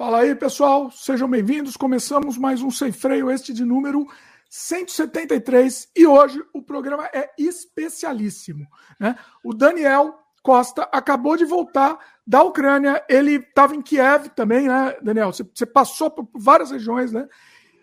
Fala 0.00 0.20
aí, 0.20 0.34
pessoal, 0.34 0.90
sejam 0.90 1.28
bem-vindos. 1.28 1.76
Começamos 1.76 2.38
mais 2.38 2.62
um 2.62 2.70
Sem 2.70 2.90
Freio, 2.90 3.30
este 3.30 3.52
de 3.52 3.66
número 3.66 4.06
173, 4.48 5.90
e 5.94 6.06
hoje 6.06 6.42
o 6.54 6.62
programa 6.62 7.04
é 7.12 7.30
especialíssimo. 7.36 8.66
Né? 8.98 9.14
O 9.44 9.52
Daniel 9.52 10.18
Costa 10.42 10.88
acabou 10.90 11.36
de 11.36 11.44
voltar 11.44 11.98
da 12.26 12.42
Ucrânia, 12.42 13.04
ele 13.10 13.34
estava 13.34 13.76
em 13.76 13.82
Kiev 13.82 14.30
também, 14.30 14.68
né, 14.68 14.96
Daniel? 15.02 15.34
Você, 15.34 15.66
passou 15.66 16.10
por 16.10 16.26
várias 16.34 16.70
regiões, 16.70 17.12
né? 17.12 17.28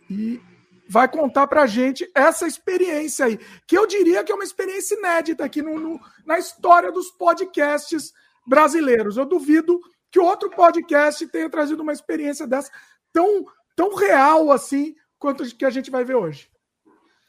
E 0.09 0.41
vai 0.89 1.07
contar 1.07 1.45
para 1.45 1.68
gente 1.68 2.09
essa 2.15 2.47
experiência 2.47 3.27
aí, 3.27 3.39
que 3.68 3.77
eu 3.77 3.86
diria 3.86 4.23
que 4.23 4.31
é 4.31 4.36
uma 4.36 4.43
experiência 4.43 4.95
inédita 4.97 5.45
aqui 5.45 5.61
no, 5.61 5.79
no, 5.79 6.02
na 6.25 6.39
história 6.39 6.91
dos 6.91 7.11
podcasts 7.11 8.11
brasileiros. 8.43 9.18
Eu 9.18 9.25
duvido 9.27 9.79
que 10.12 10.20
outro 10.20 10.50
podcast 10.50 11.25
tenha 11.28 11.50
trazido 11.50 11.84
uma 11.84 11.93
experiência 11.93 12.48
dessa 12.48 12.71
tão, 13.11 13.46
tão 13.75 13.96
real 13.96 14.52
assim 14.52 14.96
quanto 15.20 15.46
que 15.56 15.65
a 15.65 15.70
gente 15.70 15.92
vai 15.92 16.04
ver 16.04 16.15
hoje. 16.15 16.50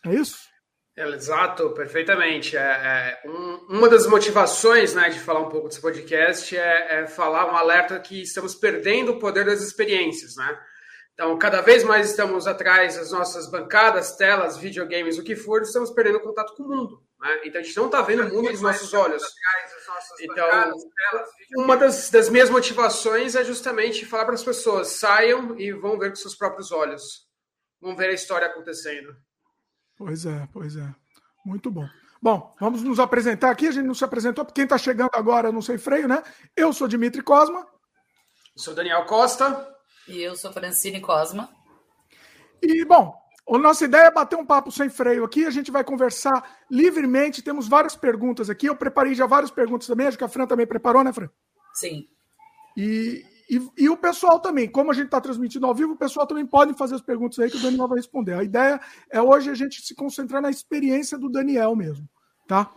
É 0.07 0.15
isso? 0.15 0.49
Exato, 0.97 1.71
perfeitamente. 1.71 2.57
É, 2.57 2.61
é 2.61 3.23
um, 3.29 3.77
uma 3.77 3.89
das 3.89 4.07
motivações 4.07 4.95
né, 4.95 5.09
de 5.11 5.21
falar 5.21 5.41
um 5.41 5.49
pouco 5.49 5.69
desse 5.69 5.81
podcast 5.81 6.57
é, 6.57 7.01
é, 7.01 7.07
falar 7.07 7.53
um 7.53 7.57
alerta 7.57 8.01
que 8.01 8.23
estamos 8.23 8.55
perdendo 8.55 9.13
o 9.13 9.19
poder 9.19 9.45
das 9.45 9.63
experiências. 9.63 10.35
Né? 10.37 10.59
Então, 11.15 11.39
cada 11.39 11.61
vez 11.61 11.85
mais 11.85 12.11
estamos 12.11 12.49
atrás 12.49 12.97
das 12.97 13.13
nossas 13.13 13.49
bancadas, 13.49 14.17
telas, 14.17 14.57
videogames, 14.57 15.19
o 15.19 15.23
que 15.23 15.37
for, 15.37 15.63
estamos 15.63 15.91
perdendo 15.91 16.21
contato 16.21 16.55
com 16.55 16.65
o 16.65 16.69
mundo. 16.69 17.08
Né? 17.21 17.41
Então, 17.45 17.61
a 17.61 17.65
gente 17.65 17.77
não 17.77 17.87
está 17.87 18.03
vendo 18.03 18.23
o 18.23 18.35
mundo 18.35 18.51
dos 18.51 18.61
nossos 18.61 18.93
olhos. 18.95 19.23
Então, 20.21 20.47
uma 21.57 21.77
das, 21.77 22.11
das 22.11 22.29
minhas 22.29 22.51
motivações 22.51 23.35
é 23.35 23.45
justamente 23.45 24.07
falar 24.07 24.25
para 24.25 24.35
as 24.35 24.45
pessoas: 24.45 24.89
saiam 24.89 25.59
e 25.59 25.73
vão 25.73 25.99
ver 25.99 26.11
com 26.11 26.17
seus 26.17 26.37
próprios 26.37 26.71
olhos. 26.71 27.27
Vão 27.81 27.97
ver 27.97 28.11
a 28.11 28.15
história 28.15 28.47
acontecendo. 28.47 29.17
Pois 29.97 30.25
é, 30.27 30.49
pois 30.53 30.77
é. 30.77 30.95
Muito 31.45 31.71
bom. 31.71 31.89
Bom, 32.21 32.55
vamos 32.61 32.83
nos 32.83 32.99
apresentar 32.99 33.51
aqui. 33.51 33.69
A 33.69 33.73
gente 33.73 33.87
não 33.87 33.95
se 33.95 34.05
apresentou, 34.05 34.45
porque 34.45 34.61
quem 34.61 34.65
está 34.65 34.77
chegando 34.77 35.11
agora 35.13 35.53
não 35.53 35.63
sei 35.63 35.79
freio, 35.79 36.09
né? 36.09 36.23
Eu 36.57 36.73
sou 36.73 36.89
Dimitri 36.89 37.23
Cosma. 37.23 37.61
Eu 37.61 38.63
sou 38.63 38.75
Daniel 38.75 39.05
Costa. 39.07 39.77
E 40.07 40.21
eu 40.21 40.37
sou 40.37 40.53
Francine 40.53 41.01
Cosma. 41.01 41.49
E, 42.63 42.85
bom, 42.85 43.15
a 43.57 43.59
nossa 43.59 43.85
ideia 43.85 44.07
é 44.07 44.11
bater 44.11 44.37
um 44.37 44.45
papo 44.45 44.71
sem 44.71 44.89
freio 44.89 45.25
aqui. 45.25 45.45
A 45.45 45.51
gente 45.51 45.71
vai 45.71 45.83
conversar 45.83 46.45
livremente. 46.71 47.43
Temos 47.43 47.67
várias 47.67 47.97
perguntas 47.97 48.51
aqui. 48.51 48.67
Eu 48.67 48.77
preparei 48.77 49.15
já 49.15 49.27
várias 49.27 49.51
perguntas 49.51 49.87
também. 49.87 50.07
Acho 50.07 50.19
que 50.19 50.25
a 50.25 50.29
Fran 50.29 50.47
também 50.47 50.67
preparou, 50.67 51.03
né, 51.03 51.13
Fran? 51.13 51.29
Sim. 51.73 52.07
E, 52.77 53.25
e, 53.51 53.69
e, 53.79 53.89
o 53.89 53.97
pessoal 53.97 54.39
também, 54.39 54.69
como 54.69 54.91
a 54.91 54.95
gente 54.95 55.07
está 55.07 55.21
transmitindo 55.21 55.67
ao 55.67 55.75
vivo, 55.75 55.95
o 55.95 55.97
pessoal 55.97 56.27
também 56.27 56.47
pode 56.47 56.75
fazer 56.75 56.95
as 56.95 57.01
perguntas 57.01 57.39
aí 57.39 57.51
que 57.51 57.57
o 57.57 57.63
Daniel 57.63 57.89
vai 57.89 57.97
responder. 57.97 58.35
A 58.35 58.45
ideia 58.45 58.81
é 59.11 59.21
hoje 59.21 59.51
a 59.51 59.55
gente 59.55 59.81
se 59.81 59.95
concentrar 59.95 60.43
na 60.43 60.51
experiência 60.51 61.17
do 61.19 61.29
Daniel 61.29 61.75
mesmo, 61.75 62.09
tá? 62.47 62.71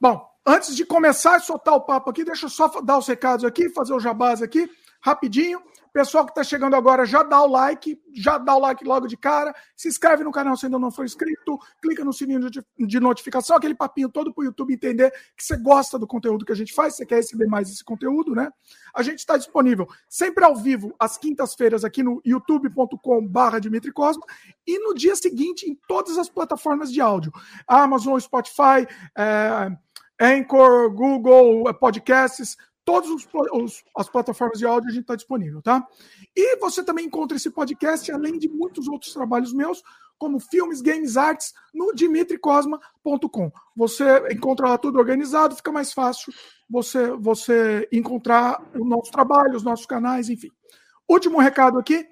Bom, 0.00 0.26
antes 0.46 0.76
de 0.76 0.84
começar 0.86 1.36
a 1.36 1.40
soltar 1.40 1.74
o 1.74 1.80
papo 1.80 2.10
aqui, 2.10 2.24
deixa 2.24 2.46
eu 2.46 2.50
só 2.50 2.68
dar 2.80 2.98
os 2.98 3.06
recados 3.06 3.44
aqui, 3.44 3.68
fazer 3.70 3.92
o 3.92 4.00
jabás 4.00 4.40
aqui, 4.40 4.70
rapidinho. 5.00 5.60
Pessoal 5.94 6.24
que 6.24 6.32
está 6.32 6.42
chegando 6.42 6.74
agora, 6.74 7.06
já 7.06 7.22
dá 7.22 7.40
o 7.40 7.46
like, 7.46 7.96
já 8.12 8.36
dá 8.36 8.56
o 8.56 8.58
like 8.58 8.84
logo 8.84 9.06
de 9.06 9.16
cara, 9.16 9.54
se 9.76 9.86
inscreve 9.86 10.24
no 10.24 10.32
canal 10.32 10.56
se 10.56 10.66
ainda 10.66 10.76
não 10.76 10.90
for 10.90 11.04
inscrito, 11.04 11.56
clica 11.80 12.04
no 12.04 12.12
sininho 12.12 12.50
de 12.50 12.98
notificação, 12.98 13.56
aquele 13.56 13.76
papinho 13.76 14.08
todo 14.08 14.34
para 14.34 14.42
o 14.42 14.44
YouTube 14.44 14.74
entender 14.74 15.12
que 15.36 15.44
você 15.44 15.56
gosta 15.56 15.96
do 15.96 16.04
conteúdo 16.04 16.44
que 16.44 16.50
a 16.50 16.56
gente 16.56 16.74
faz, 16.74 16.96
você 16.96 17.06
quer 17.06 17.18
receber 17.18 17.46
mais 17.46 17.70
esse 17.70 17.84
conteúdo, 17.84 18.34
né? 18.34 18.50
A 18.92 19.04
gente 19.04 19.20
está 19.20 19.36
disponível 19.36 19.86
sempre 20.08 20.44
ao 20.44 20.56
vivo, 20.56 20.92
às 20.98 21.16
quintas-feiras, 21.16 21.84
aqui 21.84 22.02
no 22.02 22.20
youtube.com/barra 22.26 23.60
Dimitri 23.60 23.92
Cosma, 23.92 24.26
e 24.66 24.80
no 24.80 24.94
dia 24.94 25.14
seguinte 25.14 25.70
em 25.70 25.78
todas 25.86 26.18
as 26.18 26.28
plataformas 26.28 26.92
de 26.92 27.00
áudio: 27.00 27.32
Amazon, 27.68 28.18
Spotify, 28.18 28.84
é, 29.16 29.70
Anchor, 30.20 30.90
Google, 30.90 31.72
Podcasts 31.74 32.56
todas 32.84 33.10
as 33.96 34.08
plataformas 34.08 34.58
de 34.58 34.66
áudio 34.66 34.90
a 34.90 34.92
gente 34.92 35.02
está 35.02 35.16
disponível, 35.16 35.62
tá? 35.62 35.86
E 36.36 36.56
você 36.58 36.84
também 36.84 37.06
encontra 37.06 37.36
esse 37.36 37.50
podcast, 37.50 38.10
além 38.12 38.38
de 38.38 38.48
muitos 38.48 38.86
outros 38.88 39.12
trabalhos 39.12 39.52
meus, 39.52 39.82
como 40.18 40.38
filmes, 40.38 40.80
games, 40.80 41.16
artes, 41.16 41.52
no 41.72 41.92
dimitricosma.com. 41.92 43.52
Você 43.76 44.04
encontra 44.30 44.68
lá 44.68 44.78
tudo 44.78 44.98
organizado, 44.98 45.56
fica 45.56 45.72
mais 45.72 45.92
fácil 45.92 46.32
você, 46.68 47.10
você 47.12 47.88
encontrar 47.92 48.62
o 48.74 48.84
nosso 48.84 49.10
trabalho, 49.10 49.56
os 49.56 49.62
nossos 49.62 49.86
canais, 49.86 50.28
enfim. 50.28 50.50
Último 51.08 51.38
recado 51.38 51.78
aqui. 51.78 52.06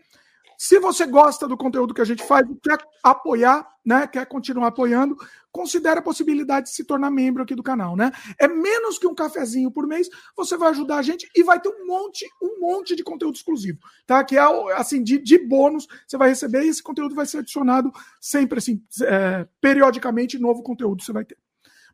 Se 0.62 0.78
você 0.78 1.06
gosta 1.06 1.48
do 1.48 1.56
conteúdo 1.56 1.92
que 1.92 2.00
a 2.00 2.04
gente 2.04 2.22
faz 2.22 2.48
e 2.48 2.54
quer 2.54 2.78
apoiar, 3.02 3.66
né, 3.84 4.06
quer 4.06 4.24
continuar 4.26 4.68
apoiando, 4.68 5.16
considere 5.50 5.98
a 5.98 6.02
possibilidade 6.02 6.66
de 6.66 6.72
se 6.72 6.84
tornar 6.84 7.10
membro 7.10 7.42
aqui 7.42 7.52
do 7.52 7.64
canal, 7.64 7.96
né? 7.96 8.12
É 8.38 8.46
menos 8.46 8.96
que 8.96 9.08
um 9.08 9.12
cafezinho 9.12 9.72
por 9.72 9.88
mês, 9.88 10.08
você 10.36 10.56
vai 10.56 10.70
ajudar 10.70 10.98
a 10.98 11.02
gente 11.02 11.28
e 11.34 11.42
vai 11.42 11.60
ter 11.60 11.68
um 11.68 11.84
monte, 11.84 12.24
um 12.40 12.60
monte 12.60 12.94
de 12.94 13.02
conteúdo 13.02 13.34
exclusivo, 13.34 13.80
tá? 14.06 14.22
Que 14.22 14.38
é 14.38 14.42
assim 14.76 15.02
de, 15.02 15.18
de 15.18 15.36
bônus, 15.36 15.88
você 16.06 16.16
vai 16.16 16.28
receber 16.28 16.62
e 16.62 16.68
esse 16.68 16.80
conteúdo 16.80 17.12
vai 17.12 17.26
ser 17.26 17.38
adicionado 17.38 17.90
sempre 18.20 18.58
assim, 18.58 18.80
é, 19.02 19.48
periodicamente, 19.60 20.38
novo 20.38 20.62
conteúdo 20.62 21.02
você 21.02 21.12
vai 21.12 21.24
ter. 21.24 21.36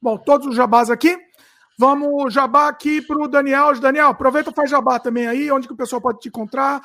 Bom, 0.01 0.19
todos 0.19 0.47
os 0.47 0.55
jabás 0.55 0.91
aqui. 0.91 1.17
Vamos 1.79 2.35
jabá 2.35 2.67
aqui 2.67 3.01
para 3.01 3.17
o 3.17 3.29
Daniel. 3.29 3.79
Daniel, 3.79 4.09
aproveita 4.09 4.51
e 4.51 4.55
faz 4.55 4.69
jabá 4.69 4.99
também 4.99 5.29
aí, 5.29 5.49
onde 5.53 5.69
que 5.69 5.75
o 5.75 5.77
pessoal 5.77 6.03
pode 6.03 6.19
te 6.19 6.29
encontrar, 6.29 6.81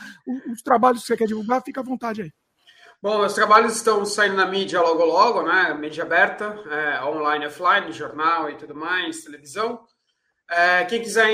os 0.51 0.61
trabalhos 0.61 1.01
que 1.01 1.07
você 1.07 1.17
quer 1.17 1.25
divulgar, 1.25 1.63
fica 1.63 1.81
à 1.81 1.83
vontade 1.83 2.21
aí. 2.21 2.31
Bom, 3.01 3.25
os 3.25 3.33
trabalhos 3.33 3.75
estão 3.75 4.05
saindo 4.05 4.35
na 4.35 4.45
mídia 4.45 4.79
logo 4.79 5.03
logo, 5.03 5.41
né? 5.41 5.73
Mídia 5.73 6.03
aberta, 6.03 6.57
é, 6.69 7.03
online, 7.03 7.47
offline, 7.47 7.91
jornal 7.91 8.49
e 8.51 8.55
tudo 8.55 8.75
mais, 8.75 9.23
televisão. 9.23 9.83
É, 10.49 10.85
quem 10.85 11.01
quiser 11.01 11.31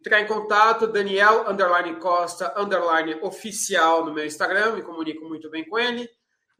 entrar 0.00 0.20
em 0.20 0.26
contato, 0.26 0.86
Daniel 0.86 1.48
underline 1.48 1.94
Costa 2.00 2.52
underline 2.56 3.18
oficial 3.22 4.06
no 4.06 4.14
meu 4.14 4.24
Instagram, 4.24 4.72
me 4.72 4.82
comunico 4.82 5.28
muito 5.28 5.50
bem 5.50 5.68
com 5.68 5.78
ele. 5.78 6.08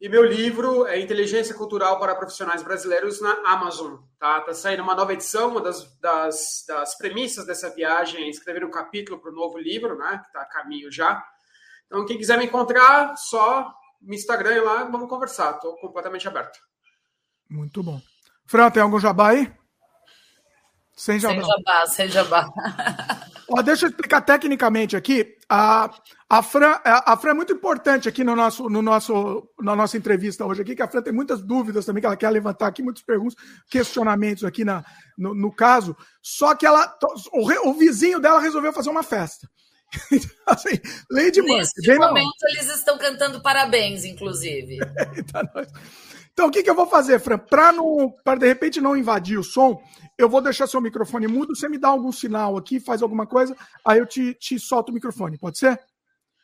E 0.03 0.09
meu 0.09 0.21
livro 0.21 0.85
é 0.85 0.99
Inteligência 0.99 1.55
Cultural 1.55 1.97
para 1.97 2.13
Profissionais 2.13 2.61
Brasileiros 2.61 3.21
na 3.21 3.31
Amazon. 3.45 4.01
Tá, 4.19 4.41
tá 4.41 4.53
saindo 4.53 4.83
uma 4.83 4.93
nova 4.93 5.13
edição, 5.13 5.51
uma 5.51 5.61
das, 5.61 5.97
das, 6.01 6.65
das 6.67 6.97
premissas 6.97 7.45
dessa 7.45 7.73
viagem 7.73 8.25
é 8.25 8.29
escrever 8.29 8.65
um 8.65 8.69
capítulo 8.69 9.17
para 9.17 9.31
o 9.31 9.33
novo 9.33 9.57
livro, 9.57 9.97
né? 9.97 10.19
Que 10.21 10.27
está 10.27 10.41
a 10.41 10.45
caminho 10.45 10.91
já. 10.91 11.25
Então, 11.85 12.05
quem 12.05 12.17
quiser 12.17 12.37
me 12.37 12.43
encontrar, 12.43 13.15
só 13.15 13.73
me 14.01 14.17
Instagram 14.17 14.63
lá, 14.63 14.83
vamos 14.83 15.07
conversar. 15.07 15.51
Estou 15.51 15.77
completamente 15.77 16.27
aberto. 16.27 16.59
Muito 17.49 17.81
bom. 17.81 18.01
Fran, 18.45 18.69
tem 18.71 18.83
algum 18.83 18.99
jabá 18.99 19.29
aí? 19.29 19.49
Sem 20.95 21.19
jabá. 21.19 21.33
Sem 21.33 21.43
jabá, 21.43 21.87
sem 21.87 22.07
jabá. 22.09 22.49
Ó, 23.49 23.61
deixa 23.61 23.85
eu 23.85 23.89
explicar 23.89 24.21
tecnicamente 24.21 24.95
aqui. 24.95 25.35
A, 25.49 25.89
a, 26.29 26.41
Fran, 26.41 26.79
a, 26.83 27.13
a 27.13 27.17
Fran 27.17 27.31
é 27.31 27.33
muito 27.33 27.53
importante 27.53 28.07
aqui 28.07 28.23
no 28.23 28.35
nosso, 28.35 28.69
no 28.69 28.81
nosso, 28.81 29.47
na 29.59 29.75
nossa 29.75 29.97
entrevista 29.97 30.45
hoje 30.45 30.61
aqui, 30.61 30.75
que 30.75 30.81
a 30.81 30.87
Fran 30.87 31.01
tem 31.01 31.13
muitas 31.13 31.41
dúvidas 31.41 31.85
também, 31.85 32.01
que 32.01 32.07
ela 32.07 32.17
quer 32.17 32.29
levantar 32.29 32.67
aqui, 32.67 32.81
muitas 32.81 33.03
perguntas, 33.03 33.35
questionamentos 33.69 34.43
aqui 34.43 34.63
na, 34.63 34.83
no, 35.17 35.35
no 35.35 35.53
caso. 35.53 35.95
Só 36.21 36.55
que 36.55 36.65
ela, 36.65 36.95
o, 37.31 37.69
o 37.69 37.73
vizinho 37.73 38.19
dela 38.19 38.39
resolveu 38.39 38.73
fazer 38.73 38.89
uma 38.89 39.03
festa. 39.03 39.47
assim, 40.47 40.79
Lady 41.11 41.41
Nesse 41.41 41.95
momento, 41.95 42.43
eles 42.49 42.67
estão 42.75 42.97
cantando 42.97 43.41
parabéns, 43.41 44.05
inclusive. 44.05 44.79
Tá 45.31 45.43
então, 46.33 46.47
o 46.47 46.51
que, 46.51 46.63
que 46.63 46.69
eu 46.69 46.75
vou 46.75 46.87
fazer, 46.87 47.19
Fran? 47.19 47.37
Para 47.37 48.35
de 48.35 48.47
repente 48.47 48.81
não 48.81 48.97
invadir 48.97 49.37
o 49.37 49.43
som, 49.43 49.81
eu 50.17 50.27
vou 50.27 50.41
deixar 50.41 50.65
seu 50.65 50.81
microfone 50.81 51.27
mudo, 51.27 51.55
você 51.55 51.69
me 51.69 51.77
dá 51.77 51.89
algum 51.89 52.11
sinal 52.11 52.57
aqui, 52.57 52.79
faz 52.79 53.03
alguma 53.03 53.27
coisa, 53.27 53.55
aí 53.85 53.99
eu 53.99 54.05
te, 54.05 54.33
te 54.33 54.59
solto 54.59 54.89
o 54.89 54.93
microfone, 54.93 55.37
pode 55.37 55.59
ser? 55.59 55.79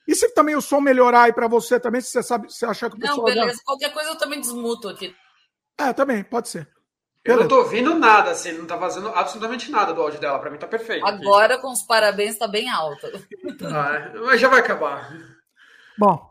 E 0.08 0.16
se 0.16 0.30
também 0.34 0.56
o 0.56 0.62
som 0.62 0.80
melhorar 0.80 1.24
aí 1.24 1.34
para 1.34 1.48
você 1.48 1.80
também, 1.80 2.02
se 2.02 2.10
você 2.10 2.22
sabe, 2.22 2.52
se 2.54 2.66
achar 2.66 2.90
que 2.90 2.98
o 2.98 3.00
pessoal... 3.00 3.18
Não, 3.18 3.26
beleza, 3.26 3.62
qualquer 3.66 3.92
coisa 3.92 4.10
eu 4.10 4.18
também 4.18 4.40
desmuto 4.40 4.88
aqui. 4.88 5.16
É, 5.78 5.92
também, 5.92 6.24
pode 6.24 6.50
ser. 6.50 6.68
Eu 7.24 7.38
não 7.38 7.48
tô 7.48 7.58
ouvindo 7.58 7.94
nada, 7.96 8.32
assim, 8.32 8.52
não 8.54 8.66
tá 8.66 8.78
fazendo 8.78 9.10
absolutamente 9.10 9.70
nada 9.70 9.94
do 9.94 10.02
áudio 10.02 10.20
dela, 10.20 10.40
para 10.40 10.50
mim 10.50 10.58
tá 10.58 10.68
perfeito. 10.68 11.06
Agora, 11.06 11.56
aqui. 11.56 11.64
com 11.64 11.72
os 11.72 11.84
parabéns, 11.84 12.38
tá 12.38 12.48
bem 12.48 12.70
alto. 12.70 13.08
Ah, 13.64 14.12
mas 14.26 14.40
já 14.40 14.48
vai 14.48 14.60
acabar. 14.60 15.12
Bom, 15.98 16.29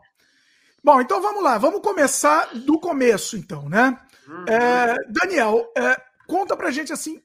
bom, 0.83 1.01
então 1.01 1.21
vamos 1.21 1.43
lá, 1.43 1.57
vamos 1.57 1.81
começar 1.81 2.53
do 2.53 2.79
começo, 2.79 3.37
então, 3.37 3.67
né? 3.69 3.99
Uhum. 4.27 4.45
É, 4.47 4.95
Daniel, 5.09 5.71
é, 5.77 6.01
conta 6.27 6.55
pra 6.55 6.71
gente 6.71 6.93
assim, 6.93 7.21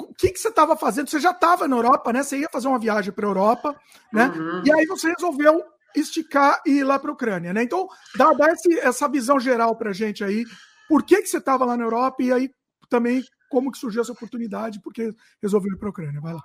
o 0.00 0.14
que, 0.14 0.30
que 0.30 0.38
você 0.38 0.48
estava 0.48 0.76
fazendo? 0.76 1.10
Você 1.10 1.18
já 1.18 1.32
estava 1.32 1.66
na 1.66 1.76
Europa, 1.76 2.12
né? 2.12 2.22
Você 2.22 2.38
ia 2.38 2.48
fazer 2.50 2.68
uma 2.68 2.78
viagem 2.78 3.12
para 3.12 3.26
a 3.26 3.30
Europa, 3.30 3.80
né? 4.12 4.26
Uhum. 4.28 4.62
E 4.64 4.72
aí 4.72 4.86
você 4.86 5.12
resolveu 5.12 5.62
esticar 5.96 6.62
e 6.64 6.78
ir 6.78 6.84
lá 6.84 6.98
para 6.98 7.10
a 7.10 7.14
Ucrânia, 7.14 7.52
né? 7.52 7.62
Então, 7.62 7.88
dá, 8.16 8.32
dá 8.32 8.52
esse, 8.52 8.78
essa 8.78 9.08
visão 9.08 9.40
geral 9.40 9.74
para 9.76 9.92
gente 9.92 10.22
aí. 10.22 10.44
Por 10.88 11.02
que, 11.02 11.20
que 11.20 11.28
você 11.28 11.38
estava 11.38 11.64
lá 11.64 11.76
na 11.76 11.84
Europa 11.84 12.22
e 12.22 12.32
aí 12.32 12.50
também 12.88 13.22
como 13.50 13.72
que 13.72 13.78
surgiu 13.78 14.02
essa 14.02 14.12
oportunidade, 14.12 14.80
porque 14.80 15.12
resolveu 15.42 15.72
ir 15.72 15.78
para 15.78 15.88
a 15.88 15.90
Ucrânia? 15.90 16.20
Vai 16.20 16.34
lá. 16.34 16.42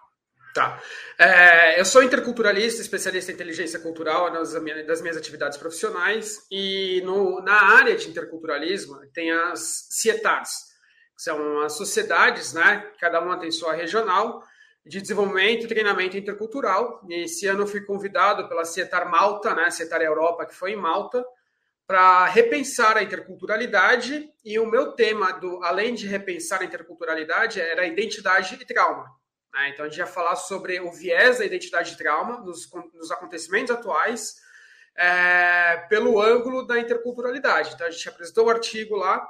Tá. 0.53 0.79
É, 1.17 1.79
eu 1.79 1.85
sou 1.85 2.03
interculturalista, 2.03 2.79
especialista 2.79 3.31
em 3.31 3.33
inteligência 3.33 3.79
cultural 3.79 4.31
nas 4.31 4.53
das 4.85 5.01
minhas 5.01 5.17
atividades 5.17 5.57
profissionais 5.57 6.45
e 6.51 7.01
no, 7.03 7.41
na 7.41 7.75
área 7.75 7.95
de 7.95 8.07
interculturalismo 8.07 8.99
tem 9.11 9.31
as 9.31 9.87
CIETARs, 9.89 10.49
que 11.15 11.23
são 11.23 11.61
as 11.61 11.75
sociedades, 11.75 12.53
né? 12.53 12.87
Cada 12.99 13.19
uma 13.19 13.39
tem 13.39 13.49
sua 13.49 13.73
regional 13.73 14.43
de 14.85 15.01
desenvolvimento 15.01 15.65
e 15.65 15.67
treinamento 15.67 16.17
intercultural. 16.17 17.01
E 17.09 17.23
esse 17.23 17.47
ano 17.47 17.63
eu 17.63 17.67
fui 17.67 17.81
convidado 17.81 18.47
pela 18.47 18.63
CIETAR 18.63 19.09
Malta, 19.09 19.55
né? 19.55 19.71
CIETAR 19.71 20.01
Europa, 20.01 20.45
que 20.45 20.53
foi 20.53 20.73
em 20.73 20.75
Malta, 20.75 21.25
para 21.87 22.25
repensar 22.25 22.95
a 22.95 23.01
interculturalidade. 23.01 24.29
E 24.45 24.59
o 24.59 24.69
meu 24.69 24.91
tema, 24.91 25.31
do, 25.31 25.63
além 25.63 25.95
de 25.95 26.05
repensar 26.05 26.61
a 26.61 26.65
interculturalidade, 26.65 27.59
era 27.59 27.87
identidade 27.87 28.55
e 28.61 28.65
trauma. 28.65 29.22
Né? 29.53 29.69
Então, 29.69 29.85
a 29.85 29.89
gente 29.89 29.99
ia 29.99 30.07
falar 30.07 30.35
sobre 30.35 30.79
o 30.79 30.91
viés 30.91 31.37
da 31.37 31.45
identidade 31.45 31.91
de 31.91 31.97
trauma 31.97 32.39
nos, 32.39 32.69
nos 32.93 33.11
acontecimentos 33.11 33.71
atuais, 33.71 34.41
é, 34.95 35.85
pelo 35.89 36.21
ângulo 36.21 36.65
da 36.65 36.79
interculturalidade. 36.79 37.71
Então, 37.73 37.87
a 37.87 37.91
gente 37.91 38.09
apresentou 38.09 38.47
o 38.47 38.49
artigo 38.49 38.95
lá, 38.95 39.27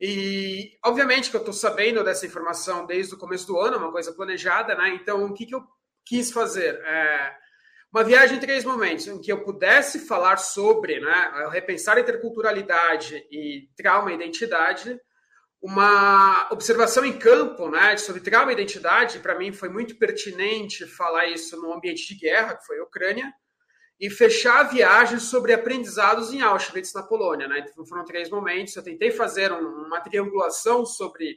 e 0.00 0.78
obviamente 0.84 1.30
que 1.30 1.36
eu 1.36 1.40
estou 1.40 1.52
sabendo 1.52 2.04
dessa 2.04 2.24
informação 2.24 2.86
desde 2.86 3.14
o 3.14 3.18
começo 3.18 3.46
do 3.46 3.58
ano, 3.58 3.76
é 3.76 3.78
uma 3.78 3.92
coisa 3.92 4.12
planejada, 4.12 4.74
né? 4.74 4.90
Então, 4.90 5.24
o 5.24 5.34
que, 5.34 5.44
que 5.44 5.54
eu 5.54 5.64
quis 6.04 6.30
fazer? 6.30 6.74
É, 6.84 7.36
uma 7.92 8.04
viagem 8.04 8.36
em 8.36 8.40
três 8.40 8.64
momentos, 8.64 9.06
em 9.06 9.20
que 9.20 9.32
eu 9.32 9.42
pudesse 9.42 10.00
falar 10.00 10.36
sobre 10.36 11.00
né, 11.00 11.48
repensar 11.50 11.96
a 11.96 12.00
interculturalidade 12.00 13.26
e 13.30 13.68
trauma 13.76 14.12
e 14.12 14.14
identidade, 14.14 15.00
uma 15.60 16.48
observação 16.52 17.04
em 17.04 17.18
campo 17.18 17.68
né, 17.68 17.96
sobre 17.96 18.20
trauma 18.20 18.52
e 18.52 18.54
identidade, 18.54 19.18
para 19.18 19.36
mim 19.36 19.52
foi 19.52 19.68
muito 19.68 19.98
pertinente 19.98 20.86
falar 20.86 21.26
isso 21.26 21.60
no 21.60 21.72
ambiente 21.72 22.06
de 22.06 22.20
guerra, 22.20 22.56
que 22.56 22.64
foi 22.64 22.78
a 22.78 22.84
Ucrânia, 22.84 23.32
e 24.00 24.08
fechar 24.08 24.60
a 24.60 24.68
viagem 24.68 25.18
sobre 25.18 25.52
aprendizados 25.52 26.32
em 26.32 26.40
Auschwitz, 26.40 26.94
na 26.94 27.02
Polônia. 27.02 27.48
Né? 27.48 27.66
Então, 27.68 27.84
foram 27.84 28.04
três 28.04 28.30
momentos. 28.30 28.76
Eu 28.76 28.84
tentei 28.84 29.10
fazer 29.10 29.52
um, 29.52 29.86
uma 29.86 30.00
triangulação 30.00 30.86
sobre 30.86 31.36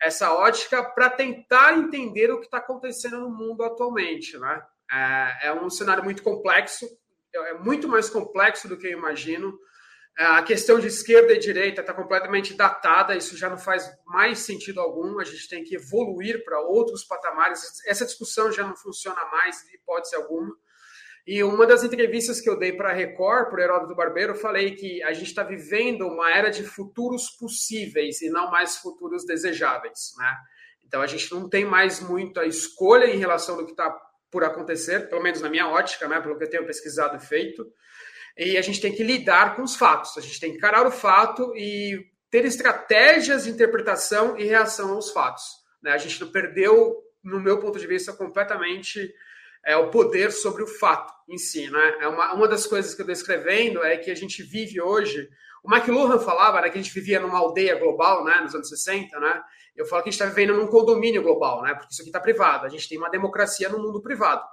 essa 0.00 0.32
ótica 0.32 0.82
para 0.82 1.10
tentar 1.10 1.76
entender 1.76 2.30
o 2.30 2.38
que 2.38 2.46
está 2.46 2.56
acontecendo 2.56 3.20
no 3.20 3.30
mundo 3.30 3.62
atualmente. 3.62 4.38
Né? 4.38 4.62
É, 4.90 5.48
é 5.48 5.52
um 5.52 5.68
cenário 5.68 6.02
muito 6.02 6.22
complexo, 6.22 6.86
é 7.34 7.54
muito 7.58 7.86
mais 7.86 8.08
complexo 8.08 8.66
do 8.66 8.78
que 8.78 8.86
eu 8.86 8.92
imagino. 8.92 9.52
É, 10.18 10.24
a 10.24 10.42
questão 10.42 10.78
de 10.78 10.88
esquerda 10.88 11.32
e 11.32 11.38
direita 11.38 11.80
está 11.80 11.94
completamente 11.94 12.54
datada, 12.54 13.16
isso 13.16 13.36
já 13.36 13.48
não 13.48 13.56
faz 13.56 13.90
mais 14.04 14.40
sentido 14.40 14.80
algum. 14.80 15.18
A 15.18 15.24
gente 15.24 15.48
tem 15.48 15.64
que 15.64 15.76
evoluir 15.76 16.44
para 16.44 16.60
outros 16.60 17.04
patamares. 17.04 17.62
Essa 17.86 18.04
discussão 18.04 18.52
já 18.52 18.66
não 18.66 18.76
funciona 18.76 19.24
mais, 19.26 19.62
hipótese 19.72 20.14
alguma. 20.14 20.54
E 21.26 21.42
uma 21.44 21.66
das 21.66 21.84
entrevistas 21.84 22.40
que 22.40 22.48
eu 22.48 22.58
dei 22.58 22.72
para 22.72 22.90
a 22.90 22.92
Record, 22.92 23.50
para 23.50 23.60
o 23.60 23.62
Heródoto 23.62 23.94
Barbeiro, 23.94 24.32
eu 24.32 24.38
falei 24.38 24.74
que 24.74 25.02
a 25.02 25.12
gente 25.12 25.28
está 25.28 25.42
vivendo 25.42 26.06
uma 26.06 26.30
era 26.30 26.50
de 26.50 26.64
futuros 26.64 27.30
possíveis 27.30 28.20
e 28.22 28.30
não 28.30 28.50
mais 28.50 28.78
futuros 28.78 29.24
desejáveis. 29.24 30.12
Né? 30.16 30.36
Então 30.84 31.00
a 31.00 31.06
gente 31.06 31.30
não 31.32 31.48
tem 31.48 31.64
mais 31.64 32.00
muita 32.00 32.44
escolha 32.44 33.04
em 33.04 33.18
relação 33.18 33.58
ao 33.58 33.64
que 33.64 33.72
está 33.72 33.90
por 34.30 34.44
acontecer, 34.44 35.08
pelo 35.08 35.22
menos 35.22 35.40
na 35.40 35.48
minha 35.48 35.68
ótica, 35.68 36.06
né, 36.06 36.20
pelo 36.20 36.38
que 36.38 36.44
eu 36.44 36.50
tenho 36.50 36.66
pesquisado 36.66 37.16
e 37.16 37.20
feito 37.20 37.66
e 38.36 38.56
a 38.56 38.62
gente 38.62 38.80
tem 38.80 38.92
que 38.92 39.02
lidar 39.02 39.56
com 39.56 39.62
os 39.62 39.76
fatos, 39.76 40.16
a 40.16 40.20
gente 40.20 40.40
tem 40.40 40.50
que 40.50 40.56
encarar 40.56 40.86
o 40.86 40.90
fato 40.90 41.52
e 41.56 42.06
ter 42.30 42.44
estratégias 42.44 43.44
de 43.44 43.50
interpretação 43.50 44.38
e 44.38 44.44
reação 44.44 44.94
aos 44.94 45.10
fatos. 45.10 45.44
Né? 45.82 45.92
A 45.92 45.98
gente 45.98 46.24
perdeu, 46.26 46.96
no 47.22 47.40
meu 47.40 47.58
ponto 47.58 47.78
de 47.78 47.86
vista, 47.86 48.12
completamente 48.12 49.12
é, 49.66 49.76
o 49.76 49.90
poder 49.90 50.30
sobre 50.30 50.62
o 50.62 50.66
fato 50.66 51.12
em 51.28 51.36
si. 51.36 51.68
Né? 51.68 51.96
É 52.00 52.08
uma, 52.08 52.32
uma 52.34 52.48
das 52.48 52.66
coisas 52.66 52.94
que 52.94 53.02
eu 53.02 53.04
estou 53.04 53.12
escrevendo 53.12 53.82
é 53.82 53.96
que 53.96 54.10
a 54.10 54.14
gente 54.14 54.42
vive 54.42 54.80
hoje. 54.80 55.28
O 55.62 55.74
McLuhan 55.74 56.18
falava 56.20 56.60
né, 56.60 56.70
que 56.70 56.78
a 56.78 56.82
gente 56.82 56.94
vivia 56.94 57.20
numa 57.20 57.38
aldeia 57.38 57.74
global 57.74 58.24
né, 58.24 58.40
nos 58.40 58.54
anos 58.54 58.68
60. 58.68 59.18
Né? 59.18 59.42
Eu 59.76 59.84
falo 59.86 60.02
que 60.02 60.08
a 60.08 60.12
gente 60.12 60.20
está 60.20 60.32
vivendo 60.32 60.56
num 60.56 60.68
condomínio 60.68 61.22
global, 61.22 61.62
né, 61.62 61.74
porque 61.74 61.92
isso 61.92 62.02
aqui 62.02 62.10
está 62.10 62.20
privado. 62.20 62.64
A 62.64 62.68
gente 62.68 62.88
tem 62.88 62.96
uma 62.96 63.10
democracia 63.10 63.68
no 63.68 63.78
mundo 63.78 64.00
privado 64.00 64.44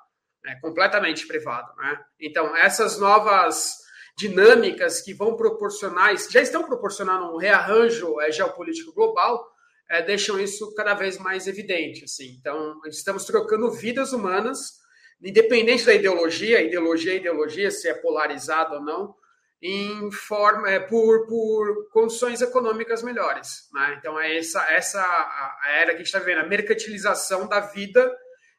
é 0.47 0.55
completamente 0.59 1.27
privado. 1.27 1.75
Né? 1.77 1.99
Então, 2.19 2.55
essas 2.55 2.99
novas 2.99 3.77
dinâmicas 4.17 5.01
que 5.01 5.13
vão 5.13 5.35
proporcionar, 5.35 6.15
já 6.29 6.41
estão 6.41 6.63
proporcionando 6.63 7.31
um 7.31 7.37
rearranjo 7.37 8.19
é, 8.21 8.31
geopolítico 8.31 8.93
global, 8.93 9.47
é, 9.89 10.01
deixam 10.01 10.39
isso 10.39 10.73
cada 10.73 10.93
vez 10.93 11.17
mais 11.17 11.47
evidente. 11.47 12.03
Assim. 12.03 12.35
Então, 12.39 12.79
estamos 12.87 13.25
trocando 13.25 13.71
vidas 13.71 14.13
humanas, 14.13 14.73
independente 15.21 15.85
da 15.85 15.93
ideologia, 15.93 16.61
ideologia 16.61 17.13
é 17.13 17.17
ideologia, 17.17 17.69
se 17.69 17.87
é 17.87 17.93
polarizado 17.93 18.75
ou 18.75 18.81
não, 18.83 19.15
em 19.61 20.11
forma, 20.11 20.69
é, 20.69 20.79
por, 20.79 21.25
por 21.27 21.89
condições 21.91 22.41
econômicas 22.41 23.01
melhores. 23.01 23.67
Né? 23.73 23.95
Então, 23.99 24.19
é 24.19 24.37
essa, 24.37 24.61
essa 24.71 25.01
a, 25.01 25.59
era 25.69 25.91
que 25.91 25.95
a 25.95 25.97
gente 25.97 26.07
está 26.07 26.19
vendo, 26.19 26.41
a 26.41 26.47
mercantilização 26.47 27.47
da 27.47 27.59
vida 27.59 28.15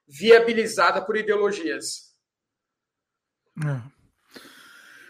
viabilizada 0.08 1.02
por 1.02 1.16
ideologias. 1.16 2.08
É. 3.64 3.98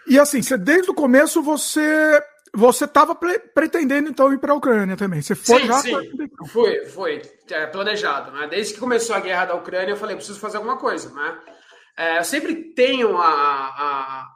E 0.08 0.18
assim, 0.18 0.42
você, 0.42 0.56
desde 0.56 0.90
o 0.90 0.94
começo 0.94 1.42
você 1.42 2.20
você 2.54 2.86
estava 2.86 3.14
pretendendo 3.14 4.08
então 4.08 4.32
ir 4.32 4.38
para 4.38 4.52
a 4.52 4.56
Ucrânia 4.56 4.96
também. 4.96 5.20
Você 5.20 5.34
foi 5.34 5.60
sim, 5.60 5.66
já? 5.66 5.78
Sim, 5.80 5.94
foi, 6.50 6.86
foi 6.86 7.22
é, 7.50 7.66
planejado. 7.66 8.32
Né? 8.32 8.48
Desde 8.48 8.74
que 8.74 8.80
começou 8.80 9.14
a 9.14 9.20
guerra 9.20 9.46
da 9.46 9.54
Ucrânia, 9.54 9.92
eu 9.92 9.96
falei, 9.96 10.16
preciso 10.16 10.40
fazer 10.40 10.56
alguma 10.56 10.78
coisa. 10.78 11.12
Né? 11.12 11.38
É, 11.96 12.18
eu 12.18 12.24
sempre 12.24 12.72
tenho 12.72 13.16
a, 13.18 13.28
a, 13.28 14.28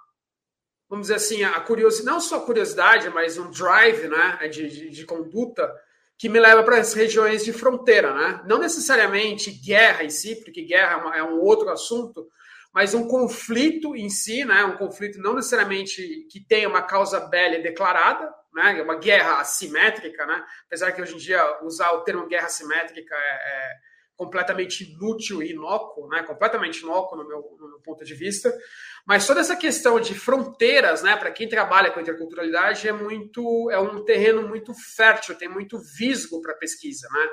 vamos 0.89 1.05
dizer 1.07 1.15
assim, 1.15 1.43
a 1.43 1.59
curiosidade, 1.61 2.07
não 2.07 2.21
só 2.21 2.37
a 2.37 2.45
curiosidade, 2.45 3.09
mas 3.09 3.39
um 3.39 3.51
drive 3.51 4.09
né, 4.09 4.49
de, 4.49 4.69
de, 4.69 4.91
de 4.91 5.05
conduta 5.07 5.73
que 6.23 6.29
me 6.29 6.39
leva 6.39 6.63
para 6.63 6.79
as 6.79 6.95
regiões 6.95 7.45
de 7.45 7.53
fronteira, 7.53 8.15
né? 8.15 8.45
Não 8.47 8.61
necessariamente 8.61 9.51
guerra 9.51 10.05
em 10.05 10.09
si, 10.09 10.37
porque 10.37 10.63
guerra 10.63 11.17
é 11.17 11.23
um 11.25 11.41
outro 11.41 11.69
assunto, 11.69 12.29
mas 12.73 12.95
um 12.95 13.09
conflito 13.09 13.97
em 13.97 14.09
si, 14.09 14.45
né? 14.45 14.65
Um 14.65 14.77
conflito 14.77 15.19
não 15.19 15.35
necessariamente 15.35 16.01
que 16.31 16.39
tenha 16.39 16.69
uma 16.69 16.81
causa 16.81 17.19
bélica 17.19 17.65
declarada, 17.65 18.33
né? 18.55 18.81
Uma 18.83 18.95
guerra 18.95 19.41
assimétrica, 19.41 20.25
né? 20.25 20.45
Apesar 20.65 20.93
que 20.93 21.03
hoje 21.03 21.17
em 21.17 21.19
dia 21.19 21.43
usar 21.65 21.91
o 21.91 22.05
termo 22.05 22.29
guerra 22.29 22.47
assimétrica 22.47 23.17
é, 23.17 23.19
é 23.19 23.73
completamente 24.15 24.85
inútil 24.85 25.43
e 25.43 25.51
inócuo, 25.51 26.07
né? 26.07 26.23
Completamente 26.23 26.83
inócuo 26.83 27.19
no 27.19 27.27
meu, 27.27 27.41
no 27.59 27.69
meu 27.69 27.81
ponto 27.81 28.05
de 28.05 28.15
vista. 28.15 28.57
Mas 29.05 29.27
toda 29.27 29.41
essa 29.41 29.57
questão 29.57 29.99
de 29.99 30.15
fronteiras, 30.15 31.03
né, 31.03 31.17
para 31.17 31.31
quem 31.33 31.49
trabalha 31.49 31.91
com 31.91 32.01
interculturalidade, 32.01 32.87
é 32.87 32.93
muito 32.93 33.71
é 33.71 33.79
um 33.79 34.05
terreno 34.05 34.47
muito 34.47 34.73
fértil, 34.97 35.35
tem 35.35 35.49
muito 35.49 35.79
visgo 35.79 36.41
para 36.41 36.55
pesquisa, 36.55 37.09
né? 37.13 37.29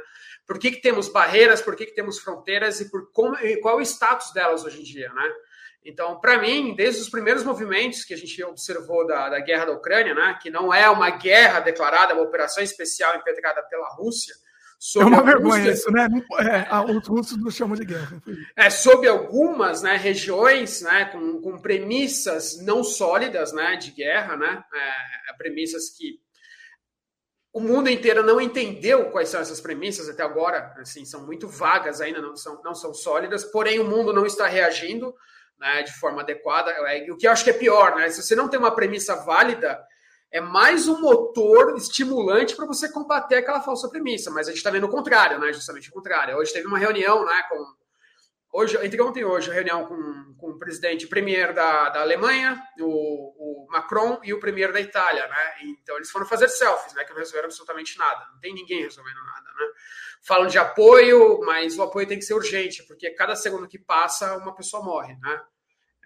Por 0.47 0.57
que, 0.57 0.71
que 0.71 0.81
temos 0.81 1.07
barreiras, 1.09 1.61
por 1.61 1.75
que, 1.75 1.85
que 1.85 1.93
temos 1.93 2.17
fronteiras 2.19 2.81
e 2.81 2.89
por 2.89 3.11
como, 3.11 3.35
e 3.35 3.57
qual 3.61 3.77
é 3.77 3.81
o 3.81 3.85
status 3.85 4.33
delas 4.33 4.65
hoje 4.65 4.79
em 4.79 4.83
dia, 4.83 5.13
né? 5.13 5.31
Então, 5.85 6.19
para 6.19 6.37
mim, 6.39 6.75
desde 6.75 7.01
os 7.01 7.09
primeiros 7.09 7.43
movimentos 7.43 8.03
que 8.03 8.13
a 8.13 8.17
gente 8.17 8.43
observou 8.43 9.07
da, 9.07 9.29
da 9.29 9.39
guerra 9.39 9.65
da 9.65 9.71
Ucrânia, 9.71 10.13
né, 10.13 10.37
que 10.41 10.49
não 10.49 10.73
é 10.73 10.89
uma 10.89 11.09
guerra 11.09 11.61
declarada, 11.61 12.13
uma 12.13 12.23
operação 12.23 12.61
especial 12.61 13.15
impetrada 13.15 13.63
pela 13.63 13.87
Rússia, 13.95 14.35
é 14.97 15.03
uma 15.03 15.21
vergonha 15.21 15.71
isso, 15.71 15.91
né? 15.91 16.07
É, 16.39 16.93
os 16.97 17.05
russos 17.05 17.37
nos 17.37 17.53
chamam 17.53 17.75
de 17.75 17.83
guerra. 17.83 18.21
É, 18.55 18.69
sob 18.69 19.05
algumas 19.07 19.81
né, 19.81 19.97
regiões 19.97 20.81
né, 20.81 21.05
com, 21.05 21.41
com 21.41 21.59
premissas 21.59 22.61
não 22.63 22.81
sólidas 22.83 23.51
né, 23.51 23.75
de 23.75 23.91
guerra, 23.91 24.37
né, 24.37 24.63
é, 24.73 25.31
é, 25.31 25.33
premissas 25.37 25.89
que 25.89 26.19
o 27.51 27.59
mundo 27.59 27.89
inteiro 27.89 28.23
não 28.23 28.39
entendeu 28.39 29.09
quais 29.11 29.29
são 29.29 29.41
essas 29.41 29.59
premissas 29.59 30.07
até 30.07 30.23
agora, 30.23 30.73
assim, 30.77 31.03
são 31.03 31.25
muito 31.25 31.47
vagas 31.47 31.99
ainda, 31.99 32.21
não 32.21 32.35
são, 32.35 32.61
não 32.63 32.73
são 32.75 32.93
sólidas, 32.93 33.43
porém 33.43 33.79
o 33.79 33.85
mundo 33.85 34.13
não 34.13 34.25
está 34.25 34.47
reagindo 34.47 35.13
né, 35.59 35.83
de 35.83 35.91
forma 35.93 36.21
adequada. 36.21 36.71
É, 36.71 37.11
o 37.11 37.17
que 37.17 37.27
eu 37.27 37.31
acho 37.31 37.43
que 37.43 37.49
é 37.49 37.53
pior, 37.53 37.95
né? 37.95 38.09
Se 38.09 38.23
você 38.23 38.35
não 38.35 38.47
tem 38.47 38.59
uma 38.59 38.73
premissa 38.73 39.15
válida, 39.15 39.77
é 40.31 40.39
mais 40.39 40.87
um 40.87 40.99
motor 41.01 41.75
estimulante 41.75 42.55
para 42.55 42.65
você 42.65 42.91
combater 42.91 43.37
aquela 43.37 43.61
falsa 43.61 43.89
premissa. 43.89 44.29
Mas 44.29 44.47
a 44.47 44.51
gente 44.51 44.57
está 44.57 44.69
vendo 44.69 44.85
o 44.85 44.89
contrário, 44.89 45.39
né? 45.39 45.51
Justamente 45.51 45.89
o 45.89 45.93
contrário. 45.93 46.37
Hoje 46.37 46.53
teve 46.53 46.67
uma 46.67 46.77
reunião, 46.77 47.25
né? 47.25 47.43
Com, 47.49 47.65
hoje, 48.53 48.77
entre 48.85 49.01
ontem 49.01 49.21
e 49.21 49.25
hoje, 49.25 49.49
reunião 49.49 49.87
com, 49.87 50.35
com 50.37 50.51
o 50.51 50.59
presidente 50.59 51.07
premier 51.07 51.51
da, 51.53 51.89
da 51.89 52.01
Alemanha, 52.01 52.61
o, 52.79 53.65
o 53.65 53.67
Macron 53.71 54.19
e 54.23 54.31
o 54.31 54.39
premier 54.39 54.71
da 54.71 54.79
Itália, 54.79 55.27
né? 55.27 55.53
Então 55.63 55.95
eles 55.95 56.11
foram 56.11 56.27
fazer 56.27 56.47
selfies, 56.47 56.93
né? 56.93 57.03
Que 57.03 57.11
não 57.11 57.19
resolveram 57.19 57.47
absolutamente 57.47 57.97
nada. 57.97 58.27
Não 58.31 58.39
tem 58.39 58.53
ninguém 58.53 58.83
resolvendo 58.83 59.23
nada, 59.25 59.49
né? 59.57 59.65
Falam 60.21 60.47
de 60.47 60.59
apoio, 60.59 61.39
mas 61.43 61.77
o 61.77 61.81
apoio 61.81 62.07
tem 62.07 62.19
que 62.19 62.25
ser 62.25 62.35
urgente, 62.35 62.83
porque 62.83 63.09
cada 63.11 63.35
segundo 63.35 63.67
que 63.67 63.79
passa, 63.79 64.37
uma 64.37 64.53
pessoa 64.53 64.83
morre, 64.83 65.15
né? 65.21 65.41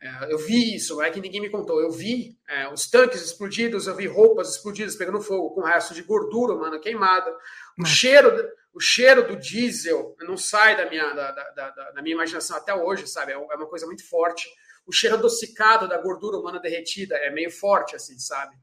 É, 0.04 0.34
eu 0.34 0.38
vi 0.38 0.76
isso, 0.76 0.96
não 0.96 1.04
é 1.04 1.10
que 1.10 1.22
ninguém 1.22 1.40
me 1.40 1.50
contou. 1.50 1.80
Eu 1.80 1.90
vi 1.90 2.38
é, 2.46 2.68
os 2.68 2.90
tanques 2.90 3.22
explodidos, 3.22 3.88
eu 3.88 3.96
vi 3.96 4.06
roupas 4.06 4.50
explodidas 4.50 4.98
pegando 4.98 5.22
fogo 5.22 5.52
com 5.52 5.62
resto 5.62 5.94
de 5.94 6.04
gordura 6.04 6.54
humana 6.54 6.78
queimada. 6.78 7.34
O 7.80 7.86
cheiro, 7.86 8.30
o 8.74 8.82
cheiro 8.82 9.26
do 9.26 9.38
diesel 9.38 10.14
não 10.28 10.36
sai 10.36 10.76
da 10.76 10.90
minha, 10.90 11.14
da, 11.14 11.32
da, 11.32 11.52
da, 11.52 11.92
da 11.92 12.02
minha 12.02 12.16
imaginação 12.16 12.58
até 12.58 12.76
hoje, 12.76 13.08
sabe? 13.08 13.32
É, 13.32 13.36
é 13.36 13.38
uma 13.38 13.66
coisa 13.66 13.86
muito 13.86 14.06
forte. 14.10 14.46
O 14.86 14.92
cheiro 14.92 15.16
adocicado 15.16 15.88
da 15.88 15.98
gordura 15.98 16.38
humana 16.38 16.60
derretida 16.60 17.16
é 17.16 17.30
meio 17.30 17.50
forte, 17.50 17.96
assim, 17.96 18.20
sabe? 18.20 18.58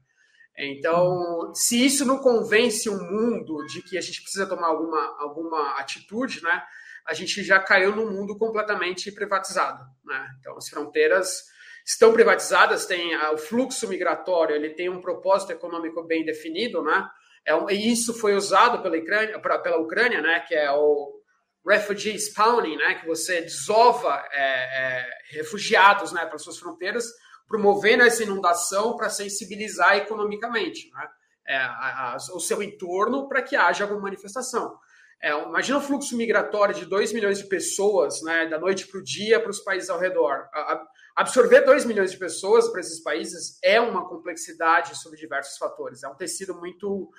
Então, 0.55 1.51
se 1.55 1.83
isso 1.83 2.05
não 2.05 2.19
convence 2.19 2.87
o 2.87 3.01
mundo 3.01 3.65
de 3.65 3.81
que 3.81 3.97
a 3.97 4.01
gente 4.01 4.21
precisa 4.21 4.45
tomar 4.45 4.67
alguma, 4.67 5.17
alguma 5.19 5.79
atitude, 5.79 6.43
né? 6.43 6.61
A 7.07 7.13
gente 7.13 7.43
já 7.43 7.59
caiu 7.59 7.95
num 7.95 8.11
mundo 8.11 8.37
completamente 8.37 9.11
privatizado, 9.11 9.83
né? 10.05 10.27
Então, 10.39 10.57
as 10.57 10.69
fronteiras 10.69 11.43
estão 11.85 12.13
privatizadas, 12.13 12.85
tem 12.85 13.15
o 13.17 13.37
fluxo 13.37 13.87
migratório, 13.87 14.55
ele 14.55 14.71
tem 14.71 14.89
um 14.89 15.01
propósito 15.01 15.51
econômico 15.51 16.03
bem 16.03 16.23
definido, 16.23 16.83
né? 16.83 17.07
É, 17.45 17.53
e 17.73 17.91
isso 17.91 18.13
foi 18.13 18.35
usado 18.35 18.81
pela 18.81 18.97
Ucrânia, 18.97 19.39
pra, 19.39 19.59
pela 19.59 19.77
Ucrânia, 19.77 20.21
né? 20.21 20.39
Que 20.41 20.55
é 20.55 20.71
o 20.71 21.19
refugee 21.67 22.15
spawning, 22.15 22.77
né? 22.77 22.95
Que 22.95 23.07
você 23.07 23.41
desova 23.41 24.23
é, 24.31 24.43
é, 24.43 25.09
refugiados, 25.31 26.11
né? 26.11 26.25
Para 26.25 26.37
suas 26.37 26.57
fronteiras, 26.57 27.05
promovendo 27.47 28.03
essa 28.03 28.23
inundação 28.23 28.95
para 28.95 29.09
sensibilizar 29.09 29.97
economicamente, 29.97 30.89
né? 30.91 31.07
É, 31.47 31.57
a, 31.57 32.13
a, 32.13 32.17
o 32.35 32.39
seu 32.39 32.61
entorno 32.61 33.27
para 33.27 33.41
que 33.41 33.55
haja 33.55 33.83
alguma 33.83 34.01
manifestação. 34.01 34.77
É, 35.23 35.29
imagina 35.43 35.77
o 35.77 35.81
fluxo 35.81 36.17
migratório 36.17 36.73
de 36.73 36.85
2 36.85 37.13
milhões 37.13 37.37
de 37.37 37.45
pessoas, 37.45 38.23
né, 38.23 38.47
da 38.47 38.57
noite 38.57 38.87
para 38.87 38.99
o 38.99 39.03
dia, 39.03 39.39
para 39.39 39.51
os 39.51 39.59
países 39.59 39.89
ao 39.89 39.99
redor. 39.99 40.49
A, 40.51 40.83
absorver 41.15 41.61
2 41.61 41.85
milhões 41.85 42.11
de 42.11 42.17
pessoas 42.17 42.69
para 42.69 42.79
esses 42.79 43.03
países 43.03 43.59
é 43.63 43.79
uma 43.79 44.07
complexidade 44.07 44.97
sobre 44.97 45.19
diversos 45.19 45.57
fatores. 45.57 46.03
É 46.03 46.07
um 46.07 46.15
tecido 46.15 46.55
muito 46.55 47.11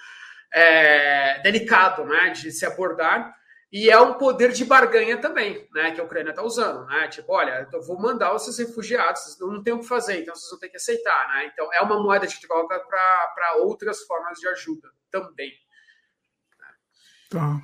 é, 0.53 1.41
delicado 1.43 2.05
né, 2.05 2.31
de 2.31 2.51
se 2.51 2.67
abordar. 2.67 3.33
E 3.71 3.89
é 3.89 3.99
um 3.99 4.19
poder 4.19 4.53
de 4.53 4.67
barganha 4.67 5.19
também, 5.19 5.67
né, 5.73 5.93
que 5.93 6.01
a 6.01 6.05
Ucrânia 6.05 6.29
está 6.29 6.43
usando, 6.43 6.85
né? 6.85 7.09
Tipo, 7.09 7.33
olha, 7.33 7.67
eu 7.73 7.81
vou 7.81 7.99
mandar 7.99 8.37
esses 8.37 8.59
refugiados, 8.59 9.39
não 9.41 9.63
tem 9.63 9.73
o 9.73 9.81
que 9.81 9.87
fazer, 9.89 10.21
então 10.21 10.35
vocês 10.35 10.51
vão 10.51 10.59
ter 10.59 10.69
que 10.69 10.77
aceitar, 10.77 11.29
né? 11.29 11.47
Então 11.47 11.73
é 11.73 11.81
uma 11.81 11.99
moeda 11.99 12.27
de 12.27 12.39
troca 12.39 12.79
para 12.81 13.57
outras 13.63 14.03
formas 14.03 14.39
de 14.39 14.47
ajuda 14.47 14.91
também. 15.11 15.51
Tá. 17.31 17.63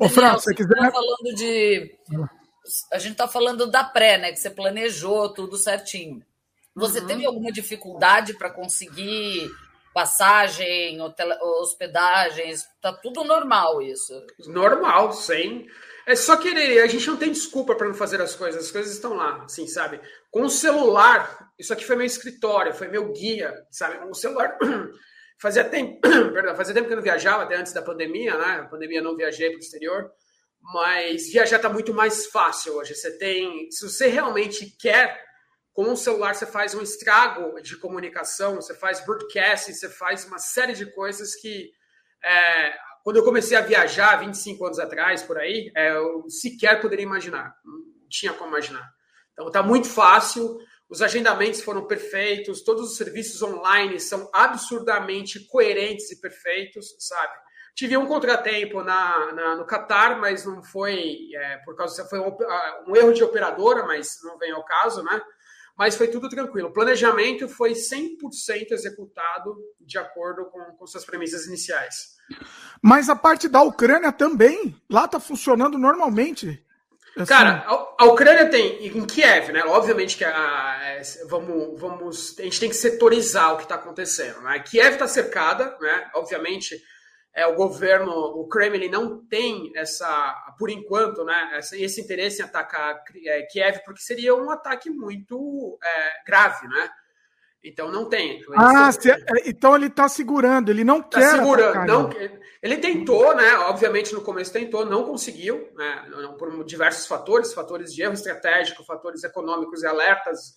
Ô, 0.00 0.08
Fran, 0.08 0.34
você 0.34 0.54
quiser. 0.54 0.74
Tá 0.74 0.90
falando 0.90 1.34
de. 1.34 1.94
A 2.92 2.98
gente 2.98 3.12
está 3.12 3.28
falando 3.28 3.66
da 3.66 3.84
pré, 3.84 4.18
né? 4.18 4.32
Que 4.32 4.38
você 4.38 4.50
planejou 4.50 5.32
tudo 5.32 5.56
certinho. 5.56 6.22
Você 6.74 7.00
uhum. 7.00 7.06
teve 7.06 7.24
alguma 7.24 7.52
dificuldade 7.52 8.34
para 8.34 8.50
conseguir 8.50 9.50
passagem, 9.94 11.00
hotel, 11.00 11.28
hospedagens? 11.60 12.66
Tá 12.82 12.92
tudo 12.92 13.24
normal 13.24 13.80
isso? 13.80 14.12
Normal, 14.46 15.12
sem. 15.12 15.66
É 16.06 16.14
só 16.14 16.36
querer. 16.36 16.82
A 16.82 16.86
gente 16.86 17.06
não 17.06 17.16
tem 17.16 17.32
desculpa 17.32 17.74
para 17.74 17.88
não 17.88 17.94
fazer 17.94 18.20
as 18.20 18.34
coisas. 18.34 18.66
As 18.66 18.70
coisas 18.70 18.92
estão 18.92 19.14
lá, 19.14 19.44
assim, 19.44 19.66
sabe? 19.66 20.00
Com 20.30 20.42
o 20.42 20.50
celular, 20.50 21.50
isso 21.58 21.72
aqui 21.72 21.84
foi 21.84 21.96
meu 21.96 22.06
escritório, 22.06 22.74
foi 22.74 22.88
meu 22.88 23.12
guia, 23.12 23.54
sabe? 23.70 23.98
O 24.08 24.14
celular 24.14 24.58
Fazia 25.38 25.64
tempo, 25.64 26.00
perdão, 26.32 26.56
fazia 26.56 26.74
tempo 26.74 26.86
que 26.86 26.92
eu 26.92 26.96
não 26.96 27.02
viajava, 27.02 27.42
até 27.42 27.56
antes 27.56 27.72
da 27.72 27.82
pandemia, 27.82 28.36
né? 28.36 28.60
A 28.60 28.66
pandemia 28.66 29.02
não 29.02 29.16
viajei 29.16 29.50
para 29.50 29.56
o 29.56 29.60
exterior, 29.60 30.10
mas 30.60 31.30
viajar 31.30 31.56
está 31.56 31.68
muito 31.68 31.92
mais 31.92 32.26
fácil 32.26 32.74
hoje. 32.74 32.94
Você 32.94 33.18
tem, 33.18 33.70
se 33.70 33.88
você 33.88 34.06
realmente 34.08 34.74
quer, 34.78 35.22
com 35.72 35.92
o 35.92 35.96
celular 35.96 36.34
você 36.34 36.46
faz 36.46 36.74
um 36.74 36.80
estrago 36.80 37.60
de 37.60 37.76
comunicação, 37.76 38.56
você 38.56 38.74
faz 38.74 39.04
broadcasting, 39.04 39.74
você 39.74 39.90
faz 39.90 40.24
uma 40.24 40.38
série 40.38 40.72
de 40.72 40.86
coisas 40.86 41.34
que 41.34 41.70
é, 42.24 42.74
quando 43.04 43.18
eu 43.18 43.24
comecei 43.24 43.56
a 43.56 43.60
viajar 43.60 44.16
25 44.16 44.64
anos 44.64 44.78
atrás, 44.78 45.22
por 45.22 45.38
aí, 45.38 45.70
é, 45.76 45.92
eu 45.92 46.28
sequer 46.28 46.80
poderia 46.80 47.04
imaginar. 47.04 47.54
Não 47.64 48.08
tinha 48.08 48.32
como 48.32 48.50
imaginar. 48.50 48.90
Então 49.32 49.46
está 49.46 49.62
muito 49.62 49.88
fácil 49.88 50.58
os 50.88 51.02
agendamentos 51.02 51.60
foram 51.60 51.86
perfeitos, 51.86 52.62
todos 52.62 52.90
os 52.90 52.96
serviços 52.96 53.42
online 53.42 53.98
são 53.98 54.30
absurdamente 54.32 55.46
coerentes 55.48 56.10
e 56.12 56.20
perfeitos, 56.20 56.94
sabe? 56.98 57.34
Tive 57.74 57.96
um 57.96 58.06
contratempo 58.06 58.82
na, 58.82 59.32
na 59.32 59.56
no 59.56 59.66
Qatar, 59.66 60.18
mas 60.18 60.46
não 60.46 60.62
foi 60.62 61.18
é, 61.34 61.58
por 61.58 61.76
causa 61.76 62.04
foi 62.06 62.20
um, 62.20 62.34
um, 62.88 62.96
erro 62.96 63.12
de 63.12 63.22
operadora, 63.22 63.84
mas 63.84 64.16
não 64.22 64.38
vem 64.38 64.52
ao 64.52 64.64
caso, 64.64 65.02
né? 65.02 65.20
Mas 65.76 65.94
foi 65.94 66.08
tudo 66.08 66.28
tranquilo. 66.30 66.68
O 66.68 66.72
planejamento 66.72 67.46
foi 67.48 67.72
100% 67.72 68.70
executado 68.70 69.54
de 69.78 69.98
acordo 69.98 70.46
com, 70.46 70.58
com 70.78 70.86
suas 70.86 71.04
premissas 71.04 71.46
iniciais. 71.46 72.16
Mas 72.80 73.10
a 73.10 73.16
parte 73.16 73.46
da 73.46 73.60
Ucrânia 73.60 74.10
também, 74.10 74.74
lá 74.88 75.04
está 75.04 75.20
funcionando 75.20 75.76
normalmente. 75.76 76.65
Assim... 77.16 77.32
Cara, 77.32 77.64
a, 77.66 77.94
a, 77.98 78.04
Ucrânia 78.06 78.50
tem, 78.50 78.86
em 78.86 79.06
Kiev, 79.06 79.50
né? 79.50 79.64
Obviamente 79.64 80.18
que 80.18 80.24
a, 80.24 80.78
é, 80.82 81.02
vamos, 81.26 81.80
vamos, 81.80 82.38
a 82.38 82.42
gente 82.42 82.60
tem 82.60 82.68
que 82.68 82.76
setorizar 82.76 83.54
o 83.54 83.56
que 83.56 83.62
está 83.62 83.76
acontecendo. 83.76 84.42
Né? 84.42 84.58
Kiev 84.60 84.92
está 84.92 85.08
cercada, 85.08 85.76
né? 85.80 86.10
Obviamente, 86.14 86.76
é, 87.34 87.46
o 87.46 87.54
governo, 87.54 88.12
o 88.12 88.46
Kremlin 88.48 88.90
não 88.90 89.24
tem 89.26 89.72
essa, 89.74 90.34
por 90.58 90.68
enquanto, 90.68 91.24
né? 91.24 91.52
Essa, 91.54 91.76
esse 91.78 92.00
interesse 92.02 92.42
em 92.42 92.44
atacar 92.44 93.02
é, 93.24 93.42
Kiev, 93.42 93.80
porque 93.84 94.02
seria 94.02 94.34
um 94.34 94.50
ataque 94.50 94.90
muito 94.90 95.78
é, 95.82 96.24
grave, 96.26 96.68
né? 96.68 96.90
Então 97.66 97.90
não 97.90 98.08
tem. 98.08 98.40
Ah, 98.54 98.92
se, 98.92 99.10
é, 99.10 99.18
então 99.44 99.74
ele 99.74 99.86
está 99.86 100.08
segurando, 100.08 100.70
ele 100.70 100.84
não 100.84 101.02
tá 101.02 101.18
quer. 101.18 101.30
segurando, 101.32 101.70
atacar, 101.70 101.86
não. 101.86 102.10
Ele 102.62 102.76
tentou, 102.76 103.34
né? 103.34 103.54
Obviamente 103.58 104.14
no 104.14 104.22
começo 104.22 104.52
tentou, 104.52 104.86
não 104.86 105.02
conseguiu, 105.02 105.68
né? 105.74 106.08
Por 106.38 106.64
diversos 106.64 107.06
fatores, 107.08 107.52
fatores 107.52 107.92
de 107.92 108.02
erro 108.02 108.14
estratégico, 108.14 108.84
fatores 108.84 109.24
econômicos 109.24 109.82
e 109.82 109.86
alertas 109.86 110.54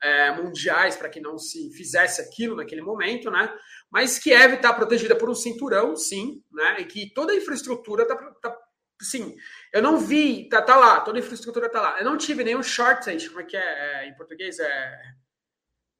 é, 0.00 0.30
mundiais 0.40 0.94
para 0.94 1.08
que 1.08 1.20
não 1.20 1.36
se 1.36 1.72
fizesse 1.72 2.22
aquilo 2.22 2.54
naquele 2.54 2.80
momento, 2.80 3.28
né? 3.28 3.52
Mas 3.90 4.20
Kiev 4.20 4.54
está 4.54 4.72
protegida 4.72 5.16
por 5.16 5.28
um 5.28 5.34
cinturão, 5.34 5.96
sim, 5.96 6.42
né? 6.52 6.80
E 6.80 6.84
que 6.84 7.12
toda 7.12 7.32
a 7.32 7.36
infraestrutura 7.36 8.04
está 8.04 8.16
tá, 8.40 8.56
sim. 9.00 9.34
Eu 9.72 9.82
não 9.82 9.98
vi, 9.98 10.48
tá, 10.48 10.62
tá 10.62 10.76
lá, 10.76 11.00
toda 11.00 11.18
a 11.18 11.20
infraestrutura 11.20 11.68
tá 11.68 11.80
lá. 11.80 11.98
Eu 11.98 12.04
não 12.04 12.16
tive 12.16 12.44
nenhum 12.44 12.62
shortage, 12.62 13.28
como 13.28 13.40
é 13.40 13.44
que 13.44 13.56
é, 13.56 14.04
é 14.04 14.08
em 14.08 14.14
português 14.14 14.60
é 14.60 15.00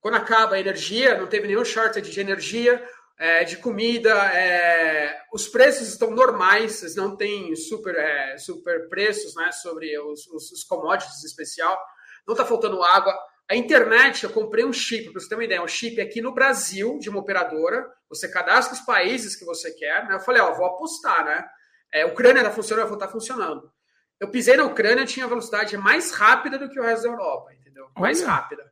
quando 0.02 0.16
acaba 0.16 0.56
a 0.56 0.60
energia, 0.60 1.16
não 1.16 1.28
teve 1.28 1.46
nenhum 1.46 1.64
shortage 1.64 2.10
de 2.10 2.20
energia, 2.20 2.84
é, 3.16 3.44
de 3.44 3.56
comida, 3.58 4.12
é, 4.34 5.16
os 5.32 5.46
preços 5.46 5.86
estão 5.86 6.10
normais, 6.10 6.96
não 6.96 7.16
têm 7.16 7.54
super, 7.54 7.94
é, 7.94 8.36
super 8.36 8.88
preços 8.88 9.36
né, 9.36 9.52
sobre 9.52 9.96
os, 10.00 10.26
os, 10.26 10.50
os 10.50 10.64
commodities 10.64 11.22
especial, 11.22 11.78
não 12.26 12.34
está 12.34 12.44
faltando 12.44 12.82
água. 12.82 13.16
A 13.48 13.54
internet, 13.54 14.24
eu 14.24 14.30
comprei 14.30 14.64
um 14.64 14.72
chip, 14.72 15.12
para 15.12 15.20
você 15.20 15.28
ter 15.28 15.36
uma 15.36 15.44
ideia, 15.44 15.62
um 15.62 15.68
chip 15.68 16.00
aqui 16.00 16.20
no 16.20 16.34
Brasil, 16.34 16.98
de 16.98 17.08
uma 17.08 17.20
operadora, 17.20 17.88
você 18.08 18.28
cadastra 18.28 18.74
os 18.74 18.80
países 18.80 19.36
que 19.36 19.44
você 19.44 19.72
quer, 19.72 20.08
né? 20.08 20.16
Eu 20.16 20.20
falei, 20.20 20.42
ó, 20.42 20.52
vou 20.52 20.66
apostar, 20.66 21.24
né? 21.24 21.46
É, 21.92 22.04
Ucrânia 22.04 22.40
está 22.40 22.50
funcionando, 22.50 22.84
eu 22.84 22.88
vou 22.88 22.96
estar 22.96 23.06
tá 23.06 23.12
funcionando. 23.12 23.70
Eu 24.18 24.30
pisei 24.30 24.56
na 24.56 24.64
Ucrânia, 24.64 25.04
tinha 25.04 25.28
velocidade 25.28 25.76
mais 25.76 26.10
rápida 26.10 26.58
do 26.58 26.68
que 26.68 26.80
o 26.80 26.82
resto 26.82 27.04
da 27.04 27.10
Europa, 27.10 27.52
entendeu? 27.54 27.88
Mais 27.96 28.20
Olha. 28.22 28.30
rápida 28.30 28.71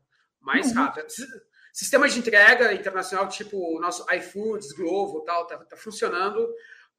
mais 0.51 0.69
uhum. 0.69 0.75
rápido. 0.75 1.07
Sistemas 1.73 2.13
de 2.13 2.19
entrega 2.19 2.73
internacional, 2.73 3.29
tipo 3.29 3.57
o 3.57 3.81
nosso 3.81 4.05
iFoods, 4.13 4.73
Glovo, 4.73 5.23
tal, 5.23 5.47
tá, 5.47 5.57
tá 5.59 5.77
funcionando. 5.77 6.47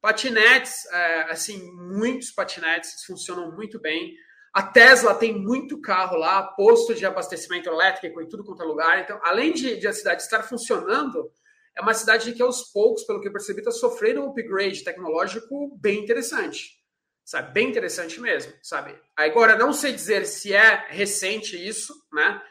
Patinetes, 0.00 0.86
é, 0.90 1.30
assim, 1.30 1.70
muitos 1.72 2.30
patinetes 2.30 3.04
funcionam 3.04 3.52
muito 3.52 3.78
bem. 3.78 4.14
A 4.52 4.62
Tesla 4.62 5.14
tem 5.14 5.38
muito 5.38 5.80
carro 5.80 6.16
lá, 6.16 6.42
posto 6.42 6.94
de 6.94 7.04
abastecimento 7.04 7.68
elétrico 7.68 8.20
em 8.20 8.28
tudo 8.28 8.44
quanto 8.44 8.62
é 8.62 8.66
lugar. 8.66 9.00
Então, 9.00 9.20
além 9.22 9.52
de, 9.52 9.76
de 9.76 9.86
a 9.86 9.92
cidade 9.92 10.22
estar 10.22 10.42
funcionando, 10.42 11.30
é 11.76 11.80
uma 11.80 11.94
cidade 11.94 12.32
que 12.32 12.42
aos 12.42 12.72
poucos, 12.72 13.04
pelo 13.04 13.20
que 13.20 13.28
eu 13.28 13.32
percebi, 13.32 13.60
está 13.60 13.70
sofrendo 13.70 14.22
um 14.22 14.30
upgrade 14.30 14.82
tecnológico 14.82 15.76
bem 15.78 16.02
interessante. 16.02 16.80
Sabe? 17.24 17.52
Bem 17.52 17.68
interessante 17.68 18.20
mesmo, 18.20 18.52
sabe? 18.62 18.98
Agora, 19.16 19.56
não 19.56 19.72
sei 19.72 19.92
dizer 19.92 20.26
se 20.26 20.52
é 20.52 20.86
recente 20.88 21.56
isso, 21.56 21.94
né? 22.12 22.42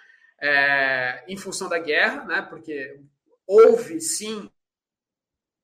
É, 0.41 1.23
em 1.27 1.37
função 1.37 1.69
da 1.69 1.77
guerra, 1.77 2.25
né, 2.25 2.41
porque 2.41 2.99
houve 3.45 4.01
sim 4.01 4.49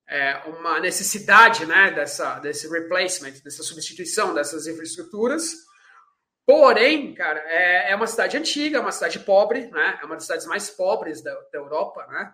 é, 0.08 0.38
uma 0.48 0.80
necessidade 0.80 1.66
né, 1.66 1.92
dessa, 1.92 2.40
desse 2.40 2.70
replacement, 2.70 3.32
dessa 3.44 3.64
substituição 3.64 4.34
dessas 4.34 4.68
infraestruturas. 4.68 5.66
Porém, 6.46 7.14
cara, 7.14 7.40
é, 7.48 7.92
é 7.92 7.96
uma 7.96 8.08
cidade 8.08 8.38
antiga, 8.38 8.78
é 8.78 8.82
uma 8.82 8.92
cidade 8.92 9.20
pobre, 9.20 9.68
né, 9.68 10.00
é 10.02 10.06
uma 10.06 10.16
das 10.16 10.24
cidades 10.24 10.46
mais 10.46 10.70
pobres 10.70 11.22
da, 11.22 11.34
da 11.34 11.58
Europa, 11.60 12.06
né, 12.08 12.34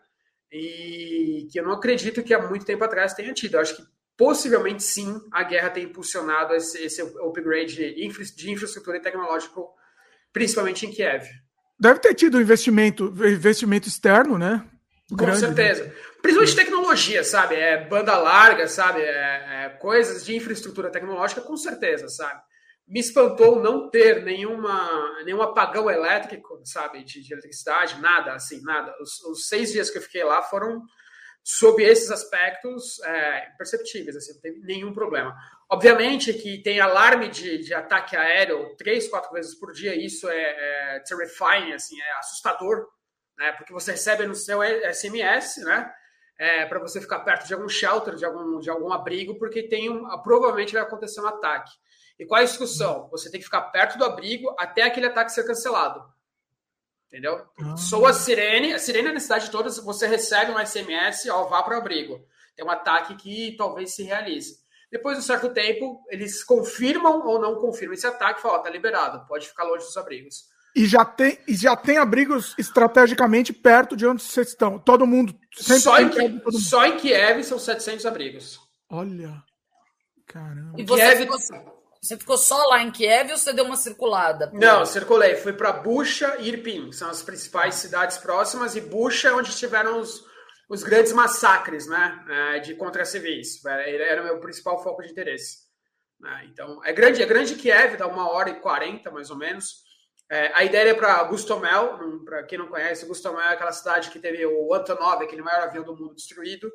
e 0.52 1.48
que 1.52 1.60
eu 1.60 1.64
não 1.64 1.72
acredito 1.72 2.22
que 2.22 2.34
há 2.34 2.48
muito 2.48 2.66
tempo 2.66 2.84
atrás 2.84 3.14
tenha 3.14 3.34
tido. 3.34 3.56
Eu 3.56 3.62
acho 3.62 3.78
que 3.78 3.84
possivelmente 4.16 4.84
sim 4.84 5.20
a 5.32 5.44
guerra 5.44 5.72
tem 5.72 5.86
impulsionado 5.86 6.54
esse, 6.54 6.84
esse 6.84 7.02
upgrade 7.02 7.76
de, 7.76 8.06
infra, 8.06 8.24
de 8.24 8.52
infraestrutura 8.52 8.98
e 8.98 9.02
tecnológico, 9.02 9.74
principalmente 10.32 10.86
em 10.86 10.92
Kiev. 10.92 11.26
Deve 11.84 12.00
ter 12.00 12.14
tido 12.14 12.40
investimento, 12.40 13.14
investimento 13.28 13.90
externo, 13.90 14.38
né? 14.38 14.66
Com 15.20 15.34
certeza. 15.36 15.94
Principalmente 16.22 16.56
tecnologia, 16.56 17.26
sabe? 17.26 17.56
É 17.56 17.86
banda 17.86 18.18
larga, 18.18 18.70
sabe? 18.70 19.02
É, 19.02 19.66
é, 19.66 19.70
coisas 19.82 20.26
de 20.26 20.34
infraestrutura 20.34 20.90
tecnológica, 20.90 21.42
com 21.42 21.58
certeza, 21.58 22.08
sabe? 22.08 22.42
Me 22.88 23.02
espantou 23.02 23.62
não 23.62 23.90
ter 23.90 24.24
nenhuma, 24.24 25.24
nenhum 25.26 25.42
apagão 25.42 25.92
elétrico, 25.92 26.62
sabe? 26.64 27.04
De, 27.04 27.22
de 27.22 27.34
eletricidade, 27.34 28.00
nada, 28.00 28.32
assim, 28.34 28.62
nada. 28.62 28.96
Os, 29.02 29.22
os, 29.26 29.48
seis 29.50 29.74
dias 29.74 29.90
que 29.90 29.98
eu 29.98 30.02
fiquei 30.02 30.24
lá 30.24 30.42
foram 30.42 30.82
sob 31.44 31.84
esses 31.84 32.10
aspectos 32.10 32.98
é, 33.04 33.50
perceptíveis, 33.58 34.16
assim, 34.16 34.36
não 34.36 34.40
teve 34.40 34.62
nenhum 34.62 34.94
problema. 34.94 35.36
Obviamente 35.74 36.32
que 36.36 36.60
tem 36.60 36.80
alarme 36.80 37.30
de, 37.30 37.58
de 37.58 37.74
ataque 37.74 38.16
aéreo 38.16 38.76
três, 38.78 39.08
quatro 39.08 39.32
vezes 39.32 39.56
por 39.56 39.74
dia, 39.74 39.96
isso 39.96 40.30
é, 40.30 40.36
é 40.98 41.00
terrifying, 41.00 41.74
assim, 41.74 42.00
é 42.00 42.20
assustador, 42.20 42.88
né? 43.36 43.54
Porque 43.54 43.74
você 43.74 43.90
recebe 43.90 44.28
no 44.28 44.36
seu 44.36 44.60
SMS, 44.94 45.58
né? 45.64 45.92
É, 46.38 46.66
para 46.68 46.80
você 46.80 47.02
ficar 47.02 47.22
perto 47.22 47.48
de 47.48 47.56
algum 47.56 47.68
shelter, 47.68 48.14
de 48.14 48.24
algum, 48.24 48.60
de 48.60 48.70
algum 48.70 48.94
abrigo, 48.94 49.40
porque 49.40 49.64
tem 49.64 49.90
um, 49.90 50.06
provavelmente 50.22 50.74
vai 50.74 50.84
acontecer 50.84 51.22
um 51.22 51.28
ataque. 51.28 51.72
E 52.20 52.26
qual 52.28 52.40
é 52.40 52.44
a 52.44 52.48
discussão? 52.48 53.10
Você 53.10 53.32
tem 53.32 53.40
que 53.40 53.46
ficar 53.46 53.64
perto 53.72 53.98
do 53.98 54.06
abrigo 54.06 54.56
até 54.60 54.84
aquele 54.84 55.08
ataque 55.08 55.32
ser 55.32 55.44
cancelado. 55.44 56.04
Entendeu? 57.08 57.48
Ah. 57.60 57.78
Soa 57.78 58.12
a 58.12 58.14
sirene, 58.14 58.74
a 58.74 58.80
sirene 58.80 59.12
na 59.12 59.20
cidade 59.20 59.50
toda, 59.50 59.72
você 59.72 60.06
recebe 60.06 60.52
um 60.52 60.64
SMS, 60.64 61.28
ó, 61.32 61.46
vá 61.46 61.64
para 61.64 61.78
o 61.78 61.80
abrigo. 61.80 62.24
Tem 62.56 62.64
um 62.64 62.70
ataque 62.70 63.16
que 63.16 63.56
talvez 63.58 63.96
se 63.96 64.04
realize. 64.04 64.63
Depois 64.94 65.18
de 65.18 65.24
um 65.24 65.26
certo 65.26 65.50
tempo, 65.50 66.06
eles 66.08 66.44
confirmam 66.44 67.26
ou 67.26 67.42
não 67.42 67.56
confirmam 67.56 67.96
esse 67.96 68.06
ataque 68.06 68.38
e 68.38 68.42
falam, 68.44 68.60
ó, 68.60 68.62
tá 68.62 68.70
liberado, 68.70 69.26
pode 69.28 69.48
ficar 69.48 69.64
longe 69.64 69.84
dos 69.84 69.98
abrigos. 69.98 70.44
E 70.76 70.86
já 70.86 71.04
tem, 71.04 71.40
e 71.48 71.56
já 71.56 71.76
tem 71.76 71.98
abrigos 71.98 72.54
estrategicamente 72.60 73.52
perto 73.52 73.98
de 73.98 74.06
onde 74.06 74.22
vocês 74.22 74.50
estão. 74.50 74.78
Todo 74.78 75.08
mundo. 75.08 75.36
Só 75.56 76.00
em, 76.00 76.10
Kiev, 76.10 76.34
mundo. 76.34 76.60
só 76.60 76.86
em 76.86 76.98
Kiev 76.98 77.44
são 77.44 77.58
700 77.58 78.06
abrigos. 78.06 78.60
Olha. 78.88 79.44
Caramba. 80.28 80.80
E 80.80 80.84
você, 80.86 81.02
Kiev... 81.02 81.22
ficou, 81.22 81.38
você 82.00 82.18
ficou 82.18 82.38
só 82.38 82.64
lá 82.68 82.84
em 82.84 82.92
Kiev 82.92 83.32
ou 83.32 83.38
você 83.38 83.52
deu 83.52 83.66
uma 83.66 83.76
circulada? 83.76 84.52
Não, 84.54 84.86
circulei. 84.86 85.38
Fui 85.38 85.54
para 85.54 85.74
Bucha 85.74 86.38
e 86.38 86.50
Irpin, 86.50 86.92
são 86.92 87.10
as 87.10 87.24
principais 87.24 87.74
cidades 87.76 88.20
próximas. 88.20 88.76
E 88.76 88.82
Bucha 88.82 89.30
é 89.30 89.34
onde 89.34 89.56
tiveram 89.56 90.00
os, 90.00 90.24
os 90.70 90.84
grandes 90.84 91.14
massacres 91.14 91.88
né, 91.88 92.26
é, 92.30 92.60
de 92.60 92.76
contra 92.76 93.06
civis. 93.06 93.64
Ele 93.66 94.04
era 94.04 94.22
o 94.22 94.26
meu 94.26 94.40
principal 94.40 94.82
foco 94.82 95.02
de 95.02 95.12
interesse. 95.12 95.64
Né. 96.20 96.48
Então, 96.52 96.84
é 96.84 96.94
grande, 96.94 97.22
é 97.22 97.26
grande 97.26 97.56
Kiev, 97.56 97.98
dá 97.98 98.08
uma 98.08 98.32
hora 98.32 98.50
e 98.50 98.60
quarenta 98.60 99.12
mais 99.12 99.30
ou 99.30 99.38
menos. 99.38 99.84
É, 100.32 100.52
a 100.54 100.64
ideia 100.64 100.92
é 100.92 100.94
para 100.94 101.24
Gustomel, 101.26 102.00
para 102.26 102.44
quem 102.44 102.58
não 102.58 102.68
conhece, 102.68 103.06
Gustomel 103.06 103.42
é 103.42 103.54
aquela 103.54 103.72
cidade 103.72 104.10
que 104.10 104.20
teve 104.20 104.46
o 104.46 104.74
Antonov, 104.74 105.22
aquele 105.22 105.42
maior 105.42 105.64
avião 105.64 105.84
do 105.84 105.96
mundo 105.96 106.16
destruído, 106.16 106.72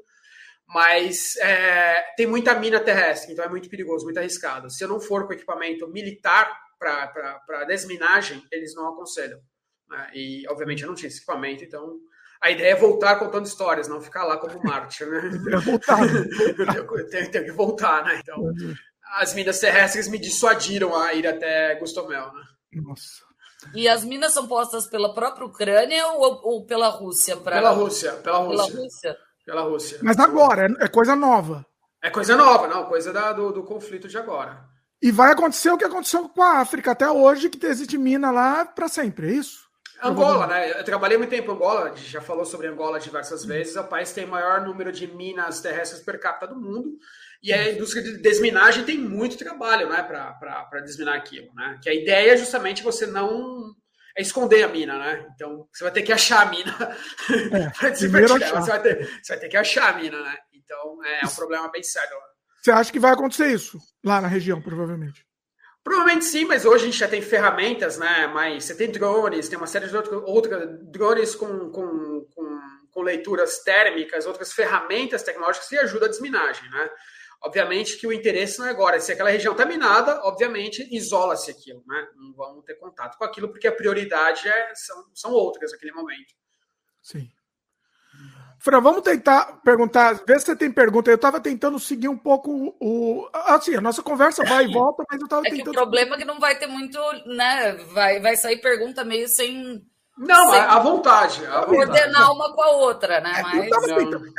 mas 0.69 1.35
é, 1.39 2.15
tem 2.17 2.27
muita 2.27 2.55
mina 2.55 2.79
terrestre, 2.79 3.33
então 3.33 3.45
é 3.45 3.49
muito 3.49 3.71
perigoso, 3.71 4.05
muito 4.05 4.19
arriscado. 4.19 4.71
Se 4.71 4.85
eu 4.85 4.89
não 4.89 5.01
for 5.01 5.27
com 5.27 5.33
equipamento 5.33 5.89
militar 5.89 6.57
para 6.79 7.65
desminagem, 7.67 8.45
eles 8.53 8.75
não 8.75 8.93
aconselham. 8.93 9.41
Né? 9.89 10.11
E, 10.15 10.47
obviamente, 10.49 10.83
eu 10.83 10.89
não 10.89 10.95
tinha 10.95 11.09
esse 11.09 11.19
equipamento, 11.19 11.65
então 11.65 11.99
a 12.41 12.51
ideia 12.51 12.73
é 12.73 12.77
voltar 12.77 13.17
contando 13.17 13.47
histórias, 13.47 13.89
não 13.89 14.01
ficar 14.01 14.25
lá 14.25 14.37
como 14.37 14.63
mártir, 14.63 15.07
né? 15.09 15.23
tenho, 17.11 17.31
tenho 17.31 17.45
que 17.45 17.53
voltar, 17.53 18.05
né? 18.05 18.21
Então, 18.23 18.53
as 19.17 19.35
minas 19.35 19.59
terrestres 19.59 20.09
me 20.09 20.19
dissuadiram 20.19 20.97
a 20.97 21.13
ir 21.15 21.27
até 21.27 21.75
Gustomel, 21.77 22.33
né? 22.33 22.43
Nossa. 22.75 23.27
E 23.75 23.89
as 23.89 24.05
minas 24.05 24.33
são 24.33 24.47
postas 24.47 24.87
pela 24.87 25.13
própria 25.13 25.47
Ucrânia 25.47 26.07
ou, 26.09 26.41
ou 26.45 26.65
pela 26.65 26.89
Rússia? 26.89 27.37
Pra... 27.37 27.57
Pela 27.57 27.71
Rússia, 27.71 28.13
pela 28.13 28.39
Rússia. 28.39 28.67
Pela 28.67 28.83
Rússia. 28.83 29.19
Pela 29.45 29.63
Rússia. 29.63 29.99
Mas 30.03 30.19
agora, 30.19 30.67
é, 30.67 30.85
é 30.85 30.89
coisa 30.89 31.17
nova. 31.17 31.67
É 32.03 32.11
coisa 32.11 32.37
nova, 32.37 32.69
não, 32.69 32.85
coisa 32.85 33.13
da, 33.13 33.33
do, 33.33 33.51
do 33.51 33.65
conflito 33.65 34.07
de 34.07 34.17
agora. 34.17 34.65
E 35.03 35.11
vai 35.11 35.33
acontecer 35.33 35.71
o 35.71 35.79
que 35.79 35.85
aconteceu 35.85 36.29
com 36.29 36.43
a 36.43 36.59
África 36.59 36.93
até 36.93 37.11
hoje, 37.11 37.49
que 37.49 37.65
existe 37.67 37.99
mina 37.99 38.31
lá 38.31 38.65
para 38.65 38.89
sempre, 38.89 39.29
é 39.29 39.33
isso? 39.33 39.68
Angola, 40.03 40.47
né? 40.47 40.79
Eu 40.79 40.85
trabalhei 40.85 41.19
muito 41.19 41.31
tempo 41.31 41.51
em 41.51 41.55
Angola, 41.55 41.95
já 41.97 42.21
falou 42.21 42.45
sobre 42.45 42.67
Angola 42.67 43.01
diversas 43.01 43.45
vezes. 43.45 43.77
É 43.77 43.81
o 43.81 43.87
país 43.87 44.13
tem 44.13 44.25
o 44.25 44.29
maior 44.29 44.61
número 44.61 44.93
de 44.93 45.07
minas 45.07 45.61
terrestres 45.61 46.03
per 46.03 46.21
capita 46.21 46.47
do 46.47 46.61
mundo. 46.61 46.99
E 47.43 47.53
a 47.53 47.73
indústria 47.73 48.03
de 48.03 48.19
desminagem 48.19 48.85
tem 48.85 48.99
muito 48.99 49.39
trabalho 49.39 49.89
né, 49.89 50.03
para 50.03 50.81
desminar 50.81 51.17
aquilo. 51.17 51.53
Né? 51.55 51.79
Que 51.83 51.89
a 51.89 51.95
ideia 51.95 52.33
é 52.33 52.37
justamente 52.37 52.83
você 52.83 53.07
não 53.07 53.75
é 54.17 54.23
esconder 54.23 54.65
a 54.65 54.69
mina, 54.69 54.99
né? 54.99 55.29
Então 55.33 55.69
você 55.73 55.85
vai 55.85 55.93
ter 55.93 56.03
que 56.03 56.13
achar 56.13 56.43
a 56.43 56.51
mina 56.51 56.97
é, 57.53 57.71
para 57.79 57.95
Você, 57.95 58.09
vai 58.09 58.83
ter, 58.83 59.21
você 59.23 59.33
vai 59.33 59.39
ter 59.39 59.49
que 59.49 59.57
achar 59.57 59.95
a 59.95 59.97
mina, 59.97 60.21
né? 60.21 60.37
Então 60.53 61.05
é 61.05 61.25
um 61.25 61.35
problema 61.35 61.71
bem 61.71 61.85
sério. 61.85 62.17
Você 62.61 62.73
acha 62.73 62.91
que 62.91 62.99
vai 62.99 63.13
acontecer 63.13 63.47
isso 63.53 63.79
lá 64.05 64.21
na 64.21 64.27
região, 64.27 64.61
provavelmente? 64.61 65.28
Provavelmente 65.89 66.27
sim, 66.27 66.45
mas 66.45 66.67
hoje 66.67 66.83
a 66.83 66.87
gente 66.87 66.99
já 66.99 67.09
tem 67.09 67.23
ferramentas, 67.23 67.97
né? 67.97 68.27
Mas 68.27 68.65
você 68.65 68.75
tem 68.75 68.91
drones, 68.91 69.49
tem 69.49 69.57
uma 69.57 69.67
série 69.67 69.89
de 69.89 69.97
outras 69.97 70.69
drones 70.83 71.35
com, 71.35 71.71
com, 71.71 72.27
com, 72.35 72.61
com 72.91 73.01
leituras 73.01 73.61
térmicas, 73.61 74.27
outras 74.27 74.53
ferramentas 74.53 75.23
tecnológicas 75.23 75.67
que 75.67 75.79
ajudam 75.79 76.07
a 76.07 76.11
desminagem, 76.11 76.69
né? 76.69 76.91
Obviamente 77.43 77.97
que 77.97 78.07
o 78.07 78.13
interesse 78.13 78.59
não 78.59 78.67
é 78.67 78.71
agora. 78.71 79.01
Se 79.01 79.13
aquela 79.13 79.31
região 79.31 79.53
está 79.53 79.65
minada, 79.65 80.21
obviamente 80.25 80.87
isola-se 80.95 81.51
aquilo, 81.51 81.83
né? 81.87 82.07
Não 82.17 82.35
vamos 82.35 82.67
ter 82.67 82.75
contato 82.75 83.17
com 83.17 83.25
aquilo, 83.25 83.49
porque 83.49 83.67
a 83.67 83.73
prioridade 83.73 84.47
é, 84.47 84.75
são, 84.75 85.07
são 85.15 85.33
outras 85.33 85.73
naquele 85.73 85.93
momento. 85.93 86.35
Sim. 87.01 87.31
Fran, 88.61 88.81
vamos 88.81 89.03
tentar 89.03 89.61
perguntar, 89.65 90.15
ver 90.27 90.41
se 90.41 90.47
você 90.47 90.57
tem 90.57 90.71
pergunta. 90.71 91.11
Eu 91.11 91.15
estava 91.15 91.41
tentando 91.41 91.79
seguir 91.79 92.09
um 92.09 92.19
pouco 92.19 92.75
o. 92.81 93.29
Assim, 93.33 93.77
a 93.77 93.81
nossa 93.81 94.03
conversa 94.03 94.45
vai 94.45 94.65
e 94.65 94.73
volta, 94.73 95.05
mas 95.09 95.21
eu 95.21 95.27
estava 95.27 95.47
é 95.47 95.51
tentando. 95.51 95.71
o 95.71 95.73
problema 95.73 96.17
é 96.17 96.19
que 96.19 96.25
não 96.25 96.41
vai 96.41 96.59
ter 96.59 96.67
muito, 96.67 96.99
né? 97.27 97.75
Vai, 97.93 98.21
vai 98.21 98.37
sair 98.37 98.57
pergunta 98.61 99.05
meio 99.05 99.29
sem 99.29 99.81
não, 100.19 100.53
à 100.53 100.81
vontade. 100.81 101.47
À 101.47 101.65
coordenar 101.65 102.33
uma 102.33 102.53
com 102.53 102.61
a 102.61 102.71
outra, 102.71 103.21
né? 103.21 103.33
É, 103.37 103.43
Mas... 103.43 103.71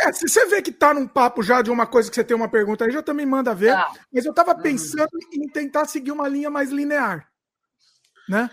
é, 0.01 0.11
se 0.11 0.27
você 0.27 0.45
vê 0.47 0.61
que 0.61 0.73
tá 0.73 0.93
num 0.93 1.07
papo 1.07 1.41
já 1.41 1.61
de 1.61 1.71
uma 1.71 1.87
coisa 1.87 2.09
que 2.09 2.15
você 2.15 2.23
tem 2.23 2.35
uma 2.35 2.49
pergunta 2.49 2.83
aí, 2.83 2.91
já 2.91 3.01
também 3.01 3.25
manda 3.25 3.55
ver. 3.55 3.73
Tá. 3.73 3.89
Mas 4.13 4.25
eu 4.25 4.33
tava 4.33 4.53
uhum. 4.53 4.61
pensando 4.61 5.09
uhum. 5.13 5.43
em 5.43 5.47
tentar 5.47 5.85
seguir 5.85 6.11
uma 6.11 6.27
linha 6.27 6.49
mais 6.49 6.69
linear. 6.69 7.25
Né? 8.27 8.49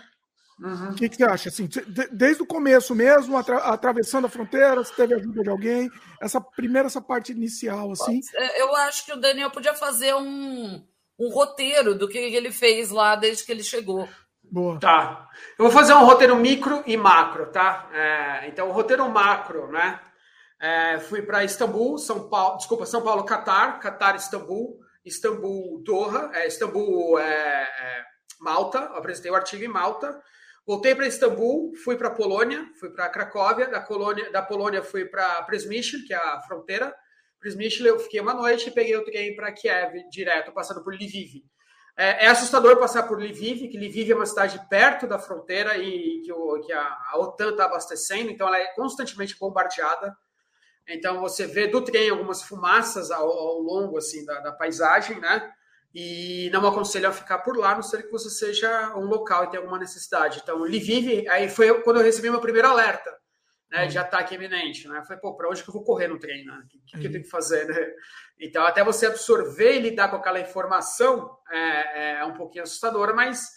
Uhum. 0.59 0.89
O 0.89 0.95
que, 0.95 1.07
que 1.07 1.17
você 1.17 1.23
acha? 1.23 1.49
Assim, 1.49 1.69
desde 2.11 2.41
o 2.41 2.47
começo 2.47 2.95
mesmo, 2.95 3.37
atra 3.37 3.57
atravessando 3.57 4.25
a 4.25 4.29
fronteira, 4.29 4.83
se 4.83 4.95
teve 4.95 5.13
ajuda 5.13 5.43
de 5.43 5.49
alguém, 5.49 5.89
essa 6.21 6.41
primeira, 6.41 6.87
essa 6.87 7.01
parte 7.01 7.31
inicial, 7.31 7.91
assim. 7.91 8.19
Eu 8.57 8.75
acho 8.75 9.05
que 9.05 9.13
o 9.13 9.19
Daniel 9.19 9.51
podia 9.51 9.75
fazer 9.75 10.15
um, 10.15 10.83
um 11.19 11.29
roteiro 11.29 11.93
do 11.93 12.07
que 12.07 12.17
ele 12.17 12.51
fez 12.51 12.89
lá 12.89 13.15
desde 13.15 13.45
que 13.45 13.51
ele 13.51 13.63
chegou. 13.63 14.07
Boa. 14.49 14.79
Tá. 14.79 15.29
Eu 15.59 15.65
vou 15.65 15.71
fazer 15.71 15.93
um 15.93 16.05
roteiro 16.05 16.35
micro 16.35 16.81
e 16.85 16.95
macro, 16.97 17.47
tá? 17.51 17.89
É, 17.93 18.47
então, 18.47 18.69
o 18.69 18.71
roteiro 18.71 19.07
macro, 19.09 19.71
né? 19.71 19.99
É, 20.59 20.99
fui 20.99 21.21
para 21.21 21.43
Istambul, 21.43 21.97
São 21.99 22.29
Paulo, 22.29 22.57
desculpa, 22.57 22.85
São 22.85 23.03
Paulo, 23.03 23.23
Catar, 23.23 23.79
Catar, 23.79 24.15
Istambul, 24.15 24.79
Istambul, 25.05 25.83
Doha, 25.83 26.31
é, 26.33 26.47
Istambul, 26.47 27.19
é, 27.19 27.23
é 27.23 28.03
Malta, 28.39 28.79
apresentei 28.95 29.29
o 29.29 29.35
artigo 29.35 29.63
em 29.63 29.67
Malta. 29.67 30.19
Voltei 30.67 30.93
para 30.93 31.07
Istambul, 31.07 31.73
fui 31.81 31.95
para 31.95 32.09
Polônia, 32.09 32.69
fui 32.77 32.89
para 32.89 33.07
Cracóvia, 33.07 33.69
da, 33.69 33.79
da 33.79 34.41
Polônia 34.41 34.83
fui 34.83 35.05
para 35.05 35.41
Przemyśl, 35.43 36.05
que 36.05 36.13
é 36.13 36.17
a 36.17 36.41
fronteira. 36.41 36.93
Przemyśl 37.39 37.85
eu 37.87 37.97
fiquei 37.97 38.19
uma 38.19 38.33
noite 38.33 38.67
e 38.67 38.71
peguei 38.71 38.97
o 38.97 39.05
trem 39.05 39.33
para 39.33 39.53
Kiev 39.53 40.09
direto, 40.11 40.51
passando 40.51 40.83
por 40.83 40.93
Lviv. 40.93 41.41
É, 41.95 42.25
é, 42.25 42.27
assustador 42.27 42.77
passar 42.77 43.03
por 43.03 43.17
Lviv, 43.17 43.69
que 43.69 43.77
Lviv 43.77 44.11
é 44.11 44.15
uma 44.15 44.25
cidade 44.25 44.59
perto 44.69 45.07
da 45.07 45.17
fronteira 45.17 45.77
e 45.77 46.21
que, 46.25 46.33
o, 46.33 46.59
que 46.59 46.73
a, 46.73 46.83
a, 47.13 47.17
OTAN 47.17 47.51
está 47.51 47.63
abastecendo, 47.63 48.29
então 48.29 48.47
ela 48.47 48.59
é 48.59 48.67
constantemente 48.75 49.39
bombardeada. 49.39 50.13
Então 50.85 51.21
você 51.21 51.47
vê 51.47 51.67
do 51.67 51.81
trem 51.81 52.09
algumas 52.09 52.43
fumaças 52.43 53.09
ao, 53.09 53.29
ao 53.29 53.59
longo 53.59 53.97
assim 53.97 54.25
da, 54.25 54.41
da, 54.41 54.51
paisagem, 54.51 55.19
né? 55.21 55.49
E 55.93 56.49
não 56.51 56.67
aconselho 56.67 57.09
a 57.09 57.13
ficar 57.13 57.39
por 57.39 57.57
lá, 57.57 57.71
a 57.71 57.75
não 57.75 57.81
ser 57.81 58.03
que 58.03 58.11
você 58.11 58.29
seja 58.29 58.93
um 58.95 59.05
local 59.05 59.45
e 59.45 59.47
tenha 59.49 59.61
alguma 59.61 59.79
necessidade. 59.79 60.39
Então, 60.43 60.59
Lviv, 60.59 61.27
aí 61.29 61.49
foi 61.49 61.81
quando 61.81 61.97
eu 61.97 62.03
recebi 62.03 62.29
meu 62.29 62.41
primeiro 62.41 62.67
alerta 62.67 63.17
né, 63.71 63.87
de 63.87 63.97
ataque 63.97 64.35
iminente, 64.35 64.87
né? 64.87 65.01
Falei, 65.03 65.19
pô, 65.19 65.35
para 65.35 65.49
onde 65.49 65.61
que 65.61 65.69
eu 65.69 65.73
vou 65.73 65.83
correr 65.83 66.07
no 66.07 66.19
trem, 66.19 66.45
né? 66.45 66.61
O 66.63 66.67
que, 66.67 66.79
que, 66.79 66.99
que, 66.99 67.07
eu 67.07 67.11
tenho 67.11 67.23
que 67.23 67.29
fazer, 67.29 67.67
né? 67.67 67.87
Então, 68.39 68.65
até 68.65 68.83
você 68.83 69.07
absorver 69.07 69.75
e 69.75 69.81
lidar 69.81 70.09
com 70.09 70.15
aquela 70.15 70.39
informação 70.39 71.37
é, 71.51 72.19
é 72.19 72.25
um 72.25 72.33
pouquinho 72.33 72.63
assustadora, 72.63 73.13
mas 73.13 73.49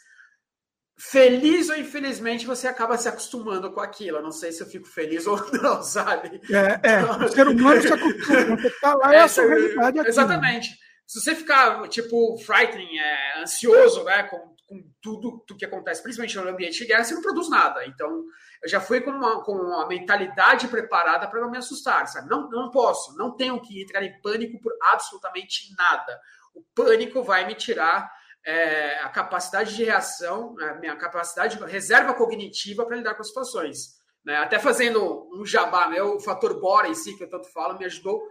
feliz 0.99 1.71
ou 1.71 1.77
infelizmente 1.77 2.47
você 2.47 2.69
acaba 2.69 2.99
se 2.99 3.09
acostumando 3.09 3.73
com 3.73 3.81
aquilo. 3.81 4.19
Eu 4.19 4.23
não 4.23 4.33
sei 4.33 4.53
se 4.53 4.63
eu 4.63 4.67
fico 4.67 4.87
feliz 4.87 5.27
ou 5.27 5.37
não, 5.63 5.83
sabe? 5.83 6.41
É, 6.51 6.91
é. 6.91 7.05
o 7.05 7.29
ser 7.29 7.47
humano 7.47 7.81
se 7.81 7.89
acostuma. 7.93 8.57
Você 8.57 8.71
tá 8.81 8.95
lá, 8.95 9.15
é, 9.15 9.19
é 9.19 9.21
a 9.21 9.29
sua 9.29 9.47
realidade 9.47 10.01
aqui, 10.01 10.09
Exatamente. 10.09 10.71
Né? 10.71 10.77
Se 11.11 11.21
você 11.21 11.35
ficar, 11.35 11.89
tipo, 11.89 12.39
frightening, 12.39 12.97
é, 12.97 13.41
ansioso, 13.41 14.05
né, 14.05 14.23
com, 14.23 14.55
com 14.65 14.81
tudo, 15.03 15.45
que 15.59 15.65
acontece, 15.65 16.01
principalmente 16.01 16.37
no 16.39 16.49
ambiente 16.49 16.79
de 16.79 16.87
guerra, 16.87 17.03
você 17.03 17.15
não 17.15 17.21
produz 17.21 17.51
nada. 17.51 17.85
Então, 17.85 18.25
eu 18.63 18.69
já 18.69 18.81
fui 18.81 19.01
com 19.01 19.11
uma, 19.11 19.43
com 19.43 19.51
uma 19.51 19.89
mentalidade 19.89 20.69
preparada 20.69 21.27
para 21.27 21.41
não 21.41 21.51
me 21.51 21.59
assustar, 21.59 22.07
sabe? 22.07 22.31
Não, 22.31 22.49
não 22.49 22.71
posso, 22.71 23.17
não 23.17 23.35
tenho 23.35 23.61
que 23.61 23.83
entrar 23.83 24.05
em 24.05 24.21
pânico 24.21 24.61
por 24.61 24.73
absolutamente 24.83 25.75
nada. 25.77 26.17
O 26.55 26.63
pânico 26.77 27.25
vai 27.25 27.45
me 27.45 27.57
tirar 27.57 28.09
é, 28.47 29.01
a 29.01 29.09
capacidade 29.09 29.75
de 29.75 29.83
reação, 29.83 30.55
a 30.61 30.75
minha 30.75 30.95
capacidade, 30.95 31.59
de 31.59 31.65
reserva 31.65 32.15
cognitiva 32.15 32.87
para 32.87 32.97
lidar 32.97 33.17
com 33.17 33.23
as 33.23 33.27
situações. 33.27 34.01
Né? 34.25 34.37
Até 34.37 34.61
fazendo 34.61 35.29
um 35.35 35.45
jabá 35.45 35.89
meu, 35.89 36.15
o 36.15 36.21
fator 36.21 36.61
Bora 36.61 36.87
em 36.87 36.95
si, 36.95 37.17
que 37.17 37.25
eu 37.25 37.29
tanto 37.29 37.53
falo, 37.53 37.77
me 37.77 37.85
ajudou 37.87 38.23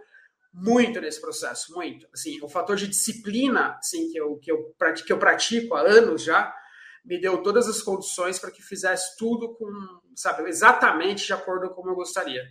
muito 0.52 1.00
nesse 1.00 1.20
processo, 1.20 1.72
muito. 1.74 2.06
Assim, 2.12 2.40
o 2.42 2.48
fator 2.48 2.76
de 2.76 2.88
disciplina, 2.88 3.76
assim, 3.78 4.10
que 4.10 4.18
eu, 4.18 4.36
que 4.38 4.50
eu, 4.50 4.74
que 5.06 5.12
eu 5.12 5.18
pratico 5.18 5.74
há 5.74 5.80
anos 5.80 6.22
já, 6.22 6.52
me 7.04 7.20
deu 7.20 7.42
todas 7.42 7.68
as 7.68 7.80
condições 7.82 8.38
para 8.38 8.50
que 8.50 8.62
fizesse 8.62 9.16
tudo 9.16 9.54
com, 9.54 9.70
sabe, 10.14 10.48
exatamente 10.48 11.26
de 11.26 11.32
acordo 11.32 11.68
com 11.68 11.76
como 11.76 11.90
eu 11.90 11.94
gostaria. 11.94 12.42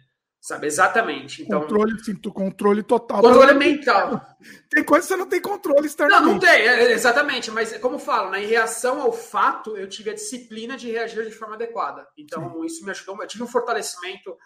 Sabe, 0.41 0.67
exatamente. 0.67 1.43
Então, 1.43 1.59
controle, 1.59 2.01
sim, 2.01 2.15
controle 2.15 2.81
total. 2.81 3.21
Controle 3.21 3.53
mental. 3.55 4.25
Tem 4.71 4.85
coisa 4.85 5.05
que 5.05 5.13
você 5.13 5.17
não 5.17 5.27
tem 5.27 5.41
controle 5.41 5.85
externamente. 5.85 6.25
Não, 6.25 6.33
não 6.33 6.39
tem, 6.39 6.49
é, 6.49 6.91
exatamente. 6.93 7.51
Mas, 7.51 7.77
como 7.79 7.95
eu 7.95 7.99
falo, 7.99 8.31
né, 8.31 8.41
em 8.41 8.47
reação 8.47 9.01
ao 9.01 9.11
fato, 9.11 9.75
eu 9.75 9.89
tive 9.89 10.11
a 10.11 10.13
disciplina 10.13 10.77
de 10.77 10.89
reagir 10.89 11.25
de 11.25 11.35
forma 11.35 11.55
adequada. 11.55 12.07
Então, 12.17 12.53
sim. 12.53 12.65
isso 12.65 12.85
me 12.85 12.91
ajudou. 12.91 13.21
Eu 13.21 13.27
tive 13.27 13.43
um 13.43 13.47
fortalecimento. 13.47 14.37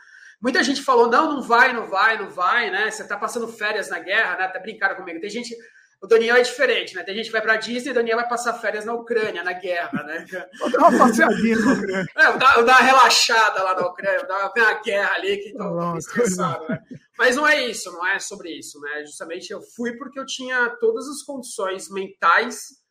Muita 0.44 0.62
gente 0.62 0.82
falou: 0.82 1.10
não, 1.10 1.36
não 1.36 1.42
vai, 1.42 1.72
não 1.72 1.88
vai, 1.88 2.18
não 2.20 2.30
vai, 2.30 2.70
né? 2.70 2.92
Você 2.92 3.08
tá 3.08 3.18
passando 3.18 3.48
férias 3.48 3.90
na 3.90 4.00
guerra, 4.00 4.38
né? 4.38 4.44
Até 4.44 4.60
brincaram 4.60 4.98
comigo. 4.98 5.22
Tem 5.22 5.30
gente 5.30 5.56
o 6.04 6.08
Daniel 6.08 6.36
é 6.36 6.42
diferente, 6.42 6.94
né? 6.96 7.02
Tem 7.02 7.16
gente 7.16 7.28
que 7.28 7.32
vai 7.32 7.42
para 7.42 7.56
Disney 7.56 7.88
e 7.88 7.92
o 7.92 7.94
Daniel 7.94 8.18
vai 8.18 8.28
passar 8.28 8.54
férias 8.56 8.84
na 8.84 8.94
Ucrânia, 8.94 9.42
na 9.42 9.54
guerra, 9.54 10.04
né? 10.04 10.26
Vou 10.60 10.70
dar 10.70 10.80
uma 10.80 10.98
passeadinha 10.98 11.58
na 11.58 11.74
Ucrânia. 11.74 12.06
É, 12.18 12.28
eu 12.28 12.38
dar, 12.38 12.60
uma 12.60 12.82
relaxada 12.82 13.64
lá 13.64 13.74
na 13.74 13.88
Ucrânia, 13.88 14.26
dar 14.26 14.52
uma 14.54 14.82
guerra 14.82 15.14
ali 15.14 15.38
que 15.38 15.54
tô 15.54 15.78
tá 15.78 15.98
estressado, 15.98 16.68
né? 16.68 16.84
Mas 17.18 17.38
não 17.38 17.48
é 17.48 17.66
isso, 17.66 17.90
não 17.94 18.06
é 18.06 18.20
sobre 18.20 18.50
isso, 18.50 18.82
né? 18.82 19.06
Justamente 19.06 19.50
eu 19.50 19.62
fui 19.62 19.96
porque 19.96 20.20
eu 20.20 20.26
tinha 20.26 20.72
todas 20.72 21.08
as 21.08 21.24
condições 21.24 21.90
mentais 21.90 22.84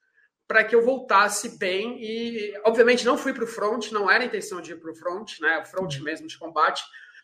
para 0.48 0.64
que 0.64 0.74
eu 0.74 0.82
voltasse 0.82 1.58
bem 1.58 2.02
e, 2.02 2.58
obviamente, 2.64 3.04
não 3.04 3.18
fui 3.18 3.34
para 3.34 3.44
o 3.44 3.46
front, 3.46 3.90
não 3.90 4.10
era 4.10 4.24
a 4.24 4.26
intenção 4.26 4.62
de 4.62 4.72
ir 4.72 4.80
para 4.80 4.90
o 4.90 4.94
front, 4.94 5.38
né? 5.38 5.58
O 5.58 5.66
front 5.66 5.98
mesmo 6.00 6.26
de 6.26 6.38
combate, 6.38 6.82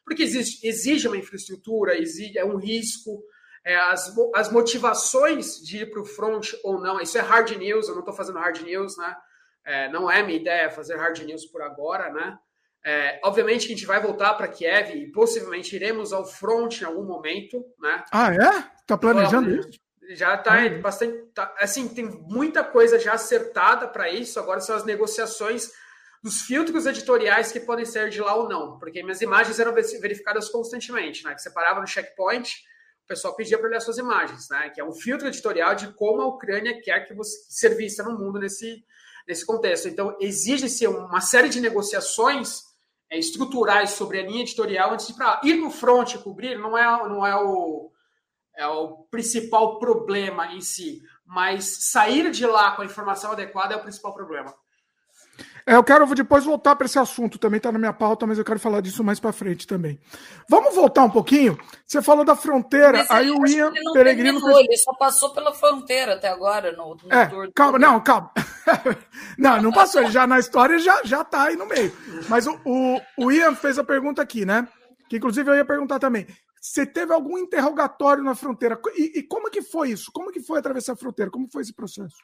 porque 0.09 0.23
exige, 0.23 0.59
exige 0.67 1.07
uma 1.07 1.19
infraestrutura, 1.19 1.99
exige, 1.99 2.39
é 2.39 2.45
um 2.45 2.57
risco, 2.57 3.23
é, 3.65 3.77
as, 3.77 4.11
as 4.35 4.51
motivações 4.51 5.61
de 5.61 5.83
ir 5.83 5.91
para 5.91 6.01
o 6.01 6.07
front 6.07 6.53
ou 6.65 6.81
não. 6.81 6.99
Isso 7.01 7.19
é 7.19 7.21
hard 7.21 7.51
news, 7.57 7.87
eu 7.87 7.95
não 7.95 8.01
estou 8.01 8.15
fazendo 8.15 8.39
hard 8.39 8.63
news, 8.63 8.97
né? 8.97 9.15
É, 9.65 9.93
não 9.93 10.11
é 10.11 10.23
minha 10.23 10.39
ideia 10.39 10.71
fazer 10.71 10.97
hard 10.97 11.19
news 11.21 11.45
por 11.47 11.61
agora, 11.61 12.11
né? 12.11 12.39
É, 12.85 13.21
obviamente 13.23 13.67
que 13.67 13.75
a 13.75 13.77
gente 13.77 13.87
vai 13.87 14.01
voltar 14.01 14.33
para 14.35 14.49
Kiev 14.49 14.97
e 14.97 15.13
possivelmente 15.13 15.77
iremos 15.77 16.13
ao 16.13 16.25
front 16.25 16.81
em 16.81 16.85
algum 16.85 17.05
momento, 17.05 17.63
né? 17.79 18.03
Ah, 18.11 18.33
é? 18.33 18.65
Tá 18.87 18.97
planejando 18.97 19.51
isso? 19.51 19.79
Já 20.11 20.37
está 20.37 20.57
bastante. 20.81 21.19
Tá, 21.35 21.55
assim, 21.59 21.87
tem 21.87 22.07
muita 22.07 22.65
coisa 22.65 22.99
já 22.99 23.13
acertada 23.13 23.87
para 23.87 24.09
isso. 24.09 24.41
Agora 24.41 24.61
são 24.61 24.75
as 24.75 24.85
negociações 24.85 25.71
dos 26.23 26.43
filtros 26.43 26.87
editoriais 26.87 27.53
que 27.53 27.61
podem 27.61 27.85
ser 27.85 28.11
de 28.11 28.21
lá 28.21 28.35
ou 28.35 28.49
não, 28.49 28.79
porque 28.79 29.03
minhas 29.03 29.21
imagens 29.21 29.59
eram 29.59 29.73
verificadas 29.73 30.49
constantemente, 30.49 31.25
né? 31.25 31.35
Que 31.35 31.43
separava 31.43 31.81
no 31.81 31.87
checkpoint 31.87 32.67
o 33.05 33.09
pessoal 33.09 33.35
pedia 33.35 33.57
para 33.57 33.69
olhar 33.69 33.81
suas 33.81 33.97
imagens, 33.97 34.51
né? 34.51 34.69
Que 34.69 34.83
é 34.83 34.85
um 34.85 34.93
filtro 34.93 35.27
editorial 35.29 35.75
de 35.75 35.91
como 35.95 36.21
a 36.21 36.27
Ucrânia 36.27 36.79
quer 36.83 37.07
que 37.07 37.15
você 37.15 37.39
ser 37.49 37.75
vista 37.75 38.03
no 38.03 38.19
mundo 38.19 38.39
nesse, 38.39 38.85
nesse 39.27 39.47
contexto. 39.47 39.89
Então, 39.89 40.15
exige-se 40.21 40.87
uma 40.87 41.23
série 41.23 41.49
de 41.49 41.59
negociações 41.59 42.65
é, 43.09 43.19
estruturais 43.19 43.93
sobre 43.93 44.21
a 44.21 44.23
linha 44.23 44.43
editorial 44.43 44.93
antes 44.93 45.07
de 45.07 45.15
para 45.15 45.41
ir 45.43 45.55
no 45.55 45.71
front 45.71 46.13
e 46.13 46.19
cobrir 46.19 46.59
não 46.59 46.77
é, 46.77 46.85
não 47.09 47.27
é 47.27 47.35
o, 47.35 47.91
é 48.55 48.67
o 48.67 49.05
principal 49.11 49.79
problema 49.79 50.53
em 50.53 50.61
si, 50.61 51.03
mas 51.25 51.87
sair 51.87 52.31
de 52.31 52.47
lá 52.47 52.73
com 52.73 52.83
a 52.83 52.85
informação 52.85 53.33
adequada 53.33 53.73
é 53.73 53.79
o 53.79 53.83
principal 53.83 54.13
problema. 54.13 54.55
É, 55.69 55.75
eu 55.75 55.85
quero 55.85 56.07
depois 56.15 56.47
voltar 56.47 56.75
para 56.77 56.87
esse 56.87 56.99
assunto, 56.99 57.39
também 57.39 57.59
está 57.59 57.71
na 57.71 57.79
minha 57.79 57.93
pauta, 57.93 58.27
mas 58.27 58.39
eu 58.39 58.45
quero 58.45 58.59
falar 58.59 58.81
disso 58.81 59.05
mais 59.05 59.21
para 59.21 59.35
frente 59.35 59.67
também. 59.67 60.01
Vamos 60.49 60.75
voltar 60.75 61.05
um 61.05 61.11
pouquinho? 61.11 61.59
Você 61.87 62.01
falou 62.01 62.25
da 62.25 62.35
fronteira, 62.35 62.99
mas 63.01 63.11
aí 63.11 63.31
o 63.31 63.47
Ian 63.47 63.71
Peregrino. 63.93 64.41
Terminou, 64.41 64.61
Ele 64.61 64.79
só 64.79 64.95
passou 64.95 65.29
pela 65.35 65.53
fronteira 65.53 66.15
até 66.15 66.29
agora 66.29 66.73
no, 66.73 66.95
no 66.95 67.13
é, 67.13 67.27
tour. 67.27 67.53
Calma, 67.55 67.79
não, 67.79 68.01
calma. 68.01 68.33
não, 69.37 69.61
não 69.61 69.71
passou, 69.71 70.01
ele 70.01 70.11
já 70.11 70.27
na 70.27 70.39
história 70.39 70.79
já, 70.79 71.03
já 71.05 71.23
tá 71.23 71.43
aí 71.43 71.57
no 71.57 71.67
meio. 71.67 71.93
Mas 72.31 72.47
o, 72.47 72.59
o, 72.65 73.01
o 73.19 73.31
Ian 73.31 73.55
fez 73.55 73.79
a 73.79 73.85
pergunta 73.85 74.23
aqui, 74.23 74.47
né? 74.47 74.67
Que 75.07 75.19
inclusive 75.19 75.51
eu 75.51 75.55
ia 75.55 75.67
perguntar 75.67 75.99
também. 75.99 76.27
Você 76.59 76.87
teve 76.87 77.13
algum 77.13 77.37
interrogatório 77.37 78.25
na 78.25 78.35
fronteira? 78.35 78.81
E, 78.97 79.19
e 79.19 79.23
como 79.23 79.51
que 79.51 79.61
foi 79.61 79.91
isso? 79.91 80.11
Como 80.15 80.33
que 80.33 80.41
foi 80.41 80.61
atravessar 80.61 80.95
a 80.95 80.97
fronteira? 80.97 81.31
Como 81.31 81.47
foi 81.53 81.61
esse 81.61 81.75
processo? 81.75 82.17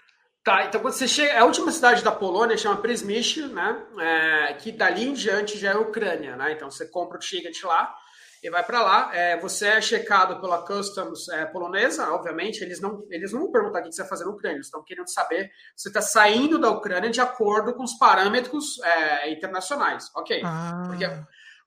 Tá, 0.44 0.66
então 0.66 0.78
quando 0.82 0.92
você 0.92 1.08
chega. 1.08 1.40
A 1.40 1.44
última 1.46 1.72
cidade 1.72 2.04
da 2.04 2.12
Polônia 2.12 2.58
chama 2.58 2.76
Przemyśl, 2.76 3.46
né? 3.46 3.82
É, 3.98 4.52
que 4.52 4.70
dali 4.70 5.08
em 5.08 5.14
diante 5.14 5.56
já 5.58 5.70
é 5.70 5.76
Ucrânia, 5.76 6.36
né? 6.36 6.52
Então 6.52 6.70
você 6.70 6.86
compra 6.86 7.16
o 7.16 7.18
ticket 7.20 7.62
lá 7.62 7.94
e 8.42 8.50
vai 8.50 8.62
para 8.62 8.82
lá. 8.82 9.10
É, 9.14 9.40
você 9.40 9.68
é 9.68 9.80
checado 9.80 10.38
pela 10.42 10.58
customs 10.66 11.30
é, 11.30 11.46
polonesa, 11.46 12.10
obviamente. 12.10 12.62
Eles 12.62 12.78
não, 12.78 13.06
eles 13.08 13.32
não 13.32 13.40
vão 13.40 13.52
perguntar 13.52 13.80
o 13.80 13.84
que 13.84 13.92
você 13.92 14.02
vai 14.02 14.08
fazer 14.10 14.24
na 14.26 14.32
Ucrânia, 14.32 14.56
eles 14.56 14.66
estão 14.66 14.84
querendo 14.84 15.08
saber 15.08 15.50
se 15.74 15.84
você 15.84 15.88
está 15.88 16.02
saindo 16.02 16.58
da 16.58 16.68
Ucrânia 16.68 17.08
de 17.08 17.22
acordo 17.22 17.72
com 17.72 17.82
os 17.82 17.94
parâmetros 17.94 18.78
é, 18.82 19.30
internacionais. 19.32 20.10
Ok. 20.14 20.42
Ah. 20.44 20.82
Porque 20.86 21.06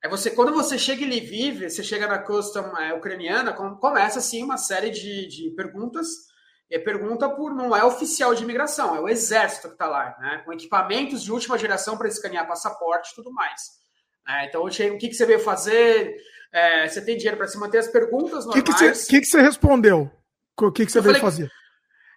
Aí 0.04 0.12
você, 0.12 0.30
quando 0.30 0.54
você 0.54 0.78
chega 0.78 1.04
em 1.04 1.10
Lviv, 1.10 1.68
você 1.68 1.84
chega 1.84 2.08
na 2.08 2.20
custom 2.20 2.78
é, 2.78 2.94
ucraniana, 2.94 3.52
começa 3.54 4.20
assim 4.20 4.44
uma 4.44 4.56
série 4.56 4.92
de, 4.92 5.28
de 5.28 5.50
perguntas 5.56 6.27
é 6.69 6.80
pergunta 6.80 7.30
por 7.30 7.53
não 7.53 7.75
é 7.75 7.84
oficial 7.84 8.36
de 8.36 8.43
imigração, 8.43 8.95
é 8.95 8.99
o 8.99 9.08
exército 9.08 9.69
que 9.69 9.75
está 9.75 9.88
lá, 9.88 10.15
né? 10.19 10.41
Com 10.45 10.53
equipamentos 10.53 11.23
de 11.23 11.32
última 11.32 11.58
geração 11.58 11.97
para 11.97 12.08
escanear 12.08 12.47
passaporte 12.47 13.12
e 13.12 13.15
tudo 13.15 13.32
mais. 13.32 13.62
É, 14.27 14.45
então, 14.45 14.63
o 14.63 14.69
que, 14.69 15.08
que 15.08 15.13
você 15.13 15.25
veio 15.25 15.39
fazer? 15.39 16.15
É, 16.51 16.88
você 16.88 17.03
tem 17.03 17.15
dinheiro 17.15 17.38
para 17.38 17.47
se 17.47 17.58
manter 17.58 17.77
as 17.77 17.88
perguntas 17.88 18.45
normais? 18.45 18.62
O 18.62 18.63
que, 18.63 18.63
que, 18.63 18.93
você, 18.93 19.08
que, 19.08 19.21
que 19.21 19.27
você 19.27 19.41
respondeu? 19.41 20.12
O 20.60 20.71
que, 20.71 20.86
que 20.86 20.91
você 20.91 20.97
eu 20.97 21.03
veio 21.03 21.15
falei, 21.15 21.32
fazer? 21.32 21.51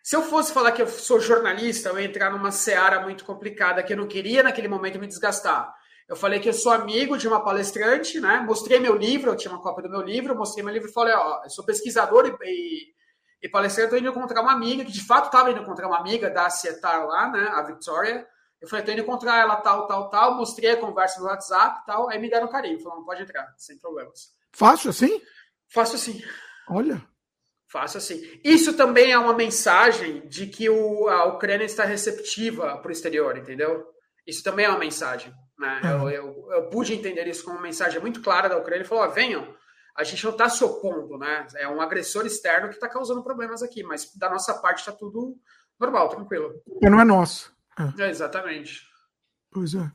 Se 0.02 0.16
eu 0.16 0.22
fosse 0.22 0.52
falar 0.52 0.72
que 0.72 0.82
eu 0.82 0.88
sou 0.88 1.20
jornalista, 1.20 1.90
eu 1.90 2.00
ia 2.00 2.06
entrar 2.06 2.30
numa 2.30 2.50
seara 2.50 3.00
muito 3.00 3.24
complicada 3.24 3.82
que 3.82 3.92
eu 3.92 3.96
não 3.96 4.08
queria 4.08 4.42
naquele 4.42 4.66
momento 4.66 4.98
me 4.98 5.06
desgastar. 5.06 5.72
Eu 6.08 6.16
falei 6.16 6.40
que 6.40 6.48
eu 6.48 6.52
sou 6.52 6.72
amigo 6.72 7.16
de 7.16 7.28
uma 7.28 7.44
palestrante, 7.44 8.18
né? 8.18 8.40
Mostrei 8.40 8.80
meu 8.80 8.96
livro, 8.96 9.30
eu 9.30 9.36
tinha 9.36 9.52
uma 9.52 9.62
cópia 9.62 9.84
do 9.84 9.90
meu 9.90 10.00
livro, 10.00 10.34
mostrei 10.34 10.64
meu 10.64 10.74
livro 10.74 10.88
e 10.88 10.92
falei, 10.92 11.14
ó, 11.14 11.42
eu 11.44 11.50
sou 11.50 11.64
pesquisador 11.64 12.26
e, 12.26 12.30
e 12.30 12.99
e 13.42 13.48
palestrante, 13.48 13.86
eu 13.86 13.90
tô 13.90 13.96
indo 13.96 14.10
encontrar 14.10 14.42
uma 14.42 14.52
amiga, 14.52 14.84
que 14.84 14.92
de 14.92 15.04
fato 15.04 15.26
estava 15.26 15.50
indo 15.50 15.60
encontrar 15.60 15.86
uma 15.86 15.98
amiga 15.98 16.28
da 16.28 16.50
Cietar 16.50 17.06
lá, 17.06 17.30
né, 17.30 17.48
a 17.52 17.62
Victoria. 17.62 18.26
Eu 18.60 18.68
falei, 18.68 18.84
tô 18.84 18.92
indo 18.92 19.00
encontrar 19.00 19.38
ela 19.38 19.56
tal, 19.56 19.86
tal, 19.86 20.10
tal. 20.10 20.36
Mostrei 20.36 20.72
a 20.72 20.76
conversa 20.76 21.18
no 21.18 21.26
WhatsApp 21.26 21.86
tal. 21.86 22.10
Aí 22.10 22.18
me 22.18 22.28
deram 22.28 22.48
carinho. 22.48 22.78
Falaram, 22.78 23.04
pode 23.04 23.22
entrar, 23.22 23.54
sem 23.56 23.78
problemas. 23.78 24.34
Fácil 24.52 24.90
assim? 24.90 25.22
Fácil 25.72 25.94
assim. 25.94 26.22
Olha. 26.68 27.02
Fácil 27.66 27.98
assim. 27.98 28.40
Isso 28.44 28.76
também 28.76 29.12
é 29.12 29.18
uma 29.18 29.32
mensagem 29.32 30.28
de 30.28 30.46
que 30.46 30.68
o, 30.68 31.08
a 31.08 31.24
Ucrânia 31.24 31.64
está 31.64 31.84
receptiva 31.84 32.76
para 32.76 32.88
o 32.88 32.92
exterior, 32.92 33.38
entendeu? 33.38 33.86
Isso 34.26 34.42
também 34.42 34.66
é 34.66 34.68
uma 34.68 34.78
mensagem. 34.78 35.32
Né? 35.58 35.80
Eu, 35.84 36.10
eu, 36.10 36.48
eu, 36.52 36.68
pude 36.68 36.92
entender 36.92 37.26
isso 37.28 37.44
como 37.44 37.56
uma 37.56 37.62
mensagem 37.62 38.00
muito 38.00 38.20
clara 38.20 38.48
da 38.48 38.58
Ucrânia. 38.58 38.80
Ele 38.80 38.88
falou: 38.88 39.04
oh, 39.04 39.10
venham, 39.10 39.54
a 39.96 40.04
gente 40.04 40.24
não 40.24 40.32
está 40.32 40.48
se 40.48 40.62
opondo, 40.64 41.18
né? 41.18 41.46
É 41.56 41.68
um 41.68 41.80
agressor 41.80 42.26
externo 42.26 42.68
que 42.68 42.74
está 42.74 42.88
causando 42.88 43.22
problemas 43.22 43.62
aqui, 43.62 43.82
mas 43.82 44.14
da 44.16 44.30
nossa 44.30 44.54
parte 44.54 44.78
está 44.78 44.92
tudo 44.92 45.36
normal, 45.78 46.08
tranquilo. 46.08 46.54
E 46.80 46.88
não 46.88 47.00
é 47.00 47.04
nosso. 47.04 47.52
É. 47.78 48.04
É, 48.04 48.10
exatamente. 48.10 48.82
Pois 49.50 49.74
é. 49.74 49.90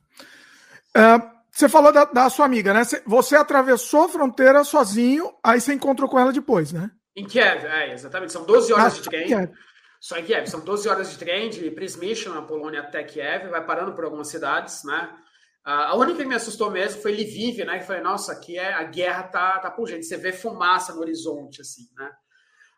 é 0.96 1.36
você 1.56 1.70
falou 1.70 1.94
da, 1.94 2.04
da, 2.04 2.30
sua 2.30 2.46
amiga, 2.46 2.74
né? 2.74 2.82
Você 3.06 3.34
atravessou 3.34 4.04
a 4.04 4.10
fronteira 4.10 4.62
sozinho, 4.66 5.34
aí 5.42 5.62
você 5.62 5.74
encontrou 5.74 6.10
com 6.10 6.20
ela 6.20 6.34
depois, 6.34 6.74
né? 6.74 6.92
Em 7.16 7.26
Kiev, 7.26 7.66
é, 7.66 7.94
exatamente. 7.94 8.34
São 8.34 8.44
12 8.44 8.74
horas 8.74 8.94
ah, 8.94 8.96
de 8.98 9.04
trem. 9.04 9.28
Kiev. 9.28 9.52
Só 10.02 10.18
em 10.18 10.26
Kiev. 10.26 10.48
São 10.48 10.60
12 10.60 10.90
horas 10.90 11.12
de 11.12 11.18
trem 11.18 11.50
de 11.50 11.72
Przemyśl, 11.72 12.34
na 12.34 12.42
Polônia, 12.42 12.82
até 12.82 13.02
Kiev. 13.06 13.50
Vai 13.50 13.66
parando 13.66 13.94
por 13.94 14.04
algumas 14.04 14.28
cidades, 14.28 14.84
né? 14.84 15.10
A 15.66 15.96
única 15.96 16.20
que 16.20 16.28
me 16.28 16.36
assustou 16.36 16.70
mesmo 16.70 17.02
foi 17.02 17.12
Lviv, 17.12 17.66
né? 17.66 17.80
Que 17.80 17.88
foi, 17.88 18.00
nossa, 18.00 18.32
aqui 18.32 18.56
é 18.56 18.72
a 18.72 18.84
guerra 18.84 19.24
tá, 19.24 19.58
tá 19.58 19.72
pungente, 19.72 20.06
você 20.06 20.16
vê 20.16 20.32
fumaça 20.32 20.94
no 20.94 21.02
horizonte, 21.02 21.60
assim, 21.60 21.90
né? 21.98 22.12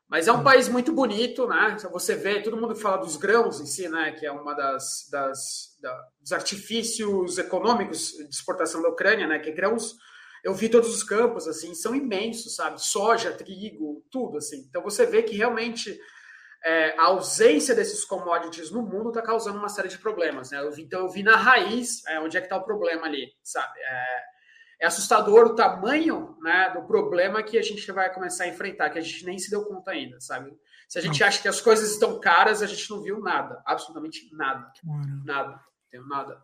Mas 0.07 0.29
é 0.29 0.31
um 0.31 0.41
país 0.41 0.69
muito 0.69 0.93
bonito, 0.93 1.45
né? 1.47 1.75
Você 1.91 2.15
vê, 2.15 2.41
todo 2.41 2.55
mundo 2.55 2.73
fala 2.77 2.95
dos 2.95 3.17
grãos 3.17 3.59
em 3.59 3.65
si, 3.65 3.89
né? 3.89 4.13
Que 4.13 4.25
é 4.25 4.31
uma 4.31 4.53
das, 4.53 5.09
das 5.11 5.77
da, 5.81 5.93
dos 6.21 6.31
artifícios 6.31 7.37
econômicos 7.37 8.11
de 8.11 8.29
exportação 8.29 8.81
da 8.81 8.87
Ucrânia, 8.87 9.27
né? 9.27 9.37
Que 9.37 9.49
é 9.49 9.53
grãos. 9.53 9.97
Eu 10.41 10.53
vi 10.53 10.69
todos 10.69 10.95
os 10.95 11.03
campos, 11.03 11.45
assim, 11.45 11.75
são 11.75 11.93
imensos, 11.93 12.55
sabe? 12.55 12.81
Soja, 12.81 13.33
trigo, 13.33 14.01
tudo, 14.09 14.37
assim. 14.37 14.65
Então 14.69 14.81
você 14.81 15.05
vê 15.05 15.23
que 15.23 15.35
realmente 15.35 15.99
é, 16.67 16.99
a 16.99 17.05
ausência 17.05 17.73
desses 17.73 18.03
commodities 18.03 18.69
no 18.71 18.81
mundo 18.81 19.07
está 19.07 19.21
causando 19.21 19.57
uma 19.57 19.69
série 19.69 19.87
de 19.87 19.97
problemas. 19.97 20.51
Né? 20.51 20.59
Eu 20.59 20.69
vi, 20.69 20.83
então, 20.83 20.99
eu 20.99 21.09
vi 21.09 21.23
na 21.23 21.37
raiz 21.37 22.05
é, 22.05 22.19
onde 22.19 22.35
é 22.35 22.41
que 22.41 22.47
está 22.47 22.57
o 22.57 22.65
problema 22.65 23.05
ali, 23.05 23.31
sabe? 23.41 23.79
É, 23.79 24.23
é, 24.81 24.85
assustador 24.85 25.47
o 25.47 25.55
tamanho 25.55 26.37
né, 26.41 26.69
do 26.71 26.85
problema 26.85 27.41
que 27.41 27.57
a 27.57 27.61
gente 27.61 27.89
vai 27.89 28.13
começar 28.13 28.43
a 28.43 28.47
enfrentar, 28.49 28.89
que 28.89 28.99
a 28.99 29.01
gente 29.01 29.25
nem 29.25 29.39
se 29.39 29.49
deu 29.49 29.63
conta 29.63 29.91
ainda, 29.91 30.19
sabe? 30.19 30.51
Se 30.89 30.99
a 30.99 31.01
gente 31.01 31.23
acha 31.23 31.41
que 31.41 31.47
as 31.47 31.61
coisas 31.61 31.91
estão 31.91 32.19
caras, 32.19 32.61
a 32.61 32.67
gente 32.67 32.89
não 32.89 33.01
viu 33.01 33.21
nada, 33.21 33.61
absolutamente 33.65 34.29
nada. 34.33 34.69
Nada, 35.23 35.61
não 35.93 36.07
nada. 36.07 36.43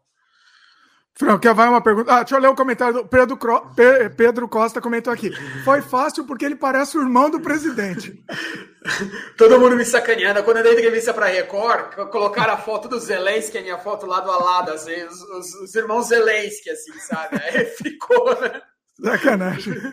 Franco, 1.16 1.54
vai 1.54 1.68
uma 1.68 1.82
pergunta? 1.82 2.12
Ah, 2.12 2.20
deixa 2.24 2.36
eu 2.36 2.40
ler 2.40 2.48
o 2.48 2.54
um 2.54 2.56
comentário 2.56 2.96
do 2.96 3.06
Pedro, 3.06 3.38
Cro... 3.38 3.72
Pedro 4.18 4.48
Costa 4.50 4.82
comentou 4.82 5.14
aqui. 5.14 5.32
Foi 5.64 5.80
fácil 5.80 6.26
porque 6.26 6.44
ele 6.44 6.56
parece 6.56 6.98
o 6.98 7.02
irmão 7.02 7.30
do 7.30 7.40
presidente. 7.40 8.24
Todo 9.38 9.60
mundo 9.60 9.76
me 9.76 9.86
sacaneando. 9.86 10.44
Quando 10.44 10.58
eu 10.58 10.64
dei 10.64 10.74
entrevista 10.74 11.14
para 11.14 11.28
Record, 11.28 11.94
colocaram 12.10 12.54
a 12.54 12.58
foto 12.58 12.88
do 12.88 13.00
Zelensky, 13.00 13.60
a 13.60 13.62
minha 13.62 13.78
foto 13.78 14.08
lado 14.08 14.32
a 14.32 14.38
lado, 14.38 14.72
assim, 14.72 15.04
os, 15.04 15.22
os, 15.22 15.54
os 15.62 15.76
irmãos 15.76 16.08
Zelensky, 16.08 16.72
assim, 16.72 16.94
sabe? 17.00 17.40
Aí 17.44 17.66
ficou, 17.78 18.42
né? 18.42 18.62
Sacanagem. 19.00 19.74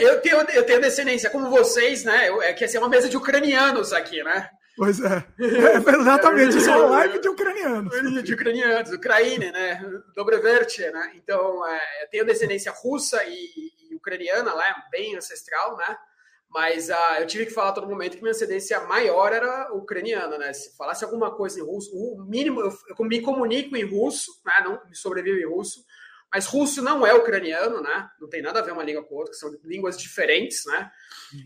Eu 0.00 0.20
tenho, 0.20 0.36
eu 0.36 0.64
tenho 0.64 0.80
descendência, 0.80 1.30
como 1.30 1.50
vocês, 1.50 2.04
né? 2.04 2.28
É 2.42 2.52
que 2.52 2.64
assim, 2.64 2.76
é 2.76 2.80
uma 2.80 2.88
mesa 2.88 3.08
de 3.08 3.16
ucranianos 3.16 3.92
aqui, 3.92 4.22
né? 4.22 4.48
Pois 4.76 5.00
é. 5.00 5.24
é 5.38 5.76
exatamente, 5.76 6.56
isso 6.56 6.70
é 6.70 6.76
uma 6.76 6.90
live 6.90 7.20
de 7.20 7.28
ucranianos. 7.28 8.22
De 8.22 8.34
ucranianos, 8.34 8.92
Ucraína, 8.92 9.52
né? 9.52 10.02
Dobreverte, 10.14 10.80
né? 10.90 11.12
Então, 11.16 11.66
é, 11.66 12.04
eu 12.04 12.08
tenho 12.08 12.24
descendência 12.24 12.72
russa 12.72 13.22
e, 13.24 13.70
e, 13.90 13.94
ucraniana 13.94 14.54
lá, 14.54 14.84
bem 14.90 15.16
ancestral, 15.16 15.76
né? 15.76 15.96
Mas 16.48 16.90
uh, 16.90 17.20
eu 17.20 17.26
tive 17.26 17.46
que 17.46 17.52
falar 17.52 17.70
a 17.70 17.72
todo 17.72 17.88
momento 17.88 18.16
que 18.16 18.22
minha 18.22 18.32
ascendência 18.32 18.78
maior 18.80 19.32
era 19.32 19.72
ucraniana, 19.72 20.36
né? 20.36 20.52
Se 20.52 20.76
falasse 20.76 21.04
alguma 21.04 21.34
coisa 21.34 21.58
em 21.58 21.62
russo, 21.62 21.90
o 21.94 22.24
mínimo, 22.26 22.60
eu, 22.60 22.70
eu 22.88 23.04
me 23.06 23.20
comunico 23.22 23.74
em 23.76 23.84
russo, 23.84 24.30
né? 24.44 24.52
Não 24.64 24.80
sobrevivo 24.92 25.38
em 25.38 25.46
russo, 25.46 25.82
mas 26.32 26.46
russo 26.46 26.82
não 26.82 27.06
é 27.06 27.14
ucraniano, 27.14 27.82
né? 27.82 28.08
Não 28.20 28.28
tem 28.28 28.42
nada 28.42 28.60
a 28.60 28.62
ver 28.62 28.72
uma 28.72 28.82
língua 28.82 29.02
com 29.02 29.14
outra, 29.14 29.34
são 29.34 29.50
línguas 29.64 29.98
diferentes, 29.98 30.64
né? 30.66 30.90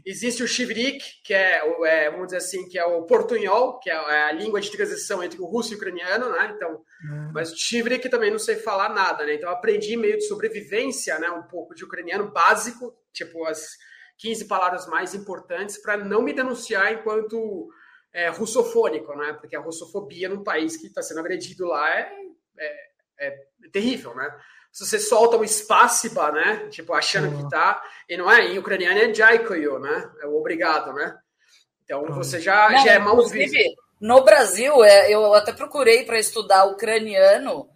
Existe 0.05 0.43
o 0.43 0.49
chivrik, 0.49 1.05
que 1.23 1.35
é, 1.35 1.61
é, 1.85 2.11
vamos 2.11 2.27
dizer 2.27 2.39
assim, 2.39 2.69
que 2.69 2.79
é 2.79 2.85
o 2.85 3.03
portunhol, 3.05 3.79
que 3.79 3.91
é 3.91 3.95
a 3.95 4.33
língua 4.33 4.61
de 4.61 4.71
transição 4.71 5.23
entre 5.23 5.41
o 5.41 5.47
russo 5.47 5.73
e 5.73 5.75
o 5.75 5.79
ucraniano, 5.79 6.31
né? 6.31 6.53
Então, 6.55 6.73
uhum. 6.73 7.31
mas 7.33 7.53
o 7.53 7.57
chivrik 7.57 8.09
também 8.09 8.31
não 8.31 8.39
sei 8.39 8.57
falar 8.57 8.91
nada, 8.91 9.25
né? 9.25 9.35
Então, 9.35 9.51
aprendi 9.51 9.97
meio 9.97 10.17
de 10.17 10.27
sobrevivência, 10.27 11.19
né? 11.19 11.31
Um 11.31 11.43
pouco 11.43 11.75
de 11.75 11.85
ucraniano 11.85 12.31
básico, 12.31 12.95
tipo 13.13 13.45
as 13.45 13.77
15 14.19 14.47
palavras 14.47 14.87
mais 14.87 15.15
importantes 15.15 15.79
para 15.79 15.97
não 15.97 16.23
me 16.23 16.33
denunciar 16.33 16.93
enquanto 16.93 17.69
é, 18.13 18.29
russofônico, 18.29 19.15
né? 19.15 19.35
Porque 19.35 19.57
a 19.57 19.61
russofobia 19.61 20.29
num 20.29 20.43
país 20.43 20.77
que 20.77 20.87
está 20.87 21.03
sendo 21.03 21.21
agredido 21.21 21.67
lá 21.67 21.91
é, 21.91 22.11
é, 22.59 22.91
é 23.19 23.47
terrível, 23.73 24.15
né? 24.15 24.29
Se 24.77 24.85
você 24.85 25.01
solta 25.01 25.39
o 25.39 25.45
espaciba, 25.45 26.31
né? 26.31 26.69
Tipo, 26.69 26.93
achando 26.93 27.29
uhum. 27.29 27.45
que 27.45 27.51
tá. 27.51 27.83
E 28.07 28.15
não 28.15 28.31
é, 28.31 28.47
em 28.47 28.59
ucraniano 28.59 28.99
é 28.99 29.15
jaikoyo, 29.15 29.79
né? 29.79 30.11
É 30.21 30.27
o 30.27 30.37
obrigado, 30.37 30.93
né? 30.93 31.17
Então 31.83 32.03
uhum. 32.03 32.13
você 32.13 32.39
já, 32.39 32.69
não, 32.69 32.85
já 32.85 32.93
é 32.93 32.99
mal 32.99 33.27
visto. 33.27 33.57
No 33.99 34.23
Brasil, 34.23 34.85
é, 34.85 35.11
eu 35.11 35.33
até 35.33 35.51
procurei 35.51 36.05
para 36.05 36.19
estudar 36.19 36.67
ucraniano 36.67 37.71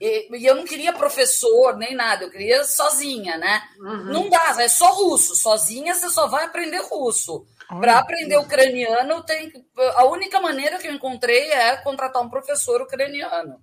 e, 0.00 0.28
e, 0.38 0.46
eu 0.46 0.54
não 0.54 0.62
queria 0.62 0.92
professor 0.92 1.76
nem 1.76 1.92
nada, 1.92 2.22
eu 2.22 2.30
queria 2.30 2.62
sozinha, 2.62 3.36
né? 3.36 3.60
Uhum. 3.80 4.04
Não 4.12 4.30
dá, 4.30 4.54
é 4.60 4.68
só 4.68 4.92
russo. 4.92 5.34
Sozinha 5.34 5.92
você 5.92 6.08
só 6.08 6.28
vai 6.28 6.44
aprender 6.44 6.82
russo. 6.82 7.44
Para 7.66 7.98
aprender 7.98 8.36
ucraniano, 8.36 9.24
tem 9.24 9.52
a 9.96 10.04
única 10.04 10.38
maneira 10.38 10.78
que 10.78 10.86
eu 10.86 10.92
encontrei 10.92 11.50
é 11.50 11.78
contratar 11.78 12.22
um 12.22 12.30
professor 12.30 12.80
ucraniano. 12.80 13.58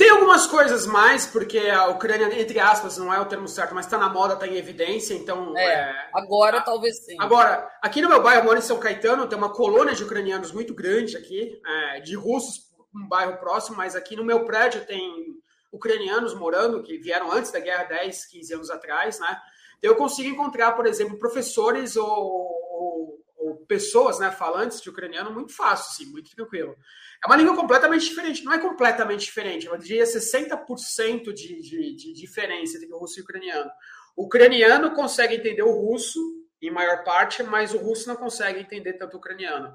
Tem 0.00 0.08
algumas 0.08 0.46
coisas 0.46 0.86
mais, 0.86 1.26
porque 1.26 1.58
a 1.58 1.88
Ucrânia, 1.88 2.40
entre 2.40 2.58
aspas, 2.58 2.96
não 2.96 3.12
é 3.12 3.20
o 3.20 3.26
termo 3.26 3.46
certo, 3.46 3.74
mas 3.74 3.84
está 3.84 3.98
na 3.98 4.08
moda, 4.08 4.32
está 4.32 4.46
em 4.46 4.56
evidência, 4.56 5.12
então... 5.12 5.54
É, 5.58 5.62
é... 5.62 6.08
agora 6.14 6.56
a... 6.56 6.62
talvez 6.62 7.04
sim. 7.04 7.16
Agora, 7.20 7.70
aqui 7.82 8.00
no 8.00 8.08
meu 8.08 8.22
bairro, 8.22 8.40
eu 8.40 8.44
moro 8.46 8.58
em 8.58 8.62
São 8.62 8.80
Caetano, 8.80 9.28
tem 9.28 9.36
uma 9.36 9.52
colônia 9.52 9.94
de 9.94 10.02
ucranianos 10.02 10.52
muito 10.52 10.72
grande 10.72 11.18
aqui, 11.18 11.60
é, 11.66 12.00
de 12.00 12.16
russos, 12.16 12.62
um 12.96 13.06
bairro 13.08 13.36
próximo, 13.36 13.76
mas 13.76 13.94
aqui 13.94 14.16
no 14.16 14.24
meu 14.24 14.46
prédio 14.46 14.86
tem 14.86 15.36
ucranianos 15.70 16.32
morando, 16.32 16.82
que 16.82 16.96
vieram 16.96 17.30
antes 17.30 17.52
da 17.52 17.60
guerra, 17.60 17.84
10, 17.84 18.24
15 18.24 18.54
anos 18.54 18.70
atrás, 18.70 19.20
né? 19.20 19.38
Eu 19.82 19.96
consigo 19.96 20.30
encontrar, 20.30 20.72
por 20.72 20.86
exemplo, 20.86 21.18
professores 21.18 21.94
ou, 21.96 22.08
ou, 22.08 23.22
ou 23.36 23.56
pessoas, 23.68 24.18
né, 24.18 24.30
falantes 24.30 24.80
de 24.80 24.88
ucraniano 24.88 25.30
muito 25.30 25.54
fácil, 25.54 25.90
assim, 25.92 26.10
muito 26.10 26.34
tranquilo. 26.34 26.74
É 27.22 27.26
uma 27.26 27.36
língua 27.36 27.54
completamente 27.54 28.06
diferente. 28.06 28.44
Não 28.44 28.52
é 28.52 28.58
completamente 28.58 29.20
diferente, 29.20 29.66
eu 29.66 29.76
diria 29.76 30.04
60% 30.04 31.32
de, 31.32 31.60
de, 31.60 31.94
de 31.94 32.12
diferença 32.14 32.76
entre 32.76 32.92
o 32.92 32.98
russo 32.98 33.18
e 33.18 33.22
o 33.22 33.24
ucraniano. 33.24 33.70
O 34.16 34.24
ucraniano 34.24 34.94
consegue 34.94 35.36
entender 35.36 35.62
o 35.62 35.72
russo, 35.72 36.18
em 36.60 36.70
maior 36.70 37.04
parte, 37.04 37.42
mas 37.42 37.72
o 37.72 37.78
russo 37.78 38.08
não 38.08 38.16
consegue 38.16 38.60
entender 38.60 38.94
tanto 38.94 39.14
o 39.14 39.18
ucraniano. 39.18 39.74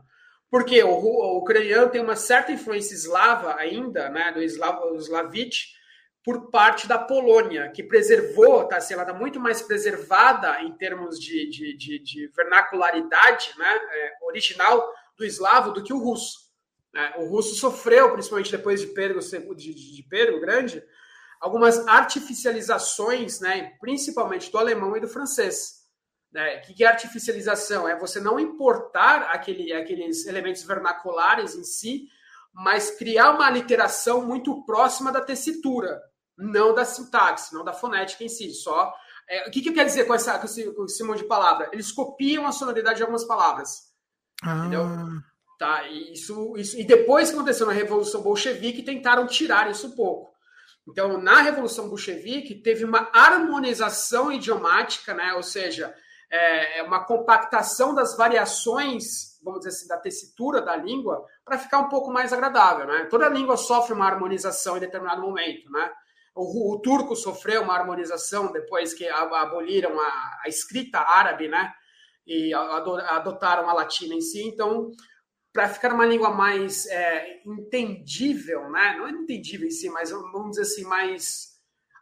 Porque 0.50 0.84
o, 0.84 0.90
o 0.90 1.38
ucraniano 1.40 1.90
tem 1.90 2.02
uma 2.02 2.16
certa 2.16 2.52
influência 2.52 2.94
eslava 2.94 3.56
ainda, 3.56 4.10
né, 4.10 4.32
do 4.32 4.42
eslavo, 4.42 4.96
slavite, 4.98 5.76
por 6.24 6.50
parte 6.50 6.88
da 6.88 6.98
Polônia, 6.98 7.70
que 7.70 7.84
preservou, 7.84 8.68
tá, 8.68 8.80
ela 8.90 9.04
está 9.04 9.14
muito 9.14 9.40
mais 9.40 9.62
preservada 9.62 10.60
em 10.64 10.72
termos 10.76 11.20
de, 11.20 11.48
de, 11.50 11.78
de, 11.78 12.00
de 12.00 12.28
vernacularidade 12.36 13.54
né, 13.58 13.80
é, 13.92 14.14
original 14.24 14.92
do 15.16 15.24
eslavo 15.24 15.72
do 15.72 15.84
que 15.84 15.94
o 15.94 16.00
russo. 16.00 16.45
Né? 16.96 17.14
O 17.18 17.26
russo 17.26 17.54
sofreu, 17.56 18.14
principalmente 18.14 18.50
depois 18.50 18.80
de 18.80 18.88
Pedro, 18.88 19.20
de, 19.54 19.74
de 19.74 20.04
Pedro 20.04 20.40
Grande, 20.40 20.82
algumas 21.42 21.86
artificializações, 21.86 23.42
né, 23.42 23.74
principalmente 23.82 24.50
do 24.50 24.58
alemão 24.58 24.96
e 24.96 25.02
do 25.02 25.08
francês. 25.08 25.84
Né? 26.32 26.58
O 26.60 26.62
que 26.62 26.86
é 26.86 26.88
artificialização? 26.88 27.86
É 27.88 28.00
você 28.00 28.22
não 28.22 28.40
importar 28.40 29.24
aquele, 29.24 29.74
aqueles 29.74 30.26
elementos 30.26 30.64
vernaculares 30.64 31.54
em 31.54 31.66
si, 31.66 32.08
mas 32.54 32.92
criar 32.92 33.32
uma 33.32 33.50
literação 33.50 34.26
muito 34.26 34.66
próxima 34.66 35.12
da 35.12 35.20
tessitura, 35.20 36.02
não 36.38 36.74
da 36.74 36.86
sintaxe, 36.86 37.54
não 37.54 37.66
da 37.66 37.74
fonética 37.74 38.24
em 38.24 38.30
si. 38.30 38.54
Só 38.54 38.94
é, 39.30 39.50
o 39.50 39.52
que, 39.52 39.62
que 39.62 39.74
quer 39.74 39.84
dizer 39.84 40.06
com, 40.06 40.14
essa, 40.14 40.40
com, 40.40 40.46
esse, 40.46 40.72
com 40.74 40.86
esse 40.86 41.04
monte 41.04 41.20
de 41.20 41.28
palavra? 41.28 41.70
Eles 41.74 41.92
copiam 41.92 42.48
a 42.48 42.54
sonoridade 42.54 42.98
de 42.98 43.04
algumas 43.04 43.26
palavras. 43.26 43.94
Ah. 44.42 44.60
Entendeu? 44.60 44.86
Tá? 45.58 45.88
E, 45.88 46.14
isso, 46.14 46.56
isso, 46.58 46.80
e 46.80 46.84
depois 46.84 47.30
que 47.30 47.36
aconteceu 47.36 47.66
na 47.66 47.74
Revolução 47.74 48.22
Bolchevique, 48.22 48.84
tentaram 48.84 49.26
tirar 49.26 49.70
isso 49.70 49.88
um 49.88 49.92
pouco. 49.92 50.36
Então, 50.88 51.20
na 51.20 51.42
Revolução 51.42 51.90
Bolchevique, 51.90 52.56
teve 52.56 52.86
uma 52.86 53.10
harmonização 53.12 54.32
idiomática, 54.32 55.14
né? 55.14 55.34
ou 55.34 55.42
seja, 55.42 55.96
é, 56.30 56.80
é 56.80 56.84
uma 56.84 57.04
compactação 57.04 57.96
das 57.96 58.16
variações, 58.16 59.40
vamos 59.44 59.62
dizer 59.62 59.70
assim, 59.70 59.88
da 59.88 59.98
tessitura 59.98 60.62
da 60.62 60.76
língua, 60.76 61.26
para 61.44 61.58
ficar 61.58 61.80
um 61.80 61.90
pouco 61.90 62.12
mais 62.12 62.32
agradável. 62.32 62.86
Né? 62.86 63.08
Toda 63.10 63.30
língua 63.30 63.58
sofre 63.58 63.94
uma 63.94 64.06
harmonização 64.06 64.78
em 64.78 64.82
determinado 64.82 65.22
momento. 65.22 65.72
Né? 65.72 65.92
O, 66.36 66.74
o 66.74 66.80
turco 66.82 67.16
sofreu 67.16 67.64
uma 67.64 67.74
harmonização 67.74 68.52
depois 68.52 68.94
que 68.94 69.08
aboliram 69.08 70.00
a, 70.00 70.42
a 70.44 70.50
escrita 70.50 71.00
árabe, 71.00 71.48
né? 71.48 71.74
E 72.28 72.54
adotaram 72.54 73.70
a 73.70 73.74
latina 73.74 74.16
em 74.16 74.22
si. 74.22 74.44
Então, 74.48 74.92
para 75.56 75.70
ficar 75.70 75.94
uma 75.94 76.06
língua 76.06 76.32
mais 76.32 76.86
é, 76.88 77.40
entendível, 77.46 78.70
né? 78.70 78.98
Não 78.98 79.08
é 79.08 79.12
entendível 79.12 79.66
em 79.66 79.72
si, 79.72 79.90
mas 79.90 80.12
vamos 80.12 80.50
dizer 80.50 80.64
assim, 80.64 80.84
mais 80.84 81.56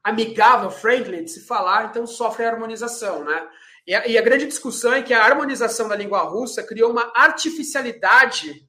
amigável, 0.04 0.72
friendly 0.72 1.24
de 1.24 1.30
se 1.30 1.46
falar, 1.46 1.86
então 1.86 2.08
sofre 2.08 2.46
a 2.46 2.50
harmonização, 2.50 3.24
né? 3.24 3.48
E 3.86 3.94
a, 3.94 4.08
e 4.08 4.18
a, 4.18 4.22
grande 4.24 4.48
discussão 4.48 4.92
é 4.92 5.04
que 5.04 5.14
a 5.14 5.24
harmonização 5.24 5.88
da 5.88 5.96
língua 5.96 6.24
russa 6.24 6.64
criou 6.64 6.90
uma 6.90 7.14
artificialidade 7.16 8.68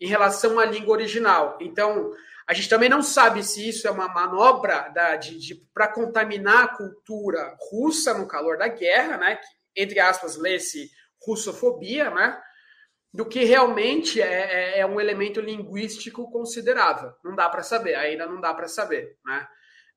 em 0.00 0.08
relação 0.08 0.58
à 0.58 0.64
língua 0.64 0.94
original. 0.94 1.56
Então, 1.60 2.12
a 2.44 2.52
gente 2.52 2.68
também 2.68 2.88
não 2.88 3.02
sabe 3.02 3.44
se 3.44 3.68
isso 3.68 3.86
é 3.86 3.90
uma 3.92 4.08
manobra 4.08 4.88
da, 4.88 5.14
de, 5.14 5.38
de 5.38 5.54
para 5.72 5.86
contaminar 5.86 6.64
a 6.64 6.76
cultura 6.76 7.56
russa 7.70 8.14
no 8.14 8.26
calor 8.26 8.58
da 8.58 8.66
guerra, 8.66 9.16
né? 9.16 9.36
Que, 9.36 9.46
entre 9.80 10.00
aspas, 10.00 10.34
lê-se 10.34 10.90
russofobia, 11.24 12.10
né? 12.10 12.36
Do 13.12 13.26
que 13.26 13.44
realmente 13.44 14.20
é, 14.20 14.26
é, 14.26 14.80
é 14.80 14.86
um 14.86 15.00
elemento 15.00 15.40
linguístico 15.40 16.30
considerável. 16.30 17.12
Não 17.24 17.34
dá 17.34 17.48
para 17.48 17.62
saber, 17.62 17.94
ainda 17.94 18.26
não 18.26 18.40
dá 18.40 18.52
para 18.52 18.68
saber. 18.68 19.16
Né? 19.24 19.48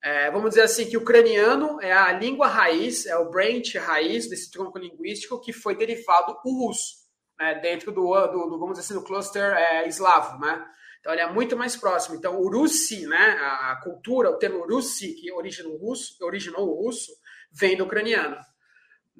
É, 0.03 0.31
vamos 0.31 0.51
dizer 0.51 0.61
assim 0.61 0.89
que 0.89 0.97
o 0.97 1.01
ucraniano 1.01 1.79
é 1.81 1.91
a 1.91 2.11
língua 2.11 2.47
raiz, 2.47 3.05
é 3.05 3.15
o 3.17 3.29
branch 3.29 3.75
raiz 3.77 4.29
desse 4.29 4.49
tronco 4.49 4.77
linguístico 4.77 5.41
que 5.41 5.53
foi 5.53 5.75
derivado 5.75 6.35
o 6.43 6.65
russo, 6.65 6.95
né? 7.39 7.55
dentro 7.55 7.91
do, 7.91 8.01
do, 8.27 8.49
do, 8.49 8.59
vamos 8.59 8.77
dizer 8.77 8.85
assim, 8.85 8.93
do 8.93 9.05
cluster 9.05 9.43
é, 9.43 9.87
eslavo, 9.87 10.39
né? 10.39 10.65
Então 11.01 11.11
ele 11.11 11.21
é 11.21 11.31
muito 11.31 11.57
mais 11.57 11.75
próximo. 11.75 12.15
Então 12.15 12.39
o 12.39 12.49
Russi, 12.49 13.07
né, 13.07 13.37
a, 13.41 13.71
a 13.71 13.81
cultura, 13.81 14.29
o 14.29 14.37
termo 14.37 14.65
Russi 14.67 15.15
que 15.15 15.31
originou 15.31 15.73
o 15.73 15.77
russo, 15.77 16.15
originou 16.21 16.69
o 16.69 16.85
russo, 16.85 17.11
vem 17.51 17.75
do 17.75 17.85
ucraniano. 17.85 18.37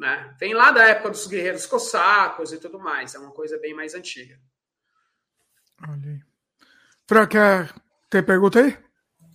Né? 0.01 0.33
Vem 0.39 0.55
lá 0.55 0.71
da 0.71 0.87
época 0.87 1.11
dos 1.11 1.27
guerreiros 1.27 1.67
cossacos 1.67 2.51
e 2.51 2.57
tudo 2.57 2.79
mais, 2.79 3.13
é 3.13 3.19
uma 3.19 3.29
coisa 3.29 3.59
bem 3.59 3.71
mais 3.71 3.93
antiga. 3.93 4.35
Olha 5.87 6.09
aí. 6.09 6.19
Fran, 7.07 7.27
quer 7.27 7.71
ter 8.09 8.25
pergunta 8.25 8.61
aí? 8.61 8.75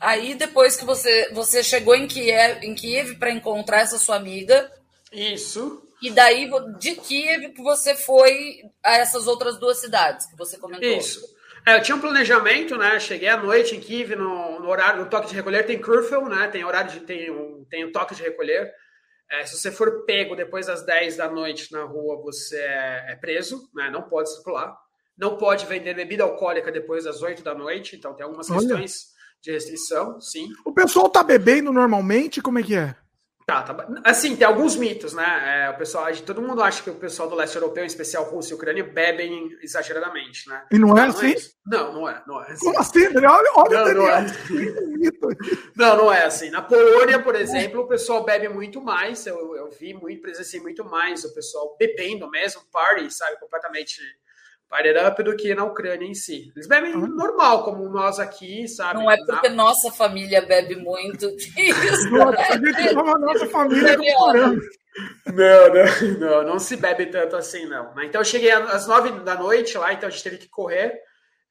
Aí, 0.01 0.35
depois 0.35 0.75
que 0.75 0.85
você, 0.85 1.31
você 1.33 1.63
chegou 1.63 1.95
em 1.95 2.09
Kiev, 2.09 2.65
em 2.65 2.75
Kiev 2.75 3.15
para 3.15 3.31
encontrar 3.31 3.83
essa 3.83 3.97
sua 3.97 4.17
amiga. 4.17 4.69
Isso. 5.13 5.89
E 6.03 6.11
daí, 6.11 6.51
de 6.81 6.97
Kiev, 6.97 7.53
que 7.53 7.63
você 7.63 7.95
foi 7.95 8.63
a 8.83 8.97
essas 8.97 9.29
outras 9.29 9.61
duas 9.61 9.79
cidades 9.79 10.27
que 10.27 10.37
você 10.37 10.59
comentou. 10.59 10.99
Isso. 10.99 11.25
É, 11.65 11.77
eu 11.77 11.83
tinha 11.83 11.95
um 11.95 12.01
planejamento, 12.01 12.77
né? 12.77 12.99
Cheguei 12.99 13.29
à 13.29 13.37
noite 13.37 13.77
em 13.77 13.81
Kiev, 13.81 14.17
no, 14.17 14.59
no 14.59 14.69
horário 14.69 15.05
do 15.05 15.11
toque 15.11 15.29
de 15.29 15.35
recolher. 15.37 15.65
Tem 15.65 15.81
curfew, 15.81 16.29
né? 16.29 16.49
Tem 16.49 16.65
horário 16.65 16.91
de. 16.91 17.01
Tem 17.01 17.31
um, 17.31 17.65
tem 17.71 17.85
um 17.85 17.93
toque 17.93 18.17
de 18.17 18.23
recolher. 18.25 18.75
É, 19.31 19.45
se 19.45 19.57
você 19.57 19.73
for 19.73 20.05
pego 20.05 20.37
depois 20.37 20.67
das 20.67 20.85
10 20.85 21.17
da 21.17 21.31
noite 21.31 21.73
na 21.73 21.85
rua, 21.85 22.21
você 22.23 22.59
é, 22.59 23.13
é 23.13 23.17
preso, 23.17 23.69
né? 23.75 23.91
Não 23.91 24.03
pode 24.03 24.33
circular. 24.33 24.77
Não 25.19 25.37
pode 25.37 25.67
vender 25.67 25.95
bebida 25.95 26.25
alcoólica 26.25 26.71
depois 26.71 27.05
das 27.05 27.23
8 27.23 27.43
da 27.43 27.55
noite. 27.55 27.97
Então 27.97 28.15
tem 28.15 28.25
algumas 28.25 28.51
Olha. 28.51 28.61
questões 28.61 29.17
de 29.43 29.53
restrição, 29.53 30.21
sim. 30.21 30.49
O 30.65 30.73
pessoal 30.73 31.09
tá 31.09 31.23
bebendo 31.23 31.73
normalmente? 31.73 32.41
Como 32.41 32.59
é 32.59 32.63
que 32.63 32.75
é? 32.75 32.95
Tá, 33.47 33.63
tá. 33.63 33.87
Assim, 34.03 34.35
tem 34.35 34.45
alguns 34.45 34.75
mitos, 34.75 35.15
né? 35.15 35.67
É, 35.67 35.71
o 35.71 35.79
pessoal, 35.79 36.13
todo 36.17 36.43
mundo 36.43 36.61
acha 36.61 36.83
que 36.83 36.91
o 36.91 36.97
pessoal 36.97 37.29
do 37.29 37.37
leste 37.37 37.55
europeu, 37.55 37.85
em 37.85 37.87
especial 37.87 38.25
Rússia 38.25 38.55
e 38.55 38.57
Ucrânia, 38.57 38.83
bebem 38.83 39.57
exageradamente, 39.63 40.49
né? 40.49 40.65
E 40.73 40.77
não 40.81 40.99
é 40.99 41.03
não, 41.03 41.09
assim? 41.11 41.31
É 41.31 41.37
não, 41.65 41.93
não 41.93 42.09
é, 42.09 42.23
não 42.27 42.43
é 42.43 42.51
assim. 42.51 42.65
Como 42.65 42.81
assim? 42.81 43.07
Olha, 43.17 43.53
olha 43.55 43.85
não, 43.85 43.95
não, 43.95 44.09
é. 44.09 44.27
não, 45.77 45.97
não 45.97 46.13
é 46.13 46.25
assim. 46.25 46.51
Na 46.51 46.61
Polônia, 46.61 47.23
por 47.23 47.37
exemplo, 47.37 47.83
o 47.83 47.87
pessoal 47.87 48.25
bebe 48.25 48.49
muito 48.49 48.83
mais. 48.83 49.25
Eu, 49.27 49.55
eu 49.55 49.71
vi 49.71 49.95
muito, 49.95 50.21
presenciei 50.21 50.61
muito 50.61 50.85
mais 50.85 51.25
o 51.25 51.33
pessoal 51.33 51.77
bebendo 51.79 52.29
mesmo, 52.29 52.63
party, 52.73 53.15
sabe? 53.15 53.39
Completamente 53.39 54.01
Fire 54.69 54.99
Up 55.07 55.23
do 55.23 55.37
que 55.37 55.55
na 55.55 55.65
Ucrânia 55.65 56.07
em 56.07 56.15
si. 56.15 56.53
Eles 56.55 56.67
bebem 56.67 56.95
uhum. 56.95 57.07
normal, 57.07 57.65
como 57.65 57.89
nós 57.89 58.19
aqui, 58.19 58.67
sabe? 58.67 59.01
Não 59.01 59.11
é 59.11 59.17
porque 59.25 59.49
na... 59.49 59.55
nossa 59.55 59.93
família 59.93 60.45
bebe 60.45 60.77
muito 60.77 61.27
isso. 61.57 62.11
Nossa, 62.11 62.59
né? 62.59 62.93
nossa 62.93 63.47
família 63.47 63.97
não, 63.97 64.33
não, 65.33 66.19
não, 66.19 66.43
não 66.45 66.59
se 66.59 66.77
bebe 66.77 67.07
tanto 67.07 67.37
assim, 67.37 67.67
não. 67.67 67.93
Então 68.03 68.21
eu 68.21 68.25
cheguei 68.25 68.51
às 68.51 68.87
nove 68.87 69.11
da 69.21 69.37
noite 69.37 69.79
lá, 69.79 69.93
então 69.93 70.09
a 70.09 70.11
gente 70.11 70.25
teve 70.25 70.39
que 70.39 70.49
correr. 70.49 71.01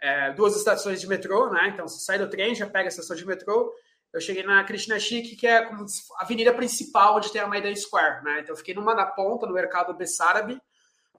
É, 0.01 0.34
duas 0.34 0.56
estações 0.56 0.99
de 0.99 1.08
metrô, 1.08 1.49
né? 1.49 1.71
Então 1.73 1.88
você 1.88 1.99
sai 2.04 2.19
do 2.19 2.30
trem, 2.30 2.54
já 2.54 2.67
pega 2.67 2.86
a 2.86 2.89
estação 2.89 3.15
de 3.15 3.25
metrô. 3.25 3.73
Eu 4.13 4.19
cheguei 4.19 4.43
na 4.43 4.63
Krishna 4.63 4.99
Chic, 4.99 5.38
que 5.38 5.47
é 5.47 5.63
como 5.65 5.86
a 6.19 6.23
avenida 6.23 6.54
principal 6.54 7.17
onde 7.17 7.32
tem 7.32 7.41
a 7.41 7.47
Maidan 7.47 7.75
Square, 7.75 8.23
né? 8.23 8.39
Então 8.41 8.54
eu 8.54 8.58
fiquei 8.58 8.73
numa 8.73 8.93
da 8.93 9.06
ponta, 9.06 9.45
no 9.45 9.54
mercado 9.54 9.93
Bessarabi, 9.93 10.60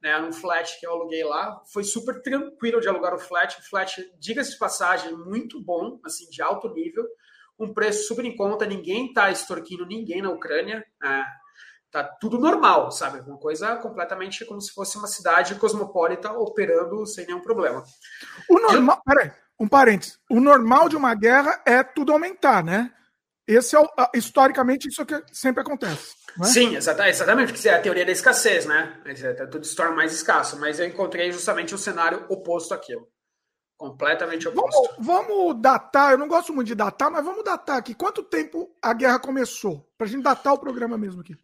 né, 0.07 0.17
num 0.21 0.33
flat 0.33 0.79
que 0.79 0.87
eu 0.87 0.93
aluguei 0.93 1.25
lá. 1.25 1.61
Foi 1.73 1.83
super 1.83 2.23
tranquilo 2.23 2.81
de 2.81 2.89
alugar 2.89 3.13
o 3.13 3.19
flat. 3.19 3.59
O 3.59 3.63
flat, 3.69 4.01
diga-se 4.21 4.53
de 4.53 4.59
passagem, 4.59 5.13
muito 5.17 5.61
bom, 5.61 5.99
assim, 6.05 6.31
de 6.31 6.41
alto 6.41 6.73
nível, 6.73 7.05
um 7.59 7.75
preço 7.75 8.07
super 8.07 8.25
em 8.25 8.37
conta. 8.37 8.65
Ninguém 8.65 9.07
está 9.07 9.33
extorquindo 9.33 9.85
ninguém 9.85 10.23
na 10.23 10.31
Ucrânia. 10.31 10.87
É, 11.03 11.23
tá 11.91 12.05
tudo 12.05 12.39
normal, 12.39 12.93
sabe? 12.93 13.19
Uma 13.29 13.37
coisa 13.37 13.75
completamente 13.79 14.45
como 14.45 14.61
se 14.61 14.73
fosse 14.73 14.97
uma 14.97 15.09
cidade 15.09 15.57
cosmopolita 15.57 16.31
operando 16.31 17.05
sem 17.05 17.27
nenhum 17.27 17.41
problema. 17.41 17.83
O 18.49 18.61
normal, 18.61 19.03
peraí, 19.05 19.33
um 19.59 19.67
parênteses. 19.67 20.21
O 20.31 20.39
normal 20.39 20.89
de 20.89 20.97
uma 20.97 21.17
guerra 21.17 21.61
é 21.67 21.83
tudo 21.83 22.13
aumentar, 22.13 22.63
né? 22.63 22.93
Esse 23.47 23.77
é 23.77 23.81
o, 23.81 23.89
historicamente 24.13 24.89
isso 24.89 25.03
é 25.03 25.05
que 25.05 25.23
sempre 25.33 25.61
acontece. 25.61 26.15
É? 26.41 26.45
Sim, 26.45 26.77
exatamente, 26.77 27.53
porque 27.53 27.69
é 27.69 27.75
a 27.75 27.81
teoria 27.81 28.05
da 28.05 28.11
escassez, 28.11 28.67
né? 28.67 29.01
É, 29.05 29.47
tudo 29.47 29.65
se 29.65 29.77
torna 29.77 29.95
mais 29.95 30.13
escasso, 30.13 30.59
mas 30.59 30.81
eu 30.81 30.87
encontrei 30.87 31.31
justamente 31.31 31.73
o 31.73 31.77
um 31.77 31.79
cenário 31.79 32.25
oposto 32.29 32.75
àquilo. 32.75 33.09
Completamente 33.77 34.49
oposto. 34.49 34.95
Vamos, 34.99 35.29
vamos, 35.29 35.61
datar, 35.61 36.13
eu 36.13 36.19
não 36.19 36.27
gosto 36.27 36.53
muito 36.53 36.69
de 36.69 36.75
datar, 36.75 37.11
mas 37.11 37.25
vamos 37.25 37.45
datar 37.45 37.77
aqui. 37.77 37.95
Quanto 37.95 38.23
tempo 38.23 38.75
a 38.83 38.93
guerra 38.93 39.19
começou? 39.19 39.89
Para 39.97 40.07
a 40.07 40.11
gente 40.11 40.23
datar 40.23 40.55
o 40.55 40.59
programa 40.59 40.99
mesmo 40.99 41.21
aqui. 41.21 41.37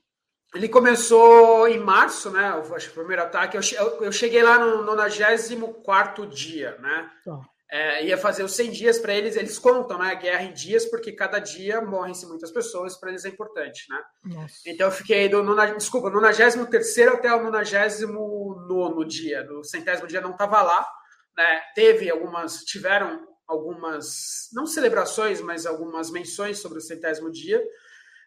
Ele 0.54 0.68
começou 0.68 1.68
em 1.68 1.78
março, 1.78 2.30
né? 2.30 2.48
Acho 2.74 2.86
que 2.86 2.92
o 2.92 3.00
primeiro 3.00 3.22
ataque. 3.22 3.56
Eu, 3.56 4.02
eu 4.02 4.12
cheguei 4.12 4.42
lá 4.42 4.58
no 4.58 4.82
94 4.82 6.26
dia, 6.26 6.76
né? 6.78 7.10
Tá 7.24 7.40
é, 7.72 8.04
ia 8.04 8.18
fazer 8.18 8.44
os 8.44 8.54
100 8.54 8.70
dias 8.70 8.98
para 8.98 9.14
eles, 9.14 9.34
eles 9.34 9.58
contam 9.58 9.98
né, 9.98 10.10
a 10.10 10.14
guerra 10.14 10.42
em 10.42 10.52
dias, 10.52 10.84
porque 10.84 11.10
cada 11.10 11.38
dia 11.38 11.80
morrem-se 11.80 12.26
muitas 12.26 12.50
pessoas, 12.50 12.98
para 12.98 13.08
eles 13.08 13.24
é 13.24 13.30
importante, 13.30 13.86
né? 13.88 13.98
Nossa. 14.26 14.56
Então 14.66 14.88
eu 14.88 14.92
fiquei 14.92 15.26
do, 15.26 15.42
nona, 15.42 15.74
desculpa, 15.74 16.10
93 16.10 17.08
até 17.08 17.34
o 17.34 17.42
99 17.42 19.08
dia, 19.08 19.42
do 19.42 19.64
centésimo 19.64 20.06
dia 20.06 20.20
não 20.20 20.32
estava 20.32 20.60
lá, 20.60 20.86
né? 21.34 21.62
Teve 21.74 22.10
algumas, 22.10 22.58
tiveram 22.58 23.26
algumas, 23.48 24.50
não 24.52 24.66
celebrações, 24.66 25.40
mas 25.40 25.64
algumas 25.64 26.10
menções 26.10 26.58
sobre 26.58 26.76
o 26.76 26.82
centésimo 26.82 27.32
dia, 27.32 27.58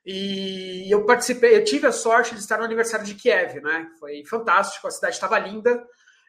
e 0.03 0.91
eu 0.91 1.05
participei, 1.05 1.55
eu 1.55 1.63
tive 1.63 1.85
a 1.85 1.91
sorte 1.91 2.33
de 2.33 2.39
estar 2.39 2.57
no 2.57 2.63
aniversário 2.63 3.05
de 3.05 3.13
Kiev, 3.13 3.61
né? 3.61 3.91
Foi 3.99 4.25
fantástico, 4.25 4.87
a 4.87 4.91
cidade 4.91 5.13
estava 5.13 5.37
linda, 5.37 5.85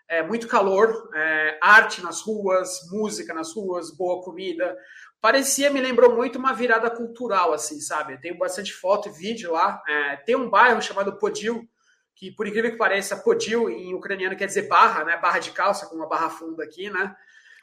é, 0.09 0.23
muito 0.23 0.49
calor, 0.49 1.11
é, 1.15 1.59
arte 1.61 2.03
nas 2.03 2.23
ruas, 2.23 2.81
música 2.91 3.35
nas 3.35 3.55
ruas, 3.55 3.91
boa 3.91 4.23
comida. 4.23 4.77
Parecia, 5.21 5.71
me 5.71 5.81
lembrou 5.81 6.15
muito 6.15 6.39
uma 6.39 6.53
virada 6.53 6.91
cultural, 6.91 7.53
assim, 7.53 7.81
sabe? 7.81 8.15
Eu 8.15 8.21
tenho 8.21 8.39
bastante 8.39 8.73
foto 8.73 9.09
e 9.09 9.13
vídeo 9.13 9.53
lá. 9.53 9.83
É, 9.87 10.17
tem 10.17 10.37
um 10.37 10.49
bairro 10.49 10.81
chamado 10.81 11.19
Podil, 11.19 11.69
que 12.15 12.31
por 12.31 12.47
incrível 12.47 12.71
que 12.71 12.79
pareça, 12.79 13.17
Podil 13.17 13.69
em 13.69 13.95
ucraniano 13.95 14.37
quer 14.37 14.47
dizer 14.47 14.69
barra, 14.69 15.05
né? 15.05 15.17
Barra 15.17 15.39
de 15.39 15.51
calça, 15.51 15.87
com 15.87 15.97
uma 15.97 16.09
barra 16.09 16.31
funda 16.31 16.63
aqui, 16.63 16.89
né? 16.89 17.15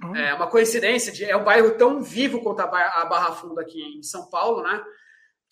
Uhum. 0.01 0.15
É 0.15 0.33
uma 0.33 0.47
coincidência, 0.47 1.11
de, 1.11 1.25
é 1.25 1.35
um 1.37 1.43
bairro 1.43 1.77
tão 1.77 2.01
vivo 2.01 2.41
quanto 2.41 2.61
a, 2.61 3.01
a 3.01 3.05
Barra 3.05 3.33
Funda 3.33 3.61
aqui 3.61 3.81
em 3.81 4.03
São 4.03 4.29
Paulo, 4.29 4.63
né? 4.63 4.83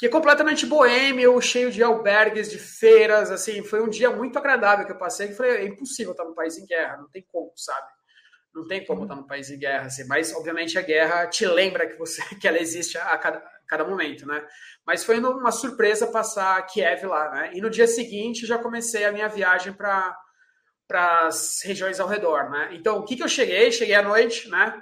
Que 0.02 0.08
é 0.08 0.10
completamente 0.10 0.66
boêmio, 0.66 1.40
cheio 1.40 1.72
de 1.72 1.84
albergues, 1.84 2.50
de 2.50 2.58
feiras, 2.58 3.30
assim, 3.30 3.64
foi 3.64 3.84
um 3.84 3.88
dia 3.88 4.10
muito 4.10 4.36
agradável 4.36 4.84
que 4.84 4.92
eu 4.92 4.98
passei, 4.98 5.28
que 5.28 5.36
falei, 5.36 5.58
é 5.58 5.66
impossível 5.66 6.14
estar 6.14 6.26
num 6.26 6.34
país 6.34 6.58
em 6.58 6.66
guerra, 6.66 6.98
não 6.98 7.08
tem 7.08 7.24
como, 7.32 7.54
sabe? 7.56 7.86
Não 8.52 8.66
tem 8.68 8.84
como 8.84 9.04
estar 9.04 9.14
num 9.14 9.28
país 9.28 9.52
em 9.52 9.60
guerra, 9.60 9.86
assim, 9.86 10.04
mas 10.08 10.34
obviamente 10.34 10.76
a 10.76 10.82
guerra 10.82 11.28
te 11.28 11.46
lembra 11.46 11.86
que 11.86 12.00
você 12.00 12.20
que 12.42 12.48
ela 12.48 12.58
existe 12.58 12.98
a 12.98 13.16
cada, 13.16 13.38
a 13.38 13.68
cada 13.68 13.86
momento, 13.86 14.26
né? 14.26 14.44
Mas 14.84 15.04
foi 15.04 15.20
uma 15.20 15.52
surpresa 15.52 16.08
passar 16.08 16.60
Kiev 16.66 17.06
lá, 17.06 17.30
né? 17.30 17.52
E 17.54 17.62
no 17.62 17.70
dia 17.70 17.86
seguinte 17.86 18.48
já 18.48 18.58
comecei 18.58 19.06
a 19.06 19.12
minha 19.12 19.30
viagem 19.30 19.72
para 19.72 20.18
para 20.88 21.28
as 21.28 21.62
regiões 21.64 22.00
ao 22.00 22.08
redor, 22.08 22.50
né? 22.50 22.72
Então, 22.74 22.98
o 22.98 23.06
que 23.06 23.16
que 23.16 23.24
eu 23.24 23.30
cheguei? 23.30 23.72
Cheguei 23.72 23.96
à 23.96 24.02
noite, 24.02 24.50
né? 24.50 24.82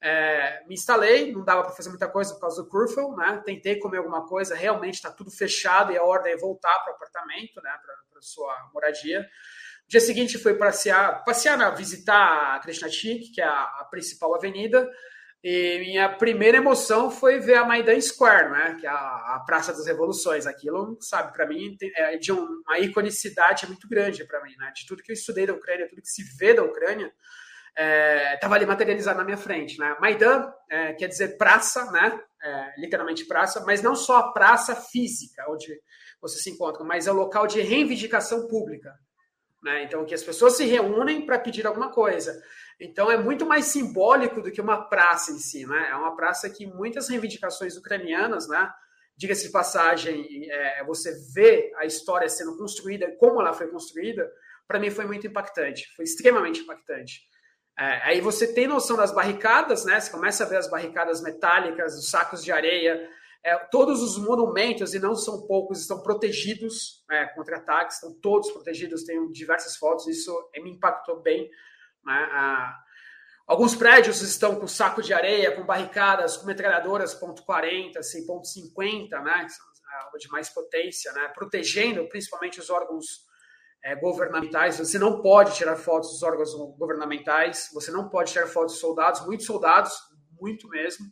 É, 0.00 0.64
me 0.68 0.74
instalei, 0.74 1.32
não 1.32 1.44
dava 1.44 1.64
para 1.64 1.72
fazer 1.72 1.88
muita 1.88 2.08
coisa 2.08 2.32
por 2.34 2.40
causa 2.40 2.62
do 2.62 2.68
curfew, 2.68 3.16
né? 3.16 3.42
Tentei 3.44 3.78
comer 3.78 3.98
alguma 3.98 4.26
coisa, 4.26 4.54
realmente 4.54 4.94
está 4.94 5.10
tudo 5.10 5.30
fechado 5.30 5.92
e 5.92 5.98
a 5.98 6.04
ordem 6.04 6.32
é 6.32 6.36
voltar 6.36 6.78
para 6.80 6.92
o 6.92 6.94
apartamento, 6.94 7.60
né? 7.60 7.70
Para 7.82 8.22
sua 8.22 8.54
moradia. 8.72 9.20
No 9.20 9.88
dia 9.88 10.00
seguinte 10.00 10.38
foi 10.38 10.54
passear, 10.54 11.24
passear, 11.24 11.56
né? 11.58 11.70
visitar 11.76 12.56
a 12.56 12.60
Krishna 12.60 12.88
Chik, 12.88 13.32
que 13.32 13.40
é 13.40 13.44
a, 13.44 13.62
a, 13.62 13.86
principal 13.90 14.34
avenida. 14.34 14.88
E 15.42 15.78
minha 15.80 16.08
primeira 16.08 16.58
emoção 16.58 17.10
foi 17.10 17.38
ver 17.38 17.54
a 17.54 17.64
Maidan 17.64 18.00
Square, 18.00 18.50
né? 18.50 18.76
Que 18.78 18.86
é 18.86 18.90
a, 18.90 19.36
a 19.36 19.42
Praça 19.46 19.72
das 19.72 19.86
Revoluções. 19.86 20.46
Aquilo, 20.46 20.96
sabe, 21.00 21.32
para 21.32 21.46
mim 21.46 21.76
é 21.96 22.16
de 22.18 22.30
uma 22.30 22.78
iconicidade 22.78 23.66
muito 23.66 23.88
grande 23.88 24.24
para 24.24 24.42
mim, 24.44 24.54
né? 24.58 24.72
De 24.76 24.86
tudo 24.86 25.02
que 25.02 25.10
eu 25.10 25.14
estudei 25.14 25.46
da 25.46 25.54
Ucrânia, 25.54 25.88
tudo 25.88 26.02
que 26.02 26.08
se 26.08 26.22
vê 26.36 26.54
da 26.54 26.62
Ucrânia 26.62 27.12
estava 27.76 28.54
é, 28.54 28.58
ali 28.58 28.66
materializado 28.66 29.18
na 29.18 29.24
minha 29.24 29.36
frente. 29.36 29.78
Né? 29.78 29.96
Maidan 30.00 30.52
é, 30.70 30.92
quer 30.94 31.08
dizer 31.08 31.36
praça, 31.36 31.90
né? 31.90 32.20
É, 32.40 32.80
literalmente 32.80 33.26
praça, 33.26 33.64
mas 33.66 33.82
não 33.82 33.96
só 33.96 34.18
a 34.18 34.32
praça 34.32 34.76
física, 34.76 35.44
onde 35.48 35.80
você 36.20 36.38
se 36.38 36.50
encontra, 36.50 36.84
mas 36.84 37.06
é 37.06 37.12
o 37.12 37.14
local 37.14 37.46
de 37.46 37.60
reivindicação 37.60 38.46
pública. 38.46 38.94
Né? 39.62 39.84
Então, 39.84 40.04
que 40.04 40.14
as 40.14 40.22
pessoas 40.22 40.56
se 40.56 40.64
reúnem 40.64 41.26
para 41.26 41.38
pedir 41.38 41.66
alguma 41.66 41.90
coisa. 41.90 42.40
Então, 42.80 43.10
é 43.10 43.16
muito 43.16 43.44
mais 43.44 43.66
simbólico 43.66 44.40
do 44.40 44.52
que 44.52 44.60
uma 44.60 44.88
praça 44.88 45.32
em 45.32 45.38
si. 45.38 45.66
Né? 45.66 45.88
É 45.90 45.96
uma 45.96 46.14
praça 46.14 46.48
que 46.48 46.64
muitas 46.66 47.08
reivindicações 47.08 47.76
ucranianas, 47.76 48.48
né? 48.48 48.70
diga-se 49.18 49.46
de 49.46 49.52
passagem, 49.52 50.48
é, 50.48 50.84
você 50.84 51.12
vê 51.34 51.72
a 51.76 51.84
história 51.84 52.28
sendo 52.28 52.56
construída, 52.56 53.10
como 53.18 53.40
ela 53.40 53.52
foi 53.52 53.66
construída, 53.66 54.30
para 54.66 54.78
mim 54.78 54.90
foi 54.90 55.06
muito 55.06 55.26
impactante, 55.26 55.92
foi 55.96 56.04
extremamente 56.04 56.60
impactante. 56.60 57.22
É, 57.78 58.02
aí 58.02 58.20
você 58.20 58.52
tem 58.52 58.66
noção 58.66 58.96
das 58.96 59.12
barricadas, 59.12 59.84
né? 59.84 60.00
Você 60.00 60.10
começa 60.10 60.42
a 60.42 60.48
ver 60.48 60.56
as 60.56 60.68
barricadas 60.68 61.22
metálicas, 61.22 61.96
os 61.96 62.10
sacos 62.10 62.42
de 62.42 62.50
areia. 62.50 63.08
É, 63.44 63.56
todos 63.56 64.02
os 64.02 64.18
monumentos, 64.18 64.94
e 64.94 64.98
não 64.98 65.14
são 65.14 65.46
poucos, 65.46 65.80
estão 65.80 66.02
protegidos 66.02 67.04
é, 67.08 67.26
contra 67.26 67.58
ataques, 67.58 67.94
estão 67.96 68.12
todos 68.20 68.50
protegidos. 68.50 69.04
Tenho 69.04 69.30
diversas 69.30 69.76
fotos, 69.76 70.08
isso 70.08 70.50
me 70.56 70.72
impactou 70.72 71.22
bem. 71.22 71.48
Né? 72.04 72.74
Alguns 73.46 73.76
prédios 73.76 74.20
estão 74.22 74.56
com 74.56 74.66
saco 74.66 75.00
de 75.00 75.14
areia, 75.14 75.54
com 75.54 75.64
barricadas, 75.64 76.36
com 76.36 76.46
metralhadoras 76.46 77.14
ponto 77.14 77.44
.40, 77.44 77.98
assim, 77.98 78.26
ponto 78.26 78.48
.50, 78.48 79.22
né? 79.22 79.46
De 80.18 80.28
mais 80.28 80.48
potência, 80.48 81.12
né? 81.12 81.28
Protegendo 81.28 82.06
principalmente 82.08 82.58
os 82.58 82.68
órgãos 82.70 83.27
é, 83.84 83.94
governamentais. 83.96 84.78
Você 84.78 84.98
não 84.98 85.20
pode 85.20 85.54
tirar 85.54 85.76
fotos 85.76 86.10
dos 86.10 86.22
órgãos 86.22 86.54
governamentais, 86.76 87.70
você 87.72 87.90
não 87.90 88.08
pode 88.08 88.32
tirar 88.32 88.46
fotos 88.46 88.74
de 88.74 88.80
soldados, 88.80 89.24
muitos 89.26 89.46
soldados, 89.46 89.92
muito 90.40 90.68
mesmo, 90.68 91.06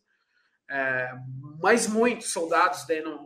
é, 0.71 1.11
mas 1.63 1.87
muitos 1.87 2.33
soldados 2.33 2.85
dentro, 2.87 3.19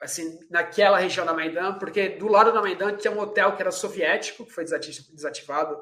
assim, 0.00 0.38
naquela 0.50 0.98
região 0.98 1.24
da 1.24 1.32
Maidan, 1.32 1.78
porque 1.78 2.10
do 2.10 2.28
lado 2.28 2.52
da 2.52 2.60
Maidan 2.60 2.96
tinha 2.96 3.12
um 3.12 3.20
hotel 3.20 3.56
que 3.56 3.62
era 3.62 3.70
soviético, 3.70 4.44
que 4.44 4.52
foi 4.52 4.64
desativado 4.64 5.76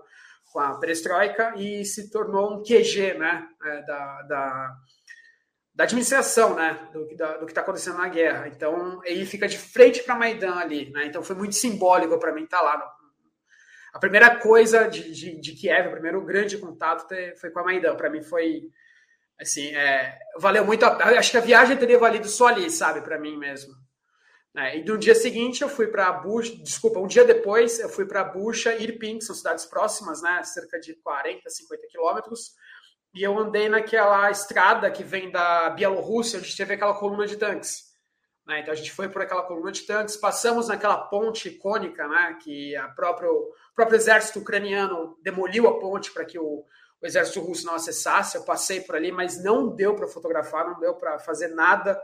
com 0.52 0.60
a 0.60 0.78
perestroika 0.78 1.54
e 1.56 1.84
se 1.84 2.10
tornou 2.10 2.54
um 2.54 2.62
QG 2.62 3.14
né, 3.14 3.48
é, 3.64 3.82
da, 3.82 4.22
da, 4.22 4.76
da, 5.74 5.84
administração 5.84 6.54
né, 6.54 6.88
do, 6.92 7.16
da, 7.16 7.38
do 7.38 7.46
que 7.46 7.52
está 7.52 7.60
acontecendo 7.60 7.98
na 7.98 8.08
guerra. 8.08 8.48
Então, 8.48 9.00
ele 9.04 9.24
fica 9.24 9.48
de 9.48 9.58
frente 9.58 10.02
para 10.02 10.14
Maidan 10.14 10.54
ali. 10.54 10.90
Né, 10.90 11.06
então, 11.06 11.22
foi 11.22 11.36
muito 11.36 11.54
simbólico 11.54 12.18
para 12.18 12.32
mim 12.32 12.44
estar 12.44 12.58
tá 12.58 12.64
lá. 12.64 12.78
No, 12.78 12.84
a 13.94 13.98
primeira 13.98 14.36
coisa 14.36 14.88
de, 14.88 15.12
de, 15.12 15.40
de 15.40 15.52
Kiev, 15.52 15.88
o 15.88 15.92
primeiro 15.92 16.24
grande 16.24 16.56
contato 16.58 17.14
foi 17.40 17.50
com 17.50 17.60
a 17.60 17.64
Maidan. 17.64 17.94
Para 17.94 18.10
mim 18.10 18.22
foi, 18.22 18.62
assim, 19.40 19.74
é, 19.74 20.18
valeu 20.38 20.64
muito. 20.64 20.84
A, 20.84 21.18
acho 21.18 21.30
que 21.30 21.36
a 21.36 21.42
viagem 21.42 21.76
teria 21.76 21.98
valido 21.98 22.28
só 22.28 22.46
ali, 22.46 22.70
sabe, 22.70 23.02
para 23.02 23.18
mim 23.18 23.36
mesmo. 23.36 23.74
É, 24.54 24.78
e 24.78 24.84
no 24.84 24.98
dia 24.98 25.14
seguinte 25.14 25.62
eu 25.62 25.68
fui 25.68 25.86
para 25.86 26.12
Bucha, 26.12 26.54
desculpa, 26.56 27.00
um 27.00 27.06
dia 27.06 27.24
depois 27.24 27.78
eu 27.80 27.88
fui 27.88 28.04
para 28.04 28.22
Bucha 28.22 28.74
e 28.74 28.82
Irpin, 28.82 29.18
que 29.18 29.24
são 29.24 29.34
cidades 29.34 29.64
próximas, 29.64 30.20
né, 30.20 30.42
cerca 30.42 30.78
de 30.78 30.94
40, 30.96 31.48
50 31.48 31.86
quilômetros, 31.88 32.54
e 33.14 33.22
eu 33.22 33.38
andei 33.38 33.68
naquela 33.68 34.30
estrada 34.30 34.90
que 34.90 35.04
vem 35.04 35.30
da 35.30 35.70
Bielorrússia, 35.70 36.38
onde 36.38 36.56
teve 36.56 36.74
aquela 36.74 36.94
coluna 36.94 37.26
de 37.26 37.36
tanques. 37.36 37.92
Né, 38.46 38.60
então 38.60 38.72
a 38.72 38.76
gente 38.76 38.90
foi 38.90 39.08
por 39.08 39.22
aquela 39.22 39.42
coluna 39.42 39.70
de 39.70 39.82
tanques, 39.82 40.16
passamos 40.16 40.68
naquela 40.68 40.96
ponte 40.96 41.48
icônica, 41.48 42.08
né, 42.08 42.38
que 42.42 42.74
a 42.74 42.88
próprio, 42.88 43.30
o 43.30 43.74
próprio 43.74 43.96
exército 43.96 44.40
ucraniano 44.40 45.16
demoliu 45.22 45.68
a 45.68 45.78
ponte 45.78 46.10
para 46.12 46.24
que 46.24 46.38
o, 46.38 46.64
o 47.00 47.06
exército 47.06 47.40
russo 47.40 47.66
não 47.66 47.74
acessasse. 47.74 48.36
Eu 48.36 48.44
passei 48.44 48.80
por 48.80 48.96
ali, 48.96 49.12
mas 49.12 49.42
não 49.42 49.74
deu 49.74 49.94
para 49.94 50.08
fotografar, 50.08 50.66
não 50.66 50.80
deu 50.80 50.94
para 50.94 51.18
fazer 51.18 51.48
nada 51.48 52.00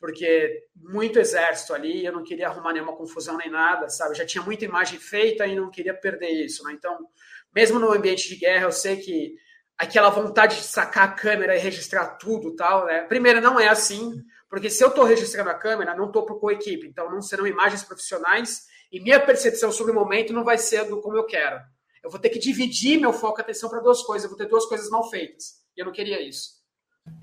porque 0.00 0.64
muito 0.74 1.18
exército 1.18 1.74
ali, 1.74 2.04
eu 2.04 2.12
não 2.12 2.24
queria 2.24 2.48
arrumar 2.48 2.72
nenhuma 2.72 2.96
confusão 2.96 3.36
nem 3.36 3.50
nada, 3.50 3.90
sabe? 3.90 4.16
Já 4.16 4.24
tinha 4.24 4.42
muita 4.42 4.64
imagem 4.64 4.98
feita 4.98 5.46
e 5.46 5.54
não 5.54 5.70
queria 5.70 5.92
perder 5.92 6.30
isso, 6.30 6.64
né? 6.64 6.72
Então, 6.72 7.06
mesmo 7.54 7.78
no 7.78 7.92
ambiente 7.92 8.26
de 8.26 8.36
guerra, 8.36 8.64
eu 8.64 8.72
sei 8.72 8.96
que 8.96 9.34
aquela 9.80 10.10
vontade 10.10 10.56
de 10.56 10.62
sacar 10.62 11.04
a 11.04 11.12
câmera 11.12 11.56
e 11.56 11.58
registrar 11.58 12.18
tudo 12.18 12.54
tal, 12.54 12.84
né? 12.84 13.00
Primeiro, 13.04 13.40
não 13.40 13.58
é 13.58 13.66
assim, 13.66 14.22
porque 14.46 14.68
se 14.68 14.84
eu 14.84 14.88
estou 14.88 15.04
registrando 15.04 15.48
a 15.48 15.54
câmera, 15.54 15.96
não 15.96 16.08
estou 16.08 16.26
com 16.26 16.50
equipe, 16.50 16.86
então 16.86 17.10
não 17.10 17.22
serão 17.22 17.46
imagens 17.46 17.82
profissionais 17.82 18.66
e 18.92 19.00
minha 19.00 19.18
percepção 19.18 19.72
sobre 19.72 19.92
o 19.92 19.94
momento 19.94 20.34
não 20.34 20.44
vai 20.44 20.58
ser 20.58 20.84
do 20.84 21.00
como 21.00 21.16
eu 21.16 21.24
quero. 21.24 21.58
Eu 22.04 22.10
vou 22.10 22.20
ter 22.20 22.28
que 22.28 22.38
dividir 22.38 23.00
meu 23.00 23.10
foco 23.10 23.40
e 23.40 23.42
atenção 23.42 23.70
para 23.70 23.80
duas 23.80 24.02
coisas, 24.02 24.24
eu 24.24 24.28
vou 24.28 24.36
ter 24.36 24.50
duas 24.50 24.66
coisas 24.66 24.90
mal 24.90 25.08
feitas. 25.08 25.62
E 25.74 25.80
eu 25.80 25.86
não 25.86 25.92
queria 25.92 26.20
isso. 26.20 26.60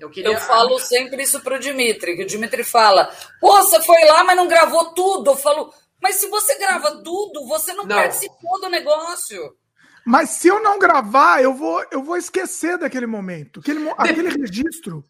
Eu, 0.00 0.10
queria... 0.10 0.32
eu 0.32 0.40
falo 0.40 0.80
sempre 0.80 1.22
isso 1.22 1.40
pro 1.40 1.60
Dimitri, 1.60 2.16
que 2.16 2.24
o 2.24 2.26
Dimitri 2.26 2.64
fala: 2.64 3.08
Pô, 3.40 3.52
você 3.62 3.80
foi 3.82 4.04
lá, 4.04 4.24
mas 4.24 4.36
não 4.36 4.48
gravou 4.48 4.92
tudo. 4.94 5.30
Eu 5.30 5.36
falo, 5.36 5.72
mas 6.02 6.16
se 6.16 6.26
você 6.26 6.58
grava 6.58 7.02
tudo, 7.04 7.46
você 7.46 7.72
não, 7.72 7.84
não. 7.84 7.96
participou 7.96 8.60
do 8.60 8.68
negócio. 8.68 9.56
Mas 10.08 10.30
se 10.30 10.48
eu 10.48 10.62
não 10.62 10.78
gravar, 10.78 11.42
eu 11.42 11.52
vou, 11.52 11.84
eu 11.90 12.02
vou 12.02 12.16
esquecer 12.16 12.78
daquele 12.78 13.06
momento, 13.06 13.60
aquele, 13.60 13.84
Dep 13.84 13.94
aquele 13.98 14.28
registro. 14.30 15.04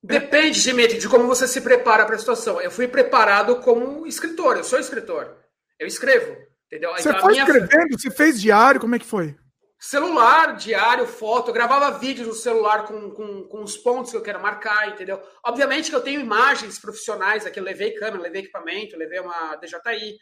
Depende, 0.00 0.62
Dimitri, 0.62 0.96
de 0.96 1.08
como 1.08 1.26
você 1.26 1.48
se 1.48 1.60
prepara 1.60 2.06
para 2.06 2.14
a 2.14 2.18
situação. 2.20 2.60
Eu 2.60 2.70
fui 2.70 2.86
preparado 2.86 3.56
como 3.56 4.06
escritor, 4.06 4.56
eu 4.56 4.62
sou 4.62 4.78
escritor. 4.78 5.36
Eu 5.76 5.88
escrevo, 5.88 6.36
entendeu? 6.66 6.92
Você 6.92 7.08
então, 7.08 7.20
foi 7.20 7.32
minha... 7.32 7.42
escrevendo? 7.42 7.98
Você 7.98 8.12
fez 8.12 8.40
diário? 8.40 8.80
Como 8.80 8.94
é 8.94 8.98
que 9.00 9.04
foi? 9.04 9.34
Celular, 9.76 10.54
diário, 10.54 11.04
foto, 11.04 11.48
eu 11.48 11.54
gravava 11.54 11.98
vídeos 11.98 12.28
no 12.28 12.34
celular 12.34 12.84
com, 12.84 13.10
com, 13.10 13.42
com 13.48 13.60
os 13.64 13.76
pontos 13.76 14.12
que 14.12 14.16
eu 14.16 14.22
quero 14.22 14.40
marcar, 14.40 14.88
entendeu? 14.88 15.20
Obviamente 15.44 15.90
que 15.90 15.96
eu 15.96 16.00
tenho 16.00 16.20
imagens 16.20 16.78
profissionais 16.78 17.44
aqui, 17.44 17.58
eu 17.58 17.64
levei 17.64 17.90
câmera, 17.90 18.22
levei 18.22 18.42
equipamento, 18.42 18.96
levei 18.96 19.18
uma 19.18 19.56
DJI 19.56 20.16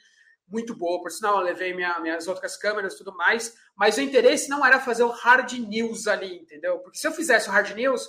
muito 0.53 0.76
boa, 0.76 1.00
por 1.00 1.11
sinal, 1.11 1.38
eu 1.38 1.44
levei 1.44 1.74
minha, 1.74 1.98
minhas 1.98 2.28
outras 2.28 2.59
câmeras 2.59 2.92
e 2.92 2.98
tudo 2.98 3.16
mais, 3.16 3.57
mas 3.74 3.96
o 3.96 4.03
interesse 4.03 4.50
não 4.50 4.64
era 4.64 4.78
fazer 4.78 5.03
o 5.03 5.09
hard 5.09 5.50
news 5.53 6.07
ali, 6.07 6.36
entendeu? 6.36 6.78
Porque 6.80 6.98
se 6.98 7.09
eu 7.09 7.12
fizesse 7.12 7.48
o 7.48 7.53
hard 7.53 7.74
news, 7.74 8.07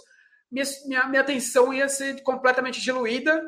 minha, 0.51 0.65
minha, 0.85 1.07
minha 1.07 1.21
atenção 1.21 1.73
ia 1.73 1.87
ser 1.87 2.21
completamente 2.21 2.81
diluída, 2.81 3.41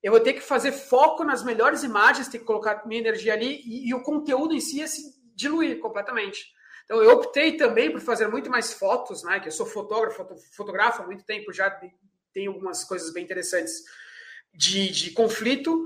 eu 0.00 0.12
vou 0.12 0.20
ter 0.20 0.34
que 0.34 0.40
fazer 0.40 0.70
foco 0.70 1.24
nas 1.24 1.42
melhores 1.42 1.82
imagens, 1.82 2.28
ter 2.28 2.38
que 2.38 2.44
colocar 2.44 2.86
minha 2.86 3.00
energia 3.00 3.34
ali, 3.34 3.60
e, 3.64 3.88
e 3.88 3.94
o 3.94 4.02
conteúdo 4.02 4.54
em 4.54 4.60
si 4.60 4.78
ia 4.78 4.86
se 4.86 5.02
diluir 5.34 5.80
completamente. 5.80 6.46
Então 6.84 7.02
eu 7.02 7.10
optei 7.10 7.56
também 7.56 7.90
por 7.90 8.00
fazer 8.00 8.28
muito 8.28 8.48
mais 8.48 8.72
fotos, 8.72 9.24
né? 9.24 9.40
Que 9.40 9.48
eu 9.48 9.52
sou 9.52 9.66
fotógrafo, 9.66 10.24
fotografo 10.52 11.02
há 11.02 11.06
muito 11.06 11.24
tempo, 11.24 11.52
já 11.52 11.68
tenho 12.32 12.52
algumas 12.52 12.84
coisas 12.84 13.12
bem 13.12 13.24
interessantes 13.24 13.82
de, 14.54 14.88
de 14.90 15.10
conflito, 15.10 15.84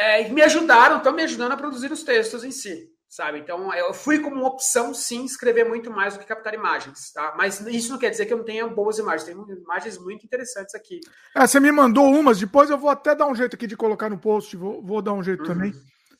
é, 0.00 0.28
me 0.30 0.40
ajudaram, 0.40 0.96
estão 0.96 1.12
me 1.12 1.22
ajudando 1.22 1.52
a 1.52 1.56
produzir 1.56 1.92
os 1.92 2.02
textos 2.02 2.42
em 2.42 2.50
si, 2.50 2.88
sabe? 3.06 3.38
Então 3.38 3.72
eu 3.74 3.92
fui 3.92 4.18
como 4.18 4.36
uma 4.36 4.48
opção, 4.48 4.94
sim, 4.94 5.24
escrever 5.24 5.68
muito 5.68 5.90
mais 5.90 6.14
do 6.14 6.20
que 6.20 6.26
captar 6.26 6.54
imagens, 6.54 7.12
tá? 7.12 7.34
Mas 7.36 7.60
isso 7.66 7.90
não 7.90 7.98
quer 7.98 8.08
dizer 8.08 8.24
que 8.24 8.32
eu 8.32 8.38
não 8.38 8.44
tenha 8.44 8.66
boas 8.66 8.98
imagens, 8.98 9.24
tem 9.24 9.36
imagens 9.36 9.98
muito 9.98 10.24
interessantes 10.24 10.74
aqui. 10.74 11.00
É, 11.36 11.46
você 11.46 11.60
me 11.60 11.70
mandou 11.70 12.10
umas, 12.10 12.38
depois 12.38 12.70
eu 12.70 12.78
vou 12.78 12.88
até 12.88 13.14
dar 13.14 13.26
um 13.26 13.34
jeito 13.34 13.54
aqui 13.56 13.66
de 13.66 13.76
colocar 13.76 14.08
no 14.08 14.18
post, 14.18 14.56
vou, 14.56 14.82
vou 14.82 15.02
dar 15.02 15.12
um 15.12 15.22
jeito 15.22 15.40
uhum. 15.42 15.48
também. 15.48 15.72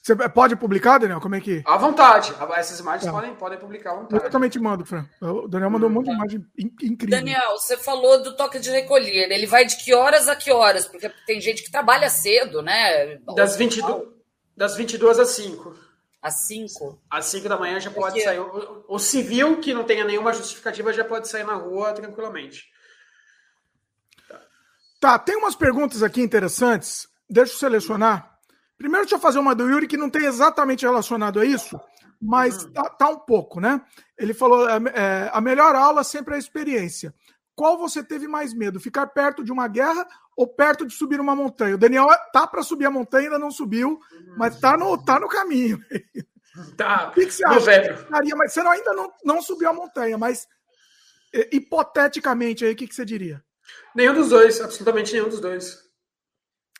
Você 0.02 0.16
pode 0.30 0.56
publicar, 0.56 0.98
Daniel? 0.98 1.20
Como 1.20 1.34
é 1.34 1.40
que. 1.40 1.62
À 1.66 1.76
vontade. 1.76 2.32
Essas 2.56 2.80
imagens 2.80 3.04
tá. 3.04 3.12
podem, 3.12 3.34
podem 3.34 3.58
publicar 3.58 3.92
à 3.92 3.96
vontade. 3.96 4.24
Eu 4.24 4.30
também 4.30 4.48
te 4.48 4.58
mando, 4.58 4.84
Fran. 4.86 5.04
O 5.20 5.46
Daniel 5.46 5.70
mandou 5.70 5.90
hum, 5.90 5.92
um 5.92 5.94
monte 5.96 6.06
de 6.06 6.12
imagem 6.12 6.46
incrível. 6.56 7.18
Daniel, 7.18 7.50
você 7.50 7.76
falou 7.76 8.22
do 8.22 8.34
toque 8.34 8.58
de 8.58 8.70
recolher. 8.70 9.30
Ele 9.30 9.46
vai 9.46 9.66
de 9.66 9.76
que 9.76 9.92
horas 9.92 10.26
a 10.26 10.34
que 10.34 10.50
horas? 10.50 10.86
Porque 10.86 11.10
tem 11.26 11.38
gente 11.38 11.62
que 11.62 11.70
trabalha 11.70 12.08
cedo, 12.08 12.62
né? 12.62 13.18
Das, 13.36 13.56
22, 13.56 14.08
das 14.56 14.74
22 14.74 15.18
às 15.18 15.28
5. 15.30 15.76
Às 16.22 16.46
5? 16.46 17.02
Às 17.10 17.26
5 17.26 17.48
da 17.48 17.58
manhã 17.58 17.78
já 17.78 17.90
pode 17.90 18.14
Porque... 18.14 18.24
sair. 18.24 18.40
O, 18.40 18.84
o 18.88 18.98
civil 18.98 19.60
que 19.60 19.74
não 19.74 19.84
tenha 19.84 20.04
nenhuma 20.04 20.32
justificativa 20.32 20.94
já 20.94 21.04
pode 21.04 21.28
sair 21.28 21.44
na 21.44 21.54
rua 21.54 21.92
tranquilamente. 21.92 22.70
Tá, 24.26 24.40
tá 24.98 25.18
tem 25.18 25.36
umas 25.36 25.54
perguntas 25.54 26.02
aqui 26.02 26.22
interessantes. 26.22 27.06
Deixa 27.28 27.52
eu 27.52 27.58
selecionar. 27.58 28.29
Primeiro, 28.80 29.04
deixa 29.04 29.16
eu 29.16 29.20
fazer 29.20 29.38
uma 29.38 29.54
do 29.54 29.68
Yuri 29.68 29.86
que 29.86 29.98
não 29.98 30.08
tem 30.08 30.24
exatamente 30.24 30.86
relacionado 30.86 31.38
a 31.38 31.44
isso, 31.44 31.78
mas 32.18 32.64
uhum. 32.64 32.72
tá, 32.72 32.88
tá 32.88 33.10
um 33.10 33.18
pouco, 33.18 33.60
né? 33.60 33.78
Ele 34.16 34.32
falou: 34.32 34.66
é, 34.66 34.80
é, 34.94 35.30
a 35.34 35.38
melhor 35.38 35.74
aula 35.74 36.02
sempre 36.02 36.32
é 36.32 36.36
a 36.36 36.40
experiência. 36.40 37.14
Qual 37.54 37.76
você 37.76 38.02
teve 38.02 38.26
mais 38.26 38.54
medo? 38.54 38.80
Ficar 38.80 39.06
perto 39.08 39.44
de 39.44 39.52
uma 39.52 39.68
guerra 39.68 40.08
ou 40.34 40.46
perto 40.46 40.86
de 40.86 40.94
subir 40.94 41.20
uma 41.20 41.36
montanha? 41.36 41.74
O 41.74 41.78
Daniel 41.78 42.08
tá 42.32 42.46
para 42.46 42.62
subir 42.62 42.86
a 42.86 42.90
montanha, 42.90 43.24
ainda 43.24 43.38
não 43.38 43.50
subiu, 43.50 44.00
mas 44.38 44.58
tá 44.58 44.78
no, 44.78 44.96
tá 45.04 45.20
no 45.20 45.28
caminho. 45.28 45.78
Tá. 46.76 47.10
O 47.10 47.12
que, 47.12 47.26
que 47.26 47.32
você 47.32 47.44
acha? 47.44 47.80
Que 48.24 48.34
mas 48.34 48.52
você 48.52 48.58
ainda 48.58 48.92
não, 48.92 49.12
não 49.24 49.40
subiu 49.40 49.70
a 49.70 49.72
montanha, 49.72 50.18
mas 50.18 50.48
hipoteticamente 51.52 52.64
aí, 52.64 52.72
o 52.72 52.76
que, 52.76 52.88
que 52.88 52.94
você 52.94 53.04
diria? 53.04 53.40
Nenhum 53.94 54.14
dos 54.14 54.30
dois, 54.30 54.60
absolutamente 54.60 55.12
nenhum 55.12 55.28
dos 55.28 55.40
dois. 55.40 55.89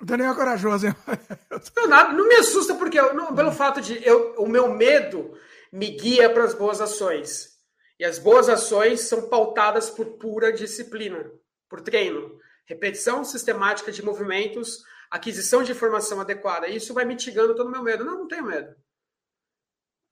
O 0.00 0.04
Daniel 0.04 0.32
é 0.32 0.34
corajoso, 0.34 0.86
hein? 0.86 0.94
Não, 1.86 2.12
não 2.14 2.28
me 2.28 2.36
assusta, 2.36 2.74
porque 2.74 2.98
eu, 2.98 3.12
não, 3.12 3.34
pelo 3.34 3.52
fato 3.52 3.82
de 3.82 4.02
eu, 4.06 4.34
o 4.38 4.48
meu 4.48 4.72
medo 4.72 5.36
me 5.70 5.90
guia 5.90 6.30
para 6.30 6.44
as 6.44 6.54
boas 6.54 6.80
ações. 6.80 7.58
E 7.98 8.04
as 8.04 8.18
boas 8.18 8.48
ações 8.48 9.02
são 9.02 9.28
pautadas 9.28 9.90
por 9.90 10.06
pura 10.16 10.52
disciplina, 10.52 11.30
por 11.68 11.82
treino, 11.82 12.38
repetição 12.64 13.24
sistemática 13.24 13.92
de 13.92 14.02
movimentos, 14.02 14.82
aquisição 15.10 15.62
de 15.62 15.72
informação 15.72 16.18
adequada. 16.20 16.66
Isso 16.66 16.94
vai 16.94 17.04
mitigando 17.04 17.54
todo 17.54 17.68
o 17.68 17.70
meu 17.70 17.82
medo. 17.82 18.04
Não, 18.04 18.20
não 18.20 18.28
tenho 18.28 18.44
medo. 18.44 18.74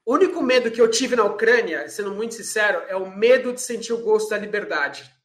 O 0.05 0.15
único 0.15 0.43
medo 0.43 0.71
que 0.71 0.81
eu 0.81 0.91
tive 0.91 1.17
na 1.17 1.25
Ucrânia, 1.25 1.89
sendo 1.89 2.13
muito 2.13 2.35
sincero, 2.35 2.83
é 2.89 2.97
o 2.97 3.11
medo 3.11 3.55
de 3.55 3.61
sentir 3.61 3.95
o 3.95 4.03
gosto 4.03 4.29
da 4.29 4.39
liberdade 4.39 5.18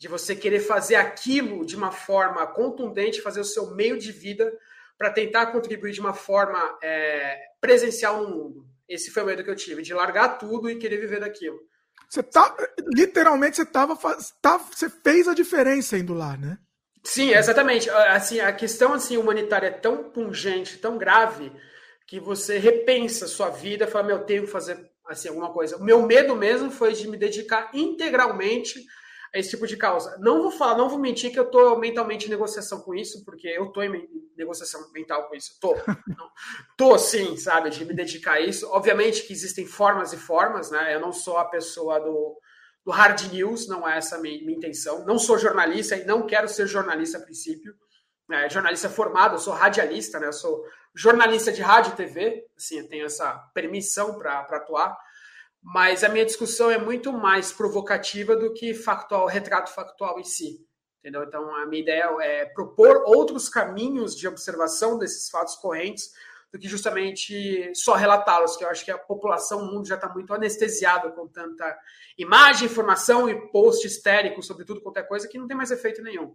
de 0.00 0.08
você 0.08 0.34
querer 0.34 0.60
fazer 0.60 0.94
aquilo 0.94 1.64
de 1.64 1.76
uma 1.76 1.92
forma 1.92 2.46
contundente, 2.46 3.20
fazer 3.20 3.40
o 3.40 3.44
seu 3.44 3.74
meio 3.74 3.98
de 3.98 4.10
vida 4.10 4.50
para 4.96 5.10
tentar 5.10 5.48
contribuir 5.48 5.92
de 5.92 6.00
uma 6.00 6.14
forma 6.14 6.58
é, 6.82 7.38
presencial 7.60 8.22
no 8.22 8.34
mundo. 8.34 8.66
Esse 8.88 9.10
foi 9.10 9.22
o 9.22 9.26
medo 9.26 9.44
que 9.44 9.50
eu 9.50 9.54
tive, 9.54 9.82
de 9.82 9.92
largar 9.92 10.38
tudo 10.38 10.70
e 10.70 10.78
querer 10.78 10.96
viver 10.96 11.20
daquilo. 11.20 11.60
Você 12.08 12.22
tá, 12.22 12.56
literalmente, 12.94 13.56
você 13.56 13.66
tava, 13.66 13.94
tá, 14.40 14.56
você 14.56 14.88
fez 14.88 15.28
a 15.28 15.34
diferença 15.34 15.98
indo 15.98 16.14
lá, 16.14 16.34
né? 16.34 16.58
Sim, 17.04 17.34
exatamente. 17.34 17.90
Assim, 17.90 18.40
a 18.40 18.54
questão 18.54 18.94
assim 18.94 19.18
humanitária 19.18 19.66
é 19.66 19.70
tão 19.70 20.04
pungente, 20.04 20.78
tão 20.78 20.96
grave, 20.96 21.52
que 22.06 22.18
você 22.18 22.56
repensa 22.56 23.26
a 23.26 23.28
sua 23.28 23.50
vida, 23.50 23.86
fala, 23.86 24.06
meu, 24.06 24.16
eu 24.16 24.24
tenho 24.24 24.44
que 24.44 24.50
fazer 24.50 24.90
assim 25.06 25.28
alguma 25.28 25.52
coisa. 25.52 25.76
O 25.76 25.84
meu 25.84 26.06
medo 26.06 26.34
mesmo 26.34 26.70
foi 26.70 26.94
de 26.94 27.06
me 27.06 27.18
dedicar 27.18 27.70
integralmente 27.74 28.82
a 29.32 29.38
esse 29.38 29.50
tipo 29.50 29.66
de 29.66 29.76
causa. 29.76 30.16
Não 30.18 30.42
vou 30.42 30.50
falar, 30.50 30.76
não 30.76 30.88
vou 30.88 30.98
mentir 30.98 31.30
que 31.30 31.38
eu 31.38 31.44
estou 31.44 31.78
mentalmente 31.78 32.26
em 32.26 32.30
negociação 32.30 32.80
com 32.80 32.94
isso, 32.94 33.24
porque 33.24 33.46
eu 33.48 33.66
estou 33.66 33.82
em 33.84 34.08
negociação 34.36 34.90
mental 34.92 35.28
com 35.28 35.34
isso. 35.34 35.56
Tô, 35.60 35.76
tô 36.76 36.98
sim, 36.98 37.36
sabe, 37.36 37.70
de 37.70 37.84
me 37.84 37.94
dedicar 37.94 38.34
a 38.34 38.40
isso. 38.40 38.68
Obviamente 38.70 39.22
que 39.22 39.32
existem 39.32 39.66
formas 39.66 40.12
e 40.12 40.16
formas, 40.16 40.70
né? 40.70 40.94
Eu 40.94 41.00
não 41.00 41.12
sou 41.12 41.38
a 41.38 41.44
pessoa 41.44 42.00
do, 42.00 42.38
do 42.84 42.90
hard 42.90 43.32
news, 43.32 43.68
não 43.68 43.88
é 43.88 43.98
essa 43.98 44.18
minha, 44.18 44.44
minha 44.44 44.58
intenção. 44.58 45.04
Não 45.04 45.18
sou 45.18 45.38
jornalista 45.38 45.96
e 45.96 46.04
não 46.04 46.26
quero 46.26 46.48
ser 46.48 46.66
jornalista 46.66 47.18
a 47.18 47.22
princípio. 47.22 47.72
É, 48.32 48.48
jornalista 48.48 48.88
formado, 48.88 49.34
eu 49.34 49.40
sou 49.40 49.52
radialista, 49.52 50.18
né? 50.20 50.28
Eu 50.28 50.32
sou 50.32 50.64
jornalista 50.94 51.52
de 51.52 51.62
rádio 51.62 51.92
e 51.92 51.96
TV, 51.96 52.46
assim, 52.56 52.78
eu 52.78 52.88
tenho 52.88 53.06
essa 53.06 53.32
permissão 53.54 54.18
para 54.18 54.40
atuar 54.40 54.96
mas 55.62 56.02
a 56.02 56.08
minha 56.08 56.24
discussão 56.24 56.70
é 56.70 56.78
muito 56.78 57.12
mais 57.12 57.52
provocativa 57.52 58.34
do 58.34 58.52
que 58.52 58.74
factual, 58.74 59.26
retrato 59.26 59.72
factual 59.72 60.18
em 60.18 60.24
si. 60.24 60.66
Entendeu? 61.00 61.22
Então, 61.24 61.54
a 61.56 61.66
minha 61.66 61.82
ideia 61.82 62.14
é 62.20 62.44
propor 62.44 63.04
outros 63.06 63.48
caminhos 63.48 64.14
de 64.14 64.28
observação 64.28 64.98
desses 64.98 65.30
fatos 65.30 65.56
correntes 65.56 66.10
do 66.52 66.58
que 66.58 66.68
justamente 66.68 67.72
só 67.74 67.94
relatá-los, 67.94 68.56
que 68.56 68.64
eu 68.64 68.68
acho 68.68 68.84
que 68.84 68.90
a 68.90 68.98
população, 68.98 69.60
o 69.60 69.72
mundo 69.72 69.86
já 69.86 69.94
está 69.94 70.08
muito 70.08 70.34
anestesiado 70.34 71.12
com 71.12 71.28
tanta 71.28 71.78
imagem, 72.18 72.66
informação 72.66 73.28
e 73.28 73.50
post 73.50 73.86
histérico 73.86 74.42
sobre 74.42 74.64
tudo 74.64 74.80
qualquer 74.80 75.06
coisa 75.06 75.28
que 75.28 75.38
não 75.38 75.46
tem 75.46 75.56
mais 75.56 75.70
efeito 75.70 76.02
nenhum. 76.02 76.34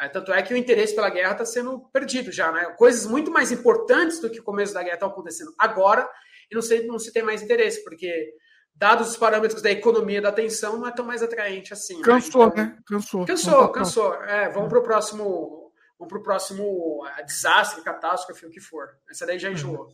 É, 0.00 0.08
tanto 0.08 0.32
é 0.32 0.40
que 0.42 0.54
o 0.54 0.56
interesse 0.56 0.94
pela 0.94 1.10
guerra 1.10 1.32
está 1.32 1.44
sendo 1.44 1.80
perdido 1.92 2.30
já, 2.30 2.52
né? 2.52 2.66
Coisas 2.78 3.04
muito 3.04 3.32
mais 3.32 3.50
importantes 3.50 4.20
do 4.20 4.30
que 4.30 4.38
o 4.38 4.44
começo 4.44 4.72
da 4.72 4.82
guerra 4.82 4.94
estão 4.94 5.08
acontecendo 5.08 5.52
agora 5.58 6.08
e 6.48 6.54
não, 6.54 6.62
sei, 6.62 6.86
não 6.86 7.00
se 7.00 7.12
tem 7.12 7.22
mais 7.22 7.42
interesse, 7.42 7.82
porque 7.82 8.32
dados 8.78 9.10
os 9.10 9.16
parâmetros 9.16 9.60
da 9.60 9.70
economia 9.70 10.22
da 10.22 10.28
atenção, 10.28 10.78
não 10.78 10.86
é 10.86 10.92
tão 10.92 11.04
mais 11.04 11.22
atraente 11.22 11.72
assim. 11.72 11.98
Né? 11.98 12.04
Cansou, 12.04 12.46
né? 12.46 12.52
Então, 12.52 12.64
né? 12.64 12.78
Cansou. 12.86 13.26
Cansou, 13.26 13.68
cansou. 13.70 14.14
É, 14.22 14.48
vamos 14.50 14.68
para 14.68 14.78
o 14.78 14.82
próximo, 14.82 15.72
vamos 15.98 16.12
pro 16.12 16.22
próximo 16.22 17.04
é, 17.18 17.24
desastre, 17.24 17.82
catástrofe, 17.82 18.46
o 18.46 18.50
que 18.50 18.60
for. 18.60 18.96
Essa 19.10 19.26
daí 19.26 19.38
já 19.38 19.50
enjoou. 19.50 19.92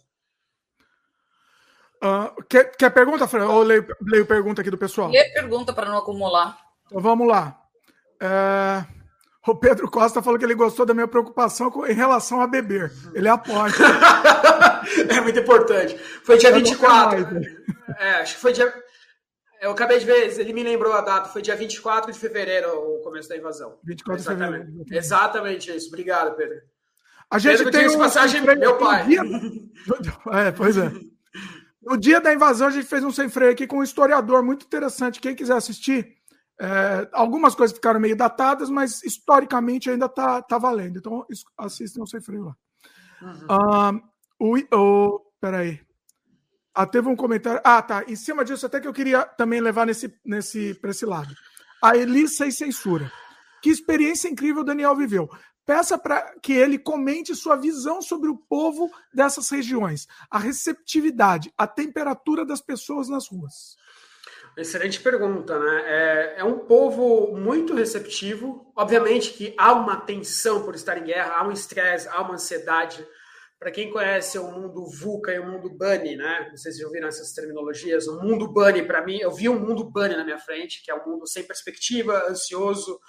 Uh, 2.03 2.43
quer, 2.45 2.77
quer 2.77 2.91
pergunta, 2.91 3.27
Fran? 3.27 3.49
Ou 3.49 3.63
leio, 3.63 3.87
leio 4.03 4.27
pergunta 4.27 4.61
aqui 4.61 4.71
do 4.71 4.77
pessoal? 4.77 5.09
Lê 5.09 5.25
pergunta 5.31 5.73
para 5.73 5.89
não 5.89 5.97
acumular. 5.97 6.59
Então 6.87 7.01
vamos 7.01 7.27
lá. 7.27 7.59
É, 8.21 8.85
o 9.47 9.55
Pedro 9.55 9.91
Costa 9.91 10.23
falou 10.23 10.39
que 10.39 10.45
ele 10.45 10.55
gostou 10.55 10.87
da 10.87 10.95
minha 10.95 11.09
preocupação 11.09 11.71
com, 11.71 11.87
em 11.87 11.93
relação 11.93 12.41
a 12.41 12.47
beber. 12.47 12.93
Ele 13.15 13.29
apoia. 13.29 13.73
é 15.09 15.21
muito 15.21 15.39
importante. 15.39 15.99
Foi 16.23 16.39
dia 16.39 16.53
24. 16.53 17.41
É, 17.99 18.11
acho 18.21 18.35
que 18.35 18.41
foi 18.41 18.53
dia. 18.53 18.73
Eu 19.61 19.71
acabei 19.71 19.99
de 19.99 20.05
ver, 20.05 20.39
ele 20.39 20.53
me 20.53 20.63
lembrou 20.63 20.93
a 20.93 21.01
data, 21.01 21.29
foi 21.29 21.41
dia 21.41 21.57
24 21.57 22.13
de 22.13 22.19
fevereiro 22.19 22.69
o 22.71 23.03
começo 23.03 23.29
da 23.29 23.37
invasão. 23.37 23.79
24 23.85 24.23
de 24.23 24.29
fevereiro. 24.29 24.85
Exatamente 24.91 25.75
isso. 25.75 25.89
Obrigado, 25.89 26.37
Pedro. 26.37 26.57
A 27.31 27.39
gente 27.39 27.65
Pedro, 27.65 27.73
tem 27.73 27.89
um 27.89 27.99
passagem 27.99 28.43
meu 28.43 28.77
pai. 28.79 29.07
Dia... 29.07 29.23
É, 30.33 30.51
pois 30.53 30.77
é. 30.77 30.91
No 31.83 31.99
dia 31.99 32.21
da 32.21 32.33
invasão, 32.33 32.69
a 32.69 32.71
gente 32.71 32.87
fez 32.87 33.05
um 33.05 33.13
sem 33.13 33.29
freio 33.29 33.53
aqui 33.53 33.67
com 33.67 33.79
um 33.79 33.83
historiador 33.83 34.43
muito 34.43 34.65
interessante. 34.65 35.21
Quem 35.21 35.35
quiser 35.35 35.55
assistir, 35.55 36.17
é, 36.61 37.09
algumas 37.13 37.55
coisas 37.55 37.75
ficaram 37.75 38.01
meio 38.01 38.17
datadas, 38.17 38.71
mas 38.71 39.03
historicamente 39.03 39.91
ainda 39.91 40.07
está 40.07 40.41
tá 40.43 40.59
valendo. 40.59 40.99
Então, 40.99 41.27
assistam 41.59 42.07
sem 42.07 42.21
freio 42.21 42.45
lá. 42.45 42.57
Uhum. 43.23 44.01
Um, 44.39 44.59
o, 44.73 44.77
o, 44.77 45.21
peraí. 45.41 45.81
Ah, 46.75 46.87
teve 46.87 47.09
um 47.09 47.17
comentário. 47.17 47.61
Ah, 47.65 47.81
tá. 47.81 48.05
Em 48.07 48.17
cima 48.17 48.45
disso, 48.45 48.67
até 48.67 48.81
que 48.81 48.89
eu 48.89 48.93
queria 48.93 49.25
também 49.25 49.61
levar 49.61 49.87
nesse, 49.87 50.13
nesse, 50.25 50.75
para 50.75 50.91
esse 50.91 51.07
lado. 51.07 51.33
A 51.83 51.97
Elisa 51.97 52.47
e 52.47 52.53
Censura. 52.53 53.11
Que 53.63 53.71
experiência 53.71 54.29
incrível 54.29 54.63
o 54.63 54.65
Daniel 54.65 54.97
viveu. 54.97 55.29
Peça 55.65 55.97
para 55.97 56.39
que 56.41 56.53
ele 56.53 56.79
comente 56.79 57.35
sua 57.35 57.57
visão 57.57 58.03
sobre 58.03 58.29
o 58.29 58.37
povo 58.37 58.91
dessas 59.15 59.49
regiões, 59.49 60.07
a 60.31 60.39
receptividade, 60.39 61.51
a 61.57 61.67
temperatura 61.67 62.45
das 62.45 62.61
pessoas 62.61 63.09
nas 63.09 63.29
ruas. 63.29 63.77
Excelente 64.57 65.01
pergunta, 65.01 65.59
né? 65.59 65.83
É, 65.85 66.35
é, 66.39 66.45
um 66.45 66.61
povo 66.61 67.37
muito 67.37 67.75
receptivo. 67.75 68.73
Obviamente 68.77 69.33
que 69.33 69.53
há 69.59 69.73
uma 69.73 69.97
tensão 69.97 70.65
por 70.65 70.77
estar 70.77 70.97
em 70.97 71.05
guerra, 71.05 71.39
há 71.39 71.47
um 71.47 71.51
estresse, 71.51 72.09
há 72.09 72.21
uma 72.23 72.35
ansiedade. 72.35 73.05
Para 73.59 73.73
quem 73.73 73.91
conhece 73.91 74.39
o 74.39 74.47
mundo 74.47 74.87
VUCA 74.87 75.33
e 75.33 75.41
o 75.41 75.47
mundo 75.47 75.71
Bunny, 75.71 76.17
né? 76.17 76.49
Não 76.51 76.57
sei 76.57 76.71
se 76.71 76.79
já 76.79 76.87
ouviram 76.87 77.09
essas 77.09 77.33
terminologias. 77.33 78.07
O 78.07 78.21
mundo 78.21 78.53
Bunny, 78.53 78.87
para 78.87 79.05
mim, 79.05 79.19
eu 79.19 79.33
vi 79.33 79.49
um 79.49 79.59
mundo 79.59 79.91
Bunny 79.91 80.15
na 80.17 80.25
minha 80.25 80.39
frente, 80.39 80.85
que 80.85 80.91
é 80.91 80.95
um 80.95 81.05
mundo 81.05 81.27
sem 81.27 81.43
perspectiva, 81.43 82.27
ansioso, 82.29 83.01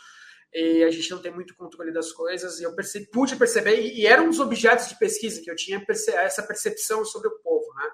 e 0.53 0.83
a 0.83 0.89
gente 0.89 1.11
não 1.11 1.21
tem 1.21 1.31
muito 1.31 1.55
controle 1.55 1.91
das 1.91 2.11
coisas. 2.11 2.59
E 2.59 2.63
eu 2.63 2.73
percebi, 2.73 3.07
pude 3.11 3.35
perceber, 3.35 3.81
e, 3.81 4.01
e 4.01 4.07
era 4.07 4.21
um 4.21 4.29
dos 4.29 4.39
objetos 4.39 4.87
de 4.87 4.97
pesquisa 4.97 5.41
que 5.43 5.51
eu 5.51 5.55
tinha, 5.55 5.83
essa 5.89 6.41
percepção 6.41 7.05
sobre 7.05 7.27
o 7.27 7.39
povo, 7.43 7.67
né? 7.75 7.89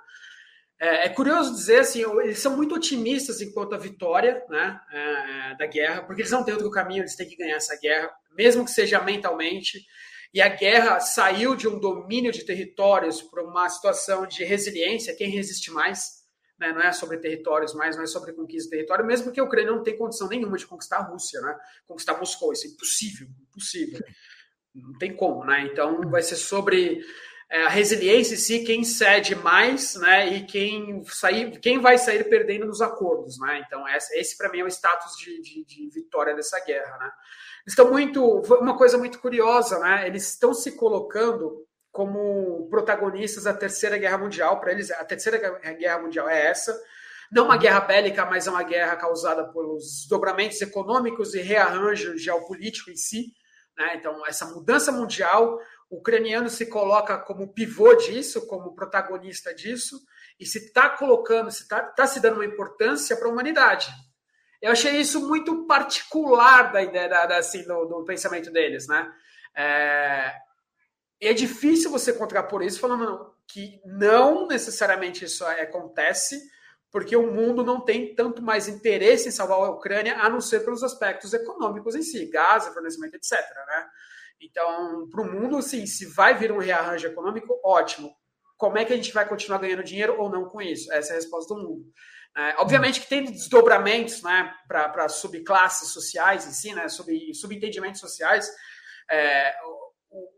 É, 0.81 1.05
é, 1.05 1.09
curioso 1.09 1.53
dizer 1.53 1.81
assim, 1.81 2.03
eles 2.23 2.39
são 2.39 2.57
muito 2.57 2.73
otimistas 2.73 3.39
enquanto 3.39 3.75
a 3.75 3.77
vitória 3.77 4.43
né, 4.49 4.81
é, 4.91 5.55
da 5.55 5.67
guerra, 5.67 6.01
porque 6.01 6.23
eles 6.23 6.31
não 6.31 6.43
têm 6.43 6.55
outro 6.55 6.71
caminho, 6.71 7.03
eles 7.03 7.15
têm 7.15 7.29
que 7.29 7.35
ganhar 7.35 7.57
essa 7.57 7.77
guerra, 7.79 8.09
mesmo 8.35 8.65
que 8.65 8.71
seja 8.71 8.99
mentalmente 8.99 9.85
e 10.33 10.41
a 10.41 10.47
guerra 10.47 10.99
saiu 10.99 11.55
de 11.55 11.67
um 11.67 11.77
domínio 11.77 12.31
de 12.31 12.43
territórios 12.43 13.21
para 13.21 13.43
uma 13.43 13.69
situação 13.69 14.25
de 14.25 14.43
resiliência, 14.43 15.15
quem 15.15 15.29
resiste 15.29 15.69
mais, 15.69 16.23
né? 16.57 16.71
não 16.71 16.81
é 16.81 16.91
sobre 16.91 17.17
territórios 17.17 17.75
mais, 17.75 17.95
não 17.95 18.03
é 18.03 18.07
sobre 18.07 18.33
conquista 18.33 18.69
de 18.69 18.77
território, 18.77 19.05
mesmo 19.05 19.25
porque 19.25 19.39
a 19.39 19.43
Ucrânia 19.43 19.71
não 19.71 19.83
tem 19.83 19.95
condição 19.95 20.29
nenhuma 20.29 20.57
de 20.57 20.65
conquistar 20.65 20.97
a 20.97 21.03
Rússia, 21.03 21.41
né? 21.41 21.55
conquistar 21.85 22.17
Moscou, 22.17 22.53
isso 22.53 22.65
é 22.65 22.69
impossível, 22.69 23.27
impossível, 23.49 23.99
não 24.73 24.97
tem 24.97 25.13
como, 25.13 25.43
né? 25.43 25.67
Então 25.71 26.01
vai 26.09 26.23
ser 26.23 26.37
sobre 26.37 27.03
é, 27.51 27.63
a 27.63 27.69
resiliência 27.69 28.35
em 28.35 28.37
si, 28.37 28.59
quem 28.63 28.83
cede 28.83 29.35
mais, 29.35 29.95
né? 29.95 30.27
E 30.27 30.45
quem 30.45 31.03
sair, 31.05 31.59
quem 31.59 31.79
vai 31.79 31.97
sair 31.97 32.23
perdendo 32.29 32.65
nos 32.65 32.81
acordos, 32.81 33.37
né? 33.39 33.61
Então 33.67 33.85
esse, 33.89 34.37
para 34.37 34.49
mim 34.49 34.59
é 34.59 34.63
o 34.63 34.67
status 34.67 35.17
de, 35.17 35.41
de, 35.41 35.65
de 35.65 35.89
vitória 35.89 36.33
dessa 36.33 36.59
guerra, 36.63 36.97
né? 36.97 37.11
estão 37.65 37.89
muito. 37.89 38.23
Uma 38.59 38.77
coisa 38.77 38.97
muito 38.97 39.19
curiosa, 39.19 39.79
né? 39.79 40.07
Eles 40.07 40.29
estão 40.29 40.53
se 40.53 40.73
colocando 40.73 41.65
como 41.91 42.67
protagonistas 42.69 43.43
da 43.43 43.53
Terceira 43.53 43.97
Guerra 43.97 44.17
Mundial. 44.17 44.59
Para 44.59 44.71
eles, 44.71 44.91
a 44.91 45.03
Terceira 45.03 45.37
Guerra 45.73 45.99
Mundial 45.99 46.29
é 46.29 46.47
essa. 46.47 46.77
Não 47.31 47.45
uma 47.45 47.57
guerra 47.57 47.81
bélica, 47.81 48.25
mas 48.25 48.47
é 48.47 48.51
uma 48.51 48.63
guerra 48.63 48.95
causada 48.95 49.45
pelos 49.51 50.05
dobramentos 50.09 50.61
econômicos 50.61 51.33
e 51.33 51.41
rearranjo 51.41 52.17
geopolítico 52.17 52.91
em 52.91 52.95
si. 52.95 53.33
Né? 53.77 53.95
Então, 53.95 54.25
essa 54.25 54.45
mudança 54.45 54.91
mundial, 54.91 55.57
o 55.91 55.97
ucraniano 55.97 56.49
se 56.49 56.67
coloca 56.67 57.17
como 57.17 57.53
pivô 57.53 57.93
disso, 57.95 58.47
como 58.47 58.73
protagonista 58.73 59.53
disso, 59.53 60.01
e 60.39 60.45
se 60.45 60.59
está 60.59 60.89
colocando, 60.89 61.51
se 61.51 61.63
está 61.63 61.81
tá 61.81 62.07
se 62.07 62.21
dando 62.21 62.35
uma 62.35 62.45
importância 62.45 63.17
para 63.17 63.27
a 63.27 63.31
humanidade. 63.31 63.91
Eu 64.61 64.71
achei 64.71 64.95
isso 65.01 65.27
muito 65.27 65.67
particular 65.67 66.71
da 66.71 66.81
ideia, 66.81 67.09
da, 67.09 67.25
da, 67.25 67.37
assim, 67.37 67.63
do, 67.63 67.85
do, 67.85 68.05
pensamento 68.05 68.49
deles, 68.49 68.87
né? 68.87 69.11
É, 69.53 70.33
é 71.19 71.33
difícil 71.33 71.91
você 71.91 72.13
contrapor 72.13 72.63
isso 72.63 72.79
falando 72.79 73.35
que 73.45 73.81
não 73.85 74.47
necessariamente 74.47 75.25
isso 75.25 75.43
acontece, 75.45 76.41
porque 76.89 77.17
o 77.17 77.31
mundo 77.31 77.65
não 77.65 77.81
tem 77.81 78.15
tanto 78.15 78.41
mais 78.41 78.69
interesse 78.69 79.27
em 79.27 79.31
salvar 79.31 79.57
a 79.57 79.71
Ucrânia, 79.71 80.19
a 80.19 80.29
não 80.29 80.39
ser 80.39 80.61
pelos 80.61 80.83
aspectos 80.83 81.33
econômicos 81.33 81.95
em 81.95 82.01
si, 82.01 82.27
gás, 82.27 82.65
fornecimento, 82.67 83.15
etc. 83.15 83.33
Né? 83.67 83.89
Então, 84.41 85.07
para 85.09 85.21
o 85.21 85.31
mundo, 85.31 85.57
assim, 85.57 85.85
se 85.85 86.05
vai 86.07 86.37
vir 86.37 86.51
um 86.51 86.57
rearranjo 86.57 87.07
econômico, 87.07 87.59
ótimo. 87.63 88.11
Como 88.57 88.77
é 88.77 88.85
que 88.85 88.93
a 88.93 88.95
gente 88.95 89.13
vai 89.13 89.27
continuar 89.27 89.59
ganhando 89.59 89.83
dinheiro 89.83 90.19
ou 90.19 90.29
não 90.29 90.45
com 90.45 90.61
isso? 90.61 90.91
Essa 90.91 91.09
é 91.09 91.13
a 91.13 91.15
resposta 91.15 91.53
do 91.53 91.61
mundo. 91.61 91.85
É, 92.35 92.55
obviamente 92.59 93.01
que 93.01 93.09
tem 93.09 93.25
desdobramentos 93.25 94.21
né, 94.23 94.53
para 94.67 95.09
subclasses 95.09 95.89
sociais 95.89 96.47
em 96.47 96.51
si, 96.51 96.73
né, 96.73 96.87
sub, 96.87 97.11
subentendimentos 97.33 97.99
sociais. 97.99 98.49
É, 99.09 99.53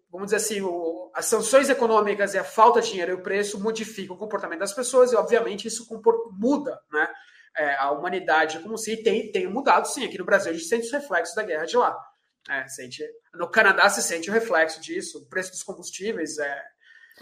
vamos 0.09 0.27
dizer 0.27 0.37
assim, 0.37 0.61
o, 0.61 1.11
as 1.13 1.25
sanções 1.25 1.69
econômicas 1.69 2.33
e 2.33 2.37
a 2.37 2.43
falta 2.43 2.81
de 2.81 2.89
dinheiro 2.89 3.11
e 3.11 3.15
o 3.15 3.23
preço 3.23 3.59
modificam 3.61 4.15
o 4.15 4.19
comportamento 4.19 4.59
das 4.59 4.73
pessoas 4.73 5.11
e, 5.11 5.15
obviamente, 5.15 5.67
isso 5.67 5.87
muda 6.31 6.79
né, 6.91 7.09
é, 7.57 7.75
a 7.75 7.91
humanidade 7.91 8.59
como 8.59 8.77
se 8.77 9.03
tem, 9.03 9.31
tem 9.31 9.47
mudado, 9.47 9.87
sim. 9.87 10.05
Aqui 10.05 10.17
no 10.17 10.25
Brasil 10.25 10.51
a 10.51 10.53
gente 10.53 10.67
sente 10.67 10.85
os 10.85 10.91
reflexos 10.91 11.35
da 11.35 11.43
guerra 11.43 11.65
de 11.65 11.77
lá. 11.77 11.95
É, 12.49 12.67
sente, 12.67 13.01
no 13.33 13.49
Canadá 13.49 13.89
se 13.89 14.01
sente 14.01 14.29
o 14.29 14.33
reflexo 14.33 14.81
disso, 14.81 15.19
o 15.19 15.29
preço 15.29 15.51
dos 15.51 15.63
combustíveis 15.63 16.37
é, 16.37 16.63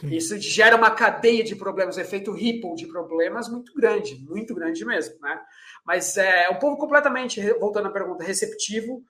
isso 0.04 0.40
gera 0.40 0.76
uma 0.76 0.92
cadeia 0.92 1.44
de 1.44 1.56
problemas, 1.56 1.98
um 1.98 2.02
efeito 2.02 2.32
ripple 2.32 2.76
de 2.76 2.88
problemas 2.88 3.50
muito 3.50 3.74
grande, 3.74 4.16
muito 4.28 4.56
grande 4.56 4.84
mesmo, 4.86 5.20
né? 5.20 5.40
Mas 5.86 6.18
é 6.18 6.50
um 6.50 6.58
povo 6.58 6.78
completamente, 6.78 7.42
voltando 7.54 7.88
à 7.88 7.92
pergunta, 7.92 8.24
receptivo. 8.24 9.04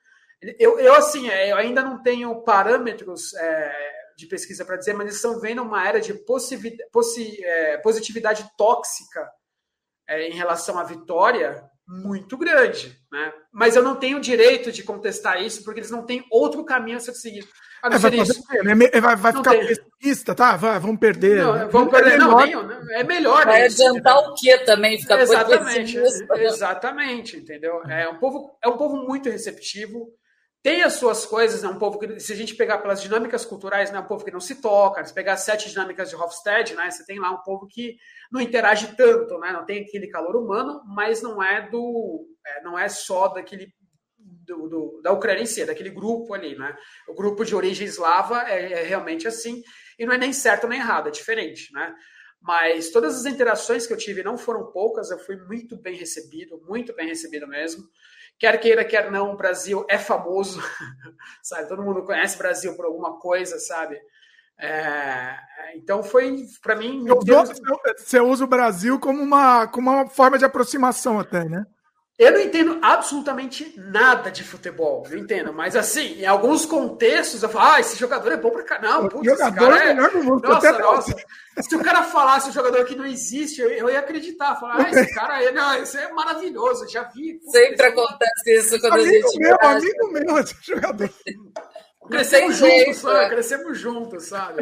Eu, 0.59 0.79
eu 0.79 0.93
assim, 0.95 1.29
é, 1.29 1.51
eu 1.51 1.57
ainda 1.57 1.83
não 1.83 2.01
tenho 2.01 2.43
parâmetros 2.43 3.33
é, 3.35 3.91
de 4.17 4.25
pesquisa 4.25 4.65
para 4.65 4.77
dizer, 4.77 4.93
mas 4.93 5.05
eles 5.05 5.15
estão 5.15 5.39
vendo 5.39 5.61
uma 5.61 5.87
era 5.87 6.01
de 6.01 6.13
possi, 6.15 7.45
é, 7.45 7.77
positividade 7.77 8.49
tóxica 8.57 9.29
é, 10.07 10.27
em 10.27 10.33
relação 10.33 10.79
à 10.79 10.83
vitória 10.83 11.63
muito 11.87 12.37
grande, 12.37 12.97
né? 13.11 13.33
Mas 13.51 13.75
eu 13.75 13.83
não 13.83 13.95
tenho 13.95 14.17
o 14.17 14.21
direito 14.21 14.71
de 14.71 14.83
contestar 14.83 15.41
isso, 15.41 15.63
porque 15.63 15.79
eles 15.79 15.91
não 15.91 16.05
têm 16.05 16.25
outro 16.31 16.63
caminho 16.63 16.97
a 16.97 16.99
ser 16.99 17.13
seguido. 17.13 17.47
A 17.83 17.95
é, 17.95 17.97
vai, 17.97 18.15
isso. 18.15 18.43
né? 18.63 19.01
vai, 19.01 19.15
vai 19.15 19.33
ficar 19.33 19.51
pessimista, 19.57 20.35
tá? 20.35 20.55
Vai, 20.55 20.79
vamos 20.79 20.99
perder. 20.99 21.43
Não, 21.43 21.53
né? 21.53 21.67
Vamos 21.71 21.91
perder, 21.91 22.17
não, 22.17 22.37
nem, 22.37 22.53
é 22.91 23.03
melhor. 23.03 23.43
Vai 23.43 23.65
isso, 23.65 23.81
adiantar 23.81 24.17
o 24.19 24.35
que 24.35 24.57
também? 24.59 24.99
Ficar 24.99 25.19
exatamente, 25.19 25.97
exatamente, 25.97 27.37
entendeu? 27.37 27.81
É 27.89 28.07
um 28.07 28.19
povo, 28.19 28.55
é 28.63 28.69
um 28.69 28.77
povo 28.77 28.97
muito 28.97 29.29
receptivo 29.29 30.07
tem 30.63 30.83
as 30.83 30.93
suas 30.93 31.25
coisas, 31.25 31.63
né? 31.63 31.69
Um 31.69 31.79
povo 31.79 31.97
que, 31.97 32.19
se 32.19 32.33
a 32.33 32.35
gente 32.35 32.55
pegar 32.55 32.77
pelas 32.79 33.01
dinâmicas 33.01 33.43
culturais, 33.43 33.91
né? 33.91 33.99
Um 33.99 34.05
povo 34.05 34.23
que 34.23 34.31
não 34.31 34.39
se 34.39 34.61
toca. 34.61 35.03
Se 35.03 35.13
pegar 35.13 35.33
as 35.33 35.41
sete 35.41 35.69
dinâmicas 35.69 36.09
de 36.09 36.15
Hofstede, 36.15 36.75
né? 36.75 36.89
Você 36.89 37.05
tem 37.05 37.19
lá 37.19 37.31
um 37.31 37.41
povo 37.41 37.67
que 37.67 37.97
não 38.31 38.39
interage 38.39 38.95
tanto, 38.95 39.39
né? 39.39 39.51
Não 39.51 39.65
tem 39.65 39.81
aquele 39.83 40.07
calor 40.07 40.35
humano, 40.35 40.81
mas 40.85 41.21
não 41.21 41.41
é 41.41 41.67
do, 41.69 42.27
é, 42.45 42.63
não 42.63 42.77
é 42.77 42.87
só 42.87 43.27
daquele 43.27 43.73
do, 44.17 44.67
do, 44.67 45.01
da 45.01 45.11
Ucrânia 45.11 45.41
em 45.41 45.47
si, 45.47 45.61
é 45.61 45.65
daquele 45.65 45.89
grupo 45.89 46.33
ali, 46.33 46.55
né? 46.55 46.75
O 47.07 47.13
grupo 47.13 47.43
de 47.43 47.55
origem 47.55 47.87
eslava 47.87 48.43
é, 48.47 48.73
é 48.73 48.83
realmente 48.83 49.27
assim 49.27 49.63
e 49.97 50.05
não 50.05 50.13
é 50.13 50.17
nem 50.17 50.33
certo 50.33 50.67
nem 50.67 50.79
errado, 50.79 51.07
é 51.07 51.11
diferente, 51.11 51.73
né? 51.73 51.93
Mas 52.41 52.89
todas 52.89 53.15
as 53.15 53.25
interações 53.25 53.85
que 53.85 53.93
eu 53.93 53.97
tive 53.97 54.23
não 54.23 54.37
foram 54.37 54.71
poucas, 54.71 55.11
eu 55.11 55.19
fui 55.19 55.37
muito 55.37 55.77
bem 55.77 55.95
recebido, 55.95 56.59
muito 56.67 56.93
bem 56.95 57.07
recebido 57.07 57.47
mesmo. 57.47 57.83
Quer 58.41 58.59
queira, 58.59 58.83
quer 58.83 59.11
não, 59.11 59.33
o 59.33 59.37
Brasil 59.37 59.85
é 59.87 59.99
famoso, 59.99 60.59
sabe? 61.43 61.67
Todo 61.67 61.83
mundo 61.83 62.03
conhece 62.03 62.33
o 62.33 62.39
Brasil 62.39 62.75
por 62.75 62.85
alguma 62.85 63.19
coisa, 63.19 63.59
sabe? 63.59 64.01
É, 64.57 65.37
então 65.75 66.01
foi 66.01 66.37
para 66.59 66.75
mim. 66.75 67.05
Você 67.99 68.19
usa 68.19 68.43
o 68.43 68.47
Brasil 68.47 68.99
como 68.99 69.21
uma, 69.21 69.67
como 69.67 69.91
uma 69.91 70.07
forma 70.07 70.39
de 70.39 70.45
aproximação 70.45 71.19
até, 71.19 71.45
né? 71.45 71.67
Eu 72.21 72.33
não 72.33 72.39
entendo 72.39 72.77
absolutamente 72.83 73.73
nada 73.75 74.29
de 74.29 74.43
futebol, 74.43 75.03
não 75.09 75.17
entendo, 75.17 75.51
mas 75.51 75.75
assim, 75.75 76.19
em 76.21 76.25
alguns 76.27 76.67
contextos 76.67 77.41
eu 77.41 77.49
falo, 77.49 77.73
ah, 77.73 77.79
esse 77.79 77.97
jogador 77.97 78.31
é 78.31 78.37
bom 78.37 78.51
pra 78.51 78.61
caramba. 78.61 79.09
Putz, 79.09 79.25
jogador 79.25 79.75
é 79.75 79.85
melhor 79.91 80.11
do 80.11 80.23
mundo. 80.23 80.47
Nossa, 80.47 80.77
nossa. 80.77 81.15
Se 81.59 81.75
o 81.75 81.83
cara 81.83 82.03
falasse 82.03 82.49
um 82.49 82.53
jogador 82.53 82.85
que 82.85 82.95
não 82.95 83.07
existe, 83.07 83.59
eu, 83.59 83.71
eu 83.71 83.89
ia 83.89 83.97
acreditar, 83.97 84.55
falar, 84.59 84.85
ah, 84.85 84.91
esse 84.91 85.15
cara 85.15 85.33
aí, 85.33 85.51
não, 85.51 85.81
isso 85.81 85.97
é 85.97 86.13
maravilhoso, 86.13 86.87
já 86.87 87.01
vi. 87.05 87.39
Putz, 87.39 87.51
Sempre 87.53 87.87
acontece 87.87 88.55
isso 88.55 88.79
quando 88.79 88.93
amigo 88.93 89.09
a 89.09 89.13
gente. 89.13 89.39
Meu, 89.39 89.57
amigo 89.59 90.11
meu, 90.11 90.37
esse 90.37 90.55
jogador. 90.61 91.09
Crescemos 92.07 92.55
juntos, 92.55 92.97
sabe? 92.97 93.29
Crescemos 93.29 93.79
juntos, 93.79 94.25
sabe? 94.25 94.61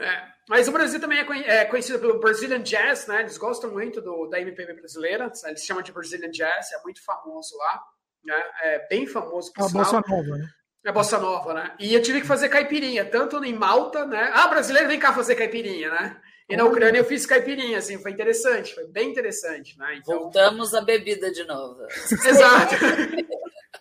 É. 0.00 0.22
Mas 0.48 0.66
o 0.66 0.72
Brasil 0.72 0.98
também 1.00 1.18
é, 1.18 1.56
é 1.58 1.64
conhecido 1.66 1.98
pelo 1.98 2.18
Brazilian 2.18 2.62
Jazz, 2.62 3.06
né? 3.06 3.20
Eles 3.20 3.38
gostam 3.38 3.70
muito 3.70 4.00
do, 4.00 4.26
da 4.26 4.40
MPB 4.40 4.74
brasileira, 4.74 5.30
eles 5.44 5.64
chamam 5.64 5.82
de 5.82 5.92
Brazilian 5.92 6.30
Jazz, 6.30 6.72
é 6.72 6.82
muito 6.82 7.04
famoso 7.04 7.56
lá, 7.56 7.82
né? 8.24 8.42
É 8.62 8.88
bem 8.88 9.06
famoso. 9.06 9.52
É 9.56 9.62
a 9.62 9.68
Bossa 9.68 10.02
Nova, 10.08 10.38
né? 10.38 10.48
É 10.84 10.92
Bossa 10.92 11.18
Nova, 11.18 11.54
né? 11.54 11.74
E 11.78 11.94
eu 11.94 12.00
tive 12.00 12.22
que 12.22 12.26
fazer 12.26 12.48
caipirinha, 12.48 13.04
tanto 13.04 13.44
em 13.44 13.52
Malta, 13.54 14.06
né? 14.06 14.30
Ah, 14.32 14.48
brasileiro, 14.48 14.88
vem 14.88 14.98
cá 14.98 15.12
fazer 15.12 15.36
caipirinha, 15.36 15.90
né? 15.90 16.20
E 16.48 16.56
na 16.56 16.64
Ucrânia 16.64 16.98
eu 16.98 17.04
fiz 17.04 17.24
caipirinha, 17.26 17.78
assim, 17.78 18.02
foi 18.02 18.10
interessante, 18.10 18.74
foi 18.74 18.86
bem 18.88 19.10
interessante, 19.10 19.78
né? 19.78 19.96
Então... 19.96 20.18
Voltamos 20.18 20.74
à 20.74 20.80
bebida 20.80 21.30
de 21.30 21.44
novo. 21.44 21.80
Exato. 22.26 22.74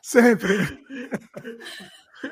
Sempre. 0.04 0.56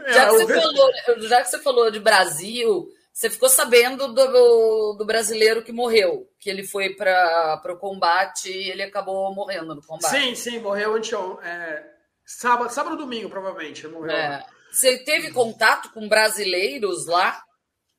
Já 0.09 0.29
que, 0.29 0.31
você 0.35 0.61
falou, 0.61 0.91
já 1.21 1.41
que 1.41 1.49
você 1.49 1.59
falou 1.59 1.89
de 1.89 1.99
Brasil, 1.99 2.87
você 3.17 3.31
ficou 3.31 3.49
sabendo 3.49 4.13
do, 4.13 4.93
do 4.93 5.03
brasileiro 5.03 5.63
que 5.63 5.71
morreu, 5.71 6.29
que 6.39 6.51
ele 6.51 6.63
foi 6.63 6.93
para 6.93 7.59
o 7.67 7.77
combate 7.77 8.47
e 8.51 8.69
ele 8.69 8.83
acabou 8.83 9.33
morrendo 9.33 9.73
no 9.73 9.81
combate. 9.81 10.11
Sim, 10.11 10.35
sim, 10.35 10.59
morreu 10.59 10.93
anteontem. 10.93 11.49
É, 11.49 11.83
sábado, 12.23 12.69
sábado 12.69 12.91
ou 12.91 12.97
domingo, 12.99 13.27
provavelmente. 13.27 13.87
Morreu. 13.87 14.11
É. 14.11 14.45
Você 14.71 14.99
teve 14.99 15.31
contato 15.31 15.91
com 15.93 16.07
brasileiros 16.07 17.07
lá? 17.07 17.41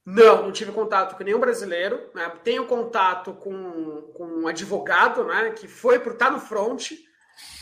Não, 0.07 0.45
não 0.45 0.53
tive 0.53 0.71
contato 0.71 1.17
com 1.17 1.25
nenhum 1.25 1.41
brasileiro. 1.41 2.13
Né? 2.15 2.33
Tenho 2.45 2.67
contato 2.67 3.35
com, 3.35 4.13
com 4.15 4.25
um 4.25 4.47
advogado, 4.47 5.25
né? 5.25 5.51
Que 5.51 5.67
foi 5.67 5.99
por 5.99 6.13
estar 6.13 6.27
tá 6.27 6.31
no 6.31 6.39
front, 6.39 6.93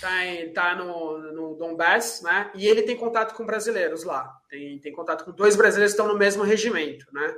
tá, 0.01 0.25
em, 0.25 0.53
tá 0.53 0.75
no, 0.75 1.19
no 1.33 1.55
Donbass, 1.57 2.23
né? 2.23 2.51
E 2.55 2.67
ele 2.67 2.83
tem 2.83 2.97
contato 2.97 3.35
com 3.35 3.47
brasileiros 3.47 4.05
lá. 4.05 4.33
Tem, 4.49 4.79
tem 4.81 4.93
contato 4.93 5.25
com 5.25 5.33
dois 5.33 5.57
brasileiros 5.57 5.95
que 5.95 6.01
estão 6.01 6.13
no 6.13 6.19
mesmo 6.19 6.43
regimento, 6.43 7.07
né? 7.13 7.35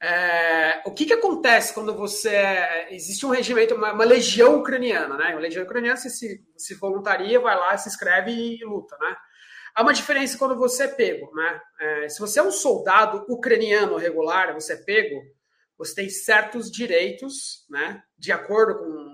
É, 0.00 0.82
o 0.84 0.92
que, 0.92 1.06
que 1.06 1.14
acontece 1.14 1.72
quando 1.72 1.94
você. 1.94 2.36
Existe 2.90 3.24
um 3.24 3.30
regimento, 3.30 3.74
uma, 3.74 3.92
uma 3.92 4.04
legião 4.04 4.58
ucraniana, 4.58 5.16
né? 5.16 5.30
Uma 5.30 5.40
legião 5.40 5.64
ucraniana, 5.64 5.96
você 5.96 6.10
se, 6.10 6.44
se 6.56 6.74
voluntaria, 6.74 7.40
vai 7.40 7.56
lá, 7.56 7.76
se 7.78 7.88
inscreve 7.88 8.30
e, 8.30 8.64
luta, 8.64 8.96
né? 9.00 9.16
Há 9.74 9.82
uma 9.82 9.92
diferença 9.92 10.38
quando 10.38 10.56
você 10.56 10.84
é 10.84 10.88
pego, 10.88 11.30
né? 11.34 11.60
É, 11.80 12.08
se 12.08 12.20
você 12.20 12.40
é 12.40 12.42
um 12.42 12.50
soldado 12.50 13.24
ucraniano 13.28 13.96
regular, 13.96 14.52
você 14.54 14.74
é 14.74 14.76
pego, 14.76 15.22
você 15.78 15.94
tem 15.94 16.08
certos 16.08 16.70
direitos, 16.70 17.66
né? 17.70 18.02
De 18.18 18.32
acordo 18.32 18.78
com, 18.78 19.05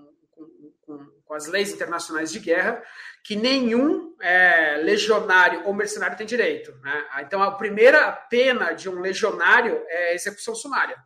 com, 1.32 1.34
as 1.34 1.46
leis 1.46 1.72
internacionais 1.72 2.30
de 2.30 2.38
guerra, 2.38 2.82
que 3.24 3.34
nenhum 3.34 4.14
é, 4.20 4.76
legionário 4.76 5.66
ou 5.66 5.72
mercenário 5.72 6.16
tem 6.16 6.26
direito. 6.26 6.72
Né? 6.82 7.06
Então, 7.20 7.42
a 7.42 7.52
primeira 7.52 8.12
pena 8.12 8.72
de 8.72 8.88
um 8.88 9.00
legionário 9.00 9.82
é 9.88 10.14
execução 10.14 10.54
sumária. 10.54 10.96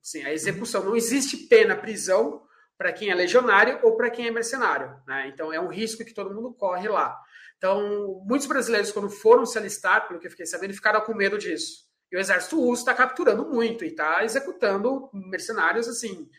Sim, 0.00 0.24
a 0.24 0.32
execução. 0.32 0.82
Não 0.82 0.96
existe 0.96 1.36
pena 1.48 1.76
prisão 1.76 2.42
para 2.78 2.92
quem 2.92 3.10
é 3.10 3.14
legionário 3.14 3.80
ou 3.82 3.96
para 3.96 4.08
quem 4.08 4.26
é 4.26 4.30
mercenário. 4.30 4.96
Né? 5.06 5.28
Então, 5.28 5.52
é 5.52 5.60
um 5.60 5.68
risco 5.68 6.04
que 6.04 6.14
todo 6.14 6.34
mundo 6.34 6.54
corre 6.54 6.88
lá. 6.88 7.14
Então, 7.58 8.22
muitos 8.24 8.46
brasileiros, 8.46 8.92
quando 8.92 9.10
foram 9.10 9.44
se 9.44 9.58
alistar, 9.58 10.06
pelo 10.06 10.20
que 10.20 10.26
eu 10.26 10.30
fiquei 10.30 10.46
sabendo, 10.46 10.72
ficaram 10.72 11.00
com 11.02 11.12
medo 11.12 11.36
disso. 11.36 11.86
E 12.10 12.16
o 12.16 12.20
exército 12.20 12.56
russo 12.56 12.82
está 12.82 12.94
capturando 12.94 13.44
muito 13.44 13.84
e 13.84 13.88
está 13.88 14.24
executando 14.24 15.10
mercenários 15.12 15.86
assim 15.86 16.30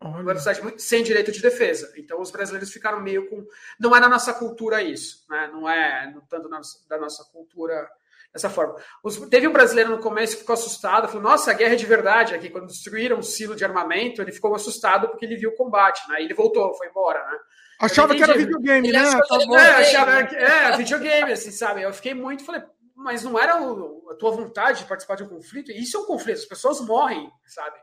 uma 0.00 0.22
velocidade 0.22 0.60
sem 0.82 1.02
direito 1.02 1.32
de 1.32 1.40
defesa. 1.40 1.92
Então 1.96 2.20
os 2.20 2.30
brasileiros 2.30 2.70
ficaram 2.70 3.00
meio 3.00 3.28
com. 3.28 3.44
Não 3.80 3.94
é 3.96 4.00
na 4.00 4.08
nossa 4.08 4.32
cultura 4.34 4.82
isso, 4.82 5.24
né? 5.28 5.48
não 5.52 5.68
é 5.68 6.10
no 6.12 6.20
tanto 6.22 6.48
na, 6.48 6.60
da 6.88 6.98
nossa 6.98 7.24
cultura 7.32 7.88
dessa 8.32 8.50
forma. 8.50 8.76
Os, 9.02 9.16
teve 9.28 9.48
um 9.48 9.52
brasileiro 9.52 9.90
no 9.90 9.98
começo 9.98 10.34
que 10.34 10.40
ficou 10.40 10.54
assustado, 10.54 11.08
falou: 11.08 11.22
Nossa, 11.22 11.50
a 11.50 11.54
guerra 11.54 11.72
é 11.72 11.76
de 11.76 11.86
verdade 11.86 12.34
aqui. 12.34 12.50
Quando 12.50 12.66
destruíram 12.66 13.18
o 13.18 13.22
silo 13.22 13.56
de 13.56 13.64
armamento, 13.64 14.20
ele 14.20 14.32
ficou 14.32 14.54
assustado 14.54 15.08
porque 15.08 15.24
ele 15.24 15.36
viu 15.36 15.50
o 15.50 15.56
combate, 15.56 16.06
né? 16.08 16.20
E 16.20 16.24
ele 16.24 16.34
voltou, 16.34 16.74
foi 16.74 16.88
embora, 16.88 17.24
né? 17.26 17.38
Achava 17.80 18.14
que 18.14 18.22
era 18.22 18.36
videogame, 18.36 18.90
né? 18.90 19.02
Tá 19.28 19.38
é, 19.58 19.70
achava 19.80 20.26
que 20.26 20.36
é 20.36 20.76
videogame, 20.76 21.32
assim, 21.32 21.50
sabe? 21.50 21.82
Eu 21.82 21.92
fiquei 21.92 22.14
muito, 22.14 22.44
falei, 22.44 22.62
mas 22.94 23.22
não 23.22 23.38
era 23.38 23.62
o, 23.62 24.08
a 24.10 24.14
tua 24.14 24.30
vontade 24.30 24.80
de 24.80 24.86
participar 24.86 25.16
de 25.16 25.24
um 25.24 25.28
conflito? 25.28 25.70
Isso 25.70 25.96
é 25.96 26.00
um 26.00 26.06
conflito, 26.06 26.38
as 26.38 26.46
pessoas 26.46 26.80
morrem, 26.80 27.30
sabe? 27.46 27.76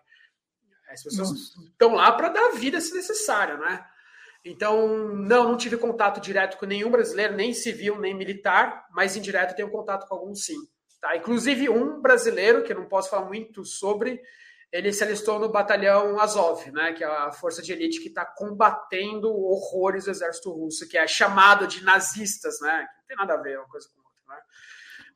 As 0.94 1.04
pessoas 1.04 1.30
estão 1.32 1.94
lá 1.94 2.12
para 2.12 2.30
dar 2.30 2.52
vida 2.52 2.80
se 2.80 2.94
necessário, 2.94 3.58
né? 3.58 3.86
Então, 4.46 5.08
não, 5.16 5.50
não 5.50 5.58
tive 5.58 5.78
contato 5.78 6.20
direto 6.20 6.58
com 6.58 6.66
nenhum 6.66 6.92
brasileiro, 6.92 7.36
nem 7.36 7.54
civil, 7.54 8.00
nem 8.00 8.14
militar, 8.14 8.86
mas 8.92 9.16
indireto 9.16 9.56
tenho 9.56 9.72
contato 9.72 10.08
com 10.08 10.16
alguns 10.16 10.44
sim. 10.44 10.58
Tá? 11.00 11.16
Inclusive 11.16 11.70
um 11.70 12.02
brasileiro, 12.02 12.64
que 12.64 12.74
eu 12.74 12.78
não 12.78 12.88
posso 12.88 13.10
falar 13.10 13.26
muito 13.26 13.64
sobre, 13.66 14.22
ele 14.72 14.92
se 14.92 15.04
alistou 15.04 15.40
no 15.40 15.50
batalhão 15.50 16.20
Azov, 16.20 16.70
né, 16.72 16.94
que 16.94 17.04
é 17.04 17.08
a 17.08 17.32
força 17.32 17.62
de 17.62 17.72
elite 17.72 18.02
que 18.02 18.08
está 18.08 18.26
combatendo 18.26 19.30
horrores 19.32 20.06
do 20.06 20.12
exército 20.12 20.52
russo, 20.52 20.90
que 20.90 20.98
é 20.98 21.06
chamado 21.08 21.68
de 21.68 21.84
nazistas, 21.84 22.60
né? 22.60 22.88
Não 22.98 23.06
tem 23.08 23.18
nada 23.18 23.36
a 23.36 23.42
ver 23.42 23.60
uma 23.60 23.68
coisa 23.68 23.88
com 23.90 24.00
outra. 24.00 24.22
Né? 24.28 24.42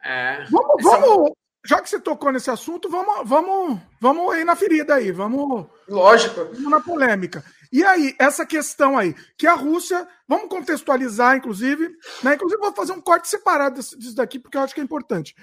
É, 0.03 0.45
vamos, 0.51 0.83
vamos, 0.83 1.31
já 1.67 1.81
que 1.81 1.89
você 1.89 1.99
tocou 1.99 2.31
nesse 2.31 2.49
assunto, 2.49 2.89
vamos, 2.89 3.27
vamos, 3.27 3.77
vamos 3.99 4.37
ir 4.37 4.45
na 4.45 4.55
ferida 4.55 4.95
aí, 4.95 5.11
vamos. 5.11 5.67
Lógico. 5.85 6.45
Vamos 6.45 6.71
na 6.71 6.79
polêmica. 6.79 7.43
E 7.73 7.83
aí, 7.83 8.15
essa 8.17 8.45
questão 8.45 8.97
aí, 8.97 9.13
que 9.37 9.45
a 9.45 9.53
Rússia, 9.53 10.07
vamos 10.25 10.47
contextualizar, 10.47 11.35
inclusive, 11.35 11.89
né? 12.23 12.35
Inclusive, 12.35 12.61
vou 12.61 12.73
fazer 12.73 12.93
um 12.93 13.01
corte 13.01 13.27
separado 13.27 13.81
disso 13.81 14.15
daqui, 14.15 14.39
porque 14.39 14.55
eu 14.55 14.61
acho 14.61 14.73
que 14.73 14.79
é 14.79 14.83
importante. 14.83 15.35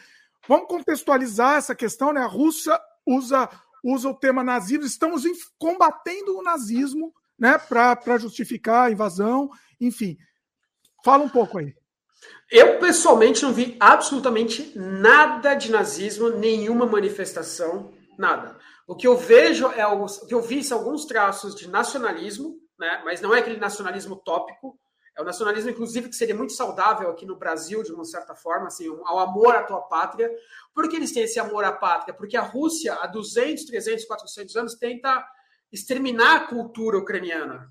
Vamos 0.49 0.67
contextualizar 0.67 1.59
essa 1.59 1.75
questão, 1.75 2.11
né? 2.11 2.23
A 2.23 2.27
Rússia 2.27 2.81
usa, 3.05 3.47
usa 3.85 4.09
o 4.09 4.15
tema 4.15 4.43
nazismo, 4.43 4.87
estamos 4.87 5.25
combatendo 5.59 6.39
o 6.39 6.43
nazismo, 6.43 7.13
né? 7.39 7.59
Para 7.59 8.17
justificar 8.17 8.87
a 8.87 8.91
invasão, 8.91 9.51
enfim. 9.79 10.17
Fala 11.05 11.23
um 11.23 11.29
pouco 11.29 11.59
aí. 11.59 11.75
Eu, 12.51 12.79
pessoalmente, 12.79 13.43
não 13.43 13.53
vi 13.53 13.77
absolutamente 13.81 14.73
nada 14.77 15.55
de 15.55 15.71
nazismo, 15.71 16.29
nenhuma 16.29 16.87
manifestação, 16.87 17.93
nada. 18.19 18.57
O 18.87 18.95
que 18.95 19.07
eu 19.07 19.17
vejo 19.17 19.67
é 19.69 19.87
o 19.87 20.07
que 20.07 20.35
eu 20.35 20.43
vi 20.43 20.63
são 20.63 20.79
alguns 20.79 21.05
traços 21.07 21.55
de 21.55 21.69
nacionalismo, 21.69 22.59
né? 22.79 23.01
mas 23.05 23.21
não 23.21 23.35
é 23.35 23.41
aquele 23.41 23.59
nacionalismo 23.59 24.17
tópico, 24.17 24.79
é 25.17 25.23
o 25.23 25.25
nacionalismo, 25.25 25.71
inclusive, 25.71 26.09
que 26.09 26.17
seria 26.17 26.35
muito 26.35 26.53
saudável 26.53 27.09
aqui 27.09 27.25
no 27.25 27.37
Brasil, 27.37 27.85
de 27.85 27.93
uma 27.93 28.05
certa 28.05 28.35
forma, 28.35 28.67
assim, 28.67 28.89
ao 29.05 29.21
amor 29.21 29.55
à 29.55 29.63
tua 29.63 29.81
pátria. 29.83 30.29
Por 30.75 30.89
que 30.89 30.97
eles 30.97 31.13
têm 31.13 31.23
esse 31.23 31.39
amor 31.39 31.63
à 31.63 31.71
pátria? 31.71 32.13
Porque 32.13 32.37
a 32.37 32.43
Rússia, 32.43 32.95
há 32.95 33.07
200, 33.07 33.65
300, 33.65 34.05
400 34.07 34.57
anos, 34.57 34.75
tenta 34.75 35.25
exterminar 35.71 36.37
a 36.37 36.47
cultura 36.49 36.99
ucraniana. 36.99 37.71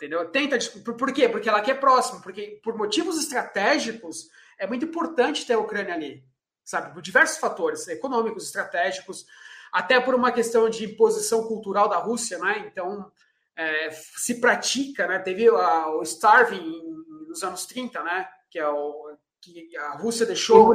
Entendeu? 0.00 0.26
Tenta. 0.30 0.58
Por, 0.82 1.12
quê? 1.12 1.28
Porque 1.28 1.46
ela 1.46 1.58
aqui 1.58 1.70
é 1.70 1.74
próxima. 1.74 2.22
Porque, 2.22 2.58
por 2.64 2.74
motivos 2.74 3.18
estratégicos, 3.18 4.30
é 4.58 4.66
muito 4.66 4.86
importante 4.86 5.46
ter 5.46 5.52
a 5.52 5.58
Ucrânia 5.58 5.92
ali. 5.92 6.24
Sabe? 6.64 6.94
Por 6.94 7.02
diversos 7.02 7.36
fatores 7.36 7.86
econômicos, 7.86 8.46
estratégicos, 8.46 9.26
até 9.70 10.00
por 10.00 10.14
uma 10.14 10.32
questão 10.32 10.70
de 10.70 10.86
imposição 10.86 11.46
cultural 11.46 11.86
da 11.86 11.98
Rússia, 11.98 12.38
né? 12.38 12.64
Então, 12.66 13.12
é, 13.54 13.90
se 13.90 14.40
pratica, 14.40 15.06
né? 15.06 15.18
Teve 15.18 15.48
a, 15.48 15.90
o 15.90 16.02
Starving 16.02 16.82
nos 17.28 17.42
anos 17.42 17.66
30, 17.66 18.02
né? 18.02 18.26
Que 18.50 18.58
é 18.58 18.66
o 18.66 19.14
que 19.38 19.76
a 19.76 19.96
Rússia 19.98 20.24
deixou. 20.24 20.72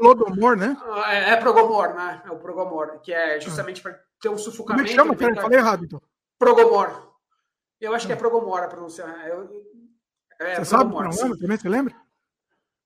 Lodomor, 0.00 0.56
né? 0.56 0.68
né? 0.68 0.76
É, 1.08 1.32
é 1.32 1.36
Progomor, 1.36 1.94
né? 1.94 2.22
É 2.24 2.30
o 2.30 2.38
Progomor, 2.38 3.00
que 3.00 3.12
é 3.12 3.40
justamente 3.40 3.82
para 3.82 3.98
ter 4.20 4.28
um 4.28 4.38
sufocamento. 4.38 4.88
Como 4.88 5.12
é 5.12 5.14
que 5.14 5.18
chama? 5.18 5.34
Pera, 5.34 5.42
falei 5.42 5.58
errado, 5.58 5.84
então. 5.84 6.00
Progomor. 6.38 7.07
Eu 7.80 7.94
acho 7.94 8.06
que 8.06 8.12
é 8.12 8.14
ah. 8.14 8.18
Progomor 8.18 8.62
a 8.62 8.68
pronúncia. 8.68 9.06
Né? 9.06 9.30
Eu, 9.30 9.48
é, 10.40 10.56
você 10.56 10.64
sabe? 10.64 10.92
Não 10.92 11.10
lembra 11.10 11.38
também? 11.38 11.58
Você 11.58 11.68
lembra? 11.68 11.94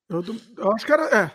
Eu, 0.08 0.24
eu, 0.58 0.72
acho 0.72 0.84
que 0.84 0.92
era. 0.92 1.04
É. 1.04 1.30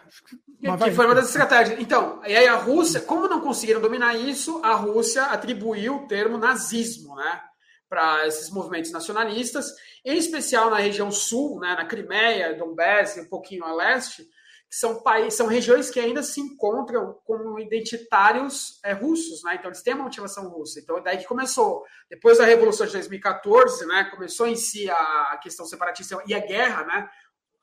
Que, 0.60 0.86
que 0.86 0.92
foi 0.92 1.06
uma 1.06 1.16
das 1.16 1.28
estratégias. 1.28 1.80
Então, 1.80 2.22
e 2.26 2.36
aí 2.36 2.48
a 2.48 2.56
Rússia, 2.56 3.02
como 3.02 3.28
não 3.28 3.42
conseguiram 3.42 3.82
dominar 3.82 4.16
isso, 4.16 4.60
a 4.64 4.74
Rússia 4.74 5.26
atribuiu 5.26 5.98
o 5.98 6.08
termo 6.08 6.38
nazismo, 6.38 7.16
né? 7.16 7.42
Para 7.90 8.28
esses 8.28 8.50
movimentos 8.50 8.92
nacionalistas, 8.92 9.72
em 10.04 10.18
especial 10.18 10.70
na 10.70 10.78
região 10.78 11.10
sul, 11.10 11.60
né, 11.60 11.74
na 11.74 11.86
Crimeia, 11.86 12.54
Donbass 12.54 13.18
um 13.18 13.30
pouquinho 13.30 13.64
a 13.64 13.74
leste, 13.74 14.28
são, 14.70 15.02
países, 15.02 15.36
são 15.36 15.48
regiões 15.48 15.90
que 15.90 16.00
ainda 16.00 16.22
se 16.22 16.42
encontram 16.42 17.18
como 17.26 17.58
identitários 17.60 18.80
é, 18.84 18.92
russos, 18.92 19.44
né? 19.44 19.56
Então 19.56 19.70
eles 19.70 19.82
têm 19.82 19.94
uma 19.94 20.04
motivação 20.04 20.50
russa. 20.50 20.80
Então 20.80 21.02
daí 21.02 21.18
que 21.18 21.26
começou, 21.26 21.84
depois 22.10 22.38
da 22.38 22.46
Revolução 22.46 22.86
de 22.86 22.94
2014, 22.94 23.86
né? 23.86 24.06
Começou 24.12 24.48
em 24.48 24.56
si 24.56 24.90
a 24.90 25.40
questão 25.42 25.66
separatista 25.66 26.22
e 26.28 26.34
a 26.34 26.40
guerra, 26.40 26.84
né? 26.84 27.10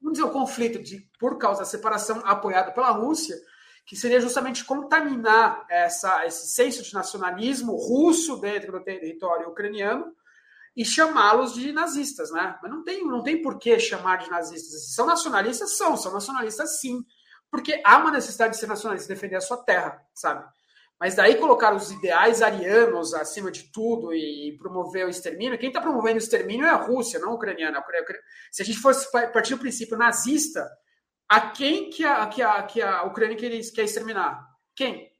Vamos 0.00 0.18
dizer, 0.18 0.28
o 0.28 0.32
conflito 0.32 0.82
de, 0.82 1.08
por 1.18 1.38
causa 1.38 1.60
da 1.60 1.66
separação 1.66 2.20
apoiado 2.24 2.74
pela 2.74 2.90
Rússia, 2.90 3.36
que 3.86 3.96
seria 3.96 4.20
justamente 4.20 4.64
contaminar 4.64 5.64
essa, 5.68 6.26
esse 6.26 6.48
senso 6.48 6.82
de 6.82 6.92
nacionalismo 6.94 7.74
russo 7.74 8.36
dentro 8.36 8.72
do 8.72 8.82
território 8.82 9.48
ucraniano 9.48 10.14
e 10.76 10.84
chamá-los 10.84 11.54
de 11.54 11.72
nazistas, 11.72 12.30
né? 12.32 12.58
Mas 12.60 12.70
não 12.70 12.82
tem, 12.82 13.06
não 13.06 13.22
tem 13.22 13.40
por 13.40 13.58
que 13.58 13.78
chamar 13.78 14.18
de 14.18 14.30
nazistas. 14.30 14.94
São 14.94 15.06
nacionalistas? 15.06 15.76
São, 15.76 15.96
são 15.96 16.12
nacionalistas 16.12 16.80
sim. 16.80 17.04
Porque 17.50 17.80
há 17.84 17.98
uma 17.98 18.10
necessidade 18.10 18.54
de 18.54 18.60
ser 18.60 18.66
nacionalista, 18.66 19.12
defender 19.12 19.36
a 19.36 19.40
sua 19.40 19.58
terra, 19.58 20.02
sabe? 20.12 20.44
Mas 20.98 21.14
daí 21.14 21.36
colocar 21.36 21.74
os 21.74 21.90
ideais 21.90 22.42
arianos 22.42 23.14
acima 23.14 23.50
de 23.50 23.70
tudo 23.70 24.12
e 24.12 24.56
promover 24.58 25.06
o 25.06 25.10
extermínio, 25.10 25.58
quem 25.58 25.68
está 25.68 25.80
promovendo 25.80 26.16
o 26.16 26.18
extermínio 26.18 26.66
é 26.66 26.70
a 26.70 26.76
Rússia, 26.76 27.20
não 27.20 27.30
a 27.30 27.34
ucraniana. 27.34 27.84
Se 28.50 28.62
a 28.62 28.64
gente 28.64 28.78
fosse 28.78 29.10
partir 29.10 29.54
do 29.54 29.60
princípio 29.60 29.96
nazista, 29.96 30.68
a 31.28 31.50
quem 31.50 31.90
que 31.90 32.04
a, 32.04 32.26
que 32.26 32.42
a, 32.42 32.62
que 32.62 32.82
a 32.82 33.02
Ucrânia 33.04 33.36
quer, 33.36 33.84
exterminar? 33.84 34.48
Quem? 34.74 35.10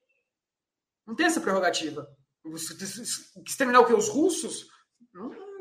Não 1.07 1.15
tem 1.15 1.27
essa 1.27 1.41
prerrogativa. 1.41 2.09
Exterminar 3.47 3.81
o 3.81 3.87
que? 3.87 3.95
Os 3.95 4.09
russos? 4.09 4.69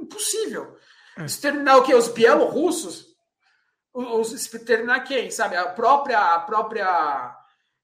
Impossível. 0.03 0.77
É. 1.17 1.25
Exterminar 1.25 1.77
o 1.77 1.83
que? 1.83 1.93
Os 1.93 2.07
bielorrussos? 2.07 3.07
Os, 3.93 4.31
exterminar 4.31 5.01
quem? 5.01 5.29
Sabe? 5.29 5.55
A 5.55 5.67
própria, 5.67 6.19
a 6.19 6.39
própria 6.39 7.35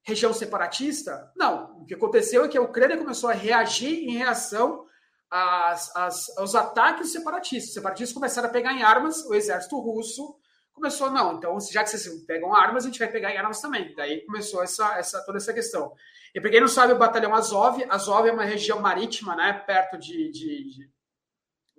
região 0.03 0.33
separatista? 0.33 1.31
Não. 1.35 1.81
O 1.81 1.85
que 1.85 1.93
aconteceu 1.93 2.45
é 2.45 2.47
que 2.47 2.57
a 2.57 2.61
Ucrânia 2.61 2.97
começou 2.97 3.29
a 3.29 3.33
reagir 3.33 4.09
em 4.09 4.17
reação 4.17 4.85
às, 5.29 5.95
às, 5.95 6.37
aos 6.37 6.55
ataques 6.55 7.11
separatistas. 7.11 7.69
Os 7.69 7.73
separatistas 7.73 8.13
começaram 8.13 8.49
a 8.49 8.51
pegar 8.51 8.73
em 8.73 8.83
armas, 8.83 9.25
o 9.25 9.33
exército 9.33 9.79
russo 9.79 10.39
começou, 10.79 11.11
não, 11.11 11.35
então, 11.35 11.59
já 11.59 11.83
que 11.83 11.89
vocês 11.89 12.23
pegam 12.23 12.55
armas, 12.55 12.85
a 12.85 12.87
gente 12.87 12.99
vai 12.99 13.09
pegar 13.09 13.33
em 13.33 13.37
armas 13.37 13.59
também. 13.59 13.93
Daí 13.95 14.25
começou 14.25 14.63
essa, 14.63 14.97
essa, 14.97 15.23
toda 15.25 15.37
essa 15.37 15.53
questão. 15.53 15.93
E 16.33 16.39
para 16.39 16.49
quem 16.49 16.61
não 16.61 16.67
sabe, 16.67 16.93
o 16.93 16.97
batalhão 16.97 17.35
Azov, 17.35 17.83
Azov 17.89 18.27
é 18.27 18.31
uma 18.31 18.45
região 18.45 18.79
marítima, 18.79 19.35
né, 19.35 19.53
perto 19.53 19.97
de, 19.97 20.31
de, 20.31 20.63
de 20.69 20.89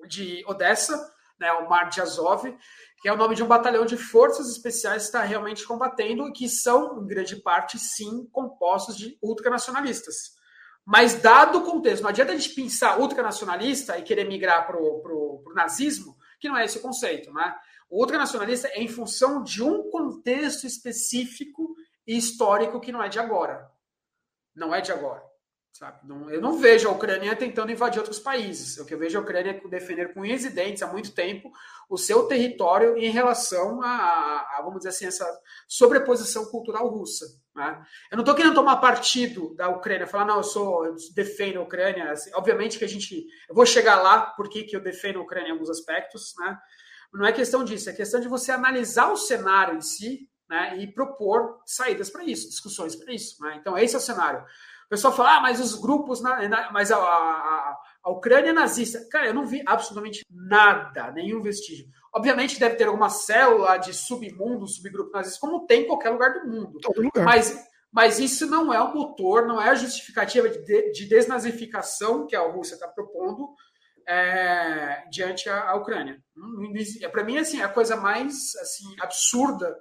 de 0.07 0.45
Odessa, 0.47 1.13
né, 1.39 1.51
o 1.53 1.69
Mar 1.69 1.89
de 1.89 2.01
Azov, 2.01 2.45
que 3.01 3.09
é 3.09 3.13
o 3.13 3.17
nome 3.17 3.35
de 3.35 3.43
um 3.43 3.49
batalhão 3.49 3.87
de 3.87 3.97
forças 3.97 4.51
especiais 4.51 5.03
que 5.03 5.09
está 5.09 5.23
realmente 5.23 5.67
combatendo 5.67 6.29
e 6.29 6.33
que 6.33 6.49
são, 6.49 7.03
em 7.03 7.07
grande 7.07 7.37
parte, 7.37 7.79
sim, 7.79 8.29
compostos 8.31 8.97
de 8.97 9.19
ultranacionalistas. 9.23 10.39
Mas, 10.85 11.15
dado 11.15 11.59
o 11.59 11.65
contexto, 11.65 12.03
não 12.03 12.11
adianta 12.11 12.33
a 12.33 12.37
gente 12.37 12.55
pensar 12.55 12.99
ultranacionalista 12.99 13.99
e 13.99 14.03
querer 14.03 14.25
migrar 14.25 14.67
para 14.67 14.77
o 14.77 15.43
nazismo, 15.55 16.17
que 16.39 16.49
não 16.49 16.57
é 16.57 16.65
esse 16.65 16.79
o 16.79 16.83
conceito. 16.83 17.33
Né? 17.33 17.55
O 17.89 18.01
ultranacionalista 18.01 18.69
é 18.69 18.83
em 18.83 18.89
função 18.89 19.43
de 19.43 19.63
um 19.63 19.89
contexto 19.89 20.67
específico 20.67 21.75
e 22.07 22.17
histórico 22.17 22.81
que 22.81 22.93
não 22.93 23.03
é 23.03 23.09
de 23.09 23.19
agora. 23.19 23.71
Não 24.55 24.75
é 24.75 24.81
de 24.81 24.93
agora. 24.93 25.30
Sabe? 25.73 26.07
Não, 26.07 26.29
eu 26.31 26.41
não 26.41 26.59
vejo 26.59 26.89
a 26.89 26.93
Ucrânia 26.93 27.35
tentando 27.35 27.73
invadir 27.73 28.01
outros 28.01 28.19
países. 28.19 28.77
O 28.79 28.85
que 28.85 28.93
eu 28.93 28.99
vejo 28.99 29.19
a 29.19 29.23
Ucrânia 29.23 29.61
defender 29.71 30.13
com 30.13 30.21
unhas 30.21 30.45
há 30.83 30.87
muito 30.89 31.13
tempo 31.13 31.51
o 31.89 31.97
seu 31.97 32.25
território 32.25 32.97
em 32.97 33.11
relação 33.11 33.83
a, 33.83 33.89
a 34.57 34.61
vamos 34.63 34.79
dizer 34.79 34.91
assim, 34.91 35.07
essa 35.07 35.27
sobreposição 35.67 36.45
cultural 36.47 36.87
russa. 36.89 37.25
Né? 37.55 37.83
Eu 38.11 38.17
não 38.17 38.23
estou 38.23 38.35
querendo 38.35 38.55
tomar 38.55 38.77
partido 38.77 39.55
da 39.55 39.69
Ucrânia, 39.69 40.07
falar, 40.07 40.27
não, 40.27 40.37
eu 40.37 40.45
sou, 40.45 40.85
eu 40.85 40.95
defendo 41.15 41.61
a 41.61 41.63
Ucrânia. 41.63 42.11
Assim, 42.11 42.31
obviamente 42.35 42.79
que 42.79 42.85
a 42.85 42.89
gente. 42.89 43.27
Eu 43.49 43.55
vou 43.55 43.65
chegar 43.65 44.03
lá 44.03 44.21
porque 44.37 44.65
que 44.65 44.77
eu 44.77 44.83
defendo 44.83 45.19
a 45.19 45.23
Ucrânia 45.23 45.49
em 45.49 45.53
alguns 45.53 45.71
aspectos. 45.71 46.35
Né? 46.39 46.59
Não 47.13 47.27
é 47.27 47.33
questão 47.33 47.65
disso, 47.65 47.91
é 47.91 47.93
questão 47.93 48.21
de 48.21 48.29
você 48.29 48.53
analisar 48.53 49.11
o 49.11 49.17
cenário 49.17 49.77
em 49.77 49.81
si 49.81 50.29
né, 50.49 50.77
e 50.79 50.93
propor 50.93 51.61
saídas 51.65 52.11
para 52.11 52.25
isso, 52.25 52.49
discussões 52.49 52.97
para 52.97 53.13
isso. 53.15 53.43
Né? 53.43 53.57
Então, 53.61 53.79
esse 53.79 53.95
é 53.95 53.99
o 53.99 54.03
cenário. 54.03 54.45
O 54.91 54.97
pessoal 54.97 55.15
fala, 55.15 55.37
ah, 55.37 55.41
mas 55.41 55.61
os 55.61 55.77
grupos, 55.77 56.21
na, 56.21 56.49
na, 56.49 56.73
mas 56.73 56.91
a, 56.91 56.97
a, 56.97 57.79
a, 58.03 58.11
Ucrânia 58.11 58.51
é 58.51 58.53
nazista. 58.53 59.07
Cara, 59.09 59.29
eu 59.29 59.35
não 59.35 59.47
vi 59.47 59.63
absolutamente 59.65 60.27
nada, 60.29 61.13
nenhum 61.13 61.41
vestígio. 61.41 61.87
Obviamente 62.13 62.59
deve 62.59 62.75
ter 62.75 62.89
alguma 62.89 63.09
célula 63.09 63.77
de 63.77 63.95
submundo, 63.95 64.67
subgrupo 64.67 65.13
nazista, 65.13 65.39
como 65.41 65.65
tem 65.65 65.83
em 65.83 65.87
qualquer 65.87 66.11
lugar 66.11 66.33
do 66.33 66.49
mundo. 66.49 66.81
Lugar. 66.97 67.25
Mas, 67.25 67.65
mas 67.93 68.19
isso 68.19 68.47
não 68.47 68.75
é 68.75 68.83
o 68.83 68.93
motor, 68.93 69.47
não 69.47 69.63
é 69.63 69.71
a 69.71 69.77
justificativa 69.77 70.49
de, 70.49 70.91
de 70.91 71.09
desnazificação 71.09 72.27
que 72.27 72.35
a 72.35 72.41
Rússia 72.41 72.75
está 72.75 72.89
propondo 72.89 73.49
é, 74.09 75.05
diante 75.09 75.49
a, 75.49 75.71
a 75.71 75.77
Ucrânia. 75.77 76.21
Para 77.13 77.23
mim, 77.23 77.39
assim, 77.39 77.61
é 77.61 77.65
a 77.65 77.69
coisa 77.69 77.95
mais 77.95 78.57
assim, 78.57 78.93
absurda. 79.01 79.73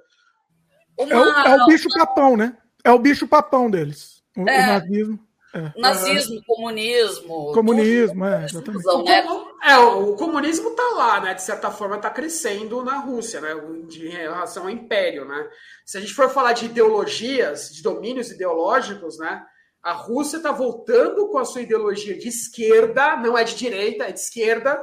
Uma... 0.95 1.11
É, 1.11 1.17
o, 1.17 1.47
é 1.47 1.63
o 1.63 1.65
bicho 1.65 1.89
papão, 1.97 2.37
né? 2.37 2.55
É 2.83 2.91
o 2.91 2.99
bicho 2.99 3.27
papão 3.27 3.71
deles. 3.71 4.18
O, 4.43 4.49
é, 4.49 4.63
o 4.63 4.67
nazismo. 4.67 5.29
É. 5.53 5.71
Nazismo, 5.79 6.43
comunismo. 6.45 7.51
Comunismo, 7.53 8.25
é, 8.25 8.45
exatamente. 8.45 8.85
Né? 9.03 9.25
É, 9.63 9.77
o 9.77 10.15
comunismo 10.15 10.69
está 10.69 10.83
lá, 10.95 11.19
né? 11.19 11.33
De 11.33 11.41
certa 11.41 11.71
forma, 11.71 11.95
está 11.95 12.09
crescendo 12.09 12.83
na 12.83 12.99
Rússia, 12.99 13.41
né? 13.41 13.55
De 13.87 14.07
relação 14.09 14.63
ao 14.63 14.69
império, 14.69 15.25
né? 15.25 15.49
Se 15.85 15.97
a 15.97 16.01
gente 16.01 16.13
for 16.13 16.29
falar 16.29 16.53
de 16.53 16.65
ideologias, 16.65 17.73
de 17.73 17.81
domínios 17.81 18.29
ideológicos, 18.29 19.17
né? 19.17 19.43
A 19.81 19.93
Rússia 19.93 20.37
está 20.37 20.51
voltando 20.51 21.27
com 21.29 21.39
a 21.39 21.45
sua 21.45 21.61
ideologia 21.61 22.15
de 22.15 22.27
esquerda, 22.27 23.15
não 23.15 23.37
é 23.37 23.43
de 23.43 23.55
direita, 23.55 24.03
é 24.03 24.11
de 24.11 24.19
esquerda, 24.19 24.79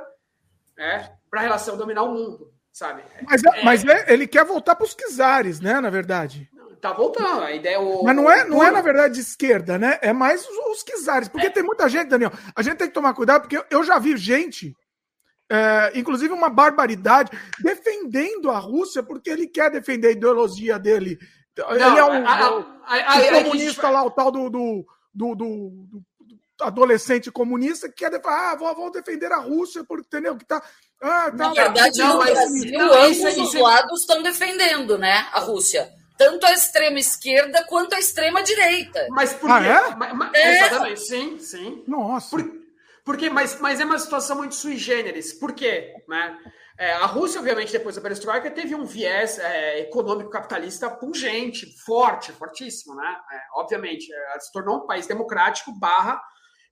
né? 0.77 1.13
Para 1.31 1.41
a 1.41 1.45
relação 1.45 1.77
dominar 1.77 2.03
o 2.03 2.13
mundo, 2.13 2.53
sabe? 2.73 3.03
Mas, 3.23 3.45
é, 3.45 3.63
mas 3.63 3.85
é, 3.85 4.13
ele 4.13 4.27
quer 4.27 4.45
voltar 4.45 4.75
para 4.75 4.87
os 4.87 4.95
czares, 4.95 5.61
né? 5.61 5.81
Na 5.81 5.91
verdade. 5.91 6.51
Tá 6.87 6.93
voltando. 6.93 7.43
A 7.43 7.53
ideia 7.53 7.75
é 7.75 7.79
o. 7.79 8.05
Mas 8.05 8.15
não 8.15 8.31
é, 8.31 8.45
não 8.45 8.63
é, 8.63 8.71
na 8.71 8.81
verdade, 8.81 9.15
de 9.15 9.21
esquerda, 9.21 9.77
né? 9.77 9.99
É 10.01 10.13
mais 10.13 10.47
os, 10.47 10.57
os 10.79 11.05
czares. 11.05 11.29
Porque 11.29 11.49
é. 11.49 11.51
tem 11.51 11.63
muita 11.65 11.89
gente, 11.89 12.09
Daniel. 12.09 12.31
A 12.55 12.63
gente 12.63 12.77
tem 12.77 12.87
que 12.87 12.95
tomar 12.95 13.13
cuidado, 13.13 13.43
porque 13.43 13.61
eu 13.71 13.83
já 13.83 13.99
vi 13.99 14.17
gente, 14.17 14.73
é, 15.51 15.91
inclusive 15.97 16.33
uma 16.33 16.49
barbaridade, 16.49 17.37
defendendo 17.59 18.53
a 18.53 18.59
Rússia 18.59 19.03
porque 19.03 19.31
ele 19.31 19.49
quer 19.49 19.69
defender 19.69 20.09
a 20.09 20.13
ideologia 20.13 20.79
dele. 20.79 21.19
Não, 21.59 21.73
ele 21.73 21.99
é 21.99 22.05
um, 22.05 22.27
a, 22.27 22.65
a, 22.85 23.15
a, 23.15 23.43
comunista 23.43 23.91
lá, 23.91 24.05
o 24.05 24.11
tal 24.11 24.31
do, 24.31 24.49
do, 24.49 24.87
do, 25.13 25.35
do 25.35 26.03
adolescente 26.61 27.33
comunista 27.33 27.89
que 27.89 27.97
quer 27.97 28.11
defender, 28.11 28.33
ah, 28.33 28.55
vou, 28.55 28.75
vou 28.77 28.91
defender 28.93 29.33
a 29.33 29.39
Rússia, 29.39 29.83
porque 29.83 30.07
entendeu? 30.07 30.37
Que 30.37 30.45
tá. 30.45 30.63
Ah, 31.03 31.31
tá 31.31 31.33
Na 31.33 31.53
verdade, 31.53 31.99
não, 31.99 32.19
no 32.19 32.25
Brasil, 32.25 32.81
ambos 32.81 33.37
os 33.39 33.55
lados 33.55 34.01
estão 34.03 34.23
defendendo, 34.23 34.97
né, 34.97 35.27
a 35.33 35.41
Rússia 35.41 35.93
tanto 36.17 36.47
a 36.47 36.53
extrema 36.53 36.99
esquerda 36.99 37.65
quanto 37.67 37.95
a 37.95 37.99
extrema 37.99 38.43
direita. 38.43 39.07
Mas 39.11 39.35
por 39.35 39.51
ah, 39.51 39.61
quê? 39.61 39.69
É? 39.69 39.97
Mas, 39.97 40.15
mas, 40.15 40.35
é? 40.35 40.57
Exatamente, 40.57 41.01
sim, 41.01 41.39
sim. 41.39 41.85
Nossa. 41.87 42.31
Por, 42.31 42.43
porque, 43.05 43.31
mas, 43.31 43.61
mas 43.61 43.81
é 43.81 43.85
uma 43.85 43.99
situação 43.99 44.37
muito 44.37 44.55
sui 44.55 44.77
generis. 44.77 45.33
Por 45.33 45.53
quê? 45.53 45.95
Né? 46.09 46.39
É, 46.79 46.93
a 46.93 47.07
Rússia, 47.07 47.41
obviamente, 47.41 47.73
depois 47.73 47.95
da 47.95 48.03
perestroika, 48.03 48.51
teve 48.51 48.75
um 48.75 48.85
viés 48.85 49.39
é, 49.39 49.81
econômico 49.81 50.29
capitalista 50.29 50.91
pungente, 50.91 51.67
forte, 51.85 52.33
fortíssimo, 52.33 52.97
né? 52.97 53.17
É, 53.33 53.41
obviamente, 53.55 54.13
é, 54.13 54.41
se 54.41 54.53
tornou 54.53 54.79
um 54.79 54.87
país 54.87 55.07
democrático 55.07 55.73
barra 55.79 56.21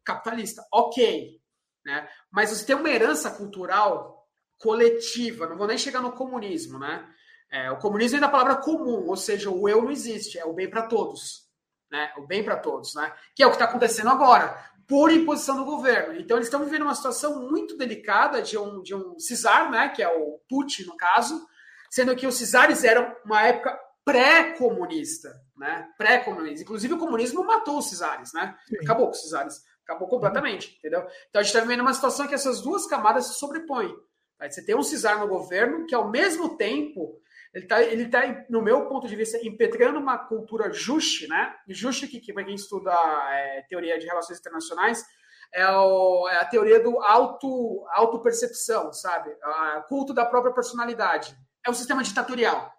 capitalista. 0.04 0.62
Ok. 0.72 1.40
Né? 1.86 2.08
Mas 2.32 2.50
você 2.50 2.66
tem 2.66 2.76
uma 2.76 2.90
herança 2.90 3.30
cultural 3.30 4.26
coletiva, 4.58 5.46
não 5.46 5.56
vou 5.56 5.66
nem 5.66 5.78
chegar 5.78 6.00
no 6.00 6.12
comunismo, 6.12 6.78
né? 6.78 7.06
É, 7.54 7.70
o 7.70 7.76
comunismo 7.76 8.16
é 8.16 8.20
da 8.20 8.28
palavra 8.28 8.56
comum, 8.56 9.06
ou 9.06 9.16
seja, 9.16 9.48
o 9.48 9.68
eu 9.68 9.80
não 9.80 9.92
existe, 9.92 10.36
é 10.36 10.44
o 10.44 10.52
bem 10.52 10.68
para 10.68 10.88
todos, 10.88 11.48
né? 11.88 12.12
O 12.18 12.26
bem 12.26 12.42
para 12.42 12.56
todos, 12.56 12.96
né? 12.96 13.14
Que 13.32 13.44
é 13.44 13.46
o 13.46 13.50
que 13.50 13.54
está 13.54 13.66
acontecendo 13.66 14.10
agora, 14.10 14.60
por 14.88 15.08
imposição 15.12 15.54
do 15.54 15.64
governo. 15.64 16.18
Então 16.18 16.36
eles 16.36 16.48
estão 16.48 16.64
vivendo 16.64 16.82
uma 16.82 16.96
situação 16.96 17.48
muito 17.48 17.76
delicada 17.76 18.42
de 18.42 18.58
um 18.58 18.82
de 18.82 18.92
um 18.92 19.16
cisar, 19.20 19.70
né? 19.70 19.88
Que 19.90 20.02
é 20.02 20.08
o 20.08 20.40
Putin 20.48 20.82
no 20.82 20.96
caso, 20.96 21.46
sendo 21.88 22.16
que 22.16 22.26
os 22.26 22.34
cisares 22.34 22.82
eram 22.82 23.14
uma 23.24 23.42
época 23.42 23.78
pré-comunista, 24.04 25.32
né? 25.56 25.88
Pré-comunista. 25.96 26.64
Inclusive 26.64 26.94
o 26.94 26.98
comunismo 26.98 27.44
matou 27.44 27.78
os 27.78 27.88
cisares, 27.88 28.32
né? 28.32 28.58
Sim. 28.66 28.78
Acabou 28.82 29.06
com 29.06 29.12
os 29.12 29.22
cisares. 29.22 29.62
Acabou 29.84 30.08
completamente, 30.08 30.74
entendeu? 30.76 31.06
Então 31.28 31.38
a 31.38 31.42
gente 31.44 31.54
está 31.54 31.60
vivendo 31.60 31.82
uma 31.82 31.94
situação 31.94 32.26
que 32.26 32.34
essas 32.34 32.60
duas 32.60 32.84
camadas 32.84 33.26
se 33.26 33.34
sobrepõem. 33.34 33.94
Você 34.40 34.64
tem 34.64 34.74
um 34.74 34.82
cisar 34.82 35.20
no 35.20 35.28
governo 35.28 35.86
que, 35.86 35.94
ao 35.94 36.10
mesmo 36.10 36.56
tempo, 36.56 37.20
ele 37.54 37.64
está, 37.64 37.82
ele 37.82 38.08
tá, 38.08 38.44
no 38.50 38.60
meu 38.60 38.86
ponto 38.86 39.06
de 39.06 39.14
vista, 39.14 39.38
impetrando 39.46 40.00
uma 40.00 40.18
cultura 40.18 40.72
juste, 40.72 41.28
né? 41.28 41.54
Juste, 41.68 42.08
que, 42.08 42.18
que 42.18 42.32
para 42.32 42.44
quem 42.44 42.56
estuda 42.56 42.92
é, 43.30 43.62
teoria 43.68 43.96
de 43.96 44.06
relações 44.06 44.40
internacionais, 44.40 45.04
é, 45.52 45.64
o, 45.70 46.28
é, 46.28 46.38
a 46.38 46.44
teoria 46.44 46.82
do 46.82 47.00
auto, 47.00 47.86
auto-percepção, 47.92 48.92
sabe? 48.92 49.30
O 49.78 49.82
culto 49.82 50.12
da 50.12 50.26
própria 50.26 50.52
personalidade. 50.52 51.36
É 51.64 51.70
um 51.70 51.74
sistema 51.74 52.02
ditatorial. 52.02 52.74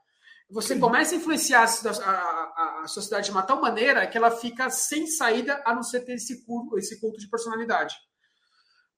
Você 0.49 0.78
começa 0.78 1.15
a 1.15 1.17
influenciar 1.17 1.63
a, 1.63 2.11
a, 2.11 2.82
a, 2.84 2.88
sociedade 2.88 3.28
de 3.28 3.32
uma 3.32 3.41
tal 3.41 3.61
maneira 3.61 4.05
que 4.05 4.17
ela 4.17 4.30
fica 4.30 4.69
sem 4.69 5.07
saída 5.07 5.61
a 5.65 5.73
não 5.73 5.82
ser 5.82 6.01
ter 6.01 6.15
esse 6.15 6.45
culto, 6.45 6.78
esse 6.78 6.99
culto 6.99 7.17
de 7.17 7.30
personalidade. 7.30 7.95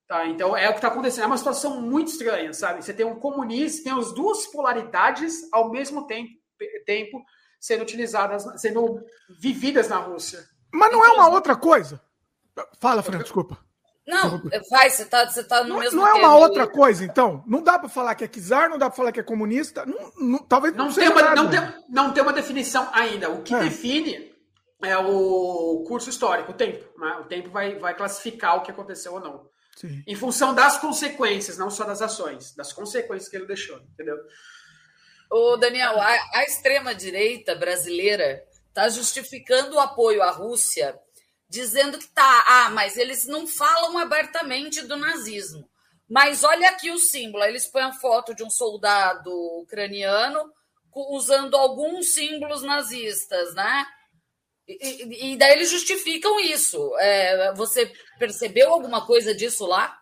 Tá, 0.08 0.26
então 0.26 0.56
é 0.56 0.70
o 0.70 0.72
que 0.72 0.78
está 0.78 0.88
acontecendo. 0.88 1.26
É 1.26 1.28
uma 1.28 1.38
situação 1.38 1.82
muito 1.82 2.10
estranha, 2.10 2.54
sabe? 2.54 2.84
Você 2.84 2.94
tem 2.94 3.06
um 3.06 3.20
comunista, 3.20 3.84
tem 3.84 4.00
as 4.00 4.14
duas 4.14 4.48
polaridades 4.48 5.52
ao 5.52 5.70
mesmo 5.70 6.08
tempo, 6.08 6.32
tempo 6.86 7.22
sendo 7.60 7.82
utilizadas, 7.82 8.46
sendo 8.62 9.04
vividas 9.42 9.90
na 9.90 9.98
Rússia. 9.98 10.48
Mas 10.72 10.92
não 10.92 11.04
é 11.04 11.10
uma 11.10 11.28
outra 11.28 11.56
coisa? 11.56 12.02
Fala, 12.80 13.04
Fran, 13.04 13.20
desculpa. 13.20 13.58
Não, 14.08 14.42
vai, 14.70 14.90
você 14.90 15.04
está 15.04 15.30
você 15.30 15.44
tá 15.44 15.64
no 15.64 15.70
não, 15.72 15.80
mesmo 15.80 16.00
Não 16.00 16.08
é 16.08 16.14
uma 16.14 16.38
outra 16.38 16.66
coisa, 16.66 17.04
então? 17.04 17.44
Não 17.46 17.62
dá 17.62 17.78
para 17.78 17.90
falar 17.90 18.16
que 18.16 18.24
é 18.24 18.28
czar, 18.28 18.70
não 18.70 18.78
dá 18.78 18.90
para 18.90 18.96
falar 18.96 19.12
que 19.12 19.20
é 19.20 19.24
comunista? 19.24 19.86
Não, 19.86 20.14
não, 20.18 20.40
talvez 20.40 20.74
não, 20.74 20.86
não 20.86 20.94
tem 20.94 21.10
uma, 21.10 21.36
não, 21.36 21.50
tem, 21.50 21.60
não 21.90 22.14
tem 22.14 22.24
uma 22.24 22.32
definição 22.32 22.88
ainda. 22.94 23.30
O 23.30 23.42
que 23.42 23.54
é. 23.54 23.60
define 23.60 24.34
é 24.82 24.98
o 24.98 25.84
curso 25.86 26.10
histórico, 26.10 26.52
o 26.52 26.56
tempo. 26.56 26.86
Né? 26.98 27.18
O 27.20 27.26
tempo 27.26 27.50
vai, 27.50 27.78
vai 27.78 27.94
classificar 27.94 28.56
o 28.56 28.62
que 28.62 28.72
aconteceu 28.72 29.16
ou 29.16 29.20
não. 29.20 29.50
Sim. 29.78 30.04
Em 30.08 30.16
função 30.16 30.56
das 30.56 30.80
consequências, 30.80 31.56
não 31.56 31.70
só 31.70 31.84
das 31.84 32.02
ações, 32.02 32.56
das 32.56 32.74
consequências 32.74 33.30
que 33.30 33.36
ele 33.36 33.46
deixou, 33.46 33.78
entendeu? 33.94 34.18
O 35.30 35.56
Daniel, 35.56 36.02
a, 36.02 36.08
a 36.34 36.44
extrema-direita 36.46 37.54
brasileira 37.54 38.44
está 38.70 38.90
justificando 38.90 39.76
o 39.76 39.80
apoio 39.80 40.24
à 40.24 40.32
Rússia, 40.32 41.00
dizendo 41.48 42.00
que 42.00 42.08
tá, 42.08 42.46
ah, 42.48 42.70
mas 42.72 42.98
eles 42.98 43.28
não 43.28 43.46
falam 43.46 44.00
abertamente 44.00 44.82
do 44.82 44.98
nazismo. 44.98 45.70
Mas 46.10 46.44
olha 46.44 46.70
aqui 46.70 46.90
o 46.90 46.98
símbolo, 46.98 47.44
eles 47.44 47.68
põem 47.68 47.84
a 47.84 47.94
foto 47.94 48.34
de 48.34 48.44
um 48.44 48.50
soldado 48.50 49.32
ucraniano 49.60 50.52
usando 50.92 51.56
alguns 51.56 52.16
símbolos 52.16 52.64
nazistas, 52.64 53.54
né? 53.54 53.86
E, 54.68 55.32
e, 55.34 55.38
daí 55.38 55.54
eles 55.54 55.72
justificam 55.72 56.40
isso. 56.40 56.94
É, 57.00 57.54
você 57.54 57.92
percebeu 58.20 58.72
alguma 58.72 59.06
coisa 59.06 59.34
disso 59.34 59.66
lá? 59.66 59.98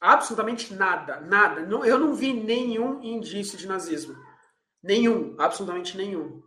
Absolutamente 0.00 0.72
nada, 0.74 1.20
nada. 1.20 1.60
Eu 1.60 1.98
não 1.98 2.14
vi 2.14 2.32
nenhum 2.32 3.02
indício 3.02 3.58
de 3.58 3.66
nazismo. 3.66 4.16
Nenhum, 4.82 5.34
absolutamente 5.38 5.96
nenhum. 5.96 6.42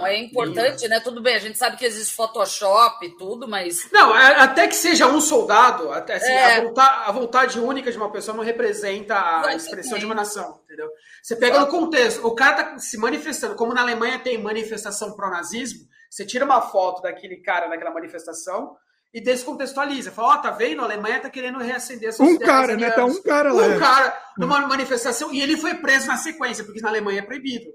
É 0.00 0.16
importante, 0.16 0.86
né? 0.86 1.00
Tudo 1.00 1.20
bem, 1.20 1.34
a 1.34 1.40
gente 1.40 1.58
sabe 1.58 1.76
que 1.76 1.84
existe 1.84 2.14
Photoshop 2.14 3.04
e 3.04 3.16
tudo, 3.16 3.48
mas. 3.48 3.90
Não, 3.90 4.16
é, 4.16 4.40
até 4.40 4.68
que 4.68 4.76
seja 4.76 5.08
um 5.08 5.20
soldado, 5.20 5.90
até 5.90 6.14
assim, 6.14 6.30
é. 6.30 6.58
a, 6.58 6.60
vontade, 6.60 7.02
a, 7.08 7.12
vontade, 7.12 7.60
única 7.60 7.90
de 7.90 7.96
uma 7.96 8.12
pessoa 8.12 8.36
não 8.36 8.44
representa 8.44 9.14
a 9.14 9.18
Exatamente. 9.18 9.60
expressão 9.60 9.98
de 9.98 10.06
uma 10.06 10.14
nação, 10.14 10.60
entendeu? 10.64 10.88
Você 11.20 11.34
pega 11.34 11.58
no 11.58 11.66
contexto, 11.66 12.24
o 12.24 12.32
cara 12.32 12.62
tá 12.62 12.78
se 12.78 12.96
manifestando, 12.96 13.56
como 13.56 13.74
na 13.74 13.80
Alemanha 13.80 14.20
tem 14.20 14.40
manifestação 14.40 15.16
pró-nazismo, 15.16 15.80
você 16.08 16.24
tira 16.24 16.44
uma 16.44 16.62
foto 16.62 17.02
daquele 17.02 17.38
cara 17.38 17.68
naquela 17.68 17.90
manifestação 17.90 18.76
e 19.12 19.20
descontextualiza. 19.20 20.12
Fala, 20.12 20.28
ó, 20.28 20.34
oh, 20.34 20.42
tá 20.42 20.50
vendo? 20.52 20.80
A 20.80 20.84
Alemanha 20.84 21.20
tá 21.20 21.28
querendo 21.28 21.58
reacender 21.58 22.12
suas 22.12 22.28
Um 22.28 22.38
cara, 22.38 22.76
né? 22.76 22.90
Tá 22.90 23.04
um 23.04 23.20
cara 23.22 23.52
lá. 23.52 23.66
Um 23.66 23.78
cara 23.78 24.16
numa 24.38 24.60
manifestação 24.60 25.32
e 25.32 25.40
ele 25.40 25.56
foi 25.56 25.74
preso 25.74 26.06
na 26.06 26.16
sequência, 26.16 26.64
porque 26.64 26.80
na 26.80 26.88
Alemanha 26.88 27.20
é 27.20 27.24
proibido. 27.24 27.66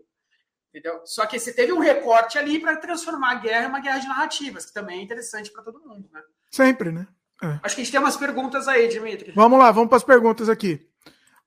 Entendeu? 0.73 1.01
Só 1.05 1.27
que 1.27 1.37
você 1.37 1.53
teve 1.53 1.71
um 1.71 1.77
recorte 1.77 2.39
ali 2.39 2.59
para 2.59 2.75
transformar 2.77 3.33
a 3.33 3.35
guerra 3.35 3.65
em 3.65 3.69
uma 3.69 3.79
guerra 3.79 3.99
de 3.99 4.07
narrativas, 4.07 4.65
que 4.65 4.73
também 4.73 4.99
é 4.99 5.03
interessante 5.03 5.51
para 5.51 5.61
todo 5.61 5.79
mundo, 5.79 6.09
né? 6.11 6.19
Sempre, 6.49 6.91
né? 6.91 7.07
É. 7.43 7.59
Acho 7.61 7.75
que 7.75 7.81
a 7.81 7.83
gente 7.83 7.91
tem 7.91 7.99
umas 7.99 8.17
perguntas 8.17 8.67
aí, 8.67 8.87
Dimitri. 8.87 9.33
Vamos 9.35 9.59
lá, 9.59 9.71
vamos 9.71 9.89
para 9.89 9.97
as 9.97 10.03
perguntas 10.03 10.49
aqui. 10.49 10.89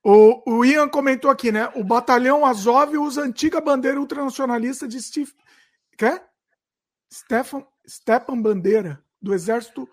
O, 0.00 0.58
o 0.58 0.64
Ian 0.64 0.88
comentou 0.88 1.28
aqui, 1.28 1.50
né? 1.50 1.68
O 1.74 1.82
batalhão 1.82 2.46
Azov 2.46 2.96
usa 2.96 3.22
a 3.22 3.24
antiga 3.24 3.60
bandeira 3.60 3.98
ultranacionalista 3.98 4.86
de 4.86 5.02
Steve. 5.02 5.32
Quê? 5.98 6.20
Stefan, 7.12 7.66
Stepan 7.88 8.40
Bandeira, 8.40 9.02
do 9.20 9.34
exército 9.34 9.88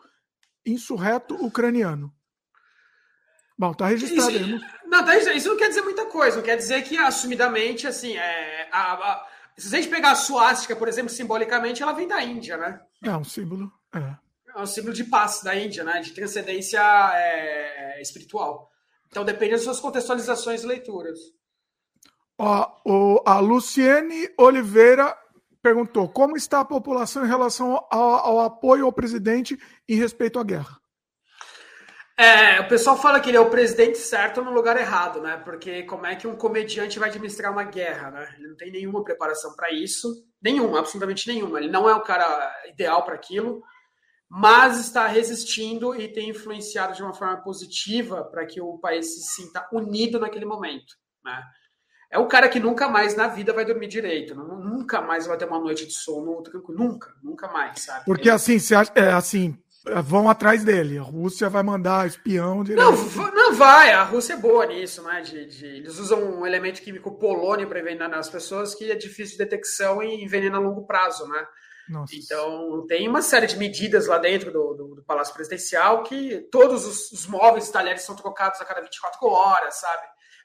insurreto 0.64 1.34
ucraniano. 1.44 2.14
Bom, 3.58 3.74
tá 3.74 3.88
registrado 3.88 4.30
aí. 4.30 4.62
Não, 4.94 5.04
tá, 5.04 5.18
isso 5.18 5.50
não 5.50 5.58
quer 5.58 5.70
dizer 5.70 5.82
muita 5.82 6.06
coisa. 6.06 6.38
Não 6.38 6.44
quer 6.44 6.56
dizer 6.56 6.84
que, 6.84 6.96
assumidamente, 6.96 7.88
assim, 7.88 8.16
é, 8.16 8.70
a, 8.72 8.94
a, 8.94 9.28
se 9.58 9.76
a 9.76 9.82
gente 9.82 9.90
pegar 9.90 10.12
a 10.12 10.16
suástica, 10.16 10.76
por 10.76 10.88
exemplo, 10.88 11.10
simbolicamente, 11.10 11.82
ela 11.82 11.94
vem 11.94 12.08
da 12.08 12.22
Índia, 12.24 12.58
né? 12.58 12.80
É 13.04 13.18
um 13.18 13.24
símbolo. 13.24 13.72
É, 13.92 14.16
é 14.56 14.62
um 14.62 14.68
símbolo 14.68 14.94
de 14.94 15.04
paz 15.06 15.42
da 15.42 15.56
Índia, 15.56 15.84
né? 15.84 16.00
De 16.00 16.12
transcendência 16.12 16.80
é, 17.16 18.00
espiritual. 18.04 18.70
Então 19.08 19.26
depende 19.26 19.54
das 19.54 19.64
suas 19.64 19.80
contextualizações 19.80 20.62
e 20.62 20.68
leituras. 20.68 21.18
Ó, 22.38 22.72
o, 22.86 23.24
a 23.26 23.40
Luciene 23.40 24.30
Oliveira 24.38 25.18
perguntou 25.60 26.08
como 26.08 26.38
está 26.38 26.60
a 26.60 26.66
população 26.66 27.26
em 27.26 27.28
relação 27.28 27.84
ao, 27.90 28.12
ao 28.28 28.40
apoio 28.42 28.86
ao 28.86 28.94
presidente 28.94 29.58
em 29.90 29.96
respeito 29.96 30.38
à 30.38 30.44
guerra. 30.44 30.83
É, 32.16 32.62
o 32.62 32.68
pessoal 32.68 32.96
fala 32.96 33.20
que 33.20 33.30
ele 33.30 33.38
é 33.38 33.40
o 33.40 33.50
presidente 33.50 33.98
certo 33.98 34.42
no 34.44 34.52
lugar 34.52 34.78
errado, 34.78 35.20
né? 35.20 35.38
Porque 35.38 35.84
como 35.84 36.06
é 36.06 36.16
que 36.16 36.28
um 36.28 36.36
comediante 36.36 37.00
vai 37.00 37.10
administrar 37.10 37.52
uma 37.52 37.64
guerra, 37.64 38.12
né? 38.12 38.36
Ele 38.38 38.50
não 38.50 38.56
tem 38.56 38.72
nenhuma 38.72 39.04
preparação 39.04 39.56
para 39.56 39.72
isso, 39.72 40.24
nenhuma, 40.42 40.80
absolutamente 40.80 41.28
nenhuma. 41.28 41.58
Ele 41.58 41.72
não 41.72 41.90
é 41.90 41.96
o 41.96 42.02
cara 42.02 42.54
ideal 42.68 43.04
para 43.04 43.16
aquilo, 43.16 43.64
mas 44.30 44.80
está 44.80 45.08
resistindo 45.08 46.00
e 46.00 46.08
tem 46.08 46.30
influenciado 46.30 46.94
de 46.94 47.02
uma 47.02 47.14
forma 47.14 47.42
positiva 47.42 48.24
para 48.24 48.46
que 48.46 48.62
o 48.62 48.78
país 48.78 49.16
se 49.16 49.42
sinta 49.42 49.68
unido 49.72 50.20
naquele 50.20 50.46
momento, 50.46 50.96
né? 51.26 51.44
É 52.12 52.20
o 52.20 52.28
cara 52.28 52.48
que 52.48 52.60
nunca 52.60 52.88
mais 52.88 53.16
na 53.16 53.28
vida 53.28 53.52
vai 53.52 53.66
dormir 53.66 53.88
direito, 53.88 54.36
nunca 54.36 55.02
mais 55.02 55.26
vai 55.26 55.36
ter 55.36 55.46
uma 55.46 55.60
noite 55.60 55.88
de 55.88 55.94
sono 55.94 56.44
nunca, 56.70 57.12
nunca 57.24 57.48
mais, 57.48 57.82
sabe? 57.82 58.06
Porque 58.06 58.30
assim, 58.30 58.60
se, 58.60 58.76
é, 58.76 59.12
assim, 59.12 59.58
vão 60.04 60.30
atrás 60.30 60.64
dele. 60.64 60.98
A 60.98 61.04
Rússia 61.04 61.50
vai 61.50 61.64
mandar 61.64 62.08
espião 62.08 62.64
direto. 62.64 62.84
Não, 62.84 63.32
não 63.32 63.54
vai. 63.54 63.92
A 63.92 64.04
Rússia 64.04 64.34
é 64.34 64.38
boa 64.38 64.66
nisso, 64.66 65.04
né? 65.04 65.22
De, 65.22 65.46
de 65.46 65.66
eles 65.66 65.98
usam 65.98 66.40
um 66.40 66.46
elemento 66.46 66.82
químico 66.82 67.18
polônio 67.18 67.68
para 67.68 67.80
envenenar 67.80 68.18
as 68.18 68.30
pessoas 68.30 68.74
que 68.74 68.92
é 68.92 68.96
difícil 68.96 69.38
de 69.38 69.44
detecção 69.44 70.02
e 70.02 70.24
envenena 70.24 70.58
a 70.58 70.62
longo 70.62 70.86
prazo, 70.86 71.28
né? 71.28 71.46
Nossa. 71.90 72.16
Então, 72.16 72.86
tem 72.88 73.10
uma 73.10 73.22
série 73.22 73.46
de 73.46 73.58
medidas 73.58 74.08
lá 74.08 74.18
dentro 74.18 74.52
do, 74.52 74.74
do, 74.74 74.96
do 74.96 75.04
Palácio 75.04 75.34
Presidencial 75.34 76.04
que 76.04 76.40
todos 76.50 76.86
os, 76.86 77.12
os 77.12 77.28
móveis 77.28 77.68
e 77.68 77.72
talheres 77.72 78.04
são 78.04 78.16
trocados 78.16 78.62
a 78.62 78.66
cada 78.66 78.82
24 78.82 79.28
horas, 79.28 79.76
sabe? 79.76 80.04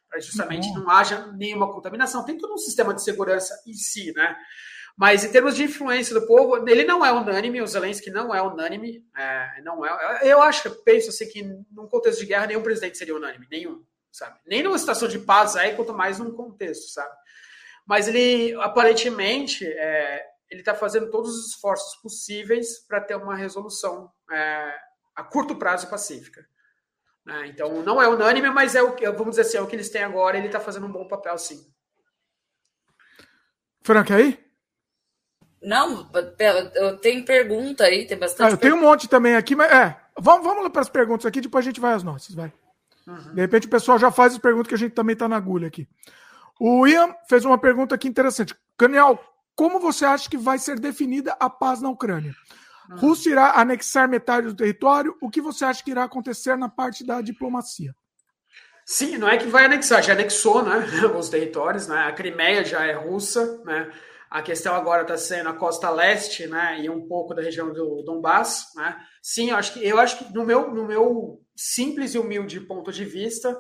Para 0.09 0.21
justamente 0.21 0.69
uhum. 0.71 0.81
não 0.81 0.91
haja 0.91 1.31
nenhuma 1.37 1.73
contaminação. 1.73 2.25
Tem 2.25 2.37
todo 2.37 2.55
um 2.55 2.59
sistema 2.59 2.93
de 2.93 3.03
segurança 3.05 3.55
em 3.67 3.75
si, 3.75 4.13
né? 4.17 4.37
Mas 4.97 5.25
em 5.25 5.31
termos 5.31 5.55
de 5.55 5.65
influência 5.65 6.13
do 6.13 6.27
povo, 6.27 6.69
ele 6.69 6.85
não 6.85 7.05
é 7.05 7.13
unânime, 7.13 7.63
o 7.63 7.67
Zelensky 7.67 8.11
não 8.11 8.35
é 8.35 8.43
unânime, 8.43 9.05
é, 9.17 9.61
não 9.63 9.85
é. 9.85 10.21
Eu 10.23 10.43
acho, 10.43 10.71
penso 10.83 11.11
assim 11.11 11.29
que 11.29 11.43
num 11.43 11.87
contexto 11.89 12.21
de 12.21 12.27
guerra 12.27 12.47
nenhum 12.47 12.63
presidente 12.63 12.99
seria 12.99 13.15
unânime, 13.15 13.47
nenhum, 13.51 13.85
sabe? 14.11 14.39
Nem 14.47 14.63
numa 14.63 14.79
situação 14.79 15.07
de 15.09 15.19
paz 15.21 15.55
aí, 15.55 15.77
quanto 15.77 15.95
mais 15.95 16.19
num 16.19 16.33
contexto, 16.33 16.91
sabe? 16.91 17.15
Mas 17.87 18.09
ele 18.09 18.55
aparentemente 18.61 19.65
é, 19.67 20.25
ele 20.51 20.61
está 20.61 20.75
fazendo 20.75 21.11
todos 21.11 21.31
os 21.31 21.51
esforços 21.51 21.97
possíveis 22.01 22.81
para 22.87 23.01
ter 23.01 23.15
uma 23.15 23.37
resolução 23.37 24.11
é, 24.31 24.75
a 25.15 25.23
curto 25.23 25.57
prazo 25.57 25.89
pacífica. 25.89 26.47
Né? 27.25 27.49
Então 27.49 27.83
não 27.83 28.01
é 28.01 28.09
unânime, 28.09 28.51
mas 28.51 28.75
é 28.75 28.83
o 28.83 28.95
que 28.95 29.09
vamos 29.11 29.37
dizer 29.37 29.43
assim, 29.43 29.59
é 29.59 29.61
o 29.61 29.67
que 29.67 29.77
eles 29.77 29.91
têm 29.91 30.03
agora. 30.03 30.39
Ele 30.39 30.47
está 30.47 30.59
fazendo 30.59 30.87
um 30.87 30.93
bom 30.93 31.07
papel, 31.07 31.37
sim. 31.39 31.73
Frank 33.83 34.13
aí? 34.13 34.48
Não, 35.63 36.09
eu 36.75 36.97
tenho 36.99 37.25
pergunta 37.25 37.85
aí, 37.85 38.07
tem 38.07 38.17
bastante. 38.17 38.49
Ah, 38.49 38.51
eu 38.53 38.57
tenho 38.57 38.77
um 38.77 38.81
monte 38.81 39.09
também 39.09 39.35
aqui, 39.35 39.57
mas 39.57 39.71
é. 39.71 39.97
Vamos, 40.19 40.45
vamos 40.45 40.69
para 40.71 40.83
as 40.83 40.89
perguntas 40.89 41.27
aqui, 41.27 41.41
depois 41.41 41.65
a 41.65 41.69
gente 41.69 41.81
vai 41.81 41.95
às 41.95 42.03
nossas, 42.03 42.35
vai. 42.35 42.53
Uhum. 43.07 43.35
De 43.35 43.41
repente 43.41 43.67
o 43.67 43.71
pessoal 43.71 43.99
já 43.99 44.11
faz 44.11 44.35
as 44.35 44.39
perguntas 44.39 44.69
que 44.69 44.75
a 44.75 44.79
gente 44.79 44.93
também 44.93 45.15
está 45.15 45.29
na 45.29 45.37
agulha 45.37 45.69
aqui. 45.69 45.89
O 46.61 46.87
Ian 46.87 47.15
fez 47.29 47.45
uma 47.45 47.59
pergunta 47.59 47.95
aqui 47.95 48.09
interessante. 48.09 48.55
Daniel, 48.79 49.19
como 49.55 49.81
você 49.81 50.05
acha 50.05 50.29
que 50.29 50.37
vai 50.37 50.59
ser 50.59 50.79
definida 50.79 51.37
a 51.39 51.49
paz 51.49 51.81
na 51.81 51.89
Ucrânia? 51.89 52.35
Uhum. 52.91 52.97
Rússia 52.97 53.31
irá 53.31 53.53
anexar 53.61 54.09
metade 54.09 54.47
do 54.47 54.55
território? 54.55 55.17
O 55.21 55.31
que 55.31 55.41
você 55.41 55.65
acha 55.65 55.83
que 55.83 55.91
irá 55.91 56.05
acontecer 56.05 56.57
na 56.57 56.69
parte 56.69 57.05
da 57.05 57.21
diplomacia? 57.21 57.95
Sim, 58.85 59.19
não 59.19 59.29
é 59.29 59.37
que 59.37 59.47
vai 59.47 59.67
anexar, 59.67 60.03
já 60.03 60.15
anexou 60.15 60.63
né, 60.63 60.79
os 61.15 61.29
territórios, 61.29 61.87
né? 61.87 62.07
A 62.07 62.13
Crimeia 62.13 62.65
já 62.65 62.87
é 62.87 62.95
russa, 62.95 63.61
né? 63.65 63.93
A 64.31 64.43
questão 64.43 64.75
agora 64.75 65.03
está 65.03 65.17
sendo 65.17 65.49
a 65.49 65.55
costa 65.55 65.91
leste, 65.91 66.47
né, 66.47 66.81
e 66.81 66.91
um 66.91 67.07
pouco 67.07 67.35
da 67.35 67.43
região 67.43 67.73
do 67.73 68.03
Donbass, 68.03 68.67
né? 68.75 68.97
Sim, 69.23 69.51
eu 69.51 69.57
acho 69.57 69.73
que 69.73 69.87
eu 69.87 69.99
acho 69.99 70.19
que 70.19 70.33
no 70.33 70.45
meu 70.45 70.73
no 70.73 70.87
meu 70.87 71.41
simples 71.57 72.15
e 72.15 72.19
humilde 72.19 72.61
ponto 72.61 72.93
de 72.93 73.05
vista, 73.05 73.59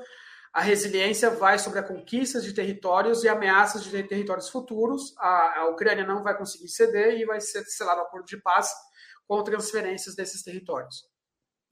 a 0.53 0.61
resiliência 0.61 1.31
vai 1.31 1.59
sobre 1.59 1.79
a 1.79 1.83
conquista 1.83 2.41
de 2.41 2.53
territórios 2.53 3.25
e 3.25 3.29
ameaças 3.29 3.85
de 3.85 4.03
territórios 4.03 4.49
futuros. 4.49 5.15
A, 5.19 5.61
a 5.61 5.69
Ucrânia 5.69 6.07
não 6.07 6.23
vai 6.23 6.37
conseguir 6.37 6.69
ceder 6.69 7.19
e 7.19 7.25
vai 7.25 7.41
ser 7.41 7.65
selado 7.65 8.01
um 8.01 8.05
acordo 8.05 8.27
de 8.27 8.41
paz 8.41 8.71
com 9.27 9.43
transferências 9.43 10.15
desses 10.15 10.43
territórios. 10.43 11.05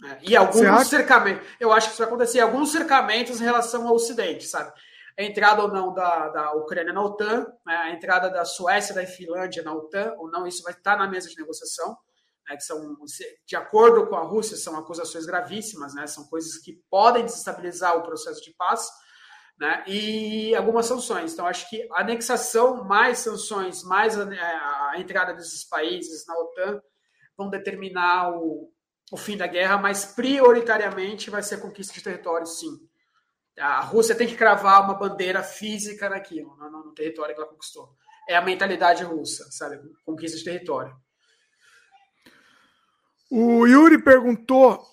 É, 0.05 0.19
e 0.23 0.37
alguns 0.37 0.89
cercamentos, 0.89 1.47
eu 1.59 1.73
acho 1.73 1.87
que 1.87 1.95
isso 1.95 2.03
vai 2.03 2.09
acontecer, 2.09 2.41
alguns 2.41 2.71
cercamentos 2.71 3.41
em 3.41 3.45
relação 3.45 3.89
ao 3.89 3.95
Ocidente, 3.95 4.47
sabe? 4.47 4.71
A 5.19 5.23
entrada 5.23 5.63
ou 5.63 5.69
não 5.69 5.95
da, 5.95 6.29
da 6.29 6.53
Ucrânia 6.53 6.93
na 6.93 7.03
OTAN, 7.03 7.47
né? 7.65 7.75
a 7.75 7.91
entrada 7.91 8.29
da 8.29 8.45
Suécia 8.45 8.95
da 8.95 9.07
Finlândia 9.07 9.63
na 9.63 9.73
OTAN, 9.73 10.15
ou 10.19 10.31
não, 10.31 10.47
isso 10.47 10.63
vai 10.63 10.75
estar 10.75 10.97
na 10.97 11.09
mesa 11.09 11.29
de 11.29 11.37
negociação, 11.37 11.97
né? 12.47 12.57
que 12.57 12.63
são, 12.63 12.97
de 13.47 13.57
acordo 13.57 14.07
com 14.09 14.17
a 14.17 14.23
Rússia, 14.23 14.57
são 14.57 14.77
acusações 14.77 15.25
gravíssimas, 15.25 15.95
né? 15.95 16.07
são 16.07 16.25
coisas 16.25 16.59
que 16.59 16.83
podem 16.91 17.25
desestabilizar 17.25 17.97
o 17.97 18.03
processo 18.03 18.43
de 18.43 18.53
paz, 18.55 18.91
né? 19.59 19.83
e 19.87 20.55
algumas 20.55 20.85
sanções. 20.85 21.33
Então, 21.33 21.47
acho 21.47 21.69
que 21.71 21.89
a 21.93 22.03
anexação, 22.03 22.85
mais 22.85 23.19
sanções, 23.19 23.83
mais 23.85 24.21
a, 24.21 24.27
a 24.91 25.01
entrada 25.01 25.33
desses 25.33 25.65
países 25.65 26.27
na 26.27 26.35
OTAN, 26.39 26.83
vão 27.37 27.49
determinar 27.49 28.33
o, 28.37 28.71
o 29.11 29.17
fim 29.17 29.37
da 29.37 29.47
guerra, 29.47 29.79
mas 29.79 30.05
prioritariamente 30.05 31.31
vai 31.31 31.43
ser 31.43 31.57
a 31.57 31.61
conquista 31.61 31.95
de 31.95 32.03
território, 32.03 32.47
sim. 32.47 32.79
A 33.59 33.81
Rússia 33.81 34.15
tem 34.15 34.27
que 34.27 34.37
cravar 34.37 34.85
uma 34.85 34.95
bandeira 34.95 35.43
física 35.43 36.09
naquilo, 36.09 36.57
no, 36.57 36.71
no 36.71 36.93
território 36.93 37.35
que 37.35 37.41
ela 37.41 37.51
conquistou. 37.51 37.95
É 38.29 38.37
a 38.37 38.43
mentalidade 38.43 39.03
russa, 39.05 39.47
sabe? 39.51 39.79
Conquista 40.05 40.37
de 40.37 40.45
território. 40.45 40.95
O 43.31 43.67
Yuri 43.67 44.03
perguntou, 44.03 44.85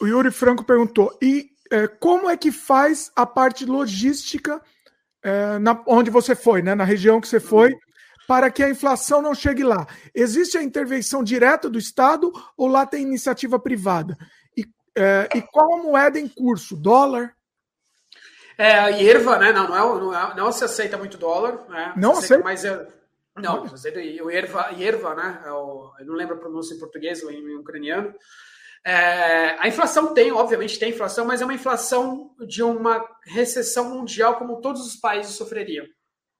o 0.00 0.06
Yuri 0.06 0.30
Franco 0.30 0.64
perguntou, 0.64 1.18
e 1.20 1.50
é, 1.70 1.88
como 1.88 2.28
é 2.28 2.36
que 2.36 2.52
faz 2.52 3.10
a 3.16 3.26
parte 3.26 3.64
logística 3.64 4.62
é, 5.22 5.58
na, 5.58 5.82
onde 5.86 6.10
você 6.10 6.34
foi, 6.34 6.62
né? 6.62 6.74
Na 6.74 6.84
região 6.84 7.20
que 7.20 7.28
você 7.28 7.40
foi, 7.40 7.74
para 8.28 8.50
que 8.50 8.62
a 8.62 8.70
inflação 8.70 9.20
não 9.20 9.34
chegue 9.34 9.62
lá? 9.62 9.86
Existe 10.14 10.56
a 10.56 10.62
intervenção 10.62 11.24
direta 11.24 11.68
do 11.68 11.78
Estado 11.78 12.32
ou 12.56 12.66
lá 12.66 12.86
tem 12.86 13.02
iniciativa 13.02 13.58
privada? 13.58 14.16
E, 14.56 14.64
é, 14.96 15.28
e 15.34 15.42
qual 15.42 15.74
a 15.74 15.82
moeda 15.82 16.18
em 16.18 16.28
curso? 16.28 16.76
Dólar? 16.76 17.34
É, 18.58 18.78
a 18.78 18.90
IRVA, 18.90 19.38
né? 19.38 19.52
Não, 19.52 19.68
não, 19.68 19.76
é, 19.76 20.00
não, 20.00 20.14
é, 20.14 20.36
não 20.36 20.52
se 20.52 20.64
aceita 20.64 20.96
muito 20.96 21.16
dólar. 21.16 21.66
Né? 21.68 21.92
Não 21.96 22.12
aceita? 22.12 22.42
Mas 22.42 22.64
é, 22.64 22.86
não, 23.36 23.64
o 23.64 24.30
IRVA, 24.30 24.72
IRVA 24.72 25.14
né? 25.14 25.42
É 25.46 25.50
o, 25.50 25.92
eu 25.98 26.06
não 26.06 26.14
lembro 26.14 26.36
a 26.36 26.38
pronúncia 26.38 26.74
em 26.74 26.78
português 26.78 27.22
ou 27.22 27.30
em 27.30 27.56
ucraniano. 27.56 28.14
É, 28.84 29.56
a 29.60 29.68
inflação 29.68 30.12
tem, 30.12 30.32
obviamente 30.32 30.78
tem 30.78 30.90
inflação, 30.90 31.24
mas 31.24 31.40
é 31.40 31.44
uma 31.44 31.54
inflação 31.54 32.34
de 32.46 32.62
uma 32.62 33.04
recessão 33.24 33.90
mundial 33.90 34.36
como 34.36 34.60
todos 34.60 34.84
os 34.86 34.96
países 34.96 35.36
sofreriam. 35.36 35.86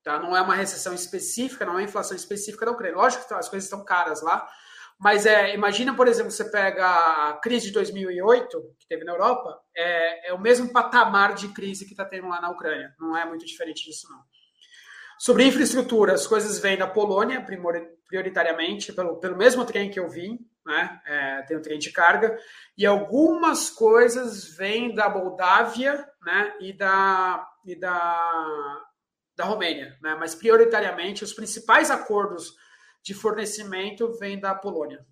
Tá? 0.03 0.19
Não 0.19 0.37
é 0.37 0.41
uma 0.41 0.55
recessão 0.55 0.93
específica, 0.93 1.65
não 1.65 1.75
é 1.75 1.77
uma 1.77 1.83
inflação 1.85 2.17
específica 2.17 2.67
da 2.67 2.73
Ucrânia. 2.73 2.97
Lógico 2.97 3.27
que 3.27 3.35
as 3.35 3.49
coisas 3.49 3.67
estão 3.67 3.85
caras 3.85 4.21
lá, 4.21 4.49
mas 5.03 5.27
é, 5.27 5.53
imagina, 5.53 5.93
por 5.97 6.07
exemplo, 6.07 6.31
você 6.31 6.45
pega 6.45 6.87
a 6.87 7.33
crise 7.43 7.67
de 7.67 7.73
2008, 7.73 8.63
que 8.79 8.87
teve 8.87 9.03
na 9.05 9.11
Europa, 9.11 9.61
é, 9.77 10.29
é 10.31 10.33
o 10.33 10.41
mesmo 10.41 10.73
patamar 10.73 11.35
de 11.35 11.49
crise 11.49 11.85
que 11.85 11.91
está 11.91 12.05
tendo 12.05 12.29
lá 12.29 12.41
na 12.41 12.51
Ucrânia. 12.51 12.95
Não 13.01 13.17
é 13.17 13.25
muito 13.25 13.45
diferente 13.45 13.85
disso, 13.85 14.07
não. 14.09 14.21
Sobre 15.19 15.45
infraestrutura, 15.45 16.13
as 16.13 16.25
coisas 16.25 16.61
vêm 16.61 16.77
da 16.79 16.87
Polônia, 16.87 17.45
prioritariamente, 18.07 18.93
pelo, 18.93 19.19
pelo 19.19 19.37
mesmo 19.37 19.65
trem 19.65 19.91
que 19.91 19.99
eu 19.99 20.09
vim, 20.09 20.39
né? 20.65 21.01
É, 21.05 21.43
tem 21.43 21.57
um 21.57 21.63
trem 21.63 21.81
de 21.81 21.91
carga, 21.91 22.39
e 22.79 22.87
algumas 22.87 23.71
coisas 23.71 24.57
vêm 24.57 24.95
da 24.95 25.11
Moldávia 25.11 26.09
né? 26.25 26.55
e, 26.61 26.73
da, 26.73 27.45
e 27.67 27.75
da, 27.75 28.81
da 29.35 29.45
Romênia, 29.45 29.99
né? 30.01 30.15
mas 30.15 30.37
prioritariamente 30.37 31.25
os 31.25 31.33
principais 31.33 31.91
acordos 31.91 32.55
de 33.03 33.15
fornecimento 33.15 34.13
vêm 34.19 34.39
da 34.39 34.55
Polônia, 34.55 35.05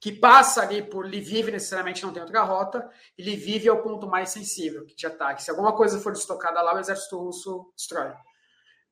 que 0.00 0.12
passa 0.12 0.62
ali 0.62 0.82
por 0.82 1.04
Lviv, 1.06 1.50
necessariamente 1.50 2.02
não 2.02 2.12
tem 2.12 2.22
outra 2.22 2.42
rota, 2.42 2.88
e 3.16 3.22
Lviv 3.22 3.66
é 3.66 3.72
o 3.72 3.82
ponto 3.82 4.06
mais 4.06 4.30
sensível 4.30 4.86
de 4.86 5.06
ataque. 5.06 5.42
Se 5.42 5.50
alguma 5.50 5.76
coisa 5.76 6.00
for 6.00 6.12
estocada 6.12 6.62
lá, 6.62 6.74
o 6.74 6.78
exército 6.78 7.18
russo 7.18 7.72
destrói. 7.76 8.12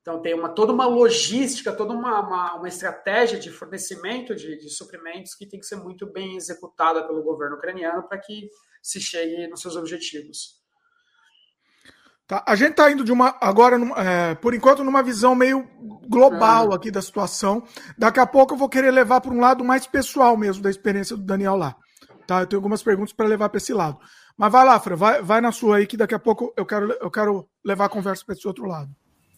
Então 0.01 0.21
tem 0.21 0.33
uma, 0.33 0.47
toda 0.47 0.71
uma 0.71 0.85
logística, 0.85 1.73
toda 1.73 1.93
uma, 1.93 2.21
uma, 2.21 2.53
uma 2.55 2.67
estratégia 2.67 3.37
de 3.37 3.49
fornecimento 3.49 4.33
de, 4.33 4.57
de, 4.57 4.69
suprimentos 4.69 5.35
que 5.35 5.45
tem 5.45 5.59
que 5.59 5.65
ser 5.65 5.75
muito 5.75 6.05
bem 6.05 6.37
executada 6.37 7.05
pelo 7.05 7.21
governo 7.21 7.57
ucraniano 7.57 8.07
para 8.07 8.17
que 8.17 8.49
se 8.81 9.01
chegue 9.01 9.47
nos 9.47 9.59
seus 9.61 9.75
objetivos. 9.75 10.56
Tá? 12.27 12.43
A 12.45 12.55
gente 12.55 12.71
está 12.71 12.91
indo 12.91 13.05
de 13.05 13.11
uma 13.11 13.37
agora, 13.39 13.77
é, 13.95 14.35
por 14.35 14.53
enquanto, 14.53 14.83
numa 14.83 15.01
visão 15.01 15.33
meio 15.33 15.65
global 16.09 16.73
aqui 16.73 16.91
da 16.91 17.01
situação. 17.01 17.63
Daqui 17.97 18.19
a 18.19 18.27
pouco 18.27 18.53
eu 18.53 18.57
vou 18.57 18.67
querer 18.67 18.91
levar 18.91 19.21
para 19.21 19.31
um 19.31 19.39
lado 19.39 19.63
mais 19.63 19.87
pessoal 19.87 20.35
mesmo 20.35 20.61
da 20.61 20.69
experiência 20.69 21.15
do 21.15 21.23
Daniel 21.23 21.55
lá. 21.55 21.75
Tá? 22.27 22.41
Eu 22.41 22.47
tenho 22.47 22.57
algumas 22.57 22.83
perguntas 22.83 23.13
para 23.13 23.27
levar 23.27 23.47
para 23.47 23.59
esse 23.59 23.73
lado. 23.73 23.97
Mas 24.37 24.51
vai 24.51 24.65
lá, 24.65 24.77
Fran, 24.77 24.97
vai, 24.97 25.21
vai 25.21 25.39
na 25.39 25.53
sua 25.53 25.77
aí 25.77 25.87
que 25.87 25.95
daqui 25.95 26.13
a 26.13 26.19
pouco 26.19 26.53
eu 26.57 26.65
quero, 26.65 26.91
eu 26.99 27.09
quero 27.09 27.47
levar 27.63 27.85
a 27.85 27.89
conversa 27.89 28.25
para 28.25 28.35
esse 28.35 28.45
outro 28.45 28.65
lado. 28.65 28.89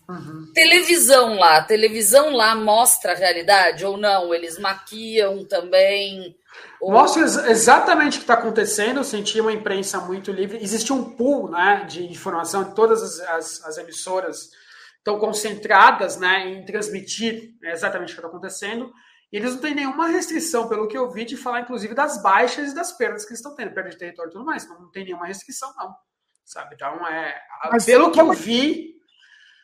Uhum. 0.09 0.51
Televisão 0.53 1.35
lá, 1.35 1.63
televisão 1.63 2.31
lá 2.31 2.55
mostra 2.55 3.11
a 3.11 3.15
realidade 3.15 3.85
ou 3.85 3.95
não? 3.95 4.33
Eles 4.33 4.57
maquiam 4.57 5.45
também 5.45 6.35
ou... 6.79 6.91
Mostra 6.91 7.23
exatamente 7.51 8.15
o 8.15 8.19
que 8.19 8.23
está 8.23 8.35
acontecendo. 8.35 8.97
Eu 8.97 9.03
senti 9.03 9.39
uma 9.39 9.51
imprensa 9.51 9.99
muito 9.99 10.31
livre. 10.31 10.61
Existe 10.61 10.93
um 10.93 11.15
pool 11.15 11.49
né, 11.49 11.85
de 11.85 12.05
informação 12.05 12.63
de 12.63 12.75
todas 12.75 13.01
as, 13.03 13.19
as, 13.19 13.65
as 13.65 13.77
emissoras 13.77 14.49
estão 14.97 15.19
concentradas 15.19 16.17
né, 16.17 16.49
em 16.49 16.65
transmitir 16.65 17.55
exatamente 17.63 18.11
o 18.11 18.15
que 18.15 18.19
está 18.19 18.27
acontecendo. 18.27 18.91
E 19.31 19.37
eles 19.37 19.53
não 19.53 19.61
têm 19.61 19.75
nenhuma 19.75 20.07
restrição, 20.07 20.67
pelo 20.67 20.87
que 20.87 20.97
eu 20.97 21.11
vi, 21.11 21.23
de 21.23 21.37
falar, 21.37 21.61
inclusive, 21.61 21.93
das 21.93 22.21
baixas 22.21 22.71
e 22.71 22.75
das 22.75 22.91
perdas 22.91 23.25
que 23.25 23.31
eles 23.31 23.39
estão 23.39 23.55
tendo, 23.55 23.73
perda 23.73 23.91
de 23.91 23.97
território 23.97 24.29
e 24.29 24.33
tudo 24.33 24.45
mais. 24.45 24.67
Não, 24.67 24.81
não 24.81 24.91
tem 24.91 25.03
nenhuma 25.03 25.27
restrição, 25.27 25.71
não. 25.77 25.93
Sabe? 26.45 26.73
Então, 26.73 27.05
é, 27.07 27.39
Mas, 27.71 27.85
pelo 27.85 28.11
que 28.11 28.19
eu 28.19 28.31
vi. 28.33 28.97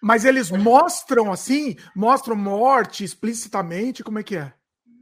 Mas 0.05 0.23
eles 0.23 0.51
mostram 0.51 1.31
assim, 1.31 1.75
mostram 1.95 2.35
morte 2.35 3.03
explicitamente, 3.03 4.03
como 4.03 4.19
é 4.19 4.23
que 4.23 4.37
é? 4.37 4.53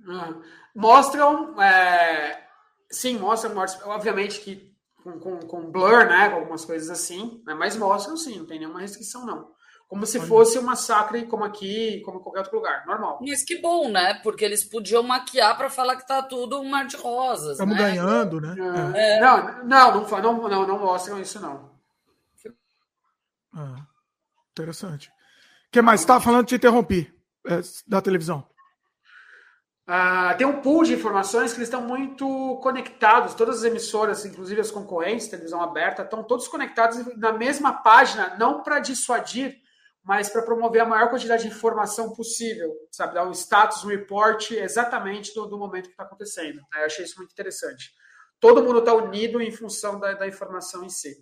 Uhum 0.08 0.42
mostram, 0.76 1.62
é, 1.62 2.46
sim, 2.90 3.18
mostram 3.18 3.54
mortes, 3.54 3.78
obviamente 3.86 4.40
que 4.40 4.74
com, 5.04 5.20
com, 5.20 5.40
com, 5.40 5.72
blur, 5.72 6.06
né, 6.06 6.32
algumas 6.34 6.66
coisas 6.66 6.90
assim, 6.90 7.42
né, 7.46 7.54
mas 7.54 7.76
mostram 7.76 8.16
sim, 8.18 8.40
não 8.40 8.46
tem 8.46 8.60
nenhuma 8.60 8.80
restrição 8.80 9.26
não. 9.26 9.52
Como 9.88 10.08
se 10.08 10.20
fosse 10.20 10.58
um 10.58 10.64
massacre 10.64 11.28
como 11.28 11.44
aqui, 11.44 12.02
como 12.04 12.18
em 12.18 12.24
qualquer 12.24 12.40
outro 12.40 12.56
lugar, 12.56 12.84
normal. 12.88 13.20
Mas 13.22 13.44
que 13.44 13.62
bom, 13.62 13.90
né? 13.90 14.16
Porque 14.24 14.44
eles 14.44 14.64
podiam 14.64 15.04
maquiar 15.04 15.56
para 15.56 15.70
falar 15.70 15.98
que 15.98 16.08
tá 16.08 16.24
tudo 16.24 16.60
um 16.60 16.68
mar 16.68 16.88
de 16.88 16.96
rosas. 16.96 17.52
Estamos 17.52 17.76
né? 17.76 17.84
ganhando, 17.84 18.42
né? 18.42 18.56
É. 18.96 19.20
Não, 19.20 19.64
não, 19.66 20.02
não, 20.02 20.20
não, 20.20 20.50
não, 20.50 20.68
não 20.68 20.80
mostram 20.80 21.22
isso, 21.22 21.40
não. 21.40 21.70
Ah, 23.54 23.86
interessante. 24.54 25.10
O 25.10 25.72
que 25.72 25.82
mais? 25.82 26.02
Estava 26.02 26.22
falando, 26.22 26.48
te 26.48 26.56
interrompi, 26.56 27.14
é, 27.46 27.60
da 27.88 28.02
televisão. 28.02 28.48
Uh, 29.86 30.38
tem 30.38 30.48
um 30.48 30.62
pool 30.62 30.86
de 30.86 30.94
informações 30.94 31.52
que 31.52 31.58
eles 31.58 31.68
estão 31.68 31.82
muito 31.82 32.58
conectados, 32.64 33.34
todas 33.34 33.58
as 33.58 33.64
emissoras, 33.66 34.26
inclusive 34.26 34.62
as 34.62 34.72
concorrentes, 34.72 35.28
televisão 35.28 35.62
aberta, 35.62 36.04
estão 36.04 36.24
todos 36.24 36.48
conectados 36.48 37.06
na 37.18 37.34
mesma 37.34 37.74
página, 37.74 38.34
não 38.38 38.64
para 38.64 38.80
dissuadir, 38.80 39.58
mas 40.02 40.30
para 40.30 40.42
promover 40.42 40.82
a 40.82 40.86
maior 40.86 41.10
quantidade 41.10 41.44
de 41.44 41.50
informação 41.50 42.14
possível, 42.14 42.72
sabe? 42.92 43.14
Dar 43.14 43.28
um 43.28 43.32
status, 43.32 43.84
um 43.84 43.90
report 43.90 44.52
exatamente 44.52 45.34
do, 45.34 45.48
do 45.48 45.58
momento 45.58 45.86
que 45.86 45.92
está 45.92 46.04
acontecendo. 46.04 46.58
Né? 46.58 46.82
Eu 46.82 46.86
achei 46.86 47.04
isso 47.04 47.18
muito 47.18 47.32
interessante. 47.32 47.92
Todo 48.40 48.64
mundo 48.64 48.80
está 48.80 48.94
unido 48.94 49.42
em 49.42 49.52
função 49.52 50.00
da, 50.00 50.14
da 50.14 50.28
informação 50.28 50.84
em 50.86 50.90
si. 50.90 51.14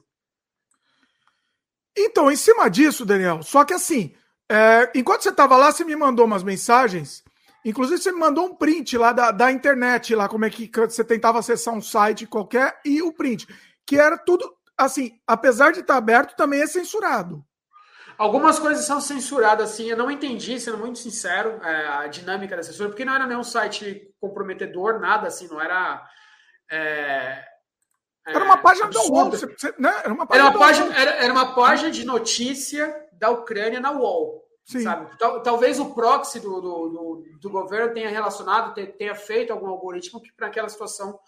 Então, 1.97 2.31
em 2.31 2.35
cima 2.35 2.69
disso, 2.69 3.05
Daniel, 3.05 3.43
só 3.43 3.65
que 3.65 3.73
assim, 3.73 4.13
é, 4.49 4.91
enquanto 4.95 5.23
você 5.23 5.29
estava 5.29 5.57
lá, 5.57 5.71
você 5.71 5.83
me 5.83 5.95
mandou 5.95 6.25
umas 6.25 6.43
mensagens 6.43 7.23
Inclusive, 7.63 8.01
você 8.01 8.11
me 8.11 8.19
mandou 8.19 8.45
um 8.45 8.55
print 8.55 8.97
lá 8.97 9.13
da, 9.13 9.31
da 9.31 9.51
internet, 9.51 10.15
lá 10.15 10.27
como 10.27 10.45
é 10.45 10.49
que 10.49 10.69
você 10.75 11.03
tentava 11.03 11.39
acessar 11.39 11.73
um 11.73 11.81
site 11.81 12.25
qualquer, 12.25 12.79
e 12.83 13.01
o 13.01 13.13
print, 13.13 13.47
que 13.85 13.97
era 13.97 14.17
tudo. 14.17 14.51
assim, 14.77 15.11
apesar 15.27 15.71
de 15.71 15.81
estar 15.81 15.95
aberto, 15.95 16.35
também 16.35 16.61
é 16.61 16.67
censurado. 16.67 17.45
Algumas 18.17 18.57
coisas 18.59 18.85
são 18.85 18.99
censuradas, 18.99 19.71
assim. 19.71 19.89
Eu 19.89 19.97
não 19.97 20.09
entendi, 20.09 20.59
sendo 20.59 20.77
muito 20.77 20.97
sincero, 20.97 21.59
é, 21.63 21.87
a 21.87 22.07
dinâmica 22.07 22.55
da 22.55 22.63
censura, 22.63 22.89
porque 22.89 23.05
não 23.05 23.13
era 23.13 23.27
nenhum 23.27 23.43
site 23.43 24.11
comprometedor, 24.19 24.99
nada 24.99 25.27
assim, 25.27 25.47
não 25.47 25.61
era. 25.61 26.03
É, 26.69 27.43
era 28.25 28.43
uma 28.43 28.57
página 28.57 28.87
da 28.89 29.01
UOL, 29.01 29.31
né? 29.79 30.01
Era 30.03 30.13
uma 30.13 30.27
página, 30.27 30.47
era 30.47 30.49
uma 30.49 30.59
página, 30.59 30.95
era, 30.95 31.11
era 31.11 31.33
uma 31.33 31.55
página 31.55 31.91
de 31.91 32.05
notícia 32.05 33.07
da 33.13 33.29
Ucrânia 33.29 33.79
na 33.79 33.91
UOL. 33.91 34.41
Sim. 34.63 34.81
Sabe? 34.81 35.17
Talvez 35.43 35.79
o 35.79 35.93
proxy 35.93 36.39
do, 36.39 36.61
do, 36.61 36.89
do, 36.89 37.23
do 37.39 37.49
governo 37.49 37.93
tenha 37.93 38.09
relacionado, 38.09 38.73
tenha 38.73 39.15
feito 39.15 39.51
algum 39.51 39.67
algoritmo 39.67 40.21
que 40.21 40.31
para 40.33 40.47
aquela 40.47 40.69
situação 40.69 41.19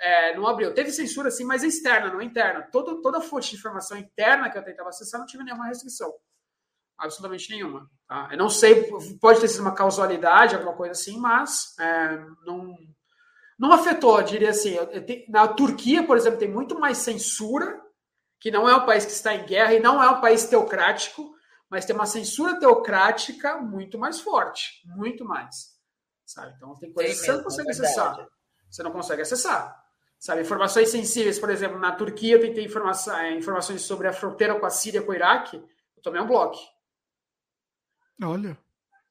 é, 0.00 0.36
não 0.36 0.46
abriu. 0.46 0.72
Teve 0.72 0.90
censura, 0.90 1.30
sim, 1.30 1.44
mas 1.44 1.62
é 1.62 1.66
externa, 1.66 2.12
não 2.12 2.20
é 2.20 2.24
interna. 2.24 2.62
Todo, 2.72 3.00
toda 3.02 3.20
fonte 3.20 3.50
de 3.50 3.56
informação 3.56 3.98
interna 3.98 4.50
que 4.50 4.56
eu 4.56 4.64
tentava 4.64 4.88
acessar 4.88 5.20
não 5.20 5.26
tive 5.26 5.44
nenhuma 5.44 5.66
restrição. 5.66 6.12
Absolutamente 6.96 7.50
nenhuma. 7.50 7.88
Tá? 8.08 8.28
Eu 8.32 8.38
não 8.38 8.48
sei, 8.48 8.90
pode 9.20 9.40
ter 9.40 9.48
sido 9.48 9.60
uma 9.60 9.74
causalidade, 9.74 10.54
alguma 10.54 10.74
coisa 10.74 10.92
assim, 10.92 11.18
mas 11.18 11.76
é, 11.78 12.18
não, 12.44 12.76
não 13.58 13.72
afetou, 13.72 14.22
diria 14.22 14.50
assim. 14.50 14.70
Eu, 14.70 14.84
eu 14.84 15.04
te, 15.04 15.26
na 15.28 15.48
Turquia, 15.48 16.06
por 16.06 16.16
exemplo, 16.16 16.38
tem 16.38 16.50
muito 16.50 16.78
mais 16.78 16.98
censura, 16.98 17.82
que 18.38 18.50
não 18.50 18.68
é 18.68 18.76
um 18.76 18.86
país 18.86 19.04
que 19.04 19.10
está 19.10 19.34
em 19.34 19.44
guerra 19.44 19.74
e 19.74 19.80
não 19.80 20.02
é 20.02 20.08
um 20.08 20.20
país 20.20 20.44
teocrático, 20.44 21.34
mas 21.68 21.84
tem 21.84 21.94
uma 21.94 22.06
censura 22.06 22.58
teocrática 22.58 23.58
muito 23.58 23.98
mais 23.98 24.20
forte, 24.20 24.82
muito 24.86 25.24
mais. 25.24 25.76
Sabe? 26.24 26.54
Então 26.56 26.74
tem 26.76 26.92
coisas 26.92 27.20
que 27.20 27.26
você 27.26 27.32
não 27.32 27.42
consegue 27.42 27.68
é 27.68 27.72
acessar. 27.72 28.28
Você 28.70 28.82
não 28.82 28.92
consegue 28.92 29.22
acessar. 29.22 29.84
Sabe, 30.18 30.42
informações 30.42 30.88
sensíveis, 30.88 31.38
por 31.38 31.48
exemplo, 31.48 31.78
na 31.78 31.92
Turquia 31.92 32.34
eu 32.34 32.40
tentei 32.40 32.64
informação, 32.64 33.16
é, 33.16 33.32
informações 33.34 33.82
sobre 33.82 34.08
a 34.08 34.12
fronteira 34.12 34.58
com 34.58 34.66
a 34.66 34.70
Síria, 34.70 35.00
com 35.00 35.12
o 35.12 35.14
Iraque, 35.14 35.56
eu 35.96 36.02
tomei 36.02 36.20
um 36.20 36.26
bloco. 36.26 36.58
Olha. 38.22 38.58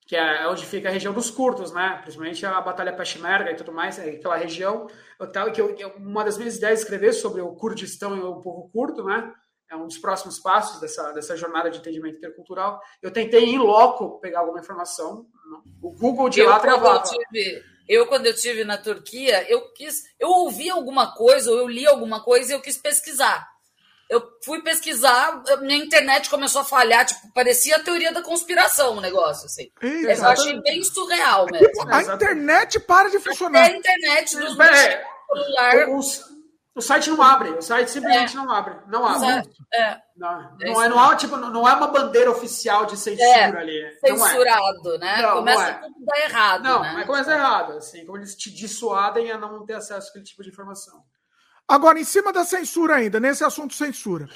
Que 0.07 0.15
é 0.15 0.47
onde 0.47 0.65
fica 0.65 0.87
a 0.87 0.91
região 0.91 1.13
dos 1.13 1.29
curtos, 1.29 1.71
né? 1.73 1.99
Principalmente 2.01 2.45
a 2.45 2.61
Batalha 2.61 2.93
Peshmerga 2.93 3.51
e 3.51 3.55
tudo 3.55 3.73
mais, 3.73 3.99
é 3.99 4.09
aquela 4.11 4.37
região. 4.37 4.87
Eu, 5.19 5.51
que 5.51 5.83
eu, 5.83 5.89
uma 5.97 6.23
das 6.23 6.37
minhas 6.37 6.55
ideias 6.55 6.79
é 6.79 6.83
escrever 6.83 7.11
sobre 7.11 7.41
o 7.41 7.53
Kurdistão 7.55 8.15
e 8.15 8.21
o 8.21 8.41
povo 8.41 8.69
curdo, 8.71 9.03
né? 9.03 9.33
É 9.69 9.75
um 9.75 9.85
dos 9.85 9.97
próximos 9.97 10.39
passos 10.39 10.79
dessa, 10.79 11.11
dessa 11.11 11.35
jornada 11.35 11.69
de 11.69 11.79
entendimento 11.79 12.17
intercultural. 12.17 12.79
Eu 13.01 13.11
tentei 13.11 13.43
em 13.43 13.57
loco 13.57 14.17
pegar 14.21 14.39
alguma 14.39 14.61
informação. 14.61 15.27
O 15.81 15.91
Google 15.91 16.29
de 16.29 16.39
eu, 16.39 16.47
lá 16.47 16.57
travava. 16.57 17.03
Eu 17.03 17.03
tive, 17.03 17.63
eu, 17.87 18.07
quando 18.07 18.27
eu 18.27 18.35
tive 18.35 18.63
na 18.63 18.77
Turquia, 18.77 19.45
eu 19.51 19.73
quis, 19.73 20.03
eu 20.17 20.29
ouvi 20.29 20.69
alguma 20.69 21.13
coisa, 21.13 21.51
ou 21.51 21.57
eu 21.57 21.67
li 21.67 21.85
alguma 21.85 22.23
coisa 22.23 22.51
e 22.51 22.55
eu 22.55 22.61
quis 22.61 22.77
pesquisar. 22.77 23.45
Eu 24.09 24.23
fui 24.43 24.61
pesquisar, 24.61 25.43
minha 25.61 25.83
internet 25.83 26.29
começou 26.29 26.61
a 26.61 26.65
falhar, 26.65 27.05
tipo, 27.05 27.31
parecia 27.33 27.75
a 27.75 27.83
teoria 27.83 28.13
da 28.13 28.21
conspiração 28.21 28.97
o 28.97 29.01
negócio, 29.01 29.45
assim. 29.47 29.69
Eita, 29.81 30.13
eu 30.13 30.27
achei 30.27 30.61
bem 30.61 30.81
surreal 30.83 31.45
mesmo. 31.51 31.67
A 31.89 32.01
internet 32.01 32.79
para 32.79 33.09
de 33.09 33.19
funcionar. 33.19 33.65
Até 33.65 33.73
a 33.73 33.77
internet 33.77 34.37
do 34.37 34.63
é, 34.63 35.05
celular. 35.27 35.89
Os, 35.89 36.23
o 36.77 36.81
site 36.81 37.09
não 37.09 37.21
abre, 37.21 37.49
o 37.49 37.61
site 37.61 37.89
simplesmente 37.89 38.33
é. 38.33 38.39
não 38.39 38.51
abre. 38.51 38.75
Não 38.87 39.05
abre. 39.05 39.49
É. 39.73 39.97
Não, 40.15 40.29
é 40.61 40.65
não, 40.65 40.83
é, 40.83 40.89
não, 40.89 41.11
é, 41.11 41.15
tipo, 41.15 41.35
não 41.35 41.67
é 41.67 41.73
uma 41.73 41.87
bandeira 41.87 42.29
oficial 42.31 42.85
de 42.85 42.95
censura 42.95 43.27
é, 43.27 43.57
ali. 43.57 43.81
É. 43.81 43.95
Censurado, 43.95 44.97
né? 44.99 45.21
Não, 45.21 45.37
começa 45.37 45.71
não 45.71 45.81
tudo 45.81 46.03
a 46.03 46.15
dar 46.15 46.21
errado. 46.21 46.63
Não, 46.63 46.81
né? 46.81 46.93
mas 46.93 47.05
começa 47.05 47.33
errado, 47.33 47.73
assim, 47.73 48.05
como 48.05 48.19
eles 48.19 48.35
te 48.35 48.49
dissuadem 48.51 49.31
a 49.31 49.37
não 49.37 49.65
ter 49.65 49.73
acesso 49.73 50.09
àquele 50.09 50.23
tipo 50.23 50.43
de 50.43 50.49
informação. 50.49 51.03
Agora, 51.68 51.99
em 51.99 52.03
cima 52.03 52.32
da 52.32 52.45
censura 52.45 52.95
ainda, 52.95 53.20
nesse 53.20 53.43
assunto 53.43 53.74
censura, 53.74 54.30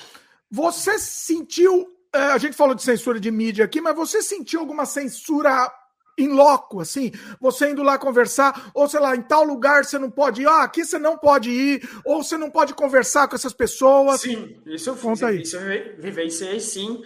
você 0.49 0.99
sentiu. 0.99 1.87
A 2.13 2.37
gente 2.37 2.57
falou 2.57 2.75
de 2.75 2.83
censura 2.83 3.19
de 3.19 3.31
mídia 3.31 3.63
aqui, 3.63 3.79
mas 3.79 3.95
você 3.95 4.21
sentiu 4.21 4.59
alguma 4.59 4.85
censura 4.85 5.71
em 6.17 6.27
loco, 6.27 6.81
assim, 6.81 7.11
você 7.39 7.69
indo 7.71 7.81
lá 7.81 7.97
conversar, 7.97 8.69
ou 8.73 8.87
sei 8.87 8.99
lá, 8.99 9.15
em 9.15 9.21
tal 9.21 9.45
lugar 9.45 9.85
você 9.85 9.97
não 9.97 10.11
pode 10.11 10.41
ir, 10.41 10.47
ah, 10.47 10.63
aqui 10.63 10.83
você 10.83 10.99
não 10.99 11.17
pode 11.17 11.49
ir, 11.49 11.89
ou 12.05 12.21
você 12.21 12.37
não 12.37 12.51
pode 12.51 12.73
conversar 12.73 13.29
com 13.29 13.35
essas 13.35 13.53
pessoas. 13.53 14.21
Sim, 14.21 14.57
isso 14.65 14.89
eu 14.89 14.95
fiz, 14.95 15.03
Conta 15.03 15.27
aí. 15.27 15.41
isso 15.41 15.55
eu 15.55 15.95
vivenciei 15.97 16.59
sim. 16.59 17.01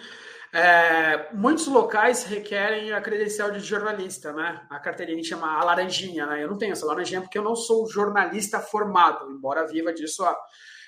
É, 0.58 1.34
muitos 1.34 1.68
locais 1.68 2.24
requerem 2.24 2.94
a 2.94 3.02
credencial 3.02 3.52
de 3.52 3.60
jornalista, 3.60 4.32
né? 4.32 4.66
A 4.70 4.80
carteirinha 4.80 5.22
chama 5.22 5.54
a 5.54 5.62
laranjinha, 5.66 6.26
né? 6.26 6.42
Eu 6.42 6.48
não 6.48 6.58
tenho 6.58 6.72
essa 6.72 6.86
laranjinha 6.86 7.20
porque 7.20 7.38
eu 7.38 7.44
não 7.44 7.58
sou 7.58 7.86
jornalista 7.92 8.62
formado, 8.62 9.30
embora 9.30 9.68
viva 9.68 9.94
disso 9.94 10.24
há 10.24 10.34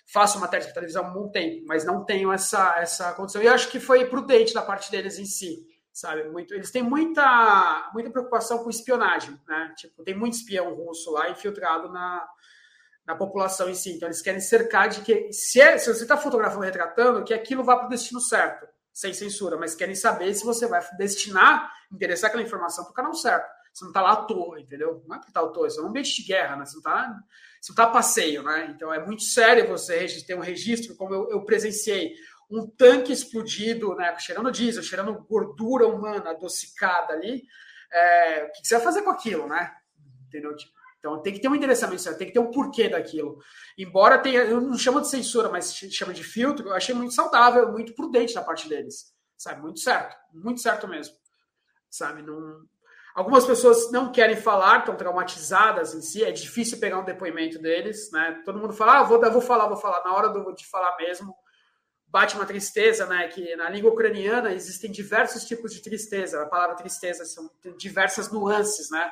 faço 0.09 0.39
matéria 0.39 0.65
de 0.65 0.73
televisão 0.73 1.05
há 1.05 1.09
muito 1.09 1.33
tempo, 1.33 1.65
mas 1.67 1.83
não 1.83 2.05
tenho 2.05 2.31
essa, 2.31 2.75
essa 2.77 3.11
condição. 3.11 3.43
E 3.43 3.47
acho 3.49 3.69
que 3.69 3.77
foi 3.77 4.05
prudente 4.05 4.53
da 4.53 4.61
parte 4.61 4.89
deles 4.89 5.19
em 5.19 5.25
si 5.25 5.67
sabe? 5.91 6.29
Muito, 6.29 6.53
eles 6.53 6.69
têm 6.69 6.83
muita, 6.83 7.89
muita 7.91 8.11
preocupação 8.11 8.59
com 8.59 8.69
espionagem, 8.69 9.35
né? 9.47 9.73
Tipo, 9.75 10.03
tem 10.03 10.15
muito 10.15 10.35
espião 10.35 10.75
russo 10.75 11.11
lá 11.11 11.31
infiltrado 11.31 11.91
na, 11.91 12.23
na 13.03 13.15
população 13.15 13.67
em 13.67 13.73
si. 13.73 13.93
Então, 13.93 14.07
eles 14.07 14.21
querem 14.21 14.39
cercar 14.39 14.89
de 14.89 15.01
que, 15.01 15.33
se, 15.33 15.59
é, 15.59 15.75
se 15.79 15.91
você 15.91 16.03
está 16.03 16.15
fotografando, 16.15 16.65
retratando, 16.65 17.23
que 17.23 17.33
aquilo 17.33 17.63
vá 17.63 17.75
para 17.77 17.87
o 17.87 17.89
destino 17.89 18.21
certo, 18.21 18.67
sem 18.97 19.13
censura, 19.13 19.55
mas 19.57 19.75
querem 19.75 19.93
saber 19.93 20.33
se 20.33 20.43
você 20.43 20.65
vai 20.65 20.83
destinar, 20.97 21.71
interessar 21.91 22.29
aquela 22.29 22.41
informação 22.41 22.83
para 22.83 22.91
o 22.91 22.95
canal 22.95 23.13
certo. 23.13 23.47
Você 23.71 23.83
não 23.83 23.91
está 23.91 24.01
lá 24.01 24.13
à 24.13 24.15
toa, 24.15 24.59
entendeu? 24.59 25.03
Não 25.05 25.15
é 25.15 25.19
porque 25.19 25.29
está 25.29 25.41
à 25.41 25.47
toa, 25.47 25.67
isso 25.67 25.79
é 25.79 25.83
um 25.83 25.89
ambiente 25.89 26.15
de 26.15 26.27
guerra, 26.27 26.55
né? 26.55 26.65
Você 26.65 26.73
não 26.73 26.79
está 26.79 27.19
você 27.61 27.75
tá 27.75 27.83
a 27.83 27.91
passeio, 27.91 28.41
né? 28.41 28.73
Então, 28.75 28.91
é 28.91 29.05
muito 29.05 29.21
sério 29.21 29.67
você 29.67 30.07
ter 30.25 30.33
um 30.33 30.39
registro, 30.39 30.95
como 30.95 31.13
eu, 31.13 31.29
eu 31.29 31.45
presenciei 31.45 32.15
um 32.49 32.67
tanque 32.67 33.13
explodido, 33.13 33.93
né, 33.93 34.17
cheirando 34.17 34.51
diesel, 34.51 34.81
cheirando 34.81 35.13
gordura 35.29 35.85
humana 35.85 36.31
adocicada 36.31 37.13
ali, 37.13 37.43
é, 37.91 38.45
o 38.45 38.51
que 38.51 38.67
você 38.67 38.75
vai 38.75 38.83
fazer 38.83 39.03
com 39.03 39.11
aquilo, 39.11 39.47
né? 39.47 39.75
Entendeu? 40.25 40.55
Tipo, 40.55 40.71
então 40.99 41.21
tem 41.21 41.33
que 41.33 41.39
ter 41.39 41.47
um 41.47 41.55
interessamento, 41.55 42.17
tem 42.17 42.27
que 42.27 42.33
ter 42.33 42.39
um 42.39 42.51
porquê 42.51 42.89
daquilo. 42.89 43.39
Embora 43.77 44.17
tenha, 44.17 44.41
eu 44.41 44.59
não 44.59 44.77
chamo 44.77 45.01
de 45.01 45.09
censura, 45.09 45.49
mas 45.49 45.73
chama 45.75 46.13
de 46.13 46.23
filtro, 46.23 46.67
eu 46.67 46.73
achei 46.73 46.93
muito 46.93 47.13
saudável, 47.13 47.71
muito 47.71 47.93
prudente 47.93 48.33
da 48.33 48.41
parte 48.41 48.67
deles, 48.67 49.13
sabe? 49.37 49.61
Muito 49.61 49.79
certo, 49.79 50.15
muito 50.33 50.61
certo 50.61 50.87
mesmo, 50.87 51.15
sabe? 51.89 52.21
Não... 52.21 52.65
Algumas 53.15 53.45
pessoas 53.45 53.91
não 53.91 54.11
querem 54.11 54.35
falar, 54.35 54.79
estão 54.79 54.95
traumatizadas 54.95 55.95
em 55.95 56.01
si, 56.01 56.23
é 56.23 56.31
difícil 56.31 56.79
pegar 56.79 56.99
um 56.99 57.05
depoimento 57.05 57.59
deles, 57.59 58.11
né? 58.11 58.41
Todo 58.45 58.59
mundo 58.59 58.73
fala, 58.73 58.99
ah, 58.99 59.03
vou, 59.03 59.19
vou 59.19 59.41
falar, 59.41 59.67
vou 59.67 59.77
falar, 59.77 60.03
na 60.03 60.13
hora 60.13 60.29
do, 60.29 60.53
de 60.53 60.67
falar 60.67 60.95
mesmo, 60.97 61.35
bate 62.07 62.35
uma 62.35 62.45
tristeza, 62.45 63.05
né? 63.05 63.27
Que 63.27 63.55
na 63.55 63.69
língua 63.69 63.91
ucraniana 63.91 64.53
existem 64.53 64.91
diversos 64.91 65.45
tipos 65.45 65.73
de 65.73 65.81
tristeza. 65.81 66.41
A 66.41 66.45
palavra 66.45 66.75
tristeza 66.75 67.25
são 67.25 67.49
diversas 67.77 68.31
nuances, 68.31 68.89
né? 68.91 69.11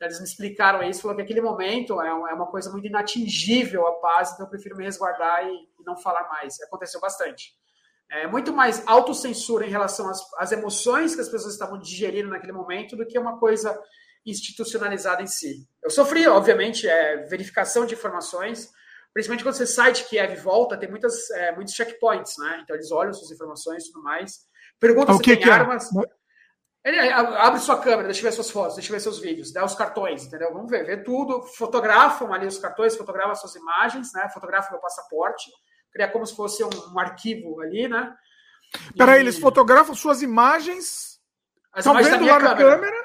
Então, 0.00 0.08
eles 0.08 0.18
me 0.18 0.24
explicaram 0.24 0.82
isso, 0.82 1.02
falou 1.02 1.14
que 1.14 1.22
aquele 1.22 1.42
momento 1.42 2.00
é, 2.00 2.08
é 2.08 2.12
uma 2.14 2.46
coisa 2.46 2.70
muito 2.70 2.86
inatingível 2.86 3.86
a 3.86 4.00
paz, 4.00 4.32
então 4.32 4.46
eu 4.46 4.50
prefiro 4.50 4.74
me 4.74 4.82
resguardar 4.82 5.46
e, 5.46 5.68
não 5.84 5.94
falar 5.94 6.26
mais. 6.30 6.58
Aconteceu 6.62 6.98
bastante. 6.98 7.52
É 8.10 8.26
muito 8.26 8.50
mais 8.50 8.82
autocensura 8.86 9.66
em 9.66 9.68
relação 9.68 10.08
às, 10.08 10.20
às 10.38 10.52
emoções 10.52 11.14
que 11.14 11.20
as 11.20 11.28
pessoas 11.28 11.52
estavam 11.52 11.78
digerindo 11.78 12.30
naquele 12.30 12.52
momento 12.52 12.96
do 12.96 13.06
que 13.06 13.18
uma 13.18 13.38
coisa 13.38 13.78
institucionalizada 14.24 15.22
em 15.22 15.26
si. 15.26 15.68
Eu 15.84 15.90
sofri, 15.90 16.26
obviamente, 16.26 16.88
é, 16.88 17.18
verificação 17.26 17.84
de 17.84 17.94
informações, 17.94 18.70
Principalmente 19.12 19.42
quando 19.42 19.56
você 19.56 19.66
sai 19.66 19.92
de 19.92 20.04
Kiev 20.04 20.34
e 20.34 20.36
volta, 20.36 20.76
tem 20.76 20.88
muitas, 20.88 21.28
é, 21.30 21.52
muitos 21.52 21.74
checkpoints, 21.74 22.36
né? 22.38 22.60
Então 22.62 22.76
eles 22.76 22.92
olham 22.92 23.12
suas 23.12 23.32
informações 23.32 23.82
e 23.82 23.92
tudo 23.92 24.04
mais. 24.04 24.46
Pergunta 24.78 25.12
se 25.14 25.22
tem 25.22 25.36
que 25.36 25.50
é? 25.50 25.52
armas. 25.52 25.88
É? 25.96 26.19
Ele 26.82 26.98
abre 27.12 27.60
sua 27.60 27.78
câmera, 27.78 28.04
deixa 28.04 28.20
eu 28.20 28.24
ver 28.24 28.32
suas 28.32 28.50
fotos, 28.50 28.76
deixa 28.76 28.90
eu 28.90 28.96
ver 28.96 29.00
seus 29.00 29.18
vídeos, 29.18 29.52
dá 29.52 29.64
os 29.64 29.74
cartões, 29.74 30.24
entendeu? 30.24 30.50
Vamos 30.52 30.70
ver, 30.70 30.86
ver 30.86 31.04
tudo. 31.04 31.42
Fotografam 31.42 32.32
ali 32.32 32.46
os 32.46 32.58
cartões, 32.58 32.96
fotografam 32.96 33.34
suas 33.34 33.54
imagens, 33.54 34.12
né? 34.14 34.30
Fotografam 34.32 34.72
meu 34.72 34.80
passaporte, 34.80 35.50
cria 35.92 36.08
como 36.08 36.26
se 36.26 36.34
fosse 36.34 36.64
um, 36.64 36.70
um 36.94 36.98
arquivo 36.98 37.60
ali, 37.60 37.86
né? 37.86 38.14
Peraí, 38.96 39.18
e... 39.18 39.20
eles 39.20 39.38
fotografam 39.38 39.94
suas 39.94 40.22
imagens, 40.22 41.20
estão 41.76 41.94
vendo 41.94 42.24
lá 42.24 42.38
câmera. 42.38 42.48
na 42.48 42.56
câmera, 42.56 42.96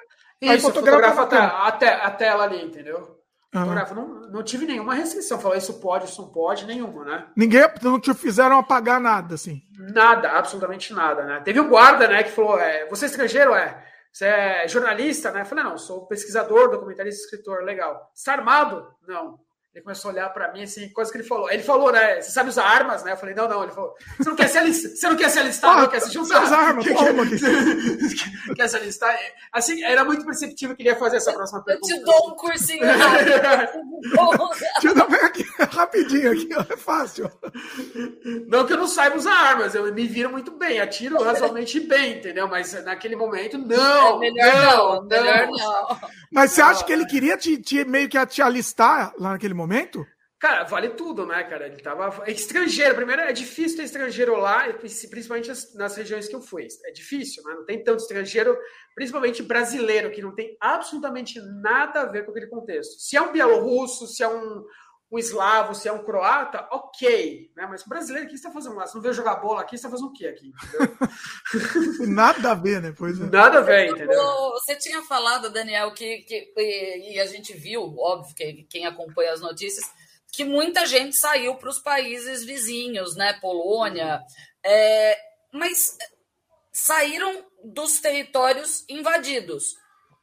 Isso, 0.41 0.51
aí 0.53 0.61
fotografa, 0.61 1.23
fotografa 1.23 1.55
a, 1.55 1.67
a, 1.67 2.07
a 2.07 2.11
tela 2.11 2.43
ali, 2.45 2.63
entendeu? 2.63 3.24
Uhum. 3.55 3.95
Não, 3.95 4.29
não 4.29 4.43
tive 4.43 4.65
nenhuma 4.65 4.93
restrição. 4.93 5.39
Falar 5.39 5.57
isso 5.57 5.79
pode, 5.79 6.05
isso 6.05 6.21
não 6.21 6.29
pode, 6.29 6.65
nenhuma, 6.65 7.05
né? 7.05 7.27
Ninguém 7.35 7.61
não 7.81 7.99
te 7.99 8.13
fizeram 8.13 8.57
apagar 8.57 8.99
nada, 8.99 9.35
assim. 9.35 9.61
Nada, 9.77 10.31
absolutamente 10.31 10.93
nada, 10.93 11.23
né? 11.23 11.41
Teve 11.41 11.59
um 11.59 11.69
guarda, 11.69 12.07
né, 12.07 12.23
que 12.23 12.31
falou: 12.31 12.59
é, 12.59 12.87
você 12.89 13.05
é 13.05 13.07
estrangeiro, 13.07 13.55
é? 13.55 13.83
Você 14.11 14.25
é 14.25 14.67
jornalista, 14.67 15.29
né? 15.31 15.41
Eu 15.41 15.45
falei, 15.45 15.63
não, 15.65 15.77
sou 15.77 16.07
pesquisador, 16.07 16.71
documentarista, 16.71 17.21
escritor, 17.23 17.63
legal. 17.63 18.09
Você 18.13 18.21
está 18.21 18.33
armado? 18.33 18.87
Não. 19.05 19.37
Ele 19.75 19.83
começou 19.83 20.09
a 20.09 20.13
olhar 20.13 20.29
para 20.29 20.51
mim, 20.53 20.63
assim, 20.63 20.87
coisa 20.87 21.11
que 21.11 21.17
ele 21.17 21.27
falou. 21.27 21.51
Ele 21.51 21.61
falou, 21.61 21.91
né? 21.91 22.21
Você 22.21 22.31
sabe 22.31 22.47
usar 22.47 22.63
armas, 22.63 23.03
né? 23.03 23.11
Eu 23.11 23.17
falei, 23.17 23.35
não, 23.35 23.45
não. 23.45 23.61
Ele 23.61 23.73
falou, 23.73 23.93
você 24.17 24.29
não 24.29 24.35
quer 24.37 24.47
se 24.47 24.57
alistar? 24.57 24.91
Você 24.91 25.09
não 25.09 25.17
quer 25.17 25.29
se 25.29 25.39
alistar? 25.39 25.69
Ah, 25.69 25.81
não 25.81 25.89
quer 25.89 25.99
se 25.99 26.13
juntar? 26.13 26.43
As 26.43 26.51
armas, 26.53 26.85
toma. 26.95 27.25
quer 28.55 28.69
se 28.69 28.77
alistar? 28.77 29.13
Assim, 29.51 29.83
era 29.83 30.05
muito 30.05 30.23
perceptível 30.23 30.77
que 30.77 30.81
ele 30.81 30.91
ia 30.91 30.95
fazer 30.95 31.17
essa 31.17 31.33
próxima 31.33 31.61
pergunta. 31.61 31.93
Eu 31.93 31.97
te 31.97 32.05
dou 32.05 32.31
um 32.31 32.35
cursinho 32.37 32.85
Deixa 32.85 33.73
eu 34.85 34.95
dar 34.95 35.25
aqui, 35.25 35.45
rapidinho 35.59 36.31
aqui, 36.31 36.47
é 36.71 36.77
fácil. 36.77 37.29
Não 38.47 38.65
que 38.65 38.71
eu 38.71 38.77
não 38.77 38.87
saiba 38.87 39.17
usar 39.17 39.33
armas, 39.33 39.75
eu 39.75 39.93
me 39.93 40.07
viro 40.07 40.31
muito 40.31 40.51
bem, 40.51 40.79
atiro 40.79 41.21
razoavelmente 41.21 41.81
bem, 41.81 42.19
entendeu? 42.19 42.47
Mas 42.47 42.71
naquele 42.85 43.17
momento, 43.17 43.57
não. 43.57 44.23
É 44.23 44.31
melhor 44.31 44.53
não, 44.53 45.01
não, 45.01 45.03
melhor 45.03 45.49
não. 45.49 45.99
Mas 46.31 46.51
você 46.51 46.61
acha 46.61 46.85
que 46.85 46.93
ele 46.93 47.05
queria 47.05 47.35
te, 47.35 47.57
te 47.57 47.83
meio 47.83 48.07
que 48.07 48.25
te 48.25 48.41
alistar 48.41 49.13
lá 49.19 49.31
naquele 49.31 49.53
momento? 49.53 49.64
Momento? 49.65 50.05
Cara, 50.37 50.63
vale 50.63 50.89
tudo, 50.89 51.25
né, 51.25 51.43
cara? 51.43 51.65
Ele 51.65 51.81
tava. 51.81 52.23
É 52.25 52.31
estrangeiro, 52.31 52.93
primeiro 52.93 53.21
é 53.21 53.31
difícil 53.31 53.77
ter 53.77 53.83
estrangeiro 53.83 54.35
lá, 54.37 54.71
principalmente 54.73 55.49
nas 55.75 55.95
regiões 55.95 56.27
que 56.27 56.35
eu 56.35 56.41
fui. 56.41 56.67
É 56.85 56.91
difícil, 56.91 57.41
né? 57.43 57.55
Não 57.55 57.65
tem 57.65 57.83
tanto 57.83 58.01
estrangeiro, 58.01 58.57
principalmente 58.93 59.41
brasileiro, 59.41 60.11
que 60.11 60.21
não 60.21 60.35
tem 60.35 60.55
absolutamente 60.59 61.39
nada 61.61 62.01
a 62.01 62.05
ver 62.05 62.25
com 62.25 62.31
aquele 62.31 62.47
contexto. 62.47 62.99
Se 62.99 63.15
é 63.15 63.21
um 63.21 63.31
bielorrusso, 63.31 64.07
se 64.07 64.23
é 64.23 64.27
um, 64.27 64.63
um 65.11 65.19
eslavo, 65.19 65.75
se 65.75 65.87
é 65.87 65.91
um 65.91 66.03
croata, 66.03 66.67
ok. 66.71 67.51
Né? 67.55 67.67
Mas 67.69 67.83
brasileiro, 67.83 68.27
o 68.27 68.29
que 68.29 68.37
você 68.37 68.47
está 68.47 68.51
fazendo 68.51 68.75
lá? 68.75 68.87
Você 68.87 68.95
não 68.95 69.01
veio 69.01 69.13
jogar 69.13 69.35
bola 69.35 69.61
aqui, 69.61 69.77
você 69.77 69.85
está 69.85 69.89
fazendo 69.89 70.09
o 70.09 70.13
quê 70.13 70.27
aqui? 70.27 70.51
Nada 72.07 72.51
a 72.51 72.55
ver, 72.55 72.81
né? 72.81 72.93
Pois 72.97 73.19
é. 73.19 73.25
Nada 73.25 73.59
a 73.59 73.61
ver, 73.61 73.91
entendeu? 73.91 74.23
Você 74.53 74.75
tinha 74.75 75.01
falado, 75.03 75.49
Daniel, 75.49 75.93
que, 75.93 76.19
que 76.19 76.53
e 76.57 77.19
a 77.19 77.25
gente 77.27 77.53
viu, 77.53 77.95
óbvio, 77.97 78.35
que 78.35 78.63
quem 78.69 78.85
acompanha 78.85 79.33
as 79.33 79.41
notícias, 79.41 79.85
que 80.31 80.43
muita 80.43 80.85
gente 80.85 81.15
saiu 81.15 81.55
para 81.55 81.69
os 81.69 81.79
países 81.79 82.43
vizinhos, 82.43 83.15
né? 83.15 83.33
Polônia. 83.39 84.21
É, 84.63 85.17
mas 85.53 85.97
saíram 86.73 87.45
dos 87.63 87.99
territórios 88.01 88.83
invadidos. 88.89 89.75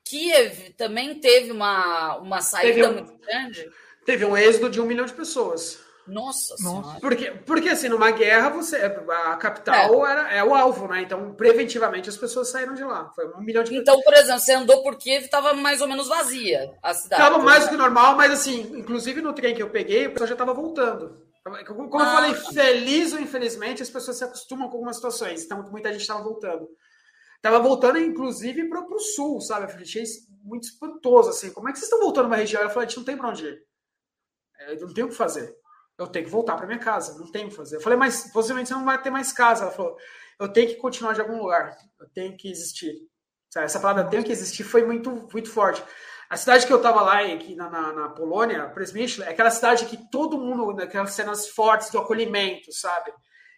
Kiev 0.04 0.74
também 0.76 1.18
teve 1.20 1.50
uma, 1.50 2.16
uma 2.18 2.40
saída 2.42 2.90
um... 2.90 2.94
muito 2.94 3.16
grande. 3.18 3.70
Teve 4.04 4.24
um 4.24 4.36
êxodo 4.36 4.68
de 4.68 4.80
um 4.80 4.86
milhão 4.86 5.06
de 5.06 5.12
pessoas. 5.12 5.78
Nossa, 6.06 6.56
Nossa. 6.60 6.98
Porque, 7.00 7.30
porque 7.46 7.68
assim, 7.68 7.88
numa 7.88 8.10
guerra, 8.10 8.50
você 8.50 8.76
a 8.76 9.36
capital 9.36 10.04
é. 10.04 10.10
Era, 10.10 10.32
é 10.34 10.44
o 10.44 10.52
alvo, 10.52 10.88
né? 10.88 11.02
Então, 11.02 11.32
preventivamente, 11.34 12.08
as 12.08 12.16
pessoas 12.16 12.48
saíram 12.48 12.74
de 12.74 12.82
lá. 12.82 13.10
Foi 13.14 13.24
um 13.28 13.40
milhão 13.40 13.62
de 13.62 13.76
Então, 13.76 14.00
por 14.00 14.12
exemplo, 14.14 14.40
você 14.40 14.52
andou 14.52 14.82
por 14.82 14.96
Kiev 14.96 15.24
estava 15.24 15.54
mais 15.54 15.80
ou 15.80 15.86
menos 15.86 16.08
vazia 16.08 16.72
a 16.82 16.92
cidade. 16.92 17.22
Estava 17.22 17.42
mais 17.42 17.64
do 17.64 17.70
que 17.70 17.76
normal, 17.76 18.16
mas 18.16 18.32
assim, 18.32 18.62
inclusive 18.76 19.22
no 19.22 19.32
trem 19.32 19.54
que 19.54 19.62
eu 19.62 19.70
peguei, 19.70 20.08
o 20.08 20.10
pessoal 20.10 20.28
já 20.28 20.34
estava 20.34 20.52
voltando. 20.52 21.22
Como 21.66 22.00
ah. 22.00 22.04
eu 22.04 22.34
falei, 22.34 22.34
feliz 22.52 23.12
ou 23.12 23.20
infelizmente, 23.20 23.82
as 23.82 23.90
pessoas 23.90 24.18
se 24.18 24.24
acostumam 24.24 24.68
com 24.68 24.74
algumas 24.74 24.96
situações. 24.96 25.44
Então, 25.44 25.62
muita 25.70 25.92
gente 25.92 26.02
estava 26.02 26.22
voltando. 26.22 26.68
Tava 27.40 27.58
voltando, 27.60 27.98
inclusive, 27.98 28.68
para 28.68 28.80
o 28.80 28.98
sul, 28.98 29.40
sabe? 29.40 29.72
Eu 29.72 29.80
achei 29.80 30.04
muito 30.44 30.64
espantoso, 30.64 31.30
assim. 31.30 31.52
Como 31.52 31.68
é 31.68 31.72
que 31.72 31.78
vocês 31.78 31.90
estão 31.90 32.04
voltando 32.04 32.26
uma 32.26 32.36
região? 32.36 32.62
Eu 32.62 32.70
falei, 32.70 32.86
a 32.86 32.88
gente 32.88 32.98
não 32.98 33.04
tem 33.04 33.16
para 33.16 33.28
onde 33.28 33.44
ir. 33.44 33.72
Eu 34.68 34.86
não 34.86 34.94
tenho 34.94 35.06
o 35.06 35.10
que 35.10 35.16
fazer. 35.16 35.55
Eu 35.98 36.06
tenho 36.06 36.24
que 36.24 36.30
voltar 36.30 36.56
para 36.56 36.66
minha 36.66 36.78
casa, 36.78 37.18
não 37.18 37.30
tenho 37.30 37.47
o 37.47 37.51
que 37.51 37.56
fazer. 37.56 37.76
Eu 37.76 37.80
falei, 37.80 37.98
mas 37.98 38.30
possivelmente 38.32 38.68
você 38.68 38.74
não 38.74 38.84
vai 38.84 39.01
ter 39.01 39.10
mais 39.10 39.32
casa. 39.32 39.64
Ela 39.64 39.72
falou, 39.72 39.97
eu 40.40 40.48
tenho 40.48 40.68
que 40.68 40.76
continuar 40.76 41.12
de 41.12 41.20
algum 41.20 41.40
lugar, 41.40 41.76
eu 42.01 42.09
tenho 42.14 42.36
que 42.36 42.51
existir. 42.51 42.94
Essa 43.55 43.78
palavra 43.78 44.05
tenho 44.05 44.24
que 44.24 44.32
existir 44.32 44.64
foi 44.64 44.84
muito, 44.84 45.28
muito 45.32 45.51
forte. 45.51 45.82
A 46.30 46.36
cidade 46.36 46.66
que 46.66 46.72
eu 46.72 46.78
estava 46.78 47.02
lá, 47.02 47.20
aqui 47.20 47.55
na, 47.55 47.68
na, 47.68 47.93
na 47.93 48.09
Polônia, 48.09 48.66
Presmyśl, 48.70 49.22
é 49.22 49.28
aquela 49.28 49.51
cidade 49.51 49.84
que 49.84 49.98
todo 50.10 50.39
mundo, 50.39 50.72
naquelas 50.72 51.12
cenas 51.12 51.48
fortes 51.48 51.90
do 51.90 51.98
acolhimento, 51.98 52.72
sabe? 52.72 53.12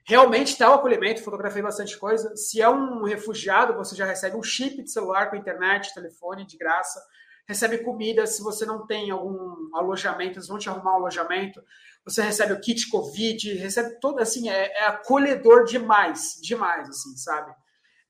Realmente 0.04 0.48
está 0.48 0.68
o 0.68 0.74
acolhimento, 0.74 1.22
fotografei 1.22 1.62
bastante 1.62 1.96
coisa. 1.96 2.36
Se 2.36 2.60
é 2.60 2.68
um 2.68 3.04
refugiado, 3.04 3.74
você 3.74 3.94
já 3.94 4.04
recebe 4.04 4.36
um 4.36 4.42
chip 4.42 4.82
de 4.82 4.90
celular 4.90 5.30
com 5.30 5.36
internet, 5.36 5.94
telefone 5.94 6.44
de 6.44 6.58
graça 6.58 7.00
recebe 7.46 7.78
comida. 7.78 8.26
Se 8.26 8.42
você 8.42 8.64
não 8.64 8.86
tem 8.86 9.10
algum 9.10 9.74
alojamento, 9.76 10.38
eles 10.38 10.48
vão 10.48 10.58
te 10.58 10.68
arrumar 10.68 10.92
um 10.92 10.96
alojamento. 10.96 11.62
Você 12.04 12.22
recebe 12.22 12.52
o 12.52 12.60
kit 12.60 12.88
Covid, 12.90 13.54
recebe 13.54 13.98
todo, 14.00 14.20
assim, 14.20 14.50
é, 14.50 14.66
é 14.78 14.86
acolhedor 14.86 15.64
demais, 15.64 16.38
demais, 16.42 16.88
assim, 16.88 17.16
sabe? 17.16 17.54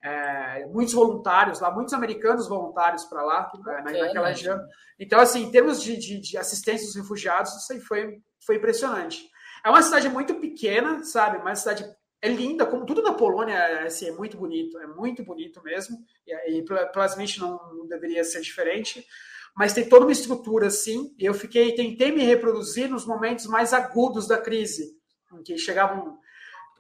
É, 0.03 0.67
muitos 0.67 0.93
voluntários 0.93 1.61
lá, 1.61 1.71
muitos 1.71 1.95
americanos 1.95 2.49
voluntários 2.49 3.05
para 3.05 3.23
lá, 3.23 3.51
é, 3.69 3.83
naquela 3.83 4.29
região. 4.29 4.61
Então, 4.99 5.19
assim, 5.19 5.45
em 5.45 5.51
termos 5.51 5.83
de, 5.83 5.97
de, 5.97 6.21
de, 6.21 6.37
assistência 6.37 6.87
aos 6.87 6.97
refugiados, 6.97 7.55
isso 7.55 7.73
aí 7.73 7.81
foi, 7.81 8.21
foi 8.45 8.57
impressionante. 8.57 9.25
É 9.65 9.71
uma 9.71 9.81
cidade 9.81 10.09
muito 10.09 10.35
pequena, 10.35 11.03
sabe? 11.05 11.39
Uma 11.39 11.55
cidade 11.55 11.85
é 12.25 12.29
linda, 12.29 12.65
como 12.65 12.87
tudo 12.87 13.03
na 13.03 13.13
Polônia 13.13 13.53
é, 13.53 13.87
assim, 13.87 14.09
é 14.09 14.13
muito 14.13 14.39
bonito, 14.39 14.79
é 14.79 14.87
muito 14.87 15.23
bonito 15.23 15.63
mesmo, 15.63 16.03
e, 16.27 16.59
e 16.59 16.65
plasmamente 16.91 17.39
não, 17.39 17.61
não, 17.75 17.87
deveria 17.87 18.25
ser 18.25 18.41
diferente, 18.41 19.07
mas 19.55 19.75
tem 19.75 19.87
toda 19.87 20.07
uma 20.07 20.13
estrutura 20.13 20.69
assim, 20.69 21.15
e 21.19 21.27
eu 21.27 21.35
fiquei, 21.35 21.75
tentei 21.75 22.11
me 22.11 22.25
reproduzir 22.25 22.89
nos 22.89 23.05
momentos 23.05 23.45
mais 23.47 23.75
agudos 23.75 24.27
da 24.27 24.39
crise, 24.39 24.97
em 25.35 25.43
que 25.43 25.59
chegavam 25.59 26.19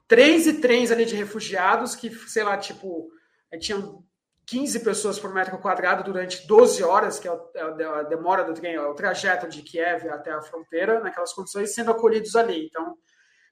três 0.08 0.46
e 0.46 0.54
três 0.62 0.90
ali 0.90 1.04
de 1.04 1.14
refugiados, 1.14 1.94
que, 1.94 2.08
sei 2.26 2.42
lá, 2.42 2.56
tipo, 2.56 3.10
eh, 3.52 3.58
tinham 3.58 4.02
15 4.46 4.80
pessoas 4.80 5.18
por 5.18 5.34
metro 5.34 5.58
quadrado 5.58 6.04
durante 6.04 6.46
12 6.46 6.82
horas, 6.82 7.18
que 7.18 7.28
é, 7.28 7.38
é 7.54 7.84
a 7.84 8.02
demora 8.04 8.44
do 8.44 8.54
trem, 8.54 8.76
é 8.76 8.80
o 8.80 8.94
trajeto 8.94 9.46
de 9.46 9.60
Kiev 9.60 10.08
até 10.08 10.30
a 10.32 10.40
fronteira, 10.40 11.00
naquelas 11.00 11.34
condições, 11.34 11.74
sendo 11.74 11.90
acolhidos 11.90 12.34
ali. 12.34 12.64
Então, 12.64 12.96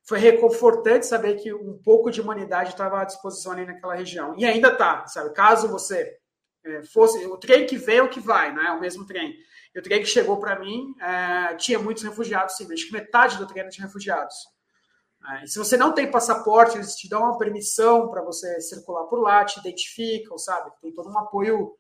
foi 0.04 0.18
reconfortante 0.18 1.06
saber 1.06 1.36
que 1.36 1.52
um 1.52 1.78
pouco 1.82 2.10
de 2.10 2.20
humanidade 2.20 2.70
estava 2.70 3.00
à 3.00 3.04
disposição 3.04 3.52
ali 3.52 3.64
naquela 3.64 3.94
região. 3.94 4.34
E 4.36 4.44
ainda 4.44 4.68
está, 4.68 5.06
sabe? 5.06 5.32
Caso 5.32 5.68
você 5.68 6.18
é, 6.64 6.82
fosse. 6.84 7.24
O 7.26 7.36
trem 7.36 7.66
que 7.66 7.76
vem 7.76 7.98
é 7.98 8.02
o 8.02 8.10
que 8.10 8.20
vai, 8.20 8.52
né? 8.52 8.66
É 8.66 8.72
o 8.72 8.80
mesmo 8.80 9.06
trem. 9.06 9.34
E 9.74 9.78
o 9.78 9.82
trem 9.82 10.00
que 10.00 10.06
chegou 10.06 10.38
para 10.38 10.58
mim 10.58 10.94
é, 11.00 11.54
tinha 11.54 11.78
muitos 11.78 12.02
refugiados, 12.02 12.56
sim. 12.56 12.70
Acho 12.72 12.86
que 12.86 12.92
metade 12.92 13.38
do 13.38 13.46
trem 13.46 13.60
era 13.60 13.70
de 13.70 13.80
refugiados. 13.80 14.34
É, 15.30 15.44
e 15.44 15.48
se 15.48 15.56
você 15.56 15.76
não 15.76 15.92
tem 15.92 16.10
passaporte, 16.10 16.76
eles 16.76 16.96
te 16.96 17.08
dão 17.08 17.22
uma 17.22 17.38
permissão 17.38 18.10
para 18.10 18.22
você 18.22 18.60
circular 18.60 19.04
por 19.04 19.20
lá, 19.20 19.44
te 19.44 19.60
identificam, 19.60 20.36
sabe? 20.36 20.72
Tem 20.80 20.92
todo 20.92 21.08
um 21.08 21.18
apoio 21.18 21.76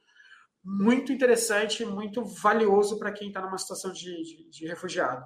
muito 0.64 1.12
interessante, 1.12 1.84
muito 1.84 2.24
valioso 2.24 2.98
para 2.98 3.10
quem 3.10 3.28
está 3.28 3.40
numa 3.40 3.58
situação 3.58 3.92
de, 3.92 4.22
de, 4.22 4.48
de 4.48 4.66
refugiado. 4.66 5.24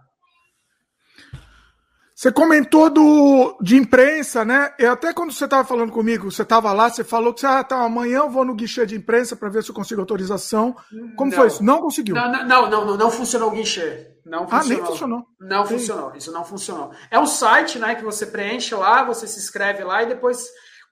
Você 2.16 2.32
comentou 2.32 2.88
do, 2.88 3.58
de 3.60 3.76
imprensa, 3.76 4.42
né? 4.42 4.72
E 4.78 4.86
até 4.86 5.12
quando 5.12 5.32
você 5.32 5.44
estava 5.44 5.68
falando 5.68 5.92
comigo, 5.92 6.32
você 6.32 6.40
estava 6.40 6.72
lá, 6.72 6.88
você 6.88 7.04
falou 7.04 7.34
que 7.34 7.44
ah, 7.44 7.62
tá, 7.62 7.76
amanhã 7.84 8.20
eu 8.20 8.30
vou 8.30 8.42
no 8.42 8.54
guichê 8.54 8.86
de 8.86 8.96
imprensa 8.96 9.36
para 9.36 9.50
ver 9.50 9.62
se 9.62 9.68
eu 9.68 9.74
consigo 9.74 10.00
autorização. 10.00 10.74
Como 11.14 11.30
não. 11.30 11.36
foi 11.36 11.48
isso? 11.48 11.62
Não 11.62 11.78
conseguiu? 11.78 12.14
Não, 12.14 12.32
não, 12.32 12.70
não, 12.70 12.86
não, 12.86 12.96
não 12.96 13.10
funcionou 13.10 13.50
o 13.50 13.52
guichê. 13.52 14.16
Não 14.24 14.48
funcionou. 14.48 14.64
Ah, 14.64 14.64
nem 14.64 14.86
funcionou. 14.86 15.26
Não 15.38 15.66
Sim. 15.66 15.74
funcionou. 15.74 16.16
Isso 16.16 16.32
não 16.32 16.42
funcionou. 16.42 16.90
É 17.10 17.18
um 17.18 17.26
site, 17.26 17.78
né, 17.78 17.94
que 17.94 18.02
você 18.02 18.24
preenche 18.24 18.74
lá, 18.74 19.04
você 19.04 19.26
se 19.26 19.38
inscreve 19.38 19.84
lá 19.84 20.02
e 20.02 20.06
depois 20.06 20.42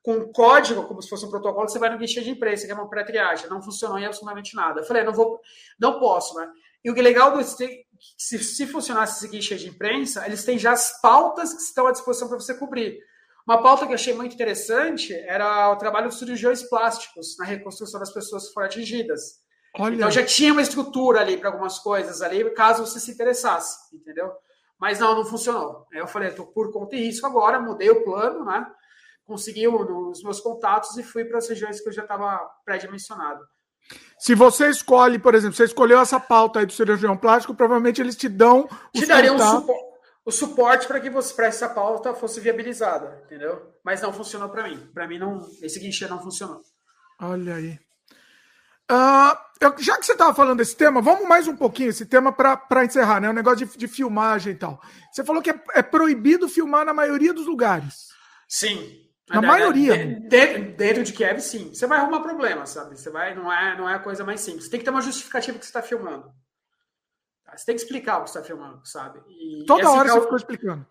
com 0.03 0.17
um 0.17 0.31
código, 0.31 0.85
como 0.85 1.01
se 1.01 1.09
fosse 1.09 1.25
um 1.25 1.31
protocolo, 1.31 1.67
você 1.67 1.79
vai 1.79 1.89
no 1.89 1.97
guichê 1.97 2.21
de 2.21 2.29
imprensa, 2.29 2.67
que 2.67 2.73
é 2.73 2.75
uma 2.75 2.91
pré-triagem. 2.91 3.49
Não 3.49 3.63
funcionou 3.63 3.99
em 3.99 4.05
absolutamente 4.05 4.55
nada. 4.55 4.83
Eu 4.83 4.85
falei, 4.85 5.03
não 5.03 5.15
vou, 5.15 5.41
não 5.81 5.99
posso, 5.99 6.35
né? 6.35 6.47
E 6.85 6.91
o 6.91 6.95
que 6.95 7.01
é 7.01 7.03
legal 7.03 7.33
do 7.33 7.41
se, 8.17 8.39
se 8.39 8.67
funcionasse 8.67 9.19
esse 9.19 9.29
guichê 9.29 9.57
de 9.57 9.69
imprensa, 9.69 10.25
eles 10.27 10.45
têm 10.45 10.59
já 10.59 10.73
as 10.73 11.01
pautas 11.01 11.53
que 11.53 11.61
estão 11.61 11.87
à 11.87 11.93
disposição 11.93 12.29
para 12.29 12.39
você 12.39 12.55
cobrir. 12.55 12.99
Uma 13.47 13.63
pauta 13.63 13.87
que 13.87 13.93
eu 13.93 13.97
achei 13.97 14.15
muito 14.15 14.35
interessante 14.35 15.13
era 15.13 15.71
o 15.71 15.77
trabalho 15.77 16.09
dos 16.09 16.19
cirurgiões 16.19 16.63
plásticos 16.63 17.37
na 17.39 17.45
reconstrução 17.45 18.01
das 18.01 18.13
pessoas 18.13 18.49
que 18.49 18.55
foram 18.55 18.67
atingidas. 18.67 19.45
Olha. 19.77 19.97
Então 19.97 20.11
já 20.11 20.25
tinha 20.25 20.53
uma 20.53 20.63
estrutura 20.63 21.21
ali 21.21 21.37
para 21.37 21.51
algumas 21.51 21.79
coisas 21.79 22.23
ali, 22.23 22.49
caso 22.55 22.87
você 22.87 22.99
se 22.99 23.11
interessasse, 23.11 23.95
entendeu? 23.95 24.33
Mas 24.79 24.99
não, 24.99 25.15
não 25.15 25.25
funcionou. 25.25 25.87
Aí 25.93 25.99
eu 25.99 26.07
falei, 26.07 26.31
estou 26.31 26.47
por 26.47 26.73
conta 26.73 26.97
e 26.97 27.05
risco 27.05 27.27
agora, 27.27 27.61
mudei 27.61 27.91
o 27.91 28.03
plano, 28.03 28.45
né? 28.45 28.67
Consegui 29.25 29.67
os 29.69 30.23
meus 30.23 30.41
contatos 30.41 30.97
e 30.97 31.03
fui 31.03 31.25
para 31.25 31.39
as 31.39 31.49
regiões 31.49 31.81
que 31.81 31.89
eu 31.89 31.93
já 31.93 32.03
estava 32.03 32.39
pré-dimensionado. 32.65 33.43
Se 34.19 34.35
você 34.35 34.71
escolhe, 34.71 35.19
por 35.19 35.35
exemplo, 35.35 35.57
você 35.57 35.65
escolheu 35.65 35.99
essa 36.01 36.19
pauta 36.19 36.61
aí 36.61 36.67
do 36.67 36.73
cirurgião 36.73 37.17
plástico, 37.17 37.55
provavelmente 37.55 38.01
eles 38.01 38.17
te 38.17 38.29
dão. 38.29 38.69
Te 38.95 39.07
dariam 39.07 39.39
supo 39.39 39.95
o 40.25 40.31
suporte 40.31 40.87
para 40.87 41.01
que 41.01 41.11
você 41.11 41.35
para 41.35 41.47
essa 41.47 41.69
pauta 41.69 42.15
fosse 42.15 42.41
viabilizada, 42.41 43.23
entendeu? 43.25 43.75
Mas 43.85 44.01
não 44.01 44.13
funcionou 44.13 44.49
para 44.49 44.67
mim. 44.67 44.91
Para 44.95 45.07
mim 45.07 45.19
não, 45.19 45.47
esse 45.61 45.79
guichê 45.79 46.09
não 46.09 46.23
funcionou. 46.23 46.63
Olha 47.21 47.57
aí. 47.57 47.79
Uh, 48.91 49.37
eu, 49.61 49.75
já 49.79 49.99
que 49.99 50.07
você 50.07 50.13
estava 50.13 50.35
falando 50.35 50.59
desse 50.59 50.77
tema, 50.77 51.01
vamos 51.01 51.29
mais 51.29 51.47
um 51.47 51.57
pouquinho 51.57 51.91
esse 51.91 52.07
tema 52.07 52.33
para 52.33 52.85
encerrar, 52.85 53.21
né? 53.21 53.29
O 53.29 53.35
negócio 53.35 53.67
de, 53.67 53.77
de, 53.77 53.89
filmagem 53.89 54.55
e 54.55 54.57
tal. 54.57 54.81
Você 55.13 55.25
falou 55.25 55.43
que 55.43 55.51
é, 55.51 55.61
é 55.75 55.83
proibido 55.83 56.49
filmar 56.49 56.85
na 56.85 56.95
maioria 56.95 57.33
dos 57.33 57.47
lugares. 57.47 58.09
Sim. 58.49 59.04
Na 59.29 59.41
maioria. 59.41 60.21
Dentro, 60.29 60.77
dentro 60.77 61.03
de 61.03 61.13
Kiev, 61.13 61.41
sim. 61.41 61.73
Você 61.73 61.87
vai 61.87 61.99
arrumar 61.99 62.21
problema, 62.21 62.67
sabe? 62.67 62.99
Você 62.99 63.11
vai, 63.11 63.35
não 63.35 63.51
é, 63.51 63.77
não 63.77 63.89
é 63.89 63.95
a 63.95 63.99
coisa 63.99 64.23
mais 64.25 64.41
simples. 64.41 64.69
Tem 64.69 64.79
que 64.79 64.85
ter 64.85 64.91
uma 64.91 65.01
justificativa 65.01 65.59
que 65.59 65.65
você 65.65 65.71
está 65.71 65.83
filmando. 65.83 66.31
Você 67.57 67.67
tem 67.67 67.77
que 67.77 67.83
explicar 67.83 68.19
o 68.19 68.25
que 68.25 68.29
está 68.29 68.43
filmando, 68.43 68.85
sabe? 68.85 69.21
E, 69.29 69.65
Toda 69.67 69.83
e 69.83 69.87
assim, 69.87 69.97
hora 69.97 70.09
você 70.11 70.21
ficou 70.21 70.37
explicando. 70.37 70.87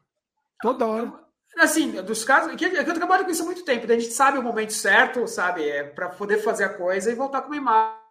Toda 0.61 0.87
hora. 0.87 1.23
Assim, 1.57 1.91
dos 2.01 2.23
casos. 2.23 2.53
É 2.53 2.55
que 2.55 2.65
eu 2.65 2.93
trabalho 2.93 3.25
com 3.25 3.31
isso 3.31 3.43
há 3.43 3.45
muito 3.45 3.65
tempo, 3.65 3.85
a 3.85 3.99
gente 3.99 4.13
sabe 4.13 4.37
o 4.37 4.43
momento 4.43 4.73
certo, 4.73 5.27
sabe? 5.27 5.67
É, 5.67 5.83
para 5.83 6.09
poder 6.09 6.37
fazer 6.37 6.63
a 6.63 6.73
coisa 6.73 7.11
e 7.11 7.15
voltar 7.15 7.41
com 7.41 7.47
uma 7.47 7.57
imagem. 7.57 8.03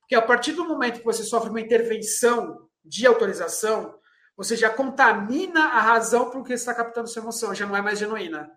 Porque 0.00 0.14
a 0.14 0.22
partir 0.22 0.52
do 0.52 0.64
momento 0.64 0.98
que 0.98 1.04
você 1.04 1.24
sofre 1.24 1.50
uma 1.50 1.60
intervenção 1.60 2.68
de 2.84 3.06
autorização, 3.06 3.98
você 4.36 4.54
já 4.54 4.70
contamina 4.70 5.64
a 5.64 5.80
razão 5.80 6.30
por 6.30 6.42
que 6.44 6.50
você 6.50 6.54
está 6.54 6.74
captando 6.74 7.08
sua 7.08 7.22
emoção, 7.22 7.54
já 7.54 7.66
não 7.66 7.76
é 7.76 7.82
mais 7.82 7.98
genuína. 7.98 8.48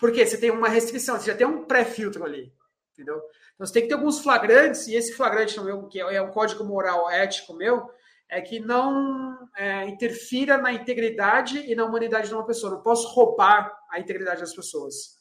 Porque 0.00 0.26
você 0.26 0.38
tem 0.38 0.50
uma 0.50 0.68
restrição, 0.68 1.20
você 1.20 1.30
já 1.30 1.36
tem 1.36 1.46
um 1.46 1.64
pré-filtro 1.66 2.24
ali. 2.24 2.52
Entendeu? 2.92 3.18
Então 3.54 3.66
você 3.66 3.74
tem 3.74 3.82
que 3.82 3.88
ter 3.88 3.94
alguns 3.94 4.20
flagrantes, 4.20 4.88
e 4.88 4.94
esse 4.94 5.12
flagrante 5.12 5.60
meu, 5.60 5.86
que 5.86 6.00
é 6.00 6.22
um 6.22 6.32
código 6.32 6.64
moral 6.64 7.08
ético 7.10 7.52
meu, 7.52 7.88
é 8.28 8.40
que 8.40 8.58
não 8.58 9.36
é, 9.56 9.86
interfira 9.88 10.56
na 10.56 10.72
integridade 10.72 11.58
e 11.58 11.74
na 11.74 11.84
humanidade 11.84 12.28
de 12.28 12.34
uma 12.34 12.46
pessoa. 12.46 12.72
Não 12.72 12.82
posso 12.82 13.08
roubar 13.08 13.76
a 13.90 14.00
integridade 14.00 14.40
das 14.40 14.54
pessoas. 14.54 15.18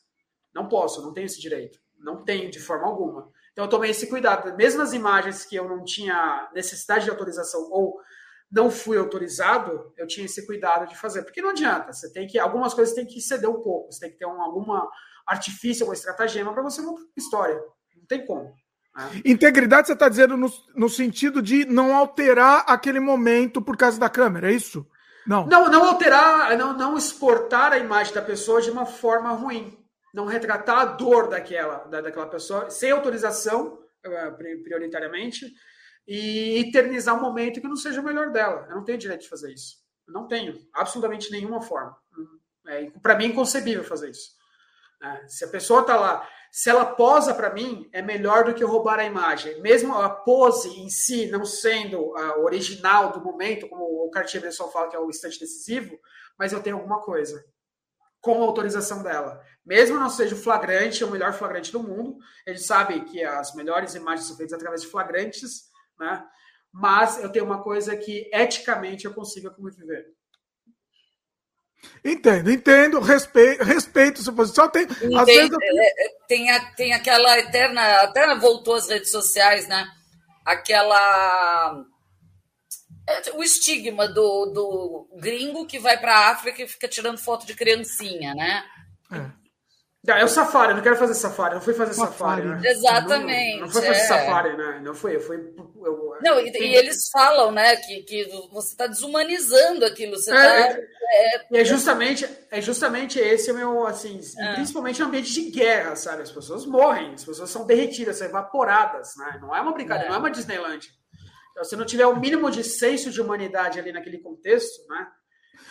Não 0.54 0.70
posso, 0.70 1.02
não 1.02 1.14
tenho 1.14 1.26
esse 1.26 1.42
direito. 1.42 1.80
Não 1.98 2.24
tenho 2.24 2.50
de 2.50 2.60
forma 2.60 2.88
alguma. 2.88 3.30
Então 3.52 3.66
eu 3.66 3.70
tomei 3.70 3.92
esse 3.92 4.08
cuidado. 4.08 4.56
Mesmo 4.56 4.82
as 4.82 4.94
imagens 4.94 5.44
que 5.44 5.56
eu 5.56 5.68
não 5.68 5.84
tinha 5.84 6.50
necessidade 6.54 7.04
de 7.04 7.12
autorização 7.12 7.70
ou 7.72 8.00
não 8.52 8.72
fui 8.72 8.98
autorizado, 8.98 9.94
eu 9.98 10.08
tinha 10.08 10.26
esse 10.26 10.46
cuidado 10.46 10.88
de 10.88 10.98
fazer. 10.98 11.24
Porque 11.24 11.42
não 11.42 11.50
adianta. 11.50 11.94
Você 11.94 12.12
tem 12.12 12.28
que. 12.28 12.40
Algumas 12.40 12.74
coisas 12.74 12.96
tem 12.96 13.06
que 13.06 13.22
ceder 13.22 13.50
um 13.50 13.62
pouco. 13.62 13.92
Você 13.92 14.00
tem 14.00 14.12
que 14.12 14.18
ter 14.18 14.26
um, 14.26 14.42
alguma 14.42 14.90
artifício, 15.28 15.84
alguma 15.84 15.96
estratagema 15.96 16.52
para 16.54 16.64
você 16.64 16.82
montar 16.82 17.02
uma 17.02 17.10
história. 17.18 17.56
Não 17.96 18.06
tem 18.08 18.26
como. 18.26 18.54
Integridade 19.24 19.88
você 19.88 19.94
está 19.94 20.10
dizendo 20.10 20.36
no, 20.36 20.52
no 20.76 20.90
sentido 20.90 21.42
de 21.42 21.64
não 21.66 21.96
alterar 21.96 22.66
aquele 22.68 23.00
momento 23.00 23.62
por 23.62 23.78
causa 23.78 24.00
da 24.00 24.10
câmera, 24.10 24.52
é 24.52 24.56
isso? 24.56 24.86
Não. 25.26 25.46
Não, 25.46 25.70
não 25.70 25.86
alterar, 25.86 26.58
não, 26.58 26.76
não 26.76 26.98
exportar 26.98 27.72
a 27.72 27.78
imagem 27.78 28.14
da 28.14 28.22
pessoa 28.22 28.62
de 28.62 28.72
uma 28.72 28.86
forma 28.86 29.32
ruim. 29.32 29.78
Não 30.14 30.26
retratar 30.26 30.80
a 30.80 30.86
dor 30.86 31.30
daquela, 31.30 31.86
da, 31.86 32.02
daquela 32.02 32.26
pessoa, 32.26 32.70
sem 32.70 32.92
autorização, 32.92 33.78
eh, 34.04 34.32
prioritariamente, 34.64 35.46
e 36.08 36.60
eternizar 36.60 37.16
um 37.16 37.22
momento 37.22 37.62
que 37.62 37.68
não 37.68 37.76
seja 37.76 38.02
o 38.02 38.04
melhor 38.04 38.32
dela. 38.32 38.66
Eu 38.70 38.76
não 38.76 38.84
tenho 38.84 38.98
direito 38.98 39.22
de 39.22 39.30
fazer 39.30 39.54
isso. 39.54 39.78
Eu 40.08 40.14
não 40.14 40.28
tenho, 40.28 40.58
absolutamente 40.74 41.32
nenhuma 41.32 41.62
forma. 41.62 41.96
É, 42.68 42.90
Para 43.02 43.16
mim 43.16 43.26
é 43.26 43.28
inconcebível 43.28 43.84
fazer 43.84 44.10
isso. 44.10 44.32
É, 45.02 45.28
se 45.28 45.46
a 45.46 45.48
pessoa 45.48 45.82
está 45.82 45.96
lá 45.96 46.28
se 46.52 46.70
ela 46.70 46.86
posa 46.86 47.34
para 47.34 47.54
mim, 47.54 47.88
é 47.94 48.02
melhor 48.02 48.44
do 48.44 48.54
que 48.54 48.64
roubar 48.64 49.00
a 49.00 49.06
imagem. 49.06 49.62
Mesmo 49.62 49.96
a 49.96 50.10
pose 50.10 50.70
em 50.80 50.90
si 50.90 51.28
não 51.28 51.46
sendo 51.46 52.16
a 52.18 52.40
original 52.40 53.12
do 53.12 53.22
momento, 53.22 53.70
como 53.70 53.84
o 53.84 54.10
Cartier-Bresson 54.10 54.68
fala 54.70 54.90
que 54.90 54.96
é 54.96 55.00
o 55.00 55.10
instante 55.10 55.40
decisivo, 55.40 56.00
mas 56.38 56.52
eu 56.52 56.62
tenho 56.62 56.78
alguma 56.78 57.02
coisa 57.02 57.44
com 58.20 58.42
a 58.42 58.46
autorização 58.46 59.04
dela. 59.04 59.40
Mesmo 59.64 60.00
não 60.00 60.10
seja 60.10 60.34
o 60.34 60.38
flagrante, 60.38 61.04
o 61.04 61.12
melhor 61.12 61.34
flagrante 61.34 61.72
do 61.72 61.84
mundo. 61.84 62.18
Ele 62.46 62.58
sabe 62.58 63.02
que 63.06 63.24
as 63.24 63.54
melhores 63.54 63.94
imagens 63.94 64.28
são 64.28 64.36
feitas 64.36 64.56
através 64.56 64.82
de 64.82 64.88
flagrantes, 64.88 65.69
né? 66.00 66.24
Mas 66.72 67.22
eu 67.22 67.32
tenho 67.32 67.46
uma 67.46 67.62
coisa 67.62 67.96
que 67.98 68.30
eticamente 68.34 69.06
eu 69.06 69.14
consigo 69.14 69.52
conviver. 69.52 70.06
Entendo, 72.04 72.52
entendo, 72.52 73.00
respeito, 73.00 73.64
respeito 73.64 74.22
sua 74.22 74.34
posição. 74.34 74.70
Tem, 74.70 74.86
às 74.86 75.26
vezes 75.26 75.52
eu... 75.52 75.60
É, 75.62 76.06
é, 76.06 76.10
tem, 76.28 76.52
a, 76.52 76.72
tem 76.76 76.94
aquela 76.94 77.40
eterna, 77.40 77.82
até 78.02 78.36
voltou 78.36 78.76
às 78.76 78.90
redes 78.90 79.12
sociais, 79.12 79.68
né? 79.68 79.88
Aquela 80.46 81.86
é, 83.10 83.32
o 83.34 83.44
estigma 83.44 84.08
do, 84.08 84.46
do 84.48 85.10
gringo 85.20 85.66
que 85.66 85.80
vai 85.80 85.98
para 86.00 86.14
a 86.14 86.30
África 86.30 86.62
e 86.62 86.68
fica 86.68 86.88
tirando 86.88 87.18
foto 87.18 87.46
de 87.46 87.56
criancinha, 87.56 88.36
né? 88.36 88.64
É. 89.12 89.39
É 90.08 90.24
o 90.24 90.30
safari, 90.30 90.72
eu 90.72 90.76
não 90.78 90.84
quero 90.84 90.96
fazer 90.96 91.14
safari, 91.14 91.56
não 91.56 91.62
fui 91.62 91.74
fazer 91.74 91.94
safari. 91.94 92.42
safari 92.42 92.62
né? 92.62 92.70
Exatamente. 92.70 93.56
Não, 93.56 93.66
não 93.66 93.70
foi 93.70 93.82
fazer 93.82 94.00
é. 94.00 94.06
safari, 94.06 94.58
né? 94.58 94.82
Não 94.82 94.96
foi, 94.96 95.16
eu 95.18 95.20
fui. 95.20 95.36
Eu, 95.36 96.18
não, 96.22 96.40
e, 96.40 96.50
e, 96.50 96.76
eles 96.76 97.10
falam, 97.12 97.52
né, 97.52 97.76
que, 97.76 98.04
que 98.04 98.26
você 98.50 98.70
está 98.70 98.88
desumanizando 98.88 99.86
aquilo. 99.86 100.16
Você 100.16 100.32
é, 100.32 100.36
tá, 100.36 100.80
é, 101.12 101.36
é, 101.36 101.48
e 101.52 101.58
é 101.58 101.66
justamente, 101.66 102.26
é 102.50 102.62
justamente 102.62 103.20
esse 103.20 103.52
o 103.52 103.56
meu, 103.56 103.86
assim, 103.86 104.22
é. 104.38 104.54
principalmente 104.54 105.02
no 105.02 105.08
ambiente 105.08 105.34
de 105.34 105.52
guerra, 105.52 105.98
sabe? 105.98 106.22
As 106.22 106.32
pessoas 106.32 106.66
morrem, 106.66 107.14
as 107.14 107.26
pessoas 107.26 107.50
são 107.50 107.66
derretidas, 107.66 108.18
são 108.18 108.28
evaporadas, 108.28 109.16
né? 109.18 109.38
Não 109.42 109.54
é 109.54 109.60
uma 109.60 109.74
brincadeira, 109.74 110.10
não 110.10 110.16
é 110.16 110.20
uma 110.20 110.32
Disneyland. 110.32 110.88
Então, 111.52 111.64
se 111.66 111.76
não 111.76 111.86
tiver 111.86 112.06
o 112.06 112.18
mínimo 112.18 112.50
de 112.50 112.64
senso 112.64 113.12
de 113.12 113.20
humanidade 113.20 113.78
ali 113.78 113.92
naquele 113.92 114.20
contexto, 114.20 114.88
né? 114.88 115.08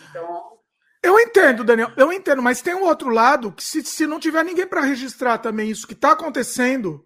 Então, 0.07 0.58
eu 1.01 1.17
entendo, 1.19 1.63
Daniel, 1.63 1.91
eu 1.95 2.11
entendo, 2.11 2.41
mas 2.41 2.61
tem 2.61 2.75
um 2.75 2.83
outro 2.83 3.09
lado 3.09 3.51
que 3.51 3.63
se, 3.63 3.83
se 3.83 4.05
não 4.05 4.19
tiver 4.19 4.43
ninguém 4.43 4.67
para 4.67 4.81
registrar 4.81 5.37
também 5.37 5.69
isso 5.69 5.87
que 5.87 5.93
está 5.93 6.11
acontecendo, 6.11 7.05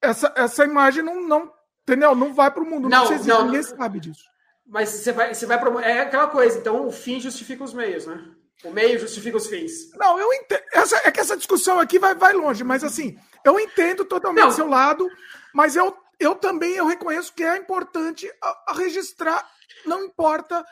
essa, 0.00 0.32
essa 0.36 0.64
imagem 0.64 1.02
não, 1.02 1.26
não, 1.26 1.52
entendeu? 1.82 2.14
Não 2.14 2.34
vai 2.34 2.50
para 2.50 2.62
o 2.62 2.66
mundo, 2.66 2.88
não, 2.88 3.04
não, 3.04 3.12
existe, 3.12 3.28
não 3.28 3.46
ninguém 3.46 3.62
não. 3.62 3.76
sabe 3.76 4.00
disso. 4.00 4.24
Mas 4.66 4.90
você 4.90 5.12
vai, 5.12 5.34
você 5.34 5.46
vai 5.46 5.58
pro, 5.58 5.78
é 5.80 6.00
aquela 6.00 6.28
coisa, 6.28 6.58
então 6.58 6.86
o 6.86 6.92
fim 6.92 7.18
justifica 7.18 7.64
os 7.64 7.72
meios, 7.72 8.06
né? 8.06 8.22
O 8.62 8.70
meio 8.70 8.98
justifica 8.98 9.36
os 9.36 9.46
fins. 9.46 9.90
Não, 9.96 10.20
eu 10.20 10.32
entendo. 10.34 10.62
Essa, 10.72 10.96
é 11.04 11.10
que 11.10 11.18
essa 11.18 11.36
discussão 11.36 11.80
aqui 11.80 11.98
vai, 11.98 12.14
vai 12.14 12.32
longe, 12.32 12.62
mas 12.62 12.84
assim, 12.84 13.18
eu 13.44 13.58
entendo 13.58 14.04
totalmente 14.04 14.46
o 14.46 14.52
seu 14.52 14.68
lado, 14.68 15.08
mas 15.52 15.74
eu, 15.76 15.96
eu 16.20 16.34
também 16.34 16.74
eu 16.74 16.86
reconheço 16.86 17.32
que 17.32 17.42
é 17.42 17.56
importante 17.56 18.30
a, 18.40 18.64
a 18.68 18.74
registrar, 18.74 19.48
não 19.84 20.04
importa 20.04 20.64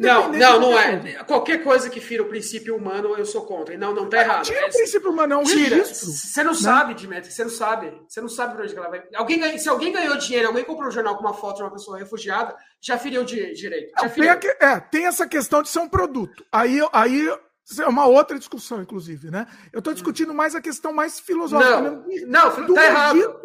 não, 0.00 0.30
não, 0.30 0.60
não 0.60 0.78
é. 0.78 1.24
Qualquer 1.24 1.62
coisa 1.62 1.90
que 1.90 2.00
fira 2.00 2.22
o 2.22 2.28
princípio 2.28 2.76
humano, 2.76 3.16
eu 3.16 3.26
sou 3.26 3.44
contra. 3.44 3.74
E 3.74 3.78
não, 3.78 3.94
não 3.94 4.08
tá 4.08 4.20
errado. 4.20 4.44
Tira 4.44 4.66
o 4.66 4.70
princípio 4.70 5.10
humano, 5.10 5.34
é 5.34 5.36
um 5.36 5.42
tira. 5.44 5.76
registro. 5.76 6.08
Você 6.08 6.42
não 6.42 6.52
né? 6.52 6.58
sabe, 6.58 6.94
Dimitri, 6.94 7.32
você 7.32 7.44
não 7.44 7.50
sabe. 7.50 8.02
Você 8.08 8.20
não 8.20 8.28
sabe 8.28 8.54
para 8.54 8.64
onde 8.64 8.76
ela 8.76 8.88
vai. 8.88 9.02
Alguém, 9.14 9.58
se 9.58 9.68
alguém 9.68 9.92
ganhou 9.92 10.16
dinheiro, 10.16 10.48
alguém 10.48 10.64
comprou 10.64 10.88
um 10.88 10.92
jornal 10.92 11.16
com 11.16 11.22
uma 11.22 11.34
foto 11.34 11.56
de 11.56 11.62
uma 11.62 11.72
pessoa 11.72 11.98
refugiada, 11.98 12.56
já 12.80 12.98
feriu 12.98 13.24
de 13.24 13.52
direito. 13.54 13.92
Já 14.00 14.08
feriu. 14.08 14.38
Tem, 14.38 14.50
a, 14.50 14.72
é, 14.74 14.80
tem 14.80 15.06
essa 15.06 15.26
questão 15.26 15.62
de 15.62 15.68
ser 15.68 15.80
um 15.80 15.88
produto. 15.88 16.44
Aí, 16.50 16.78
aí 16.92 17.28
é 17.80 17.86
uma 17.86 18.06
outra 18.06 18.38
discussão, 18.38 18.82
inclusive, 18.82 19.30
né? 19.30 19.46
Eu 19.72 19.78
estou 19.78 19.92
discutindo 19.92 20.34
mais 20.34 20.54
a 20.54 20.60
questão 20.60 20.92
mais 20.92 21.20
filosófica. 21.20 21.80
Não, 21.80 22.06
mesmo, 22.06 22.26
não 22.26 22.66
do 22.66 22.74
tá 22.74 22.84
errado. 22.84 23.40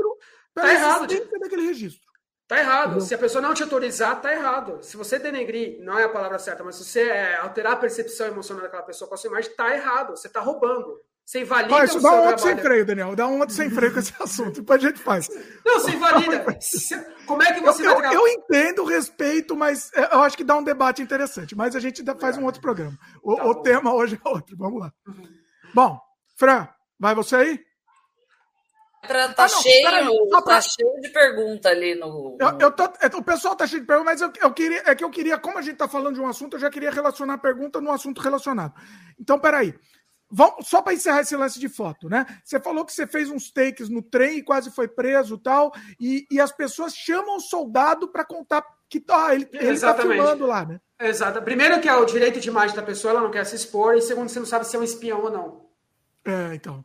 Tá 0.54 0.74
errado. 0.74 1.08
daquele 1.40 1.68
registro. 1.68 2.07
Tá 2.48 2.60
errado. 2.60 3.02
Se 3.02 3.14
a 3.14 3.18
pessoa 3.18 3.42
não 3.42 3.54
te 3.54 3.62
autorizar, 3.62 4.22
tá 4.22 4.32
errado. 4.32 4.80
Se 4.82 4.96
você 4.96 5.20
denegrir, 5.20 5.80
não 5.82 6.00
é 6.00 6.06
a 6.06 6.10
palavra 6.10 6.40
certa, 6.40 6.64
mas 6.64 6.76
se 6.76 6.86
você 6.86 7.02
é, 7.02 7.36
alterar 7.38 7.74
a 7.74 7.78
percepção 7.78 8.28
emocional 8.28 8.64
daquela 8.64 8.84
pessoa 8.84 9.08
com 9.08 9.16
a 9.16 9.18
sua 9.18 9.30
imagem, 9.30 9.52
tá 9.54 9.76
errado. 9.76 10.12
Você 10.12 10.30
tá 10.30 10.40
roubando. 10.40 10.98
Você 11.26 11.42
invalida 11.42 11.76
Mas, 11.76 11.94
o 11.94 12.00
dá 12.00 12.14
um 12.14 12.26
outro 12.26 12.42
sem 12.42 12.58
freio, 12.58 12.86
Daniel. 12.86 13.14
Dá 13.14 13.28
um 13.28 13.40
outro 13.40 13.54
sem 13.54 13.70
freio 13.70 13.92
com 13.92 14.00
esse 14.00 14.14
assunto. 14.24 14.62
Depois 14.62 14.82
a 14.82 14.88
gente 14.88 15.00
faz. 15.02 15.28
Não, 15.66 15.78
você 15.78 15.92
invalida. 15.92 16.46
Como 17.28 17.44
é 17.44 17.52
que 17.52 17.60
você 17.60 17.86
eu, 17.86 17.96
vai... 17.98 18.16
Eu, 18.16 18.22
eu 18.22 18.28
entendo, 18.30 18.86
respeito, 18.86 19.54
mas 19.54 19.92
é, 19.94 20.16
eu 20.16 20.22
acho 20.22 20.38
que 20.38 20.44
dá 20.46 20.56
um 20.56 20.64
debate 20.64 21.02
interessante. 21.02 21.54
Mas 21.54 21.76
a 21.76 21.82
gente 21.82 22.02
faz 22.18 22.38
um 22.38 22.46
outro 22.46 22.62
programa. 22.62 22.98
O, 23.22 23.36
tá 23.36 23.46
o 23.46 23.56
tema 23.56 23.94
hoje 23.94 24.18
é 24.24 24.30
outro. 24.30 24.56
Vamos 24.56 24.80
lá. 24.80 24.94
Uhum. 25.06 25.28
Bom, 25.76 26.00
Fran, 26.38 26.66
vai 26.98 27.14
você 27.14 27.36
aí? 27.36 27.67
Tá, 29.02 29.34
tá, 29.34 29.44
ah, 29.46 29.48
cheio, 29.48 30.28
tá 30.30 30.42
pra... 30.42 30.62
cheio 30.62 31.00
de 31.00 31.10
pergunta 31.10 31.70
ali 31.70 31.96
no. 31.96 32.36
Eu, 32.40 32.58
eu 32.60 32.72
tô, 32.72 32.84
é, 32.84 33.08
o 33.16 33.24
pessoal 33.24 33.56
tá 33.56 33.66
cheio 33.66 33.82
de 33.82 33.88
pergunta, 33.88 34.10
mas 34.10 34.22
eu, 34.22 34.32
eu, 34.42 34.52
queria, 34.52 34.84
é 34.86 34.96
que 34.96 35.04
eu 35.04 35.10
queria, 35.10 35.38
como 35.38 35.58
a 35.58 35.62
gente 35.62 35.78
tá 35.78 35.88
falando 35.88 36.16
de 36.16 36.22
um 36.22 36.28
assunto, 36.28 36.56
eu 36.56 36.60
já 36.60 36.70
queria 36.70 36.92
relacionar 36.92 37.36
a 37.36 37.38
pergunta 37.38 37.80
no 37.80 37.92
assunto 37.92 38.22
relacionado. 38.22 38.74
Então, 39.20 39.40
peraí. 39.40 39.74
Vamos, 40.30 40.68
só 40.68 40.82
para 40.82 40.94
encerrar 40.94 41.22
esse 41.22 41.38
lance 41.38 41.58
de 41.58 41.70
foto, 41.70 42.10
né? 42.10 42.26
Você 42.44 42.60
falou 42.60 42.84
que 42.84 42.92
você 42.92 43.08
fez 43.08 43.30
uns 43.30 43.50
takes 43.50 43.88
no 43.88 44.02
trem 44.02 44.40
e 44.40 44.44
quase 44.44 44.70
foi 44.72 44.86
preso 44.86 45.38
tal, 45.38 45.72
e, 45.98 46.28
e 46.30 46.42
as 46.42 46.52
pessoas 46.52 46.94
chamam 46.94 47.38
o 47.38 47.40
soldado 47.40 48.10
para 48.10 48.26
contar 48.26 48.62
que 48.90 49.02
ah, 49.10 49.34
ele, 49.34 49.48
ele 49.54 49.80
tá 49.80 49.96
filmando 49.96 50.46
lá, 50.46 50.66
né? 50.66 50.82
Exato. 51.00 51.42
Primeiro 51.42 51.80
que 51.80 51.88
é 51.88 51.96
o 51.96 52.04
direito 52.04 52.42
de 52.42 52.50
imagem 52.50 52.76
da 52.76 52.82
pessoa, 52.82 53.12
ela 53.12 53.22
não 53.22 53.32
quer 53.32 53.46
se 53.46 53.56
expor, 53.56 53.96
e 53.96 54.02
segundo, 54.02 54.28
você 54.28 54.40
não 54.40 54.46
sabe 54.46 54.68
se 54.68 54.76
é 54.76 54.80
um 54.80 54.84
espião 54.84 55.24
ou 55.24 55.32
não. 55.32 55.66
É, 56.26 56.54
então. 56.54 56.84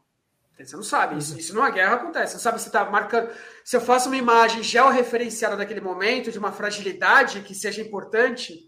Você 0.65 0.77
não 0.77 0.83
sabe. 0.83 1.19
Isso, 1.19 1.39
isso 1.39 1.55
numa 1.55 1.71
guerra 1.71 1.95
acontece. 1.95 2.33
Você 2.33 2.37
não 2.37 2.43
sabe 2.43 2.61
se 2.61 2.69
está 2.69 2.85
marcando. 2.85 3.31
Se 3.65 3.77
eu 3.77 3.81
faço 3.81 4.09
uma 4.09 4.17
imagem 4.17 4.63
georreferenciada 4.63 5.57
daquele 5.57 5.81
momento, 5.81 6.31
de 6.31 6.39
uma 6.39 6.53
fragilidade 6.53 7.41
que 7.41 7.55
seja 7.55 7.81
importante, 7.81 8.59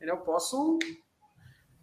eu 0.00 0.16
posso. 0.18 0.78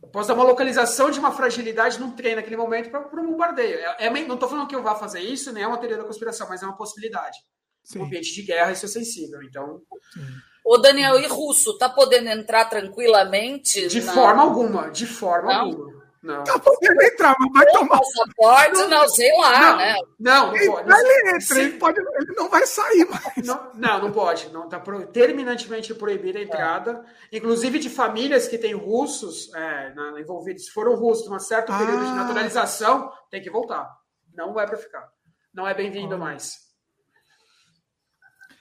Eu 0.02 0.10
posso 0.10 0.30
dar 0.30 0.34
uma 0.34 0.44
localização 0.44 1.12
de 1.12 1.20
uma 1.20 1.32
fragilidade 1.32 2.00
num 2.00 2.12
trem 2.12 2.36
naquele 2.36 2.56
momento 2.56 2.90
para 2.90 3.22
um 3.22 3.32
bombardeio. 3.32 3.80
É, 3.80 4.06
é, 4.06 4.10
não 4.10 4.36
estou 4.36 4.48
falando 4.50 4.68
que 4.68 4.76
eu 4.76 4.82
vá 4.82 4.96
fazer 4.96 5.20
isso, 5.20 5.52
nem 5.52 5.64
é 5.64 5.68
uma 5.68 5.78
teoria 5.78 5.98
da 5.98 6.06
conspiração, 6.06 6.48
mas 6.48 6.64
é 6.64 6.66
uma 6.66 6.78
possibilidade. 6.78 7.38
Sim. 7.84 8.00
Um 8.00 8.06
ambiente 8.06 8.34
de 8.34 8.44
guerra, 8.44 8.72
isso 8.72 8.86
é 8.86 8.90
sensível. 8.90 9.41
Então. 9.44 9.82
Sim. 10.14 10.26
Ô, 10.66 10.78
Daniel, 10.78 11.20
e 11.20 11.26
russo, 11.26 11.78
tá 11.78 11.90
podendo 11.90 12.30
entrar 12.30 12.66
tranquilamente? 12.66 13.88
De 13.88 14.02
na... 14.02 14.14
forma 14.14 14.44
alguma, 14.44 14.90
de 14.90 15.06
forma 15.06 15.52
não? 15.52 15.62
alguma. 15.62 15.99
Não. 16.22 16.44
Tá 16.44 16.60
podendo 16.60 17.02
entrar, 17.02 17.34
mas 17.40 17.52
vai 17.54 17.66
tomar. 17.68 17.98
Passaporte, 17.98 18.74
não, 18.74 18.90
não, 18.90 19.08
sei 19.08 19.32
lá, 19.38 19.60
não, 19.60 19.78
né? 19.78 19.96
Não, 20.20 20.52
não 20.52 20.66
pode. 20.66 20.91
Ele 20.91 21.36
entra, 21.36 21.62
ele, 21.62 21.78
pode, 21.78 22.00
ele 22.00 22.34
não 22.36 22.50
vai 22.50 22.66
sair 22.66 23.08
mais. 23.10 23.48
Não, 23.48 23.72
não, 23.74 24.02
não 24.02 24.12
pode. 24.12 24.50
Não 24.50 24.66
está 24.66 24.82
terminantemente 25.14 25.94
proibida 25.94 26.40
a 26.40 26.41
entrada. 26.41 27.06
É. 27.32 27.38
Inclusive 27.38 27.80
de 27.80 27.90
famílias 27.90 28.50
que 28.50 28.58
têm 28.58 28.74
russos 28.74 29.54
é, 29.54 29.94
na, 29.94 30.20
envolvidos, 30.20 30.66
se 30.66 30.72
foram 30.72 30.96
russos 30.96 31.30
num 31.30 31.40
certo 31.40 31.72
período 31.72 32.04
ah. 32.04 32.06
de 32.06 32.16
naturalização, 32.16 33.14
tem 33.32 33.41
que 33.41 33.50
voltar. 33.50 33.90
Não 34.36 34.54
vai 34.54 34.68
para 34.68 34.78
ficar. 34.78 35.08
Não 35.54 35.66
é 35.66 35.74
bem-vindo 35.74 36.16
ah. 36.16 36.18
mais. 36.18 36.68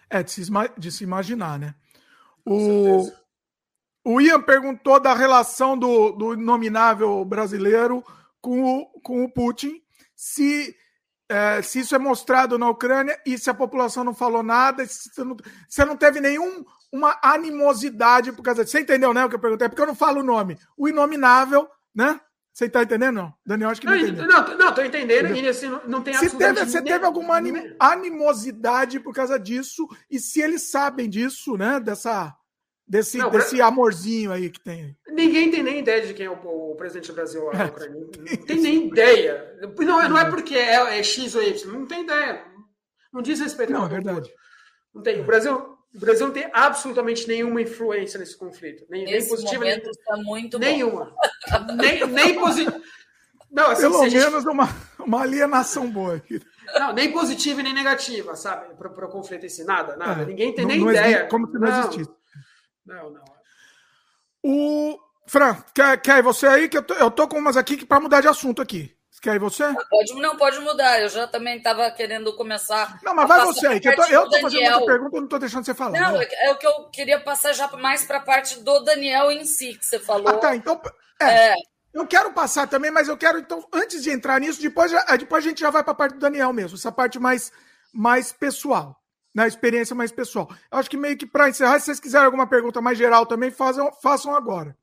É 0.08 0.22
de 0.22 0.30
se, 0.30 0.42
de 0.78 0.92
se 0.92 1.02
imaginar, 1.02 1.58
né? 1.58 1.74
O, 2.46 3.10
o 4.08 4.22
Ian 4.22 4.40
perguntou 4.40 4.98
da 4.98 5.12
relação 5.12 5.76
do, 5.76 6.12
do 6.12 6.34
nominável 6.34 7.22
brasileiro 7.26 8.02
com 8.40 8.64
o, 8.64 8.86
com 9.02 9.22
o 9.22 9.30
Putin, 9.30 9.82
se, 10.16 10.74
é, 11.28 11.60
se 11.60 11.80
isso 11.80 11.94
é 11.94 11.98
mostrado 11.98 12.58
na 12.58 12.70
Ucrânia 12.70 13.20
e 13.26 13.36
se 13.36 13.50
a 13.50 13.54
população 13.54 14.02
não 14.02 14.14
falou 14.14 14.42
nada, 14.42 14.86
se 14.86 15.10
você 15.12 15.22
não, 15.22 15.36
você 15.68 15.84
não 15.84 15.94
teve 15.94 16.22
nenhum 16.22 16.64
uma 16.90 17.18
animosidade 17.22 18.32
por 18.32 18.42
causa 18.42 18.64
disso. 18.64 18.78
Você 18.78 18.82
entendeu, 18.82 19.12
né? 19.12 19.26
O 19.26 19.28
que 19.28 19.34
eu 19.34 19.40
perguntei? 19.40 19.68
Porque 19.68 19.82
eu 19.82 19.86
não 19.86 19.94
falo 19.94 20.20
o 20.20 20.24
nome. 20.24 20.58
O 20.74 20.88
inominável, 20.88 21.68
né? 21.94 22.18
Você 22.50 22.64
está 22.64 22.82
entendendo, 22.82 23.16
não? 23.16 23.34
Daniel, 23.44 23.68
acho 23.68 23.82
que 23.82 23.86
não, 23.86 23.92
não 23.92 24.00
entendeu. 24.00 24.26
Não, 24.26 24.56
não, 24.56 24.74
tô 24.74 24.80
entendendo. 24.80 25.36
E 25.36 25.46
assim, 25.46 25.70
não 25.86 26.00
tem 26.00 26.14
se 26.14 26.34
teve, 26.34 26.64
Você 26.64 26.80
teve 26.80 27.04
alguma 27.04 27.36
anim, 27.36 27.74
animosidade 27.78 29.00
por 29.00 29.12
causa 29.14 29.38
disso? 29.38 29.86
E 30.10 30.18
se 30.18 30.40
eles 30.40 30.70
sabem 30.70 31.10
disso, 31.10 31.58
né? 31.58 31.78
Dessa 31.78 32.34
Desse, 32.88 33.18
não, 33.18 33.30
desse 33.30 33.60
amorzinho 33.60 34.32
aí 34.32 34.48
que 34.48 34.60
tem. 34.60 34.96
Ninguém 35.08 35.50
tem 35.50 35.62
nem 35.62 35.80
ideia 35.80 36.06
de 36.06 36.14
quem 36.14 36.24
é 36.24 36.30
o, 36.30 36.70
o 36.70 36.74
presidente 36.74 37.08
do 37.08 37.14
Brasil 37.14 37.44
lá 37.44 37.52
na 37.52 37.64
é. 37.64 37.66
Ucrânia. 37.66 38.00
Não 38.00 38.46
tem 38.46 38.60
nem 38.60 38.86
ideia. 38.86 39.58
Não, 39.60 40.08
não 40.08 40.18
é 40.18 40.30
porque 40.30 40.54
é, 40.54 40.98
é, 40.98 41.02
X 41.02 41.34
ou 41.34 41.42
Y. 41.42 41.70
Não 41.70 41.86
tem 41.86 42.04
ideia. 42.04 42.44
Não 43.12 43.20
diz 43.20 43.40
respeito. 43.40 43.72
Não, 43.72 43.84
é 43.84 43.88
verdade. 43.88 44.32
Não 44.94 45.02
tem. 45.02 45.20
O 45.20 45.24
Brasil, 45.24 45.54
o 45.94 45.98
Brasil 45.98 46.26
não 46.26 46.32
tem 46.32 46.48
absolutamente 46.50 47.28
nenhuma 47.28 47.60
influência 47.60 48.18
nesse 48.18 48.38
conflito. 48.38 48.86
Nem, 48.88 49.04
nem 49.04 49.28
positiva, 49.28 49.64
nem, 49.64 49.76
está 49.76 50.16
muito 50.16 50.58
nenhuma. 50.58 51.14
nem, 51.76 52.06
nem 52.06 52.40
positiva. 52.40 52.80
Não, 53.50 53.70
assim, 53.70 53.82
Pelo 53.82 54.00
menos 54.00 54.12
gente... 54.12 54.48
uma, 54.48 54.68
uma 54.98 55.22
alienação 55.22 55.90
boa 55.90 56.16
aqui. 56.16 56.40
Não, 56.74 56.92
nem 56.92 57.12
positiva 57.12 57.62
nem 57.62 57.74
negativa, 57.74 58.34
sabe? 58.36 58.74
Para 58.76 59.06
o 59.06 59.10
conflito 59.10 59.46
em 59.46 59.48
si, 59.48 59.64
nada, 59.64 59.96
nada. 59.96 60.22
É, 60.22 60.26
Ninguém 60.26 60.54
tem 60.54 60.64
não, 60.64 60.72
nem 60.72 60.80
não 60.80 60.90
ideia. 60.90 61.06
Existe, 61.06 61.30
como 61.30 61.46
se 61.46 61.54
não, 61.54 61.60
não 61.60 61.80
existisse. 61.80 62.17
Não, 62.88 63.10
não. 63.10 63.24
O 64.42 64.98
Fran, 65.26 65.54
quer, 65.74 66.00
quer 66.00 66.22
você 66.22 66.46
aí? 66.46 66.68
Que 66.68 66.78
eu 66.78 66.82
tô, 66.82 66.94
eu 66.94 67.10
tô 67.10 67.28
com 67.28 67.38
umas 67.38 67.56
aqui 67.56 67.84
para 67.84 68.00
mudar 68.00 68.22
de 68.22 68.28
assunto 68.28 68.62
aqui. 68.62 68.96
Quer 69.20 69.34
ir 69.34 69.40
você? 69.40 69.64
Pode, 69.90 70.14
não, 70.14 70.36
pode 70.36 70.60
mudar. 70.60 71.00
Eu 71.00 71.08
já 71.08 71.26
também 71.26 71.58
estava 71.58 71.90
querendo 71.90 72.34
começar. 72.36 73.00
Não, 73.02 73.12
mas 73.14 73.26
vai 73.26 73.44
você 73.44 73.66
aí, 73.66 73.80
que 73.80 73.88
eu 73.88 73.96
tô, 73.96 74.04
eu 74.04 74.28
tô 74.30 74.40
fazendo 74.40 74.74
outra 74.74 74.86
pergunta 74.86 75.16
e 75.16 75.20
não 75.20 75.26
tô 75.26 75.38
deixando 75.40 75.64
você 75.64 75.74
falar. 75.74 76.00
Não, 76.00 76.18
né? 76.18 76.26
é 76.44 76.52
o 76.52 76.56
que 76.56 76.66
eu 76.66 76.84
queria 76.84 77.18
passar 77.20 77.52
já 77.52 77.66
mais 77.76 78.04
para 78.04 78.18
a 78.18 78.22
parte 78.22 78.60
do 78.60 78.78
Daniel 78.84 79.32
em 79.32 79.44
si, 79.44 79.74
que 79.74 79.84
você 79.84 79.98
falou. 79.98 80.28
Ah, 80.28 80.38
tá. 80.38 80.54
Então. 80.54 80.80
É, 81.20 81.48
é. 81.48 81.54
Eu 81.92 82.06
quero 82.06 82.32
passar 82.32 82.68
também, 82.68 82.92
mas 82.92 83.08
eu 83.08 83.16
quero, 83.16 83.40
então, 83.40 83.66
antes 83.72 84.04
de 84.04 84.10
entrar 84.10 84.38
nisso, 84.38 84.62
depois, 84.62 84.90
já, 84.90 85.04
depois 85.16 85.44
a 85.44 85.48
gente 85.48 85.60
já 85.60 85.70
vai 85.70 85.82
para 85.82 85.92
a 85.92 85.96
parte 85.96 86.12
do 86.12 86.20
Daniel 86.20 86.52
mesmo, 86.52 86.76
essa 86.76 86.92
parte 86.92 87.18
mais, 87.18 87.50
mais 87.92 88.30
pessoal 88.30 88.97
na 89.38 89.46
experiência 89.46 89.94
mais 89.94 90.10
pessoal. 90.10 90.48
Eu 90.68 90.78
acho 90.78 90.90
que 90.90 90.96
meio 90.96 91.16
que 91.16 91.24
para 91.24 91.48
encerrar, 91.48 91.78
se 91.78 91.84
vocês 91.84 92.00
quiserem 92.00 92.26
alguma 92.26 92.48
pergunta 92.48 92.80
mais 92.80 92.98
geral 92.98 93.24
também, 93.24 93.52
façam, 93.52 93.92
façam 94.02 94.34
agora. 94.34 94.76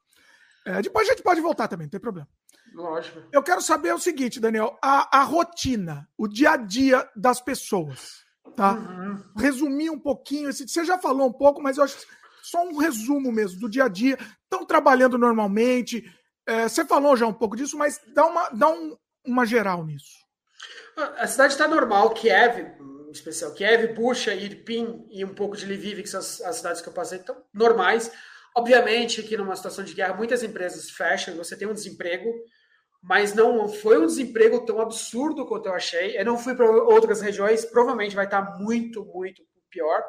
É, 0.66 0.82
depois 0.82 1.06
a 1.06 1.12
gente 1.12 1.22
pode 1.22 1.42
voltar 1.42 1.68
também, 1.68 1.88
não 1.88 1.92
tem 1.92 2.00
problema. 2.00 2.26
Lógico. 2.74 3.22
Eu 3.34 3.44
quero 3.44 3.62
saber 3.62 3.94
o 3.94 4.00
seguinte, 4.00 4.40
Daniel, 4.40 4.80
a, 4.82 5.20
a 5.20 5.24
rotina, 5.24 6.08
o 6.18 6.26
dia 6.26 6.52
a 6.52 6.58
dia 6.58 7.06
das 7.14 7.42
pessoas, 7.42 8.24
tá? 8.56 8.76
Uhum. 8.76 9.24
Resumir 9.36 9.90
um 9.90 10.00
pouquinho, 10.00 10.50
esse, 10.50 10.66
você 10.66 10.86
já 10.86 10.98
falou 10.98 11.28
um 11.28 11.34
pouco, 11.34 11.62
mas 11.62 11.78
eu 11.78 11.84
acho 11.84 11.98
só 12.42 12.64
um 12.66 12.78
resumo 12.78 13.34
mesmo 13.34 13.60
do 13.60 13.70
dia 13.70 13.84
a 13.84 13.90
dia. 13.90 14.18
Estão 14.44 14.66
trabalhando 14.66 15.18
normalmente? 15.18 16.02
É, 16.48 16.70
você 16.70 16.86
falou 16.86 17.18
já 17.18 17.28
um 17.28 17.34
pouco 17.34 17.58
disso, 17.58 17.78
mas 17.78 18.00
dá 18.14 18.26
uma, 18.26 18.50
dá 18.52 18.70
um, 18.70 18.96
uma 19.26 19.46
geral 19.46 19.86
nisso. 19.86 20.24
A 21.18 21.28
cidade 21.28 21.52
está 21.52 21.68
normal, 21.68 22.12
Kiev, 22.12 22.72
especial 23.16 23.54
Kiev, 23.54 23.94
Bucha, 23.94 24.34
Irpin 24.34 25.08
e 25.10 25.24
um 25.24 25.34
pouco 25.34 25.56
de 25.56 25.66
Lviv, 25.66 26.02
que 26.02 26.10
são 26.10 26.20
as, 26.20 26.42
as 26.42 26.58
cidades 26.58 26.82
que 26.82 26.90
eu 26.90 26.94
passei, 26.94 27.20
estão 27.20 27.44
normais. 27.54 28.12
Obviamente 28.56 29.22
que 29.24 29.36
numa 29.36 29.56
situação 29.56 29.84
de 29.84 29.94
guerra 29.94 30.14
muitas 30.14 30.42
empresas 30.44 30.90
fecham, 30.90 31.36
você 31.36 31.58
tem 31.58 31.68
um 31.68 31.74
desemprego, 31.74 32.30
mas 33.04 33.36
não 33.36 33.68
foi 33.68 33.98
um 33.98 34.06
desemprego 34.06 34.66
tão 34.66 34.80
absurdo 34.80 35.46
quanto 35.46 35.68
eu 35.68 35.74
achei. 35.74 36.18
Eu 36.18 36.26
não 36.26 36.38
fui 36.38 36.56
para 36.56 36.70
outras 36.70 37.22
regiões, 37.22 37.66
provavelmente 37.66 38.16
vai 38.16 38.26
estar 38.26 38.58
muito, 38.60 39.04
muito 39.06 39.44
pior. 39.70 40.02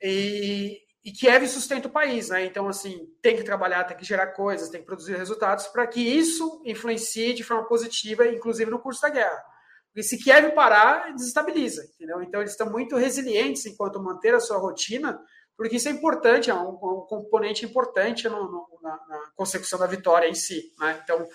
E, 0.00 0.78
e 1.04 1.10
Kiev 1.10 1.46
sustenta 1.48 1.88
o 1.88 1.92
país, 1.92 2.28
né? 2.28 2.44
Então, 2.44 2.68
assim, 2.68 3.06
tem 3.20 3.36
que 3.36 3.42
trabalhar, 3.42 3.84
tem 3.84 3.96
que 3.96 4.04
gerar 4.04 4.28
coisas, 4.28 4.68
tem 4.68 4.80
que 4.80 4.86
produzir 4.86 5.16
resultados 5.16 5.66
para 5.66 5.86
que 5.86 6.00
isso 6.00 6.62
influencie 6.64 7.34
de 7.34 7.42
forma 7.42 7.66
positiva, 7.66 8.26
inclusive 8.26 8.70
no 8.70 8.78
curso 8.78 9.02
da 9.02 9.10
guerra. 9.10 9.44
Porque 9.92 10.02
se 10.02 10.16
Kiev 10.16 10.54
parar, 10.54 11.12
desestabiliza, 11.14 11.84
entendeu? 11.94 12.22
Então 12.22 12.40
eles 12.40 12.52
estão 12.52 12.70
muito 12.70 12.96
resilientes 12.96 13.66
enquanto 13.66 14.02
manter 14.02 14.34
a 14.34 14.40
sua 14.40 14.56
rotina, 14.56 15.22
porque 15.54 15.76
isso 15.76 15.88
é 15.88 15.92
importante, 15.92 16.50
é 16.50 16.54
um, 16.54 16.70
um 16.70 17.06
componente 17.06 17.66
importante 17.66 18.26
no, 18.26 18.50
no, 18.50 18.66
na, 18.82 18.90
na, 19.06 19.30
consecução 19.36 19.78
da 19.78 19.86
vitória 19.86 20.26
em 20.26 20.34
si. 20.34 20.72
Né? 20.78 20.98
Então, 21.04 21.28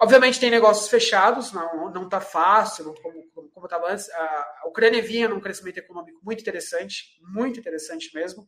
obviamente 0.00 0.38
tem 0.38 0.50
negócios 0.50 0.88
fechados, 0.88 1.52
não 1.52 2.04
está 2.04 2.20
fácil, 2.20 2.84
não, 2.84 2.94
como 2.94 3.66
estava 3.66 3.90
antes. 3.90 4.08
A, 4.10 4.46
a 4.62 4.68
Ucrânia 4.68 5.02
vinha 5.02 5.28
num 5.28 5.40
crescimento 5.40 5.78
econômico 5.78 6.20
muito 6.22 6.40
interessante, 6.40 7.18
muito 7.20 7.58
interessante 7.58 8.14
mesmo. 8.14 8.46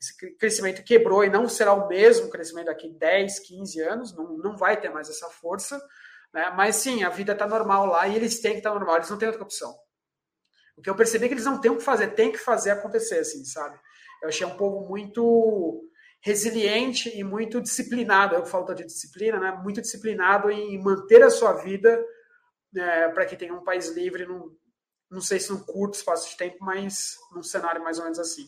Esse 0.00 0.36
crescimento 0.36 0.84
quebrou 0.84 1.24
e 1.24 1.28
não 1.30 1.48
será 1.48 1.74
o 1.74 1.88
mesmo 1.88 2.30
crescimento 2.30 2.66
daqui 2.66 2.88
10, 2.88 3.40
15 3.40 3.80
anos, 3.80 4.16
não, 4.16 4.38
não 4.38 4.56
vai 4.56 4.80
ter 4.80 4.88
mais 4.88 5.10
essa 5.10 5.28
força. 5.28 5.80
Né? 6.32 6.50
Mas 6.56 6.76
sim, 6.76 7.02
a 7.02 7.08
vida 7.08 7.32
está 7.32 7.46
normal 7.46 7.86
lá 7.86 8.06
e 8.08 8.16
eles 8.16 8.40
têm 8.40 8.52
que 8.52 8.58
estar 8.58 8.70
tá 8.70 8.78
normal, 8.78 8.96
eles 8.96 9.10
não 9.10 9.18
têm 9.18 9.28
outra 9.28 9.42
opção. 9.42 9.74
O 10.76 10.82
que 10.82 10.88
eu 10.88 10.96
percebi 10.96 11.24
é 11.24 11.28
que 11.28 11.34
eles 11.34 11.44
não 11.44 11.60
têm 11.60 11.70
o 11.70 11.76
que 11.76 11.82
fazer, 11.82 12.14
tem 12.14 12.32
que 12.32 12.38
fazer 12.38 12.70
acontecer, 12.70 13.18
assim, 13.18 13.44
sabe? 13.44 13.78
Eu 14.22 14.28
achei 14.28 14.46
um 14.46 14.56
povo 14.56 14.88
muito 14.88 15.82
resiliente 16.22 17.08
e 17.16 17.24
muito 17.24 17.60
disciplinado, 17.60 18.34
eu 18.34 18.44
falta 18.44 18.74
de 18.74 18.84
disciplina, 18.84 19.38
né? 19.38 19.52
Muito 19.62 19.80
disciplinado 19.80 20.50
em 20.50 20.82
manter 20.82 21.22
a 21.22 21.30
sua 21.30 21.54
vida 21.54 22.02
é, 22.76 23.08
para 23.08 23.26
que 23.26 23.36
tenha 23.36 23.54
um 23.54 23.64
país 23.64 23.88
livre, 23.88 24.26
num, 24.26 24.54
não 25.10 25.20
sei 25.20 25.40
se 25.40 25.50
num 25.50 25.60
curto 25.60 25.94
espaço 25.94 26.30
de 26.30 26.36
tempo, 26.36 26.58
mas 26.60 27.16
num 27.32 27.42
cenário 27.42 27.82
mais 27.82 27.98
ou 27.98 28.04
menos 28.04 28.18
assim. 28.18 28.46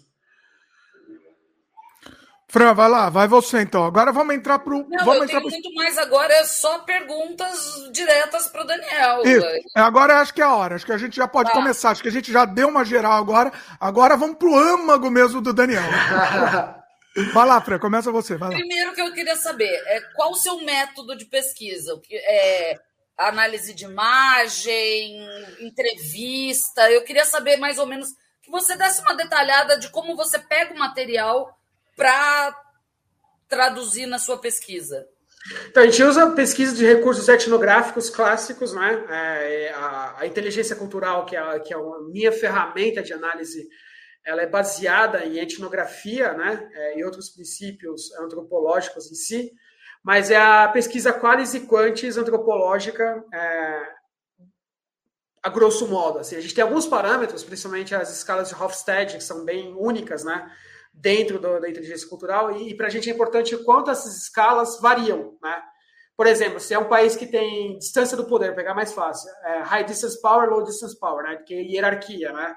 Fran, 2.53 2.75
vai 2.75 2.87
lá, 2.87 3.09
vai 3.09 3.27
você 3.27 3.63
então. 3.63 3.83
Agora 3.83 4.13
vamos 4.13 4.35
entrar 4.35 4.59
para 4.59 4.75
o. 4.75 4.87
Não, 4.87 5.07
vamos 5.07 5.23
eu 5.23 5.27
tenho 5.27 5.41
pro... 5.41 5.51
muito 5.51 5.73
mais 5.73 5.97
agora, 5.97 6.35
é 6.35 6.45
só 6.45 6.81
perguntas 6.81 7.91
diretas 7.91 8.47
para 8.49 8.61
o 8.61 8.67
Daniel. 8.67 9.23
Isso. 9.25 9.71
Agora 9.75 10.21
acho 10.21 10.35
que 10.35 10.43
é 10.43 10.45
a 10.45 10.55
hora, 10.55 10.75
acho 10.75 10.85
que 10.85 10.93
a 10.93 10.99
gente 10.99 11.17
já 11.17 11.27
pode 11.27 11.49
tá. 11.49 11.57
começar, 11.57 11.89
acho 11.89 12.03
que 12.03 12.11
a 12.11 12.13
gente 12.13 12.31
já 12.31 12.45
deu 12.45 12.69
uma 12.69 12.85
geral 12.85 13.15
agora. 13.15 13.51
Agora 13.81 14.19
vamos 14.19 14.37
para 14.37 14.51
o 14.51 14.55
âmago 14.55 15.11
mesmo 15.11 15.41
do 15.41 15.55
Daniel. 15.55 15.81
vai 17.33 17.47
lá, 17.47 17.59
Fran, 17.63 17.79
começa 17.79 18.13
você. 18.13 18.37
Vai 18.37 18.51
Primeiro 18.51 18.93
que 18.93 19.01
eu 19.01 19.15
queria 19.15 19.37
saber 19.37 19.73
é 19.87 20.03
qual 20.15 20.33
o 20.33 20.37
seu 20.37 20.61
método 20.61 21.17
de 21.17 21.25
pesquisa? 21.25 21.95
O 21.95 22.01
que 22.03 22.15
é 22.15 22.79
análise 23.17 23.73
de 23.73 23.87
imagem, 23.87 25.27
entrevista. 25.59 26.91
Eu 26.91 27.03
queria 27.03 27.25
saber 27.25 27.57
mais 27.57 27.79
ou 27.79 27.87
menos 27.87 28.11
que 28.43 28.51
você 28.51 28.77
desse 28.77 29.01
uma 29.01 29.15
detalhada 29.15 29.79
de 29.79 29.89
como 29.89 30.15
você 30.15 30.39
pega 30.39 30.75
o 30.75 30.79
material 30.79 31.59
para 31.97 32.57
traduzir 33.49 34.07
na 34.07 34.19
sua 34.19 34.39
pesquisa? 34.39 35.07
Então, 35.69 35.83
a 35.83 35.87
gente 35.87 36.03
usa 36.03 36.31
pesquisa 36.31 36.75
de 36.75 36.87
recursos 36.87 37.29
etnográficos 37.29 38.09
clássicos, 38.09 38.73
né? 38.73 39.05
É, 39.09 39.73
a, 39.75 40.21
a, 40.21 40.27
inteligência 40.27 40.77
cultural, 40.77 41.27
que 41.27 41.37
é, 41.37 41.61
que 41.61 41.75
é 41.75 41.77
a 41.77 42.01
minha 42.09 42.31
ferramenta 42.31 43.03
de 43.03 43.13
análise, 43.13 43.69
ela 44.25 44.43
é 44.43 44.47
baseada 44.47 45.25
em 45.25 45.39
etnografia, 45.39 46.33
né? 46.35 46.71
É, 46.73 46.99
e 46.99 47.05
outros 47.05 47.29
princípios 47.31 48.13
antropológicos 48.21 49.11
em 49.11 49.17
si, 49.17 49.53
mas 50.03 50.31
é 50.31 50.37
a 50.37 50.69
pesquisa 50.69 51.13
qualis 51.13 51.55
e 51.55 51.61
quantis 51.61 52.17
antropológica, 52.17 53.25
é, 53.33 53.83
a 55.43 55.49
grosso 55.49 55.89
modo. 55.89 56.21
Assim, 56.21 56.37
a 56.37 56.41
gente 56.41 56.55
tem 56.55 56.63
alguns 56.63 56.87
parâmetros, 56.87 57.43
principalmente 57.43 57.95
as 57.95 58.17
escalas 58.17 58.49
de 58.49 58.55
Hofstede, 58.55 59.17
que 59.17 59.25
são 59.25 59.45
bem 59.45 59.75
únicas, 59.77 60.23
né? 60.23 60.49
Dentro 60.93 61.39
do, 61.39 61.61
da 61.61 61.69
inteligência 61.69 62.09
cultural 62.09 62.57
e, 62.57 62.71
e 62.71 62.77
para 62.77 62.87
a 62.87 62.91
gente 62.91 63.09
é 63.09 63.13
importante 63.13 63.55
o 63.55 63.65
quanto 63.65 63.91
essas 63.91 64.17
escalas 64.17 64.81
variam, 64.81 65.37
né? 65.43 65.63
Por 66.17 66.27
exemplo, 66.27 66.61
se 66.61 66.75
é 66.75 66.79
um 66.79 66.89
país 66.89 67.17
que 67.17 67.27
tem 67.27 67.79
distância 67.79 68.17
do 68.17 68.27
poder, 68.27 68.55
pegar 68.55 68.75
mais 68.75 68.93
fácil, 68.93 69.31
é 69.45 69.63
high 69.63 69.85
distance 69.85 70.21
power, 70.21 70.51
low 70.51 70.63
distance 70.63 70.99
power, 70.99 71.25
né? 71.25 71.37
Que 71.37 71.55
é 71.55 71.63
hierarquia, 71.63 72.33
né? 72.33 72.55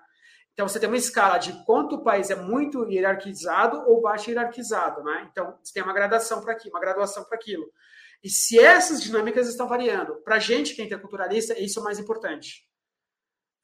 Então 0.53 0.67
você 0.67 0.79
tem 0.79 0.87
uma 0.87 0.97
escala 0.97 1.37
de 1.37 1.51
quanto 1.65 1.95
o 1.95 2.03
país 2.03 2.29
é 2.29 2.35
muito 2.35 2.89
hierarquizado 2.89 3.83
ou 3.87 4.01
baixo 4.01 4.29
hierarquizado, 4.29 5.03
né? 5.03 5.27
Então 5.31 5.57
você 5.61 5.73
tem 5.73 5.83
uma 5.83 5.93
gradação 5.93 6.41
para 6.41 6.53
aqui, 6.53 6.69
uma 6.69 6.79
graduação 6.79 7.23
para 7.23 7.35
aquilo. 7.35 7.65
E 8.23 8.29
se 8.29 8.57
essas 8.57 9.01
dinâmicas 9.01 9.47
estão 9.47 9.67
variando, 9.67 10.15
para 10.23 10.35
a 10.35 10.39
gente 10.39 10.73
que 10.73 10.81
é 10.81 10.85
interculturalista, 10.85 11.59
isso 11.59 11.79
é 11.79 11.81
o 11.81 11.85
mais 11.85 11.99
importante. 11.99 12.67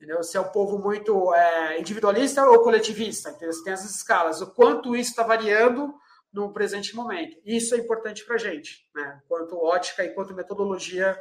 Entendeu? 0.02 0.24
Se 0.24 0.36
é 0.36 0.42
um 0.42 0.52
povo 0.52 0.80
muito 0.80 1.32
é, 1.32 1.80
individualista 1.80 2.44
ou 2.50 2.64
coletivista, 2.64 3.30
entendeu? 3.30 3.54
Você 3.54 3.64
tem 3.64 3.74
essas 3.74 3.96
escalas. 3.96 4.42
O 4.42 4.48
quanto 4.48 4.96
isso 4.96 5.12
está 5.12 5.22
variando 5.22 5.94
no 6.34 6.52
presente 6.52 6.96
momento. 6.96 7.38
Isso 7.46 7.76
é 7.76 7.78
importante 7.78 8.26
para 8.26 8.34
a 8.34 8.40
gente, 8.40 8.90
né? 8.96 9.22
quanto 9.28 9.56
ótica 9.64 10.04
e 10.04 10.10
quanto 10.10 10.34
metodologia 10.34 11.16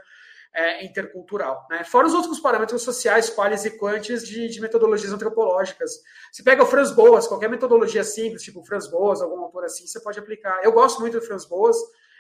é, 0.55 0.83
intercultural. 0.83 1.67
Né? 1.69 1.85
Fora 1.85 2.07
os 2.07 2.15
outros 2.15 2.41
parâmetros 2.41 2.83
sociais, 2.83 3.29
quais 3.29 3.67
e 3.67 3.71
quantes 3.77 4.27
de, 4.27 4.49
de, 4.49 4.61
metodologias 4.63 5.13
antropológicas. 5.13 5.91
Você 6.33 6.43
pega 6.43 6.63
o 6.63 6.67
Franz 6.67 6.91
Boas, 6.91 7.27
qualquer 7.27 7.51
metodologia 7.51 8.03
simples, 8.03 8.43
tipo 8.43 8.65
Franz 8.65 8.87
Boas, 8.87 9.21
algum 9.21 9.41
autor 9.41 9.65
assim, 9.65 9.87
você 9.87 10.01
pode 10.01 10.19
aplicar. 10.19 10.59
Eu 10.65 10.73
gosto 10.73 11.01
muito 11.01 11.21
do 11.21 11.27
Franz 11.27 11.45
Boas, 11.45 11.77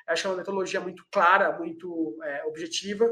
acho 0.07 0.29
uma 0.29 0.37
metodologia 0.37 0.81
muito 0.81 1.07
clara, 1.11 1.57
muito 1.59 2.19
é, 2.23 2.45
objetiva, 2.45 3.11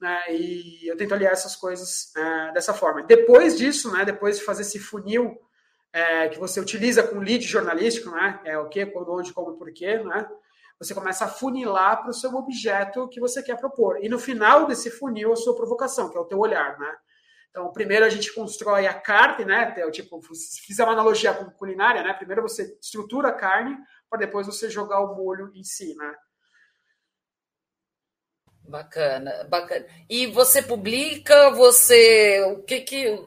né? 0.00 0.18
e 0.30 0.86
eu 0.90 0.96
tento 0.96 1.14
aliar 1.14 1.32
essas 1.32 1.56
coisas 1.56 2.14
é, 2.16 2.52
dessa 2.52 2.74
forma. 2.74 3.02
Depois 3.02 3.56
disso, 3.56 3.92
né, 3.92 4.04
depois 4.04 4.38
de 4.38 4.44
fazer 4.44 4.62
esse 4.62 4.78
funil 4.78 5.38
é, 5.92 6.28
que 6.28 6.38
você 6.38 6.60
utiliza 6.60 7.02
com 7.02 7.20
lead 7.20 7.42
jornalístico, 7.42 8.10
né? 8.10 8.38
É 8.44 8.58
o 8.58 8.68
que, 8.68 8.84
quando, 8.84 9.10
onde, 9.12 9.32
como, 9.32 9.56
porquê, 9.56 9.98
né? 9.98 10.28
Você 10.78 10.94
começa 10.94 11.24
a 11.24 11.28
funilar 11.28 12.02
para 12.02 12.10
o 12.10 12.14
seu 12.14 12.34
objeto 12.34 13.08
que 13.08 13.18
você 13.18 13.42
quer 13.42 13.56
propor. 13.56 14.04
E 14.04 14.08
no 14.08 14.18
final 14.18 14.66
desse 14.66 14.90
funil, 14.90 15.32
a 15.32 15.36
sua 15.36 15.56
provocação, 15.56 16.10
que 16.10 16.18
é 16.18 16.20
o 16.20 16.26
teu 16.26 16.38
olhar, 16.38 16.78
né? 16.78 16.94
Então, 17.48 17.72
primeiro 17.72 18.04
a 18.04 18.10
gente 18.10 18.34
constrói 18.34 18.86
a 18.86 18.92
carne, 18.92 19.46
né? 19.46 19.72
Tipo, 19.90 20.20
se 20.34 20.60
fizer 20.60 20.84
uma 20.84 20.92
analogia 20.92 21.32
com 21.32 21.50
culinária, 21.52 22.02
né? 22.02 22.12
Primeiro 22.12 22.42
você 22.42 22.76
estrutura 22.78 23.28
a 23.28 23.32
carne 23.32 23.74
para 24.10 24.18
depois 24.18 24.46
você 24.46 24.68
jogar 24.68 25.00
o 25.00 25.16
molho 25.16 25.50
em 25.54 25.64
si, 25.64 25.94
né? 25.96 26.14
Bacana, 28.68 29.44
bacana. 29.48 29.86
E 30.08 30.26
você 30.26 30.60
publica, 30.60 31.50
você 31.50 32.42
o 32.52 32.62
que 32.62 32.80
que 32.80 33.18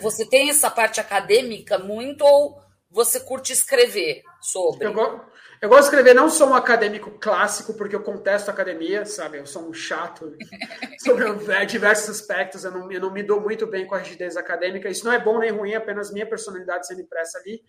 você 0.00 0.24
tem 0.28 0.50
essa 0.50 0.70
parte 0.70 1.00
acadêmica 1.00 1.78
muito 1.78 2.24
ou 2.24 2.60
você 2.90 3.20
curte 3.20 3.52
escrever 3.52 4.22
sobre? 4.40 4.86
Eu, 4.86 4.92
go 4.92 5.20
eu 5.60 5.70
gosto 5.70 5.82
de 5.82 5.86
escrever, 5.88 6.14
não 6.14 6.28
sou 6.28 6.50
um 6.50 6.54
acadêmico 6.54 7.10
clássico, 7.18 7.72
porque 7.74 7.96
eu 7.96 8.02
contesto 8.02 8.50
a 8.50 8.52
academia, 8.52 9.06
sabe? 9.06 9.38
Eu 9.38 9.46
sou 9.46 9.68
um 9.68 9.72
chato 9.72 10.36
sobre 11.00 11.24
diversos 11.64 12.20
aspectos, 12.20 12.64
eu 12.64 12.70
não, 12.70 12.92
eu 12.92 13.00
não 13.00 13.10
me 13.10 13.22
dou 13.22 13.40
muito 13.40 13.66
bem 13.66 13.86
com 13.86 13.94
a 13.94 13.98
rigidez 13.98 14.36
acadêmica. 14.36 14.88
Isso 14.88 15.04
não 15.06 15.12
é 15.12 15.18
bom 15.18 15.38
nem 15.38 15.50
ruim, 15.50 15.72
é 15.72 15.76
apenas 15.76 16.12
minha 16.12 16.26
personalidade 16.26 16.86
sendo 16.86 17.00
impressa 17.00 17.38
ali. 17.38 17.62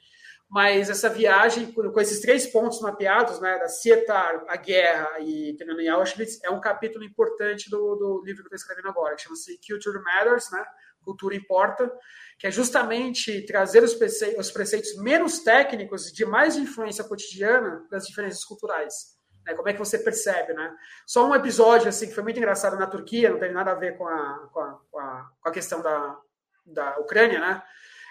Mas 0.50 0.90
essa 0.90 1.10
viagem, 1.10 1.72
com 1.74 2.00
esses 2.00 2.22
três 2.22 2.48
pontos 2.48 2.80
mapeados, 2.80 3.40
né, 3.42 3.58
da 3.60 3.68
Cietar, 3.68 4.46
a 4.48 4.56
guerra 4.56 5.20
e 5.20 5.54
treinando 5.58 5.82
em 5.82 5.90
Auschwitz, 5.90 6.42
é 6.42 6.50
um 6.50 6.62
capítulo 6.62 7.04
importante 7.04 7.70
do, 7.70 7.96
do 7.96 8.24
livro 8.24 8.44
que 8.44 8.54
eu 8.54 8.56
estou 8.56 8.56
escrevendo 8.56 8.88
agora, 8.88 9.16
que 9.16 9.24
chama-se 9.24 9.60
Culture 9.68 10.02
Matters, 10.02 10.50
né? 10.52 10.66
Cultura 11.04 11.36
Importa, 11.36 11.92
que 12.38 12.48
é 12.48 12.52
justamente 12.52 13.46
trazer 13.46 13.84
os 13.84 13.94
preceitos, 13.94 14.48
os 14.48 14.52
preceitos 14.52 14.96
menos 14.98 15.40
técnicos 15.40 16.12
de 16.12 16.26
mais 16.26 16.56
influência 16.58 17.04
cotidiana 17.04 17.86
das 17.90 18.06
diferenças 18.06 18.44
culturais. 18.44 19.18
Né? 19.46 19.54
Como 19.54 19.70
é 19.70 19.74
que 19.74 19.80
você 19.80 19.98
percebe, 19.98 20.54
né? 20.54 20.76
Só 21.06 21.28
um 21.28 21.34
episódio 21.34 21.88
assim 21.88 22.08
que 22.08 22.14
foi 22.14 22.24
muito 22.24 22.38
engraçado 22.38 22.78
na 22.78 22.88
Turquia, 22.88 23.30
não 23.30 23.40
tem 23.40 23.54
nada 23.54 23.72
a 23.72 23.76
ver 23.76 23.98
com 23.98 24.08
a, 24.08 24.50
com 24.52 24.60
a, 24.60 24.80
com 24.92 25.00
a, 25.00 25.32
com 25.42 25.50
a 25.50 25.52
questão 25.52 25.82
da, 25.82 26.18
da 26.66 27.00
Ucrânia, 27.00 27.40
né? 27.40 27.64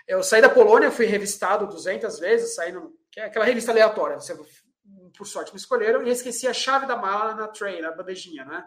Eu 0.06 0.22
saí 0.22 0.40
da 0.40 0.48
Polônia, 0.48 0.90
fui 0.90 1.06
revistado 1.06 1.66
200 1.66 2.18
vezes, 2.18 2.54
saí 2.54 2.72
no, 2.72 2.94
que 3.10 3.18
é 3.18 3.24
aquela 3.24 3.44
revista 3.44 3.72
aleatória, 3.72 4.20
você, 4.20 4.38
por 5.16 5.26
sorte 5.26 5.52
me 5.52 5.58
escolheram, 5.58 6.06
e 6.06 6.10
esqueci 6.10 6.46
a 6.46 6.52
chave 6.52 6.86
da 6.86 6.96
mala 6.96 7.34
na 7.34 7.48
tray, 7.48 7.80
na 7.80 7.90
bandejinha, 7.90 8.44
né? 8.44 8.64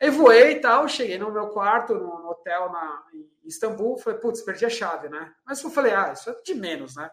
Aí 0.00 0.10
voei 0.10 0.52
e 0.52 0.60
tal, 0.60 0.88
cheguei 0.88 1.16
no 1.18 1.32
meu 1.32 1.48
quarto, 1.48 1.94
no, 1.94 2.28
hotel 2.28 2.70
na, 2.70 3.02
em 3.14 3.48
Istambul, 3.48 3.96
falei, 3.96 4.18
putz, 4.18 4.42
perdi 4.42 4.66
a 4.66 4.70
chave, 4.70 5.08
né? 5.08 5.32
Mas 5.46 5.62
eu 5.62 5.70
falei, 5.70 5.94
ah, 5.94 6.12
isso 6.12 6.28
é 6.28 6.34
de 6.44 6.54
menos, 6.54 6.96
né? 6.96 7.10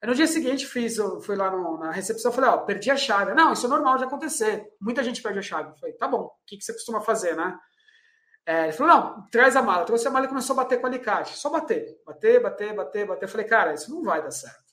Aí 0.00 0.08
no 0.08 0.14
dia 0.14 0.26
seguinte 0.26 0.66
fiz, 0.66 0.96
eu 0.96 1.20
fui 1.20 1.36
lá 1.36 1.50
no, 1.50 1.78
na 1.78 1.90
recepção, 1.90 2.32
falei, 2.32 2.50
ó, 2.50 2.54
oh, 2.54 2.64
perdi 2.64 2.90
a 2.90 2.96
chave. 2.96 3.34
Não, 3.34 3.52
isso 3.52 3.66
é 3.66 3.68
normal 3.68 3.98
de 3.98 4.04
acontecer. 4.04 4.66
Muita 4.80 5.02
gente 5.02 5.20
perde 5.20 5.38
a 5.38 5.42
chave. 5.42 5.70
Eu 5.70 5.76
falei, 5.76 5.94
tá 5.96 6.08
bom, 6.08 6.22
o 6.22 6.32
que, 6.46 6.56
que 6.56 6.64
você 6.64 6.72
costuma 6.72 7.00
fazer, 7.00 7.36
né? 7.36 7.58
É, 8.46 8.64
ele 8.64 8.72
falou, 8.72 8.94
não, 8.94 9.28
traz 9.30 9.56
a 9.56 9.62
mala. 9.62 9.84
Trouxe 9.84 10.06
a 10.06 10.10
mala 10.10 10.26
e 10.26 10.28
começou 10.28 10.54
a 10.54 10.62
bater 10.62 10.78
com 10.78 10.84
o 10.84 10.86
alicate. 10.86 11.36
Só 11.36 11.48
bater, 11.50 12.00
bater, 12.06 12.42
bater, 12.42 12.74
bater, 12.74 13.06
bater. 13.06 13.24
Eu 13.24 13.28
falei, 13.28 13.46
cara, 13.46 13.74
isso 13.74 13.90
não 13.90 14.02
vai 14.02 14.22
dar 14.22 14.30
certo. 14.30 14.64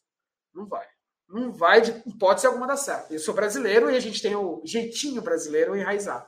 Não 0.53 0.67
vai. 0.67 0.85
Não 1.29 1.51
vai, 1.53 1.79
de 1.79 1.91
hipótese 2.05 2.45
alguma 2.45 2.67
dar 2.67 2.75
certo. 2.75 3.13
Eu 3.13 3.19
sou 3.19 3.33
brasileiro 3.33 3.89
e 3.89 3.95
a 3.95 3.99
gente 4.01 4.21
tem 4.21 4.35
o 4.35 4.61
jeitinho 4.65 5.21
brasileiro 5.21 5.75
enraizado 5.75 6.27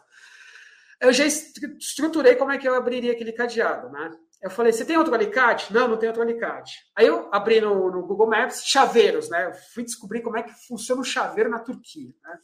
eu 1.03 1.11
já 1.11 1.25
estruturei 1.25 2.35
como 2.35 2.51
é 2.51 2.57
que 2.57 2.67
eu 2.67 2.73
abriria 2.73 3.11
aquele 3.11 3.33
cadeado, 3.33 3.89
né? 3.89 4.11
Eu 4.41 4.49
falei, 4.49 4.71
você 4.71 4.85
tem 4.85 4.97
outro 4.97 5.13
alicate? 5.13 5.71
Não, 5.73 5.87
não 5.87 5.97
tem 5.97 6.07
outro 6.07 6.21
alicate. 6.21 6.79
Aí 6.95 7.05
eu 7.05 7.29
abri 7.31 7.59
no, 7.59 7.91
no, 7.91 8.05
Google 8.05 8.27
Maps 8.27 8.63
chaveiros, 8.65 9.29
né? 9.29 9.47
Eu 9.47 9.53
fui 9.73 9.83
descobrir 9.83 10.21
como 10.21 10.37
é 10.37 10.43
que 10.43 10.53
funciona 10.67 11.01
o 11.01 11.05
chaveiro 11.05 11.49
na 11.49 11.59
Turquia, 11.59 12.09
né? 12.23 12.39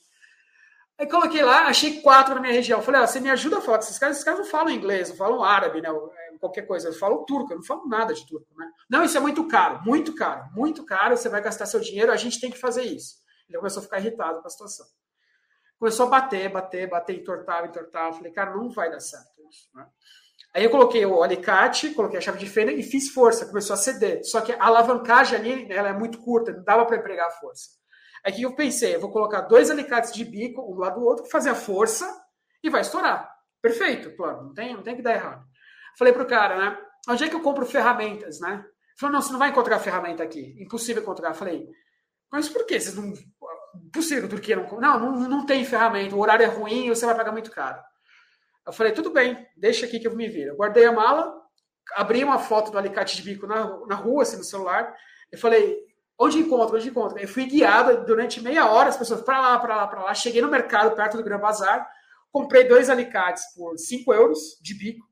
Aí 1.00 1.08
coloquei 1.08 1.42
lá, 1.42 1.68
achei 1.68 2.02
quatro 2.02 2.36
na 2.36 2.42
minha 2.42 2.54
região. 2.54 2.82
Falei, 2.82 3.02
ah, 3.02 3.08
você 3.08 3.20
me 3.22 3.30
ajuda 3.30 3.58
a 3.58 3.62
falar 3.62 3.78
com 3.78 3.86
esses 3.86 3.98
caras? 3.98 4.18
Esses 4.18 4.26
caras 4.26 4.42
não 4.42 4.48
falam 4.48 4.70
inglês, 4.70 5.10
não 5.10 5.16
falam 5.16 5.44
árabe, 5.44 5.82
né? 5.82 5.90
É, 5.90 6.38
qualquer 6.38 6.64
coisa. 6.64 6.90
Eu 6.90 6.94
falo 6.94 7.24
turco, 7.26 7.54
eu 7.54 7.58
não 7.58 7.64
falo 7.64 7.88
nada 7.88 8.14
de 8.14 8.28
turco, 8.28 8.48
né? 8.58 8.70
Não, 8.90 9.04
isso 9.04 9.18
é 9.18 9.22
muito 9.22 9.48
caro, 9.48 9.82
muito 9.86 10.14
caro, 10.14 10.50
muito 10.54 10.86
caro. 10.86 11.16
Você 11.16 11.30
vai 11.30 11.42
gastar 11.42 11.66
seu 11.66 11.80
dinheiro, 11.80 12.12
a 12.12 12.18
gente 12.18 12.40
tem 12.42 12.52
que 12.52 12.60
fazer 12.60 12.84
isso. 12.84 13.16
Ele 13.48 13.58
começou 13.58 13.80
a 13.80 13.84
ficar 13.84 14.00
irritado 14.00 14.42
com 14.42 14.48
a 14.48 14.52
situação 14.52 14.86
começou 15.80 16.08
a 16.08 16.10
bater, 16.10 16.50
bater, 16.50 16.90
bater, 16.90 17.16
entortava, 17.16 17.66
entortava. 17.66 18.14
Falei, 18.14 18.32
cara, 18.32 18.54
não 18.56 18.70
vai 18.70 18.92
dar 18.92 19.00
certo 19.00 19.32
isso. 19.50 19.70
Né? 19.74 19.88
Aí 20.54 20.64
eu 20.64 20.70
coloquei 20.70 21.06
o 21.06 21.24
alicate, 21.24 21.94
coloquei 21.94 22.18
a 22.18 22.22
chave 22.22 22.38
de 22.38 22.50
fenda 22.50 22.72
e 22.72 22.84
fiz 22.84 23.10
força, 23.10 23.46
começou 23.46 23.74
a 23.74 23.78
ceder. 23.78 24.22
Só 24.24 24.42
que 24.42 24.52
a 24.52 24.66
alavancagem 24.66 25.40
ali 25.40 25.72
ela 25.72 25.90
é 25.90 25.94
muito 25.94 26.20
curta, 26.20 26.52
não 26.52 26.64
dava 26.64 26.86
para 26.86 26.98
empregar 26.98 27.28
a 27.28 27.32
força. 27.32 27.79
Aí 28.26 28.34
que 28.34 28.44
eu 28.44 28.56
pensei, 28.56 28.96
eu 28.96 29.00
vou 29.00 29.12
colocar 29.12 29.42
dois 29.42 29.70
alicates 29.70 30.12
de 30.12 30.26
bico, 30.26 30.62
um 30.62 30.78
lado 30.78 31.00
do 31.00 31.06
outro, 31.06 31.26
fazer 31.26 31.50
a 31.50 31.56
força 31.56 32.06
e 32.64 32.70
vai 32.70 32.82
estourar. 32.82 33.30
Perfeito, 33.62 34.16
plano, 34.16 34.44
não 34.44 34.54
tem, 34.54 34.74
não 34.74 34.84
tem 34.84 34.96
que 34.96 35.02
dar 35.02 35.16
errado. 35.16 35.46
Falei 35.98 36.14
pro 36.14 36.26
cara, 36.28 36.58
né? 36.58 36.78
Onde 37.08 37.24
é 37.24 37.30
que 37.30 37.36
eu 37.36 37.42
compro 37.42 37.66
ferramentas, 37.66 38.40
né? 38.40 38.64
Falou, 39.00 39.14
não, 39.14 39.22
você 39.22 39.32
não 39.32 39.40
vai 39.40 39.50
encontrar 39.50 39.80
ferramenta 39.80 40.24
aqui. 40.24 40.56
Impossível 40.60 41.02
encontrar. 41.02 41.34
Falei, 41.34 41.68
mas 42.32 42.50
por 42.50 42.66
que 42.66 42.80
vocês 42.80 42.96
não 42.96 43.14
Impossível, 43.76 44.28
Turquia 44.28 44.56
não, 44.56 44.80
não, 44.80 45.00
não, 45.00 45.30
não 45.30 45.46
tem 45.46 45.64
ferramenta, 45.64 46.16
o 46.16 46.20
horário 46.20 46.44
é 46.44 46.48
ruim 46.48 46.88
e 46.88 46.90
você 46.90 47.06
vai 47.06 47.16
pagar 47.16 47.32
muito 47.32 47.52
caro. 47.52 47.80
Eu 48.66 48.74
falei, 48.74 48.92
tudo 48.92 49.12
bem, 49.12 49.48
deixa 49.56 49.86
aqui 49.86 50.00
que 50.00 50.08
eu 50.08 50.16
me 50.16 50.28
viro. 50.28 50.52
Eu 50.52 50.56
guardei 50.56 50.86
a 50.86 50.92
mala, 50.92 51.34
abri 51.96 52.24
uma 52.24 52.40
foto 52.40 52.72
do 52.72 52.78
alicate 52.78 53.16
de 53.16 53.24
bico 53.24 53.48
na, 53.48 53.86
na 53.88 53.96
rua, 53.96 54.24
assim, 54.24 54.38
no 54.38 54.44
celular. 54.44 54.94
Eu 55.32 55.40
falei, 55.40 55.78
onde 56.20 56.40
encontro, 56.40 56.76
onde 56.76 56.90
encontro? 56.90 57.18
Eu 57.18 57.28
fui 57.28 57.46
guiado 57.46 58.06
durante 58.06 58.42
meia 58.42 58.70
hora, 58.70 58.90
as 58.90 58.98
pessoas 58.98 59.22
para 59.22 59.40
lá, 59.40 59.60
para 59.60 59.76
lá, 59.76 59.88
para 59.88 60.04
lá. 60.04 60.14
Cheguei 60.14 60.42
no 60.42 60.50
mercado, 60.50 60.96
perto 60.96 61.18
do 61.18 61.24
Gran 61.24 61.40
Bazar, 61.40 61.90
comprei 62.32 62.66
dois 62.66 62.90
alicates 62.90 63.44
por 63.56 63.78
5 63.78 64.14
euros 64.14 64.40
de 64.62 64.74
bico. 64.78 65.08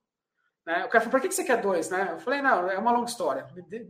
Né? 0.65 0.83
O 0.85 0.89
cara 0.89 1.05
falou, 1.05 1.11
por 1.11 1.21
que 1.21 1.31
você 1.31 1.45
quer 1.45 1.61
dois? 1.61 1.89
Né? 1.89 2.09
Eu 2.11 2.19
falei, 2.19 2.41
não, 2.41 2.69
é 2.69 2.77
uma 2.77 2.91
longa 2.91 3.09
história. 3.09 3.47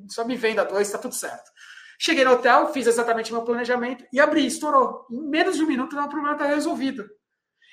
Só 0.10 0.24
me 0.24 0.36
venda 0.36 0.64
dois, 0.64 0.88
está 0.88 1.00
tudo 1.00 1.16
certo. 1.16 1.52
Cheguei 2.00 2.24
no 2.24 2.34
hotel, 2.34 2.72
fiz 2.72 2.86
exatamente 2.86 3.32
o 3.32 3.36
meu 3.36 3.44
planejamento 3.44 4.06
e 4.14 4.20
abri, 4.20 4.46
estourou. 4.46 5.08
Em 5.10 5.28
menos 5.28 5.58
de 5.58 5.64
um 5.64 5.68
minuto, 5.68 5.98
o 6.00 6.10
problema 6.10 6.34
está 6.34 6.46
resolvido. 6.46 7.04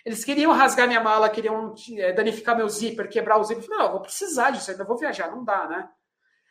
Eles 0.06 0.24
queriam 0.24 0.52
rasgar 0.52 0.86
minha 0.86 1.02
mala, 1.02 1.28
queriam 1.28 1.74
é, 1.98 2.12
danificar 2.12 2.56
meu 2.56 2.68
zíper, 2.68 3.08
quebrar 3.08 3.38
o 3.38 3.44
zíper. 3.44 3.62
Eu 3.62 3.68
falei, 3.68 3.78
não, 3.78 3.86
eu 3.86 3.92
vou 3.92 4.02
precisar 4.02 4.50
disso, 4.50 4.70
ainda 4.70 4.84
vou 4.84 4.96
viajar, 4.96 5.30
não 5.30 5.44
dá, 5.44 5.66
né? 5.66 5.88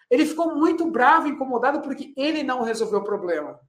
Ele 0.10 0.26
ficou 0.26 0.56
muito 0.56 0.90
bravo, 0.90 1.28
incomodado, 1.28 1.82
porque 1.82 2.14
ele 2.16 2.44
não 2.44 2.64
resolveu 2.64 3.00
o 3.00 3.04
problema. 3.04 3.60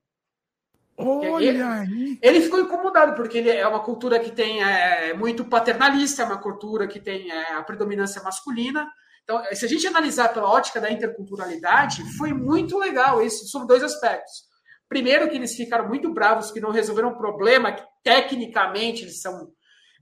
Olha 0.97 1.45
ele, 1.45 1.61
aí. 1.61 2.19
ele 2.23 2.41
ficou 2.41 2.61
incomodado, 2.61 3.15
porque 3.17 3.39
ele 3.39 3.51
é 3.51 3.67
uma 3.67 3.81
cultura 3.81 4.21
que 4.21 4.31
tem 4.31 4.63
é, 4.63 5.13
muito 5.15 5.45
paternalista, 5.45 6.23
é 6.23 6.27
uma 6.27 6.41
cultura 6.41 6.87
que 6.87 7.01
tem 7.01 7.33
é, 7.33 7.55
a 7.55 7.63
predominância 7.63 8.23
masculina, 8.23 8.89
então, 9.25 9.43
se 9.53 9.65
a 9.65 9.69
gente 9.69 9.87
analisar 9.87 10.29
pela 10.29 10.51
ótica 10.51 10.81
da 10.81 10.91
interculturalidade, 10.91 12.05
foi 12.19 12.33
muito 12.33 12.79
legal 12.79 13.23
isso, 13.23 13.49
sobre 13.49 13.67
dois 13.67 13.83
aspectos. 13.83 14.45
Primeiro, 14.87 15.29
que 15.29 15.37
eles 15.37 15.57
ficaram 15.57 15.89
muito 15.89 16.13
bravos 16.13 16.51
que 16.51 16.61
não 16.61 16.71
resolveram 16.71 17.09
um 17.09 17.17
problema 17.17 17.73
que, 17.73 17.83
tecnicamente, 18.03 19.03
eles 19.03 19.23
são 19.23 19.51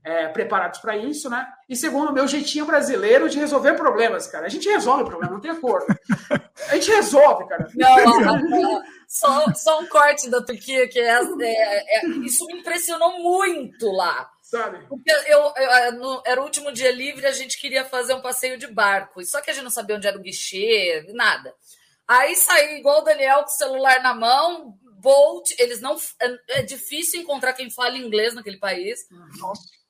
é, 0.03 0.27
preparados 0.27 0.79
para 0.79 0.97
isso, 0.97 1.29
né? 1.29 1.47
E 1.69 1.75
segundo, 1.75 2.09
o 2.09 2.13
meu 2.13 2.27
jeitinho 2.27 2.65
brasileiro 2.65 3.29
de 3.29 3.39
resolver 3.39 3.73
problemas, 3.73 4.27
cara. 4.27 4.45
A 4.45 4.49
gente 4.49 4.67
resolve 4.67 5.03
o 5.03 5.07
problema, 5.07 5.33
não 5.33 5.41
tem 5.41 5.51
acordo. 5.51 5.87
A 6.69 6.75
gente 6.75 6.91
resolve, 6.91 7.47
cara. 7.47 7.67
Não, 7.73 8.19
não, 8.19 8.83
só, 9.07 9.51
só 9.53 9.79
um 9.79 9.87
corte 9.87 10.29
da 10.29 10.41
Turquia, 10.41 10.87
que 10.87 10.99
é, 10.99 11.19
é, 11.19 11.99
é, 11.99 12.07
isso 12.23 12.45
me 12.45 12.59
impressionou 12.59 13.19
muito 13.19 13.91
lá. 13.91 14.29
Sabe? 14.41 14.85
Porque 14.87 15.11
eu, 15.11 15.51
eu, 15.55 15.91
no, 15.93 16.21
era 16.25 16.39
o 16.39 16.43
último 16.43 16.71
dia 16.71 16.91
livre, 16.91 17.25
a 17.25 17.31
gente 17.31 17.59
queria 17.59 17.83
fazer 17.83 18.13
um 18.13 18.21
passeio 18.21 18.57
de 18.57 18.67
barco. 18.67 19.23
Só 19.25 19.41
que 19.41 19.49
a 19.49 19.53
gente 19.53 19.63
não 19.63 19.71
sabia 19.71 19.95
onde 19.95 20.07
era 20.07 20.17
o 20.17 20.21
guichê, 20.21 21.05
nada. 21.13 21.53
Aí 22.07 22.35
saí 22.35 22.77
igual 22.77 23.01
o 23.01 23.03
Daniel 23.03 23.39
com 23.39 23.49
o 23.49 23.57
celular 23.57 24.01
na 24.03 24.13
mão, 24.13 24.77
Bolt, 25.03 25.51
eles 25.59 25.81
não. 25.81 25.97
É, 26.21 26.59
é 26.59 26.61
difícil 26.61 27.21
encontrar 27.21 27.53
quem 27.53 27.69
fala 27.69 27.97
inglês 27.97 28.33
naquele 28.33 28.57
país. 28.57 28.99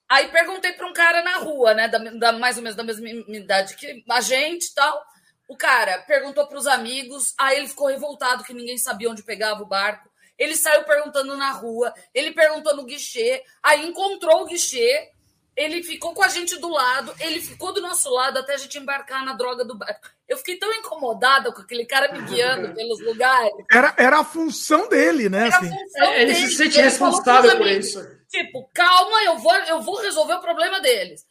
Aí 0.10 0.28
perguntei 0.28 0.74
para 0.74 0.88
um 0.88 0.94
cara 0.94 1.24
na 1.24 1.38
rua, 1.38 1.74
né, 1.74 1.88
da, 1.88 1.98
da, 1.98 2.32
mais 2.34 2.58
ou 2.58 2.64
menos 2.64 2.76
da 2.76 2.84
mesma 2.84 3.10
idade 3.10 3.76
que 3.76 4.04
a 4.10 4.22
gente 4.22 4.66
e 4.68 4.74
tal. 4.74 5.04
O 5.48 5.58
cara 5.58 6.00
perguntou 6.04 6.48
para 6.48 6.58
os 6.58 6.68
amigos, 6.68 7.34
aí 7.40 7.58
ele 7.58 7.68
ficou 7.68 7.88
revoltado 7.88 8.44
que 8.44 8.54
ninguém 8.54 8.78
sabia 8.78 9.10
onde 9.10 9.24
pegava 9.24 9.62
o 9.62 9.68
barco. 9.68 10.10
Ele 10.38 10.56
saiu 10.56 10.84
perguntando 10.84 11.38
na 11.38 11.52
rua, 11.52 11.94
ele 12.14 12.32
perguntou 12.32 12.76
no 12.76 12.86
guichê, 12.86 13.44
aí 13.62 13.86
encontrou 13.86 14.42
o 14.42 14.46
guichê, 14.46 15.12
ele 15.56 15.84
ficou 15.84 16.14
com 16.14 16.24
a 16.24 16.28
gente 16.28 16.58
do 16.60 16.70
lado, 16.70 17.14
ele 17.20 17.40
ficou 17.40 17.74
do 17.74 17.82
nosso 17.82 18.10
lado 18.10 18.40
até 18.40 18.56
a 18.56 18.58
gente 18.58 18.78
embarcar 18.78 19.24
na 19.24 19.34
droga 19.34 19.64
do 19.64 19.78
barco. 19.78 20.10
Eu 20.28 20.38
fiquei 20.38 20.58
tão 20.58 20.72
incomodada 20.74 21.52
com 21.52 21.62
aquele 21.62 21.86
cara 21.86 22.12
me 22.12 22.22
guiando 22.24 22.74
pelos 22.74 23.00
lugares. 23.02 23.54
Era, 23.72 23.94
era 23.98 24.20
a 24.20 24.24
função 24.24 24.90
dele, 24.90 25.30
né? 25.30 25.48
Assim. 25.48 25.70
É, 25.98 26.22
ele 26.24 26.34
dele. 26.34 26.48
se 26.48 26.56
sente 26.56 26.82
responsável 26.82 27.58
por 27.58 27.68
isso. 27.68 28.04
Tipo, 28.30 28.68
calma, 28.74 29.24
eu 29.24 29.38
vou, 29.38 29.54
eu 29.54 29.82
vou 29.82 30.02
resolver 30.02 30.34
o 30.34 30.42
problema 30.42 30.82
deles. 30.82 31.26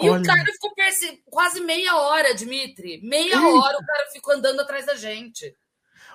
E 0.00 0.08
Olha. 0.08 0.20
o 0.20 0.24
cara 0.24 0.44
ficou 0.44 0.72
quase 1.30 1.60
meia 1.60 1.96
hora, 1.96 2.34
Dimitri. 2.34 3.00
Meia 3.02 3.34
Eita. 3.34 3.40
hora 3.40 3.78
o 3.78 3.86
cara 3.86 4.10
ficou 4.12 4.34
andando 4.34 4.60
atrás 4.60 4.86
da 4.86 4.94
gente. 4.94 5.54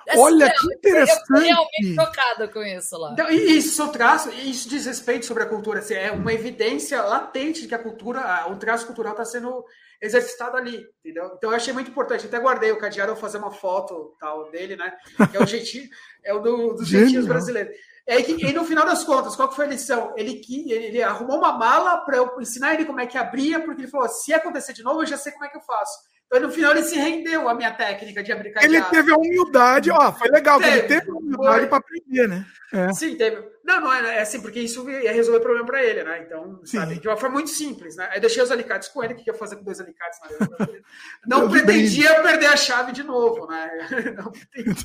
É 0.06 0.18
Olha 0.18 0.52
que 0.52 0.74
interessante. 0.74 1.20
Eu 1.30 1.36
fui 1.36 1.46
realmente 1.46 1.94
chocada 1.94 2.48
com 2.48 2.62
isso 2.62 2.98
lá. 2.98 3.12
Então, 3.12 3.30
e 3.30 3.56
isso 3.56 3.88
traço, 3.88 4.30
isso 4.30 4.68
diz 4.68 4.86
respeito 4.86 5.24
sobre 5.26 5.42
a 5.42 5.46
cultura. 5.46 5.80
Assim, 5.80 5.94
é 5.94 6.10
uma 6.10 6.32
evidência 6.32 7.02
latente 7.02 7.62
de 7.62 7.68
que 7.68 7.74
a 7.74 7.78
cultura, 7.78 8.46
o 8.50 8.56
traço 8.56 8.86
cultural 8.86 9.12
está 9.12 9.24
sendo 9.24 9.64
exercitado 10.00 10.56
ali, 10.56 10.86
entendeu? 11.00 11.32
Então 11.36 11.50
eu 11.50 11.56
achei 11.56 11.72
muito 11.72 11.90
importante. 11.90 12.26
Até 12.26 12.38
guardei 12.38 12.70
o 12.72 12.78
cadeado, 12.78 13.12
vou 13.12 13.20
fazer 13.20 13.38
uma 13.38 13.50
foto 13.50 14.14
tal 14.20 14.50
dele, 14.50 14.76
né? 14.76 14.92
Que 15.30 15.36
é 15.36 15.40
o 15.40 15.46
jeitinho, 15.46 15.88
é 16.22 16.34
o 16.34 16.40
do, 16.40 16.74
dos 16.74 16.88
jeitinhos 16.88 17.26
brasileiros. 17.26 17.74
É 18.06 18.22
que, 18.22 18.32
e 18.32 18.52
no 18.52 18.64
final 18.64 18.84
das 18.84 19.02
contas, 19.02 19.34
qual 19.34 19.48
que 19.48 19.56
foi 19.56 19.64
a 19.64 19.68
lição? 19.68 20.12
Ele, 20.14 20.42
ele, 20.46 20.72
ele 20.72 21.02
arrumou 21.02 21.38
uma 21.38 21.56
mala 21.56 21.98
para 21.98 22.18
eu 22.18 22.38
ensinar 22.38 22.74
ele 22.74 22.84
como 22.84 23.00
é 23.00 23.06
que 23.06 23.16
abria, 23.16 23.60
porque 23.60 23.80
ele 23.82 23.90
falou: 23.90 24.08
se 24.08 24.34
acontecer 24.34 24.74
de 24.74 24.82
novo, 24.82 25.02
eu 25.02 25.06
já 25.06 25.16
sei 25.16 25.32
como 25.32 25.46
é 25.46 25.48
que 25.48 25.56
eu 25.56 25.62
faço. 25.62 25.98
Então, 26.26 26.40
no 26.40 26.50
final, 26.50 26.72
ele 26.72 26.82
se 26.82 26.96
rendeu 26.96 27.48
à 27.48 27.54
minha 27.54 27.72
técnica 27.72 28.22
de 28.22 28.32
abrir 28.32 28.50
cadeado. 28.50 28.74
Ele 28.74 28.84
teve 28.86 29.12
a 29.12 29.16
humildade, 29.16 29.90
ó, 29.90 30.12
foi 30.12 30.28
legal, 30.28 30.58
teve, 30.58 30.78
ele 30.78 30.88
teve 30.88 31.10
a 31.10 31.14
humildade 31.14 31.66
para 31.66 31.78
aprender, 31.78 32.28
né? 32.28 32.44
É. 32.72 32.92
Sim, 32.92 33.16
teve. 33.16 33.40
Não, 33.64 33.80
não 33.80 33.92
é, 33.92 34.16
é 34.16 34.20
assim, 34.20 34.40
porque 34.40 34.58
isso 34.58 34.88
ia 34.90 35.12
resolver 35.12 35.38
o 35.38 35.42
problema 35.42 35.64
para 35.64 35.84
ele, 35.84 36.02
né? 36.02 36.24
Então, 36.26 36.60
Sim. 36.64 36.78
sabe, 36.78 36.98
de 36.98 37.06
uma 37.06 37.16
forma 37.16 37.34
muito 37.34 37.50
simples, 37.50 37.94
né? 37.96 38.08
Aí 38.10 38.20
deixei 38.20 38.42
os 38.42 38.50
alicates 38.50 38.88
com 38.88 39.04
ele, 39.04 39.14
o 39.14 39.16
que 39.16 39.30
ia 39.30 39.34
fazer 39.34 39.56
com 39.56 39.62
dois 39.62 39.80
alicates 39.80 40.18
na 40.20 40.66
Não 41.24 41.48
pretendia 41.48 42.20
perder 42.20 42.46
a 42.46 42.56
chave 42.56 42.90
de 42.90 43.04
novo, 43.04 43.46
né? 43.46 43.70
Não 44.18 44.32
pretendia. 44.32 44.84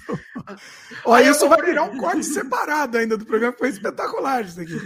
Olha, 1.03 1.31
isso 1.31 1.49
vai 1.49 1.61
virar 1.63 1.83
um 1.83 1.97
corte 1.97 2.25
separado 2.25 2.97
ainda 2.97 3.17
do 3.17 3.25
programa, 3.25 3.55
foi 3.57 3.69
espetacular 3.69 4.45
isso 4.45 4.61
aqui. 4.61 4.77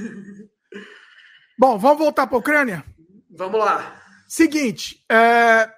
Bom, 1.60 1.78
vamos 1.78 1.98
voltar 1.98 2.26
para 2.26 2.38
a 2.38 2.40
Ucrânia? 2.40 2.84
Vamos 3.30 3.60
lá. 3.60 4.02
Seguinte, 4.28 5.04
é, 5.12 5.70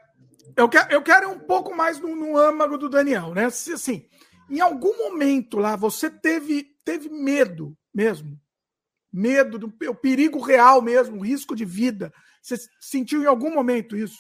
eu, 0.56 0.69
quero, 0.69 0.91
eu 0.91 1.02
quero 1.02 1.30
um 1.30 1.40
pouco 1.40 1.76
mais 1.76 1.99
no, 1.99 2.15
no 2.15 2.38
âmago 2.38 2.77
do 2.77 2.90
Daniel, 2.90 3.34
né? 3.34 3.49
Se, 3.49 3.73
assim, 3.73 4.07
em 4.49 4.60
algum 4.60 4.98
momento 4.98 5.57
lá 5.57 5.76
você 5.76 6.10
teve, 6.10 6.76
teve 6.84 7.10
medo 7.10 7.76
mesmo? 7.94 8.40
Medo 9.11 9.57
do 9.57 9.73
o 9.90 9.95
perigo 9.95 10.40
real 10.40 10.82
mesmo, 10.82 11.18
o 11.18 11.26
risco 11.26 11.56
de 11.56 11.65
vida. 11.65 12.14
Você 12.41 12.57
sentiu 12.80 13.23
em 13.23 13.26
algum 13.26 13.53
momento 13.53 13.95
isso? 13.95 14.19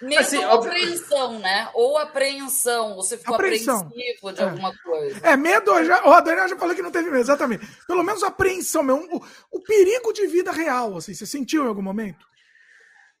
Medo 0.00 0.20
assim, 0.20 0.36
ou 0.36 0.52
apreensão, 0.52 1.38
né? 1.40 1.70
Ou 1.74 1.98
apreensão. 1.98 2.94
Você 2.96 3.18
ficou 3.18 3.34
apreensão. 3.34 3.80
apreensivo 3.80 4.32
de 4.32 4.40
é. 4.40 4.44
alguma 4.44 4.76
coisa. 4.78 5.20
É, 5.26 5.36
medo, 5.36 5.84
já, 5.84 6.06
o 6.06 6.20
Daniel 6.20 6.48
já 6.48 6.56
falou 6.56 6.74
que 6.74 6.82
não 6.82 6.92
teve 6.92 7.10
medo, 7.10 7.20
exatamente. 7.20 7.66
Pelo 7.86 8.04
menos 8.04 8.22
apreensão 8.22 8.82
mesmo. 8.82 9.08
O, 9.10 9.58
o 9.58 9.60
perigo 9.62 10.12
de 10.12 10.26
vida 10.28 10.52
real, 10.52 10.96
assim, 10.96 11.14
você 11.14 11.26
sentiu 11.26 11.64
em 11.64 11.68
algum 11.68 11.82
momento? 11.82 12.24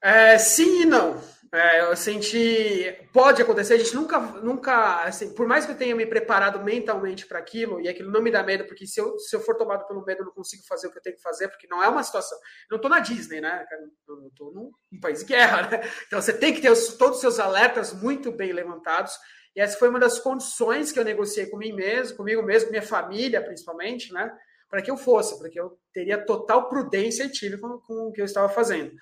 É, 0.00 0.38
sim 0.38 0.82
e 0.82 0.86
não. 0.86 1.20
É, 1.52 1.80
eu 1.80 1.96
senti. 1.96 2.94
Pode 3.12 3.40
acontecer, 3.40 3.74
a 3.74 3.78
gente 3.78 3.94
nunca, 3.94 4.18
nunca, 4.18 5.04
assim, 5.04 5.34
por 5.34 5.46
mais 5.46 5.64
que 5.64 5.72
eu 5.72 5.76
tenha 5.76 5.96
me 5.96 6.04
preparado 6.04 6.62
mentalmente 6.62 7.26
para 7.26 7.38
aquilo, 7.38 7.80
e 7.80 7.88
aquilo 7.88 8.10
não 8.10 8.20
me 8.20 8.30
dá 8.30 8.42
medo, 8.42 8.66
porque 8.66 8.86
se 8.86 9.00
eu, 9.00 9.18
se 9.18 9.34
eu 9.34 9.40
for 9.40 9.56
tomado 9.56 9.86
pelo 9.86 10.04
medo, 10.04 10.20
eu 10.20 10.26
não 10.26 10.32
consigo 10.32 10.62
fazer 10.68 10.88
o 10.88 10.92
que 10.92 10.98
eu 10.98 11.02
tenho 11.02 11.16
que 11.16 11.22
fazer, 11.22 11.48
porque 11.48 11.66
não 11.66 11.82
é 11.82 11.88
uma 11.88 12.02
situação. 12.02 12.36
Eu 12.70 12.76
não 12.76 12.80
tô 12.80 12.88
na 12.88 13.00
Disney, 13.00 13.40
né? 13.40 13.64
Eu 14.06 14.30
tô 14.36 14.50
num, 14.50 14.70
num 14.92 15.00
país 15.00 15.20
de 15.20 15.24
guerra, 15.24 15.62
né? 15.70 15.90
Então 16.06 16.20
você 16.20 16.34
tem 16.34 16.52
que 16.52 16.60
ter 16.60 16.70
os, 16.70 16.96
todos 16.96 17.16
os 17.16 17.20
seus 17.20 17.38
alertas 17.38 17.94
muito 17.94 18.30
bem 18.30 18.52
levantados. 18.52 19.14
E 19.56 19.60
essa 19.60 19.78
foi 19.78 19.88
uma 19.88 19.98
das 19.98 20.18
condições 20.18 20.92
que 20.92 21.00
eu 21.00 21.04
negociei 21.04 21.46
comigo 21.46 21.76
mesmo, 21.76 22.16
comigo 22.16 22.42
mesmo, 22.42 22.70
minha 22.70 22.82
família, 22.82 23.42
principalmente, 23.42 24.12
né? 24.12 24.30
Para 24.68 24.82
que 24.82 24.90
eu 24.90 24.98
fosse, 24.98 25.38
porque 25.38 25.58
eu 25.58 25.78
teria 25.94 26.22
total 26.26 26.68
prudência 26.68 27.24
e 27.24 27.32
tive 27.32 27.56
com, 27.56 27.78
com 27.78 28.08
o 28.08 28.12
que 28.12 28.20
eu 28.20 28.26
estava 28.26 28.50
fazendo 28.50 28.92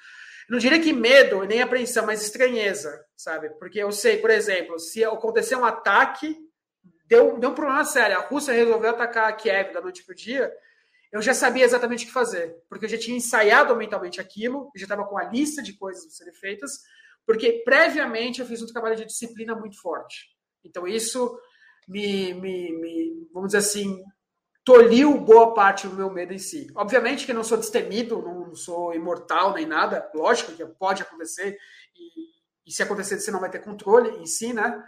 não 0.48 0.58
diria 0.58 0.80
que 0.80 0.92
medo, 0.92 1.42
nem 1.44 1.60
apreensão, 1.60 2.06
mas 2.06 2.22
estranheza, 2.22 3.04
sabe? 3.16 3.50
Porque 3.58 3.78
eu 3.78 3.90
sei, 3.90 4.18
por 4.18 4.30
exemplo, 4.30 4.78
se 4.78 5.04
acontecer 5.04 5.56
um 5.56 5.64
ataque, 5.64 6.36
deu, 7.06 7.38
deu 7.38 7.50
um 7.50 7.54
problema 7.54 7.84
sério, 7.84 8.16
a 8.16 8.20
Rússia 8.20 8.54
resolveu 8.54 8.90
atacar 8.90 9.28
a 9.28 9.32
Kiev 9.32 9.72
da 9.72 9.80
noite 9.80 10.04
para 10.04 10.12
o 10.12 10.16
dia, 10.16 10.52
eu 11.12 11.22
já 11.22 11.32
sabia 11.34 11.64
exatamente 11.64 12.04
o 12.04 12.06
que 12.08 12.12
fazer, 12.12 12.56
porque 12.68 12.84
eu 12.84 12.88
já 12.88 12.98
tinha 12.98 13.16
ensaiado 13.16 13.74
mentalmente 13.74 14.20
aquilo, 14.20 14.70
eu 14.74 14.78
já 14.78 14.84
estava 14.84 15.04
com 15.04 15.18
a 15.18 15.24
lista 15.24 15.62
de 15.62 15.72
coisas 15.72 16.06
a 16.06 16.10
serem 16.10 16.34
feitas, 16.34 16.82
porque 17.24 17.62
previamente 17.64 18.40
eu 18.40 18.46
fiz 18.46 18.62
um 18.62 18.66
trabalho 18.66 18.96
de 18.96 19.04
disciplina 19.04 19.54
muito 19.54 19.80
forte. 19.80 20.28
Então 20.64 20.86
isso 20.86 21.38
me, 21.88 22.34
me, 22.34 22.72
me 22.72 23.28
vamos 23.32 23.48
dizer 23.48 23.58
assim, 23.58 24.02
tolhiu 24.66 25.16
boa 25.20 25.54
parte 25.54 25.86
do 25.86 25.94
meu 25.94 26.10
medo 26.10 26.34
em 26.34 26.38
si. 26.38 26.66
Obviamente 26.74 27.24
que 27.24 27.32
não 27.32 27.44
sou 27.44 27.56
destemido, 27.56 28.20
não 28.20 28.52
sou 28.56 28.92
imortal 28.92 29.54
nem 29.54 29.64
nada, 29.64 30.10
lógico 30.12 30.50
que 30.50 30.66
pode 30.66 31.02
acontecer, 31.02 31.56
e, 31.94 32.66
e 32.66 32.72
se 32.72 32.82
acontecer 32.82 33.20
você 33.20 33.30
não 33.30 33.38
vai 33.38 33.48
ter 33.48 33.60
controle 33.60 34.10
em 34.20 34.26
si, 34.26 34.52
né? 34.52 34.82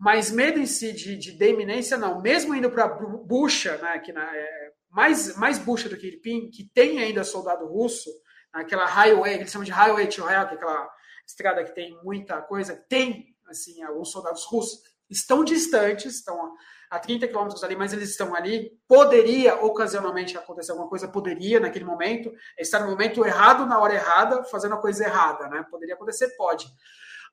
Mas 0.00 0.30
medo 0.30 0.58
em 0.58 0.64
si 0.64 0.94
de, 0.94 1.14
de 1.14 1.32
deminência, 1.32 1.98
não. 1.98 2.22
Mesmo 2.22 2.54
indo 2.54 2.70
para 2.70 2.88
bucha, 2.88 3.76
né, 3.76 3.98
que 3.98 4.14
na, 4.14 4.34
é, 4.34 4.72
mais, 4.88 5.36
mais 5.36 5.58
bucha 5.58 5.90
do 5.90 5.96
que 5.98 6.06
Irpin, 6.06 6.48
que 6.48 6.64
tem 6.64 6.98
ainda 6.98 7.22
soldado 7.22 7.66
russo, 7.66 8.10
naquela 8.54 8.86
highway, 8.86 9.34
eles 9.34 9.50
chamam 9.50 9.66
de 9.66 9.72
highway 9.72 10.06
to 10.06 10.22
hell, 10.22 10.46
que 10.46 10.54
é 10.54 10.56
aquela 10.56 10.90
estrada 11.26 11.62
que 11.64 11.74
tem 11.74 11.98
muita 12.02 12.40
coisa, 12.40 12.74
tem, 12.88 13.36
assim, 13.46 13.82
alguns 13.82 14.10
soldados 14.10 14.46
russos, 14.46 14.80
estão 15.10 15.44
distantes, 15.44 16.14
estão 16.14 16.54
a 16.90 16.98
30 16.98 17.28
quilômetros 17.28 17.62
ali, 17.62 17.76
mas 17.76 17.92
eles 17.92 18.10
estão 18.10 18.34
ali. 18.34 18.72
Poderia 18.86 19.56
ocasionalmente 19.56 20.36
acontecer 20.36 20.72
alguma 20.72 20.88
coisa, 20.88 21.08
poderia 21.08 21.60
naquele 21.60 21.84
momento, 21.84 22.32
estar 22.58 22.80
no 22.80 22.90
momento 22.90 23.24
errado, 23.24 23.66
na 23.66 23.78
hora 23.78 23.94
errada, 23.94 24.44
fazendo 24.44 24.74
a 24.74 24.80
coisa 24.80 25.04
errada, 25.04 25.48
né? 25.48 25.64
Poderia 25.70 25.94
acontecer, 25.94 26.28
pode. 26.36 26.66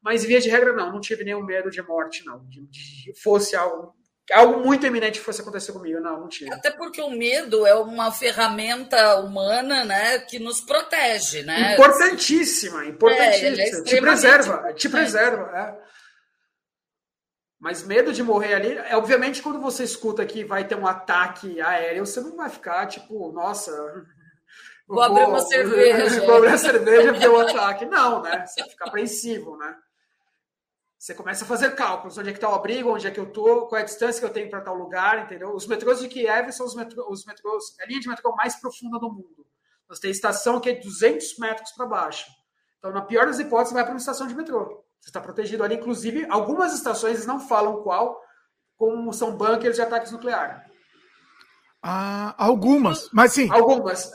Mas 0.02 0.24
via 0.24 0.40
de 0.40 0.50
regra, 0.50 0.74
não, 0.74 0.92
não 0.92 1.00
tive 1.00 1.24
nenhum 1.24 1.44
medo 1.44 1.70
de 1.70 1.82
morte, 1.82 2.26
não. 2.26 2.46
De, 2.46 2.62
de 2.68 3.14
fosse 3.22 3.56
algo 3.56 3.96
algo 4.34 4.66
muito 4.66 4.86
eminente 4.86 5.20
fosse 5.20 5.42
acontecer 5.42 5.72
comigo. 5.72 6.00
Não, 6.00 6.20
não 6.20 6.28
tive. 6.28 6.52
Até 6.54 6.72
porque 6.72 7.02
o 7.02 7.12
medo 7.12 7.66
é 7.66 7.76
uma 7.76 8.12
ferramenta 8.12 9.20
humana, 9.20 9.86
né, 9.86 10.20
que 10.20 10.40
nos 10.40 10.62
protege, 10.62 11.44
né? 11.44 11.74
Importantíssima, 11.74 12.86
importantíssima. 12.86 13.62
É, 13.62 13.70
é 13.70 13.84
te 13.84 14.02
preserva, 14.02 14.74
te 14.74 14.90
preserva. 14.90 15.80
É. 15.82 15.86
Mas 17.66 17.82
medo 17.82 18.14
de 18.14 18.22
morrer 18.22 18.54
ali, 18.54 18.78
é, 18.78 18.96
obviamente, 18.96 19.42
quando 19.42 19.60
você 19.60 19.84
escuta 19.84 20.24
que 20.24 20.44
vai 20.44 20.68
ter 20.68 20.76
um 20.76 20.86
ataque 20.86 21.60
aéreo, 21.60 22.06
você 22.06 22.22
não 22.22 22.38
vai 22.38 22.48
ficar 22.48 22.86
tipo, 22.86 23.32
nossa. 23.32 23.72
Vou, 24.88 24.98
vou 25.02 25.04
abrir 25.04 25.24
uma 25.24 25.40
cerveja. 25.40 26.22
Vou 26.28 26.36
abrir 26.36 26.50
a 26.50 26.58
cerveja 26.60 27.10
e 27.10 27.18
ver 27.18 27.28
o 27.28 27.40
ataque. 27.40 27.86
Não, 27.88 28.22
né? 28.22 28.46
Você 28.46 28.64
fica 28.66 28.86
apreensivo, 28.86 29.58
né? 29.58 29.76
Você 30.96 31.16
começa 31.16 31.44
a 31.44 31.48
fazer 31.48 31.74
cálculos, 31.74 32.16
onde 32.20 32.30
é 32.30 32.32
que 32.34 32.38
está 32.38 32.48
o 32.48 32.54
abrigo, 32.54 32.94
onde 32.94 33.08
é 33.08 33.10
que 33.10 33.20
eu 33.20 33.24
estou, 33.24 33.66
qual 33.66 33.80
é 33.80 33.82
a 33.82 33.86
distância 33.86 34.20
que 34.20 34.26
eu 34.28 34.32
tenho 34.32 34.48
para 34.48 34.62
tal 34.62 34.76
lugar, 34.76 35.24
entendeu? 35.24 35.56
Os 35.56 35.66
metrôs 35.66 36.00
de 36.00 36.08
Kiev 36.08 36.52
são 36.52 36.68
os, 36.68 36.76
metrô, 36.76 37.12
os 37.12 37.26
metrôs, 37.26 37.64
a 37.82 37.88
linha 37.88 38.00
de 38.00 38.08
metrô 38.08 38.36
mais 38.36 38.58
profunda 38.58 39.00
do 39.00 39.12
mundo. 39.12 39.48
Você 39.90 40.02
tem 40.02 40.12
estação 40.12 40.60
que 40.60 40.70
é 40.70 40.76
200 40.76 41.40
metros 41.40 41.72
para 41.72 41.88
baixo. 41.88 42.28
Então, 42.78 42.92
na 42.92 43.02
pior 43.02 43.26
das 43.26 43.40
hipóteses, 43.40 43.74
vai 43.74 43.84
para 43.84 43.94
uma 43.94 43.98
estação 43.98 44.28
de 44.28 44.36
metrô. 44.36 44.85
Você 45.06 45.10
está 45.10 45.22
protegido 45.22 45.64
ali. 45.64 45.76
Inclusive, 45.76 46.26
algumas 46.32 46.74
estações 46.74 47.28
não 47.28 47.40
falam 47.40 47.84
qual, 47.84 48.20
como 48.76 49.14
são 49.14 49.38
bunkers 49.38 49.76
de 49.76 49.84
ataques 49.84 50.12
nucleares. 50.12 50.64
Ah, 51.88 52.34
algumas, 52.40 53.12
mas 53.14 53.32
sim. 53.32 53.48
Algumas. 53.52 54.12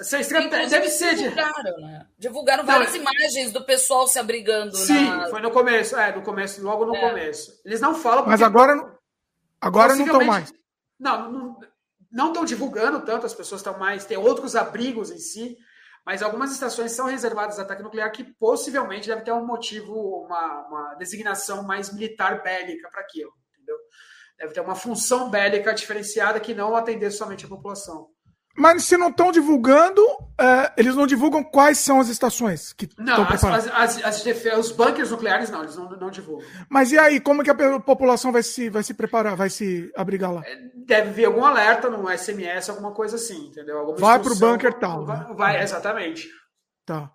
Deve 0.69 0.89
ser. 0.89 1.15
Divulgaram, 1.15 1.79
né? 1.79 2.07
Divulgaram 2.19 2.67
várias 2.67 2.93
não, 2.93 3.03
imagens 3.03 3.53
do 3.53 3.65
pessoal 3.65 4.09
se 4.09 4.19
abrigando. 4.19 4.77
Sim, 4.77 5.09
na... 5.09 5.29
foi 5.29 5.41
no 5.41 5.53
começo. 5.53 5.97
É, 5.97 6.13
no 6.13 6.23
começo, 6.23 6.61
logo 6.61 6.85
no 6.85 6.97
é. 6.97 7.09
começo. 7.09 7.53
Eles 7.65 7.81
não 7.81 7.95
falam. 7.95 8.27
Mas 8.27 8.43
agora, 8.43 8.93
agora 9.61 9.95
não 9.95 10.05
estão 10.05 10.25
mais. 10.25 10.53
Não, 10.99 11.57
não 12.11 12.29
estão 12.29 12.45
divulgando 12.45 13.03
tanto, 13.03 13.27
as 13.27 13.35
pessoas 13.35 13.61
estão 13.61 13.79
mais. 13.79 14.05
Tem 14.05 14.17
outros 14.17 14.57
abrigos 14.57 15.13
em 15.13 15.19
si. 15.19 15.57
Mas 16.05 16.23
algumas 16.23 16.51
estações 16.51 16.93
são 16.93 17.07
reservadas 17.07 17.59
a 17.59 17.63
ataque 17.63 17.83
nuclear 17.83 18.11
que 18.11 18.25
possivelmente 18.25 19.09
deve 19.09 19.23
ter 19.23 19.33
um 19.33 19.47
motivo, 19.47 19.95
uma, 20.25 20.67
uma 20.67 20.95
designação 20.95 21.63
mais 21.63 21.93
militar 21.93 22.43
bélica 22.43 22.89
para 22.91 23.03
aquilo, 23.03 23.33
entendeu? 23.53 23.77
Deve 24.39 24.55
ter 24.55 24.61
uma 24.61 24.75
função 24.75 25.31
bélica 25.31 25.75
diferenciada 25.75 26.41
que 26.41 26.55
não 26.55 26.75
atender 26.75 27.11
somente 27.11 27.45
a 27.45 27.49
população. 27.49 28.09
Mas 28.61 28.85
se 28.85 28.95
não 28.99 29.09
estão 29.09 29.33
divulgando, 29.33 30.03
é, 30.39 30.71
eles 30.77 30.95
não 30.95 31.07
divulgam 31.07 31.43
quais 31.43 31.79
são 31.79 31.99
as 31.99 32.09
estações 32.09 32.75
que 32.75 32.91
Não, 32.99 33.23
as, 33.23 33.43
as, 33.43 34.05
as, 34.05 34.25
os 34.59 34.71
bunkers 34.71 35.11
nucleares 35.11 35.49
não, 35.49 35.63
eles 35.63 35.77
não, 35.77 35.89
não, 35.89 36.11
divulgam. 36.11 36.47
Mas 36.69 36.93
e 36.93 36.99
aí, 36.99 37.21
como 37.21 37.43
que 37.43 37.51
a 37.51 37.81
população 37.81 38.31
vai 38.31 38.43
se, 38.43 38.69
vai 38.69 38.83
se 38.83 38.93
preparar, 38.93 39.35
vai 39.35 39.49
se 39.49 39.91
abrigar 39.97 40.31
lá? 40.31 40.43
É, 40.45 40.57
deve 40.75 41.11
vir 41.11 41.25
algum 41.25 41.43
alerta 41.43 41.89
no 41.89 42.07
SMS, 42.11 42.69
alguma 42.69 42.93
coisa 42.93 43.17
assim, 43.17 43.47
entendeu? 43.47 43.79
Alguma 43.79 43.97
vai 43.97 44.19
pro 44.19 44.37
bunker 44.37 44.75
tal. 44.75 45.07
Vai, 45.07 45.19
né? 45.19 45.35
vai, 45.35 45.63
exatamente. 45.63 46.29
Tá. 46.85 47.11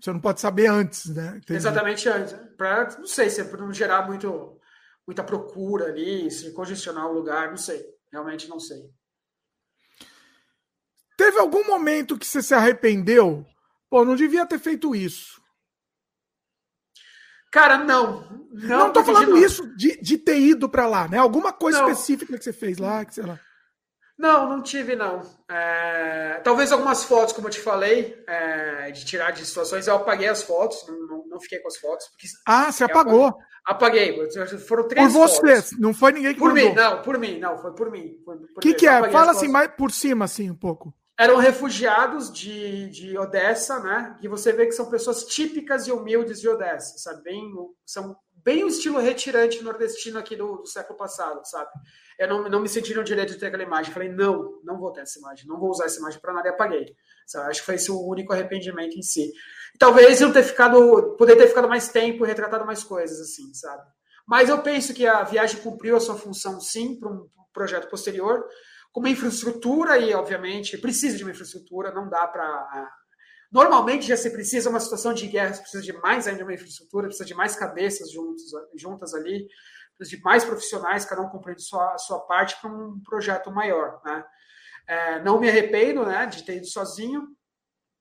Você 0.00 0.12
não 0.12 0.20
pode 0.20 0.40
saber 0.40 0.68
antes, 0.68 1.12
né? 1.12 1.38
Entendi. 1.38 1.56
Exatamente 1.56 2.08
antes. 2.08 2.36
Pra, 2.56 2.84
não 2.98 3.06
sei, 3.06 3.28
se 3.30 3.40
é 3.40 3.44
para 3.44 3.62
não 3.62 3.72
gerar 3.72 4.06
muito, 4.06 4.56
muita 5.04 5.24
procura 5.24 5.86
ali, 5.86 6.30
se 6.30 6.52
congestionar 6.52 7.08
o 7.08 7.12
lugar, 7.12 7.48
não 7.48 7.56
sei. 7.56 7.84
Realmente 8.12 8.48
não 8.48 8.60
sei. 8.60 8.78
Teve 11.18 11.40
algum 11.40 11.66
momento 11.66 12.16
que 12.16 12.24
você 12.24 12.40
se 12.40 12.54
arrependeu? 12.54 13.44
Pô, 13.90 14.04
não 14.04 14.14
devia 14.14 14.46
ter 14.46 14.60
feito 14.60 14.94
isso. 14.94 15.42
Cara, 17.50 17.78
não. 17.78 18.46
Não, 18.52 18.78
não 18.78 18.92
tô 18.92 19.02
falando 19.02 19.36
isso 19.36 19.66
de, 19.74 20.00
de 20.00 20.16
ter 20.16 20.38
ido 20.38 20.68
para 20.68 20.86
lá, 20.86 21.08
né? 21.08 21.18
Alguma 21.18 21.52
coisa 21.52 21.80
não. 21.82 21.90
específica 21.90 22.38
que 22.38 22.44
você 22.44 22.52
fez 22.52 22.78
lá, 22.78 23.04
que 23.04 23.14
sei 23.14 23.24
lá. 23.24 23.40
Não, 24.16 24.48
não 24.48 24.62
tive, 24.62 24.94
não. 24.94 25.22
É... 25.50 26.40
Talvez 26.44 26.70
algumas 26.70 27.02
fotos, 27.02 27.32
como 27.32 27.48
eu 27.48 27.52
te 27.52 27.60
falei, 27.60 28.22
é... 28.28 28.92
de 28.92 29.04
tirar 29.04 29.32
de 29.32 29.44
situações, 29.44 29.88
eu 29.88 29.96
apaguei 29.96 30.28
as 30.28 30.44
fotos, 30.44 30.86
não, 30.86 31.26
não, 31.26 31.40
fiquei 31.40 31.58
com 31.58 31.68
as 31.68 31.78
fotos. 31.78 32.06
Porque... 32.10 32.28
Ah, 32.46 32.70
você 32.70 32.84
apagou? 32.84 33.36
Apaguei. 33.64 34.16
Foram 34.68 34.86
três 34.86 35.12
Por 35.12 35.28
você, 35.28 35.62
fotos. 35.62 35.78
não 35.80 35.92
foi 35.92 36.12
ninguém 36.12 36.34
que 36.34 36.38
Por 36.38 36.54
mandou. 36.54 36.68
mim, 36.68 36.74
não, 36.76 37.02
por 37.02 37.18
mim, 37.18 37.38
não, 37.40 37.58
foi 37.58 37.74
por 37.74 37.90
mim. 37.90 38.14
O 38.56 38.60
que, 38.60 38.74
que 38.74 38.86
é? 38.86 39.10
Fala 39.10 39.32
assim, 39.32 39.48
mais 39.48 39.68
por 39.76 39.90
cima, 39.90 40.24
assim, 40.24 40.48
um 40.48 40.56
pouco 40.56 40.94
eram 41.18 41.36
refugiados 41.36 42.32
de, 42.32 42.88
de 42.90 43.18
Odessa, 43.18 43.80
né? 43.80 44.16
E 44.22 44.28
você 44.28 44.52
vê 44.52 44.66
que 44.66 44.72
são 44.72 44.88
pessoas 44.88 45.24
típicas 45.24 45.88
e 45.88 45.92
humildes 45.92 46.40
de 46.40 46.48
Odessa, 46.48 46.96
sabe? 46.96 47.24
Bem, 47.24 47.52
são 47.84 48.16
bem 48.32 48.62
o 48.62 48.68
estilo 48.68 49.00
retirante 49.00 49.60
nordestino 49.64 50.20
aqui 50.20 50.36
do, 50.36 50.58
do 50.58 50.66
século 50.66 50.96
passado, 50.96 51.40
sabe? 51.44 51.70
Eu 52.16 52.28
não, 52.28 52.48
não 52.48 52.60
me 52.60 52.68
senti 52.68 52.94
no 52.94 53.02
direito 53.02 53.32
de 53.32 53.38
ter 53.40 53.46
aquela 53.46 53.64
imagem. 53.64 53.92
Falei, 53.92 54.08
não, 54.08 54.60
não 54.62 54.78
vou 54.78 54.92
ter 54.92 55.00
essa 55.00 55.18
imagem, 55.18 55.48
não 55.48 55.58
vou 55.58 55.70
usar 55.70 55.86
essa 55.86 55.98
imagem 55.98 56.20
para 56.20 56.32
nada 56.32 56.48
e 56.48 56.52
apaguei. 56.52 56.94
Sabe? 57.26 57.50
Acho 57.50 57.60
que 57.60 57.66
foi 57.66 57.74
esse 57.74 57.90
o 57.90 58.00
único 58.00 58.32
arrependimento 58.32 58.96
em 58.96 59.02
si. 59.02 59.32
Talvez 59.76 60.20
eu 60.20 60.32
ter 60.32 60.44
ficado, 60.44 61.16
poder 61.16 61.34
ter 61.34 61.48
ficado 61.48 61.68
mais 61.68 61.88
tempo 61.88 62.24
e 62.24 62.28
retratado 62.28 62.64
mais 62.64 62.84
coisas, 62.84 63.20
assim, 63.20 63.52
sabe? 63.54 63.82
Mas 64.24 64.48
eu 64.48 64.62
penso 64.62 64.94
que 64.94 65.04
a 65.04 65.24
viagem 65.24 65.60
cumpriu 65.62 65.96
a 65.96 66.00
sua 66.00 66.14
função, 66.14 66.60
sim, 66.60 66.96
para 66.96 67.08
um 67.08 67.28
projeto 67.52 67.88
posterior 67.88 68.46
com 68.92 69.00
uma 69.00 69.10
infraestrutura 69.10 69.98
e, 69.98 70.14
obviamente, 70.14 70.78
precisa 70.78 71.16
de 71.16 71.24
uma 71.24 71.32
infraestrutura, 71.32 71.92
não 71.92 72.08
dá 72.08 72.26
para. 72.26 72.90
Normalmente 73.50 74.06
já 74.06 74.16
se 74.16 74.30
precisa 74.30 74.68
uma 74.68 74.80
situação 74.80 75.14
de 75.14 75.26
guerra, 75.26 75.54
você 75.54 75.62
precisa 75.62 75.82
de 75.82 75.92
mais 75.94 76.26
ainda 76.26 76.42
uma 76.42 76.52
infraestrutura, 76.52 77.06
precisa 77.06 77.24
de 77.24 77.34
mais 77.34 77.56
cabeças 77.56 78.12
juntos, 78.12 78.44
juntas 78.74 79.14
ali, 79.14 79.48
precisa 79.96 80.18
de 80.18 80.22
mais 80.22 80.44
profissionais, 80.44 81.06
cada 81.06 81.22
um 81.22 81.30
cumprindo 81.30 81.60
sua, 81.60 81.94
a 81.94 81.98
sua 81.98 82.20
parte 82.20 82.60
para 82.60 82.70
um 82.70 83.00
projeto 83.02 83.50
maior. 83.50 84.02
Né? 84.04 84.24
É, 84.86 85.22
não 85.22 85.40
me 85.40 85.48
arrependo 85.48 86.04
né, 86.04 86.26
de 86.26 86.44
ter 86.44 86.56
ido 86.56 86.66
sozinho, 86.66 87.26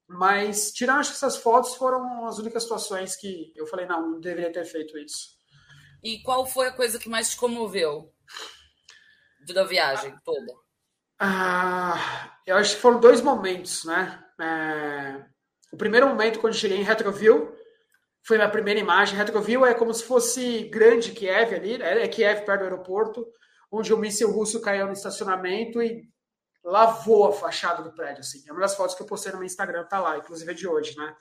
mas 0.08 0.72
que 0.72 0.86
essas 0.86 1.38
fotos 1.38 1.76
foram 1.76 2.26
as 2.26 2.40
únicas 2.40 2.64
situações 2.64 3.16
que 3.16 3.54
eu 3.56 3.66
falei, 3.68 3.86
não, 3.86 4.12
não 4.12 4.20
deveria 4.20 4.52
ter 4.52 4.66
feito 4.66 4.98
isso. 4.98 5.38
E 6.04 6.22
qual 6.24 6.46
foi 6.46 6.68
a 6.68 6.74
coisa 6.74 7.00
que 7.00 7.10
mais 7.10 7.32
te 7.32 7.38
comoveu 7.38 8.14
da 9.54 9.64
viagem 9.64 10.16
toda? 10.24 10.67
Ah, 11.20 12.38
eu 12.46 12.56
acho 12.56 12.76
que 12.76 12.82
foram 12.82 13.00
dois 13.00 13.22
momentos, 13.22 13.84
né? 13.86 14.24
É, 14.40 15.26
o 15.72 15.78
primeiro 15.78 16.08
momento, 16.08 16.40
quando 16.40 16.54
cheguei 16.54 16.78
em 16.78 16.84
Retroville, 16.84 17.50
foi 18.24 18.38
minha 18.38 18.50
primeira 18.50 18.80
imagem. 18.80 19.18
Retroville 19.18 19.64
é 19.66 19.74
como 19.74 19.94
se 19.94 20.04
fosse 20.04 20.64
grande 20.66 21.12
Kiev 21.12 21.56
ali, 21.56 21.78
né? 21.78 22.04
é 22.04 22.08
Kiev 22.08 22.46
perto 22.46 22.60
do 22.60 22.64
aeroporto, 22.66 23.26
onde 23.72 23.94
o 23.94 23.98
míssil 23.98 24.32
russo 24.32 24.62
caiu 24.62 24.86
no 24.86 24.94
estacionamento 24.94 25.82
e 25.82 26.04
lavou 26.64 27.28
a 27.28 27.34
fachada 27.34 27.82
do 27.82 27.94
prédio. 27.94 28.20
Assim. 28.20 28.44
É 28.48 28.52
uma 28.52 28.62
das 28.62 28.76
fotos 28.76 28.96
que 28.96 29.02
eu 29.02 29.08
postei 29.08 29.32
no 29.32 29.40
meu 29.40 29.46
Instagram, 29.46 29.86
tá 29.86 30.00
lá, 30.00 30.18
inclusive 30.18 30.52
é 30.52 30.54
de 30.54 30.68
hoje, 30.68 30.96
né? 30.98 31.16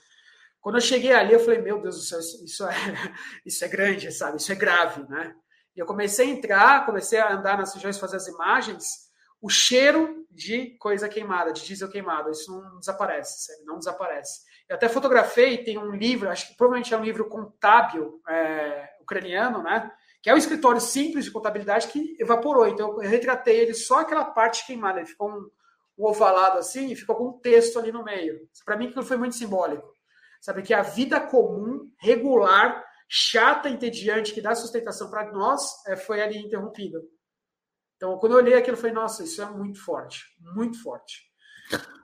Quando 0.61 0.77
eu 0.77 0.81
cheguei 0.81 1.13
ali, 1.13 1.33
eu 1.33 1.41
falei, 1.41 1.63
meu 1.63 1.81
Deus 1.81 1.97
do 1.97 2.03
céu, 2.03 2.19
isso 2.19 2.67
é, 2.67 2.75
isso 3.47 3.65
é 3.65 3.69
grande, 3.69 4.11
sabe? 4.11 4.39
Isso 4.39 4.51
é 4.51 4.57
grave, 4.57 5.09
né? 5.09 5.33
E 5.77 5.81
eu 5.81 5.87
comecei 5.87 6.27
a 6.27 6.31
entrar, 6.31 6.87
comecei 6.87 7.21
a 7.21 7.33
andar 7.33 7.57
nas 7.57 7.73
regiões, 7.73 7.99
fazer 7.99 8.17
as 8.17 8.27
imagens, 8.27 9.06
o 9.47 9.49
cheiro 9.49 10.27
de 10.29 10.77
coisa 10.79 11.09
queimada, 11.09 11.53
de 11.53 11.65
diesel 11.65 11.89
queimado. 11.89 12.33
Isso 12.33 12.51
não 12.51 12.81
desaparece, 12.81 13.47
sabe? 13.47 13.65
não 13.65 13.79
desaparece. 13.79 14.41
Eu 14.69 14.75
até 14.75 14.89
fotografei, 14.89 15.63
tem 15.63 15.79
um 15.79 15.93
livro, 15.93 16.29
acho 16.29 16.49
que 16.49 16.57
provavelmente 16.57 16.93
é 16.93 16.99
um 16.99 17.05
livro 17.05 17.29
contábil 17.29 18.21
é, 18.29 18.89
ucraniano, 19.01 19.63
né? 19.63 19.89
Que 20.21 20.31
é 20.31 20.35
um 20.35 20.37
escritório 20.37 20.81
simples 20.81 21.27
de 21.27 21.31
contabilidade 21.31 21.87
que 21.87 22.17
evaporou. 22.19 22.67
Então 22.67 23.01
eu 23.01 23.09
retratei 23.09 23.57
ele 23.61 23.73
só 23.73 24.01
aquela 24.01 24.25
parte 24.25 24.67
queimada. 24.67 24.99
Ele 24.99 25.07
ficou 25.07 25.31
um, 25.31 25.49
um 25.97 26.07
ovalado 26.07 26.59
assim 26.59 26.91
e 26.91 26.97
ficou 26.97 27.15
com 27.15 27.29
um 27.29 27.39
texto 27.39 27.79
ali 27.79 27.93
no 27.93 28.03
meio. 28.03 28.41
Para 28.65 28.77
mim 28.77 28.89
aquilo 28.89 29.05
foi 29.05 29.17
muito 29.17 29.37
simbólico. 29.37 29.89
Sabe 30.41 30.63
que 30.63 30.75
a 30.75 30.83
vida 30.83 31.21
comum, 31.21 31.89
regular, 32.01 32.85
chata, 33.09 33.69
entediante, 33.69 34.35
que 34.35 34.41
dá 34.41 34.57
sustentação 34.57 35.09
para 35.09 35.31
nós, 35.31 35.63
é, 35.87 35.95
foi 35.95 36.21
ali 36.21 36.37
interrompida. 36.39 37.01
Então, 37.97 38.19
quando 38.19 38.33
eu 38.33 38.39
olhei 38.39 38.55
aquilo, 38.55 38.77
eu 38.77 38.81
falei, 38.81 38.95
nossa, 38.95 39.25
isso 39.25 39.41
é 39.41 39.47
muito 39.47 39.83
forte, 39.83 40.25
muito 40.55 40.83
forte. 40.83 41.27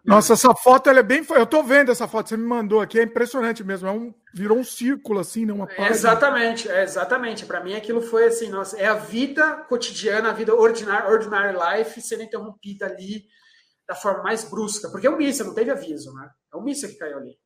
Nossa, 0.04 0.32
essa 0.32 0.52
foto 0.54 0.90
ela 0.90 0.98
é 0.98 1.02
bem. 1.02 1.24
Eu 1.30 1.46
tô 1.46 1.62
vendo 1.62 1.92
essa 1.92 2.08
foto, 2.08 2.28
você 2.28 2.36
me 2.36 2.44
mandou 2.44 2.80
aqui, 2.80 2.98
é 2.98 3.04
impressionante 3.04 3.62
mesmo. 3.62 3.86
É 3.86 3.92
um, 3.92 4.12
virou 4.34 4.58
um 4.58 4.64
círculo, 4.64 5.20
assim, 5.20 5.46
né? 5.46 5.52
Uma 5.52 5.68
é, 5.70 5.88
exatamente, 5.88 6.68
é, 6.68 6.82
exatamente. 6.82 7.46
Para 7.46 7.62
mim, 7.62 7.74
aquilo 7.74 8.02
foi 8.02 8.26
assim, 8.26 8.48
nossa, 8.48 8.76
é 8.76 8.86
a 8.86 8.94
vida 8.94 9.58
cotidiana, 9.68 10.30
a 10.30 10.32
vida 10.32 10.54
ordinary, 10.54 11.06
ordinary 11.06 11.56
life 11.56 12.00
sendo 12.00 12.24
interrompida 12.24 12.86
ali 12.86 13.24
da 13.86 13.94
forma 13.94 14.24
mais 14.24 14.42
brusca. 14.42 14.90
Porque 14.90 15.06
é 15.06 15.10
um 15.10 15.16
míssil, 15.16 15.46
não 15.46 15.54
teve 15.54 15.70
aviso, 15.70 16.12
né? 16.14 16.28
É 16.52 16.56
um 16.56 16.62
míssil 16.62 16.88
que 16.88 16.98
caiu 16.98 17.18
ali. 17.18 17.38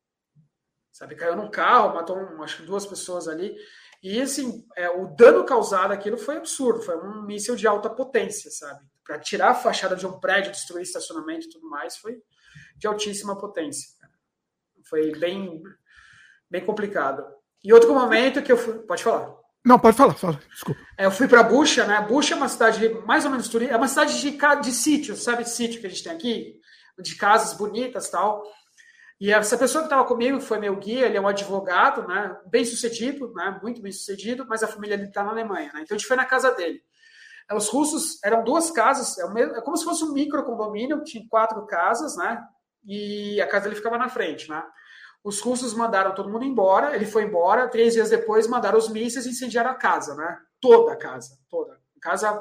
Sabe, 0.91 1.15
caiu 1.15 1.35
num 1.35 1.51
carro, 1.51 1.93
matou 1.93 2.17
um, 2.17 2.41
acho 2.41 2.57
que 2.57 2.63
duas 2.63 2.87
pessoas 2.87 3.27
ali. 3.27 3.55
E 4.03 4.21
assim, 4.21 4.65
é, 4.75 4.89
o 4.89 5.07
dano 5.15 5.43
causado 5.45 5.91
aquilo 5.91 6.17
foi 6.17 6.37
absurdo, 6.37 6.81
foi 6.81 6.97
um 6.97 7.23
míssil 7.23 7.55
de 7.55 7.67
alta 7.67 7.89
potência, 7.89 8.51
sabe? 8.51 8.85
Para 9.03 9.19
tirar 9.19 9.51
a 9.51 9.55
fachada 9.55 9.95
de 9.95 10.05
um 10.05 10.19
prédio, 10.19 10.51
destruir 10.51 10.83
estacionamento 10.83 11.45
e 11.45 11.49
tudo 11.49 11.69
mais, 11.69 11.97
foi 11.97 12.21
de 12.77 12.87
altíssima 12.87 13.37
potência. 13.37 13.89
Foi 14.89 15.11
bem, 15.17 15.61
bem 16.49 16.65
complicado. 16.65 17.25
E 17.63 17.73
outro 17.73 17.93
momento 17.93 18.41
que 18.41 18.51
eu 18.51 18.57
fui. 18.57 18.75
Pode 18.79 19.03
falar. 19.03 19.35
Não, 19.65 19.77
pode 19.77 19.97
falar, 19.97 20.13
fala. 20.13 20.39
Desculpa. 20.49 20.79
É, 20.97 21.05
eu 21.05 21.11
fui 21.11 21.27
para 21.27 21.43
Bucha, 21.43 21.85
né? 21.85 21.99
Bucha 22.01 22.33
é 22.33 22.37
uma 22.37 22.47
cidade 22.47 22.87
mais 23.05 23.25
ou 23.25 23.31
menos 23.31 23.49
turística, 23.49 23.75
é 23.75 23.77
uma 23.77 23.87
cidade 23.87 24.21
de, 24.21 24.37
de 24.61 24.71
sítio, 24.71 25.15
sabe? 25.17 25.43
De 25.43 25.49
sítio 25.49 25.81
que 25.81 25.87
a 25.87 25.89
gente 25.89 26.03
tem 26.03 26.13
aqui, 26.13 26.55
de 26.99 27.15
casas 27.15 27.57
bonitas 27.57 28.09
tal. 28.09 28.43
E 29.19 29.31
essa 29.31 29.57
pessoa 29.57 29.81
que 29.81 29.87
estava 29.87 30.07
comigo, 30.07 30.37
que 30.37 30.45
foi 30.45 30.59
meu 30.59 30.75
guia, 30.75 31.07
ele 31.07 31.17
é 31.17 31.21
um 31.21 31.27
advogado, 31.27 32.07
né, 32.07 32.37
bem 32.45 32.63
sucedido, 32.63 33.33
né, 33.33 33.59
muito 33.63 33.81
bem 33.81 33.91
sucedido, 33.91 34.45
mas 34.47 34.61
a 34.61 34.67
família 34.67 34.95
dele 34.95 35.09
está 35.09 35.23
na 35.23 35.31
Alemanha. 35.31 35.71
Né, 35.73 35.81
então 35.81 35.95
a 35.95 35.97
gente 35.97 36.07
foi 36.07 36.15
na 36.15 36.25
casa 36.25 36.51
dele. 36.51 36.83
Os 37.51 37.67
russos 37.69 38.23
eram 38.23 38.43
duas 38.43 38.69
casas, 38.69 39.17
é, 39.17 39.41
é 39.41 39.61
como 39.61 39.75
se 39.75 39.85
fosse 39.85 40.03
um 40.03 40.13
micro 40.13 40.43
condomínio, 40.43 41.03
tinha 41.03 41.25
quatro 41.27 41.65
casas, 41.65 42.15
né, 42.15 42.43
e 42.85 43.41
a 43.41 43.47
casa 43.47 43.63
dele 43.63 43.75
ficava 43.75 43.97
na 43.97 44.07
frente, 44.07 44.49
né. 44.49 44.63
Os 45.23 45.41
russos 45.41 45.73
mandaram 45.73 46.13
todo 46.13 46.29
mundo 46.29 46.45
embora, 46.45 46.95
ele 46.95 47.05
foi 47.05 47.23
embora, 47.23 47.67
três 47.67 47.93
dias 47.93 48.11
depois 48.11 48.45
mandaram 48.45 48.77
os 48.77 48.87
mísseis 48.87 49.25
e 49.25 49.29
incendiaram 49.29 49.71
a 49.71 49.75
casa, 49.75 50.13
né, 50.13 50.37
toda 50.61 50.93
a 50.93 50.95
casa, 50.95 51.39
toda. 51.49 51.73
A 51.73 51.99
casa 51.99 52.39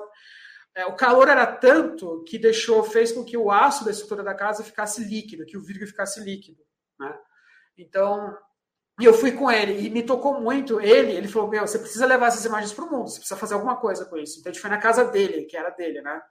é, 0.77 0.85
o 0.85 0.95
calor 0.95 1.27
era 1.27 1.47
tanto 1.47 2.23
que 2.25 2.39
deixou, 2.39 2.85
fez 2.85 3.11
com 3.11 3.25
que 3.25 3.35
o 3.35 3.51
aço 3.51 3.83
da 3.83 3.91
estrutura 3.91 4.23
da 4.23 4.35
casa 4.35 4.63
ficasse 4.63 5.03
líquido, 5.03 5.47
que 5.47 5.57
o 5.57 5.63
vidro 5.63 5.87
ficasse 5.87 6.21
líquido. 6.21 6.66
Né? 6.99 7.19
Então, 7.79 8.37
e 9.01 9.05
eu 9.05 9.13
fui 9.13 9.33
com 9.33 9.51
ele 9.51 9.87
e 9.87 9.91
me 9.91 10.03
tocou 10.03 10.41
muito. 10.41 10.81
Ele, 10.81 11.13
ele 11.13 11.29
falou: 11.29 11.49
Meu, 11.49 11.67
você 11.67 11.79
precisa 11.79 12.07
levar 12.07 12.29
essas 12.29 12.45
imagens 12.45 12.73
para 12.73 12.85
o 12.85 12.91
mundo, 12.91 13.09
você 13.09 13.19
precisa 13.19 13.39
fazer 13.39 13.55
alguma 13.55 13.77
coisa 13.77 14.05
com 14.07 14.17
isso. 14.17 14.39
Então 14.39 14.51
a 14.51 14.53
gente 14.53 14.63
foi 14.63 14.71
na 14.71 14.79
casa 14.79 15.05
dele, 15.05 15.45
que 15.45 15.57
era 15.57 15.71
dele, 15.71 16.01
né? 16.01 16.23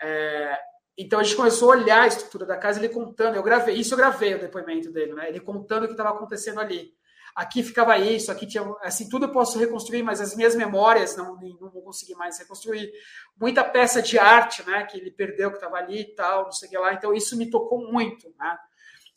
É, 0.00 0.58
então 0.96 1.18
a 1.18 1.22
gente 1.22 1.36
começou 1.36 1.72
a 1.72 1.76
olhar 1.76 2.02
a 2.02 2.06
estrutura 2.06 2.46
da 2.46 2.56
casa, 2.56 2.78
ele 2.78 2.88
contando. 2.88 3.36
Eu 3.36 3.42
gravei, 3.42 3.74
isso 3.76 3.94
eu 3.94 3.98
gravei 3.98 4.34
o 4.34 4.40
depoimento 4.40 4.92
dele, 4.92 5.14
né? 5.14 5.28
Ele 5.28 5.40
contando 5.40 5.84
o 5.84 5.86
que 5.86 5.94
estava 5.94 6.10
acontecendo 6.10 6.60
ali 6.60 6.94
aqui 7.34 7.62
ficava 7.62 7.98
isso, 7.98 8.30
aqui 8.30 8.46
tinha. 8.46 8.62
Assim, 8.82 9.08
tudo 9.08 9.26
eu 9.26 9.32
posso 9.32 9.58
reconstruir, 9.58 10.02
mas 10.02 10.20
as 10.20 10.36
minhas 10.36 10.54
memórias 10.54 11.16
não, 11.16 11.34
não 11.36 11.70
vou 11.70 11.82
conseguir 11.82 12.14
mais 12.14 12.38
reconstruir. 12.38 12.92
Muita 13.38 13.64
peça 13.64 14.00
de 14.00 14.18
arte, 14.18 14.64
né, 14.66 14.84
que 14.84 14.98
ele 14.98 15.10
perdeu, 15.10 15.50
que 15.50 15.56
estava 15.56 15.76
ali 15.76 16.02
e 16.02 16.14
tal, 16.14 16.44
não 16.44 16.52
sei 16.52 16.68
o 16.68 16.70
que 16.70 16.78
lá. 16.78 16.94
Então, 16.94 17.12
isso 17.12 17.36
me 17.36 17.50
tocou 17.50 17.90
muito, 17.90 18.32
né. 18.38 18.56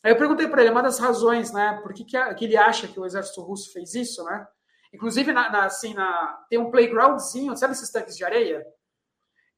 Aí 0.08 0.14
eu 0.14 0.16
perguntei 0.16 0.48
para 0.48 0.62
ele, 0.62 0.70
uma 0.70 0.82
das 0.82 0.98
razões, 0.98 1.52
né, 1.52 1.78
por 1.82 1.92
que, 1.92 2.02
que, 2.02 2.34
que, 2.36 2.44
ele 2.46 2.56
acha 2.56 2.88
que 2.88 2.98
o 2.98 3.04
exército 3.04 3.42
russo 3.42 3.70
fez 3.74 3.94
isso, 3.94 4.24
né? 4.24 4.48
Inclusive, 4.90 5.34
na, 5.34 5.50
na, 5.50 5.64
assim, 5.66 5.92
na, 5.92 6.46
tem 6.48 6.58
um 6.58 6.70
playgroundzinho, 6.70 7.54
sabe 7.54 7.74
esses 7.74 7.92
tanques 7.92 8.16
de 8.16 8.24
areia? 8.24 8.66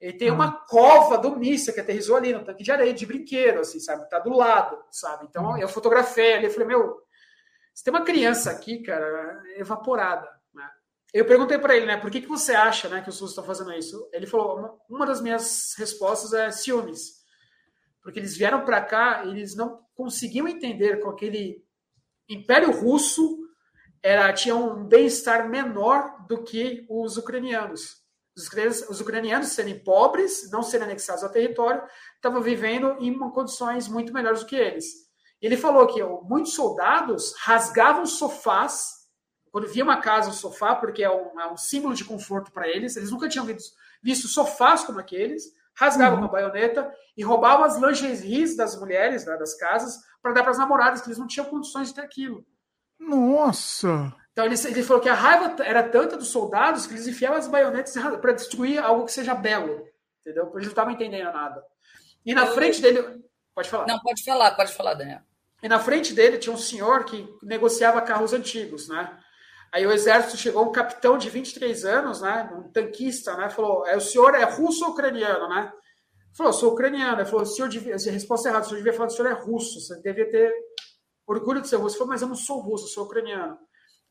Ele 0.00 0.14
tem 0.14 0.28
uma 0.28 0.50
cova 0.66 1.16
do 1.16 1.36
míssil 1.36 1.72
que 1.72 1.78
aterrizou 1.78 2.16
ali 2.16 2.32
no 2.32 2.44
tanque 2.44 2.64
de 2.64 2.72
areia, 2.72 2.92
de 2.92 3.06
brinquedo, 3.06 3.60
assim, 3.60 3.78
sabe? 3.78 4.10
Tá 4.10 4.18
do 4.18 4.32
lado, 4.32 4.76
sabe? 4.90 5.24
Então 5.30 5.56
eu 5.56 5.68
fotografei 5.68 6.32
ali, 6.32 6.50
falei, 6.50 6.66
meu, 6.66 7.00
você 7.72 7.84
tem 7.84 7.94
uma 7.94 8.04
criança 8.04 8.50
aqui, 8.50 8.82
cara, 8.82 9.40
evaporada. 9.56 10.28
Né? 10.52 10.68
Eu 11.14 11.26
perguntei 11.26 11.58
para 11.58 11.76
ele, 11.76 11.86
né, 11.86 11.96
por 11.96 12.10
que, 12.10 12.22
que 12.22 12.26
você 12.26 12.56
acha 12.56 12.88
né, 12.88 13.02
que 13.02 13.08
os 13.08 13.20
russos 13.20 13.30
estão 13.30 13.44
fazendo 13.44 13.72
isso? 13.72 14.10
Ele 14.12 14.26
falou, 14.26 14.80
uma 14.90 15.06
das 15.06 15.20
minhas 15.20 15.76
respostas 15.78 16.32
é 16.32 16.50
ciúmes. 16.50 17.19
Porque 18.02 18.18
eles 18.18 18.36
vieram 18.36 18.64
para 18.64 18.80
cá, 18.80 19.24
eles 19.26 19.54
não 19.54 19.84
conseguiam 19.94 20.48
entender 20.48 21.00
com 21.00 21.10
aquele 21.10 21.64
Império 22.28 22.70
Russo 22.70 23.38
era 24.02 24.32
tinha 24.32 24.54
um 24.54 24.84
bem-estar 24.84 25.48
menor 25.48 26.26
do 26.26 26.42
que 26.42 26.86
os 26.88 27.16
ucranianos. 27.16 28.00
Os 28.36 28.46
ucranianos, 28.46 28.88
os 28.88 29.00
ucranianos 29.00 29.48
serem 29.48 29.78
pobres, 29.78 30.50
não 30.50 30.62
serem 30.62 30.86
anexados 30.86 31.22
ao 31.22 31.30
território, 31.30 31.82
estavam 32.14 32.40
vivendo 32.40 32.96
em 33.00 33.18
condições 33.30 33.88
muito 33.88 34.12
melhores 34.12 34.40
do 34.40 34.46
que 34.46 34.56
eles. 34.56 34.86
Ele 35.42 35.56
falou 35.56 35.86
que 35.86 36.02
muitos 36.22 36.54
soldados 36.54 37.34
rasgavam 37.38 38.06
sofás 38.06 39.00
quando 39.50 39.66
via 39.66 39.82
uma 39.82 40.00
casa, 40.00 40.30
um 40.30 40.32
sofá, 40.32 40.76
porque 40.76 41.02
é 41.02 41.10
um, 41.10 41.40
é 41.40 41.50
um 41.50 41.56
símbolo 41.56 41.94
de 41.94 42.04
conforto 42.04 42.52
para 42.52 42.68
eles. 42.68 42.96
Eles 42.96 43.10
nunca 43.10 43.28
tinham 43.28 43.44
visto, 43.44 43.74
visto 44.00 44.28
sofás 44.28 44.84
como 44.84 45.00
aqueles. 45.00 45.42
Rasgavam 45.76 46.18
uhum. 46.18 46.24
uma 46.24 46.30
baioneta 46.30 46.92
e 47.16 47.22
roubavam 47.22 47.64
as 47.64 47.76
lingeries 47.76 48.56
das 48.56 48.78
mulheres 48.78 49.24
né, 49.24 49.36
das 49.36 49.54
casas 49.54 49.98
para 50.22 50.32
dar 50.32 50.42
para 50.42 50.50
as 50.50 50.58
namoradas, 50.58 51.00
que 51.00 51.08
eles 51.08 51.18
não 51.18 51.26
tinham 51.26 51.46
condições 51.46 51.88
de 51.88 51.94
ter 51.94 52.02
aquilo. 52.02 52.44
Nossa! 52.98 54.14
Então 54.32 54.44
ele, 54.44 54.54
ele 54.66 54.82
falou 54.82 55.02
que 55.02 55.08
a 55.08 55.14
raiva 55.14 55.62
era 55.62 55.82
tanta 55.82 56.16
dos 56.16 56.28
soldados 56.28 56.86
que 56.86 56.94
eles 56.94 57.06
enfiavam 57.06 57.38
as 57.38 57.48
baionetas 57.48 57.94
para 58.20 58.32
destruir 58.32 58.78
algo 58.82 59.04
que 59.04 59.12
seja 59.12 59.34
belo. 59.34 59.86
Entendeu? 60.20 60.44
Porque 60.44 60.58
eles 60.58 60.66
não 60.66 60.72
estavam 60.72 60.92
entendendo 60.92 61.32
nada. 61.32 61.62
E 62.24 62.34
na 62.34 62.46
Eu... 62.46 62.54
frente 62.54 62.80
dele. 62.80 63.22
Pode 63.54 63.68
falar. 63.68 63.86
Não, 63.86 63.98
pode 64.00 64.22
falar, 64.22 64.50
pode 64.52 64.72
falar, 64.72 64.94
Daniel. 64.94 65.20
E 65.62 65.68
na 65.68 65.78
frente 65.78 66.14
dele 66.14 66.38
tinha 66.38 66.54
um 66.54 66.58
senhor 66.58 67.04
que 67.04 67.28
negociava 67.42 68.00
carros 68.00 68.32
antigos, 68.32 68.88
né? 68.88 69.18
Aí 69.72 69.86
o 69.86 69.92
exército 69.92 70.36
chegou 70.36 70.68
um 70.68 70.72
capitão 70.72 71.16
de 71.16 71.30
23 71.30 71.84
anos, 71.84 72.20
né? 72.20 72.50
Um 72.52 72.70
tanquista, 72.72 73.36
né? 73.36 73.48
Falou: 73.50 73.86
é, 73.86 73.96
o 73.96 74.00
senhor 74.00 74.34
é 74.34 74.44
russo 74.44 74.84
ou 74.84 74.90
ucraniano, 74.90 75.48
né? 75.48 75.72
Falou, 76.36 76.52
sou 76.52 76.72
ucraniano. 76.72 77.20
Ele 77.20 77.28
falou, 77.28 77.42
o 77.42 77.46
senhor 77.46 77.68
devia. 77.68 77.94
A 77.94 78.10
resposta 78.10 78.48
é 78.48 78.50
errada, 78.50 78.66
o 78.66 78.68
senhor 78.68 78.78
devia 78.78 78.92
falar 78.92 79.08
que 79.08 79.14
o 79.14 79.16
senhor 79.16 79.30
é 79.30 79.34
russo. 79.34 79.80
Você 79.80 80.00
devia 80.00 80.30
ter 80.30 80.52
orgulho 81.26 81.60
de 81.60 81.68
ser 81.68 81.76
russo. 81.76 81.94
Ele 81.94 81.98
falou, 81.98 82.12
mas 82.12 82.22
eu 82.22 82.28
não 82.28 82.34
sou 82.34 82.60
russo, 82.60 82.84
eu 82.84 82.88
sou 82.88 83.04
ucraniano. 83.04 83.56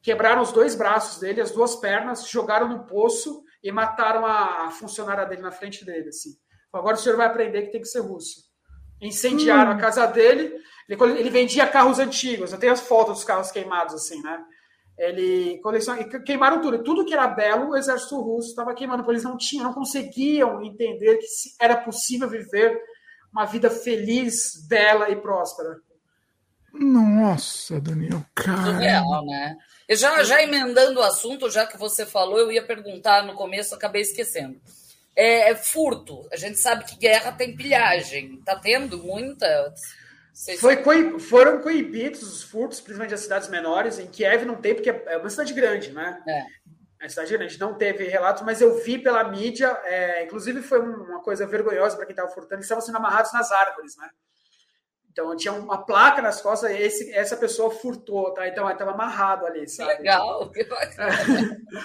Quebraram 0.02 0.42
os 0.42 0.52
dois 0.52 0.76
braços 0.76 1.20
dele, 1.20 1.42
as 1.42 1.52
duas 1.52 1.76
pernas, 1.76 2.28
jogaram 2.28 2.70
no 2.70 2.86
poço 2.86 3.44
e 3.62 3.72
mataram 3.72 4.26
a 4.26 4.72
funcionária 4.72 5.26
dele 5.26 5.42
na 5.42 5.52
frente 5.52 5.84
dele. 5.86 6.10
Assim. 6.10 6.32
Agora 6.72 6.96
o 6.96 7.00
senhor 7.00 7.18
vai 7.18 7.28
aprender 7.28 7.64
que 7.64 7.72
tem 7.72 7.82
que 7.82 7.88
ser 7.88 8.00
russo. 8.00 8.48
Incendiaram 9.02 9.72
hum. 9.72 9.76
a 9.76 9.78
casa 9.78 10.06
dele. 10.06 10.54
Ele, 10.88 11.20
ele 11.20 11.30
vendia 11.30 11.68
carros 11.68 12.00
antigos. 12.00 12.52
Eu 12.52 12.60
tenho 12.60 12.74
as 12.74 12.82
fotos 12.82 13.16
dos 13.16 13.24
carros 13.24 13.52
queimados, 13.52 13.94
assim, 13.94 14.22
né? 14.22 14.44
Ele 15.00 15.58
coleciona, 15.60 16.04
queimaram 16.04 16.62
tudo. 16.62 16.84
Tudo 16.84 17.06
que 17.06 17.14
era 17.14 17.26
belo, 17.26 17.70
o 17.70 17.78
exército 17.78 18.20
russo 18.20 18.50
estava 18.50 18.76
queimando, 18.76 19.02
porque 19.02 19.14
eles 19.14 19.24
não 19.24 19.38
tinham, 19.38 19.64
não 19.64 19.74
conseguiam 19.74 20.62
entender 20.62 21.18
que 21.18 21.26
era 21.60 21.78
possível 21.78 22.30
viver 22.30 22.78
uma 23.32 23.46
vida 23.46 23.70
feliz, 23.70 24.68
bela 24.68 25.10
e 25.10 25.16
próspera. 25.16 25.78
Nossa, 26.74 27.80
Daniel, 27.80 28.24
cara. 28.36 28.78
Real, 28.78 29.26
né? 29.26 29.56
Eu 29.88 29.96
já, 29.96 30.22
já 30.24 30.44
emendando 30.44 31.00
o 31.00 31.04
assunto, 31.04 31.50
já 31.50 31.66
que 31.66 31.78
você 31.78 32.06
falou, 32.06 32.38
eu 32.38 32.52
ia 32.52 32.62
perguntar 32.62 33.26
no 33.26 33.34
começo, 33.34 33.74
acabei 33.74 34.02
esquecendo. 34.02 34.60
É, 35.16 35.52
é 35.52 35.56
furto. 35.56 36.28
A 36.32 36.36
gente 36.36 36.60
sabe 36.60 36.84
que 36.84 36.98
guerra 36.98 37.32
tem 37.32 37.56
pilhagem. 37.56 38.42
Tá 38.46 38.56
tendo 38.58 38.98
muita. 39.00 39.74
Foi, 40.60 41.20
foram 41.20 41.62
coibidos 41.62 42.22
os 42.24 42.44
furtos, 42.44 42.80
principalmente 42.80 43.12
das 43.12 43.22
cidades 43.22 43.50
menores. 43.50 44.00
Em 44.00 44.08
Kiev 44.08 44.46
não 44.46 44.56
tem, 44.56 44.74
porque 44.74 44.90
é 44.90 45.18
uma 45.18 45.30
cidade 45.30 45.54
grande, 45.54 45.92
né? 45.92 46.22
É. 46.28 46.40
É 47.00 47.04
uma 47.06 47.10
cidade 47.10 47.38
grande, 47.38 47.60
não 47.60 47.74
teve 47.74 48.04
relatos, 48.06 48.44
mas 48.44 48.60
eu 48.60 48.78
vi 48.84 48.98
pela 48.98 49.24
mídia, 49.24 49.68
é, 49.86 50.26
inclusive 50.26 50.62
foi 50.62 50.80
uma 50.80 51.22
coisa 51.22 51.48
vergonhosa 51.48 51.96
para 51.96 52.06
quem 52.06 52.12
estava 52.12 52.28
furtando, 52.30 52.56
eles 52.56 52.66
estavam 52.66 52.82
sendo 52.82 52.98
amarrados 52.98 53.32
nas 53.32 53.52
árvores, 53.52 53.96
né? 53.96 54.10
Então 55.20 55.36
tinha 55.36 55.54
uma 55.54 55.86
placa 55.86 56.22
nas 56.22 56.42
costas, 56.42 56.72
esse, 56.72 57.14
essa 57.14 57.36
pessoa 57.36 57.70
furtou, 57.70 58.34
tá? 58.34 58.48
Então 58.48 58.70
estava 58.70 58.92
amarrado 58.92 59.46
ali, 59.46 59.68
sabe? 59.68 59.98
Legal, 59.98 60.50
que 60.52 60.66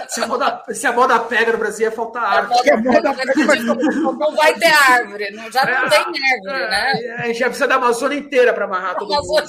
se, 0.08 0.22
a 0.22 0.26
moda, 0.26 0.62
se 0.70 0.86
a 0.86 0.92
moda 0.92 1.18
pega 1.20 1.52
no 1.52 1.58
Brasil, 1.58 1.86
ia 1.86 1.92
faltar 1.92 2.22
árvore. 2.22 2.70
A 2.70 2.76
moda, 2.76 3.10
a 3.10 3.12
moda 3.12 4.12
não 4.12 4.36
vai 4.36 4.54
ter 4.54 4.72
árvore, 4.72 5.30
não, 5.32 5.50
já 5.50 5.64
não 5.64 5.72
é, 5.72 5.90
tem 5.90 5.98
árvore, 5.98 6.70
né? 6.70 6.92
É, 7.02 7.12
a 7.14 7.26
gente 7.26 7.38
já 7.38 7.46
precisa 7.46 7.66
da 7.66 7.74
Amazônia 7.74 8.18
inteira 8.18 8.54
para 8.54 8.64
amarrar 8.66 8.96
todo 8.96 9.08
mundo. 9.08 9.44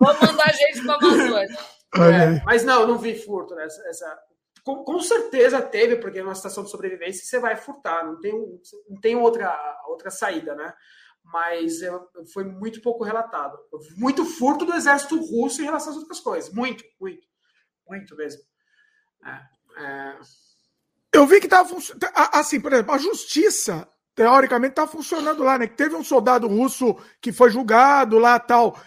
Vamos 0.00 0.20
mandar 0.20 0.54
gente 0.54 0.82
para 0.84 0.94
a 0.94 0.96
Amazônia. 0.96 1.58
É, 1.96 2.42
mas 2.44 2.62
não, 2.62 2.86
não 2.86 2.98
vi 2.98 3.16
furto, 3.16 3.54
né? 3.54 3.64
Essa, 3.64 3.82
essa 3.88 4.18
com, 4.64 4.84
com, 4.84 5.00
certeza 5.00 5.60
teve, 5.60 5.96
porque 5.96 6.22
numa 6.22 6.34
situação 6.34 6.62
de 6.62 6.70
sobrevivência 6.70 7.24
você 7.24 7.40
vai 7.40 7.56
furtar, 7.56 8.04
não 8.04 8.20
tem, 8.20 8.32
não 8.88 9.00
tem 9.00 9.16
outra, 9.16 9.56
outra 9.88 10.10
saída, 10.10 10.54
né? 10.54 10.72
Mas 11.32 11.80
foi 12.32 12.44
muito 12.44 12.80
pouco 12.80 13.04
relatado. 13.04 13.58
Muito 13.96 14.24
furto 14.24 14.64
do 14.64 14.74
exército 14.74 15.16
russo 15.20 15.60
em 15.60 15.64
relação 15.64 15.92
às 15.92 15.98
outras 15.98 16.20
coisas. 16.20 16.52
Muito, 16.52 16.84
muito, 17.00 17.26
muito 17.88 18.16
mesmo. 18.16 18.42
É, 19.24 19.82
é... 19.82 20.18
Eu 21.12 21.26
vi 21.26 21.40
que 21.40 21.46
estava 21.46 21.68
funcionando. 21.68 22.12
Assim, 22.14 22.60
por 22.60 22.72
exemplo, 22.72 22.94
a 22.94 22.98
justiça, 22.98 23.88
teoricamente, 24.14 24.72
está 24.72 24.86
funcionando 24.86 25.42
lá, 25.42 25.58
né? 25.58 25.66
Que 25.66 25.76
teve 25.76 25.94
um 25.94 26.04
soldado 26.04 26.46
russo 26.46 26.96
que 27.20 27.32
foi 27.32 27.50
julgado 27.50 28.18
lá 28.18 28.38
tal. 28.38 28.80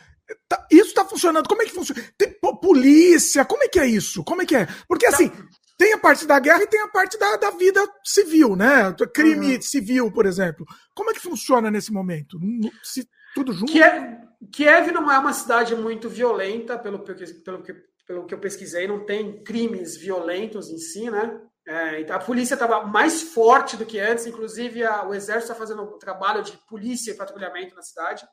Tá, 0.47 0.65
isso 0.71 0.89
está 0.89 1.05
funcionando. 1.05 1.47
Como 1.47 1.61
é 1.61 1.65
que 1.65 1.73
funciona? 1.73 2.01
Tem 2.17 2.33
polícia, 2.61 3.43
como 3.43 3.63
é 3.63 3.67
que 3.67 3.79
é 3.79 3.85
isso? 3.85 4.23
Como 4.23 4.41
é 4.41 4.45
que 4.45 4.55
é? 4.55 4.67
Porque 4.87 5.05
assim, 5.05 5.27
tá. 5.29 5.43
Tem 5.83 5.91
a 5.91 5.97
parte 5.97 6.25
da 6.25 6.39
guerra 6.39 6.63
e 6.63 6.67
tem 6.67 6.79
a 6.79 6.87
parte 6.87 7.19
da, 7.19 7.35
da 7.35 7.51
vida 7.51 7.85
civil, 8.05 8.55
né? 8.55 8.95
Crime 9.13 9.55
uhum. 9.55 9.61
civil, 9.61 10.09
por 10.09 10.25
exemplo. 10.25 10.65
Como 10.95 11.11
é 11.11 11.13
que 11.13 11.19
funciona 11.19 11.69
nesse 11.69 11.91
momento? 11.91 12.39
Se, 12.81 13.05
tudo 13.35 13.51
junto? 13.51 13.69
Kiev, 13.69 14.17
Kiev 14.49 14.91
não 14.93 15.11
é 15.11 15.19
uma 15.19 15.33
cidade 15.33 15.75
muito 15.75 16.07
violenta, 16.07 16.79
pelo, 16.79 16.99
pelo, 16.99 17.61
que, 17.61 17.73
pelo 18.07 18.25
que 18.25 18.33
eu 18.33 18.39
pesquisei, 18.39 18.87
não 18.87 19.05
tem 19.05 19.43
crimes 19.43 19.97
violentos 19.97 20.69
em 20.69 20.77
si, 20.77 21.09
né? 21.09 21.37
É, 21.67 21.99
então 21.99 22.15
a 22.15 22.19
polícia 22.19 22.53
estava 22.53 22.85
mais 22.85 23.21
forte 23.21 23.75
do 23.75 23.85
que 23.85 23.99
antes, 23.99 24.25
inclusive 24.25 24.85
a, 24.85 25.05
o 25.05 25.13
exército 25.13 25.51
está 25.51 25.55
fazendo 25.55 25.83
um 25.83 25.97
trabalho 25.97 26.43
de 26.43 26.57
polícia 26.69 27.11
e 27.11 27.17
patrulhamento 27.17 27.75
na 27.75 27.81
cidade, 27.81 28.25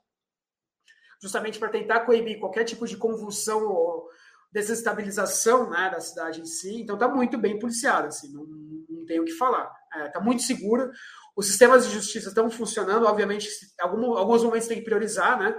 justamente 1.20 1.59
para 1.59 1.68
tentar 1.68 2.01
coibir 2.01 2.39
qualquer 2.39 2.62
tipo 2.62 2.86
de 2.86 2.97
convulsão 2.97 3.66
ou 3.66 4.09
desestabilização 4.52 5.70
né, 5.70 5.90
da 5.90 6.01
cidade 6.01 6.40
em 6.40 6.44
si. 6.44 6.82
Então 6.82 6.97
está 6.97 7.09
muito 7.09 7.39
bem 7.39 7.59
policiada, 7.59 8.09
assim, 8.09 8.32
não, 8.32 8.44
não 8.44 9.06
tenho 9.06 9.22
o 9.22 9.24
que 9.24 9.32
falar. 9.32 9.70
Está 9.93 9.98
é, 9.98 10.09
tá 10.09 10.20
muito 10.20 10.43
segura. 10.43 10.90
Os 11.36 11.47
sistemas 11.47 11.86
de 11.86 11.93
justiça 11.93 12.28
estão 12.28 12.51
funcionando, 12.51 13.06
obviamente, 13.06 13.48
algum, 13.81 14.14
alguns 14.14 14.43
momentos 14.43 14.68
tem 14.68 14.78
que 14.78 14.85
priorizar, 14.85 15.39
né? 15.39 15.55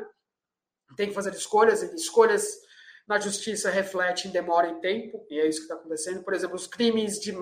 Tem 0.98 1.08
que 1.08 1.16
fazer 1.16 1.34
escolhas, 1.34 1.82
escolhas 1.94 2.46
na 3.08 3.20
justiça 3.20 3.70
refletem 3.70 4.32
demora 4.32 4.70
em 4.70 4.80
tempo, 4.80 5.26
e 5.30 5.40
é 5.40 5.48
isso 5.48 5.60
que 5.60 5.64
está 5.64 5.76
acontecendo. 5.76 6.24
Por 6.24 6.34
exemplo, 6.34 6.56
os 6.56 6.68
crimes 6.68 7.20
de 7.20 7.34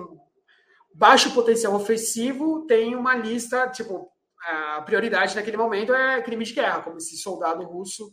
baixo 0.94 1.32
potencial 1.34 1.74
ofensivo 1.74 2.66
tem 2.66 2.94
uma 2.94 3.14
lista, 3.14 3.68
tipo, 3.68 4.10
a 4.42 4.82
prioridade 4.82 5.36
naquele 5.36 5.56
momento 5.56 5.92
é 5.92 6.22
crime 6.22 6.44
de 6.44 6.54
guerra, 6.54 6.82
como 6.82 6.96
esse 6.96 7.16
soldado 7.18 7.64
russo 7.64 8.12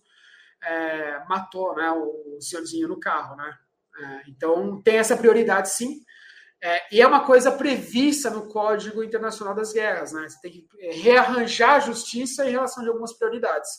é, 0.63 1.23
matou 1.27 1.75
né, 1.75 1.91
o 1.91 2.37
senhorzinho 2.39 2.87
no 2.87 2.99
carro, 2.99 3.35
né? 3.35 3.57
É, 3.99 4.29
então 4.29 4.81
tem 4.81 4.97
essa 4.97 5.17
prioridade 5.17 5.69
sim. 5.69 5.99
É, 6.61 6.95
e 6.95 7.01
é 7.01 7.05
uma 7.05 7.23
coisa 7.23 7.51
prevista 7.51 8.29
no 8.29 8.47
Código 8.47 9.03
Internacional 9.03 9.53
das 9.53 9.71
Guerras, 9.71 10.11
né? 10.11 10.27
Você 10.27 10.39
tem 10.41 10.51
que 10.51 10.67
é, 10.79 10.91
rearranjar 10.91 11.75
a 11.75 11.79
justiça 11.79 12.45
em 12.45 12.51
relação 12.51 12.83
a 12.83 12.87
algumas 12.87 13.13
prioridades. 13.13 13.69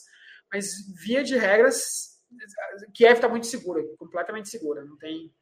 Mas, 0.51 0.71
via 1.03 1.23
de 1.23 1.37
regras, 1.37 2.19
Kiev 2.93 3.15
está 3.15 3.27
muito 3.27 3.47
segura, 3.47 3.83
completamente 3.97 4.49
segura. 4.49 4.83
Não 4.85 4.97
tem. 4.97 5.33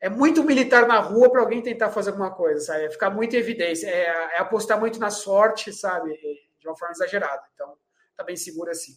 É 0.00 0.08
muito 0.08 0.44
militar 0.44 0.86
na 0.86 0.98
rua 0.98 1.30
para 1.30 1.40
alguém 1.40 1.62
tentar 1.62 1.90
fazer 1.90 2.10
alguma 2.10 2.34
coisa, 2.34 2.60
sabe? 2.60 2.84
É 2.84 2.90
ficar 2.90 3.10
muito 3.10 3.34
em 3.34 3.38
evidência, 3.38 3.88
é, 3.88 4.04
é, 4.34 4.38
apostar 4.38 4.78
muito 4.78 5.00
na 5.00 5.10
sorte, 5.10 5.72
sabe? 5.72 6.12
De 6.60 6.68
uma 6.68 6.76
forma 6.76 6.92
exagerada. 6.92 7.42
Então, 7.54 7.76
está 8.10 8.22
bem 8.22 8.36
segura 8.36 8.72
assim. 8.72 8.92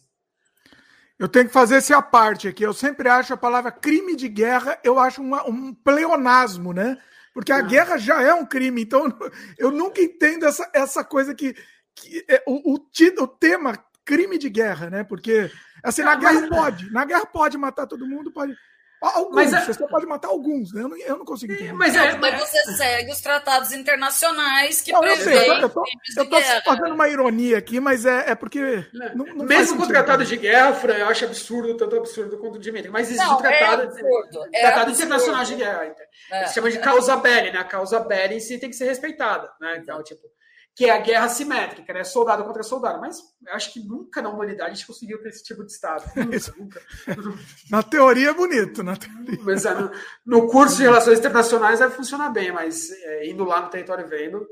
Eu 1.20 1.28
tenho 1.28 1.46
que 1.46 1.52
fazer 1.52 1.76
essa 1.76 2.00
parte 2.00 2.48
aqui. 2.48 2.62
Eu 2.62 2.72
sempre 2.72 3.06
acho 3.06 3.34
a 3.34 3.36
palavra 3.36 3.70
crime 3.70 4.16
de 4.16 4.26
guerra, 4.26 4.80
eu 4.82 4.98
acho 4.98 5.20
uma, 5.20 5.46
um 5.46 5.74
pleonasmo, 5.74 6.72
né? 6.72 6.96
Porque 7.34 7.52
a 7.52 7.60
guerra 7.60 7.98
já 7.98 8.22
é 8.22 8.32
um 8.32 8.46
crime, 8.46 8.80
então 8.80 9.04
eu 9.58 9.70
nunca 9.70 10.00
entendo 10.00 10.46
essa, 10.46 10.68
essa 10.72 11.04
coisa 11.04 11.34
que, 11.34 11.54
que 11.94 12.24
é, 12.26 12.42
o, 12.46 12.72
o, 12.72 12.78
o, 13.22 13.28
tema 13.28 13.78
crime 14.02 14.38
de 14.38 14.48
guerra, 14.48 14.88
né? 14.88 15.04
Porque 15.04 15.50
assim, 15.84 16.02
na 16.02 16.14
guerra 16.14 16.48
pode, 16.48 16.90
na 16.90 17.04
guerra 17.04 17.26
pode 17.26 17.58
matar 17.58 17.86
todo 17.86 18.08
mundo, 18.08 18.32
pode. 18.32 18.56
Alguns, 19.00 19.34
mas, 19.34 19.52
é- 19.54 19.64
você 19.64 19.88
pode 19.88 20.04
matar 20.04 20.28
alguns, 20.28 20.74
né? 20.74 20.82
Eu 20.82 20.88
não, 20.88 20.96
eu 20.98 21.18
não 21.18 21.24
consigo 21.24 21.52
entender. 21.54 21.72
Mas, 21.72 21.96
é, 21.96 22.18
mas 22.18 22.38
você 22.38 22.76
segue 22.76 23.10
os 23.10 23.20
tratados 23.20 23.72
internacionais 23.72 24.82
que 24.82 24.92
não, 24.92 25.02
eu 25.02 25.16
eu 25.16 25.68
tô, 25.70 25.84
eu 26.18 26.28
tô 26.28 26.40
fazendo 26.64 26.94
uma 26.94 27.08
ironia 27.08 27.56
aqui, 27.56 27.80
mas 27.80 28.04
é, 28.04 28.30
é 28.30 28.34
porque. 28.34 28.86
Não, 28.92 29.24
não 29.24 29.44
Mesmo 29.46 29.78
com 29.78 29.84
o 29.84 29.88
tratado 29.88 30.22
de 30.24 30.36
guerra, 30.36 30.74
Fran, 30.74 30.94
eu 30.94 31.08
acho 31.08 31.24
absurdo, 31.24 31.76
tanto 31.78 31.96
absurdo 31.96 32.36
quanto 32.36 32.56
o 32.56 32.58
Dimitri. 32.58 32.90
Mas 32.90 33.08
existe 33.08 33.26
o 33.26 33.34
um 33.34 33.36
tratado, 33.36 33.82
é 33.82 33.84
absurdo, 33.86 34.48
é 34.52 34.60
tratado 34.60 34.90
internacional 34.90 35.44
de 35.44 35.54
guerra. 35.54 35.94
É. 36.32 36.46
Se 36.46 36.54
chama 36.54 36.70
de 36.70 36.78
causa 36.78 37.16
belli, 37.16 37.52
né? 37.52 37.58
A 37.58 37.64
causa 37.64 38.00
belli 38.00 38.34
em 38.34 38.40
si 38.40 38.58
tem 38.58 38.68
que 38.68 38.76
ser 38.76 38.84
respeitada. 38.84 39.50
Né? 39.60 39.78
Então, 39.82 40.02
tipo, 40.02 40.20
que 40.80 40.86
é 40.86 40.92
a 40.92 40.98
guerra 40.98 41.28
simétrica, 41.28 41.92
né? 41.92 42.02
Soldado 42.02 42.42
contra 42.42 42.62
soldado. 42.62 42.98
Mas 43.02 43.18
eu 43.46 43.52
acho 43.52 43.70
que 43.70 43.86
nunca 43.86 44.22
na 44.22 44.30
humanidade 44.30 44.70
a 44.70 44.72
gente 44.72 44.86
conseguiu 44.86 45.20
ter 45.20 45.28
esse 45.28 45.44
tipo 45.44 45.62
de 45.62 45.70
Estado. 45.70 46.04
Nunca, 46.16 46.54
nunca. 46.56 47.38
na 47.70 47.82
teoria 47.82 48.30
é 48.30 48.32
bonito, 48.32 48.82
na 48.82 48.96
teoria. 48.96 49.38
Mas, 49.42 49.66
é, 49.66 49.74
no, 49.74 49.90
no, 50.24 50.48
curso 50.48 50.78
de 50.78 50.84
relações 50.84 51.18
internacionais 51.18 51.80
vai 51.80 51.90
funcionar 51.90 52.30
bem, 52.30 52.50
mas 52.50 52.90
é, 52.90 53.28
indo 53.28 53.44
lá 53.44 53.60
no 53.60 53.68
território 53.68 54.08
vendo. 54.08 54.46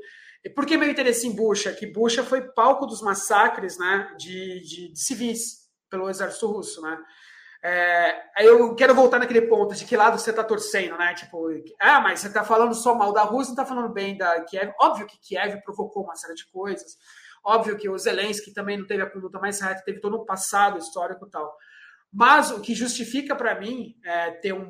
E 0.45 0.51
por 0.51 0.67
que 0.67 0.77
meu 0.77 0.87
interesse 0.87 1.25
em 1.25 1.35
Bucha? 1.35 1.73
Que 1.73 1.87
Bucha 1.87 2.23
foi 2.23 2.41
palco 2.41 2.85
dos 2.85 3.01
massacres 3.01 3.79
né, 3.79 4.13
de, 4.15 4.59
de, 4.59 4.93
de 4.93 4.99
civis 4.99 5.67
pelo 5.89 6.11
exército 6.11 6.45
russo, 6.45 6.79
né? 6.83 6.95
É, 7.61 8.45
eu 8.45 8.73
quero 8.73 8.95
voltar 8.95 9.19
naquele 9.19 9.41
ponto 9.41 9.75
de 9.75 9.83
que 9.83 9.97
lado 9.97 10.17
você 10.17 10.29
está 10.29 10.43
torcendo, 10.43 10.97
né? 10.97 11.13
Tipo, 11.13 11.49
ah, 11.79 11.99
mas 11.99 12.21
você 12.21 12.27
está 12.27 12.43
falando 12.43 12.73
só 12.73 12.95
mal 12.95 13.11
da 13.11 13.23
Rússia, 13.23 13.53
não 13.53 13.61
está 13.61 13.65
falando 13.65 13.93
bem 13.93 14.17
da 14.17 14.41
Kiev. 14.45 14.71
Óbvio 14.79 15.05
que 15.07 15.19
Kiev 15.19 15.61
provocou 15.63 16.03
uma 16.03 16.15
série 16.15 16.35
de 16.35 16.49
coisas. 16.49 16.97
Óbvio 17.43 17.77
que 17.77 17.89
o 17.89 17.97
Zelensky 17.97 18.53
também 18.53 18.77
não 18.77 18.87
teve 18.87 19.03
a 19.03 19.09
conduta 19.09 19.39
mais 19.39 19.59
reta, 19.59 19.83
teve 19.83 19.99
todo 19.99 20.21
um 20.21 20.25
passado 20.25 20.77
histórico 20.77 21.25
e 21.25 21.29
tal. 21.29 21.53
Mas 22.11 22.51
o 22.51 22.61
que 22.61 22.73
justifica 22.73 23.35
para 23.35 23.59
mim 23.59 23.95
é, 24.03 24.31
ter 24.31 24.53
um 24.53 24.67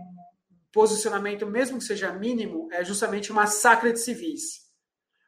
posicionamento, 0.72 1.46
mesmo 1.46 1.78
que 1.78 1.84
seja 1.84 2.12
mínimo, 2.12 2.68
é 2.72 2.84
justamente 2.84 3.32
o 3.32 3.36
massacre 3.36 3.92
de 3.92 4.00
civis. 4.00 4.68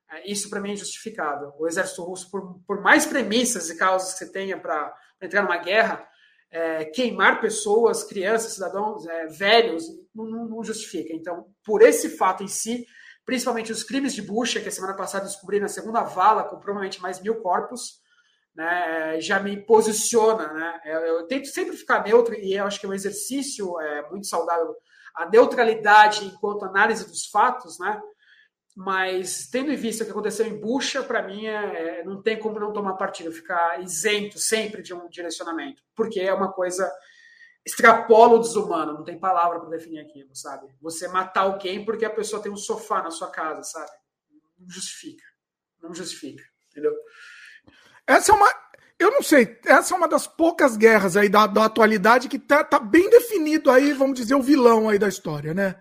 É, 0.10 0.30
isso 0.30 0.50
para 0.50 0.60
mim 0.60 0.74
é 0.74 0.76
justificável. 0.76 1.54
O 1.58 1.68
exército 1.68 2.04
russo, 2.04 2.30
por, 2.30 2.60
por 2.66 2.82
mais 2.82 3.06
premissas 3.06 3.70
e 3.70 3.78
causas 3.78 4.14
que 4.14 4.20
você 4.20 4.32
tenha 4.32 4.60
para 4.60 4.94
entrar 5.22 5.44
numa 5.44 5.58
guerra, 5.58 6.08
é, 6.52 6.86
queimar 6.86 7.40
pessoas, 7.40 8.03
crianças, 8.03 8.53
cidadãos, 8.53 9.07
é, 9.07 9.28
velhos, 9.28 9.86
não, 10.14 10.26
não, 10.26 10.64
justifica. 10.64 11.14
Então, 11.14 11.45
por 11.64 11.82
esse 11.82 12.10
fato 12.18 12.44
em 12.44 12.48
si, 12.48 12.86
principalmente 13.26 13.72
os 13.72 13.84
crimes 13.84 14.14
de 14.14 14.22
Bucha, 14.22 14.60
que 14.60 14.68
a 14.68 14.72
semana 14.72 14.95
passada 14.95 15.26
descobri 15.26 15.60
na 15.60 15.69
segunda 15.69 16.03
vala, 16.03 16.44
com 16.44 16.57
provavelmente 16.60 17.02
mais 17.02 17.22
mil 17.22 17.36
corpos, 17.41 18.02
né, 18.53 19.19
já 19.22 19.40
me 19.40 19.56
posiciona. 19.65 20.52
Né? 20.52 20.82
Eu, 20.86 20.99
eu, 20.99 21.28
tento 21.28 21.48
sempre 21.48 21.78
ficar 21.78 22.03
neutro, 22.03 22.36
e 22.36 22.53
eu 22.53 22.65
acho 22.65 22.80
que 22.80 22.86
é 22.86 22.90
um 22.90 22.94
exercício 22.94 23.80
é, 23.80 24.10
muito 24.10 24.28
saudável, 24.28 24.76
a 25.15 25.30
neutralidade 25.30 26.26
enquanto 26.26 26.65
análise 26.65 27.06
dos 27.06 27.28
fatos, 27.28 27.78
né? 27.80 28.02
Mas 28.76 29.48
tendo 29.48 29.72
em 29.72 29.76
vista 29.76 30.03
o 30.03 30.06
que 30.06 30.11
aconteceu 30.11 30.45
em 30.45 30.57
Bucha, 30.57 31.03
para 31.03 31.22
mim 31.22 31.45
é, 31.45 31.99
é, 31.99 32.03
não 32.03 32.22
tem 32.22 32.39
como 32.39 32.60
não 32.60 32.72
tomar 32.72 32.93
partido, 32.93 33.31
ficar 33.31 33.81
isento 33.81 34.39
sempre 34.39 34.81
de 34.81 34.93
um 34.93 35.10
direcionamento, 35.10 35.84
porque 35.95 36.19
é 36.19 36.34
uma 36.34 36.52
coisa 36.52 36.89
extrapola 37.65 38.35
o 38.35 38.39
desumano, 38.39 38.93
não 38.93 39.03
tem 39.03 39.19
palavra 39.19 39.60
para 39.60 39.69
definir 39.69 39.99
aquilo, 39.99 40.35
sabe? 40.35 40.68
Você 40.81 41.07
matar 41.07 41.41
alguém 41.41 41.85
porque 41.85 42.06
a 42.06 42.10
pessoa 42.10 42.41
tem 42.41 42.52
um 42.52 42.57
sofá 42.57 43.03
na 43.03 43.11
sua 43.11 43.30
casa, 43.30 43.64
sabe? 43.64 43.91
Não 44.57 44.69
justifica, 44.69 45.23
não 45.81 45.93
justifica, 45.93 46.43
entendeu? 46.69 46.93
Essa 48.07 48.31
é 48.31 48.35
uma, 48.35 48.52
eu 48.98 49.11
não 49.11 49.22
sei, 49.22 49.60
essa 49.65 49.93
é 49.93 49.98
uma 49.98 50.07
das 50.07 50.27
poucas 50.27 50.76
guerras 50.76 51.15
aí 51.15 51.30
da, 51.30 51.45
da 51.45 51.65
atualidade 51.65 52.30
que 52.30 52.39
tá, 52.39 52.64
tá 52.64 52.80
bem 52.80 53.10
definido 53.10 53.69
aí, 53.69 53.93
vamos 53.93 54.19
dizer, 54.19 54.34
o 54.34 54.41
vilão 54.41 54.89
aí 54.89 54.98
da 54.98 55.07
história, 55.07 55.53
né? 55.53 55.76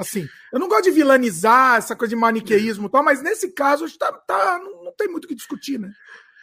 Assim, 0.00 0.26
eu 0.50 0.58
não 0.58 0.66
gosto 0.66 0.84
de 0.84 0.90
vilanizar 0.92 1.76
essa 1.76 1.94
coisa 1.94 2.08
de 2.08 2.16
maniqueísmo 2.16 2.86
e 2.86 2.90
tal, 2.90 3.02
mas 3.02 3.20
nesse 3.20 3.52
caso 3.52 3.86
tá, 3.98 4.10
tá, 4.10 4.58
não, 4.58 4.90
tem 4.92 5.08
muito 5.08 5.26
o 5.26 5.28
que 5.28 5.34
discutir, 5.34 5.78
né? 5.78 5.92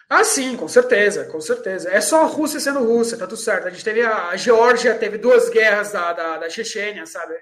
Ah, 0.08 0.24
sim, 0.24 0.56
com 0.56 0.68
certeza, 0.68 1.26
com 1.26 1.42
certeza. 1.42 1.90
É 1.90 2.00
só 2.00 2.22
a 2.22 2.28
Rússia 2.28 2.60
sendo 2.60 2.84
Rússia, 2.84 3.18
tá 3.18 3.26
tudo 3.26 3.40
certo. 3.40 3.68
A 3.68 3.72
gente 3.72 3.84
teve 3.84 4.04
a, 4.04 4.30
a 4.30 4.38
Geórgia, 4.38 4.98
teve 4.98 5.18
duas 5.18 5.50
guerras 5.50 5.92
da, 5.92 6.14
da, 6.14 6.38
da 6.38 6.50
Chechênia, 6.50 7.06
sabe? 7.08 7.34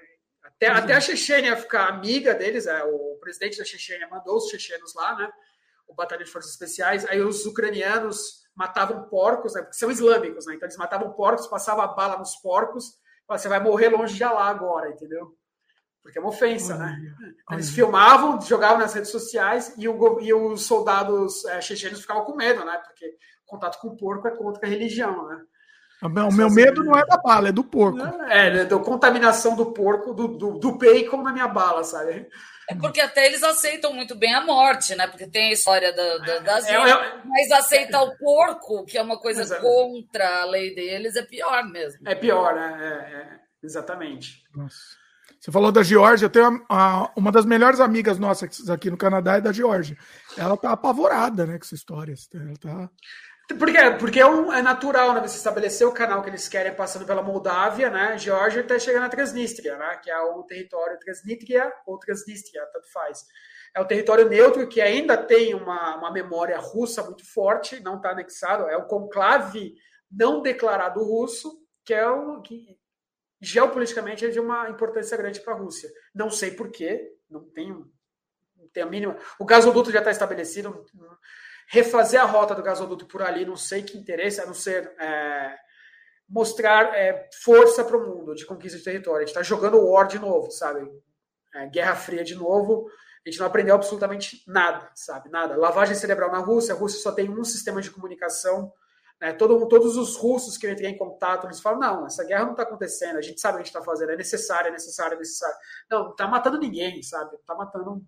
Até, 0.42 0.70
uhum. 0.70 0.76
até 0.78 0.94
a 0.94 1.00
Chechênia 1.00 1.54
ficar 1.54 1.86
amiga 1.86 2.34
deles, 2.34 2.66
é, 2.66 2.82
o 2.82 3.18
presidente 3.20 3.58
da 3.58 3.64
Chechênia 3.64 4.08
mandou 4.08 4.38
os 4.38 4.48
chechenos 4.48 4.94
lá, 4.94 5.14
né? 5.16 5.30
O 5.86 5.94
Batalhão 5.94 6.24
de 6.24 6.30
Forças 6.30 6.52
Especiais. 6.52 7.04
Aí 7.04 7.20
os 7.20 7.44
ucranianos 7.44 8.46
matavam 8.54 9.02
porcos, 9.08 9.52
né? 9.52 9.60
Porque 9.60 9.76
são 9.76 9.90
islâmicos, 9.90 10.46
né? 10.46 10.54
Então 10.54 10.66
eles 10.66 10.78
matavam 10.78 11.12
porcos, 11.12 11.46
passavam 11.46 11.84
a 11.84 11.88
bala 11.88 12.16
nos 12.18 12.36
porcos. 12.36 12.94
Você 13.28 13.48
vai 13.48 13.60
morrer 13.60 13.90
longe 13.90 14.14
de 14.14 14.24
Alá 14.24 14.48
agora, 14.48 14.88
entendeu? 14.88 15.36
Porque 16.06 16.18
é 16.18 16.20
uma 16.20 16.30
ofensa, 16.30 16.76
né? 16.76 16.96
Eles 17.50 17.70
filmavam, 17.70 18.40
jogavam 18.40 18.78
nas 18.78 18.94
redes 18.94 19.10
sociais 19.10 19.74
e, 19.76 19.88
o, 19.88 20.20
e 20.20 20.32
os 20.32 20.64
soldados 20.64 21.44
é, 21.46 21.60
chechenos 21.60 22.00
ficavam 22.00 22.24
com 22.24 22.36
medo, 22.36 22.64
né? 22.64 22.80
Porque 22.84 23.16
contato 23.44 23.80
com 23.80 23.88
o 23.88 23.96
porco 23.96 24.28
é 24.28 24.30
contra 24.30 24.64
a 24.64 24.70
religião, 24.70 25.26
né? 25.26 25.40
O 26.00 26.08
meu, 26.08 26.30
meu 26.30 26.48
medo 26.48 26.84
não 26.84 26.96
é 26.96 27.04
da 27.04 27.16
bala, 27.16 27.48
é 27.48 27.52
do 27.52 27.64
porco. 27.64 27.98
É, 28.28 28.58
é 28.58 28.64
da 28.64 28.78
contaminação 28.78 29.56
do 29.56 29.72
porco, 29.72 30.14
do, 30.14 30.28
do, 30.28 30.58
do 30.60 30.78
bacon 30.78 31.22
na 31.22 31.32
minha 31.32 31.48
bala, 31.48 31.82
sabe? 31.82 32.28
É 32.70 32.74
porque 32.76 33.00
até 33.00 33.26
eles 33.26 33.42
aceitam 33.42 33.92
muito 33.92 34.14
bem 34.14 34.32
a 34.32 34.44
morte, 34.44 34.94
né? 34.94 35.08
Porque 35.08 35.26
tem 35.26 35.48
a 35.48 35.52
história 35.52 35.92
da, 35.92 36.18
da, 36.18 36.38
das 36.38 36.66
é, 36.66 36.74
é, 36.74 37.22
mas 37.24 37.50
aceitar 37.50 38.02
o 38.02 38.16
porco, 38.16 38.84
que 38.84 38.96
é 38.96 39.02
uma 39.02 39.18
coisa 39.18 39.56
é. 39.56 39.60
contra 39.60 40.42
a 40.42 40.44
lei 40.44 40.72
deles, 40.72 41.16
é 41.16 41.22
pior 41.22 41.64
mesmo. 41.64 42.08
É 42.08 42.14
pior, 42.14 42.54
né? 42.54 42.76
É, 42.80 43.16
é, 43.16 43.40
exatamente. 43.64 44.44
Nossa. 44.54 45.05
Você 45.46 45.52
falou 45.52 45.70
da 45.70 45.84
Geórgia, 45.84 46.26
eu 46.26 46.30
tenho 46.30 46.66
a, 46.68 47.04
a, 47.04 47.12
uma 47.14 47.30
das 47.30 47.46
melhores 47.46 47.78
amigas 47.78 48.18
nossas 48.18 48.68
aqui 48.68 48.90
no 48.90 48.96
Canadá 48.96 49.36
é 49.36 49.40
da 49.40 49.52
Geórgia. 49.52 49.96
Ela 50.36 50.56
tá 50.56 50.72
apavorada, 50.72 51.46
né, 51.46 51.56
com 51.56 51.64
essa 51.64 51.76
história. 51.76 52.14
Ela 52.34 52.56
tá... 52.56 52.90
Por 53.56 53.70
quê? 53.70 53.78
Porque 53.96 54.18
é, 54.18 54.26
um, 54.26 54.52
é 54.52 54.60
natural, 54.60 55.14
né? 55.14 55.20
Você 55.20 55.36
estabelecer 55.36 55.86
o 55.86 55.92
canal 55.92 56.20
que 56.20 56.30
eles 56.30 56.48
querem 56.48 56.74
passando 56.74 57.06
pela 57.06 57.22
Moldávia, 57.22 57.88
né? 57.88 58.18
Geórgia 58.18 58.60
até 58.60 58.76
chegar 58.76 58.98
na 58.98 59.08
Transnistria, 59.08 59.76
né? 59.76 60.00
Que 60.02 60.10
é 60.10 60.18
o 60.18 60.42
território 60.42 60.98
Transnistria 60.98 61.72
ou 61.86 61.96
Transnistria, 61.96 62.66
tanto 62.72 62.92
faz. 62.92 63.24
É 63.72 63.80
o 63.80 63.86
território 63.86 64.28
neutro 64.28 64.66
que 64.66 64.80
ainda 64.80 65.16
tem 65.16 65.54
uma, 65.54 65.96
uma 65.96 66.10
memória 66.10 66.58
russa 66.58 67.04
muito 67.04 67.24
forte, 67.24 67.80
não 67.84 67.98
está 67.98 68.10
anexado. 68.10 68.64
É 68.64 68.76
o 68.76 68.88
conclave 68.88 69.74
não 70.10 70.42
declarado 70.42 71.04
russo, 71.04 71.56
que 71.84 71.94
é 71.94 72.10
o 72.10 72.42
que 72.42 72.76
geopoliticamente 73.40 74.24
é 74.24 74.28
de 74.28 74.40
uma 74.40 74.68
importância 74.68 75.16
grande 75.16 75.40
para 75.40 75.54
a 75.54 75.56
Rússia. 75.56 75.90
Não 76.14 76.30
sei 76.30 76.50
porquê, 76.50 77.12
não 77.28 77.44
tenho, 77.50 77.90
não 78.56 78.68
tenho 78.68 78.86
a 78.86 78.90
mínima. 78.90 79.16
O 79.38 79.44
gasoduto 79.44 79.90
já 79.90 79.98
está 79.98 80.10
estabelecido. 80.10 80.84
Refazer 81.68 82.20
a 82.20 82.24
rota 82.24 82.54
do 82.54 82.62
gasoduto 82.62 83.06
por 83.06 83.22
ali, 83.22 83.44
não 83.44 83.56
sei 83.56 83.82
que 83.82 83.98
interesse, 83.98 84.40
a 84.40 84.46
não 84.46 84.54
ser 84.54 84.94
é, 85.00 85.56
mostrar 86.28 86.94
é, 86.94 87.28
força 87.42 87.84
para 87.84 87.96
o 87.96 88.06
mundo 88.06 88.34
de 88.34 88.46
conquista 88.46 88.78
de 88.78 88.84
território. 88.84 89.18
A 89.18 89.20
gente 89.26 89.30
está 89.30 89.42
jogando 89.42 89.84
War 89.84 90.06
de 90.06 90.18
novo, 90.18 90.50
sabe? 90.50 90.88
É, 91.54 91.66
Guerra 91.66 91.96
Fria 91.96 92.24
de 92.24 92.34
novo. 92.34 92.88
A 93.24 93.28
gente 93.28 93.40
não 93.40 93.46
aprendeu 93.46 93.74
absolutamente 93.74 94.44
nada, 94.46 94.88
sabe? 94.94 95.28
Nada. 95.28 95.56
Lavagem 95.56 95.96
cerebral 95.96 96.30
na 96.30 96.38
Rússia. 96.38 96.72
A 96.72 96.76
Rússia 96.76 97.00
só 97.00 97.10
tem 97.10 97.28
um 97.28 97.44
sistema 97.44 97.82
de 97.82 97.90
comunicação 97.90 98.72
né? 99.20 99.32
Todo, 99.32 99.66
todos 99.68 99.96
os 99.96 100.16
russos 100.16 100.58
que 100.58 100.66
eu 100.66 100.72
entrei 100.72 100.90
em 100.90 100.98
contato, 100.98 101.46
eles 101.46 101.60
falam: 101.60 101.80
não, 101.80 102.06
essa 102.06 102.24
guerra 102.24 102.44
não 102.44 102.52
está 102.52 102.62
acontecendo, 102.62 103.16
a 103.16 103.22
gente 103.22 103.40
sabe 103.40 103.54
o 103.54 103.56
que 103.56 103.62
a 103.62 103.64
gente 103.64 103.74
está 103.74 103.82
fazendo, 103.82 104.12
é 104.12 104.16
necessário, 104.16 104.68
é 104.68 104.72
necessário, 104.72 105.14
é 105.14 105.18
necessário. 105.18 105.56
Não, 105.90 106.10
está 106.10 106.26
matando 106.26 106.58
ninguém, 106.58 107.02
sabe? 107.02 107.34
Está 107.36 107.54
matando. 107.54 108.04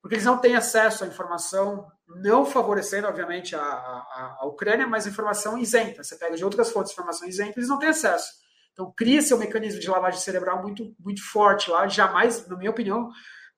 Porque 0.00 0.16
eles 0.16 0.26
não 0.26 0.38
têm 0.38 0.54
acesso 0.54 1.04
à 1.04 1.06
informação, 1.06 1.90
não 2.06 2.44
favorecendo, 2.44 3.06
obviamente, 3.06 3.56
a, 3.56 3.62
a, 3.62 4.36
a 4.40 4.46
Ucrânia, 4.46 4.86
mas 4.86 5.06
informação 5.06 5.56
isenta. 5.56 6.02
Você 6.02 6.16
pega 6.16 6.36
de 6.36 6.44
outras 6.44 6.70
fontes 6.70 6.92
informação 6.92 7.26
isenta, 7.26 7.58
eles 7.58 7.70
não 7.70 7.78
têm 7.78 7.88
acesso. 7.88 8.30
Então, 8.74 8.92
cria-se 8.94 9.32
um 9.32 9.38
mecanismo 9.38 9.80
de 9.80 9.88
lavagem 9.88 10.20
cerebral 10.20 10.60
muito, 10.60 10.94
muito 10.98 11.22
forte 11.24 11.70
lá, 11.70 11.86
jamais, 11.86 12.46
na 12.46 12.56
minha 12.56 12.70
opinião, 12.70 13.08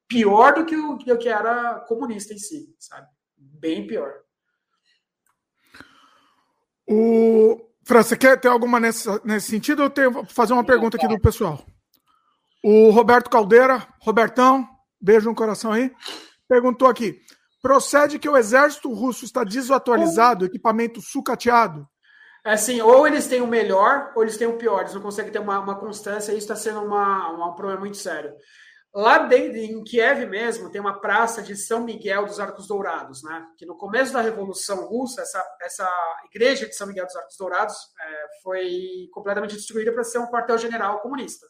pior 0.07 0.55
do 0.55 0.65
que 0.65 0.77
o, 0.77 0.99
que 0.99 1.29
era 1.29 1.81
comunista 1.81 2.33
em 2.33 2.39
si, 2.39 2.73
sabe? 2.79 3.09
Bem 3.37 3.87
pior. 3.87 4.26
O 6.89 7.61
Fran, 7.85 8.03
você 8.03 8.17
quer 8.17 8.41
ter 8.41 8.49
alguma 8.49 8.79
nesse, 8.79 9.09
nesse 9.25 9.49
sentido? 9.49 9.83
Eu 9.83 9.91
tenho 9.91 10.25
fazer 10.27 10.53
uma 10.53 10.65
pergunta 10.65 10.97
aqui 10.97 11.09
do 11.09 11.21
pessoal. 11.21 11.65
O 12.63 12.91
Roberto 12.91 13.31
Caldeira, 13.31 13.87
Robertão, 14.01 14.69
beijo 15.01 15.29
no 15.29 15.35
coração 15.35 15.73
aí, 15.73 15.93
perguntou 16.49 16.89
aqui: 16.89 17.21
procede 17.63 18.19
que 18.19 18.29
o 18.29 18.37
exército 18.37 18.93
russo 18.93 19.25
está 19.25 19.45
desatualizado, 19.45 20.45
equipamento 20.45 21.01
sucateado? 21.01 21.87
É 22.45 22.53
assim, 22.53 22.81
ou 22.81 23.07
eles 23.09 23.27
têm 23.27 23.41
o 23.41 23.47
melhor, 23.47 24.13
ou 24.15 24.23
eles 24.23 24.37
têm 24.37 24.47
o 24.47 24.57
pior. 24.57 24.81
Eles 24.81 24.95
não 24.95 25.01
conseguem 25.01 25.33
ter 25.33 25.41
uma, 25.41 25.59
uma 25.59 25.75
constância, 25.75 26.31
e 26.31 26.39
isso 26.39 26.45
está 26.45 26.55
sendo 26.55 26.81
uma, 26.81 27.31
uma, 27.31 27.51
um 27.51 27.55
problema 27.55 27.81
muito 27.81 27.97
sério. 27.97 28.33
Lá 28.97 29.19
dentro, 29.19 29.59
em 29.59 29.85
Kiev 29.85 30.25
mesmo, 30.25 30.71
tem 30.71 30.81
uma 30.81 30.99
praça 30.99 31.43
de 31.43 31.55
São 31.55 31.85
Miguel 31.85 32.25
dos 32.25 32.41
Arcos 32.41 32.67
Dourados, 32.67 33.23
né? 33.23 33.47
Que 33.59 33.67
no 33.67 33.77
começo 33.77 34.11
da 34.11 34.23
Revolução 34.23 34.87
Russa, 34.87 35.21
essa, 35.21 35.45
essa 35.61 35.87
igreja 36.33 36.67
de 36.67 36.75
São 36.75 36.87
Miguel 36.87 37.05
dos 37.05 37.15
Arcos 37.15 37.37
Dourados 37.37 37.77
é, 38.01 38.27
foi 38.43 39.07
completamente 39.13 39.55
destruída 39.55 39.93
para 39.93 40.03
ser 40.03 40.17
um 40.17 40.27
quartel-general 40.29 41.01
comunista. 41.01 41.47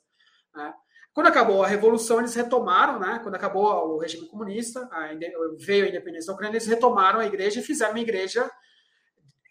Né? 0.56 0.74
Quando 1.14 1.28
acabou 1.28 1.62
a 1.62 1.68
revolução, 1.68 2.18
eles 2.18 2.34
retomaram, 2.34 2.98
né? 2.98 3.20
Quando 3.22 3.36
acabou 3.36 3.94
o 3.94 3.98
regime 3.98 4.26
comunista, 4.26 4.80
a, 4.90 5.10
veio 5.56 5.84
a 5.84 5.88
independência 5.88 6.26
da 6.26 6.34
Ucrânia, 6.34 6.56
eles 6.56 6.66
retomaram 6.66 7.20
a 7.20 7.26
igreja 7.26 7.60
e 7.60 7.62
fizeram 7.62 7.92
uma 7.92 8.00
igreja 8.00 8.50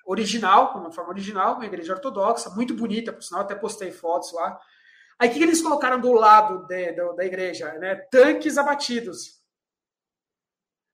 original, 0.05 0.73
com 0.73 0.79
uma 0.79 0.91
forma 0.91 1.11
original, 1.11 1.55
uma 1.55 1.65
igreja 1.65 1.93
ortodoxa, 1.93 2.49
muito 2.49 2.73
bonita, 2.73 3.13
por 3.13 3.23
sinal, 3.23 3.43
até 3.43 3.55
postei 3.55 3.93
fotos 3.93 4.33
lá. 4.33 4.59
Aí 5.19 5.29
o 5.29 5.33
que 5.33 5.41
eles 5.41 5.61
colocaram 5.61 5.99
do 5.99 6.11
lado 6.11 6.65
de, 6.67 6.91
da 6.91 7.25
igreja? 7.25 7.73
Né? 7.73 7.95
Tanques 7.95 8.57
abatidos. 8.57 9.41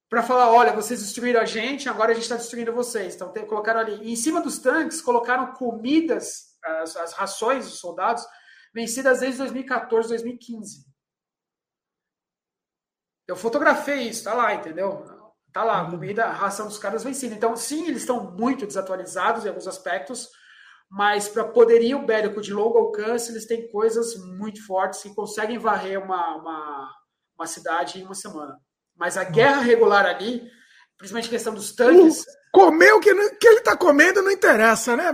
Para 0.09 0.21
falar, 0.21 0.51
olha, 0.51 0.73
vocês 0.73 1.01
destruíram 1.01 1.41
a 1.41 1.45
gente, 1.45 1.87
agora 1.87 2.11
a 2.11 2.13
gente 2.13 2.23
está 2.23 2.35
destruindo 2.35 2.73
vocês. 2.73 3.15
Então 3.15 3.31
colocaram 3.47 3.79
ali. 3.79 4.03
E 4.03 4.11
em 4.11 4.15
cima 4.15 4.41
dos 4.41 4.59
tanques, 4.59 5.01
colocaram 5.01 5.53
comidas, 5.53 6.57
as, 6.63 6.95
as 6.97 7.13
rações 7.13 7.65
dos 7.65 7.79
soldados, 7.79 8.25
vencidas 8.73 9.21
desde 9.21 9.39
2014, 9.39 10.09
2015. 10.09 10.85
Eu 13.27 13.35
fotografei 13.35 14.09
isso, 14.09 14.25
tá 14.25 14.33
lá, 14.33 14.53
entendeu? 14.53 15.05
Tá 15.53 15.63
lá, 15.63 15.79
a 15.79 15.83
uhum. 15.83 15.91
comida, 15.91 16.25
a 16.25 16.31
ração 16.31 16.67
dos 16.67 16.77
caras 16.77 17.03
vencida. 17.03 17.35
Então, 17.35 17.55
sim, 17.55 17.87
eles 17.87 18.01
estão 18.01 18.31
muito 18.31 18.65
desatualizados 18.65 19.45
em 19.45 19.49
alguns 19.49 19.67
aspectos, 19.67 20.29
mas 20.91 21.29
para 21.29 21.45
poderio 21.45 22.05
bélico 22.05 22.41
de 22.41 22.51
longo 22.51 22.77
alcance, 22.77 23.31
eles 23.31 23.45
têm 23.45 23.71
coisas 23.71 24.13
muito 24.17 24.65
fortes 24.67 25.01
que 25.01 25.15
conseguem 25.15 25.57
varrer 25.57 25.97
uma, 26.03 26.35
uma, 26.35 26.91
uma 27.33 27.47
cidade 27.47 28.01
em 28.01 28.03
uma 28.03 28.13
semana. 28.13 28.57
Mas 28.93 29.15
a 29.15 29.23
guerra 29.23 29.61
regular 29.61 30.05
ali, 30.05 30.43
principalmente 30.97 31.27
a 31.27 31.29
questão 31.29 31.53
dos 31.53 31.73
tanques. 31.73 32.25
Comer 32.51 32.91
o 32.91 32.99
que, 32.99 33.13
que 33.37 33.47
ele 33.47 33.59
está 33.59 33.77
comendo 33.77 34.21
não 34.21 34.29
interessa, 34.29 34.97
né? 34.97 35.13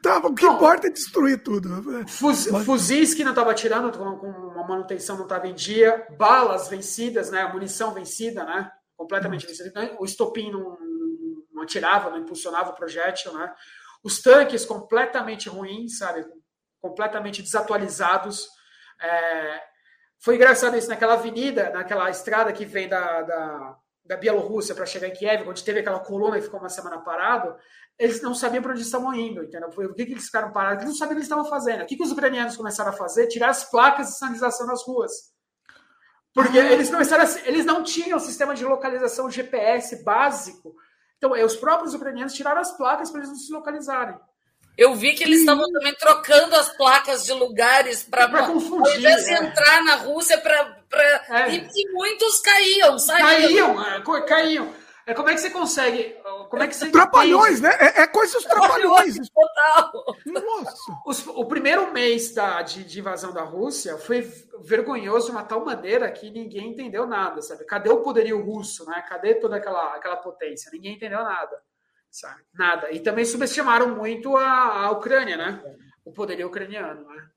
Tá, 0.00 0.18
o 0.18 0.32
que 0.32 0.44
não, 0.44 0.54
importa 0.54 0.86
é 0.86 0.90
destruir 0.90 1.42
tudo. 1.42 2.06
Fuz, 2.06 2.46
fuzis 2.64 3.14
que 3.14 3.24
não 3.24 3.32
estava 3.32 3.52
tirando, 3.52 3.98
com, 3.98 4.16
com 4.16 4.28
uma 4.28 4.64
manutenção 4.64 5.16
não 5.16 5.24
estava 5.24 5.48
em 5.48 5.54
dia, 5.54 6.06
balas 6.16 6.68
vencidas, 6.68 7.32
né? 7.32 7.44
munição 7.52 7.92
vencida, 7.92 8.44
né? 8.44 8.70
Completamente 8.96 9.44
vencida. 9.44 9.96
O 9.98 10.04
estopim 10.04 10.52
não, 10.52 10.78
não 11.52 11.64
atirava, 11.64 12.10
não 12.10 12.18
impulsionava 12.18 12.70
o 12.70 12.76
projétil, 12.76 13.32
né? 13.32 13.52
Os 14.04 14.20
tanques 14.20 14.66
completamente 14.66 15.48
ruins, 15.48 15.98
sabe? 15.98 16.26
Completamente 16.80 17.40
desatualizados. 17.40 18.46
É... 19.00 19.62
Foi 20.20 20.36
engraçado 20.36 20.76
isso 20.76 20.88
naquela 20.88 21.14
avenida, 21.14 21.70
naquela 21.70 22.10
estrada 22.10 22.52
que 22.52 22.64
vem 22.64 22.88
da, 22.88 23.22
da, 23.22 23.76
da 24.04 24.16
Bielorrússia 24.16 24.74
para 24.74 24.86
chegar 24.86 25.08
em 25.08 25.12
Kiev, 25.12 25.48
onde 25.48 25.64
teve 25.64 25.80
aquela 25.80 26.00
coluna 26.00 26.38
e 26.38 26.42
ficou 26.42 26.60
uma 26.60 26.68
semana 26.68 26.98
parado. 26.98 27.56
Eles 27.98 28.20
não 28.20 28.34
sabiam 28.34 28.62
para 28.62 28.72
onde 28.72 28.82
estavam 28.82 29.14
indo, 29.14 29.42
entendeu? 29.42 29.70
Por 29.70 29.94
que, 29.94 30.04
que 30.04 30.12
eles 30.12 30.26
ficaram 30.26 30.52
parados? 30.52 30.82
Eles 30.82 30.94
não 30.94 30.98
sabiam 30.98 31.12
o 31.12 31.14
que 31.14 31.20
eles 31.20 31.26
estavam 31.26 31.48
fazendo. 31.48 31.82
O 31.82 31.86
que, 31.86 31.96
que 31.96 32.02
os 32.02 32.10
ucranianos 32.10 32.56
começaram 32.56 32.90
a 32.90 32.94
fazer? 32.94 33.28
Tirar 33.28 33.50
as 33.50 33.64
placas 33.70 34.08
de 34.08 34.18
sinalização 34.18 34.66
nas 34.66 34.84
ruas. 34.84 35.12
Porque 36.34 36.58
eles 36.58 36.90
começaram 36.90 37.24
a, 37.24 37.48
eles 37.48 37.64
não 37.64 37.82
tinham 37.82 38.18
sistema 38.18 38.54
de 38.54 38.64
localização 38.64 39.30
GPS 39.30 40.02
básico 40.02 40.74
então, 41.18 41.34
é, 41.34 41.44
os 41.44 41.56
próprios 41.56 41.94
ucranianos 41.94 42.34
tiraram 42.34 42.60
as 42.60 42.76
placas 42.76 43.10
para 43.10 43.20
eles 43.20 43.30
não 43.30 43.38
se 43.38 43.52
localizarem. 43.52 44.16
Eu 44.76 44.94
vi 44.94 45.14
que 45.14 45.22
eles 45.22 45.40
estavam 45.40 45.70
também 45.70 45.94
trocando 45.94 46.56
as 46.56 46.68
placas 46.76 47.24
de 47.24 47.32
lugares 47.32 48.02
para 48.02 48.28
confundir. 48.46 48.92
Ao 48.92 48.98
invés 48.98 49.24
de 49.24 49.30
é. 49.30 49.36
entrar 49.36 49.84
na 49.84 49.94
Rússia 49.96 50.36
para. 50.38 50.84
É. 51.30 51.54
E, 51.54 51.68
e, 51.74 51.92
muitos 51.92 52.40
caíam, 52.40 52.98
saíam. 52.98 53.26
Caíam, 53.28 54.16
é, 54.16 54.20
caíam. 54.22 54.74
É, 55.06 55.14
como 55.14 55.28
é 55.28 55.34
que 55.34 55.40
você 55.40 55.50
consegue. 55.50 56.16
Como 56.48 56.62
é 56.62 56.68
que 56.68 56.74
você 56.74 56.90
trapalhões, 56.90 57.60
né? 57.60 57.70
É, 57.80 58.02
é 58.02 58.06
coisa 58.06 58.34
dos 58.34 58.44
trapalhões. 58.44 59.16
Total. 59.28 59.92
Nossa. 60.26 60.92
Os, 61.06 61.26
o 61.26 61.44
primeiro 61.46 61.92
mês 61.92 62.32
da, 62.34 62.62
de, 62.62 62.84
de, 62.84 63.00
invasão 63.00 63.32
da 63.32 63.42
Rússia 63.42 63.98
foi 63.98 64.22
vergonhoso 64.62 65.26
de 65.26 65.32
uma 65.32 65.44
tal 65.44 65.64
maneira 65.64 66.10
que 66.10 66.30
ninguém 66.30 66.70
entendeu 66.70 67.06
nada, 67.06 67.42
sabe? 67.42 67.64
Cadê 67.64 67.90
o 67.90 68.02
poderio 68.02 68.42
russo, 68.42 68.84
né? 68.86 69.02
Cadê 69.08 69.34
toda 69.34 69.56
aquela, 69.56 69.94
aquela 69.94 70.16
potência? 70.16 70.70
Ninguém 70.72 70.94
entendeu 70.94 71.22
nada, 71.22 71.60
sabe? 72.10 72.42
Nada. 72.52 72.90
E 72.90 73.00
também 73.00 73.24
subestimaram 73.24 73.94
muito 73.94 74.36
a, 74.36 74.84
a 74.84 74.90
Ucrânia, 74.90 75.36
né? 75.36 75.62
O 76.04 76.12
poderio 76.12 76.46
ucraniano, 76.48 77.08
né? 77.08 77.28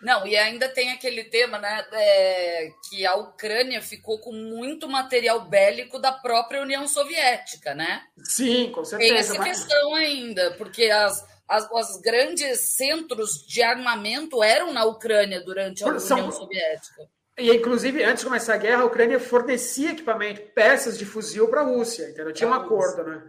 Não, 0.00 0.26
e 0.26 0.36
ainda 0.36 0.68
tem 0.68 0.92
aquele 0.92 1.24
tema, 1.24 1.58
né, 1.58 1.84
é, 1.92 2.68
que 2.88 3.06
a 3.06 3.14
Ucrânia 3.14 3.80
ficou 3.80 4.18
com 4.18 4.32
muito 4.32 4.88
material 4.88 5.40
bélico 5.40 5.98
da 5.98 6.12
própria 6.12 6.60
União 6.60 6.86
Soviética, 6.86 7.74
né? 7.74 8.02
Sim, 8.22 8.70
com 8.72 8.84
certeza. 8.84 9.10
Tem 9.10 9.18
essa 9.18 9.34
mas... 9.38 9.48
questão 9.48 9.94
ainda, 9.94 10.52
porque 10.52 10.84
as, 10.90 11.24
as, 11.48 11.68
os 11.70 12.00
grandes 12.00 12.60
centros 12.76 13.46
de 13.46 13.62
armamento 13.62 14.42
eram 14.42 14.72
na 14.72 14.84
Ucrânia 14.84 15.40
durante 15.40 15.82
a 15.82 15.98
São... 15.98 16.18
União 16.18 16.32
Soviética. 16.32 17.08
E, 17.38 17.50
inclusive, 17.50 18.02
antes 18.02 18.20
de 18.20 18.26
começar 18.26 18.54
a 18.54 18.58
guerra, 18.58 18.82
a 18.82 18.86
Ucrânia 18.86 19.20
fornecia 19.20 19.90
equipamento, 19.90 20.40
peças 20.54 20.96
de 20.96 21.04
fuzil 21.04 21.48
para 21.48 21.60
a 21.60 21.64
Rússia, 21.64 22.08
entendeu? 22.08 22.32
Tinha 22.32 22.48
um 22.48 22.54
acordo, 22.54 23.04
né? 23.04 23.22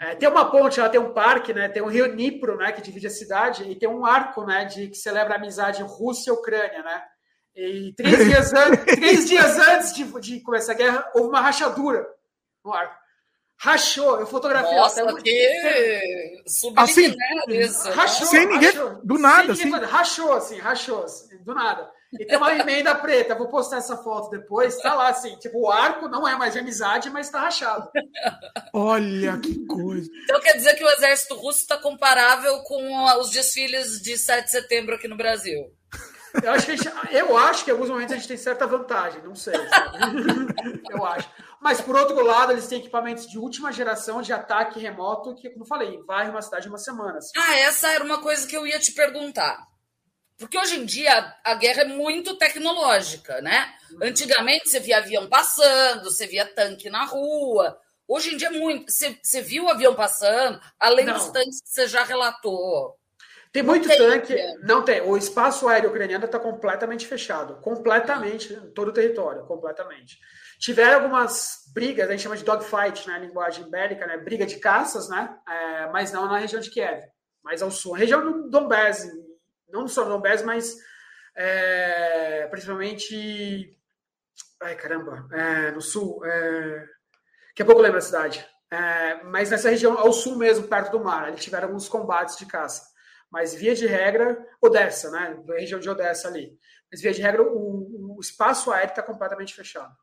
É, 0.00 0.14
tem 0.14 0.26
uma 0.30 0.50
ponte, 0.50 0.80
ela 0.80 0.88
tem 0.88 0.98
um 0.98 1.12
parque, 1.12 1.52
né? 1.52 1.68
Tem 1.68 1.82
o 1.82 1.86
Rio 1.86 2.10
Dnipro, 2.10 2.56
né? 2.56 2.72
Que 2.72 2.80
divide 2.80 3.06
a 3.06 3.10
cidade 3.10 3.64
e 3.64 3.76
tem 3.76 3.86
um 3.86 4.06
arco, 4.06 4.46
né? 4.46 4.64
De 4.64 4.88
que 4.88 4.96
celebra 4.96 5.34
a 5.34 5.36
amizade 5.36 5.82
Rússia-Ucrânia, 5.82 6.82
né? 6.82 7.02
E 7.54 7.92
três 7.92 8.16
dias, 8.24 8.54
an 8.54 8.76
três 8.76 9.28
dias 9.28 9.58
antes 9.58 9.92
de, 9.94 10.04
de, 10.20 10.40
começar 10.40 10.72
a 10.72 10.76
guerra, 10.76 11.10
houve 11.14 11.28
uma 11.28 11.42
rachadura 11.42 12.06
no 12.64 12.72
arco. 12.72 12.98
Rachou, 13.58 14.18
eu 14.18 14.26
fotografei 14.26 14.74
Nossa, 14.74 15.02
até 15.02 15.20
que 15.20 16.42
assim, 16.76 17.14
isso. 17.48 17.86
Né? 17.86 17.94
Rachou, 17.94 18.26
sem 18.26 18.46
ninguém, 18.46 18.70
rachou, 18.70 19.00
do 19.04 19.18
nada, 19.18 19.52
assim. 19.52 19.70
Rachou, 19.70 20.32
assim, 20.32 20.58
rachou, 20.58 21.04
assim, 21.04 21.36
do 21.44 21.54
nada. 21.54 21.92
E 22.18 22.24
tem 22.24 22.36
uma 22.36 22.52
emenda 22.54 22.94
preta. 22.94 23.34
Vou 23.34 23.48
postar 23.48 23.78
essa 23.78 23.96
foto 23.96 24.30
depois. 24.30 24.76
Tá 24.78 24.94
lá 24.94 25.08
assim, 25.08 25.36
tipo, 25.36 25.60
o 25.60 25.70
arco 25.70 26.08
não 26.08 26.26
é 26.26 26.36
mais 26.36 26.52
de 26.52 26.58
amizade, 26.58 27.10
mas 27.10 27.30
tá 27.30 27.40
rachado. 27.40 27.88
Olha 28.72 29.38
que 29.38 29.64
coisa. 29.66 30.10
Então 30.24 30.40
quer 30.40 30.54
dizer 30.54 30.74
que 30.74 30.84
o 30.84 30.90
exército 30.90 31.34
russo 31.36 31.60
está 31.60 31.78
comparável 31.78 32.62
com 32.62 33.04
os 33.20 33.30
desfiles 33.30 34.00
de 34.00 34.16
7 34.16 34.44
de 34.44 34.50
setembro 34.50 34.94
aqui 34.94 35.06
no 35.06 35.16
Brasil. 35.16 35.72
Eu 36.42 36.52
acho, 36.52 36.66
que 36.66 36.76
gente, 36.76 36.92
eu 37.10 37.36
acho 37.36 37.64
que 37.64 37.70
em 37.70 37.72
alguns 37.72 37.90
momentos 37.90 38.12
a 38.12 38.16
gente 38.16 38.28
tem 38.28 38.36
certa 38.36 38.66
vantagem, 38.66 39.20
não 39.22 39.34
sei. 39.34 39.54
eu 40.88 41.04
acho. 41.04 41.28
Mas, 41.60 41.80
por 41.80 41.94
outro 41.94 42.24
lado, 42.24 42.52
eles 42.52 42.66
têm 42.66 42.78
equipamentos 42.78 43.26
de 43.26 43.38
última 43.38 43.70
geração 43.70 44.22
de 44.22 44.32
ataque 44.32 44.80
remoto, 44.80 45.34
que, 45.34 45.50
como 45.50 45.64
eu 45.64 45.68
falei, 45.68 46.00
vai 46.06 46.30
uma 46.30 46.40
cidade 46.40 46.66
em 46.66 46.70
uma 46.70 46.78
semana. 46.78 47.18
Assim. 47.18 47.32
Ah, 47.36 47.56
essa 47.58 47.88
era 47.88 48.02
uma 48.02 48.18
coisa 48.22 48.46
que 48.46 48.56
eu 48.56 48.66
ia 48.66 48.78
te 48.78 48.92
perguntar. 48.92 49.69
Porque 50.40 50.58
hoje 50.58 50.80
em 50.80 50.86
dia 50.86 51.36
a 51.44 51.54
guerra 51.54 51.82
é 51.82 51.84
muito 51.84 52.34
tecnológica, 52.36 53.42
né? 53.42 53.74
Uhum. 53.92 53.98
Antigamente 54.04 54.70
você 54.70 54.80
via 54.80 54.96
avião 54.96 55.28
passando, 55.28 56.04
você 56.04 56.26
via 56.26 56.46
tanque 56.46 56.88
na 56.88 57.04
rua. 57.04 57.78
Hoje 58.08 58.34
em 58.34 58.38
dia 58.38 58.48
é 58.48 58.50
muito. 58.50 58.90
Você, 58.90 59.18
você 59.22 59.42
viu 59.42 59.66
o 59.66 59.68
avião 59.68 59.94
passando, 59.94 60.58
além 60.80 61.04
não. 61.04 61.12
dos 61.12 61.28
tanques 61.28 61.60
que 61.60 61.68
você 61.68 61.86
já 61.86 62.02
relatou. 62.04 62.98
Tem 63.52 63.62
muito 63.62 63.86
tem, 63.86 63.98
tanque. 63.98 64.34
Não 64.62 64.82
tem. 64.82 65.02
O 65.02 65.14
espaço 65.14 65.68
aéreo 65.68 65.90
ucraniano 65.90 66.24
está 66.24 66.38
completamente 66.38 67.06
fechado. 67.06 67.60
Completamente, 67.60 68.54
todo 68.74 68.88
o 68.88 68.92
território, 68.94 69.44
completamente. 69.44 70.18
Tiveram 70.58 71.02
algumas 71.02 71.70
brigas, 71.74 72.08
a 72.08 72.12
gente 72.12 72.22
chama 72.22 72.36
de 72.36 72.44
dogfight, 72.44 73.06
né? 73.06 73.18
Linguagem 73.18 73.68
bélica, 73.68 74.06
né? 74.06 74.16
Briga 74.16 74.46
de 74.46 74.56
caças, 74.56 75.08
né? 75.10 75.36
É, 75.46 75.90
mas 75.90 76.12
não 76.12 76.26
na 76.26 76.38
região 76.38 76.62
de 76.62 76.70
Kiev, 76.70 77.02
mas 77.44 77.60
ao 77.60 77.70
sul. 77.70 77.94
A 77.94 77.98
região 77.98 78.24
do 78.24 78.48
Donbass, 78.48 79.06
não 79.72 79.88
só 79.88 80.04
no 80.04 80.10
Donbass, 80.10 80.42
mas 80.42 80.76
é, 81.36 82.46
principalmente. 82.48 83.76
Ai, 84.62 84.76
caramba, 84.76 85.28
é, 85.32 85.70
no 85.70 85.80
sul. 85.80 86.24
É, 86.24 86.86
daqui 87.48 87.62
a 87.62 87.64
pouco 87.64 87.80
eu 87.80 87.84
lembro 87.84 87.98
a 87.98 88.02
cidade. 88.02 88.46
É, 88.70 89.22
mas 89.24 89.50
nessa 89.50 89.70
região, 89.70 89.98
ao 89.98 90.12
sul 90.12 90.36
mesmo, 90.36 90.68
perto 90.68 90.92
do 90.92 91.02
mar, 91.02 91.28
eles 91.28 91.42
tiveram 91.42 91.68
alguns 91.68 91.88
combates 91.88 92.36
de 92.36 92.46
caça. 92.46 92.88
Mas 93.30 93.54
via 93.54 93.74
de 93.74 93.86
regra, 93.86 94.38
Odessa, 94.60 95.10
né? 95.10 95.42
A 95.48 95.52
região 95.54 95.80
de 95.80 95.88
Odessa 95.88 96.28
ali. 96.28 96.58
Mas 96.90 97.00
via 97.00 97.12
de 97.12 97.22
regra, 97.22 97.42
o, 97.42 98.16
o 98.16 98.20
espaço 98.20 98.72
aéreo 98.72 98.90
está 98.90 99.02
completamente 99.02 99.54
fechado. 99.54 99.94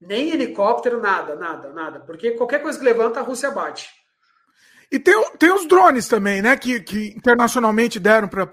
Nem 0.00 0.30
helicóptero, 0.30 1.00
nada, 1.00 1.34
nada, 1.34 1.72
nada. 1.72 2.00
Porque 2.00 2.32
qualquer 2.32 2.62
coisa 2.62 2.78
que 2.78 2.84
levanta, 2.84 3.20
a 3.20 3.22
Rússia 3.22 3.50
bate. 3.50 3.90
E 4.90 4.98
tem, 4.98 5.14
tem 5.38 5.52
os 5.52 5.66
drones 5.66 6.08
também, 6.08 6.40
né? 6.40 6.56
Que, 6.56 6.80
que 6.80 7.14
internacionalmente 7.16 7.98
deram 7.98 8.28
para 8.28 8.46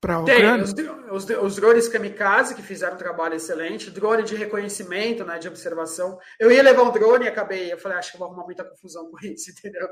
para 0.00 0.22
Tem 0.22 0.62
os, 0.62 0.72
os, 1.10 1.28
os, 1.42 1.56
drones 1.56 1.88
kamikaze 1.88 2.54
que 2.54 2.62
fizeram 2.62 2.94
um 2.94 2.98
trabalho 2.98 3.34
excelente, 3.34 3.90
drone 3.90 4.22
de 4.22 4.36
reconhecimento, 4.36 5.24
né, 5.24 5.38
de 5.38 5.48
observação. 5.48 6.18
Eu 6.38 6.52
ia 6.52 6.62
levar 6.62 6.84
um 6.84 6.92
drone 6.92 7.24
e 7.24 7.28
acabei, 7.28 7.72
eu 7.72 7.78
falei, 7.78 7.98
acho 7.98 8.12
que 8.12 8.18
vou 8.18 8.28
arrumar 8.28 8.44
muita 8.44 8.64
confusão 8.64 9.10
com 9.10 9.18
isso, 9.26 9.50
entendeu? 9.58 9.88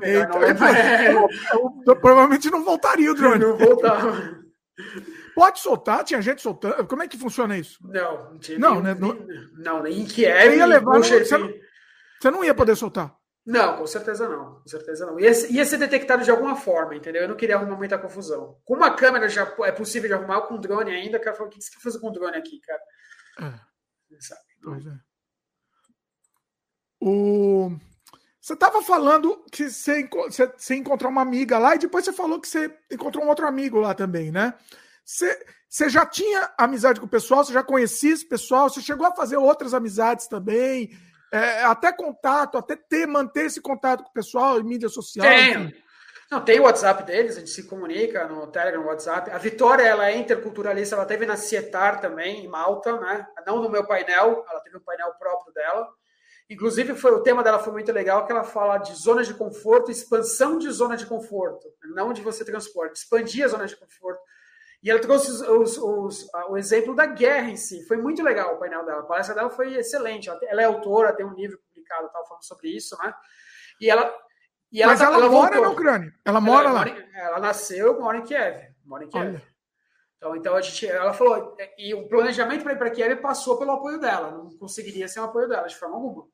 É 0.00 0.14
Eita, 0.14 0.28
não 0.28 0.44
é, 0.44 1.12
eu, 1.12 1.28
eu, 1.86 1.96
provavelmente 1.96 2.50
não 2.50 2.64
voltaria 2.64 3.10
o 3.10 3.14
drone. 3.16 3.44
Não 3.44 3.56
voltava. 3.56 4.38
Pode 5.34 5.58
soltar? 5.58 6.04
Tinha 6.04 6.22
gente 6.22 6.40
soltando? 6.40 6.86
Como 6.86 7.02
é 7.02 7.08
que 7.08 7.18
funciona 7.18 7.58
isso? 7.58 7.80
Não, 7.82 8.30
não 8.30 8.38
tinha 8.38 8.58
não, 8.60 8.74
nem, 8.74 8.94
né? 8.94 8.94
Não, 8.94 9.80
não, 9.80 9.86
em 9.88 10.04
Kiev. 10.04 10.56
Ia 10.56 10.66
levar, 10.66 10.98
você, 10.98 11.24
você 11.24 12.30
não 12.30 12.44
ia 12.44 12.54
poder 12.54 12.76
soltar. 12.76 13.17
Não, 13.48 13.78
com 13.78 13.86
certeza 13.86 14.28
não. 14.28 14.60
Com 14.60 14.68
certeza 14.68 15.06
não. 15.06 15.18
Ia, 15.18 15.30
ia 15.50 15.64
ser 15.64 15.78
detectado 15.78 16.22
de 16.22 16.30
alguma 16.30 16.54
forma, 16.54 16.94
entendeu? 16.94 17.22
Eu 17.22 17.28
não 17.28 17.34
queria 17.34 17.56
arrumar 17.56 17.78
muita 17.78 17.98
confusão. 17.98 18.60
Com 18.62 18.74
uma 18.74 18.94
câmera 18.94 19.26
já 19.26 19.50
é 19.60 19.72
possível 19.72 20.06
de 20.06 20.12
arrumar, 20.12 20.42
com 20.42 20.60
drone 20.60 20.90
ainda. 20.90 21.16
O 21.16 21.20
cara 21.20 21.34
falou: 21.34 21.50
o 21.50 21.54
que 21.54 21.64
você 21.64 21.70
quer 21.70 21.80
fazer 21.80 21.98
com 21.98 22.12
drone 22.12 22.36
aqui, 22.36 22.60
cara? 22.60 22.82
É. 23.40 24.20
Sabe? 24.20 24.40
Pois 24.62 24.86
é. 24.86 24.98
O... 27.00 27.70
Você 28.38 28.52
estava 28.52 28.82
falando 28.82 29.42
que 29.50 29.70
você, 29.70 30.06
você, 30.06 30.46
você, 30.54 30.74
encontrou 30.74 31.10
uma 31.10 31.22
amiga 31.22 31.58
lá 31.58 31.74
e 31.74 31.78
depois 31.78 32.04
você 32.04 32.12
falou 32.12 32.38
que 32.38 32.48
você 32.48 32.70
encontrou 32.90 33.24
um 33.24 33.28
outro 33.28 33.46
amigo 33.46 33.80
lá 33.80 33.94
também, 33.94 34.30
né? 34.30 34.52
Você, 35.02 35.46
você 35.66 35.88
já 35.88 36.04
tinha 36.04 36.52
amizade 36.58 37.00
com 37.00 37.06
o 37.06 37.10
pessoal, 37.10 37.42
você 37.42 37.54
já 37.54 37.62
conhecia 37.62 38.12
esse 38.12 38.26
pessoal, 38.26 38.68
você 38.68 38.82
chegou 38.82 39.06
a 39.06 39.16
fazer 39.16 39.38
outras 39.38 39.72
amizades 39.72 40.26
também? 40.26 40.90
É, 41.32 41.64
até 41.64 41.92
contato, 41.92 42.56
até 42.56 42.76
ter, 42.76 43.06
manter 43.06 43.46
esse 43.46 43.60
contato 43.60 44.02
com 44.02 44.10
o 44.10 44.12
pessoal 44.12 44.58
em 44.58 44.64
mídia 44.64 44.88
social. 44.88 45.26
Tem. 45.26 45.74
Não, 46.30 46.44
tem 46.44 46.60
o 46.60 46.64
WhatsApp 46.64 47.04
deles, 47.04 47.36
a 47.36 47.40
gente 47.40 47.50
se 47.50 47.66
comunica 47.66 48.28
no 48.28 48.46
Telegram, 48.48 48.82
no 48.82 48.88
WhatsApp. 48.88 49.30
A 49.30 49.38
Vitória, 49.38 49.82
ela 49.82 50.10
é 50.10 50.16
interculturalista, 50.18 50.94
ela 50.94 51.06
teve 51.06 51.24
na 51.24 51.36
Cietar 51.36 52.02
também, 52.02 52.44
em 52.44 52.48
Malta, 52.48 53.00
né? 53.00 53.26
Não 53.46 53.62
no 53.62 53.70
meu 53.70 53.86
painel, 53.86 54.44
ela 54.48 54.60
teve 54.60 54.76
um 54.76 54.82
painel 54.82 55.14
próprio 55.18 55.54
dela. 55.54 55.88
Inclusive, 56.50 56.94
foi, 56.94 57.12
o 57.12 57.22
tema 57.22 57.42
dela 57.42 57.58
foi 57.58 57.72
muito 57.72 57.92
legal, 57.92 58.26
que 58.26 58.32
ela 58.32 58.44
fala 58.44 58.76
de 58.76 58.94
zonas 58.94 59.26
de 59.26 59.34
conforto, 59.34 59.90
expansão 59.90 60.58
de 60.58 60.70
zona 60.70 60.96
de 60.96 61.06
conforto, 61.06 61.66
não 61.94 62.12
de 62.12 62.20
você 62.20 62.44
transporte, 62.44 62.96
expandir 62.96 63.44
a 63.44 63.48
zona 63.48 63.66
de 63.66 63.76
conforto. 63.76 64.20
E 64.82 64.90
ela 64.90 65.00
trouxe 65.00 65.30
os, 65.30 65.40
os, 65.40 65.78
os, 65.78 66.28
o 66.48 66.56
exemplo 66.56 66.94
da 66.94 67.06
guerra 67.06 67.50
em 67.50 67.56
si. 67.56 67.84
Foi 67.86 67.96
muito 67.96 68.22
legal 68.22 68.54
o 68.54 68.58
painel 68.58 68.84
dela. 68.84 69.00
A 69.00 69.06
palestra 69.06 69.34
dela 69.34 69.50
foi 69.50 69.74
excelente. 69.74 70.28
Ela, 70.28 70.62
é 70.62 70.64
autora, 70.64 71.14
tem 71.14 71.26
um 71.26 71.34
livro 71.34 71.58
publicado 71.68 72.08
tal, 72.12 72.26
falando 72.26 72.44
sobre 72.44 72.68
isso, 72.68 72.96
né? 73.02 73.12
E 73.80 73.90
ela. 73.90 74.14
E 74.70 74.82
ela 74.82 74.92
Mas 74.92 75.00
ela, 75.00 75.16
ela 75.16 75.28
mora 75.28 75.56
voltou. 75.56 75.62
na 75.62 75.70
Ucrânia. 75.70 76.14
Ela 76.24 76.40
mora 76.40 76.68
ela, 76.68 76.72
lá. 76.72 76.86
Mora, 76.86 77.08
ela 77.14 77.40
nasceu, 77.40 77.98
mora 78.00 78.18
em 78.18 78.22
Kiev. 78.22 78.74
Mora 78.84 79.04
em 79.04 79.08
Kiev. 79.08 79.42
Então, 80.18 80.36
então 80.36 80.54
a 80.54 80.60
gente, 80.60 80.86
ela 80.86 81.14
falou, 81.14 81.56
e 81.78 81.94
o 81.94 82.08
planejamento 82.08 82.62
para 82.62 82.72
ir 82.72 82.78
para 82.78 82.90
Kiev 82.90 83.20
passou 83.20 83.58
pelo 83.58 83.72
apoio 83.72 83.98
dela, 84.00 84.32
não 84.32 84.50
conseguiria 84.58 85.08
ser 85.08 85.20
um 85.20 85.24
apoio 85.24 85.48
dela 85.48 85.66
de 85.66 85.76
forma 85.76 85.94
alguma. 85.94 86.26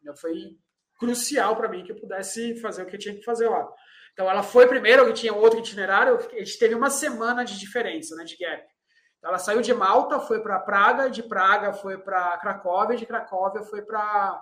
Então, 0.00 0.16
foi 0.16 0.56
crucial 0.98 1.54
para 1.54 1.68
mim 1.68 1.84
que 1.84 1.92
eu 1.92 2.00
pudesse 2.00 2.58
fazer 2.60 2.82
o 2.82 2.86
que 2.86 2.96
eu 2.96 3.00
tinha 3.00 3.14
que 3.14 3.22
fazer 3.22 3.48
lá. 3.48 3.68
Então 4.16 4.30
ela 4.30 4.42
foi 4.42 4.66
primeiro, 4.66 5.12
tinha 5.12 5.34
outro 5.34 5.58
itinerário, 5.58 6.16
a 6.16 6.38
gente 6.38 6.58
teve 6.58 6.74
uma 6.74 6.88
semana 6.88 7.44
de 7.44 7.58
diferença, 7.58 8.16
né, 8.16 8.24
de 8.24 8.34
gap. 8.38 8.66
Então, 9.18 9.28
ela 9.28 9.38
saiu 9.38 9.60
de 9.60 9.74
Malta, 9.74 10.18
foi 10.18 10.40
para 10.40 10.58
Praga, 10.58 11.10
de 11.10 11.22
Praga 11.22 11.74
foi 11.74 11.98
para 11.98 12.38
Cracóvia, 12.38 12.96
de 12.96 13.04
Cracóvia 13.04 13.62
foi 13.62 13.82
para 13.82 14.40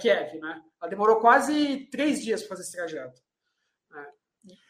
Kiev, 0.00 0.40
né? 0.40 0.60
Ela 0.82 0.90
demorou 0.90 1.20
quase 1.20 1.88
três 1.92 2.24
dias 2.24 2.42
para 2.42 2.50
fazer 2.50 2.62
esse 2.62 2.72
trajeto. 2.72 3.20
Né? 3.90 4.06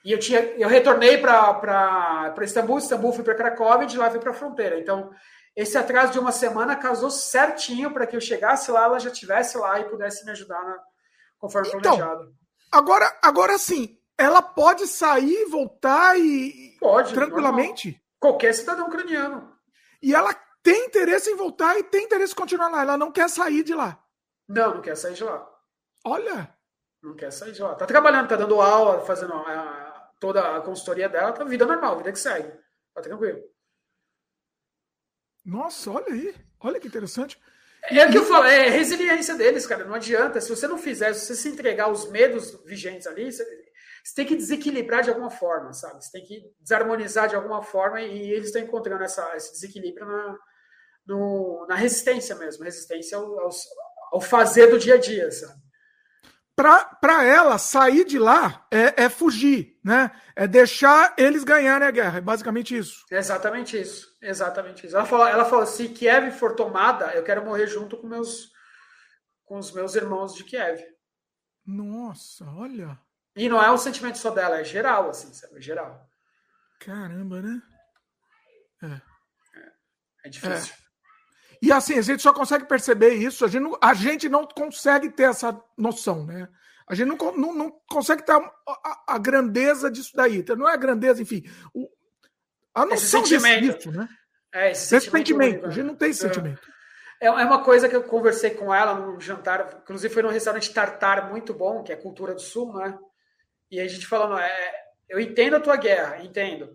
E 0.04 0.12
eu 0.12 0.18
tinha, 0.18 0.40
eu 0.40 0.68
retornei 0.68 1.16
para 1.16 2.34
Istambul, 2.42 2.78
Istambul 2.78 3.12
fui 3.14 3.24
para 3.24 3.34
Cracóvia, 3.34 3.84
e 3.84 3.88
de 3.88 3.96
lá 3.96 4.10
fui 4.10 4.20
para 4.20 4.32
a 4.32 4.34
fronteira. 4.34 4.78
Então 4.78 5.10
esse 5.56 5.78
atraso 5.78 6.12
de 6.12 6.18
uma 6.18 6.32
semana 6.32 6.76
casou 6.76 7.10
certinho 7.10 7.92
para 7.92 8.06
que 8.06 8.16
eu 8.16 8.20
chegasse 8.20 8.70
lá, 8.70 8.84
ela 8.84 8.98
já 8.98 9.10
estivesse 9.10 9.56
lá 9.56 9.78
e 9.78 9.88
pudesse 9.88 10.24
me 10.24 10.32
ajudar 10.32 10.62
na, 10.62 10.78
conforme 11.38 11.68
então, 11.68 11.80
planejado. 11.80 12.34
Agora, 12.72 13.18
agora 13.22 13.56
sim, 13.56 13.96
ela 14.18 14.40
pode 14.42 14.86
sair, 14.86 15.44
voltar 15.46 16.18
e. 16.18 16.76
Pode. 16.80 17.12
Tranquilamente? 17.12 17.88
Normal. 17.88 18.04
Qualquer 18.20 18.54
cidadão 18.54 18.86
ucraniano. 18.86 19.52
E 20.02 20.14
ela 20.14 20.32
tem 20.62 20.86
interesse 20.86 21.30
em 21.30 21.36
voltar 21.36 21.78
e 21.78 21.82
tem 21.82 22.04
interesse 22.04 22.32
em 22.32 22.36
continuar 22.36 22.68
lá. 22.68 22.82
Ela 22.82 22.96
não 22.96 23.12
quer 23.12 23.28
sair 23.28 23.62
de 23.62 23.74
lá. 23.74 24.02
Não, 24.48 24.76
não 24.76 24.82
quer 24.82 24.96
sair 24.96 25.14
de 25.14 25.24
lá. 25.24 25.46
Olha. 26.04 26.54
Não 27.02 27.14
quer 27.14 27.30
sair 27.30 27.52
de 27.52 27.62
lá. 27.62 27.74
Tá 27.74 27.86
trabalhando, 27.86 28.28
tá 28.28 28.36
dando 28.36 28.60
aula, 28.60 29.04
fazendo 29.04 29.34
a, 29.34 30.10
toda 30.18 30.56
a 30.56 30.60
consultoria 30.60 31.08
dela, 31.08 31.32
tá 31.32 31.44
vida 31.44 31.66
normal, 31.66 31.98
vida 31.98 32.12
que 32.12 32.18
segue. 32.18 32.50
Tá 32.94 33.02
tranquilo. 33.02 33.42
Nossa, 35.44 35.90
olha 35.90 36.08
aí. 36.08 36.34
Olha 36.60 36.80
que 36.80 36.88
interessante. 36.88 37.38
É 37.90 38.06
o 38.06 38.10
que 38.10 38.16
eu 38.16 38.24
falo, 38.24 38.46
é 38.46 38.70
resiliência 38.70 39.34
deles, 39.34 39.66
cara. 39.66 39.84
Não 39.84 39.94
adianta. 39.94 40.40
Se 40.40 40.48
você 40.48 40.66
não 40.66 40.78
fizer, 40.78 41.12
se 41.12 41.26
você 41.26 41.34
se 41.34 41.48
entregar 41.50 41.90
os 41.90 42.08
medos 42.08 42.52
vigentes 42.64 43.06
ali, 43.06 43.28
você 44.04 44.16
tem 44.16 44.26
que 44.26 44.36
desequilibrar 44.36 45.02
de 45.02 45.08
alguma 45.08 45.30
forma, 45.30 45.72
sabe? 45.72 46.04
Você 46.04 46.12
tem 46.12 46.26
que 46.26 46.44
desarmonizar 46.60 47.26
de 47.26 47.34
alguma 47.34 47.62
forma 47.62 48.02
e 48.02 48.30
eles 48.30 48.48
estão 48.48 48.60
encontrando 48.60 49.02
essa, 49.02 49.34
esse 49.34 49.52
desequilíbrio 49.52 50.06
na, 50.06 50.38
no, 51.06 51.66
na 51.66 51.74
resistência 51.74 52.34
mesmo, 52.36 52.64
resistência 52.64 53.16
ao, 53.16 53.24
ao, 53.40 53.50
ao, 54.12 54.20
fazer 54.20 54.66
do 54.66 54.78
dia 54.78 54.96
a 54.96 54.98
dia, 54.98 55.32
sabe? 55.32 55.64
Para 56.54 57.24
ela, 57.24 57.58
sair 57.58 58.04
de 58.04 58.18
lá 58.18 58.66
é, 58.70 59.04
é, 59.04 59.08
fugir, 59.08 59.80
né? 59.82 60.12
É 60.36 60.46
deixar 60.46 61.14
eles 61.18 61.42
ganharem 61.42 61.88
a 61.88 61.90
guerra. 61.90 62.18
É 62.18 62.20
basicamente 62.20 62.76
isso. 62.76 63.04
exatamente 63.10 63.80
isso. 63.80 64.06
Exatamente 64.22 64.86
isso. 64.86 64.94
Ela 64.94 65.04
falou, 65.04 65.26
ela 65.26 65.44
falou: 65.44 65.66
se 65.66 65.88
Kiev 65.88 66.30
for 66.30 66.54
tomada, 66.54 67.06
eu 67.06 67.24
quero 67.24 67.44
morrer 67.44 67.66
junto 67.66 67.96
com, 67.96 68.06
meus, 68.06 68.52
com 69.44 69.58
os 69.58 69.72
meus 69.72 69.96
irmãos 69.96 70.32
de 70.34 70.44
Kiev. 70.44 70.80
Nossa, 71.66 72.44
olha. 72.44 73.00
E 73.36 73.48
não 73.48 73.62
é 73.62 73.70
um 73.70 73.78
sentimento 73.78 74.18
só 74.18 74.30
dela, 74.30 74.60
é 74.60 74.64
geral, 74.64 75.10
assim, 75.10 75.32
sabe? 75.32 75.58
É 75.58 75.60
geral. 75.60 76.08
Caramba, 76.80 77.42
né? 77.42 77.62
É. 78.82 78.86
É, 78.86 79.72
é 80.26 80.28
difícil. 80.28 80.74
E 81.60 81.72
assim, 81.72 81.98
a 81.98 82.02
gente 82.02 82.22
só 82.22 82.32
consegue 82.32 82.66
perceber 82.66 83.14
isso, 83.14 83.44
a 83.44 83.48
gente 83.48 83.62
não, 83.62 83.78
a 83.80 83.94
gente 83.94 84.28
não 84.28 84.46
consegue 84.46 85.10
ter 85.10 85.24
essa 85.24 85.58
noção, 85.76 86.26
né? 86.26 86.48
A 86.86 86.94
gente 86.94 87.08
não, 87.08 87.16
não, 87.32 87.54
não 87.54 87.80
consegue 87.88 88.22
ter 88.22 88.32
a, 88.32 88.36
a, 88.36 89.04
a, 89.14 89.18
grandeza 89.18 89.90
disso 89.90 90.12
daí. 90.14 90.36
Então, 90.36 90.54
não 90.54 90.68
é 90.68 90.74
a 90.74 90.76
grandeza, 90.76 91.22
enfim. 91.22 91.42
O, 91.72 91.88
a 92.74 92.84
noção 92.84 93.22
esse 93.22 93.38
sentimento. 93.38 93.78
Disso, 93.78 93.92
né? 93.92 94.06
É, 94.52 94.70
esse, 94.70 94.94
esse 94.94 95.10
sentimento. 95.10 95.26
sentimento. 95.26 95.66
A 95.66 95.70
gente 95.70 95.86
não 95.86 95.96
tem 95.96 96.10
esse 96.10 96.26
é. 96.26 96.28
sentimento. 96.28 96.60
É, 97.20 97.26
é 97.26 97.30
uma 97.30 97.64
coisa 97.64 97.88
que 97.88 97.96
eu 97.96 98.04
conversei 98.04 98.50
com 98.50 98.74
ela 98.74 98.94
num 98.94 99.18
jantar, 99.18 99.80
inclusive 99.82 100.12
foi 100.12 100.22
num 100.22 100.28
restaurante 100.28 100.74
tartar 100.74 101.30
muito 101.30 101.54
bom, 101.54 101.82
que 101.82 101.92
é 101.92 101.96
cultura 101.96 102.34
do 102.34 102.40
sul, 102.40 102.74
né? 102.74 102.98
E 103.74 103.80
a 103.80 103.88
gente 103.88 104.06
falando, 104.06 104.38
é, 104.38 104.72
eu 105.08 105.18
entendo 105.18 105.56
a 105.56 105.60
tua 105.60 105.76
guerra, 105.76 106.22
entendo. 106.22 106.70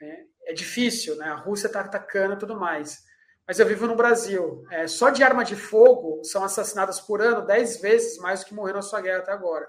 É, 0.00 0.24
é 0.46 0.52
difícil, 0.52 1.16
né? 1.16 1.26
A 1.26 1.34
Rússia 1.34 1.66
está 1.66 1.80
atacando 1.80 2.34
e 2.34 2.38
tudo 2.38 2.54
mais. 2.54 3.02
Mas 3.44 3.58
eu 3.58 3.66
vivo 3.66 3.88
no 3.88 3.96
Brasil. 3.96 4.64
É, 4.70 4.86
só 4.86 5.10
de 5.10 5.24
arma 5.24 5.44
de 5.44 5.56
fogo 5.56 6.22
são 6.22 6.44
assassinadas 6.44 7.00
por 7.00 7.20
ano 7.20 7.44
dez 7.44 7.80
vezes 7.80 8.18
mais 8.18 8.40
do 8.40 8.46
que 8.46 8.54
morreram 8.54 8.76
na 8.76 8.82
sua 8.82 9.00
guerra 9.00 9.18
até 9.18 9.32
agora. 9.32 9.68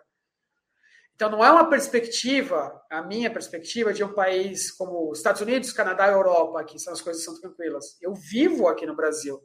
Então 1.15 1.27
não 1.27 1.43
é 1.43 1.49
uma 1.49 1.67
perspectiva, 1.67 2.79
a 2.87 3.01
minha 3.01 3.33
perspectiva, 3.33 3.91
de 3.91 4.03
um 4.03 4.13
país 4.13 4.71
como 4.71 5.11
Estados 5.11 5.41
Unidos, 5.41 5.73
Canadá 5.73 6.07
e 6.07 6.11
Europa, 6.11 6.63
que 6.65 6.77
são 6.77 6.93
as 6.93 7.01
coisas 7.01 7.23
são 7.23 7.39
tranquilas. 7.41 7.97
Eu 7.99 8.13
vivo 8.13 8.67
aqui 8.67 8.85
no 8.85 8.95
Brasil. 8.95 9.41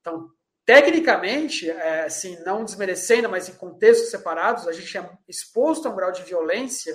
Então, 0.00 0.30
Tecnicamente, 0.68 1.70
é, 1.70 2.04
assim, 2.04 2.38
não 2.44 2.62
desmerecendo, 2.62 3.26
mas 3.26 3.48
em 3.48 3.54
contextos 3.54 4.10
separados, 4.10 4.68
a 4.68 4.72
gente 4.72 4.98
é 4.98 5.10
exposto 5.26 5.88
a 5.88 5.90
um 5.90 5.96
grau 5.96 6.12
de 6.12 6.22
violência 6.24 6.94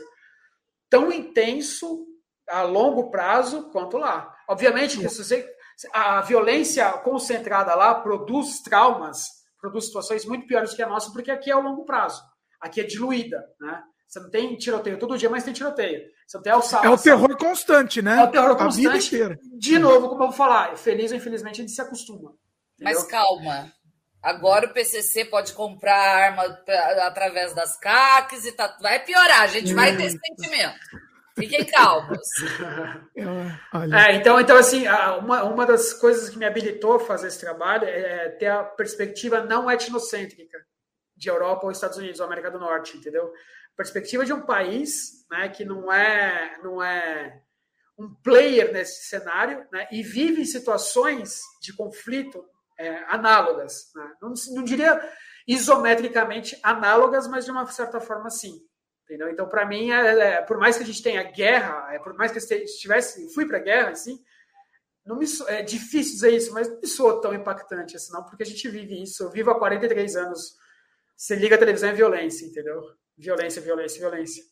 tão 0.88 1.12
intenso 1.12 2.06
a 2.48 2.62
longo 2.62 3.10
prazo 3.10 3.72
quanto 3.72 3.98
lá. 3.98 4.32
Obviamente 4.48 5.00
que 5.00 5.08
você, 5.08 5.52
a 5.92 6.22
violência 6.22 6.88
concentrada 7.00 7.74
lá 7.74 7.96
produz 7.96 8.62
traumas, 8.62 9.26
produz 9.60 9.88
situações 9.88 10.24
muito 10.24 10.46
piores 10.46 10.76
que 10.76 10.84
a 10.84 10.88
nossa, 10.88 11.12
porque 11.12 11.32
aqui 11.32 11.50
é 11.50 11.56
a 11.56 11.58
longo 11.58 11.84
prazo. 11.84 12.22
Aqui 12.62 12.80
é 12.80 12.84
diluída, 12.84 13.44
né? 13.60 13.82
Você 14.08 14.20
não 14.20 14.30
tem 14.30 14.56
tiroteio 14.56 15.00
todo 15.00 15.18
dia, 15.18 15.32
mas 15.32 15.44
tem 15.44 15.52
tiroteio. 15.52 16.00
Você 16.28 16.38
não 16.38 16.44
tem 16.44 16.54
alçada, 16.54 16.86
é 16.86 16.92
o 16.92 16.98
terror 17.00 17.36
constante, 17.36 18.04
né? 18.04 18.20
É 18.20 18.24
o 18.24 18.32
terror 18.32 18.56
constante. 18.56 19.36
De 19.58 19.80
novo, 19.80 20.10
como 20.10 20.22
eu 20.22 20.28
vou 20.28 20.38
falar, 20.38 20.78
feliz 20.78 21.10
ou 21.10 21.18
infelizmente 21.18 21.60
a 21.60 21.64
gente 21.64 21.74
se 21.74 21.82
acostuma. 21.82 22.36
Mas 22.84 23.04
calma. 23.06 23.72
Agora 24.22 24.68
o 24.68 24.74
PCC 24.74 25.26
pode 25.26 25.52
comprar 25.54 25.98
arma 25.98 26.44
através 27.02 27.54
das 27.54 27.78
CACs 27.78 28.46
e 28.46 28.54
tá, 28.54 28.78
vai 28.82 29.04
piorar. 29.04 29.42
A 29.42 29.48
gente 29.48 29.74
vai 29.74 29.96
ter 29.98 30.06
esse 30.06 30.18
sentimento. 30.18 30.80
Fiquem 31.36 31.66
calmos. 31.66 32.20
É, 33.96 34.16
então, 34.16 34.40
então, 34.40 34.58
assim, 34.58 34.88
uma, 35.20 35.44
uma 35.44 35.66
das 35.66 35.94
coisas 35.94 36.30
que 36.30 36.38
me 36.38 36.46
habilitou 36.46 36.96
a 36.96 37.00
fazer 37.00 37.28
esse 37.28 37.40
trabalho 37.40 37.86
é 37.86 38.30
ter 38.30 38.48
a 38.48 38.64
perspectiva 38.64 39.44
não 39.44 39.70
etnocêntrica 39.70 40.60
de 41.16 41.30
Europa 41.30 41.66
ou 41.66 41.72
Estados 41.72 41.98
Unidos 41.98 42.20
ou 42.20 42.26
América 42.26 42.52
do 42.52 42.60
Norte, 42.60 42.98
entendeu? 42.98 43.32
Perspectiva 43.76 44.26
de 44.26 44.34
um 44.34 44.42
país 44.42 45.26
né, 45.32 45.50
que 45.50 45.66
não 45.66 45.92
é, 45.92 46.58
não 46.64 46.84
é 46.84 47.42
um 47.98 48.14
player 48.14 48.72
nesse 48.72 49.08
cenário 49.08 49.66
né, 49.72 49.88
e 49.92 50.04
vive 50.04 50.46
situações 50.46 51.42
de 51.62 51.74
conflito 51.74 52.44
é, 52.78 53.04
análogas. 53.08 53.92
Né? 53.96 54.14
Não, 54.22 54.34
não 54.52 54.64
diria 54.64 55.00
isometricamente 55.48 56.58
análogas, 56.64 57.28
mas 57.28 57.46
de 57.46 57.52
uma 57.52 57.66
certa 57.68 58.00
forma 58.00 58.30
sim. 58.30 58.60
Entendeu? 59.04 59.30
Então, 59.30 59.48
para 59.48 59.66
mim, 59.66 59.92
é, 59.92 60.20
é, 60.20 60.42
por 60.42 60.58
mais 60.58 60.78
que 60.78 60.84
a 60.84 60.86
gente 60.86 61.04
tenha 61.04 61.24
guerra, 61.24 61.94
é, 61.94 62.00
por 62.00 62.14
mais 62.16 62.32
que 62.32 62.38
eu 62.38 62.64
estivesse, 62.64 63.34
fui 63.34 63.46
para 63.46 63.58
a 63.58 63.62
guerra, 63.62 63.90
assim, 63.90 64.18
não 65.06 65.18
me, 65.18 65.26
é 65.48 65.62
difícil 65.62 66.14
dizer 66.14 66.32
isso, 66.32 66.54
mas 66.54 66.70
não 66.70 66.80
me 66.80 66.88
soa 66.88 67.22
tão 67.22 67.34
impactante 67.34 67.96
assim, 67.96 68.14
não, 68.14 68.24
porque 68.24 68.44
a 68.44 68.46
gente 68.46 68.68
vive 68.70 69.04
isso. 69.04 69.24
Eu 69.24 69.30
vivo 69.30 69.52
há 69.52 69.60
43 69.60 70.16
anos. 70.16 70.56
Você 71.16 71.36
liga 71.36 71.56
a 71.56 71.60
televisão 71.60 71.90
é 71.90 71.94
violência, 71.94 72.46
entendeu? 72.46 72.82
Violência, 73.18 73.62
violência, 73.62 74.00
violência. 74.00 74.44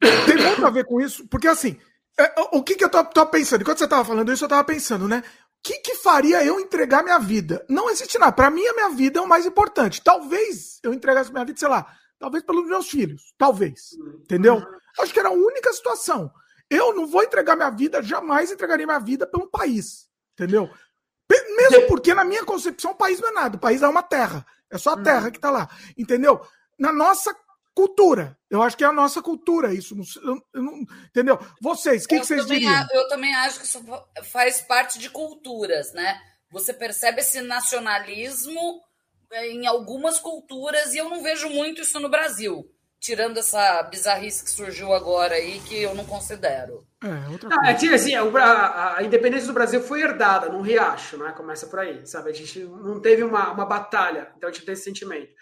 Tem 0.00 0.36
muito 0.36 0.64
a 0.64 0.70
ver 0.70 0.84
com 0.84 1.00
isso, 1.00 1.28
porque 1.28 1.48
assim, 1.48 1.78
é, 2.18 2.32
o 2.52 2.62
que, 2.62 2.76
que 2.76 2.84
eu 2.84 2.88
tô 2.88 3.26
pensando? 3.26 3.62
Enquanto 3.62 3.78
você 3.78 3.84
estava 3.84 4.04
falando 4.04 4.32
isso, 4.32 4.44
eu 4.44 4.46
estava 4.46 4.64
pensando, 4.64 5.08
né? 5.08 5.22
O 5.60 5.68
que, 5.68 5.78
que 5.80 5.94
faria 5.96 6.42
eu 6.42 6.58
entregar 6.58 7.02
minha 7.02 7.18
vida? 7.18 7.64
Não 7.68 7.90
existe 7.90 8.18
nada. 8.18 8.32
Para 8.32 8.50
mim, 8.50 8.66
a 8.66 8.72
minha 8.72 8.90
vida 8.90 9.18
é 9.18 9.22
o 9.22 9.28
mais 9.28 9.44
importante. 9.44 10.02
Talvez 10.02 10.80
eu 10.82 10.94
entregasse 10.94 11.30
minha 11.30 11.44
vida, 11.44 11.58
sei 11.58 11.68
lá, 11.68 11.86
talvez 12.18 12.42
pelos 12.42 12.66
meus 12.66 12.88
filhos. 12.88 13.34
Talvez. 13.36 13.90
Entendeu? 14.22 14.62
Acho 14.98 15.12
que 15.12 15.20
era 15.20 15.28
a 15.28 15.32
única 15.32 15.70
situação. 15.74 16.32
Eu 16.70 16.94
não 16.94 17.06
vou 17.06 17.22
entregar 17.22 17.56
minha 17.56 17.70
vida, 17.70 18.02
jamais 18.02 18.50
entregaria 18.50 18.86
minha 18.86 18.98
vida 18.98 19.26
pelo 19.26 19.50
país. 19.50 20.08
Entendeu? 20.32 20.70
Mesmo 21.28 21.86
porque, 21.88 22.14
na 22.14 22.24
minha 22.24 22.44
concepção, 22.44 22.92
o 22.92 22.96
país 22.96 23.20
não 23.20 23.28
é 23.28 23.32
nada. 23.32 23.56
O 23.56 23.60
país 23.60 23.82
é 23.82 23.88
uma 23.88 24.02
terra. 24.02 24.46
É 24.70 24.78
só 24.78 24.92
a 24.92 25.02
terra 25.02 25.30
que 25.30 25.36
está 25.36 25.50
lá. 25.50 25.68
Entendeu? 25.96 26.40
Na 26.78 26.90
nossa 26.90 27.36
cultura. 27.80 28.36
Eu 28.50 28.62
acho 28.62 28.76
que 28.76 28.84
é 28.84 28.86
a 28.86 28.92
nossa 28.92 29.22
cultura 29.22 29.72
isso. 29.72 29.96
Não, 30.22 30.42
não, 30.52 30.82
entendeu? 31.08 31.38
Vocês, 31.62 32.04
o 32.04 32.08
que, 32.08 32.20
que, 32.20 32.26
vocês 32.26 32.44
diriam? 32.44 32.86
Eu 32.92 33.08
também 33.08 33.34
acho 33.34 33.60
que 33.60 33.64
isso 33.64 33.82
faz 34.24 34.60
parte 34.60 34.98
de 34.98 35.08
culturas, 35.08 35.92
né? 35.94 36.20
Você 36.50 36.74
percebe 36.74 37.20
esse 37.20 37.40
nacionalismo 37.40 38.82
em 39.32 39.66
algumas 39.66 40.18
culturas 40.18 40.92
e 40.92 40.98
eu 40.98 41.08
não 41.08 41.22
vejo 41.22 41.48
muito 41.48 41.80
isso 41.80 41.98
no 41.98 42.10
Brasil. 42.10 42.70
Tirando 42.98 43.38
essa 43.38 43.82
bizarrice 43.84 44.44
que 44.44 44.50
surgiu 44.50 44.92
agora 44.92 45.36
aí, 45.36 45.58
que 45.60 45.80
eu 45.80 45.94
não 45.94 46.04
considero. 46.04 46.86
É, 47.02 47.30
outra 47.30 47.48
coisa. 47.48 47.86
é, 47.86 47.94
assim, 47.94 48.14
a, 48.14 48.96
a, 48.98 49.02
independência 49.02 49.46
do 49.46 49.54
Brasil 49.54 49.80
foi 49.80 50.02
herdada 50.02 50.50
num 50.50 50.60
riacho, 50.60 51.16
né? 51.16 51.32
Começa 51.34 51.66
por 51.66 51.78
aí, 51.78 52.06
sabe? 52.06 52.28
A 52.28 52.34
gente 52.34 52.58
não 52.58 53.00
teve 53.00 53.22
uma, 53.22 53.52
uma 53.52 53.64
batalha, 53.64 54.30
então 54.36 54.50
a 54.50 54.52
gente 54.52 54.66
tem 54.66 54.74
esse 54.74 54.84
sentimento. 54.84 55.32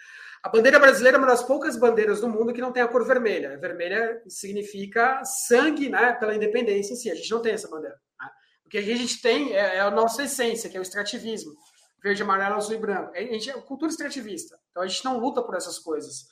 A 0.41 0.47
bandeira 0.47 0.79
brasileira 0.79 1.17
é 1.17 1.19
uma 1.19 1.27
das 1.27 1.43
poucas 1.43 1.75
bandeiras 1.75 2.21
do 2.21 2.29
mundo 2.29 2.53
que 2.53 2.61
não 2.61 2.71
tem 2.71 2.81
a 2.81 2.87
cor 2.87 3.05
vermelha. 3.05 3.57
Vermelha 3.57 4.21
significa 4.27 5.21
sangue 5.25 5.89
né, 5.89 6.13
pela 6.13 6.33
independência 6.33 6.93
em 6.93 6.95
si. 6.95 7.11
A 7.11 7.15
gente 7.15 7.29
não 7.29 7.41
tem 7.41 7.53
essa 7.53 7.67
bandeira. 7.67 7.99
Né? 8.21 8.29
O 8.65 8.69
que 8.69 8.77
a 8.77 8.81
gente 8.81 9.21
tem 9.21 9.53
é, 9.53 9.75
é, 9.75 9.79
a 9.81 9.91
nossa 9.91 10.23
essência, 10.23 10.69
que 10.69 10.77
é 10.77 10.79
o 10.79 10.83
extrativismo. 10.83 11.53
Verde, 12.01 12.23
amarelo, 12.23 12.55
azul 12.55 12.75
e 12.75 12.77
branco. 12.77 13.11
A 13.13 13.19
gente 13.19 13.49
é 13.49 13.53
cultura 13.53 13.91
extrativista. 13.91 14.57
Então 14.71 14.81
a 14.81 14.87
gente 14.87 15.03
não 15.03 15.19
luta 15.19 15.43
por 15.43 15.55
essas 15.55 15.77
coisas. 15.77 16.29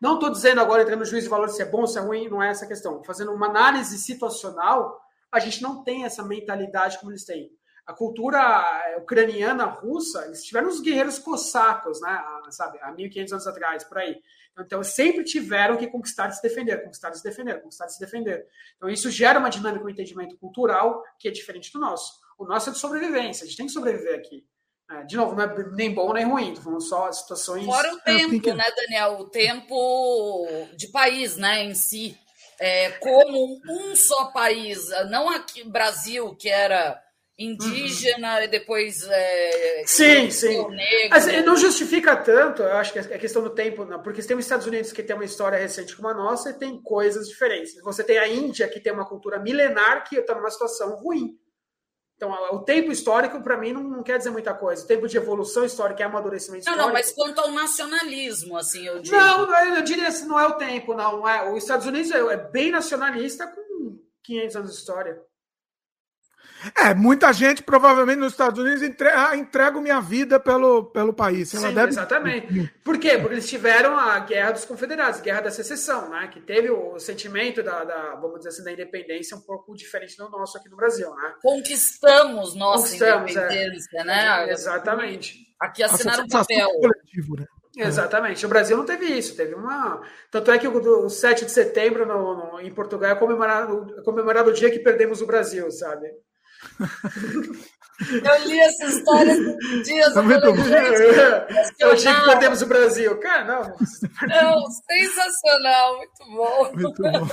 Não 0.00 0.14
estou 0.14 0.30
dizendo 0.30 0.60
agora, 0.60 0.82
entrando 0.82 1.00
no 1.00 1.04
juízo 1.04 1.24
de 1.24 1.30
valor, 1.30 1.48
se 1.48 1.60
é 1.60 1.64
bom, 1.64 1.84
se 1.84 1.98
é 1.98 2.00
ruim, 2.00 2.28
não 2.28 2.40
é 2.40 2.50
essa 2.50 2.66
questão. 2.66 3.02
Fazendo 3.02 3.32
uma 3.32 3.48
análise 3.48 3.98
situacional, 3.98 5.00
a 5.32 5.40
gente 5.40 5.60
não 5.60 5.82
tem 5.82 6.04
essa 6.04 6.22
mentalidade 6.22 6.98
como 7.00 7.10
eles 7.10 7.24
têm 7.24 7.50
a 7.88 7.94
cultura 7.94 8.38
eh, 8.84 8.98
ucraniana, 8.98 9.64
russa, 9.64 10.26
eles 10.26 10.44
tiveram 10.44 10.68
os 10.68 10.78
guerreiros 10.78 11.18
cossacos, 11.18 12.02
né, 12.02 12.22
sabe, 12.50 12.78
há 12.82 12.92
1500 12.92 13.32
anos 13.32 13.46
atrás, 13.46 13.82
por 13.82 13.96
aí. 13.96 14.20
Então, 14.60 14.82
sempre 14.84 15.24
tiveram 15.24 15.74
que 15.74 15.86
conquistar 15.86 16.28
e 16.28 16.32
se 16.32 16.42
defender, 16.42 16.84
conquistar 16.84 17.10
e 17.10 17.16
se 17.16 17.22
defender, 17.22 17.62
conquistar 17.62 17.86
e 17.86 17.90
se 17.90 17.98
defender. 17.98 18.46
Então, 18.76 18.90
isso 18.90 19.10
gera 19.10 19.38
uma 19.38 19.48
dinâmica, 19.48 19.86
um 19.86 19.88
entendimento 19.88 20.36
cultural 20.36 21.02
que 21.18 21.28
é 21.28 21.30
diferente 21.30 21.72
do 21.72 21.78
nosso. 21.78 22.12
O 22.36 22.44
nosso 22.44 22.68
é 22.68 22.72
de 22.74 22.78
sobrevivência, 22.78 23.44
a 23.44 23.46
gente 23.46 23.56
tem 23.56 23.66
que 23.66 23.72
sobreviver 23.72 24.18
aqui. 24.18 24.44
É, 24.90 25.04
de 25.04 25.16
novo, 25.16 25.34
não 25.34 25.44
é 25.44 25.70
nem 25.72 25.94
bom 25.94 26.12
nem 26.12 26.26
ruim, 26.26 26.54
falando 26.56 26.82
só 26.82 27.10
situações. 27.10 27.64
Fora 27.64 27.94
o 27.94 28.00
tempo, 28.00 28.40
que... 28.40 28.52
né, 28.52 28.64
Daniel? 28.76 29.20
O 29.20 29.30
tempo 29.30 30.46
de 30.76 30.88
país, 30.88 31.36
né, 31.36 31.64
em 31.64 31.74
si. 31.74 32.18
É, 32.60 32.90
como 32.90 33.60
um 33.66 33.96
só 33.96 34.26
país, 34.32 34.88
não 35.08 35.30
aqui 35.30 35.62
Brasil, 35.62 36.34
que 36.34 36.48
era 36.48 37.00
indígena 37.38 38.38
uhum. 38.38 38.42
e 38.42 38.48
depois. 38.48 39.02
É, 39.08 39.84
sim, 39.86 40.30
sim. 40.30 40.68
Negro. 40.68 41.16
Assim, 41.16 41.40
não 41.42 41.56
justifica 41.56 42.16
tanto, 42.16 42.62
eu 42.62 42.76
acho 42.76 42.92
que 42.92 42.98
é 42.98 43.18
questão 43.18 43.42
do 43.42 43.50
tempo, 43.50 43.84
não, 43.84 44.02
porque 44.02 44.22
tem 44.22 44.36
os 44.36 44.44
Estados 44.44 44.66
Unidos 44.66 44.92
que 44.92 45.02
tem 45.02 45.14
uma 45.14 45.24
história 45.24 45.58
recente 45.58 45.94
como 45.94 46.08
a 46.08 46.14
nossa 46.14 46.50
e 46.50 46.58
tem 46.58 46.82
coisas 46.82 47.28
diferentes. 47.28 47.74
Você 47.82 48.02
tem 48.02 48.18
a 48.18 48.26
Índia 48.26 48.68
que 48.68 48.80
tem 48.80 48.92
uma 48.92 49.06
cultura 49.06 49.38
milenar 49.38 50.08
que 50.08 50.16
está 50.16 50.34
numa 50.34 50.50
situação 50.50 50.96
ruim. 50.96 51.38
Então, 52.16 52.32
o 52.50 52.64
tempo 52.64 52.90
histórico, 52.90 53.40
para 53.40 53.56
mim, 53.56 53.72
não, 53.72 53.84
não, 53.84 54.02
quer 54.02 54.18
dizer 54.18 54.30
muita 54.30 54.52
coisa. 54.52 54.82
O 54.82 54.88
tempo 54.88 55.06
de 55.06 55.16
evolução 55.16 55.64
histórica 55.64 56.02
é 56.02 56.06
amadurecimento 56.06 56.66
não, 56.66 56.72
histórico. 56.72 56.86
Não, 56.88 56.92
mas 56.92 57.12
quanto 57.12 57.38
ao 57.38 57.52
nacionalismo, 57.52 58.56
assim, 58.56 58.84
eu 58.84 59.00
digo. 59.00 59.16
Não, 59.16 59.76
eu 59.76 59.82
diria 59.82 60.08
assim, 60.08 60.26
não 60.26 60.36
é 60.36 60.48
o 60.48 60.54
tempo, 60.54 60.94
não. 60.94 61.18
não 61.18 61.28
é. 61.28 61.48
Os 61.52 61.62
Estados 61.62 61.86
Unidos 61.86 62.10
é, 62.10 62.18
é 62.18 62.36
bem 62.36 62.72
nacionalista 62.72 63.46
com 63.46 64.00
500 64.24 64.56
anos 64.56 64.72
de 64.72 64.78
história. 64.78 65.27
É, 66.76 66.94
muita 66.94 67.32
gente 67.32 67.62
provavelmente 67.62 68.18
nos 68.18 68.32
Estados 68.32 68.62
Unidos 68.62 68.82
entrega, 68.82 69.28
ah, 69.28 69.36
entrego 69.36 69.80
minha 69.80 70.00
vida 70.00 70.40
pelo, 70.40 70.84
pelo 70.86 71.12
país. 71.12 71.54
Ela 71.54 71.68
Sim, 71.68 71.74
deve... 71.74 71.88
exatamente. 71.88 72.72
Por 72.82 72.98
quê? 72.98 73.18
Porque 73.18 73.34
eles 73.34 73.48
tiveram 73.48 73.96
a 73.96 74.18
Guerra 74.20 74.52
dos 74.52 74.64
Confederados, 74.64 75.20
a 75.20 75.22
Guerra 75.22 75.42
da 75.42 75.50
Secessão, 75.50 76.10
né? 76.10 76.28
Que 76.28 76.40
teve 76.40 76.70
o 76.70 76.98
sentimento 76.98 77.62
da, 77.62 77.84
da, 77.84 78.14
vamos 78.16 78.38
dizer 78.38 78.50
assim, 78.50 78.64
da 78.64 78.72
independência 78.72 79.36
um 79.36 79.40
pouco 79.40 79.74
diferente 79.74 80.16
do 80.16 80.28
nosso 80.28 80.58
aqui 80.58 80.68
no 80.68 80.76
Brasil, 80.76 81.14
né? 81.14 81.34
Conquistamos 81.40 82.54
nossa 82.54 82.84
Conquistamos, 82.84 83.36
é. 83.36 83.44
independência, 83.44 84.00
é. 84.00 84.04
né? 84.04 84.50
Exatamente. 84.50 85.48
Aqui 85.60 85.82
assinaram 85.82 86.24
um 86.24 86.28
papel. 86.28 86.68
Coletivo, 86.80 87.36
né? 87.36 87.46
Exatamente. 87.76 88.44
O 88.44 88.48
Brasil 88.48 88.76
não 88.76 88.84
teve 88.84 89.06
isso, 89.06 89.36
teve 89.36 89.54
uma. 89.54 90.02
Tanto 90.30 90.50
é 90.50 90.58
que 90.58 90.66
o, 90.66 91.04
o 91.04 91.08
7 91.08 91.44
de 91.44 91.52
setembro 91.52 92.04
no, 92.04 92.34
no, 92.34 92.60
em 92.60 92.72
Portugal 92.72 93.12
é 93.12 93.14
comemorado, 93.14 94.02
comemorado 94.02 94.50
o 94.50 94.52
dia 94.52 94.70
que 94.70 94.80
perdemos 94.80 95.22
o 95.22 95.26
Brasil, 95.26 95.70
sabe? 95.70 96.08
Eu 98.00 98.46
li 98.46 98.60
essa 98.60 98.84
história 98.86 99.34
dias. 99.82 100.14
Tá 100.14 100.22
muito 100.22 100.52
bom. 100.52 100.62
Eu 101.80 101.92
achei 101.92 102.14
que 102.14 102.24
perdemos 102.24 102.62
o 102.62 102.66
Brasil. 102.66 103.18
Cara, 103.18 103.44
não. 103.44 103.62
Não, 104.28 104.64
sensacional, 104.70 105.96
muito 105.96 106.24
bom. 106.26 106.72
Muito 106.74 107.02
bom. 107.02 107.26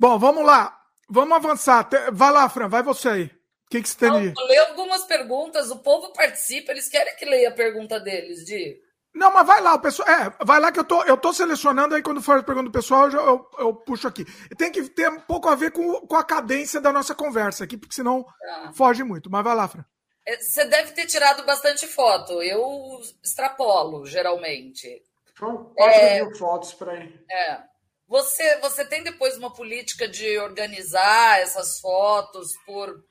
bom, 0.00 0.18
vamos 0.18 0.44
lá. 0.44 0.76
Vamos 1.08 1.36
avançar. 1.36 1.88
Vai 2.12 2.32
lá, 2.32 2.48
Fran, 2.48 2.68
vai 2.68 2.82
você 2.82 3.08
aí. 3.08 3.24
O 3.24 3.70
que, 3.70 3.82
que 3.82 3.88
você 3.88 3.98
tem 3.98 4.10
ali? 4.10 4.34
Eu 4.36 4.46
leio 4.46 4.66
algumas 4.68 5.04
perguntas, 5.04 5.70
o 5.70 5.78
povo 5.78 6.12
participa, 6.12 6.72
eles 6.72 6.88
querem 6.88 7.14
que 7.16 7.24
leia 7.24 7.50
a 7.50 7.54
pergunta 7.54 8.00
deles, 8.00 8.44
Di. 8.44 8.78
Não, 9.14 9.32
mas 9.32 9.46
vai 9.46 9.60
lá, 9.60 9.74
o 9.74 9.80
pessoal. 9.80 10.08
É, 10.08 10.32
vai 10.44 10.58
lá 10.58 10.72
que 10.72 10.80
eu 10.80 10.84
tô, 10.84 11.02
eu 11.04 11.16
tô 11.16 11.32
selecionando, 11.32 11.94
aí 11.94 12.02
quando 12.02 12.22
for 12.22 12.38
a 12.38 12.42
pergunta 12.42 12.68
do 12.68 12.72
pessoal, 12.72 13.10
eu, 13.10 13.20
eu, 13.20 13.50
eu, 13.58 13.74
puxo 13.74 14.08
aqui. 14.08 14.24
Tem 14.56 14.72
que 14.72 14.82
ter 14.88 15.10
um 15.10 15.20
pouco 15.20 15.48
a 15.48 15.54
ver 15.54 15.70
com, 15.70 16.06
com 16.06 16.16
a 16.16 16.24
cadência 16.24 16.80
da 16.80 16.92
nossa 16.92 17.14
conversa 17.14 17.64
aqui, 17.64 17.76
porque 17.76 17.94
senão 17.94 18.24
ah. 18.48 18.72
foge 18.74 19.04
muito. 19.04 19.30
Mas 19.30 19.44
vai 19.44 19.54
lá, 19.54 19.68
Fran. 19.68 19.84
É, 20.26 20.40
você 20.40 20.64
deve 20.64 20.92
ter 20.92 21.06
tirado 21.06 21.44
bastante 21.44 21.86
foto. 21.86 22.42
Eu 22.42 23.00
extrapolo, 23.22 24.06
geralmente. 24.06 25.02
São 25.38 25.72
4 25.74 26.00
é, 26.00 26.22
mil 26.22 26.34
fotos 26.36 26.72
por 26.72 26.88
aí. 26.88 27.12
É. 27.30 27.60
Você, 28.08 28.58
você 28.60 28.84
tem 28.84 29.02
depois 29.02 29.36
uma 29.36 29.52
política 29.52 30.06
de 30.06 30.38
organizar 30.38 31.40
essas 31.40 31.80
fotos 31.80 32.52
por. 32.64 33.02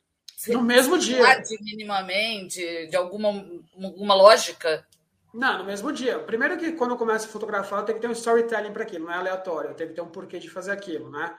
No 0.47 0.61
mesmo 0.61 0.97
dia. 0.97 1.23
Minimamente, 1.61 2.87
de 2.87 2.95
alguma, 2.95 3.29
alguma 3.75 4.15
lógica? 4.15 4.87
Não, 5.33 5.59
no 5.59 5.65
mesmo 5.65 5.91
dia. 5.91 6.19
Primeiro 6.19 6.57
que 6.57 6.73
quando 6.73 6.91
eu 6.91 6.97
começo 6.97 7.27
a 7.27 7.31
fotografar, 7.31 7.79
eu 7.79 7.85
tenho 7.85 7.97
que 7.97 8.01
ter 8.01 8.07
um 8.07 8.13
storytelling 8.13 8.73
para 8.73 8.83
aquilo, 8.83 9.05
não 9.05 9.13
é 9.13 9.17
aleatório, 9.17 9.69
eu 9.69 9.75
tenho 9.75 9.89
que 9.89 9.95
ter 9.95 10.01
um 10.01 10.09
porquê 10.09 10.39
de 10.39 10.49
fazer 10.49 10.71
aquilo, 10.71 11.09
né? 11.09 11.35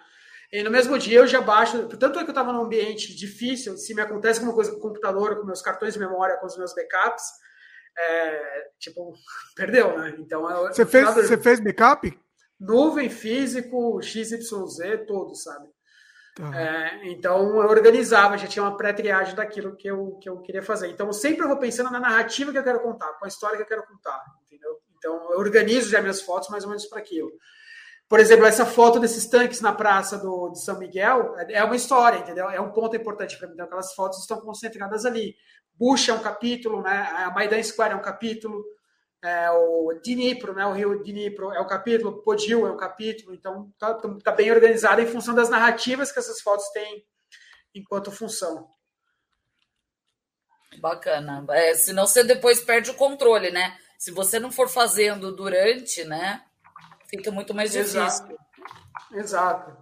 E 0.53 0.63
no 0.63 0.71
mesmo 0.71 0.99
dia 0.99 1.19
eu 1.19 1.27
já 1.27 1.41
baixo, 1.41 1.89
tanto 1.89 2.19
é 2.19 2.23
que 2.23 2.29
eu 2.29 2.33
estava 2.33 2.53
num 2.53 2.65
ambiente 2.65 3.15
difícil, 3.15 3.77
se 3.77 3.95
me 3.95 4.03
acontece 4.03 4.41
alguma 4.41 4.55
coisa 4.55 4.71
com 4.73 4.79
o 4.79 4.81
computador, 4.81 5.39
com 5.39 5.47
meus 5.47 5.63
cartões 5.63 5.95
de 5.95 6.01
memória, 6.01 6.37
com 6.37 6.47
os 6.47 6.57
meus 6.59 6.75
backups, 6.75 7.25
é, 7.99 8.71
tipo, 8.79 9.13
perdeu, 9.57 9.99
né? 9.99 10.15
Então 10.19 10.49
eu, 10.51 10.73
Você 10.73 10.85
fez, 10.85 11.15
você 11.15 11.39
fez 11.39 11.61
backup? 11.61 12.19
Nuvem, 12.61 13.11
físico, 13.11 14.01
XYZ, 14.03 15.07
todo, 15.07 15.35
sabe? 15.35 15.69
Tá. 16.35 16.59
É, 16.59 17.11
então 17.11 17.61
eu 17.61 17.69
organizava, 17.69 18.39
já 18.39 18.47
tinha 18.47 18.63
uma 18.63 18.77
pré-triagem 18.77 19.35
daquilo 19.35 19.77
que 19.77 19.87
eu, 19.87 20.13
que 20.21 20.29
eu 20.29 20.41
queria 20.41 20.63
fazer. 20.63 20.89
Então 20.89 21.13
sempre 21.13 21.45
eu 21.45 21.49
vou 21.49 21.59
pensando 21.59 21.91
na 21.91 22.01
narrativa 22.01 22.51
que 22.51 22.59
eu 22.59 22.65
quero 22.65 22.81
contar, 22.81 23.13
com 23.19 23.25
a 23.25 23.29
história 23.29 23.57
que 23.57 23.63
eu 23.63 23.67
quero 23.67 23.87
contar, 23.87 24.23
entendeu? 24.47 24.79
Então 24.97 25.33
eu 25.33 25.39
organizo 25.39 25.91
já 25.91 26.01
minhas 26.01 26.23
fotos 26.23 26.49
mais 26.49 26.65
ou 26.65 26.71
menos 26.71 26.87
para 26.87 27.01
aquilo. 27.01 27.31
Por 28.09 28.19
exemplo, 28.19 28.47
essa 28.47 28.65
foto 28.65 28.99
desses 28.99 29.27
tanques 29.27 29.61
na 29.61 29.73
praça 29.73 30.19
do, 30.19 30.51
de 30.51 30.63
São 30.63 30.79
Miguel 30.79 31.35
é, 31.39 31.55
é 31.55 31.65
uma 31.65 31.77
história, 31.77 32.19
entendeu? 32.19 32.49
É 32.49 32.61
um 32.61 32.73
ponto 32.73 32.97
importante 32.97 33.39
para 33.39 33.49
mim. 33.49 33.55
Então 33.55 33.67
aquelas 33.67 33.95
fotos 33.95 34.21
estão 34.21 34.41
concentradas 34.41 35.05
ali. 35.05 35.35
Bush 35.79 36.09
é 36.09 36.15
um 36.15 36.21
capítulo, 36.21 36.83
né? 36.83 37.09
A 37.15 37.31
Maidan 37.31 37.63
Square 37.63 37.93
é 37.93 37.97
um 37.97 38.03
capítulo 38.03 38.65
é, 39.23 39.51
o 39.51 39.93
Dnipro, 40.03 40.53
né, 40.53 40.67
o 40.67 40.73
rio 40.73 41.03
Dnipro 41.03 41.53
é 41.53 41.61
um 41.61 41.67
capítulo, 41.67 42.23
Podil 42.23 42.67
é 42.67 42.73
um 42.73 42.77
capítulo, 42.77 43.33
então 43.33 43.71
está 43.73 43.95
tá 43.95 44.33
bem 44.33 44.51
organizado 44.51 45.01
em 45.01 45.07
função 45.07 45.35
das 45.35 45.49
narrativas 45.49 46.11
que 46.11 46.19
essas 46.19 46.41
fotos 46.41 46.69
têm 46.71 47.07
enquanto 47.75 48.11
função. 48.11 48.69
Bacana. 50.81 51.45
É, 51.51 51.75
senão 51.75 52.07
você 52.07 52.25
depois 52.25 52.61
perde 52.61 52.91
o 52.91 52.95
controle, 52.95 53.51
né? 53.51 53.79
Se 53.99 54.11
você 54.11 54.41
não 54.41 54.51
for 54.51 54.69
fazendo 54.69 55.35
durante, 55.35 56.03
né? 56.05 56.43
Fica 57.09 57.31
muito 57.31 57.55
mais 57.55 57.73
difícil. 57.73 58.01
Exato. 58.03 58.39
Exato. 59.13 59.77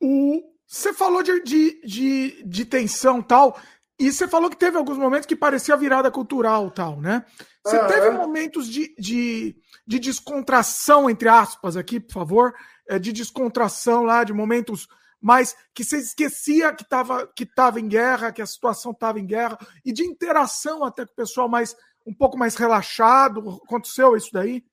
O, 0.00 0.42
você 0.66 0.92
falou 0.92 1.22
de, 1.22 1.42
de, 1.42 1.80
de, 1.82 2.44
de 2.44 2.64
tensão 2.64 3.22
tal. 3.22 3.58
E 3.98 4.12
você 4.12 4.28
falou 4.28 4.50
que 4.50 4.56
teve 4.56 4.76
alguns 4.76 4.98
momentos 4.98 5.26
que 5.26 5.34
parecia 5.34 5.76
virada 5.76 6.10
cultural 6.10 6.70
tal, 6.70 7.00
né? 7.00 7.24
Você 7.66 7.86
teve 7.86 8.10
momentos 8.10 8.68
de, 8.68 8.94
de, 8.96 9.56
de, 9.86 9.98
descontração, 9.98 11.10
entre 11.10 11.28
aspas, 11.28 11.76
aqui, 11.76 11.98
por 11.98 12.12
favor, 12.12 12.54
é, 12.88 12.98
de 12.98 13.12
descontração 13.12 14.04
lá, 14.04 14.22
de 14.22 14.32
momentos 14.32 14.86
mais 15.20 15.56
que 15.74 15.82
você 15.82 15.96
esquecia 15.96 16.72
que 16.72 16.84
estava 16.84 17.26
que 17.26 17.44
tava 17.44 17.80
em 17.80 17.88
guerra, 17.88 18.30
que 18.30 18.40
a 18.40 18.46
situação 18.46 18.92
estava 18.92 19.18
em 19.18 19.26
guerra, 19.26 19.58
e 19.84 19.92
de 19.92 20.04
interação 20.04 20.84
até 20.84 21.04
com 21.04 21.12
o 21.12 21.16
pessoal 21.16 21.48
mais 21.48 21.76
um 22.06 22.14
pouco 22.14 22.38
mais 22.38 22.54
relaxado. 22.54 23.60
Aconteceu 23.64 24.16
isso 24.16 24.30
daí? 24.32 24.64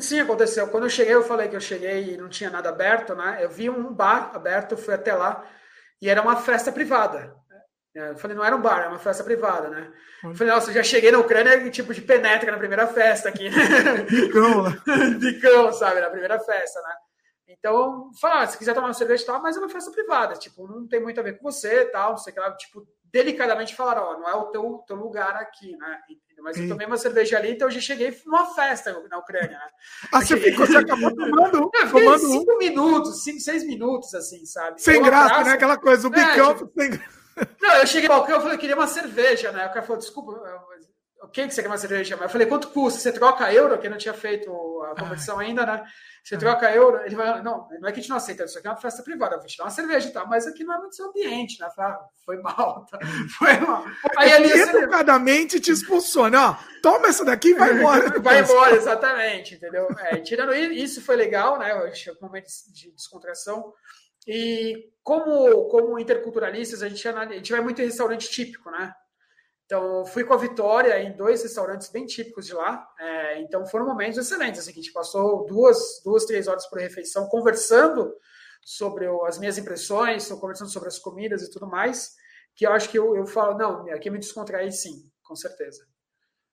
Sim, 0.00 0.20
aconteceu. 0.20 0.68
Quando 0.68 0.84
eu 0.84 0.90
cheguei, 0.90 1.14
eu 1.14 1.22
falei 1.22 1.48
que 1.48 1.56
eu 1.56 1.60
cheguei 1.60 2.14
e 2.14 2.16
não 2.16 2.28
tinha 2.28 2.50
nada 2.50 2.68
aberto, 2.68 3.14
né? 3.14 3.38
Eu 3.40 3.48
vi 3.48 3.70
um 3.70 3.92
bar 3.92 4.32
aberto, 4.34 4.76
fui 4.76 4.92
até 4.92 5.14
lá 5.14 5.44
e 6.02 6.08
era 6.10 6.20
uma 6.20 6.36
festa 6.36 6.70
privada. 6.70 7.34
É, 7.96 8.10
eu 8.10 8.16
falei, 8.18 8.36
não 8.36 8.44
era 8.44 8.54
um 8.54 8.60
bar, 8.60 8.80
era 8.80 8.90
uma 8.90 8.98
festa 8.98 9.24
privada, 9.24 9.70
né? 9.70 9.90
Eu 10.22 10.34
falei, 10.34 10.52
nossa, 10.52 10.70
já 10.70 10.82
cheguei 10.82 11.10
na 11.10 11.18
Ucrânia 11.18 11.70
tipo 11.70 11.94
de 11.94 12.02
penetra 12.02 12.52
na 12.52 12.58
primeira 12.58 12.86
festa 12.86 13.30
aqui, 13.30 13.48
né? 13.48 14.02
Bicão, 14.02 14.64
né? 14.64 14.80
Bicão, 15.18 15.72
sabe? 15.72 16.02
Na 16.02 16.10
primeira 16.10 16.38
festa, 16.38 16.78
né? 16.82 16.94
Então, 17.48 18.10
falar, 18.20 18.42
ah, 18.42 18.46
se 18.46 18.58
quiser 18.58 18.74
tomar 18.74 18.88
uma 18.88 18.92
cerveja 18.92 19.22
e 19.22 19.26
tal, 19.26 19.40
mas 19.40 19.56
é 19.56 19.60
uma 19.60 19.68
festa 19.68 19.90
privada, 19.90 20.34
tipo, 20.34 20.66
não 20.68 20.86
tem 20.86 21.00
muito 21.00 21.18
a 21.18 21.22
ver 21.22 21.38
com 21.38 21.50
você 21.50 21.82
e 21.82 21.84
tal, 21.86 22.10
não 22.10 22.18
sei 22.18 22.32
o 22.32 22.34
que 22.34 22.40
lá, 22.40 22.54
tipo, 22.54 22.86
delicadamente 23.04 23.74
falaram, 23.74 24.02
ó, 24.02 24.18
não 24.18 24.28
é 24.28 24.34
o 24.34 24.46
teu, 24.46 24.84
teu 24.86 24.96
lugar 24.96 25.34
aqui, 25.36 25.74
né? 25.76 25.98
Mas 26.42 26.58
eu 26.58 26.68
tomei 26.68 26.86
uma 26.86 26.98
cerveja 26.98 27.38
ali, 27.38 27.52
então 27.52 27.66
eu 27.66 27.72
já 27.72 27.80
cheguei 27.80 28.14
numa 28.26 28.44
festa 28.54 28.92
na 29.08 29.18
Ucrânia, 29.18 29.58
né? 29.58 29.68
Ah, 30.12 30.20
você, 30.20 30.36
ficou, 30.36 30.66
você 30.66 30.76
acabou 30.78 31.14
tomando, 31.14 31.70
eu 31.72 31.90
tomando 31.90 32.18
cinco 32.18 32.52
um. 32.52 32.58
minutos, 32.58 33.24
cinco, 33.24 33.40
seis 33.40 33.64
minutos, 33.64 34.14
assim, 34.14 34.44
sabe? 34.44 34.82
Sem 34.82 35.02
graça, 35.02 35.42
né? 35.44 35.52
Aquela 35.52 35.78
coisa, 35.78 36.08
o 36.08 36.14
é, 36.14 36.14
bicão 36.14 36.54
tipo, 36.54 36.70
sem 36.78 36.90
Não, 37.60 37.74
eu 37.76 37.86
cheguei 37.86 38.08
no 38.08 38.14
balcão, 38.14 38.36
eu 38.36 38.40
falei, 38.40 38.56
eu 38.56 38.60
queria 38.60 38.76
uma 38.76 38.86
cerveja, 38.86 39.52
né? 39.52 39.66
O 39.66 39.68
cara 39.68 39.82
falou, 39.82 39.98
desculpa, 39.98 40.32
o 41.22 41.28
que 41.28 41.50
você 41.50 41.62
quer 41.62 41.68
uma 41.68 41.78
cerveja? 41.78 42.16
Eu 42.20 42.28
falei, 42.28 42.46
quanto 42.46 42.68
custa? 42.68 43.00
Você 43.00 43.12
troca 43.12 43.52
euro, 43.52 43.78
que 43.78 43.88
não 43.88 43.98
tinha 43.98 44.14
feito 44.14 44.50
a 44.84 45.00
conversão 45.00 45.38
ainda, 45.38 45.66
né? 45.66 45.84
Você 46.22 46.34
ah. 46.34 46.38
troca 46.38 46.70
euro, 46.72 47.00
ele 47.04 47.14
vai, 47.14 47.42
não, 47.42 47.68
não 47.80 47.88
é 47.88 47.92
que 47.92 47.98
a 47.98 48.02
gente 48.02 48.10
não 48.10 48.16
aceita, 48.16 48.44
isso 48.44 48.58
aqui 48.58 48.66
é 48.66 48.70
uma 48.70 48.76
festa 48.76 49.02
privada, 49.02 49.36
vou 49.36 49.46
te 49.46 49.56
dar 49.56 49.64
uma 49.64 49.70
cerveja 49.70 50.08
e 50.08 50.12
tal, 50.12 50.26
mas 50.26 50.46
aqui 50.46 50.64
não 50.64 50.74
é 50.74 50.78
muito 50.78 50.96
seu 50.96 51.08
ambiente, 51.08 51.60
né? 51.60 51.68
Falei, 51.74 51.92
ah, 51.92 52.00
foi 52.24 52.36
mal, 52.42 52.86
tá? 52.86 52.98
foi 53.38 53.56
mal. 53.58 53.84
Aí 54.16 54.32
educadamente 54.32 55.60
te 55.60 55.70
expulsou, 55.70 56.28
né? 56.28 56.38
Toma 56.82 57.08
essa 57.08 57.24
daqui 57.24 57.50
e 57.50 57.54
vai 57.54 57.72
embora. 57.78 58.20
vai 58.20 58.40
embora, 58.40 58.76
exatamente, 58.76 59.54
entendeu? 59.54 59.88
É, 59.98 60.16
tirando 60.18 60.54
isso, 60.54 61.02
foi 61.02 61.16
legal, 61.16 61.58
né? 61.58 61.72
Eu 61.72 61.86
achei 61.86 62.12
um 62.12 62.16
momento 62.20 62.46
de 62.72 62.90
descontração. 62.92 63.72
E 64.26 64.92
como, 65.02 65.68
como 65.68 65.98
interculturalistas, 65.98 66.82
a 66.82 66.88
gente, 66.88 67.06
a 67.06 67.32
gente 67.32 67.52
vai 67.52 67.60
muito 67.60 67.80
em 67.80 67.86
restaurante 67.86 68.28
típico, 68.28 68.70
né? 68.70 68.92
Então, 69.64 70.06
fui 70.06 70.24
com 70.24 70.32
a 70.32 70.36
Vitória 70.36 71.00
em 71.02 71.16
dois 71.16 71.42
restaurantes 71.42 71.88
bem 71.88 72.06
típicos 72.06 72.46
de 72.46 72.54
lá. 72.54 72.86
É, 72.98 73.40
então, 73.40 73.66
foram 73.66 73.86
momentos 73.86 74.18
excelentes. 74.18 74.60
Assim, 74.60 74.70
a 74.70 74.74
gente 74.74 74.92
passou 74.92 75.44
duas, 75.44 76.00
duas, 76.04 76.24
três 76.24 76.46
horas 76.46 76.66
por 76.66 76.78
refeição 76.78 77.28
conversando 77.28 78.14
sobre 78.64 79.06
as 79.26 79.38
minhas 79.38 79.58
impressões, 79.58 80.28
conversando 80.28 80.70
sobre 80.70 80.88
as 80.88 80.98
comidas 80.98 81.42
e 81.42 81.50
tudo 81.50 81.66
mais. 81.66 82.14
Que 82.54 82.66
eu 82.66 82.72
acho 82.72 82.88
que 82.88 82.98
eu, 82.98 83.16
eu 83.16 83.26
falo, 83.26 83.58
não, 83.58 83.88
aqui 83.92 84.08
eu 84.08 84.12
me 84.12 84.18
descontraí 84.18 84.70
sim, 84.72 85.10
com 85.22 85.34
certeza. 85.34 85.84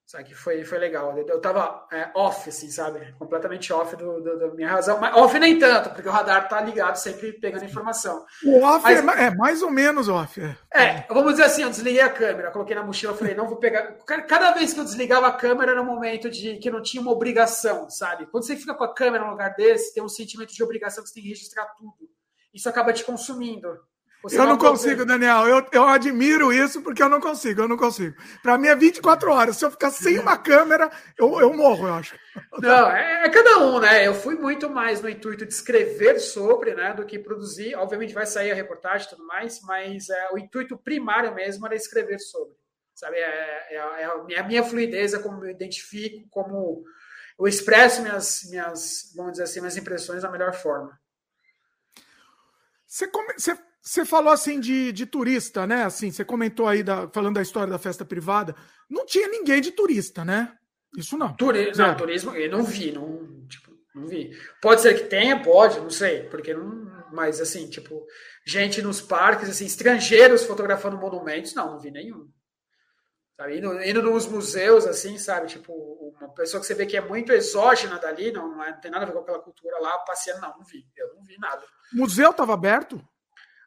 Sabe, 0.05 0.25
que 0.25 0.35
foi, 0.35 0.65
foi 0.65 0.77
legal. 0.79 1.17
Eu, 1.17 1.25
eu 1.25 1.41
tava 1.41 1.87
é, 1.91 2.11
off, 2.13 2.49
assim, 2.49 2.69
sabe? 2.69 3.13
Completamente 3.17 3.71
off 3.71 3.95
do, 3.95 4.21
do, 4.21 4.37
da 4.37 4.47
minha 4.53 4.69
razão. 4.69 4.99
Mas 4.99 5.15
off 5.15 5.39
nem 5.39 5.57
tanto, 5.57 5.91
porque 5.91 6.07
o 6.07 6.11
radar 6.11 6.47
tá 6.49 6.59
ligado, 6.61 6.97
sempre 6.97 7.31
pegando 7.33 7.63
informação. 7.65 8.25
O 8.43 8.61
off 8.61 8.83
Mas, 8.83 8.99
é, 8.99 9.23
é, 9.23 9.35
mais 9.35 9.61
ou 9.61 9.71
menos 9.71 10.09
off. 10.09 10.41
É. 10.41 10.57
é, 10.73 11.07
vamos 11.07 11.31
dizer 11.31 11.45
assim, 11.45 11.63
eu 11.63 11.69
desliguei 11.69 12.01
a 12.01 12.09
câmera, 12.09 12.51
coloquei 12.51 12.75
na 12.75 12.83
mochila, 12.83 13.15
falei, 13.15 13.33
não 13.33 13.47
vou 13.47 13.57
pegar. 13.57 13.93
Cada 14.05 14.51
vez 14.51 14.73
que 14.73 14.79
eu 14.79 14.83
desligava 14.83 15.27
a 15.27 15.31
câmera 15.31 15.71
era 15.71 15.81
um 15.81 15.85
momento 15.85 16.29
de 16.29 16.57
que 16.57 16.69
não 16.69 16.81
tinha 16.81 17.01
uma 17.01 17.11
obrigação, 17.11 17.89
sabe? 17.89 18.25
Quando 18.27 18.45
você 18.45 18.57
fica 18.57 18.73
com 18.73 18.83
a 18.83 18.93
câmera 18.93 19.23
num 19.23 19.31
lugar 19.31 19.55
desse, 19.55 19.93
tem 19.93 20.03
um 20.03 20.09
sentimento 20.09 20.53
de 20.53 20.63
obrigação 20.63 21.01
que 21.01 21.09
você 21.09 21.15
tem 21.15 21.23
que 21.23 21.29
registrar 21.29 21.65
tudo. 21.77 22.09
Isso 22.53 22.67
acaba 22.67 22.91
te 22.91 23.03
consumindo. 23.05 23.79
Você 24.23 24.39
eu 24.39 24.45
não 24.45 24.57
consigo, 24.57 25.05
Daniel. 25.05 25.45
Eu, 25.45 25.67
eu 25.73 25.83
admiro 25.85 26.53
isso 26.53 26.81
porque 26.81 27.03
eu 27.03 27.09
não 27.09 27.19
consigo, 27.19 27.61
eu 27.61 27.67
não 27.67 27.75
consigo. 27.75 28.15
Para 28.41 28.57
mim 28.57 28.69
é 28.69 28.75
24 28.75 29.29
horas. 29.29 29.57
Se 29.57 29.65
eu 29.65 29.71
ficar 29.71 29.91
sem 29.91 30.17
uma 30.17 30.37
câmera, 30.37 30.89
eu, 31.17 31.41
eu 31.41 31.53
morro, 31.53 31.87
eu 31.87 31.93
acho. 31.93 32.15
Não, 32.57 32.89
é, 32.89 33.25
é, 33.25 33.29
cada 33.29 33.59
um, 33.59 33.79
né? 33.79 34.07
Eu 34.07 34.15
fui 34.15 34.35
muito 34.35 34.69
mais 34.69 35.01
no 35.01 35.09
intuito 35.09 35.45
de 35.45 35.53
escrever 35.53 36.19
sobre, 36.19 36.73
né, 36.73 36.93
do 36.93 37.05
que 37.05 37.19
produzir. 37.19 37.75
Obviamente 37.75 38.13
vai 38.13 38.25
sair 38.25 38.51
a 38.51 38.55
reportagem 38.55 39.05
e 39.05 39.09
tudo 39.09 39.27
mais, 39.27 39.61
mas 39.61 40.09
é, 40.09 40.29
o 40.31 40.37
intuito 40.37 40.77
primário 40.77 41.35
mesmo 41.35 41.65
era 41.65 41.75
escrever 41.75 42.19
sobre. 42.19 42.55
Sabe? 42.95 43.17
É, 43.17 43.67
é, 43.71 43.75
é 43.75 44.05
a, 44.05 44.23
minha, 44.23 44.39
a 44.39 44.43
minha 44.43 44.63
fluidez, 44.63 45.13
é 45.13 45.19
como 45.19 45.43
eu 45.45 45.51
identifico, 45.51 46.27
como 46.29 46.83
eu 47.37 47.45
expresso 47.45 48.01
minhas, 48.01 48.43
minhas, 48.49 49.11
vamos 49.15 49.33
dizer 49.33 49.43
assim, 49.43 49.59
minhas 49.59 49.77
impressões 49.77 50.21
da 50.21 50.31
melhor 50.31 50.53
forma. 50.53 50.97
Você, 52.87 53.07
come, 53.07 53.33
você 53.33 53.57
você 53.83 54.05
falou 54.05 54.31
assim 54.31 54.61
de, 54.61 54.93
de 54.93 55.05
turista, 55.05 55.67
né? 55.67 55.83
Assim, 55.83 56.09
você 56.09 56.23
comentou 56.23 56.69
aí 56.69 56.81
da, 56.81 57.09
falando 57.09 57.35
da 57.35 57.41
história 57.41 57.69
da 57.69 57.77
festa 57.77 58.05
privada. 58.05 58.55
Não 58.89 59.05
tinha 59.05 59.27
ninguém 59.27 59.59
de 59.59 59.71
turista, 59.71 60.23
né? 60.23 60.57
Isso 60.97 61.17
não. 61.17 61.35
Turi 61.35 61.75
não, 61.75 61.97
turismo, 61.97 62.33
eu 62.33 62.49
não 62.49 62.63
vi, 62.63 62.93
não, 62.93 63.45
tipo, 63.49 63.71
não 63.93 64.07
vi. 64.07 64.31
Pode 64.61 64.81
ser 64.81 64.93
que 64.93 65.03
tenha, 65.09 65.41
pode, 65.41 65.81
não 65.81 65.89
sei, 65.89 66.23
porque 66.23 66.53
não. 66.53 66.93
Mas 67.11 67.41
assim, 67.41 67.69
tipo, 67.69 68.05
gente 68.45 68.81
nos 68.81 69.01
parques, 69.01 69.49
assim, 69.49 69.65
estrangeiros 69.65 70.45
fotografando 70.45 70.97
monumentos, 70.97 71.53
não, 71.53 71.71
não 71.71 71.79
vi 71.79 71.91
nenhum. 71.91 72.29
Sabe? 73.35 73.57
Indo, 73.57 73.83
indo 73.83 74.01
nos 74.01 74.25
museus, 74.27 74.85
assim, 74.85 75.17
sabe? 75.17 75.47
Tipo, 75.47 75.73
uma 76.17 76.33
pessoa 76.33 76.61
que 76.61 76.67
você 76.67 76.73
vê 76.73 76.85
que 76.85 76.95
é 76.95 77.01
muito 77.01 77.33
exógena 77.33 77.99
dali, 77.99 78.31
não, 78.31 78.49
não, 78.49 78.63
é, 78.63 78.71
não 78.71 78.79
tem 78.79 78.89
nada 78.89 79.03
a 79.03 79.07
ver 79.07 79.13
com 79.13 79.19
aquela 79.19 79.39
cultura 79.39 79.77
lá, 79.79 79.97
passeando, 79.99 80.39
não, 80.39 80.57
não 80.57 80.63
vi. 80.63 80.87
Eu 80.95 81.15
não 81.15 81.23
vi 81.23 81.37
nada. 81.37 81.63
O 81.93 81.97
museu 81.97 82.31
estava 82.31 82.53
aberto? 82.53 83.03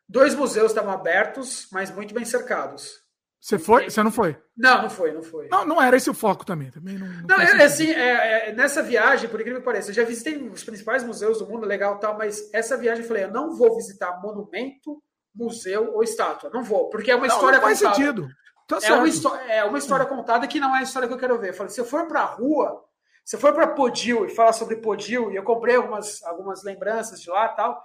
Dois 0.09 0.35
museus 0.35 0.71
estavam 0.71 0.93
abertos, 0.93 1.69
mas 1.73 1.91
muito 1.91 2.15
bem 2.15 2.25
cercados. 2.25 3.05
Você 3.41 3.59
foi? 3.59 3.89
Você 3.91 4.03
não 4.03 4.11
foi? 4.11 4.37
Não, 4.57 4.83
não 4.83 4.91
foi, 4.91 5.13
não 5.13 5.23
foi. 5.23 5.49
Não, 5.49 5.65
não 5.65 5.83
era 5.83 5.97
esse 5.97 6.11
o 6.11 6.15
foco 6.15 6.45
também. 6.45 6.71
também 6.71 6.99
não, 6.99 7.07
não, 7.07 7.23
não 7.29 7.41
é, 7.41 7.65
assim, 7.65 7.91
é, 7.91 8.49
é, 8.49 8.53
nessa 8.53 8.83
viagem, 8.83 9.29
por 9.29 9.41
incrível 9.41 9.61
que 9.61 9.65
pareça, 9.65 9.91
eu 9.91 9.95
já 9.95 10.03
visitei 10.03 10.37
os 10.49 10.65
principais 10.65 11.05
museus 11.05 11.39
do 11.39 11.47
mundo, 11.47 11.67
legal 11.67 11.99
tal, 11.99 12.17
mas 12.19 12.53
essa 12.53 12.77
viagem 12.77 13.03
eu 13.03 13.09
falei, 13.09 13.25
eu 13.25 13.31
não 13.31 13.55
vou 13.55 13.77
visitar 13.77 14.21
monumento, 14.21 15.01
museu 15.35 15.93
ou 15.95 16.03
estátua. 16.03 16.51
Não 16.53 16.65
vou, 16.65 16.89
porque 16.89 17.11
é 17.11 17.15
uma 17.15 17.27
história 17.27 17.59
não 17.59 17.65
faz 17.65 17.79
contada. 17.79 17.95
sentido. 17.95 18.29
Tá 18.67 18.79
é, 18.83 18.93
uma 18.95 19.39
é 19.49 19.65
uma 19.65 19.79
história 19.79 20.07
contada 20.07 20.47
que 20.49 20.59
não 20.59 20.75
é 20.75 20.81
a 20.81 20.83
história 20.83 21.07
que 21.07 21.15
eu 21.15 21.19
quero 21.19 21.39
ver. 21.39 21.51
Eu 21.51 21.55
falei, 21.55 21.71
se 21.71 21.81
eu 21.81 21.85
for 21.85 22.09
para 22.09 22.23
a 22.23 22.25
rua, 22.25 22.83
se 23.25 23.37
eu 23.37 23.41
for 23.41 23.53
para 23.53 23.69
Podil 23.69 24.27
e 24.27 24.35
falar 24.35 24.53
sobre 24.53 24.77
Podil, 24.77 25.31
e 25.31 25.37
eu 25.37 25.45
comprei 25.45 25.77
algumas, 25.77 26.21
algumas 26.25 26.65
lembranças 26.65 27.21
de 27.21 27.31
lá 27.31 27.49
tal, 27.49 27.81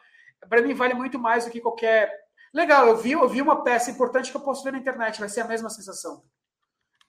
para 0.50 0.62
mim 0.62 0.74
vale 0.74 0.94
muito 0.94 1.20
mais 1.20 1.46
do 1.46 1.52
que 1.52 1.62
qualquer. 1.62 2.12
Legal, 2.54 2.88
eu 2.88 2.98
vi, 2.98 3.12
eu 3.12 3.30
vi 3.30 3.42
uma 3.42 3.64
peça 3.64 3.92
importante 3.92 4.32
que 4.32 4.38
eu 4.38 4.42
posso 4.42 4.64
ver 4.64 4.74
na 4.74 4.80
internet, 4.80 5.20
vai 5.20 5.30
ser 5.30 5.42
a 5.42 5.48
mesma 5.48 5.70
sensação. 5.70 6.24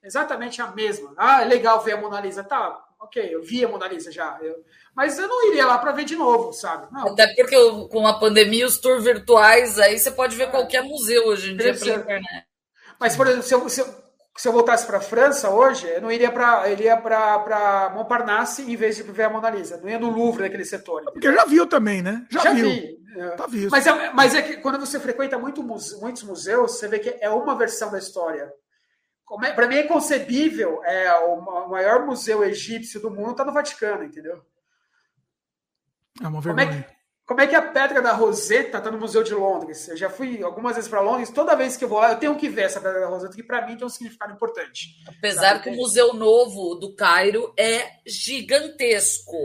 Exatamente 0.03 0.61
a 0.61 0.69
mesma. 0.69 1.15
Ah, 1.17 1.43
é 1.43 1.45
legal 1.45 1.81
ver 1.81 1.93
a 1.93 1.97
Mona 1.97 2.21
Lisa. 2.21 2.43
Tá, 2.43 2.85
ok, 3.01 3.35
eu 3.35 3.43
vi 3.43 3.65
a 3.65 3.69
Mona 3.69 3.87
Lisa 3.87 4.11
já. 4.11 4.39
Eu... 4.43 4.65
Mas 4.95 5.19
eu 5.19 5.29
não 5.29 5.49
iria 5.49 5.67
lá 5.67 5.79
para 5.79 5.93
ver 5.93 6.05
de 6.05 6.17
novo, 6.17 6.53
sabe? 6.53 6.93
Não. 6.93 7.09
Até 7.09 7.33
porque 7.35 7.57
com 7.89 8.07
a 8.07 8.19
pandemia, 8.19 8.67
os 8.67 8.79
tours 8.79 9.05
virtuais, 9.05 9.79
aí 9.79 9.99
você 9.99 10.11
pode 10.11 10.35
ver 10.37 10.45
é. 10.45 10.51
qualquer 10.51 10.83
museu 10.83 11.27
hoje 11.29 11.53
em 11.53 11.57
dia 11.57 11.75
pela 11.75 11.97
internet. 11.97 12.47
Mas, 12.99 13.17
por 13.17 13.27
exemplo, 13.27 13.45
se 13.45 13.55
eu, 13.55 13.69
se 13.69 13.81
eu, 13.81 14.03
se 14.37 14.49
eu 14.49 14.53
voltasse 14.53 14.87
para 14.87 14.99
a 14.99 15.01
França 15.01 15.51
hoje, 15.51 15.87
eu 15.89 16.01
não 16.01 16.11
iria 16.11 16.33
para 16.33 16.69
iria 16.69 16.97
para 16.97 17.93
Montparnasse 17.95 18.63
em 18.63 18.77
vez 18.77 18.97
de 18.97 19.03
ver 19.05 19.25
a 19.25 19.31
Mona 19.31 19.51
Lisa. 19.51 19.77
Não 19.77 19.89
ia 19.89 19.99
no 19.99 20.11
Louvre, 20.11 20.43
naquele 20.43 20.65
setor. 20.65 21.03
Porque 21.05 21.33
já 21.33 21.45
viu 21.45 21.67
também, 21.67 22.03
né? 22.03 22.27
Já, 22.31 22.41
já 22.41 22.53
viu. 22.53 22.69
vi. 22.69 23.02
É. 23.15 23.31
Tá 23.31 23.47
visto. 23.47 23.71
Mas 23.71 23.87
é, 23.87 24.13
mas 24.13 24.35
é 24.35 24.43
que 24.43 24.57
quando 24.59 24.81
você 24.81 24.99
frequenta 24.99 25.39
muito, 25.39 25.63
muitos 25.63 26.23
museus, 26.23 26.73
você 26.73 26.89
vê 26.89 26.99
que 26.99 27.17
é 27.21 27.29
uma 27.29 27.57
versão 27.57 27.91
da 27.91 27.99
história. 27.99 28.53
É, 29.45 29.53
para 29.53 29.67
mim 29.67 29.77
é 29.77 29.85
inconcebível 29.85 30.83
é, 30.85 31.13
o 31.15 31.69
maior 31.69 32.05
museu 32.05 32.45
egípcio 32.45 33.01
do 33.01 33.11
mundo 33.11 33.33
está 33.33 33.45
no 33.45 33.53
Vaticano, 33.53 34.05
entendeu? 34.05 34.43
É 36.23 36.27
uma 36.27 36.41
vergonha. 36.41 36.67
Como 36.67 36.79
é 36.79 36.83
que, 36.83 36.97
como 37.25 37.41
é 37.41 37.47
que 37.47 37.55
a 37.55 37.63
Pedra 37.63 38.03
da 38.03 38.13
Roseta 38.13 38.77
está 38.77 38.91
no 38.91 38.99
Museu 38.99 39.23
de 39.23 39.33
Londres? 39.33 39.89
Eu 39.89 39.97
já 39.97 40.11
fui 40.11 40.43
algumas 40.43 40.75
vezes 40.77 40.91
para 40.91 41.01
Londres, 41.01 41.31
toda 41.31 41.57
vez 41.57 41.77
que 41.77 41.85
eu 41.85 41.89
vou 41.89 41.99
lá, 41.99 42.13
eu 42.13 42.19
tenho 42.19 42.37
que 42.37 42.49
ver 42.49 42.63
essa 42.63 42.81
Pedra 42.81 43.01
da 43.01 43.07
Roseta, 43.07 43.35
que 43.35 43.43
para 43.43 43.67
mim 43.67 43.77
tem 43.77 43.87
um 43.87 43.91
significado 43.91 44.35
importante. 44.35 44.89
Apesar 45.09 45.53
sabe? 45.53 45.63
que 45.63 45.71
o 45.71 45.77
Museu 45.77 46.13
Novo 46.13 46.75
do 46.75 46.95
Cairo 46.95 47.55
é 47.59 48.01
gigantesco. 48.07 49.39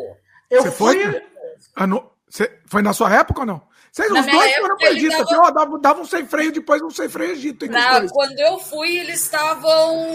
Eu 0.50 0.64
Você 0.64 0.72
fui. 0.72 1.02
Foi? 1.02 1.24
Ah, 1.76 1.88
Você... 2.30 2.60
foi 2.66 2.82
na 2.82 2.94
sua 2.94 3.14
época 3.14 3.42
ou 3.42 3.46
não? 3.46 3.68
Vocês, 3.92 4.12
os 4.12 4.26
dois 4.26 4.56
foram 4.58 4.78
para 4.78 4.90
o 4.90 4.94
Egito, 4.94 5.12
tava... 5.12 5.24
assim, 5.24 5.54
dava, 5.54 5.80
dava 5.80 6.02
um 6.02 6.06
sem 6.06 6.28
freio, 6.28 6.52
depois 6.52 6.82
um 6.84 6.90
sem 6.90 7.10
freio 7.10 7.32
Egito. 7.32 7.66
Não, 7.68 8.08
quando 8.10 8.40
eu 8.40 8.60
fui, 8.60 8.98
eles 8.98 9.24
estavam 9.24 10.06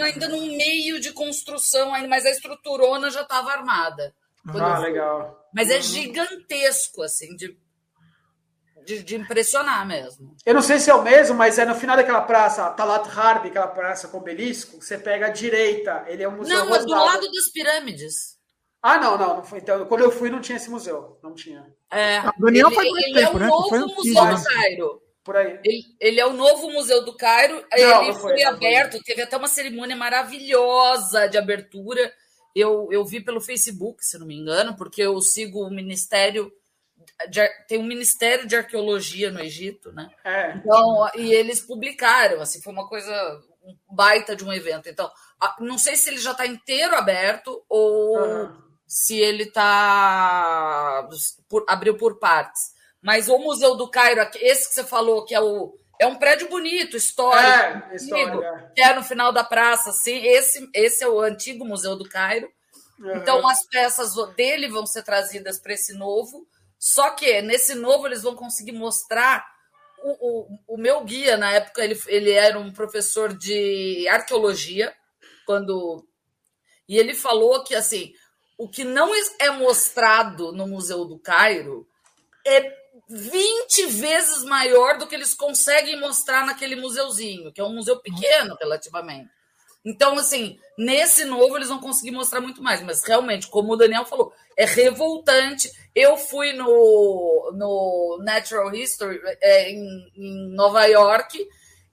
ainda 0.00 0.28
no 0.28 0.40
meio 0.40 1.00
de 1.00 1.12
construção, 1.12 1.94
ainda, 1.94 2.08
mas 2.08 2.26
a 2.26 2.30
estruturona 2.30 3.10
já 3.10 3.22
estava 3.22 3.52
armada. 3.52 4.12
Ah, 4.48 4.78
legal. 4.78 5.46
Mas 5.54 5.70
é 5.70 5.76
uhum. 5.76 5.82
gigantesco, 5.82 7.02
assim, 7.02 7.36
de 7.36 7.56
de, 8.84 9.02
de, 9.02 9.14
impressionar 9.14 9.86
mesmo. 9.86 10.34
Eu 10.44 10.54
não 10.54 10.62
sei 10.62 10.80
se 10.80 10.90
é 10.90 10.94
o 10.94 11.02
mesmo, 11.02 11.36
mas 11.36 11.58
é 11.58 11.64
no 11.64 11.74
final 11.74 11.96
daquela 11.96 12.22
praça, 12.22 12.68
Talat 12.70 13.06
Harbi, 13.16 13.48
aquela 13.48 13.68
praça 13.68 14.08
com 14.08 14.18
obelisco, 14.18 14.82
você 14.82 14.98
pega 14.98 15.26
a 15.26 15.30
direita. 15.30 16.04
Ele 16.08 16.22
é 16.22 16.28
um 16.28 16.36
museu. 16.38 16.64
Não, 16.64 16.74
é 16.74 16.78
do 16.80 16.90
lado 16.90 17.30
das 17.30 17.48
pirâmides. 17.52 18.38
Ah, 18.82 18.98
não, 18.98 19.16
não, 19.16 19.36
não 19.36 19.44
foi. 19.44 19.60
Então, 19.60 19.86
quando 19.86 20.02
eu 20.02 20.10
fui, 20.10 20.28
não 20.28 20.40
tinha 20.40 20.56
esse 20.56 20.68
museu. 20.68 21.18
Não 21.22 21.34
tinha. 21.34 21.72
É, 21.90 22.20
Daniel 22.36 22.66
ele, 22.66 22.74
faz 22.74 22.88
muito 22.88 23.06
ele 23.06 23.14
tempo, 23.14 23.32
é 23.32 23.36
o 23.36 23.38
né? 23.38 23.46
novo 23.46 23.94
museu 23.94 24.26
do 24.26 24.44
Cairo. 24.44 25.02
Por 25.22 25.36
aí. 25.36 25.60
Ele, 25.64 25.84
ele, 26.00 26.20
é 26.20 26.26
o 26.26 26.32
novo 26.32 26.70
museu 26.72 27.04
do 27.04 27.16
Cairo. 27.16 27.54
Não, 27.54 27.78
ele 27.78 28.12
não 28.12 28.14
foi, 28.14 28.32
foi 28.32 28.42
aberto, 28.42 28.92
foi. 28.92 29.02
teve 29.02 29.22
até 29.22 29.36
uma 29.36 29.46
cerimônia 29.46 29.94
maravilhosa 29.94 31.28
de 31.28 31.38
abertura. 31.38 32.12
Eu, 32.54 32.88
eu 32.90 33.04
vi 33.04 33.20
pelo 33.20 33.40
Facebook, 33.40 34.04
se 34.04 34.18
não 34.18 34.26
me 34.26 34.36
engano, 34.36 34.76
porque 34.76 35.00
eu 35.00 35.20
sigo 35.20 35.60
o 35.60 35.70
Ministério 35.70 36.52
de, 37.28 37.48
tem 37.68 37.78
um 37.78 37.86
Ministério 37.86 38.46
de 38.46 38.56
Arqueologia 38.56 39.30
no 39.30 39.40
Egito, 39.40 39.92
né? 39.92 40.10
É. 40.24 40.56
Então, 40.56 41.08
e 41.14 41.32
eles 41.32 41.60
publicaram, 41.60 42.40
assim, 42.40 42.60
foi 42.60 42.72
uma 42.72 42.88
coisa 42.88 43.40
um 43.64 43.76
baita 43.94 44.34
de 44.34 44.44
um 44.44 44.52
evento. 44.52 44.88
Então, 44.88 45.10
não 45.60 45.78
sei 45.78 45.94
se 45.94 46.10
ele 46.10 46.18
já 46.18 46.32
está 46.32 46.46
inteiro 46.46 46.96
aberto 46.96 47.64
ou 47.68 48.18
uhum. 48.18 48.61
Se 48.92 49.18
ele 49.18 49.44
está 49.44 51.08
abriu 51.66 51.96
por 51.96 52.18
partes. 52.18 52.74
Mas 53.00 53.26
o 53.26 53.38
Museu 53.38 53.74
do 53.74 53.90
Cairo, 53.90 54.20
esse 54.34 54.68
que 54.68 54.74
você 54.74 54.84
falou, 54.84 55.24
que 55.24 55.34
é 55.34 55.40
o 55.40 55.74
é 55.98 56.06
um 56.06 56.16
prédio 56.16 56.46
bonito, 56.50 56.94
histórico, 56.94 57.90
é, 57.90 57.96
histórico 57.96 58.42
é. 58.42 58.70
que 58.74 58.82
é 58.82 58.94
no 58.94 59.02
final 59.02 59.32
da 59.32 59.42
praça, 59.42 59.88
assim. 59.90 60.26
Esse, 60.26 60.68
esse 60.74 61.02
é 61.02 61.08
o 61.08 61.20
antigo 61.20 61.64
Museu 61.64 61.96
do 61.96 62.06
Cairo. 62.06 62.52
Uhum. 62.98 63.16
Então, 63.16 63.48
as 63.48 63.64
peças 63.64 64.12
dele 64.36 64.68
vão 64.68 64.84
ser 64.84 65.04
trazidas 65.04 65.58
para 65.58 65.72
esse 65.72 65.94
novo. 65.94 66.46
Só 66.78 67.10
que 67.12 67.40
nesse 67.40 67.74
novo 67.74 68.06
eles 68.06 68.22
vão 68.22 68.34
conseguir 68.34 68.72
mostrar 68.72 69.46
o, 70.02 70.10
o, 70.20 70.74
o, 70.74 70.76
meu 70.76 71.02
guia, 71.02 71.38
na 71.38 71.50
época, 71.52 71.82
ele, 71.82 71.98
ele 72.08 72.32
era 72.32 72.58
um 72.58 72.72
professor 72.72 73.32
de 73.32 74.06
arqueologia, 74.08 74.92
quando. 75.46 76.06
E 76.86 76.98
ele 76.98 77.14
falou 77.14 77.64
que 77.64 77.74
assim, 77.74 78.12
o 78.62 78.68
que 78.68 78.84
não 78.84 79.10
é 79.40 79.50
mostrado 79.50 80.52
no 80.52 80.68
Museu 80.68 81.04
do 81.04 81.18
Cairo 81.18 81.84
é 82.46 82.72
20 83.08 83.86
vezes 83.86 84.44
maior 84.44 84.98
do 84.98 85.08
que 85.08 85.16
eles 85.16 85.34
conseguem 85.34 85.98
mostrar 85.98 86.46
naquele 86.46 86.76
museuzinho, 86.76 87.52
que 87.52 87.60
é 87.60 87.64
um 87.64 87.74
museu 87.74 87.98
pequeno 87.98 88.56
relativamente. 88.60 89.28
Então, 89.84 90.16
assim, 90.16 90.60
nesse 90.78 91.24
novo 91.24 91.56
eles 91.56 91.70
vão 91.70 91.80
conseguir 91.80 92.12
mostrar 92.12 92.40
muito 92.40 92.62
mais, 92.62 92.80
mas 92.82 93.02
realmente, 93.02 93.48
como 93.48 93.72
o 93.72 93.76
Daniel 93.76 94.04
falou, 94.04 94.32
é 94.56 94.64
revoltante. 94.64 95.68
Eu 95.92 96.16
fui 96.16 96.52
no, 96.52 97.50
no 97.56 98.20
Natural 98.22 98.72
History 98.72 99.20
é, 99.40 99.70
em, 99.70 100.12
em, 100.14 100.54
Nova 100.54 100.86
York 100.86 101.36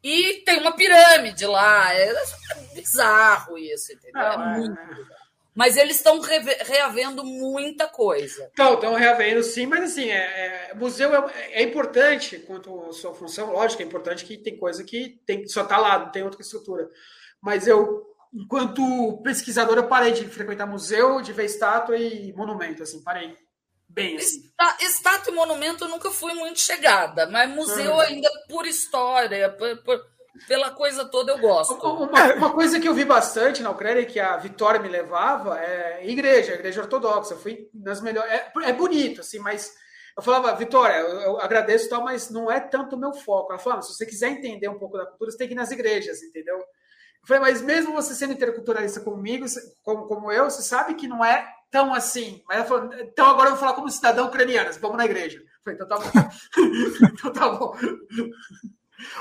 e 0.04 0.44
tem 0.46 0.60
uma 0.60 0.74
pirâmide 0.74 1.48
lá. 1.48 1.96
É, 1.96 2.12
é 2.12 2.76
bizarro 2.76 3.58
isso, 3.58 3.92
entendeu? 3.92 4.22
é 4.22 4.36
ah, 4.36 4.38
muito 4.56 4.76
bizarro. 4.76 5.19
Mas 5.54 5.76
eles 5.76 5.98
estão 5.98 6.20
reavendo 6.20 7.24
muita 7.24 7.88
coisa. 7.88 8.50
Então, 8.54 8.76
estão 8.76 8.94
reavendo 8.94 9.44
sim, 9.44 9.66
mas 9.66 9.92
assim, 9.92 10.10
é, 10.10 10.70
é 10.70 10.74
museu 10.74 11.14
é, 11.14 11.34
é, 11.52 11.64
importante 11.64 12.40
quanto 12.40 12.94
sua 12.94 13.14
função, 13.14 13.52
lógico, 13.52 13.82
é 13.82 13.86
importante 13.86 14.24
que 14.24 14.38
tem 14.38 14.58
coisa 14.58 14.84
que 14.84 15.20
tem, 15.26 15.48
só 15.48 15.64
está 15.64 15.78
lá, 15.78 16.00
não 16.00 16.12
tem 16.12 16.24
outra 16.24 16.42
estrutura 16.42 16.90
mas 17.42 17.68
eu, 17.68 18.06
enquanto 18.34 19.22
pesquisador, 19.24 19.78
eu 19.78 19.88
parei 19.88 20.12
de 20.12 20.26
frequentar 20.28 20.66
museu, 20.66 21.22
de 21.22 21.34
ver 21.34 21.46
estátua 21.46 21.98
e 21.98 22.34
monumento, 22.34 22.84
assim, 22.84 23.02
parei. 23.02 23.36
Bem, 23.88 24.18
assim. 24.18 24.44
Estátua 24.82 25.32
e 25.32 25.36
monumento 25.36 25.86
eu 25.86 25.90
nunca 25.90 26.12
fui 26.12 26.34
muito 26.34 26.60
chegada, 26.60 27.28
mas 27.28 27.50
museu 27.50 27.94
uhum. 27.94 28.00
ainda 28.00 28.30
por 28.48 28.68
história, 28.68 29.50
por, 29.50 29.78
por, 29.84 30.06
pela 30.48 30.72
coisa 30.72 31.06
toda 31.06 31.32
eu 31.32 31.40
gosto. 31.40 31.74
Uma, 31.74 32.34
uma, 32.34 32.54
coisa 32.54 32.80
que 32.80 32.88
eu 32.88 32.94
vi 32.94 33.06
bastante 33.06 33.62
na 33.62 33.72
Ucrânia, 33.72 34.06
que 34.06 34.20
a 34.20 34.38
Vitória 34.38 34.80
me 34.80 34.90
levava, 34.90 35.60
é 35.60 36.08
igreja, 36.08 36.54
igreja 36.54 36.82
ortodoxa. 36.82 37.34
Eu 37.34 37.40
fui 37.40 37.70
nas 37.74 38.02
melhores. 38.02 38.32
É, 38.32 38.52
é 38.64 38.74
bonito, 38.74 39.22
assim, 39.22 39.40
mas 39.40 39.74
eu 40.18 40.24
falava, 40.24 40.56
Vitória, 40.56 40.96
eu, 40.96 41.22
eu 41.22 41.42
agradeço 41.42 41.90
tal, 41.90 42.04
mas 42.04 42.30
não 42.30 42.52
é 42.52 42.60
tanto 42.60 42.96
o 42.96 43.00
meu 43.00 43.14
foco. 43.14 43.52
Ela 43.52 43.60
falava, 43.60 43.82
se 43.82 43.94
você 43.94 44.06
quiser 44.06 44.30
entender 44.30 44.68
um 44.68 44.78
pouco 44.78 44.98
da 44.98 45.06
cultura, 45.06 45.32
você 45.32 45.38
tem 45.38 45.48
que 45.48 45.54
ir 45.54 45.58
nas 45.58 45.72
igrejas, 45.72 46.22
entendeu? 46.22 46.58
Eu 46.58 47.28
falei, 47.28 47.42
mas 47.42 47.62
mesmo 47.62 47.94
você 47.94 48.14
sendo 48.16 48.34
interculturalista 48.34 49.02
comigo, 49.02 49.46
como, 49.82 50.08
como 50.08 50.32
eu, 50.32 50.50
você 50.50 50.62
sabe 50.62 50.96
que 50.96 51.08
não 51.08 51.24
é 51.24 51.48
tão 51.72 51.94
assim. 51.94 52.44
Mas 52.48 52.58
ela 52.58 52.66
falou, 52.66 52.94
então 52.94 53.28
agora 53.28 53.48
eu 53.48 53.52
vou 53.52 53.60
falar 53.60 53.74
como 53.74 53.90
cidadão 53.90 54.28
ucraniano, 54.28 54.72
vamos 54.80 54.98
na 54.98 55.06
igreja. 55.06 55.40
Eu 55.40 55.46
falei, 55.64 55.80
então 55.80 55.88
tá 55.88 55.98
bom. 55.98 56.30
então 57.14 57.34
tá 57.34 57.50
bom. 57.50 57.76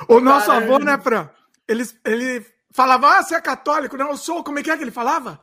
O 0.09 0.21
nosso 0.21 0.47
Cara, 0.49 0.65
avô, 0.65 0.79
né, 0.79 0.99
Fran? 0.99 1.29
Ele, 1.67 1.85
ele 2.05 2.47
falava, 2.73 3.19
ah, 3.19 3.23
você 3.23 3.35
é 3.35 3.41
católico? 3.41 3.97
Não, 3.97 4.11
eu 4.11 4.17
sou. 4.17 4.43
Como 4.43 4.59
é 4.59 4.63
que 4.63 4.71
é 4.71 4.77
que 4.77 4.83
ele 4.83 4.91
falava? 4.91 5.41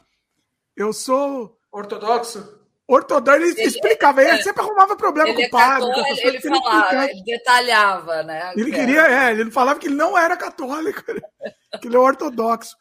Eu 0.76 0.92
sou. 0.92 1.58
Ortodoxo? 1.72 2.66
Ortodoxo, 2.88 3.42
ele, 3.42 3.52
ele 3.52 3.64
explicava, 3.64 4.22
ele 4.22 4.40
é, 4.40 4.42
sempre 4.44 4.62
arrumava 4.62 4.96
problema 4.96 5.34
com 5.34 5.40
o 5.40 5.44
é 5.44 5.50
padre. 5.50 5.88
Católico, 5.90 6.28
ele, 6.28 6.38
ele 6.38 6.42
falava, 6.42 7.06
ele 7.06 7.24
detalhava, 7.24 8.24
né? 8.24 8.54
Ele 8.56 8.72
queria, 8.72 9.02
é, 9.08 9.32
ele 9.32 9.50
falava 9.50 9.80
que 9.80 9.88
ele 9.88 9.96
não 9.96 10.16
era 10.16 10.38
católico, 10.38 11.04
que 11.82 11.88
ele 11.88 11.96
é 11.96 12.00
ortodoxo. 12.00 12.76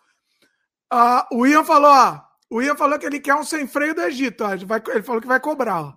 Ah, 0.91 1.27
o 1.33 1.47
Ian 1.47 1.65
falou, 1.65 1.91
ó, 1.91 2.21
o 2.51 2.61
Ian 2.61 2.77
falou 2.77 2.99
que 2.99 3.07
ele 3.07 3.19
quer 3.19 3.35
um 3.35 3.45
sem 3.45 3.67
freio 3.67 3.95
do 3.95 4.03
Egito, 4.03 4.45
ó, 4.45 4.53
ele, 4.53 4.67
vai, 4.67 4.83
ele 4.89 5.03
falou 5.03 5.23
que 5.23 5.27
vai 5.27 5.41
cobrar, 5.41 5.83
ó. 5.83 5.95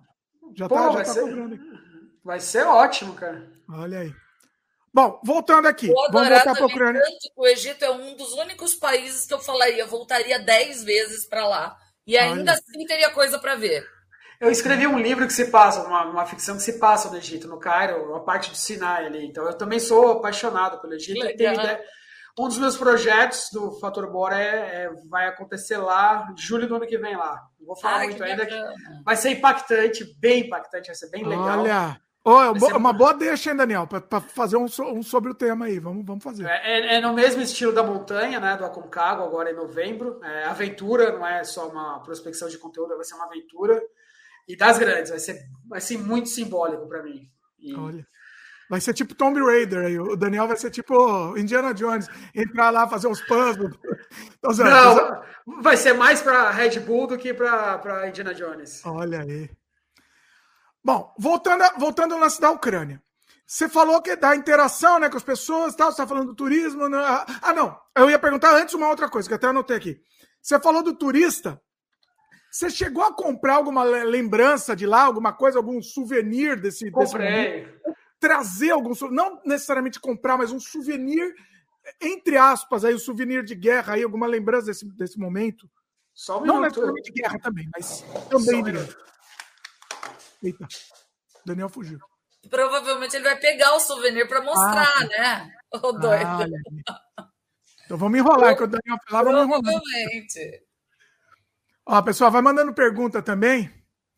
Já 0.56 0.68
Pô, 0.68 0.74
tá, 0.74 0.90
já 0.90 0.98
tá 0.98 1.04
ser, 1.04 1.20
cobrando. 1.20 1.58
Vai 2.24 2.40
ser 2.40 2.66
ótimo, 2.66 3.12
cara. 3.12 3.46
Olha 3.68 3.98
aí. 3.98 4.14
Bom, 4.92 5.20
voltando 5.24 5.68
aqui, 5.68 5.88
vamos 5.88 6.28
voltar 6.28 6.54
para 6.54 6.62
a 6.62 6.66
Ucrânia. 6.66 7.02
O 7.36 7.46
Egito 7.46 7.84
é 7.84 7.90
um 7.90 8.16
dos 8.16 8.32
únicos 8.32 8.74
países 8.74 9.26
que 9.26 9.34
eu 9.34 9.38
falaria, 9.38 9.86
voltaria 9.86 10.38
dez 10.38 10.82
vezes 10.82 11.26
para 11.26 11.46
lá. 11.46 11.76
E 12.06 12.16
ainda 12.16 12.52
Olha. 12.52 12.60
assim 12.60 12.86
teria 12.86 13.10
coisa 13.10 13.38
para 13.38 13.54
ver. 13.54 13.86
Eu 14.40 14.50
escrevi 14.50 14.86
um 14.86 14.98
livro 14.98 15.26
que 15.26 15.32
se 15.32 15.46
passa, 15.50 15.82
uma, 15.82 16.04
uma 16.04 16.26
ficção 16.26 16.56
que 16.56 16.62
se 16.62 16.78
passa 16.78 17.10
no 17.10 17.16
Egito, 17.16 17.48
no 17.48 17.58
Cairo, 17.58 18.14
a 18.14 18.20
parte 18.20 18.50
do 18.50 18.56
Sinai 18.56 19.06
ali. 19.06 19.26
Então 19.26 19.44
eu 19.44 19.52
também 19.52 19.80
sou 19.80 20.12
apaixonado 20.12 20.80
pelo 20.80 20.94
Egito. 20.94 21.26
um 22.38 22.46
dos 22.46 22.56
meus 22.56 22.76
projetos 22.76 23.48
do 23.52 23.72
Fator 23.80 24.10
Bora 24.10 24.40
é, 24.40 24.84
é, 24.84 24.90
vai 25.08 25.26
acontecer 25.26 25.76
lá, 25.76 26.32
julho 26.36 26.68
do 26.68 26.76
ano 26.76 26.86
que 26.86 26.96
vem 26.96 27.16
lá. 27.16 27.42
Não 27.58 27.66
vou 27.66 27.76
falar 27.76 27.98
Ai, 27.98 28.06
muito 28.06 28.22
ainda. 28.22 28.46
Que 28.46 28.54
vai 29.04 29.16
ser 29.16 29.30
impactante, 29.30 30.04
bem 30.18 30.46
impactante, 30.46 30.86
vai 30.86 30.94
ser 30.94 31.10
bem 31.10 31.26
legal. 31.26 31.60
Olha, 31.60 32.00
oh, 32.34 32.42
é 32.42 32.50
uma, 32.50 32.76
uma 32.76 32.92
boa 32.92 33.12
deixa, 33.12 33.50
hein, 33.50 33.56
Daniel, 33.56 33.86
para 33.86 34.20
fazer 34.20 34.56
um, 34.56 34.64
um, 34.64 35.02
sobre 35.02 35.30
o 35.30 35.34
tema 35.34 35.66
aí. 35.66 35.78
Vamos, 35.78 36.04
vamos 36.04 36.22
fazer. 36.22 36.46
É, 36.46 36.62
é, 36.64 36.94
é, 36.96 37.00
no 37.00 37.12
mesmo 37.12 37.42
estilo 37.42 37.72
da 37.72 37.82
montanha, 37.82 38.38
né, 38.40 38.56
do 38.56 38.64
Aconcagua, 38.64 39.24
agora 39.24 39.50
em 39.50 39.56
novembro. 39.56 40.20
É 40.22 40.44
aventura, 40.44 41.12
não 41.12 41.26
é 41.26 41.44
só 41.44 41.68
uma 41.68 42.00
prospecção 42.00 42.48
de 42.48 42.58
conteúdo, 42.58 42.96
vai 42.96 43.04
ser 43.04 43.14
uma 43.14 43.26
aventura 43.26 43.80
e 44.46 44.56
das 44.56 44.78
grandes. 44.78 45.10
Vai 45.10 45.20
ser, 45.20 45.38
vai 45.68 45.80
ser 45.80 45.98
muito 45.98 46.28
simbólico 46.28 46.88
para 46.88 47.02
mim. 47.02 47.30
E... 47.58 47.74
Olha. 47.74 48.06
Vai 48.68 48.82
ser 48.82 48.92
tipo 48.92 49.14
Tomb 49.14 49.40
Raider 49.40 49.86
aí. 49.86 49.98
O 49.98 50.14
Daniel 50.14 50.46
vai 50.46 50.56
ser 50.56 50.70
tipo 50.70 51.36
Indiana 51.38 51.72
Jones, 51.72 52.06
entrar 52.34 52.68
lá, 52.70 52.86
fazer 52.86 53.08
uns 53.08 53.20
puzzles. 53.22 53.74
Não, 54.42 55.22
vai 55.62 55.76
ser 55.76 55.94
mais 55.94 56.20
para 56.20 56.50
Red 56.50 56.80
Bull 56.80 57.06
do 57.06 57.16
que 57.16 57.32
para 57.32 58.08
Indiana 58.08 58.34
Jones. 58.34 58.84
Olha 58.84 59.22
aí. 59.22 59.50
Bom, 60.84 61.14
voltando, 61.18 61.64
voltando 61.78 62.14
ao 62.14 62.20
lance 62.20 62.40
da 62.40 62.50
Ucrânia. 62.50 63.02
Você 63.46 63.68
falou 63.68 64.02
que 64.02 64.14
da 64.14 64.36
interação 64.36 64.98
né, 64.98 65.08
com 65.08 65.16
as 65.16 65.22
pessoas, 65.22 65.74
tal, 65.74 65.86
você 65.86 65.92
está 65.92 66.06
falando 66.06 66.28
do 66.28 66.34
turismo. 66.34 66.88
Né? 66.88 66.98
Ah, 67.42 67.52
não. 67.52 67.78
Eu 67.96 68.10
ia 68.10 68.18
perguntar 68.18 68.54
antes 68.54 68.74
uma 68.74 68.88
outra 68.88 69.08
coisa, 69.08 69.28
que 69.28 69.34
até 69.34 69.46
anotei 69.46 69.76
aqui. 69.76 70.00
Você 70.42 70.58
falou 70.60 70.82
do 70.82 70.94
turista 70.94 71.60
você 72.50 72.70
chegou 72.70 73.04
a 73.04 73.12
comprar 73.12 73.56
alguma 73.56 73.84
lembrança 73.84 74.74
de 74.74 74.86
lá, 74.86 75.02
alguma 75.02 75.32
coisa, 75.32 75.58
algum 75.58 75.82
souvenir 75.82 76.58
desse, 76.60 76.90
Comprei. 76.90 77.64
desse 77.64 77.98
Trazer 78.18 78.70
algum 78.70 78.92
não 79.10 79.40
necessariamente 79.44 80.00
comprar, 80.00 80.36
mas 80.36 80.50
um 80.50 80.58
souvenir, 80.58 81.32
entre 82.00 82.36
aspas, 82.36 82.84
aí, 82.84 82.94
um 82.94 82.98
souvenir 82.98 83.44
de 83.44 83.54
guerra, 83.54 83.94
aí, 83.94 84.02
alguma 84.02 84.26
lembrança 84.26 84.66
desse, 84.66 84.84
desse 84.96 85.18
momento? 85.18 85.70
Só 86.12 86.42
um 86.42 86.46
não 86.46 86.60
necessariamente 86.60 87.12
de 87.12 87.22
guerra 87.22 87.38
também, 87.38 87.68
mas 87.72 88.04
também 88.28 88.64
de 88.64 88.72
guerra. 88.72 88.96
Eita, 90.42 90.66
Daniel 91.44 91.68
fugiu. 91.68 91.98
Provavelmente 92.48 93.16
ele 93.16 93.24
vai 93.24 93.38
pegar 93.38 93.74
o 93.74 93.80
souvenir 93.80 94.28
para 94.28 94.40
mostrar, 94.40 94.92
ah, 94.96 95.04
né? 95.04 95.54
O 95.74 95.92
doido. 95.92 96.26
Ah, 96.26 97.28
então 97.84 97.96
vamos 97.96 98.18
enrolar, 98.18 98.56
que 98.56 98.62
o 98.62 98.66
Daniel 98.66 98.98
falava, 99.08 99.32
vamos 99.32 99.44
enrolar. 99.44 99.62
Provavelmente. 99.62 100.62
Ó, 101.86 102.02
pessoal, 102.02 102.30
vai 102.30 102.42
mandando 102.42 102.74
pergunta 102.74 103.22
também. 103.22 103.72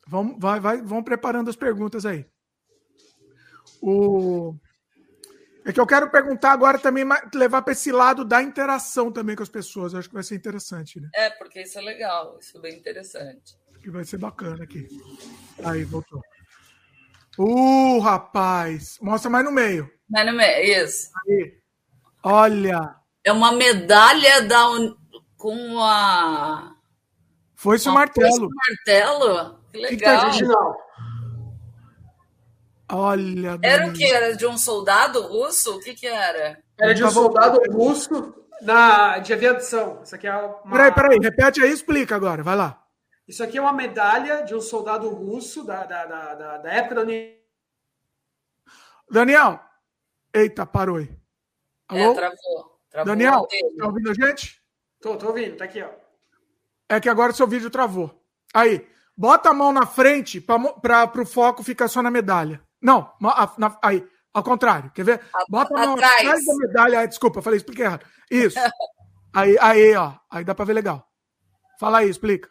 Vamos, 0.06 0.36
vai, 0.38 0.58
vai, 0.58 0.82
vão 0.82 1.02
preparando 1.02 1.48
as 1.50 1.56
perguntas 1.56 2.04
aí. 2.04 2.26
O... 3.80 4.54
É 5.64 5.72
que 5.72 5.80
eu 5.80 5.86
quero 5.86 6.10
perguntar 6.10 6.52
agora 6.52 6.78
também, 6.78 7.04
levar 7.32 7.62
para 7.62 7.72
esse 7.72 7.92
lado 7.92 8.24
da 8.24 8.42
interação 8.42 9.12
também 9.12 9.36
com 9.36 9.42
as 9.42 9.48
pessoas. 9.48 9.92
Eu 9.92 10.00
acho 10.00 10.08
que 10.08 10.14
vai 10.14 10.24
ser 10.24 10.34
interessante, 10.34 11.00
né? 11.00 11.08
É, 11.14 11.30
porque 11.30 11.62
isso 11.62 11.78
é 11.78 11.82
legal, 11.82 12.38
isso 12.40 12.58
é 12.58 12.60
bem 12.60 12.76
interessante. 12.76 13.56
Que 13.82 13.90
vai 13.90 14.04
ser 14.04 14.18
bacana 14.18 14.62
aqui. 14.64 14.88
Aí, 15.64 15.84
voltou. 15.84 16.20
Uh, 17.38 17.98
rapaz! 18.00 18.98
Mostra 19.00 19.30
mais 19.30 19.44
no 19.44 19.52
meio. 19.52 19.90
Mais 20.08 20.26
no 20.26 20.32
meio, 20.32 20.84
isso. 20.84 21.10
Aí. 21.26 21.54
Olha! 22.22 22.96
É 23.24 23.32
uma 23.32 23.52
medalha 23.52 24.42
da 24.42 24.68
un... 24.70 24.94
com 25.36 25.80
a. 25.80 26.74
Foi-se 27.54 27.88
o 27.88 27.92
martelo. 27.92 28.36
Foi 28.36 28.48
martelo? 28.68 29.60
Que 29.72 29.78
legal. 29.78 30.30
Que 30.30 30.38
que 30.38 30.44
Olha. 32.92 33.58
Era 33.62 33.86
o 33.86 33.92
que? 33.92 34.04
Era 34.04 34.36
de 34.36 34.46
um 34.46 34.58
soldado 34.58 35.22
russo? 35.22 35.76
O 35.76 35.80
que, 35.80 35.94
que 35.94 36.06
era? 36.06 36.58
Era 36.78 36.92
de 36.92 37.04
um 37.04 37.10
soldado 37.10 37.60
russo 37.72 38.34
na, 38.62 39.18
de 39.18 39.32
aviação. 39.32 40.00
Isso 40.02 40.14
aqui 40.14 40.26
é 40.26 40.34
uma... 40.34 40.70
Peraí, 40.70 40.92
peraí, 40.92 41.18
repete 41.22 41.62
aí 41.62 41.70
explica 41.70 42.16
agora, 42.16 42.42
vai 42.42 42.56
lá. 42.56 42.79
Isso 43.30 43.44
aqui 43.44 43.58
é 43.58 43.60
uma 43.60 43.72
medalha 43.72 44.42
de 44.42 44.56
um 44.56 44.60
soldado 44.60 45.08
russo 45.08 45.62
da, 45.62 45.86
da, 45.86 46.04
da, 46.04 46.34
da, 46.34 46.58
da 46.58 46.72
época 46.72 46.96
da 46.96 47.02
União. 47.02 47.32
Daniel! 49.08 49.60
Eita, 50.34 50.66
parou 50.66 50.96
aí. 50.96 51.08
É, 51.92 52.02
Alô? 52.02 52.10
É, 52.10 52.14
travou. 52.16 52.80
travou 52.90 53.06
Daniel, 53.06 53.46
tá 53.78 53.86
ouvindo 53.86 54.10
a 54.10 54.14
gente? 54.14 54.60
Tô, 55.00 55.16
tô 55.16 55.28
ouvindo, 55.28 55.56
tá 55.56 55.64
aqui, 55.64 55.80
ó. 55.80 55.90
É 56.88 56.98
que 56.98 57.08
agora 57.08 57.32
seu 57.32 57.46
vídeo 57.46 57.70
travou. 57.70 58.20
Aí, 58.52 58.84
bota 59.16 59.50
a 59.50 59.54
mão 59.54 59.70
na 59.70 59.86
frente 59.86 60.40
para 60.40 61.22
o 61.22 61.24
foco 61.24 61.62
ficar 61.62 61.86
só 61.86 62.02
na 62.02 62.10
medalha. 62.10 62.60
Não, 62.82 63.14
na, 63.20 63.54
na, 63.56 63.78
aí, 63.80 64.04
ao 64.34 64.42
contrário. 64.42 64.90
Quer 64.90 65.04
ver? 65.04 65.20
Bota 65.48 65.72
a 65.72 65.86
mão 65.86 65.94
atrás, 65.94 66.20
atrás 66.20 66.44
da 66.44 66.54
medalha. 66.56 67.06
desculpa, 67.06 67.40
falei, 67.40 67.58
expliquei 67.58 67.84
errado. 67.84 68.04
Isso. 68.28 68.58
aí, 69.32 69.56
aí, 69.60 69.94
ó. 69.94 70.14
Aí 70.28 70.44
dá 70.44 70.52
para 70.52 70.64
ver 70.64 70.72
legal. 70.72 71.08
Fala 71.78 71.98
aí, 71.98 72.10
explica. 72.10 72.50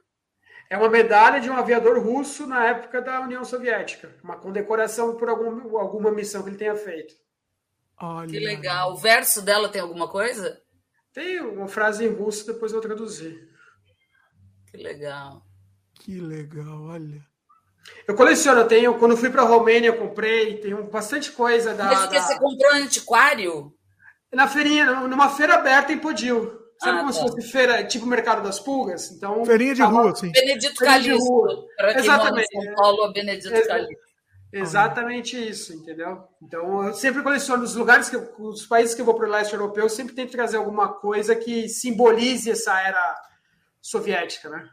É 0.70 0.78
uma 0.78 0.88
medalha 0.88 1.42
de 1.42 1.50
um 1.50 1.58
aviador 1.58 2.00
russo 2.00 2.46
na 2.46 2.64
época 2.66 3.02
da 3.02 3.22
União 3.22 3.44
Soviética. 3.44 4.16
Uma 4.24 4.38
condecoração 4.38 5.16
por 5.16 5.28
algum, 5.28 5.78
alguma 5.78 6.12
missão 6.12 6.44
que 6.44 6.50
ele 6.50 6.58
tenha 6.58 6.76
feito. 6.76 7.16
Olha. 8.00 8.30
Que 8.30 8.40
legal. 8.40 8.94
O 8.94 8.98
verso 8.98 9.42
dela 9.42 9.68
tem 9.68 9.82
alguma 9.82 10.08
coisa? 10.08 10.62
Tem 11.12 11.42
uma 11.42 11.68
frase 11.68 12.06
em 12.06 12.14
russo, 12.14 12.46
depois 12.46 12.72
eu 12.72 12.80
vou 12.80 12.88
traduzir. 12.88 13.50
Que 14.70 14.78
legal. 14.78 15.42
Que 15.96 16.22
legal, 16.22 16.84
olha. 16.84 17.28
Eu 18.08 18.16
coleciono, 18.16 18.62
eu 18.62 18.68
tenho. 18.68 19.00
Quando 19.00 19.18
fui 19.18 19.32
para 19.32 19.42
a 19.42 19.46
Romênia, 19.46 19.88
eu 19.88 19.98
comprei, 19.98 20.58
tenho 20.60 20.84
bastante 20.90 21.32
coisa 21.32 21.74
da. 21.74 21.86
Mas 21.86 22.10
da... 22.10 22.22
você 22.22 22.38
comprou 22.38 22.74
antiquário? 22.74 23.74
Na 24.32 24.48
feirinha, 24.48 25.08
numa 25.08 25.30
feira 25.30 25.56
aberta 25.56 25.92
em 25.92 25.98
Podil. 25.98 26.59
Sabe 26.82 26.98
ah, 26.98 27.00
como 27.02 27.12
tá. 27.12 27.14
se 27.14 27.22
fosse 27.22 27.52
feira, 27.52 27.84
tipo 27.84 28.06
Mercado 28.06 28.42
das 28.42 28.60
Pulgas? 28.60 29.12
Então, 29.12 29.44
Feirinha 29.46 29.76
de 29.76 29.82
rua, 29.82 30.16
sim. 30.16 30.32
Benedito 30.32 30.76
Calixto. 30.76 31.68
Exatamente. 31.98 32.48
São 32.52 32.76
Paulo, 32.76 33.12
Benedito 33.12 33.54
Ex 33.54 33.68
Calixto. 33.68 34.10
Exatamente 34.52 35.38
isso, 35.38 35.74
entendeu? 35.74 36.24
Então, 36.42 36.88
eu 36.88 36.94
sempre 36.94 37.22
coleciono 37.22 37.64
os 37.64 37.76
lugares 37.76 38.10
que 38.10 38.16
eu, 38.16 38.34
os 38.40 38.66
países 38.66 38.96
que 38.96 39.02
eu 39.02 39.06
vou 39.06 39.14
para 39.14 39.28
o 39.28 39.30
leste 39.30 39.54
europeu, 39.54 39.84
eu 39.84 39.90
sempre 39.90 40.16
tento 40.16 40.32
trazer 40.32 40.58
alguma 40.58 40.88
coisa 40.94 41.36
que 41.36 41.68
simbolize 41.70 42.50
essa 42.50 42.80
era 42.82 43.16
soviética, 43.82 44.50
né? 44.50 44.68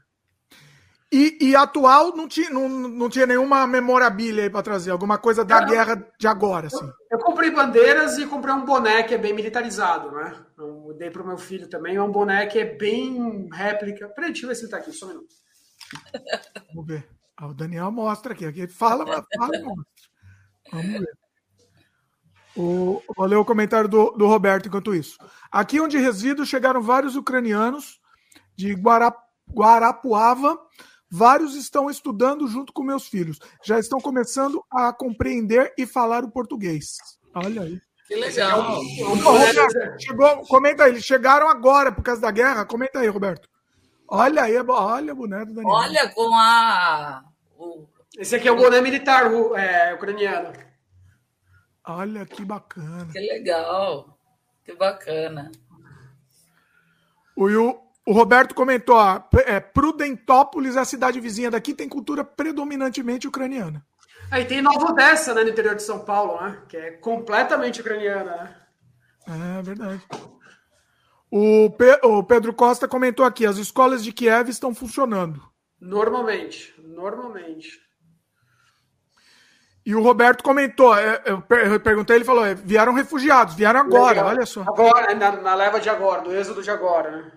E, 1.12 1.38
e, 1.40 1.54
atual 1.54 2.16
não 2.16 2.26
tinha, 2.26 2.50
não, 2.50 2.68
não 2.68 3.08
tinha 3.08 3.26
nenhuma 3.26 3.64
memorabilia 3.64 4.42
aí 4.42 4.50
para 4.50 4.62
trazer, 4.62 4.90
alguma 4.90 5.16
coisa 5.16 5.44
da 5.44 5.64
guerra 5.64 6.04
de 6.18 6.26
agora, 6.26 6.66
assim. 6.66 6.84
Eu, 6.84 6.92
eu, 7.12 7.18
comprei 7.20 7.48
bandeiras 7.48 8.18
e 8.18 8.26
comprei 8.26 8.52
um 8.52 8.64
boné 8.64 9.04
que 9.04 9.14
é 9.14 9.18
bem 9.18 9.32
militarizado, 9.32 10.10
né? 10.10 10.44
Eu 10.58 10.96
dei 10.98 11.08
para 11.08 11.22
o 11.22 11.26
meu 11.26 11.38
filho 11.38 11.68
também, 11.68 11.94
é 11.94 12.02
um 12.02 12.10
boné 12.10 12.44
que 12.46 12.58
é 12.58 12.64
bem 12.64 13.48
réplica. 13.52 14.08
Peraí, 14.08 14.32
deixa 14.32 14.46
eu 14.46 14.48
ver 14.48 14.56
se 14.56 14.62
ele 14.62 14.66
está 14.66 14.78
aqui, 14.78 14.92
só 14.92 15.06
um 15.06 15.10
minuto. 15.10 15.34
Vamos 16.74 16.86
ver. 16.86 17.08
Ah, 17.36 17.46
o 17.46 17.54
Daniel 17.54 17.92
mostra 17.92 18.32
aqui. 18.32 18.44
aqui 18.44 18.66
fala, 18.66 19.06
fala, 19.06 19.22
mostra. 19.36 19.84
Vamos 20.72 21.00
ver. 21.00 21.16
O, 22.56 23.02
vou 23.14 23.26
ler 23.26 23.36
o 23.36 23.44
comentário 23.44 23.88
do, 23.88 24.10
do 24.12 24.26
Roberto 24.26 24.66
enquanto 24.66 24.94
isso. 24.94 25.18
Aqui 25.52 25.78
onde 25.78 25.98
resido, 25.98 26.44
chegaram 26.44 26.80
vários 26.80 27.14
ucranianos 27.14 28.00
de 28.56 28.74
Guarapuava 29.52 30.58
Vários 31.16 31.54
estão 31.54 31.88
estudando 31.88 32.46
junto 32.46 32.74
com 32.74 32.82
meus 32.82 33.08
filhos. 33.08 33.38
Já 33.64 33.78
estão 33.78 33.98
começando 33.98 34.62
a 34.70 34.92
compreender 34.92 35.72
e 35.78 35.86
falar 35.86 36.22
o 36.22 36.30
português. 36.30 36.98
Olha 37.34 37.62
aí. 37.62 37.80
Que 38.06 38.16
legal. 38.16 38.78
chegou, 39.98 40.46
comenta 40.46 40.84
aí, 40.84 40.90
eles 40.90 41.04
chegaram 41.04 41.48
agora 41.48 41.90
por 41.90 42.02
causa 42.02 42.20
da 42.20 42.30
guerra? 42.30 42.66
Comenta 42.66 42.98
aí, 42.98 43.08
Roberto. 43.08 43.48
Olha 44.06 44.42
aí, 44.42 44.58
olha 44.58 45.12
o 45.14 45.16
boné 45.16 45.42
do 45.46 45.54
Daniel. 45.54 45.74
Olha 45.74 46.08
com 46.10 46.34
a. 46.34 47.24
Esse 48.18 48.36
aqui 48.36 48.46
é 48.46 48.52
o 48.52 48.56
boné 48.56 48.82
militar 48.82 49.32
é, 49.56 49.94
ucraniano. 49.94 50.52
Olha 51.82 52.26
que 52.26 52.44
bacana. 52.44 53.08
Que 53.10 53.20
legal. 53.20 54.18
Que 54.66 54.74
bacana. 54.74 55.50
O, 57.34 57.48
o 58.06 58.12
Roberto 58.12 58.54
comentou: 58.54 58.96
ó, 58.96 59.20
é, 59.44 59.58
Prudentópolis, 59.58 60.76
a 60.76 60.84
cidade 60.84 61.18
vizinha 61.18 61.50
daqui, 61.50 61.74
tem 61.74 61.88
cultura 61.88 62.24
predominantemente 62.24 63.26
ucraniana. 63.26 63.84
Aí 64.30 64.44
tem 64.44 64.62
Nova 64.62 64.92
Odessa, 64.92 65.34
né, 65.34 65.42
no 65.42 65.50
interior 65.50 65.74
de 65.74 65.82
São 65.82 65.98
Paulo, 65.98 66.40
né? 66.40 66.58
Que 66.68 66.76
é 66.76 66.90
completamente 66.92 67.80
ucraniana, 67.80 68.36
né? 68.36 68.56
É 69.58 69.62
verdade. 69.62 70.02
O, 71.30 71.70
Pe 71.70 71.98
o 72.04 72.22
Pedro 72.22 72.54
Costa 72.54 72.86
comentou 72.86 73.24
aqui: 73.24 73.44
as 73.44 73.56
escolas 73.56 74.04
de 74.04 74.12
Kiev 74.12 74.48
estão 74.48 74.72
funcionando. 74.72 75.42
Normalmente, 75.80 76.74
normalmente. 76.78 77.84
E 79.84 79.94
o 79.94 80.02
Roberto 80.02 80.42
comentou, 80.42 80.96
é, 80.96 81.22
eu 81.26 81.80
perguntei, 81.80 82.16
ele 82.16 82.24
falou: 82.24 82.44
é, 82.44 82.54
vieram 82.54 82.92
refugiados, 82.92 83.54
vieram 83.54 83.80
agora, 83.80 84.24
olha 84.24 84.46
só. 84.46 84.62
Agora, 84.62 85.14
na, 85.14 85.32
na 85.40 85.54
leva 85.54 85.78
de 85.78 85.88
agora, 85.88 86.22
do 86.22 86.34
êxodo 86.34 86.62
de 86.62 86.70
agora, 86.70 87.10
né? 87.10 87.32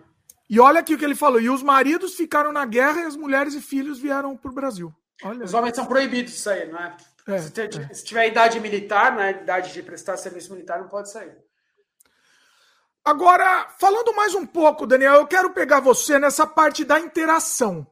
E 0.50 0.60
olha 0.60 0.80
aqui 0.80 0.96
o 0.96 0.98
que 0.98 1.06
ele 1.06 1.16
falou: 1.16 1.40
e 1.40 1.50
os 1.50 1.62
maridos 1.62 2.16
ficaram 2.16 2.52
na 2.52 2.66
guerra 2.66 3.02
e 3.02 3.06
as 3.06 3.16
mulheres 3.16 3.54
e 3.54 3.62
filhos 3.62 4.00
vieram 4.00 4.36
para 4.36 4.52
o 4.52 4.54
Brasil. 4.54 4.94
Olha. 5.24 5.46
Os 5.46 5.54
homens 5.54 5.76
são 5.76 5.86
proibidos 5.86 6.34
de 6.34 6.40
sair, 6.40 6.72
não 6.72 6.80
é? 6.80 6.96
é, 7.28 7.40
se, 7.40 7.52
ter, 7.52 7.70
é. 7.80 7.94
se, 7.94 8.04
tiver 8.04 8.28
idade 8.28 8.60
militar, 8.60 9.16
né, 9.16 9.32
idade 9.32 9.74
de 9.74 9.84
prestar 9.84 10.18
serviço 10.18 10.52
militar, 10.54 10.80
não 10.80 10.88
pode 10.88 11.12
sair. 11.12 11.36
Agora, 13.04 13.70
falando 13.80 14.16
mais 14.16 14.34
um 14.36 14.46
pouco, 14.46 14.86
Daniel, 14.86 15.16
eu 15.16 15.28
quero 15.28 15.52
pegar 15.52 15.80
você 15.80 16.20
nessa 16.20 16.46
parte 16.46 16.84
da 16.84 17.00
interação. 17.00 17.88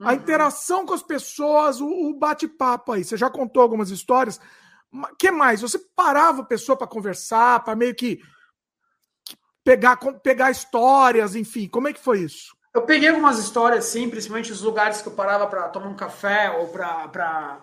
Uhum. 0.00 0.08
A 0.08 0.14
interação 0.14 0.84
com 0.84 0.94
as 0.94 1.02
pessoas, 1.02 1.80
o, 1.80 1.86
o 1.86 2.14
bate-papo 2.14 2.92
aí. 2.92 3.04
Você 3.04 3.16
já 3.16 3.30
contou 3.30 3.62
algumas 3.62 3.90
histórias. 3.90 4.40
O 4.92 5.16
que 5.16 5.30
mais? 5.30 5.60
Você 5.60 5.78
parava 5.94 6.42
a 6.42 6.46
pessoa 6.46 6.76
para 6.76 6.86
conversar, 6.86 7.62
para 7.64 7.76
meio 7.76 7.94
que 7.94 8.20
pegar, 9.66 9.96
pegar 10.22 10.52
histórias, 10.52 11.34
enfim. 11.34 11.66
Como 11.66 11.88
é 11.88 11.92
que 11.92 11.98
foi 11.98 12.20
isso? 12.20 12.56
Eu 12.72 12.82
peguei 12.82 13.08
algumas 13.08 13.38
histórias, 13.38 13.86
sim, 13.86 14.08
principalmente 14.08 14.52
os 14.52 14.62
lugares 14.62 15.02
que 15.02 15.08
eu 15.08 15.14
parava 15.14 15.48
para 15.48 15.68
tomar 15.68 15.88
um 15.88 15.96
café 15.96 16.50
ou 16.50 16.68
para 16.68 17.60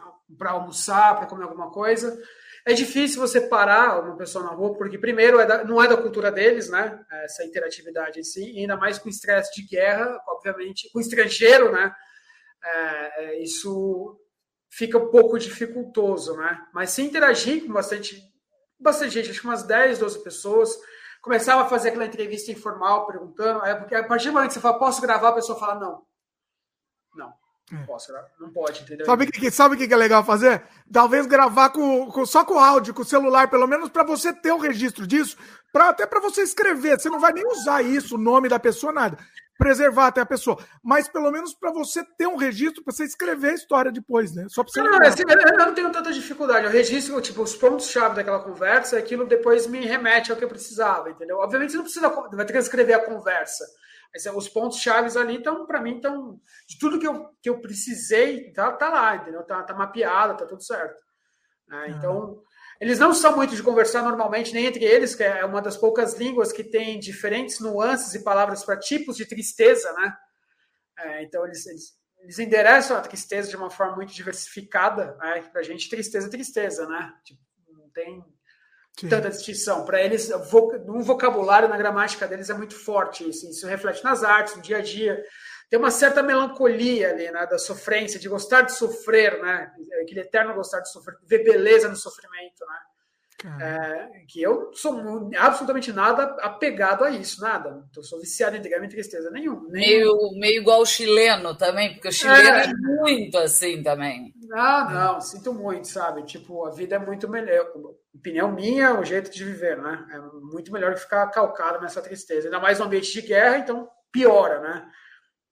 almoçar, 0.48 1.16
para 1.16 1.28
comer 1.28 1.46
alguma 1.46 1.72
coisa. 1.72 2.22
É 2.66 2.74
difícil 2.74 3.22
você 3.22 3.40
parar 3.42 4.02
uma 4.02 4.18
pessoa 4.18 4.44
na 4.44 4.52
rua, 4.52 4.76
porque, 4.76 4.98
primeiro, 4.98 5.40
é 5.40 5.46
da, 5.46 5.64
não 5.64 5.82
é 5.82 5.88
da 5.88 5.96
cultura 5.96 6.32
deles, 6.32 6.70
né? 6.70 7.00
Essa 7.24 7.46
interatividade 7.46 8.20
em 8.20 8.24
si, 8.24 8.52
e 8.52 8.60
ainda 8.60 8.76
mais 8.76 8.98
com 8.98 9.08
estresse 9.08 9.54
de 9.54 9.68
guerra, 9.68 10.20
obviamente, 10.28 10.90
com 10.92 11.00
estrangeiro, 11.00 11.72
né? 11.72 11.94
É, 12.64 13.24
é, 13.24 13.44
isso 13.44 14.18
fica 14.70 14.98
um 14.98 15.10
pouco 15.10 15.38
dificultoso, 15.38 16.36
né? 16.36 16.60
Mas 16.74 16.90
se 16.90 17.02
interagir 17.02 17.66
com 17.66 17.74
bastante, 17.74 18.20
bastante 18.80 19.14
gente, 19.14 19.30
acho 19.30 19.42
que 19.42 19.48
umas 19.48 19.64
10, 19.64 20.00
12 20.00 20.24
pessoas, 20.24 20.76
começava 21.24 21.62
a 21.62 21.66
fazer 21.66 21.88
aquela 21.88 22.06
entrevista 22.06 22.52
informal, 22.52 23.08
perguntando, 23.08 23.62
porque 23.80 23.96
a 23.96 24.06
partir 24.06 24.28
do 24.28 24.34
momento 24.34 24.50
que 24.50 24.56
você 24.56 24.60
fala, 24.60 24.78
posso 24.78 25.02
gravar, 25.02 25.30
a 25.30 25.34
pessoa 25.34 25.58
fala, 25.58 25.80
não. 25.80 26.02
Não. 27.72 27.82
É. 27.82 27.86
posso 27.86 28.12
gravar. 28.12 28.28
Não 28.40 28.52
pode, 28.52 28.84
entendeu? 28.84 29.06
Sabe 29.06 29.26
o 29.26 29.28
que, 29.28 29.52
sabe 29.52 29.78
que 29.78 29.94
é 29.94 29.98
legal 29.98 30.24
fazer? 30.24 30.64
Talvez 30.92 31.26
gravar 31.26 31.70
com, 31.70 32.08
com 32.12 32.26
só 32.26 32.44
com 32.44 32.60
áudio, 32.60 32.94
com 32.94 33.02
o 33.02 33.06
celular, 33.06 33.50
pelo 33.50 33.68
menos 33.68 33.90
para 33.90 34.04
você 34.04 34.34
ter 34.34 34.52
o 34.52 34.56
um 34.56 34.60
registro 34.60 35.08
disso, 35.08 35.38
pra, 35.72 35.90
até 35.90 36.06
para 36.06 36.20
você 36.20 36.42
escrever. 36.42 37.00
Você 37.00 37.10
não 37.10 37.20
vai 37.20 37.34
nem 37.34 37.46
usar 37.48 37.82
isso, 37.82 38.16
o 38.16 38.20
nome 38.20 38.50
da 38.50 38.60
pessoa, 38.60 38.92
nada 38.92 39.18
preservar 39.58 40.08
até 40.08 40.22
a 40.22 40.26
pessoa, 40.26 40.58
mas 40.84 41.08
pelo 41.08 41.32
menos 41.32 41.54
para 41.54 41.72
você 41.72 42.04
ter 42.18 42.28
um 42.28 42.36
registro 42.36 42.84
para 42.84 42.94
você 42.94 43.04
escrever 43.04 43.52
a 43.52 43.54
história 43.54 43.92
depois, 43.92 44.34
né? 44.34 44.46
Só 44.50 44.64
para 44.64 44.74
você. 44.74 44.82
Não, 44.82 44.92
não, 44.92 45.08
assim, 45.08 45.24
eu 45.28 45.58
não 45.58 45.74
tenho 45.74 45.92
tanta 45.92 46.12
dificuldade. 46.12 46.66
Eu 46.66 46.72
registro 46.72 47.22
tipo 47.22 47.42
os 47.42 47.56
pontos 47.56 47.90
chave 47.90 48.16
daquela 48.16 48.40
conversa, 48.40 48.98
aquilo 48.98 49.26
depois 49.26 49.68
me 49.68 49.86
remete 49.86 50.32
ao 50.32 50.38
que 50.38 50.44
eu 50.44 50.50
precisava, 50.50 51.10
entendeu? 51.10 51.38
Obviamente 51.38 51.72
você 51.72 51.78
não 51.78 51.84
precisa 51.84 52.10
vai 52.10 52.46
ter 52.46 52.54
que 52.54 52.60
escrever 52.60 52.94
a 52.94 53.06
conversa. 53.06 53.66
Mas 54.14 54.26
os 54.28 54.48
pontos 54.48 54.80
chaves 54.80 55.18
ali 55.18 55.38
estão 55.38 55.66
para 55.66 55.82
mim 55.82 55.96
estão 55.96 56.40
de 56.68 56.78
tudo 56.78 57.00
que 57.00 57.08
eu, 57.08 57.30
que 57.42 57.50
eu 57.50 57.60
precisei, 57.60 58.52
tá, 58.54 58.72
tá 58.72 58.90
lá, 58.90 59.16
entendeu? 59.16 59.44
Tá, 59.44 59.64
tá 59.64 59.74
mapeado, 59.74 60.38
tá 60.38 60.46
tudo 60.46 60.64
certo. 60.64 61.02
É, 61.72 61.90
então, 61.90 62.42
eles 62.80 63.00
não 63.00 63.14
são 63.14 63.36
muito 63.36 63.56
de 63.56 63.64
conversar 63.64 64.04
normalmente, 64.04 64.54
nem 64.54 64.66
entre 64.66 64.86
eles, 64.86 65.16
que 65.16 65.24
é 65.24 65.44
uma 65.44 65.62
das 65.62 65.76
poucas 65.76 66.14
línguas 66.16 66.52
que 66.52 66.64
tem 66.64 67.00
diferentes 67.00 67.60
nuances 67.60 68.14
e 68.14 68.24
palavras 68.24 68.64
para 68.64 68.78
tipos 68.78 69.18
de 69.18 69.26
tristeza, 69.26 69.92
né? 69.94 70.16
É, 71.00 71.24
então, 71.24 71.44
eles, 71.46 71.66
eles, 71.66 71.98
eles 72.20 72.38
endereçam 72.38 72.96
a 72.96 73.02
tristeza 73.02 73.50
de 73.50 73.56
uma 73.56 73.72
forma 73.72 73.96
muito 73.96 74.14
diversificada, 74.14 75.16
né? 75.16 75.42
Para 75.52 75.62
a 75.62 75.64
gente, 75.64 75.90
tristeza 75.90 76.28
é 76.28 76.30
tristeza, 76.30 76.88
né? 76.88 77.14
Tipo, 77.24 77.42
não 77.70 77.90
tem 77.90 78.24
Sim. 79.00 79.10
tanta 79.10 79.30
distinção. 79.30 79.86
Para 79.86 80.02
eles, 80.02 80.30
no 80.86 81.02
vocabulário, 81.02 81.68
na 81.68 81.78
gramática 81.78 82.28
deles 82.28 82.50
é 82.50 82.54
muito 82.54 82.76
forte 82.76 83.28
isso. 83.28 83.50
Isso 83.50 83.68
reflete 83.68 84.04
nas 84.04 84.24
artes, 84.24 84.56
no 84.56 84.62
dia 84.62 84.78
a 84.78 84.82
dia. 84.82 85.24
Tem 85.70 85.80
uma 85.80 85.90
certa 85.92 86.22
melancolia 86.22 87.10
ali, 87.10 87.32
né? 87.32 87.46
Da 87.48 87.58
sofrência, 87.58 88.20
de 88.20 88.30
gostar 88.30 88.62
de 88.62 88.74
sofrer, 88.74 89.42
né? 89.42 89.72
Aquele 90.04 90.22
eterno 90.22 90.54
gostar 90.54 90.82
de 90.82 90.92
sofrer, 90.92 91.18
ver 91.24 91.44
beleza 91.44 91.90
no 91.90 91.96
sofrimento, 91.96 92.66
né? 92.66 92.80
É, 93.62 94.08
que 94.28 94.42
eu 94.42 94.72
sou 94.74 95.30
absolutamente 95.38 95.92
nada 95.92 96.24
apegado 96.42 97.04
a 97.04 97.10
isso, 97.10 97.42
nada. 97.42 97.84
Eu 97.96 98.04
sou 98.04 98.20
viciado 98.20 98.56
em 98.56 98.62
drama 98.62 98.86
e 98.86 98.90
tristeza 98.90 99.30
nenhum. 99.32 99.68
Meio, 99.70 100.32
meio 100.40 100.62
igual 100.62 100.82
o 100.82 100.86
chileno 100.86 101.56
também, 101.56 101.94
porque 101.94 102.08
o 102.08 102.12
chileno 102.12 102.50
é, 102.50 102.64
é 102.66 102.74
muito 102.74 103.38
assim 103.38 103.84
também. 103.84 104.34
Ah, 104.54 104.90
não, 104.92 105.22
sinto 105.22 105.54
muito, 105.54 105.88
sabe? 105.88 106.24
Tipo, 106.24 106.66
a 106.66 106.72
vida 106.72 106.96
é 106.96 107.00
muito 107.00 107.28
melhor. 107.28 107.68
Opinião 108.16 108.52
minha, 108.52 109.00
o 109.00 109.04
jeito 109.04 109.32
de 109.32 109.44
viver, 109.44 109.78
né? 109.78 110.06
É 110.12 110.20
muito 110.20 110.72
melhor 110.72 110.94
que 110.94 111.02
ficar 111.02 111.28
calcado 111.28 111.82
nessa 111.82 112.02
tristeza. 112.02 112.48
Ainda 112.48 112.60
mais 112.60 112.80
no 112.80 112.86
ambiente 112.86 113.12
de 113.12 113.22
guerra, 113.22 113.58
então 113.58 113.90
piora, 114.12 114.60
né? 114.60 114.86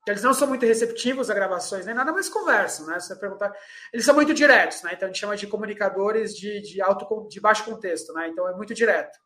Eles 0.07 0.23
não 0.23 0.33
são 0.33 0.47
muito 0.47 0.65
receptivos 0.65 1.29
a 1.29 1.33
gravações 1.33 1.85
nem 1.85 1.93
nada, 1.93 2.11
mas 2.11 2.27
conversam, 2.27 2.87
né? 2.87 2.99
Você 2.99 3.15
perguntar, 3.15 3.53
eles 3.93 4.03
são 4.03 4.15
muito 4.15 4.33
diretos, 4.33 4.81
né? 4.81 4.93
Então 4.93 5.07
a 5.07 5.11
gente 5.11 5.19
chama 5.19 5.37
de 5.37 5.45
comunicadores 5.45 6.35
de, 6.35 6.61
de 6.61 6.81
alto, 6.81 7.27
de 7.27 7.39
baixo 7.39 7.63
contexto, 7.63 8.11
né? 8.13 8.27
Então 8.27 8.47
é 8.47 8.55
muito 8.55 8.73
direto. 8.73 9.17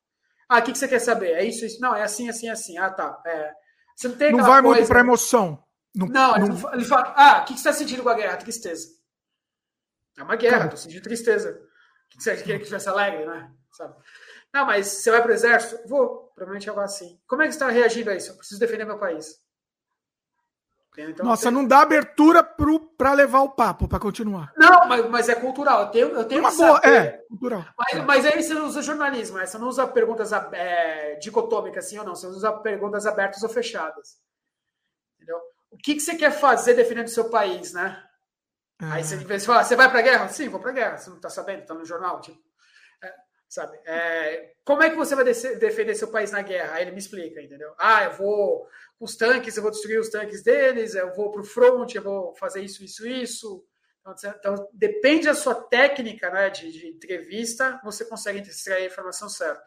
Ah, 0.50 0.60
o 0.60 0.62
que, 0.62 0.74
que 0.74 0.78
você 0.78 0.88
quer 0.88 1.00
saber? 1.00 1.32
É 1.32 1.44
isso, 1.46 1.66
isso? 1.66 1.80
Não, 1.80 1.96
é 1.96 2.04
assim, 2.04 2.30
assim, 2.30 2.50
assim. 2.50 2.78
Ah, 2.78 2.90
tá. 2.90 3.22
É. 3.26 3.54
Você 3.96 4.10
não 4.10 4.16
tem 4.16 4.32
Não 4.32 4.40
vai 4.40 4.62
coisa... 4.62 4.78
muito 4.78 4.88
para 4.88 5.00
emoção. 5.00 5.64
Não, 5.96 6.08
não, 6.08 6.38
não, 6.38 6.74
ele 6.74 6.84
fala, 6.84 7.14
ah, 7.16 7.42
o 7.42 7.46
que, 7.46 7.54
que 7.54 7.60
você 7.60 7.70
está 7.70 7.74
sentindo 7.74 8.04
com 8.04 8.10
a 8.10 8.16
guerra? 8.16 8.36
Tristeza. 8.36 8.90
É 10.18 10.24
uma 10.24 10.36
guerra, 10.36 10.66
estou 10.66 10.78
sentindo 10.78 11.02
tristeza. 11.02 11.52
O 11.52 12.10
que, 12.10 12.18
que 12.18 12.24
você 12.24 12.36
queria 12.36 12.60
que 12.60 12.66
tivesse 12.66 12.90
alegre, 12.90 13.26
né? 13.26 13.50
Sabe? 13.72 13.96
Não, 14.54 14.66
mas 14.66 14.88
você 14.88 15.10
vai 15.10 15.22
para 15.22 15.32
o 15.32 15.34
exército? 15.34 15.88
Vou, 15.88 16.32
provavelmente 16.36 16.70
algo 16.70 16.82
assim. 16.82 17.18
Como 17.26 17.42
é 17.42 17.46
que 17.46 17.54
você 17.54 17.58
está 17.58 17.70
reagindo 17.70 18.10
a 18.10 18.16
isso? 18.16 18.32
Eu 18.32 18.36
preciso 18.36 18.60
defender 18.60 18.86
meu 18.86 19.00
país. 19.00 19.45
Então, 20.98 21.26
Nossa, 21.26 21.52
não 21.52 21.66
dá 21.66 21.82
abertura 21.82 22.44
para 22.44 23.14
levar 23.14 23.42
o 23.42 23.50
papo, 23.50 23.88
para 23.88 24.00
continuar. 24.00 24.54
Não, 24.56 24.88
mas, 24.88 25.10
mas 25.10 25.30
é 25.30 25.36
cultural. 25.36 25.82
Eu 25.82 25.88
tenho, 25.88 26.08
eu 26.10 26.26
tenho 26.26 26.42
Uma 26.42 26.52
boa, 26.52 26.82
saber. 26.82 26.96
é, 26.96 27.26
cultural. 27.28 27.66
Mas, 27.78 28.06
mas 28.06 28.26
aí 28.26 28.42
você 28.42 28.54
não 28.54 28.66
usa 28.66 28.82
jornalismo, 28.82 29.38
né? 29.38 29.46
você 29.46 29.58
não 29.58 29.68
usa 29.68 29.86
perguntas 29.88 30.32
é, 30.32 31.16
dicotômicas, 31.16 31.90
sim 31.90 32.00
ou 32.00 32.06
não. 32.06 32.16
Você 32.16 32.28
usa 32.28 32.52
perguntas 32.52 33.06
abertas 33.06 33.44
ou 33.44 33.50
fechadas. 33.50 34.18
Entendeu? 35.16 35.40
O 35.72 35.78
que, 35.78 35.96
que 35.96 36.00
você 36.00 36.16
quer 36.16 36.32
fazer 36.32 36.74
defendendo 36.74 37.08
o 37.08 37.12
seu 37.12 37.30
país, 37.30 37.74
né? 37.74 38.02
É. 38.82 38.86
Aí 38.86 39.04
você, 39.04 39.18
você 39.18 39.46
fala, 39.46 39.64
você 39.64 39.76
vai 39.76 39.90
para 39.90 40.02
guerra? 40.02 40.28
Sim, 40.30 40.50
vou 40.50 40.60
para 40.60 40.72
guerra. 40.72 40.98
Você 40.98 41.10
não 41.10 41.18
está 41.18 41.30
sabendo? 41.30 41.62
Está 41.62 41.74
no 41.74 41.86
jornal? 41.86 42.22
Tipo, 42.22 42.40
é, 43.04 43.14
sabe? 43.56 43.80
É, 43.86 44.54
como 44.66 44.84
é 44.84 44.90
que 44.90 44.98
você 44.98 45.16
vai 45.16 45.24
defender 45.24 45.96
seu 45.96 46.10
país 46.10 46.32
na 46.32 46.42
guerra? 46.42 46.76
Aí 46.76 46.84
ele 46.84 46.92
me 46.92 47.00
explica, 47.00 47.42
entendeu? 47.42 47.74
Ah, 47.80 48.04
eu 48.04 48.12
vou 48.12 48.68
os 49.00 49.16
tanques, 49.16 49.56
eu 49.56 49.64
vou 49.64 49.72
destruir 49.72 50.00
os 50.00 50.10
tanques 50.10 50.44
deles, 50.44 50.94
eu 50.94 51.14
vou 51.14 51.32
para 51.32 51.42
o 51.42 51.46
front, 51.46 51.96
eu 51.96 52.04
vou 52.04 52.36
fazer 52.36 52.62
isso, 52.62 52.84
isso, 52.84 53.08
isso. 53.08 53.66
Então, 54.02 54.34
então 54.38 54.70
depende 54.74 55.26
da 55.26 55.34
sua 55.34 55.56
técnica 55.56 56.30
né, 56.30 56.50
de, 56.50 56.72
de, 56.72 56.88
entrevista, 56.88 57.80
você 57.84 58.06
consegue 58.06 58.40
extrair 58.42 58.84
a 58.84 58.88
informação 58.88 59.30
certa. 59.30 59.64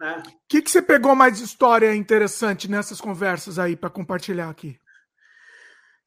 O 0.00 0.04
né? 0.04 0.22
que, 0.48 0.62
que 0.62 0.70
você 0.70 0.82
pegou 0.82 1.14
mais 1.14 1.36
de 1.38 1.44
história 1.44 1.94
interessante 1.94 2.68
nessas 2.68 3.00
conversas 3.00 3.58
aí 3.58 3.76
para 3.76 3.90
compartilhar 3.90 4.48
aqui? 4.48 4.78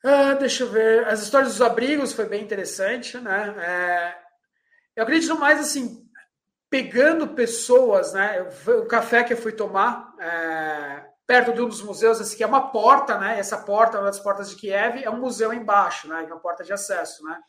Ah, 0.04 0.34
deixa 0.34 0.64
eu 0.64 0.72
ver. 0.72 1.06
As 1.08 1.22
histórias 1.22 1.54
dos 1.54 1.62
abrigos 1.62 2.14
foi 2.14 2.26
bem 2.26 2.44
interessante, 2.44 3.18
né? 3.18 3.56
É, 3.58 4.30
eu 5.00 5.04
acredito 5.04 5.38
mais 5.38 5.60
assim, 5.60 6.09
pegando 6.70 7.30
pessoas, 7.30 8.14
né? 8.14 8.42
o 8.68 8.86
café 8.86 9.24
que 9.24 9.34
eu 9.34 9.38
fui 9.38 9.52
tomar, 9.52 10.14
é, 10.20 11.06
perto 11.26 11.54
de 11.54 11.62
um 11.62 11.68
dos 11.68 11.82
museus, 11.82 12.20
esse 12.20 12.36
aqui 12.36 12.44
é 12.44 12.48
uma 12.48 12.72
porta, 12.72 13.18
né? 13.18 13.40
Essa 13.40 13.58
porta, 13.58 13.98
uma 13.98 14.06
das 14.06 14.20
portas 14.20 14.50
de 14.50 14.56
Kiev, 14.56 15.04
é 15.04 15.10
um 15.10 15.20
museu 15.20 15.54
embaixo, 15.54 16.08
né? 16.08 16.24
É 16.24 16.26
uma 16.26 16.40
porta 16.40 16.64
de 16.64 16.74
acesso, 16.74 17.24
né? 17.24 17.40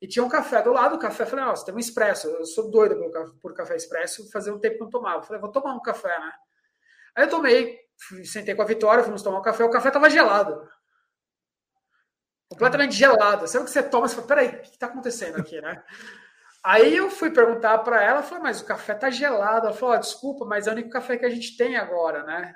E 0.00 0.08
tinha 0.08 0.24
um 0.24 0.28
café 0.28 0.60
do 0.62 0.72
lado, 0.72 0.96
o 0.96 0.98
café, 0.98 1.24
falei, 1.24 1.44
nossa, 1.44 1.64
tem 1.64 1.74
um 1.74 1.78
expresso, 1.78 2.26
eu 2.26 2.44
sou 2.44 2.70
doido 2.70 2.96
por, 2.96 3.34
por 3.40 3.54
café 3.54 3.76
expresso, 3.76 4.30
fazia 4.30 4.52
um 4.52 4.58
tempo 4.58 4.76
que 4.76 4.80
não 4.82 4.90
tomava. 4.90 5.22
falei, 5.22 5.40
vou 5.40 5.52
tomar 5.52 5.74
um 5.74 5.80
café, 5.80 6.18
né? 6.18 6.32
Aí 7.14 7.24
eu 7.24 7.30
tomei, 7.30 7.78
fui, 7.96 8.24
sentei 8.24 8.54
com 8.54 8.62
a 8.62 8.66
Vitória, 8.66 9.04
fomos 9.04 9.22
tomar 9.22 9.38
um 9.38 9.42
café, 9.42 9.64
o 9.64 9.70
café 9.70 9.90
tava 9.90 10.10
gelado. 10.10 10.68
Completamente 12.48 12.94
gelado. 12.94 13.46
Sabe 13.46 13.62
o 13.62 13.66
que 13.66 13.70
você 13.70 13.82
toma? 13.82 14.08
Você 14.08 14.14
fala, 14.14 14.26
peraí, 14.26 14.48
o 14.48 14.60
que 14.60 14.68
está 14.68 14.86
acontecendo 14.86 15.38
aqui, 15.38 15.60
né? 15.60 15.82
Aí 16.64 16.96
eu 16.96 17.10
fui 17.10 17.30
perguntar 17.30 17.78
para 17.78 18.02
ela, 18.02 18.22
falei, 18.22 18.44
mas 18.44 18.60
o 18.60 18.64
café 18.66 18.94
tá 18.94 19.10
gelado. 19.10 19.66
Ela 19.66 19.76
falou, 19.76 19.96
oh, 19.96 19.98
desculpa, 19.98 20.44
mas 20.44 20.66
é 20.66 20.70
o 20.70 20.72
único 20.74 20.90
café 20.90 21.16
que 21.16 21.26
a 21.26 21.30
gente 21.30 21.56
tem 21.56 21.76
agora, 21.76 22.22
né? 22.22 22.54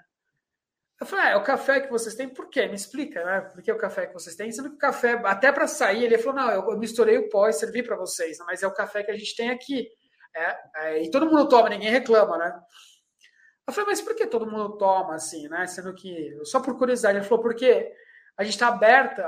Eu 0.99 1.07
falei, 1.07 1.27
ah, 1.27 1.31
é 1.31 1.37
o 1.37 1.43
café 1.43 1.81
que 1.81 1.91
vocês 1.91 2.15
têm, 2.15 2.29
por 2.29 2.49
quê? 2.49 2.67
Me 2.69 2.75
explica, 2.75 3.23
né? 3.25 3.41
Por 3.43 3.61
que 3.61 3.71
o 3.71 3.77
café 3.77 4.07
que 4.07 4.15
vocês 4.15 4.35
têm? 4.35 4.51
Sendo 4.51 4.71
que 4.71 4.77
o 4.77 4.79
café, 4.79 5.21
até 5.25 5.53
para 5.53 5.67
sair, 5.67 6.05
ele 6.05 6.17
falou, 6.19 6.41
não, 6.41 6.51
eu 6.51 6.79
misturei 6.79 7.19
o 7.19 7.29
pó 7.29 7.49
e 7.49 7.53
servi 7.53 7.83
para 7.83 7.97
vocês, 7.97 8.39
mas 8.47 8.63
é 8.63 8.67
o 8.67 8.73
café 8.73 9.03
que 9.03 9.11
a 9.11 9.17
gente 9.17 9.37
tem 9.37 9.51
aqui. 9.51 9.89
É, 10.35 10.57
é, 10.77 11.03
e 11.03 11.11
todo 11.11 11.27
mundo 11.27 11.49
toma, 11.49 11.69
ninguém 11.69 11.91
reclama, 11.91 12.39
né? 12.39 12.59
Eu 13.67 13.75
falei, 13.75 13.91
mas 13.91 14.01
por 14.01 14.15
que 14.15 14.27
todo 14.27 14.51
mundo 14.51 14.79
toma 14.79 15.17
assim, 15.17 15.49
né? 15.49 15.67
Sendo 15.67 15.93
que, 15.95 16.39
só 16.45 16.61
por 16.61 16.79
curiosidade, 16.79 17.19
ele 17.19 17.27
falou, 17.27 17.43
porque 17.43 17.93
a 18.39 18.45
gente 18.45 18.55
está 18.55 18.69
aberta, 18.69 19.27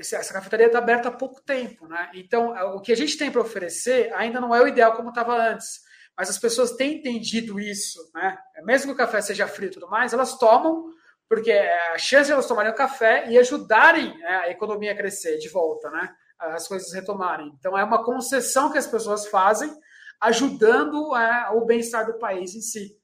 essa 0.00 0.32
cafeteria 0.32 0.66
está 0.66 0.78
aberta 0.78 1.08
há 1.08 1.12
pouco 1.12 1.40
tempo, 1.42 1.86
né? 1.86 2.10
Então, 2.14 2.50
o 2.74 2.80
que 2.80 2.92
a 2.92 2.96
gente 2.96 3.16
tem 3.16 3.30
para 3.30 3.40
oferecer 3.40 4.12
ainda 4.14 4.40
não 4.40 4.54
é 4.54 4.62
o 4.62 4.68
ideal 4.68 4.94
como 4.94 5.10
estava 5.10 5.34
antes 5.36 5.88
mas 6.20 6.28
as 6.28 6.36
pessoas 6.36 6.72
têm 6.72 6.98
entendido 6.98 7.58
isso, 7.58 7.98
né? 8.14 8.36
Mesmo 8.62 8.88
que 8.88 8.92
o 8.92 9.06
café 9.06 9.22
seja 9.22 9.48
frio 9.48 9.68
e 9.68 9.72
tudo 9.72 9.88
mais, 9.88 10.12
elas 10.12 10.36
tomam, 10.36 10.84
porque 11.26 11.50
a 11.50 11.96
chance 11.96 12.26
de 12.26 12.32
elas 12.32 12.46
tomarem 12.46 12.70
o 12.70 12.74
café 12.74 13.26
e 13.30 13.38
ajudarem 13.38 14.18
né, 14.18 14.28
a 14.28 14.50
economia 14.50 14.92
a 14.92 14.94
crescer 14.94 15.38
de 15.38 15.48
volta, 15.48 15.90
né? 15.90 16.14
As 16.38 16.68
coisas 16.68 16.92
retomarem. 16.92 17.50
Então 17.58 17.76
é 17.76 17.82
uma 17.82 18.04
concessão 18.04 18.70
que 18.70 18.76
as 18.76 18.86
pessoas 18.86 19.28
fazem, 19.28 19.74
ajudando 20.20 21.16
é, 21.16 21.48
o 21.54 21.64
bem-estar 21.64 22.04
do 22.04 22.18
país 22.18 22.54
em 22.54 22.60
si. 22.60 22.99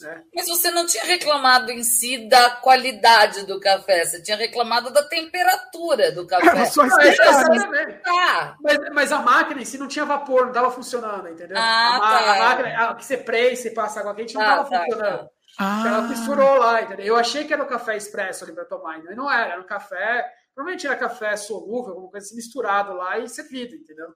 Né? 0.00 0.22
Mas 0.34 0.46
você 0.46 0.70
não 0.70 0.86
tinha 0.86 1.04
reclamado 1.04 1.70
em 1.70 1.82
si 1.82 2.28
da 2.28 2.50
qualidade 2.50 3.46
do 3.46 3.58
café, 3.58 4.04
você 4.04 4.22
tinha 4.22 4.36
reclamado 4.36 4.92
da 4.92 5.02
temperatura 5.02 6.12
do 6.12 6.26
café. 6.26 6.46
Era 6.46 6.66
só 6.66 6.84
não, 6.84 7.00
é, 7.00 8.02
ah. 8.06 8.56
mas, 8.60 8.78
mas, 8.92 9.12
a 9.12 9.20
máquina 9.20 9.62
em 9.62 9.64
si 9.64 9.78
não 9.78 9.88
tinha 9.88 10.04
vapor, 10.04 10.42
não 10.42 10.48
estava 10.48 10.70
funcionando, 10.70 11.28
entendeu? 11.28 11.56
Ah, 11.58 11.96
a, 11.96 12.00
tá. 12.00 12.18
a 12.18 12.38
máquina, 12.38 12.90
a, 12.90 12.94
que 12.94 13.04
você 13.04 13.16
preenche 13.16 13.68
e 13.68 13.74
passa 13.74 14.00
água 14.00 14.14
quente, 14.14 14.34
não 14.34 14.42
estava 14.42 14.62
ah, 14.62 14.64
tá, 14.64 14.84
funcionando. 14.84 15.18
Tá. 15.18 15.30
Ah. 15.58 15.84
Ela 15.86 16.02
misturou 16.02 16.58
lá, 16.58 16.82
entendeu? 16.82 17.06
Eu 17.06 17.16
achei 17.16 17.44
que 17.44 17.52
era 17.52 17.62
o 17.62 17.68
café 17.68 17.96
expresso 17.96 18.44
ali 18.44 18.52
para 18.52 18.66
tomar, 18.66 18.98
e 18.98 19.14
não 19.14 19.30
era, 19.30 19.52
era 19.52 19.60
um 19.60 19.66
café, 19.66 20.30
provavelmente 20.54 20.86
era 20.86 20.96
café 20.96 21.36
solúvel, 21.36 21.92
alguma 21.92 22.10
coisa 22.10 22.26
assim, 22.26 22.36
misturado 22.36 22.92
lá 22.92 23.18
e 23.18 23.28
servido, 23.28 23.74
entendeu? 23.74 24.08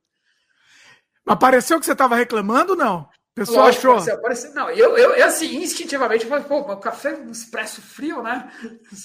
Mas 1.25 1.39
pareceu 1.39 1.79
que 1.79 1.87
você 1.87 1.93
estava 1.93 2.17
reclamando, 2.17 2.77
não? 2.77 3.09
Pessoal 3.41 3.67
Lógico, 3.67 3.93
achou. 3.93 4.55
Não, 4.55 4.69
eu, 4.71 4.99
eu, 4.99 5.15
eu, 5.15 5.27
assim, 5.27 5.57
instintivamente, 5.57 6.25
eu 6.25 6.29
falei, 6.29 6.45
pô, 6.45 6.59
o 6.59 6.77
café 6.77 7.15
um 7.15 7.31
expresso 7.31 7.81
frio, 7.81 8.23
né? 8.23 8.53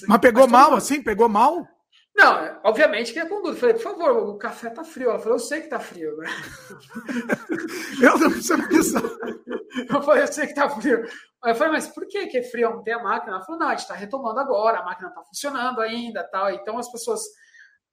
Mas 0.06 0.20
pegou 0.20 0.46
mal, 0.46 0.74
assim? 0.74 1.02
Pegou 1.02 1.26
mal? 1.26 1.66
Não, 2.14 2.60
obviamente 2.64 3.14
que 3.14 3.18
é 3.18 3.24
com 3.26 3.40
dúvida. 3.40 3.60
Falei, 3.60 3.74
por 3.74 3.82
favor, 3.82 4.28
o 4.28 4.36
café 4.36 4.68
tá 4.68 4.84
frio. 4.84 5.08
Ela 5.08 5.18
falou, 5.18 5.36
eu 5.36 5.38
sei 5.38 5.62
que 5.62 5.68
tá 5.68 5.78
frio, 5.78 6.16
né? 6.18 6.28
eu 8.02 8.18
não 8.18 8.30
sei 8.42 8.56
isso. 8.72 8.96
Eu 9.90 10.00
falei, 10.00 10.22
eu 10.22 10.32
sei 10.32 10.46
que 10.46 10.54
tá 10.54 10.70
frio. 10.70 11.04
Eu 11.44 11.54
falei, 11.54 11.74
mas 11.74 11.86
por 11.86 12.06
que, 12.08 12.28
que 12.28 12.38
é 12.38 12.42
frio? 12.42 12.70
Não 12.70 12.82
tem 12.82 12.94
a 12.94 13.02
máquina? 13.02 13.36
Ela 13.36 13.44
falou, 13.44 13.60
não, 13.60 13.68
a 13.68 13.76
gente 13.76 13.86
tá 13.86 13.92
retomando 13.92 14.40
agora, 14.40 14.78
a 14.78 14.84
máquina 14.84 15.10
tá 15.10 15.22
funcionando 15.22 15.82
ainda 15.82 16.24
tal. 16.24 16.50
Então 16.50 16.78
as 16.78 16.90
pessoas 16.90 17.20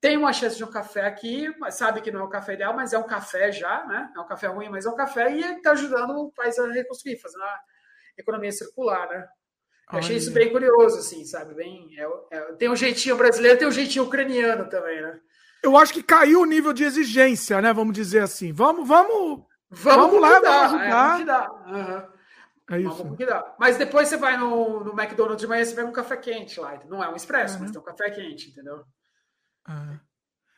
tem 0.03 0.17
uma 0.17 0.33
chance 0.33 0.57
de 0.57 0.65
um 0.65 0.69
café 0.69 1.06
aqui, 1.06 1.48
sabe 1.72 2.01
que 2.01 2.11
não 2.11 2.19
é 2.19 2.23
o 2.25 2.27
café 2.27 2.56
ideal, 2.56 2.73
mas 2.73 2.91
é 2.91 2.98
um 2.98 3.07
café 3.07 3.53
já, 3.53 3.85
né? 3.85 4.11
É 4.14 4.19
um 4.19 4.27
café 4.27 4.48
ruim, 4.48 4.67
mas 4.67 4.85
é 4.85 4.90
um 4.90 4.98
café 4.98 5.32
e 5.32 5.40
está 5.40 5.72
ajudando 5.72 6.09
o 6.09 6.30
país 6.30 6.59
a 6.59 6.69
reconstruir, 6.69 7.17
fazendo 7.22 7.41
a 7.45 7.59
economia 8.17 8.51
circular, 8.51 9.07
né? 9.07 9.25
Eu 9.90 9.99
achei 9.99 10.17
isso 10.17 10.33
bem 10.33 10.51
curioso, 10.51 10.99
assim, 10.99 11.23
sabe? 11.23 11.53
Bem, 11.53 11.88
é, 11.98 12.38
é, 12.38 12.41
tem 12.56 12.69
um 12.69 12.75
jeitinho 12.75 13.15
brasileiro, 13.15 13.57
tem 13.57 13.65
um 13.65 13.72
jeitinho 13.72 14.03
ucraniano 14.03 14.67
também, 14.67 15.01
né? 15.01 15.22
Eu 15.64 15.77
acho 15.77 15.93
que 15.93 16.03
caiu 16.03 16.41
o 16.41 16.45
nível 16.45 16.73
de 16.73 16.83
exigência, 16.83 17.61
né? 17.61 17.72
Vamos 17.72 17.93
dizer 17.93 18.23
assim. 18.23 18.51
Vamos, 18.51 18.85
vamos, 18.85 19.45
vamos, 19.69 20.11
vamos 20.11 20.22
lá, 20.22 20.40
vamos 20.41 20.82
ajudar. 20.82 21.49
É, 21.65 21.72
uhum. 21.72 22.14
É 22.72 22.82
isso. 22.82 23.03
Vamos 23.03 23.17
Mas 23.57 23.77
depois 23.77 24.09
você 24.09 24.17
vai 24.17 24.35
no, 24.35 24.83
no 24.83 25.01
McDonald's 25.01 25.40
de 25.40 25.48
manhã, 25.48 25.64
você 25.64 25.73
pega 25.73 25.88
um 25.88 25.93
café 25.93 26.17
quente 26.17 26.59
lá. 26.59 26.77
Não 26.90 27.01
é 27.01 27.07
um 27.07 27.15
expresso, 27.15 27.56
uhum. 27.56 27.61
mas 27.61 27.72
tem 27.72 27.80
um 27.80 27.85
café 27.85 28.09
quente, 28.09 28.49
entendeu? 28.49 28.83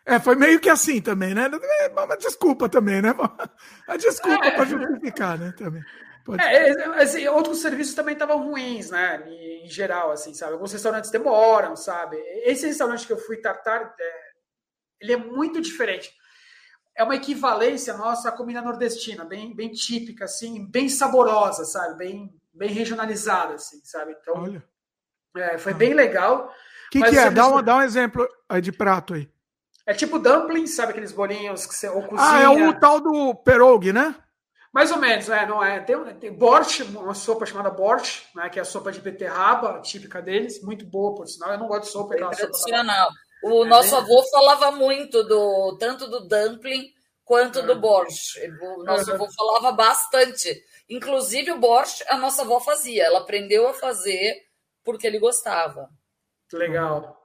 É, 0.06 0.19
foi 0.19 0.35
meio 0.35 0.59
que 0.59 0.69
assim 0.69 1.01
também, 1.01 1.34
né? 1.34 1.50
É, 1.82 1.88
uma 1.88 2.16
desculpa 2.16 2.69
também, 2.69 3.01
né? 3.01 3.09
A 3.88 3.98
desculpa 3.98 4.45
é. 4.45 4.51
para 4.51 4.66
justificar, 4.66 5.38
né? 5.38 5.51
Também. 5.58 5.84
Pode... 6.24 6.43
É, 6.43 7.01
assim, 7.01 7.27
outros 7.27 7.59
serviços 7.59 7.95
também 7.95 8.14
estavam 8.14 8.43
ruins, 8.43 8.90
né? 8.90 9.24
Em 9.27 9.67
geral, 9.67 10.11
assim, 10.11 10.34
sabe? 10.34 10.53
Alguns 10.53 10.74
restaurantes 10.74 11.09
demoram, 11.09 11.75
sabe? 11.75 12.17
Esse 12.43 12.67
restaurante 12.67 13.06
que 13.06 13.14
eu 13.14 13.17
fui 13.17 13.38
tartar, 13.38 13.95
é, 14.00 14.32
ele 15.00 15.14
é 15.14 15.17
muito 15.17 15.59
diferente. 15.59 16.11
É 16.95 17.03
uma 17.03 17.16
equivalência 17.16 17.95
nossa 17.95 18.30
à 18.30 18.32
comida 18.32 18.61
nordestina, 18.61 19.25
bem, 19.25 19.56
bem 19.56 19.72
típica, 19.72 20.25
assim, 20.25 20.66
bem 20.69 20.88
saborosa, 20.88 21.66
sabe? 21.66 21.98
Bem, 21.98 22.42
bem 22.53 22.69
regionalizada, 22.69 23.56
assim, 23.56 23.82
sabe? 23.84 24.16
Então, 24.22 24.35
Olha. 24.35 24.64
É, 25.35 25.58
foi 25.58 25.74
ah. 25.74 25.75
bem 25.75 25.93
legal. 25.93 26.51
O 26.99 27.03
que, 27.03 27.09
que 27.09 27.17
é? 27.17 27.30
Dá 27.30 27.48
um, 27.48 27.61
dá 27.61 27.75
um 27.77 27.82
exemplo 27.82 28.27
de 28.61 28.72
prato 28.72 29.14
aí. 29.14 29.30
É 29.85 29.93
tipo 29.93 30.17
dumpling, 30.17 30.65
sabe 30.65 30.91
aqueles 30.91 31.11
bolinhos 31.11 31.65
que 31.65 31.75
você 31.75 31.88
ou 31.88 32.01
cozinha. 32.01 32.27
Ah, 32.27 32.41
é 32.41 32.49
o 32.49 32.80
tal 32.80 32.99
do 32.99 33.35
pierogi, 33.35 33.93
né? 33.93 34.15
Mais 34.74 34.91
ou 34.91 34.98
menos, 34.98 35.30
é, 35.30 35.45
não 35.45 35.64
é? 35.64 35.80
Tem, 35.80 35.95
tem 36.15 36.33
borscht, 36.33 36.82
uma 36.83 37.14
sopa 37.14 37.45
chamada 37.45 37.69
borscht, 37.69 38.25
né, 38.35 38.49
que 38.49 38.59
é 38.59 38.61
a 38.61 38.65
sopa 38.65 38.91
de 38.91 38.99
beterraba, 38.99 39.80
típica 39.80 40.22
deles, 40.22 40.61
muito 40.61 40.85
boa, 40.85 41.15
por 41.15 41.25
sinal. 41.27 41.51
Eu 41.51 41.59
não 41.59 41.67
gosto 41.67 41.83
de 41.83 41.91
sopa. 41.91 42.15
É 42.15 42.17
tradicional. 42.17 43.09
O 43.43 43.64
é 43.64 43.69
nosso 43.69 43.91
bem... 43.91 43.99
avô 43.99 44.24
falava 44.30 44.72
muito 44.72 45.24
do 45.24 45.77
tanto 45.80 46.09
do 46.09 46.27
dumpling 46.27 46.90
quanto 47.24 47.59
é. 47.59 47.61
do 47.61 47.80
borscht. 47.80 48.38
O 48.61 48.83
nosso 48.83 49.14
avô 49.14 49.27
falava 49.32 49.72
bastante. 49.72 50.61
Inclusive 50.90 51.51
o 51.51 51.59
borscht 51.59 52.03
a 52.09 52.17
nossa 52.17 52.41
avó 52.41 52.59
fazia. 52.59 53.06
Ela 53.06 53.19
aprendeu 53.19 53.69
a 53.69 53.74
fazer 53.74 54.35
porque 54.83 55.07
ele 55.07 55.19
gostava. 55.19 55.90
Legal. 56.58 57.22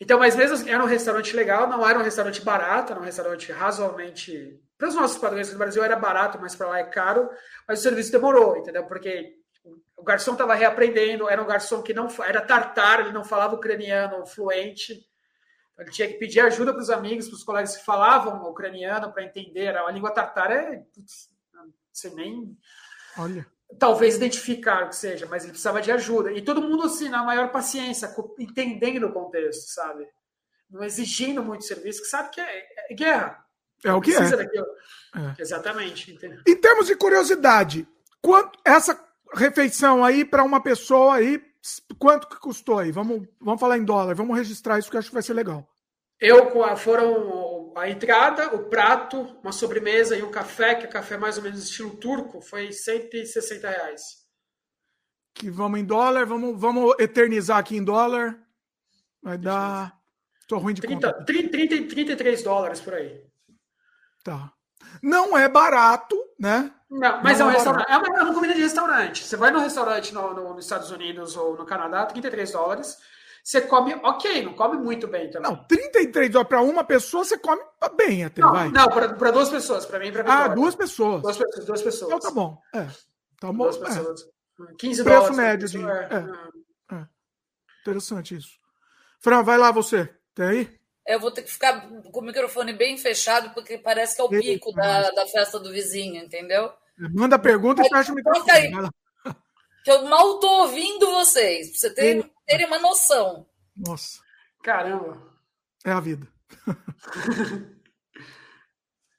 Então, 0.00 0.18
mas 0.18 0.36
mesmo 0.36 0.54
assim, 0.54 0.70
era 0.70 0.82
um 0.82 0.86
restaurante 0.86 1.34
legal, 1.34 1.68
não 1.68 1.86
era 1.86 1.98
um 1.98 2.02
restaurante 2.02 2.40
barato, 2.42 2.92
era 2.92 3.00
um 3.00 3.04
restaurante 3.04 3.50
razoavelmente. 3.50 4.60
Para 4.76 4.88
os 4.88 4.94
nossos 4.94 5.18
padrões 5.18 5.50
do 5.50 5.58
Brasil 5.58 5.82
era 5.82 5.96
barato, 5.96 6.38
mas 6.40 6.54
para 6.54 6.68
lá 6.68 6.78
é 6.78 6.84
caro. 6.84 7.28
Mas 7.66 7.80
o 7.80 7.82
serviço 7.82 8.12
demorou, 8.12 8.56
entendeu? 8.56 8.86
Porque 8.86 9.34
o 9.96 10.04
garçom 10.04 10.32
estava 10.32 10.54
reaprendendo, 10.54 11.28
era 11.28 11.42
um 11.42 11.46
garçom 11.46 11.82
que 11.82 11.92
não 11.92 12.06
era 12.24 12.40
tartar, 12.40 13.00
ele 13.00 13.12
não 13.12 13.24
falava 13.24 13.56
ucraniano 13.56 14.24
fluente. 14.24 14.92
Então, 15.72 15.84
ele 15.84 15.90
tinha 15.90 16.06
que 16.06 16.14
pedir 16.14 16.40
ajuda 16.40 16.72
para 16.72 16.82
os 16.82 16.90
amigos, 16.90 17.26
para 17.26 17.36
os 17.36 17.42
colegas 17.42 17.76
que 17.76 17.84
falavam 17.84 18.48
ucraniano 18.48 19.12
para 19.12 19.24
entender. 19.24 19.76
A 19.76 19.90
língua 19.90 20.12
tartar 20.12 20.52
é. 20.52 20.76
Putz, 20.94 21.28
não 21.52 21.72
sei 21.92 22.14
nem. 22.14 22.56
Olha 23.18 23.57
talvez 23.78 24.16
identificar 24.16 24.84
o 24.84 24.88
que 24.88 24.96
seja, 24.96 25.26
mas 25.26 25.42
ele 25.42 25.52
precisava 25.52 25.80
de 25.80 25.90
ajuda. 25.90 26.32
E 26.32 26.42
todo 26.42 26.62
mundo, 26.62 26.84
assim, 26.84 27.08
na 27.08 27.22
maior 27.22 27.50
paciência, 27.50 28.14
entendendo 28.38 29.06
o 29.06 29.12
contexto, 29.12 29.68
sabe? 29.70 30.06
Não 30.70 30.82
exigindo 30.82 31.42
muito 31.42 31.64
serviço, 31.64 32.02
que 32.02 32.08
sabe 32.08 32.30
que 32.30 32.40
é, 32.40 32.66
é 32.90 32.94
guerra. 32.94 33.44
É 33.84 33.92
o 33.92 34.00
que 34.00 34.12
é. 34.12 34.20
é. 34.20 35.34
Exatamente. 35.38 36.12
Entendeu? 36.12 36.40
Em 36.46 36.56
termos 36.56 36.86
de 36.86 36.96
curiosidade, 36.96 37.86
quanto 38.20 38.58
essa 38.64 38.98
refeição 39.34 40.04
aí 40.04 40.24
para 40.24 40.42
uma 40.42 40.62
pessoa 40.62 41.16
aí, 41.16 41.42
quanto 41.98 42.28
que 42.28 42.36
custou 42.36 42.78
aí? 42.78 42.90
Vamos, 42.90 43.26
vamos 43.40 43.60
falar 43.60 43.78
em 43.78 43.84
dólar, 43.84 44.14
vamos 44.14 44.36
registrar 44.36 44.78
isso 44.78 44.90
que 44.90 44.96
eu 44.96 44.98
acho 44.98 45.08
que 45.08 45.14
vai 45.14 45.22
ser 45.22 45.34
legal. 45.34 45.66
Eu 46.20 46.50
foram 46.76 47.57
a 47.78 47.88
entrada, 47.88 48.54
o 48.54 48.64
prato, 48.64 49.20
uma 49.42 49.52
sobremesa 49.52 50.16
e 50.16 50.22
um 50.22 50.30
café, 50.30 50.74
que 50.74 50.84
é 50.84 50.88
café 50.88 51.16
mais 51.16 51.36
ou 51.36 51.42
menos 51.42 51.62
estilo 51.62 51.96
turco, 51.96 52.40
foi 52.40 52.72
160 52.72 53.68
reais. 53.68 54.02
Que 55.34 55.50
vamos 55.50 55.78
em 55.78 55.84
dólar, 55.84 56.26
vamos, 56.26 56.60
vamos 56.60 56.94
eternizar 56.98 57.58
aqui 57.58 57.76
em 57.76 57.84
dólar. 57.84 58.38
Vai 59.22 59.38
dar. 59.38 59.96
Tô 60.46 60.58
ruim 60.58 60.74
de 60.74 60.80
30, 60.80 61.12
conta. 61.12 61.24
30, 61.24 61.50
30, 61.50 61.88
33 61.88 62.42
dólares 62.42 62.80
por 62.80 62.94
aí. 62.94 63.22
Tá. 64.24 64.52
Não 65.02 65.36
é 65.36 65.48
barato, 65.48 66.16
né? 66.38 66.72
Não, 66.90 67.22
mas 67.22 67.38
não 67.38 67.46
é, 67.46 67.48
um 67.48 67.52
é, 67.52 67.54
restaurante, 67.54 67.90
é, 67.90 67.96
uma, 67.96 68.18
é 68.18 68.22
uma 68.22 68.34
comida 68.34 68.54
de 68.54 68.62
restaurante. 68.62 69.24
Você 69.24 69.36
vai 69.36 69.50
no 69.50 69.60
restaurante 69.60 70.14
no, 70.14 70.32
no, 70.34 70.54
nos 70.54 70.64
Estados 70.64 70.90
Unidos 70.90 71.36
ou 71.36 71.56
no 71.56 71.66
Canadá, 71.66 72.06
33 72.06 72.52
dólares. 72.52 72.96
Você 73.48 73.62
come 73.62 73.94
ok, 74.02 74.42
não 74.42 74.52
come 74.52 74.76
muito 74.76 75.08
bem 75.08 75.30
também. 75.30 75.50
Não, 75.50 75.64
33 75.64 76.34
horas 76.34 76.48
para 76.48 76.60
uma 76.60 76.84
pessoa, 76.84 77.24
você 77.24 77.38
come 77.38 77.62
bem 77.96 78.22
até, 78.22 78.42
não, 78.42 78.52
vai. 78.52 78.68
Não, 78.68 78.86
para 78.88 79.30
duas 79.30 79.48
pessoas, 79.48 79.86
para 79.86 79.98
mim 79.98 80.08
e 80.08 80.12
para 80.12 80.30
Ah, 80.30 80.48
duas 80.48 80.74
pessoas. 80.74 81.22
Duas 81.22 81.38
pessoas. 81.38 81.64
Duas 81.64 81.82
pessoas. 81.82 82.10
Então 82.12 82.20
tá 82.20 82.30
bom. 82.30 82.60
É. 82.74 82.86
Tá 83.40 83.50
bom. 83.50 83.64
Duas 83.64 83.76
é. 83.76 83.86
pessoas. 83.86 84.20
É. 84.20 84.74
15 84.78 85.02
Preço 85.02 85.18
dólares. 85.18 85.36
médio 85.38 85.66
de. 85.66 85.78
É. 85.78 86.08
É. 86.90 86.94
é. 86.94 87.06
Interessante 87.80 88.36
isso. 88.36 88.50
Fran, 89.18 89.42
vai 89.42 89.56
lá 89.56 89.70
você. 89.70 90.14
Tem 90.34 90.44
aí? 90.44 90.78
Eu 91.06 91.18
vou 91.18 91.30
ter 91.30 91.40
que 91.40 91.50
ficar 91.50 91.88
com 91.88 92.20
o 92.20 92.22
microfone 92.22 92.74
bem 92.74 92.98
fechado, 92.98 93.54
porque 93.54 93.78
parece 93.78 94.14
que 94.14 94.20
é 94.20 94.24
o 94.24 94.28
pico 94.28 94.74
da, 94.74 95.10
da 95.10 95.26
festa 95.26 95.58
do 95.58 95.72
vizinho, 95.72 96.22
entendeu? 96.22 96.70
Manda 97.14 97.36
a 97.36 97.38
pergunta 97.38 97.80
e 97.80 97.88
fecha 97.88 98.12
o 98.12 98.14
microfone. 98.14 98.90
Que 99.82 99.90
eu 99.90 100.04
mal 100.04 100.38
tô 100.38 100.64
ouvindo 100.64 101.10
vocês, 101.12 101.78
você 101.78 101.88
ter, 101.94 102.30
terem 102.48 102.66
uma 102.66 102.78
noção. 102.78 103.46
Nossa. 103.76 104.20
Caramba. 104.64 105.22
É 105.84 105.92
a 105.92 106.00
vida. 106.00 106.26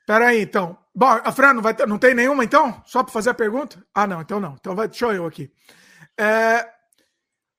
Peraí, 0.06 0.42
então. 0.42 0.78
Bom, 0.94 1.06
a 1.06 1.32
Fran 1.32 1.54
não, 1.54 1.62
vai 1.62 1.74
ter, 1.74 1.88
não 1.88 2.00
tem 2.00 2.16
nenhuma, 2.16 2.44
então? 2.44 2.84
Só 2.86 3.04
para 3.04 3.14
fazer 3.14 3.30
a 3.30 3.36
pergunta? 3.36 3.82
Ah, 3.94 4.08
não, 4.08 4.20
então 4.20 4.40
não. 4.40 4.56
Então 4.60 4.76
vai, 4.76 4.88
deixa 4.88 5.06
eu 5.14 5.26
aqui. 5.26 5.54
É, 6.20 6.68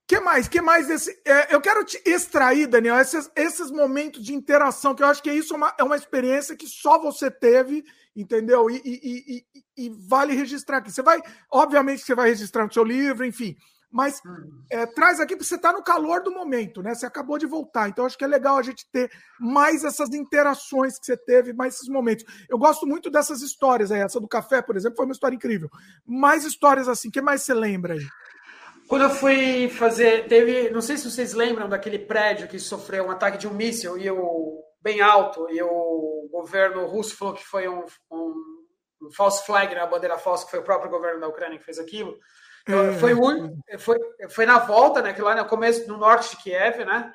que 0.06 0.18
mais? 0.18 0.48
que 0.48 0.60
mais 0.60 0.88
desse. 0.88 1.16
É, 1.24 1.54
eu 1.54 1.60
quero 1.60 1.84
te 1.84 2.02
extrair, 2.04 2.66
Daniel, 2.66 2.98
esses, 2.98 3.30
esses 3.36 3.70
momentos 3.70 4.22
de 4.22 4.34
interação, 4.34 4.94
que 4.94 5.02
eu 5.02 5.06
acho 5.06 5.22
que 5.22 5.32
isso 5.32 5.54
é 5.54 5.56
uma, 5.56 5.74
é 5.78 5.84
uma 5.84 5.96
experiência 5.96 6.56
que 6.56 6.66
só 6.66 6.98
você 6.98 7.30
teve, 7.30 7.84
entendeu? 8.14 8.68
E, 8.68 8.82
e, 8.84 9.36
e, 9.38 9.86
e 9.86 9.90
vale 10.08 10.34
registrar 10.34 10.78
aqui. 10.78 10.90
Você 10.90 11.02
vai, 11.02 11.22
obviamente, 11.50 12.02
você 12.02 12.14
vai 12.14 12.28
registrar 12.28 12.66
no 12.66 12.72
seu 12.72 12.84
livro, 12.84 13.24
enfim 13.24 13.56
mas 13.90 14.20
é, 14.70 14.86
traz 14.86 15.18
aqui 15.18 15.34
para 15.34 15.44
você 15.44 15.56
estar 15.56 15.72
tá 15.72 15.78
no 15.78 15.82
calor 15.82 16.22
do 16.22 16.30
momento, 16.30 16.82
né? 16.82 16.94
Você 16.94 17.04
acabou 17.04 17.38
de 17.38 17.46
voltar, 17.46 17.88
então 17.88 18.06
acho 18.06 18.16
que 18.16 18.24
é 18.24 18.28
legal 18.28 18.56
a 18.56 18.62
gente 18.62 18.88
ter 18.90 19.10
mais 19.38 19.84
essas 19.84 20.10
interações 20.10 20.98
que 20.98 21.06
você 21.06 21.16
teve, 21.16 21.52
mais 21.52 21.74
esses 21.74 21.88
momentos. 21.88 22.24
Eu 22.48 22.58
gosto 22.58 22.86
muito 22.86 23.10
dessas 23.10 23.42
histórias 23.42 23.90
aí, 23.90 24.00
essa 24.00 24.20
do 24.20 24.28
café, 24.28 24.62
por 24.62 24.76
exemplo, 24.76 24.96
foi 24.96 25.06
uma 25.06 25.12
história 25.12 25.34
incrível. 25.34 25.68
Mais 26.06 26.44
histórias 26.44 26.88
assim, 26.88 27.08
o 27.08 27.12
que 27.12 27.20
mais 27.20 27.42
você 27.42 27.52
lembra 27.52 27.94
aí? 27.94 28.06
Quando 28.86 29.02
eu 29.02 29.10
fui 29.10 29.68
fazer, 29.68 30.26
teve, 30.26 30.70
não 30.70 30.80
sei 30.80 30.96
se 30.96 31.08
vocês 31.08 31.32
lembram 31.32 31.68
daquele 31.68 31.98
prédio 31.98 32.48
que 32.48 32.58
sofreu 32.58 33.04
um 33.06 33.10
ataque 33.10 33.38
de 33.38 33.46
um 33.46 33.54
míssil 33.54 33.96
e 33.96 34.10
o 34.10 34.64
bem 34.80 35.00
alto 35.00 35.48
e 35.50 35.62
o 35.62 36.28
governo 36.32 36.86
russo 36.86 37.16
falou 37.16 37.34
que 37.34 37.44
foi 37.44 37.68
um, 37.68 37.84
um, 38.10 38.34
um 39.02 39.10
false 39.12 39.44
flag, 39.44 39.74
né, 39.74 39.80
a 39.80 39.86
bandeira 39.86 40.18
falsa, 40.18 40.44
que 40.44 40.50
foi 40.50 40.60
o 40.60 40.64
próprio 40.64 40.90
governo 40.90 41.20
da 41.20 41.28
Ucrânia 41.28 41.58
que 41.58 41.64
fez 41.64 41.78
aquilo. 41.78 42.18
É. 42.66 42.92
Foi, 42.98 43.14
foi, 43.78 43.98
foi 44.28 44.46
na 44.46 44.58
volta, 44.58 45.02
né? 45.02 45.12
Que 45.12 45.22
lá 45.22 45.34
no 45.34 45.46
começo, 45.46 45.86
no 45.88 45.96
norte 45.96 46.30
de 46.30 46.42
Kiev, 46.42 46.84
né? 46.84 47.12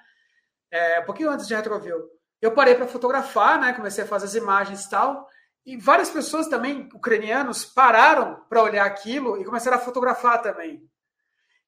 É, 0.72 1.00
um 1.00 1.06
pouquinho 1.06 1.30
antes 1.30 1.48
de 1.48 1.56
Retroville. 1.56 2.04
Eu 2.42 2.52
parei 2.54 2.76
para 2.76 2.88
fotografar, 2.88 3.60
né? 3.60 3.74
Comecei 3.74 4.04
a 4.04 4.08
fazer 4.08 4.26
as 4.26 4.36
imagens 4.36 4.86
e 4.86 4.90
tal. 4.90 5.28
E 5.66 5.78
várias 5.78 6.10
pessoas 6.10 6.48
também, 6.48 6.90
ucranianos, 6.94 7.66
pararam 7.66 8.46
para 8.48 8.62
olhar 8.62 8.86
aquilo 8.86 9.42
e 9.42 9.46
começaram 9.46 9.78
a 9.78 9.82
fotografar 9.82 10.42
também. 10.42 10.88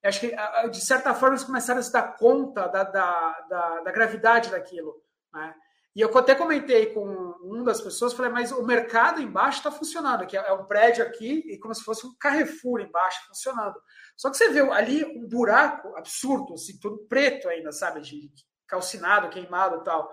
acho 0.04 0.20
que, 0.20 0.36
de 0.70 0.82
certa 0.82 1.14
forma, 1.16 1.36
eles 1.36 1.44
começaram 1.44 1.80
a 1.80 1.84
se 1.84 1.92
dar 1.92 2.16
conta 2.16 2.68
da, 2.68 2.84
da, 2.84 3.46
da, 3.50 3.80
da 3.82 3.92
gravidade 3.92 4.52
daquilo. 4.52 5.02
Né? 5.34 5.56
E 5.98 6.02
eu 6.02 6.16
até 6.16 6.36
comentei 6.36 6.94
com 6.94 7.04
uma 7.42 7.64
das 7.64 7.82
pessoas, 7.82 8.14
falei, 8.14 8.32
mas 8.32 8.52
o 8.52 8.64
mercado 8.64 9.20
embaixo 9.20 9.58
está 9.58 9.72
funcionando, 9.72 10.28
que 10.28 10.38
é 10.38 10.54
um 10.54 10.64
prédio 10.64 11.04
aqui 11.04 11.44
e 11.48 11.58
como 11.58 11.74
se 11.74 11.84
fosse 11.84 12.06
um 12.06 12.14
Carrefour 12.20 12.82
embaixo 12.82 13.26
funcionando. 13.28 13.82
Só 14.16 14.30
que 14.30 14.38
você 14.38 14.50
vê 14.50 14.60
ali 14.60 15.04
um 15.04 15.28
buraco 15.28 15.98
absurdo, 15.98 16.54
assim, 16.54 16.78
tudo 16.80 17.00
preto 17.10 17.50
ainda, 17.50 17.72
sabe, 17.72 18.02
de 18.02 18.30
calcinado, 18.68 19.30
queimado 19.30 19.84
tal. 19.84 20.08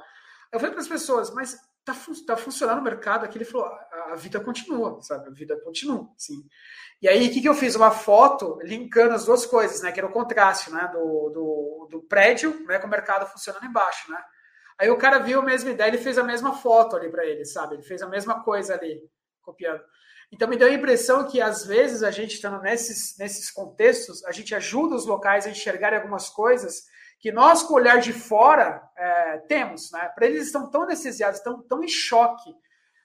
Eu 0.50 0.58
falei 0.58 0.72
para 0.72 0.80
as 0.80 0.88
pessoas, 0.88 1.30
mas 1.34 1.54
tá, 1.84 1.94
tá 2.26 2.34
funcionando 2.34 2.78
o 2.78 2.82
mercado 2.82 3.26
aqui? 3.26 3.36
Ele 3.36 3.44
falou, 3.44 3.66
a, 3.66 4.12
a 4.12 4.16
vida 4.16 4.40
continua, 4.40 5.02
sabe, 5.02 5.28
a 5.28 5.32
vida 5.32 5.54
continua, 5.62 6.08
sim. 6.16 6.46
E 7.02 7.06
aí, 7.06 7.28
o 7.28 7.30
que, 7.30 7.42
que 7.42 7.48
eu 7.48 7.54
fiz? 7.54 7.74
Uma 7.74 7.90
foto 7.90 8.58
linkando 8.62 9.12
as 9.12 9.26
duas 9.26 9.44
coisas, 9.44 9.82
né, 9.82 9.92
que 9.92 10.00
era 10.00 10.08
o 10.08 10.12
contraste, 10.12 10.72
né, 10.72 10.88
do, 10.90 11.28
do, 11.28 11.88
do 11.90 12.02
prédio, 12.04 12.64
né, 12.64 12.78
com 12.78 12.86
o 12.86 12.90
mercado 12.90 13.26
funcionando 13.26 13.66
embaixo, 13.66 14.10
né. 14.10 14.18
Aí 14.78 14.90
o 14.90 14.98
cara 14.98 15.18
viu 15.18 15.40
a 15.40 15.44
mesma 15.44 15.70
ideia, 15.70 15.88
ele 15.88 15.98
fez 15.98 16.18
a 16.18 16.24
mesma 16.24 16.54
foto 16.54 16.96
ali 16.96 17.08
para 17.08 17.24
ele, 17.24 17.44
sabe? 17.44 17.74
Ele 17.74 17.82
fez 17.82 18.02
a 18.02 18.08
mesma 18.08 18.42
coisa 18.42 18.74
ali, 18.74 19.00
copiando. 19.42 19.82
Então 20.32 20.48
me 20.48 20.56
deu 20.56 20.68
a 20.68 20.72
impressão 20.72 21.28
que 21.28 21.40
às 21.40 21.64
vezes 21.64 22.02
a 22.02 22.10
gente 22.10 22.34
estando 22.34 22.60
nesses, 22.60 23.16
nesses 23.18 23.50
contextos, 23.50 24.24
a 24.24 24.32
gente 24.32 24.54
ajuda 24.54 24.96
os 24.96 25.06
locais 25.06 25.46
a 25.46 25.50
enxergarem 25.50 25.98
algumas 25.98 26.28
coisas 26.28 26.84
que 27.20 27.30
nós, 27.30 27.62
com 27.62 27.74
o 27.74 27.76
olhar 27.76 28.00
de 28.00 28.12
fora, 28.12 28.82
é, 28.96 29.38
temos. 29.48 29.90
Né? 29.92 30.10
Para 30.14 30.26
eles 30.26 30.46
estão 30.46 30.70
tão 30.70 30.82
anestesiados, 30.82 31.40
tão, 31.40 31.62
tão 31.62 31.82
em 31.82 31.88
choque 31.88 32.54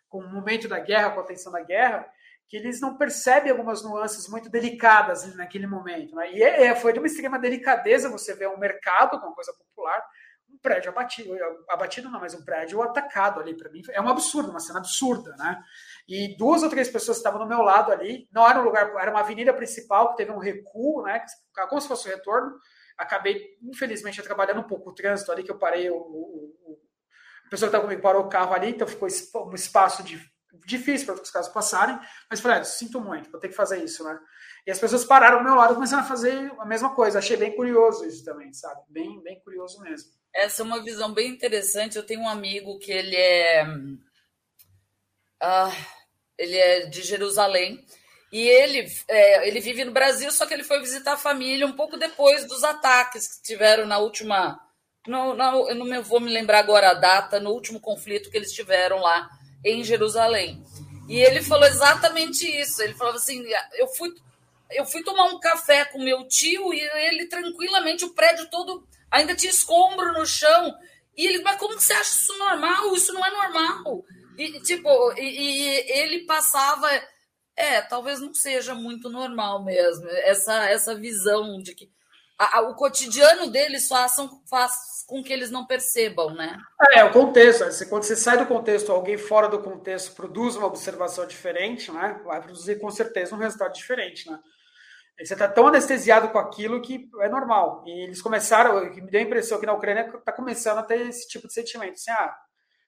com 0.10 0.20
o 0.20 0.28
momento 0.28 0.68
da 0.68 0.80
guerra, 0.80 1.12
com 1.12 1.20
a 1.20 1.26
tensão 1.26 1.52
da 1.52 1.62
guerra, 1.62 2.06
que 2.48 2.58
eles 2.58 2.82
não 2.82 2.98
percebem 2.98 3.52
algumas 3.52 3.84
nuances 3.84 4.28
muito 4.28 4.50
delicadas 4.50 5.36
naquele 5.36 5.68
momento. 5.68 6.16
Né? 6.16 6.34
E 6.34 6.44
é, 6.44 6.66
é 6.66 6.76
foi 6.76 6.92
de 6.92 7.00
uma 7.00 7.08
extrema 7.08 7.38
delicadeza 7.38 8.10
você 8.10 8.34
ver 8.34 8.50
um 8.50 8.58
mercado, 8.58 9.18
uma 9.18 9.34
coisa 9.34 9.54
popular, 9.54 10.04
prédio 10.62 10.90
abatido, 10.90 11.32
abatido 11.70 12.10
não, 12.10 12.20
mas 12.20 12.34
um 12.34 12.44
prédio 12.44 12.82
atacado 12.82 13.40
ali 13.40 13.56
para 13.56 13.70
mim. 13.70 13.82
É 13.92 14.02
um 14.02 14.10
absurdo, 14.10 14.50
uma 14.50 14.60
cena 14.60 14.80
absurda, 14.80 15.36
né? 15.38 15.62
E 16.08 16.36
duas 16.38 16.64
ou 16.64 16.70
três 16.70 16.90
pessoas 16.90 17.18
estavam 17.18 17.40
no 17.40 17.48
meu 17.48 17.62
lado 17.62 17.92
ali, 17.92 18.28
não 18.32 18.48
era 18.48 18.60
um 18.60 18.64
lugar, 18.64 18.92
era 19.00 19.12
uma 19.12 19.22
avenida 19.22 19.54
principal 19.54 20.12
que 20.12 20.18
teve 20.18 20.32
um 20.32 20.38
recuo, 20.38 21.04
né? 21.04 21.24
Como 21.70 21.82
se 21.82 21.88
fosse 21.88 22.08
um 22.08 22.12
retorno. 22.12 22.58
Acabei, 22.98 23.58
infelizmente, 23.64 24.22
trabalhando 24.22 24.60
um 24.60 24.68
pouco 24.68 24.90
o 24.90 24.94
trânsito 24.94 25.32
ali, 25.32 25.44
que 25.44 25.52
eu 25.52 25.58
parei 25.58 25.90
o, 25.90 25.96
o, 25.96 26.54
o 26.66 26.80
A 27.46 27.50
pessoa 27.50 27.68
que 27.68 27.76
estava 27.76 27.84
comigo 27.84 28.02
parou 28.02 28.26
o 28.26 28.30
carro 28.30 28.54
ali, 28.54 28.72
então 28.72 28.88
ficou 28.88 29.08
um 29.08 29.56
espaço 29.56 30.04
de, 30.04 30.20
difícil 30.66 31.14
para 31.14 31.24
os 31.24 31.32
carros 31.32 31.50
passarem, 31.50 32.00
mas 32.30 32.40
falei, 32.40 32.60
ah, 32.60 32.64
sinto 32.64 33.00
muito, 33.00 33.32
vou 33.32 33.40
ter 33.40 33.50
que 33.50 33.56
fazer 33.56 33.84
isso, 33.84 34.04
né? 34.04 34.20
E 34.66 34.72
as 34.72 34.80
pessoas 34.80 35.06
pararam 35.06 35.38
ao 35.38 35.44
meu 35.44 35.56
lado 35.56 35.72
e 35.72 35.76
começaram 35.76 36.04
a 36.04 36.08
fazer 36.08 36.52
a 36.60 36.66
mesma 36.66 36.94
coisa. 36.94 37.20
Achei 37.20 37.38
bem 37.38 37.56
curioso 37.56 38.06
isso 38.06 38.24
também, 38.24 38.54
sabe? 38.54 38.82
Bem, 38.90 39.22
bem 39.22 39.40
curioso 39.40 39.82
mesmo. 39.82 40.10
Essa 40.34 40.62
é 40.62 40.66
uma 40.66 40.84
visão 40.84 41.14
bem 41.14 41.30
interessante. 41.30 41.98
Eu 41.98 42.06
tenho 42.06 42.22
um 42.22 42.30
amigo 42.30 42.78
que 42.80 42.92
ele 42.92 43.16
é. 43.16 43.66
Ah, 45.42 45.72
ele 46.38 46.56
é 46.56 46.86
de 46.86 47.02
Jerusalém. 47.02 47.84
E 48.32 48.48
ele, 48.48 48.88
é, 49.08 49.48
ele 49.48 49.60
vive 49.60 49.84
no 49.84 49.92
Brasil, 49.92 50.32
só 50.32 50.46
que 50.46 50.54
ele 50.54 50.64
foi 50.64 50.80
visitar 50.80 51.14
a 51.14 51.18
família 51.18 51.66
um 51.66 51.74
pouco 51.74 51.98
depois 51.98 52.46
dos 52.48 52.64
ataques 52.64 53.28
que 53.28 53.44
tiveram 53.44 53.88
na 53.88 53.98
última. 53.98 54.60
No, 55.08 55.34
no, 55.34 55.70
eu 55.70 55.76
não 55.76 56.04
vou 56.04 56.20
me 56.20 56.32
lembrar 56.32 56.60
agora 56.60 56.92
a 56.92 56.94
data, 56.94 57.40
no 57.40 57.50
último 57.50 57.80
conflito 57.80 58.30
que 58.30 58.38
eles 58.38 58.52
tiveram 58.52 59.00
lá 59.00 59.28
em 59.66 59.84
Jerusalém. 59.84 60.64
E 61.08 61.20
ele 61.20 61.42
falou 61.42 61.66
exatamente 61.66 62.46
isso. 62.46 62.82
Ele 62.84 62.94
falou 62.94 63.16
assim: 63.16 63.44
eu 63.74 63.88
fui, 63.88 64.14
eu 64.72 64.86
fui 64.86 65.04
tomar 65.04 65.26
um 65.26 65.40
café 65.40 65.86
com 65.86 66.04
meu 66.04 66.28
tio 66.28 66.74
e 66.74 66.80
ele 66.80 67.28
tranquilamente, 67.28 68.06
o 68.06 68.14
prédio 68.14 68.50
todo 68.50 68.88
ainda 69.10 69.36
tinha 69.36 69.52
escombro 69.52 70.14
no 70.14 70.26
chão. 70.26 70.76
E 71.18 71.28
ele, 71.28 71.44
mas 71.44 71.58
como 71.58 71.76
que 71.76 71.84
você 71.84 71.94
acha 71.94 72.16
isso 72.16 72.38
normal? 72.38 72.94
Isso 72.94 73.14
não 73.14 73.26
é 73.26 73.32
normal. 73.32 74.06
E, 74.38 74.60
tipo, 74.62 74.90
e, 75.18 75.22
e 75.22 75.92
ele 76.00 76.26
passava. 76.26 76.88
É, 77.56 77.82
talvez 77.82 78.22
não 78.22 78.34
seja 78.34 78.74
muito 78.74 79.10
normal 79.10 79.66
mesmo, 79.66 80.08
essa, 80.10 80.70
essa 80.70 80.96
visão 80.96 81.62
de 81.62 81.76
que 81.76 81.92
a, 82.38 82.60
a, 82.60 82.62
o 82.62 82.76
cotidiano 82.76 83.52
deles 83.52 83.90
façam, 83.90 84.42
faz 84.50 84.72
com 85.06 85.22
que 85.22 85.34
eles 85.34 85.52
não 85.52 85.68
percebam, 85.68 86.34
né? 86.34 86.56
É, 86.94 87.04
o 87.04 87.12
contexto. 87.12 87.66
Quando 87.90 88.04
você 88.04 88.16
sai 88.16 88.38
do 88.38 88.46
contexto, 88.46 88.94
alguém 88.94 89.18
fora 89.18 89.50
do 89.50 89.62
contexto 89.62 90.16
produz 90.16 90.56
uma 90.56 90.68
observação 90.68 91.28
diferente, 91.28 91.92
né? 91.92 92.22
Vai 92.24 92.42
produzir 92.42 92.80
com 92.80 92.90
certeza 92.90 93.36
um 93.36 93.40
resultado 93.40 93.74
diferente, 93.74 94.32
né? 94.32 94.40
Você 95.22 95.34
está 95.34 95.48
tão 95.50 95.68
anestesiado 95.68 96.30
com 96.30 96.40
aquilo 96.40 96.82
que 96.82 97.10
é 97.20 97.28
normal. 97.28 97.84
E 97.86 98.04
eles 98.04 98.22
começaram, 98.22 98.90
que 98.92 99.02
me 99.02 99.12
deu 99.12 99.20
a 99.20 99.24
impressão 99.24 99.60
que 99.60 99.66
na 99.66 99.74
Ucrânia 99.74 100.10
está 100.16 100.32
começando 100.32 100.78
a 100.78 100.84
ter 100.84 101.08
esse 101.08 101.28
tipo 101.28 101.48
de 101.48 101.54
sentimento. 101.54 101.94
Assim, 101.94 102.12
ah, 102.12 102.36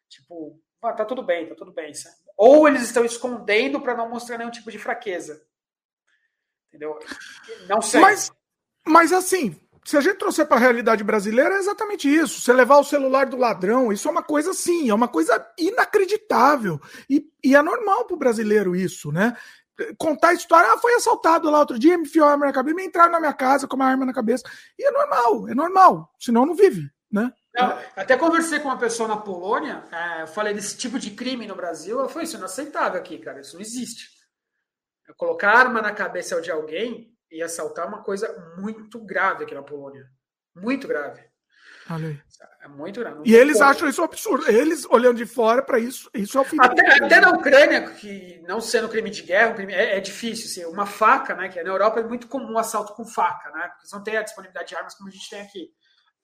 tipo, 0.07 0.59
ah, 0.81 0.93
tá 0.93 1.03
tudo 1.03 1.21
bem, 1.21 1.47
tá 1.47 1.55
tudo 1.55 1.73
bem. 1.73 1.91
Ou 2.37 2.67
eles 2.67 2.83
estão 2.83 3.03
escondendo 3.03 3.81
para 3.81 3.95
não 3.95 4.09
mostrar 4.09 4.37
nenhum 4.37 4.49
tipo 4.49 4.71
de 4.71 4.79
fraqueza. 4.79 5.45
Entendeu? 6.69 6.97
Não 7.67 7.81
sei. 7.81 7.99
Mas, 7.99 8.31
mas 8.87 9.11
assim, 9.11 9.59
se 9.83 9.97
a 9.97 10.01
gente 10.01 10.17
trouxer 10.17 10.47
para 10.47 10.57
a 10.57 10.59
realidade 10.59 11.03
brasileira, 11.03 11.55
é 11.55 11.59
exatamente 11.59 12.07
isso. 12.07 12.39
Você 12.39 12.53
levar 12.53 12.77
o 12.77 12.83
celular 12.83 13.25
do 13.25 13.35
ladrão, 13.35 13.91
isso 13.91 14.07
é 14.07 14.11
uma 14.11 14.23
coisa 14.23 14.51
assim, 14.51 14.89
é 14.89 14.93
uma 14.93 15.07
coisa 15.07 15.45
inacreditável. 15.57 16.79
E, 17.09 17.29
e 17.43 17.55
é 17.55 17.61
normal 17.61 18.05
para 18.05 18.15
o 18.15 18.19
brasileiro 18.19 18.75
isso, 18.75 19.11
né? 19.11 19.35
Contar 19.97 20.29
a 20.29 20.33
história. 20.33 20.73
Ah, 20.73 20.77
foi 20.77 20.93
assaltado 20.93 21.49
lá 21.49 21.59
outro 21.59 21.79
dia, 21.79 21.97
me 21.97 22.03
enfiou 22.03 22.27
a 22.27 22.31
arma 22.31 22.45
na 22.45 22.53
cabeça, 22.53 22.75
me 22.75 22.85
entraram 22.85 23.11
na 23.11 23.19
minha 23.19 23.33
casa 23.33 23.67
com 23.67 23.75
uma 23.75 23.85
arma 23.85 24.05
na 24.05 24.13
cabeça. 24.13 24.43
E 24.77 24.85
é 24.85 24.91
normal, 24.91 25.49
é 25.49 25.55
normal. 25.55 26.13
Senão 26.19 26.45
não 26.45 26.55
vive, 26.55 26.89
né? 27.11 27.31
Até 27.95 28.15
conversei 28.15 28.59
com 28.59 28.69
uma 28.69 28.77
pessoa 28.77 29.09
na 29.09 29.17
Polônia, 29.17 29.83
é, 29.91 30.25
falei 30.25 30.53
desse 30.53 30.77
tipo 30.77 30.97
de 30.97 31.11
crime 31.11 31.45
no 31.45 31.55
Brasil, 31.55 31.99
ela 31.99 32.07
falou, 32.07 32.23
isso 32.23 32.37
é 32.37 32.39
inaceitável 32.39 32.99
aqui, 32.99 33.17
cara, 33.17 33.41
isso 33.41 33.55
não 33.55 33.61
existe. 33.61 34.07
Colocar 35.17 35.51
arma 35.51 35.81
na 35.81 35.91
cabeça 35.91 36.39
de 36.41 36.49
alguém 36.49 37.13
e 37.29 37.41
assaltar 37.41 37.85
é 37.85 37.87
uma 37.89 38.03
coisa 38.03 38.55
muito 38.57 38.99
grave 39.03 39.43
aqui 39.43 39.53
na 39.53 39.63
Polônia. 39.63 40.09
Muito 40.55 40.87
grave. 40.87 41.21
É 42.61 42.67
muito 42.67 42.99
grande. 42.99 43.27
E 43.27 43.35
eles 43.35 43.59
acham 43.59 43.89
isso 43.89 44.01
um 44.01 44.05
absurdo. 44.05 44.47
Eles, 44.47 44.85
olhando 44.85 45.17
de 45.17 45.25
fora 45.25 45.63
para 45.63 45.79
isso, 45.79 46.09
isso 46.13 46.37
é 46.37 46.41
o 46.41 46.43
fim. 46.43 46.57
Até, 46.59 47.03
até 47.03 47.19
na 47.19 47.31
Ucrânia, 47.31 47.89
que 47.89 48.39
não 48.47 48.61
sendo 48.61 48.87
crime 48.87 49.09
de 49.09 49.23
guerra, 49.23 49.55
crime, 49.55 49.73
é, 49.73 49.97
é, 49.97 49.99
difícil. 49.99 50.45
Assim, 50.45 50.71
uma 50.71 50.85
faca, 50.85 51.35
né? 51.35 51.49
Que 51.49 51.61
na 51.63 51.69
Europa 51.69 51.99
é 51.99 52.03
muito 52.03 52.27
comum 52.27 52.59
assalto 52.59 52.93
com 52.93 53.03
faca, 53.03 53.49
né? 53.49 53.67
Porque 53.69 53.87
você 53.87 53.95
não 53.95 54.03
tem 54.03 54.15
a 54.15 54.21
disponibilidade 54.21 54.69
de 54.69 54.75
armas 54.75 54.93
como 54.93 55.09
a 55.09 55.11
gente 55.11 55.27
tem 55.27 55.41
aqui. 55.41 55.69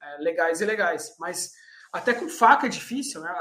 É, 0.01 0.17
legais 0.21 0.61
e 0.61 0.65
legais. 0.65 1.15
Mas 1.19 1.51
até 1.91 2.13
com 2.13 2.29
faca 2.29 2.67
é 2.67 2.69
difícil, 2.69 3.19
né? 3.21 3.33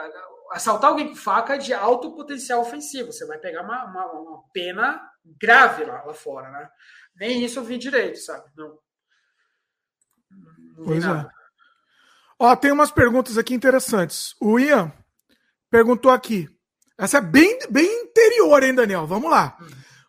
Assaltar 0.52 0.90
alguém 0.90 1.08
com 1.08 1.16
faca 1.16 1.56
é 1.56 1.58
de 1.58 1.74
alto 1.74 2.14
potencial 2.14 2.62
ofensivo. 2.62 3.12
Você 3.12 3.26
vai 3.26 3.36
pegar 3.38 3.62
uma, 3.62 3.84
uma, 3.84 4.06
uma 4.12 4.42
pena 4.54 5.06
grave 5.38 5.84
lá, 5.84 6.02
lá 6.02 6.14
fora, 6.14 6.50
né? 6.50 6.70
Nem 7.14 7.44
isso 7.44 7.58
eu 7.58 7.64
vi 7.64 7.76
direito, 7.76 8.18
sabe? 8.18 8.48
Não. 8.56 8.78
não 10.78 10.84
pois 10.86 11.04
é. 11.04 11.06
nada. 11.06 11.30
é. 11.30 11.35
Ó, 12.38 12.54
tem 12.54 12.70
umas 12.70 12.90
perguntas 12.90 13.38
aqui 13.38 13.54
interessantes. 13.54 14.34
O 14.40 14.58
Ian 14.58 14.92
perguntou 15.70 16.10
aqui. 16.10 16.48
Essa 16.98 17.18
é 17.18 17.20
bem, 17.20 17.58
bem 17.70 18.04
interior, 18.04 18.62
hein, 18.62 18.74
Daniel? 18.74 19.06
Vamos 19.06 19.30
lá. 19.30 19.56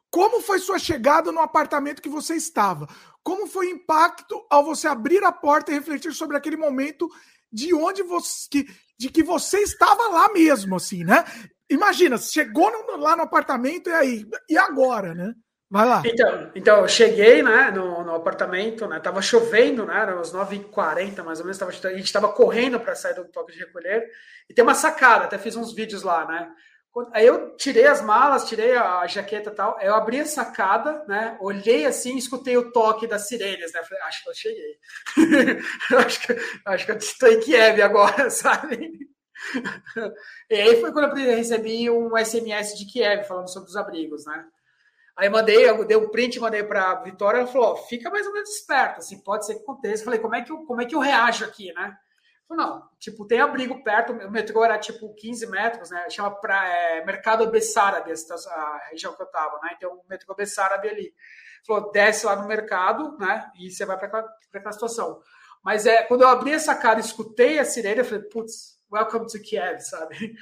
Como 0.09 0.41
foi 0.41 0.59
sua 0.59 0.79
chegada 0.79 1.31
no 1.31 1.39
apartamento 1.39 2.01
que 2.01 2.09
você 2.09 2.35
estava? 2.35 2.87
Como 3.23 3.45
foi 3.47 3.67
o 3.67 3.71
impacto 3.71 4.45
ao 4.49 4.63
você 4.63 4.87
abrir 4.87 5.23
a 5.23 5.31
porta 5.31 5.71
e 5.71 5.75
refletir 5.75 6.13
sobre 6.13 6.37
aquele 6.37 6.55
momento 6.55 7.09
de 7.51 7.73
onde 7.73 8.03
você 8.03 8.47
que, 8.49 8.65
de 8.97 9.09
que 9.09 9.23
você 9.23 9.59
estava 9.59 10.07
lá 10.07 10.31
mesmo, 10.31 10.75
assim, 10.75 11.03
né? 11.03 11.25
Imagina, 11.69 12.17
chegou 12.17 12.71
no, 12.71 12.97
lá 12.97 13.15
no 13.15 13.23
apartamento 13.23 13.89
e 13.89 13.93
aí, 13.93 14.25
e 14.49 14.57
agora, 14.57 15.13
né? 15.13 15.33
Vai 15.69 15.85
lá. 15.85 16.01
Então, 16.05 16.51
então 16.55 16.77
eu 16.79 16.87
cheguei 16.87 17.43
né, 17.43 17.71
no, 17.71 18.03
no 18.03 18.15
apartamento, 18.15 18.87
né, 18.87 18.99
tava 19.01 19.21
chovendo, 19.21 19.85
né, 19.85 20.01
eram 20.01 20.19
as 20.19 20.31
9h40 20.31 21.23
mais 21.23 21.39
ou 21.39 21.45
menos, 21.45 21.57
tava, 21.57 21.71
a 21.71 21.93
gente 21.93 22.05
estava 22.05 22.29
correndo 22.29 22.79
para 22.79 22.95
sair 22.95 23.13
do 23.15 23.25
toque 23.25 23.51
de 23.51 23.59
recolher, 23.59 24.09
e 24.49 24.53
tem 24.53 24.63
uma 24.63 24.73
sacada, 24.73 25.25
até 25.25 25.37
fiz 25.37 25.57
uns 25.57 25.73
vídeos 25.73 26.03
lá, 26.03 26.25
né? 26.25 26.49
Aí 27.13 27.27
eu 27.27 27.55
tirei 27.57 27.85
as 27.85 28.01
malas, 28.01 28.47
tirei 28.47 28.75
a 28.75 29.05
jaqueta 29.05 29.51
e 29.51 29.53
tal, 29.53 29.77
eu 29.81 29.93
abri 29.93 30.19
a 30.19 30.25
sacada, 30.25 31.03
né? 31.07 31.37
Olhei 31.39 31.85
assim, 31.85 32.17
escutei 32.17 32.57
o 32.57 32.71
toque 32.71 33.05
das 33.05 33.27
sirenes, 33.27 33.71
né? 33.71 33.83
Falei, 33.83 34.03
acho 34.03 34.23
que 34.23 34.29
eu 34.29 34.33
cheguei. 34.33 34.79
acho, 35.97 36.21
que, 36.21 36.35
acho 36.65 36.85
que 36.85 36.91
eu 36.91 36.97
estou 36.97 37.29
em 37.29 37.39
Kiev 37.41 37.81
agora, 37.81 38.29
sabe? 38.31 38.97
e 40.49 40.55
aí 40.55 40.81
foi 40.81 40.91
quando 40.91 41.19
eu 41.19 41.35
recebi 41.35 41.87
um 41.91 42.17
SMS 42.17 42.75
de 42.75 42.85
Kiev 42.85 43.27
falando 43.27 43.51
sobre 43.51 43.69
os 43.69 43.75
abrigos, 43.75 44.25
né? 44.25 44.45
Aí 45.17 45.29
mandei, 45.29 45.67
eu 45.67 45.83
dei 45.83 45.97
um 45.97 46.09
print, 46.09 46.39
mandei 46.39 46.63
para 46.63 46.91
a 46.91 47.01
Vitória, 47.01 47.39
ela 47.39 47.47
falou, 47.47 47.75
fica 47.75 48.07
mais 48.11 48.27
ou 48.27 48.33
menos 48.33 48.51
esperta, 48.51 48.99
assim, 48.99 49.17
pode 49.17 49.47
ser 49.47 49.55
que 49.55 49.61
aconteça. 49.63 50.05
Falei, 50.05 50.19
como 50.19 50.35
é 50.35 50.43
que 50.43 50.51
eu, 50.51 50.63
como 50.65 50.79
é 50.79 50.85
que 50.85 50.93
eu 50.93 50.99
reajo 50.99 51.43
aqui, 51.43 51.73
né? 51.73 51.97
Falei, 52.47 52.65
não, 52.65 52.87
tipo, 52.99 53.25
tem 53.25 53.41
abrigo 53.41 53.83
perto, 53.83 54.13
o 54.13 54.31
metrô 54.31 54.63
era 54.63 54.77
tipo 54.77 55.11
15 55.15 55.47
metros, 55.47 55.89
né? 55.89 56.07
Chama 56.11 56.29
pra, 56.39 56.67
é, 56.67 57.03
Mercado 57.03 57.49
Bessarabe, 57.49 58.11
a 58.11 58.77
região 58.91 59.15
que 59.15 59.21
eu 59.23 59.25
tava, 59.25 59.59
né? 59.63 59.71
Então, 59.75 59.91
o 59.91 60.07
metrô 60.07 60.35
Bessarabe 60.35 60.87
ali. 60.87 61.13
Falou, 61.65 61.91
desce 61.91 62.27
lá 62.27 62.35
no 62.35 62.47
mercado, 62.47 63.17
né? 63.17 63.51
E 63.59 63.71
você 63.71 63.85
vai 63.85 63.97
para 63.97 64.23
aquela 64.53 64.71
situação. 64.71 65.19
Mas 65.63 65.87
é, 65.87 66.03
quando 66.03 66.21
eu 66.21 66.27
abri 66.27 66.53
essa 66.53 66.75
cara 66.75 66.99
escutei 66.99 67.57
a 67.57 67.65
sirene, 67.65 67.99
eu 67.99 68.05
falei, 68.05 68.23
putz, 68.23 68.79
welcome 68.89 69.25
to 69.25 69.41
Kiev, 69.41 69.81
sabe? 69.81 70.35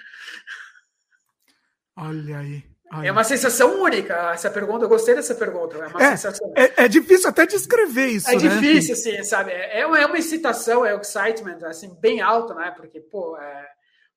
Olha 1.96 2.40
aí. 2.40 2.75
Ai. 2.96 3.08
É 3.08 3.12
uma 3.12 3.24
sensação 3.24 3.82
única 3.82 4.32
essa 4.32 4.50
pergunta. 4.50 4.86
Eu 4.86 4.90
gostei 4.90 5.16
dessa 5.16 5.36
pergunta. 5.36 5.78
É, 5.78 5.88
uma 5.88 6.04
é, 6.04 6.16
sensação... 6.16 6.54
é, 6.56 6.86
é 6.86 6.88
difícil 6.88 7.30
até 7.30 7.46
descrever 7.46 8.08
isso. 8.08 8.30
É 8.30 8.34
né? 8.34 8.38
difícil, 8.38 8.94
assim, 8.94 9.24
sabe? 9.24 9.52
É, 9.52 9.82
é 9.82 9.86
uma, 9.86 10.00
é 10.00 10.06
uma 10.06 10.18
excitação, 10.18 10.86
é 10.86 10.96
um 10.96 11.02
excitement, 11.02 11.60
assim, 11.66 11.94
bem 12.00 12.22
alto, 12.22 12.54
né? 12.54 12.72
Porque, 12.72 13.02
pô, 13.02 13.38
é, 13.38 13.68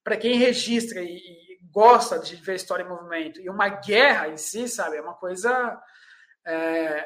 para 0.04 0.16
quem 0.16 0.38
registra 0.38 1.00
e, 1.00 1.16
e, 1.16 1.58
gosta 1.72 2.18
de 2.18 2.36
ver 2.36 2.54
história 2.54 2.84
em 2.84 2.88
movimento 2.88 3.40
e 3.40 3.50
uma 3.50 3.68
guerra 3.68 4.28
em 4.28 4.36
si, 4.36 4.68
sabe? 4.68 4.96
É 4.96 5.02
uma 5.02 5.14
coisa 5.14 5.78
é, 6.46 7.04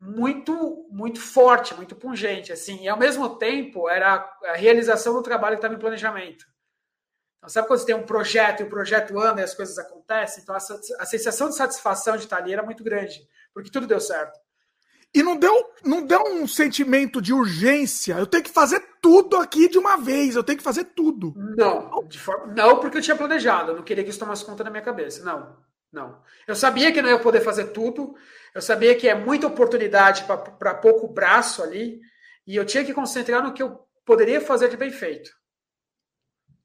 muito, 0.00 0.88
muito 0.90 1.20
forte, 1.20 1.74
muito 1.74 1.94
pungente, 1.94 2.52
assim. 2.52 2.82
E 2.82 2.88
ao 2.88 2.98
mesmo 2.98 3.36
tempo 3.36 3.88
era 3.88 4.28
a 4.44 4.54
realização 4.54 5.14
do 5.14 5.22
trabalho 5.22 5.54
que 5.54 5.58
estava 5.58 5.74
em 5.74 5.78
planejamento. 5.78 6.51
Então, 7.42 7.50
sabe 7.50 7.66
quando 7.66 7.80
você 7.80 7.86
tem 7.86 7.94
um 7.96 8.06
projeto 8.06 8.60
e 8.60 8.62
o 8.62 8.68
projeto 8.68 9.18
anda 9.18 9.40
e 9.40 9.44
as 9.44 9.52
coisas 9.52 9.76
acontecem? 9.76 10.44
Então, 10.44 10.54
a, 10.54 10.58
a 10.58 11.06
sensação 11.06 11.48
de 11.48 11.56
satisfação 11.56 12.16
de 12.16 12.22
estar 12.22 12.36
ali 12.36 12.52
era 12.52 12.62
muito 12.62 12.84
grande, 12.84 13.20
porque 13.52 13.68
tudo 13.68 13.84
deu 13.84 13.98
certo. 13.98 14.38
E 15.12 15.24
não 15.24 15.36
deu, 15.36 15.74
não 15.84 16.06
deu 16.06 16.22
um 16.22 16.46
sentimento 16.46 17.20
de 17.20 17.34
urgência. 17.34 18.14
Eu 18.14 18.28
tenho 18.28 18.44
que 18.44 18.50
fazer 18.50 18.80
tudo 19.02 19.36
aqui 19.36 19.68
de 19.68 19.76
uma 19.76 19.96
vez. 19.96 20.36
Eu 20.36 20.44
tenho 20.44 20.56
que 20.56 20.64
fazer 20.64 20.84
tudo. 20.84 21.34
Não, 21.36 22.08
forma, 22.16 22.54
não 22.54 22.78
porque 22.78 22.98
eu 22.98 23.02
tinha 23.02 23.16
planejado. 23.16 23.72
Eu 23.72 23.76
não 23.76 23.82
queria 23.82 24.04
que 24.04 24.10
isso 24.10 24.20
tomasse 24.20 24.44
conta 24.44 24.62
da 24.62 24.70
minha 24.70 24.82
cabeça. 24.82 25.22
Não, 25.24 25.58
não. 25.92 26.22
Eu 26.46 26.54
sabia 26.54 26.92
que 26.92 27.02
não 27.02 27.10
ia 27.10 27.18
poder 27.18 27.40
fazer 27.40 27.66
tudo. 27.72 28.14
Eu 28.54 28.62
sabia 28.62 28.94
que 28.94 29.08
é 29.08 29.14
muita 29.14 29.48
oportunidade 29.48 30.24
para 30.24 30.74
pouco 30.76 31.08
braço 31.08 31.62
ali. 31.62 32.00
E 32.46 32.54
eu 32.54 32.64
tinha 32.64 32.84
que 32.84 32.94
concentrar 32.94 33.42
no 33.42 33.52
que 33.52 33.62
eu 33.62 33.80
poderia 34.06 34.40
fazer 34.40 34.70
de 34.70 34.76
bem 34.76 34.92
feito. 34.92 35.41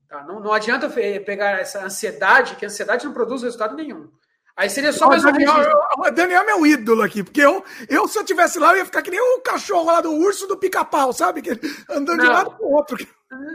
Tá? 0.07 0.23
Não, 0.23 0.39
não 0.39 0.53
adianta 0.53 0.89
pegar 0.89 1.59
essa 1.59 1.83
ansiedade, 1.83 2.55
que 2.55 2.65
a 2.65 2.69
ansiedade 2.69 3.05
não 3.05 3.13
produz 3.13 3.43
resultado 3.43 3.75
nenhum. 3.75 4.09
Aí 4.57 4.71
seria 4.71 4.91
só 4.91 5.07
mais 5.07 5.21
Daniel, 5.21 5.53
um 5.97 6.01
O 6.01 6.09
Daniel 6.09 6.41
é 6.41 6.45
meu 6.45 6.65
ídolo 6.65 7.03
aqui, 7.03 7.23
porque 7.23 7.41
eu, 7.41 7.63
eu, 7.87 8.07
se 8.07 8.17
eu 8.17 8.23
tivesse 8.23 8.57
lá, 8.57 8.71
eu 8.71 8.77
ia 8.77 8.85
ficar 8.85 9.03
que 9.03 9.11
nem 9.11 9.19
o 9.19 9.41
cachorro 9.41 9.85
lá 9.85 10.01
do 10.01 10.11
urso 10.11 10.47
do 10.47 10.57
pica-pau, 10.57 11.13
sabe? 11.13 11.43
Que, 11.43 11.51
andando 11.87 12.17
não. 12.17 12.25
de 12.25 12.31
lado 12.31 12.51
pro 12.51 12.65
outro. 12.65 13.07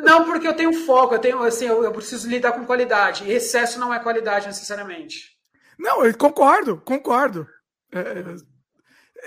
Não, 0.04 0.24
porque 0.24 0.46
eu 0.46 0.54
tenho 0.54 0.72
foco, 0.86 1.14
eu 1.14 1.18
tenho 1.18 1.42
assim, 1.42 1.66
eu, 1.66 1.82
eu 1.82 1.90
preciso 1.90 2.28
lidar 2.28 2.52
com 2.52 2.64
qualidade. 2.64 3.24
E 3.24 3.32
excesso 3.32 3.80
não 3.80 3.92
é 3.92 3.98
qualidade 3.98 4.46
necessariamente. 4.46 5.32
Não, 5.76 6.04
eu 6.04 6.16
concordo, 6.16 6.80
concordo. 6.84 7.48
É, 7.92 7.98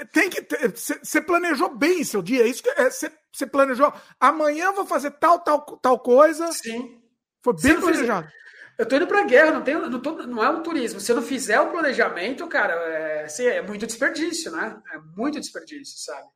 é 0.01 0.05
tem 0.13 0.29
que 0.29 0.45
você 1.03 1.21
planejou 1.21 1.75
bem 1.75 2.03
seu 2.05 2.21
dia, 2.21 2.43
é 2.43 2.47
isso 2.47 2.63
que 2.63 2.89
você 2.89 3.43
é, 3.43 3.47
planejou. 3.47 3.91
Amanhã 4.17 4.71
vou 4.71 4.85
fazer 4.85 5.11
tal, 5.11 5.39
tal, 5.39 5.61
tal 5.81 5.99
coisa. 5.99 6.49
Sim. 6.53 7.01
Foi 7.45 7.53
bem 7.61 7.79
planejado. 7.79 8.27
Eu 8.77 8.87
tô 8.87 8.95
indo 8.95 9.07
pra 9.07 9.23
guerra, 9.23 9.51
não, 9.51 9.61
tenho, 9.61 9.87
não, 9.87 10.01
tô, 10.01 10.13
não 10.23 10.43
é 10.43 10.49
um 10.49 10.63
turismo. 10.63 10.99
Se 10.99 11.11
eu 11.11 11.15
não 11.15 11.23
fizer 11.23 11.59
o 11.59 11.69
planejamento, 11.69 12.45
cara, 12.47 12.73
é, 12.73 13.23
assim, 13.25 13.45
é 13.45 13.61
muito 13.61 13.85
desperdício, 13.85 14.51
né? 14.51 14.75
É 14.91 14.97
muito 15.15 15.39
desperdício, 15.39 15.97
sabe? 15.97 16.27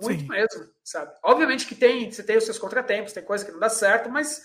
Muito 0.00 0.20
Sim. 0.20 0.28
mesmo, 0.28 0.68
sabe? 0.84 1.12
Obviamente 1.24 1.66
que 1.66 1.74
tem, 1.74 2.10
você 2.10 2.22
tem 2.22 2.36
os 2.36 2.44
seus 2.44 2.58
contratempos, 2.58 3.14
tem 3.14 3.24
coisa 3.24 3.44
que 3.44 3.50
não 3.50 3.58
dá 3.58 3.70
certo, 3.70 4.10
mas 4.10 4.42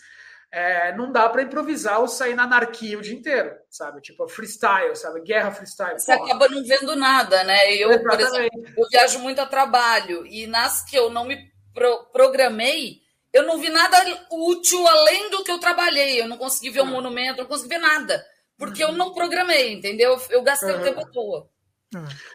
é, 0.49 0.95
não 0.95 1.11
dá 1.11 1.27
para 1.27 1.43
improvisar 1.43 1.99
ou 1.99 2.07
sair 2.07 2.35
na 2.35 2.43
anarquia 2.43 2.97
o 2.97 3.01
dia 3.01 3.13
inteiro, 3.13 3.53
sabe? 3.69 4.01
Tipo, 4.01 4.27
freestyle, 4.29 4.95
sabe? 4.95 5.21
Guerra 5.21 5.51
freestyle. 5.51 5.99
Você 5.99 6.15
Porra. 6.15 6.29
acaba 6.29 6.47
não 6.47 6.63
vendo 6.63 6.95
nada, 6.95 7.43
né? 7.43 7.75
Eu, 7.75 8.01
por 8.01 8.19
exemplo, 8.19 8.63
eu 8.77 8.87
viajo 8.89 9.19
muito 9.19 9.41
a 9.41 9.45
trabalho 9.45 10.25
e 10.25 10.47
nas 10.47 10.83
que 10.85 10.97
eu 10.97 11.09
não 11.09 11.25
me 11.25 11.51
pro 11.73 12.05
programei, 12.11 13.01
eu 13.33 13.43
não 13.43 13.57
vi 13.57 13.69
nada 13.69 13.97
útil 14.29 14.85
além 14.87 15.29
do 15.29 15.43
que 15.43 15.51
eu 15.51 15.59
trabalhei. 15.59 16.21
Eu 16.21 16.27
não 16.27 16.37
consegui 16.37 16.69
ver 16.69 16.81
o 16.81 16.83
um 16.83 16.87
ah. 16.87 16.91
monumento, 16.91 17.41
não 17.41 17.45
consegui 17.45 17.69
ver 17.69 17.79
nada. 17.79 18.25
Porque 18.57 18.83
uhum. 18.83 18.91
eu 18.91 18.97
não 18.97 19.13
programei, 19.13 19.73
entendeu? 19.73 20.19
Eu 20.29 20.43
gastei 20.43 20.71
uhum. 20.71 20.81
o 20.81 20.83
tempo 20.83 20.99
à 21.01 21.05
toa. 21.05 21.49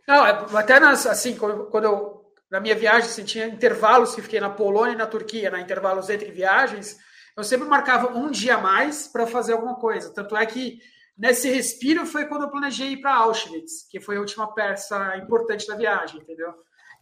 Não, 0.06 0.26
é, 0.26 0.46
até 0.54 0.78
nas, 0.78 1.06
assim, 1.06 1.36
quando 1.36 1.84
eu. 1.84 2.26
Na 2.48 2.60
minha 2.60 2.76
viagem, 2.76 3.10
assim, 3.10 3.24
tinha 3.24 3.48
intervalos 3.48 4.14
que 4.14 4.22
fiquei 4.22 4.38
na 4.38 4.48
Polônia 4.48 4.92
e 4.92 4.96
na 4.96 5.06
Turquia, 5.06 5.50
na 5.50 5.56
né, 5.56 5.64
intervalos 5.64 6.08
entre 6.08 6.30
viagens, 6.30 6.96
eu 7.36 7.42
sempre 7.42 7.66
marcava 7.66 8.16
um 8.16 8.30
dia 8.30 8.54
a 8.54 8.60
mais 8.60 9.08
para 9.08 9.26
fazer 9.26 9.52
alguma 9.52 9.74
coisa. 9.74 10.14
Tanto 10.14 10.36
é 10.36 10.46
que 10.46 10.78
nesse 11.18 11.50
respiro 11.50 12.06
foi 12.06 12.26
quando 12.26 12.42
eu 12.42 12.48
planejei 12.48 12.92
ir 12.92 13.00
para 13.00 13.16
Auschwitz, 13.16 13.88
que 13.90 13.98
foi 13.98 14.16
a 14.16 14.20
última 14.20 14.54
peça 14.54 15.16
importante 15.16 15.66
da 15.66 15.74
viagem, 15.74 16.20
entendeu? 16.20 16.54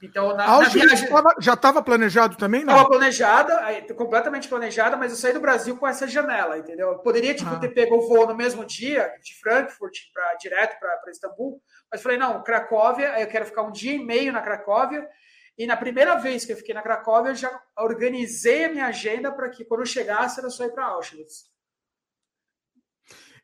Então, 0.04 0.36
na, 0.36 0.46
na 0.46 0.68
viagem... 0.68 1.08
Tava, 1.08 1.34
já 1.40 1.54
estava 1.54 1.82
planejado 1.82 2.36
também? 2.36 2.60
Estava 2.60 2.86
planejada, 2.86 3.82
completamente 3.94 4.48
planejada, 4.48 4.96
mas 4.96 5.12
eu 5.12 5.16
saí 5.16 5.32
do 5.32 5.40
Brasil 5.40 5.76
com 5.76 5.86
essa 5.86 6.06
janela, 6.06 6.58
entendeu? 6.58 6.88
Eu 6.88 6.98
poderia 6.98 7.34
tipo, 7.34 7.50
ah. 7.50 7.58
ter 7.58 7.70
pego 7.70 7.96
o 7.96 8.06
voo 8.06 8.26
no 8.26 8.34
mesmo 8.34 8.64
dia, 8.64 9.10
de 9.22 9.34
Frankfurt 9.40 9.96
para 10.12 10.34
direto 10.34 10.78
para 10.78 11.10
Istambul, 11.10 11.60
mas 11.90 12.02
falei, 12.02 12.18
não, 12.18 12.42
Cracóvia, 12.42 13.18
eu 13.18 13.26
quero 13.26 13.46
ficar 13.46 13.62
um 13.62 13.72
dia 13.72 13.94
e 13.94 14.04
meio 14.04 14.32
na 14.32 14.42
Cracóvia, 14.42 15.08
e 15.56 15.66
na 15.66 15.76
primeira 15.76 16.16
vez 16.16 16.44
que 16.44 16.52
eu 16.52 16.56
fiquei 16.56 16.74
na 16.74 16.82
Cracóvia, 16.82 17.30
eu 17.30 17.36
já 17.36 17.62
organizei 17.78 18.66
a 18.66 18.68
minha 18.68 18.86
agenda 18.86 19.32
para 19.32 19.48
que 19.48 19.64
quando 19.64 19.80
eu 19.80 19.86
chegasse, 19.86 20.38
era 20.38 20.50
só 20.50 20.64
ir 20.64 20.72
para 20.72 20.86
Auschwitz. 20.86 21.44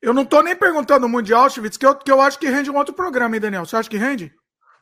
Eu 0.03 0.13
não 0.13 0.23
estou 0.23 0.43
nem 0.43 0.57
perguntando 0.57 1.09
muito 1.09 1.27
de 1.27 1.35
Auschwitz, 1.35 1.77
que 1.77 1.87
eu, 1.87 1.95
que 1.95 2.11
eu 2.11 2.21
acho 2.21 2.39
que 2.39 2.49
rende 2.49 2.71
um 2.71 2.77
outro 2.77 2.95
programa, 2.95 3.37
hein, 3.37 3.41
Daniel? 3.41 3.65
Você 3.65 3.77
acha 3.77 3.89
que 3.89 3.97
rende? 3.97 4.35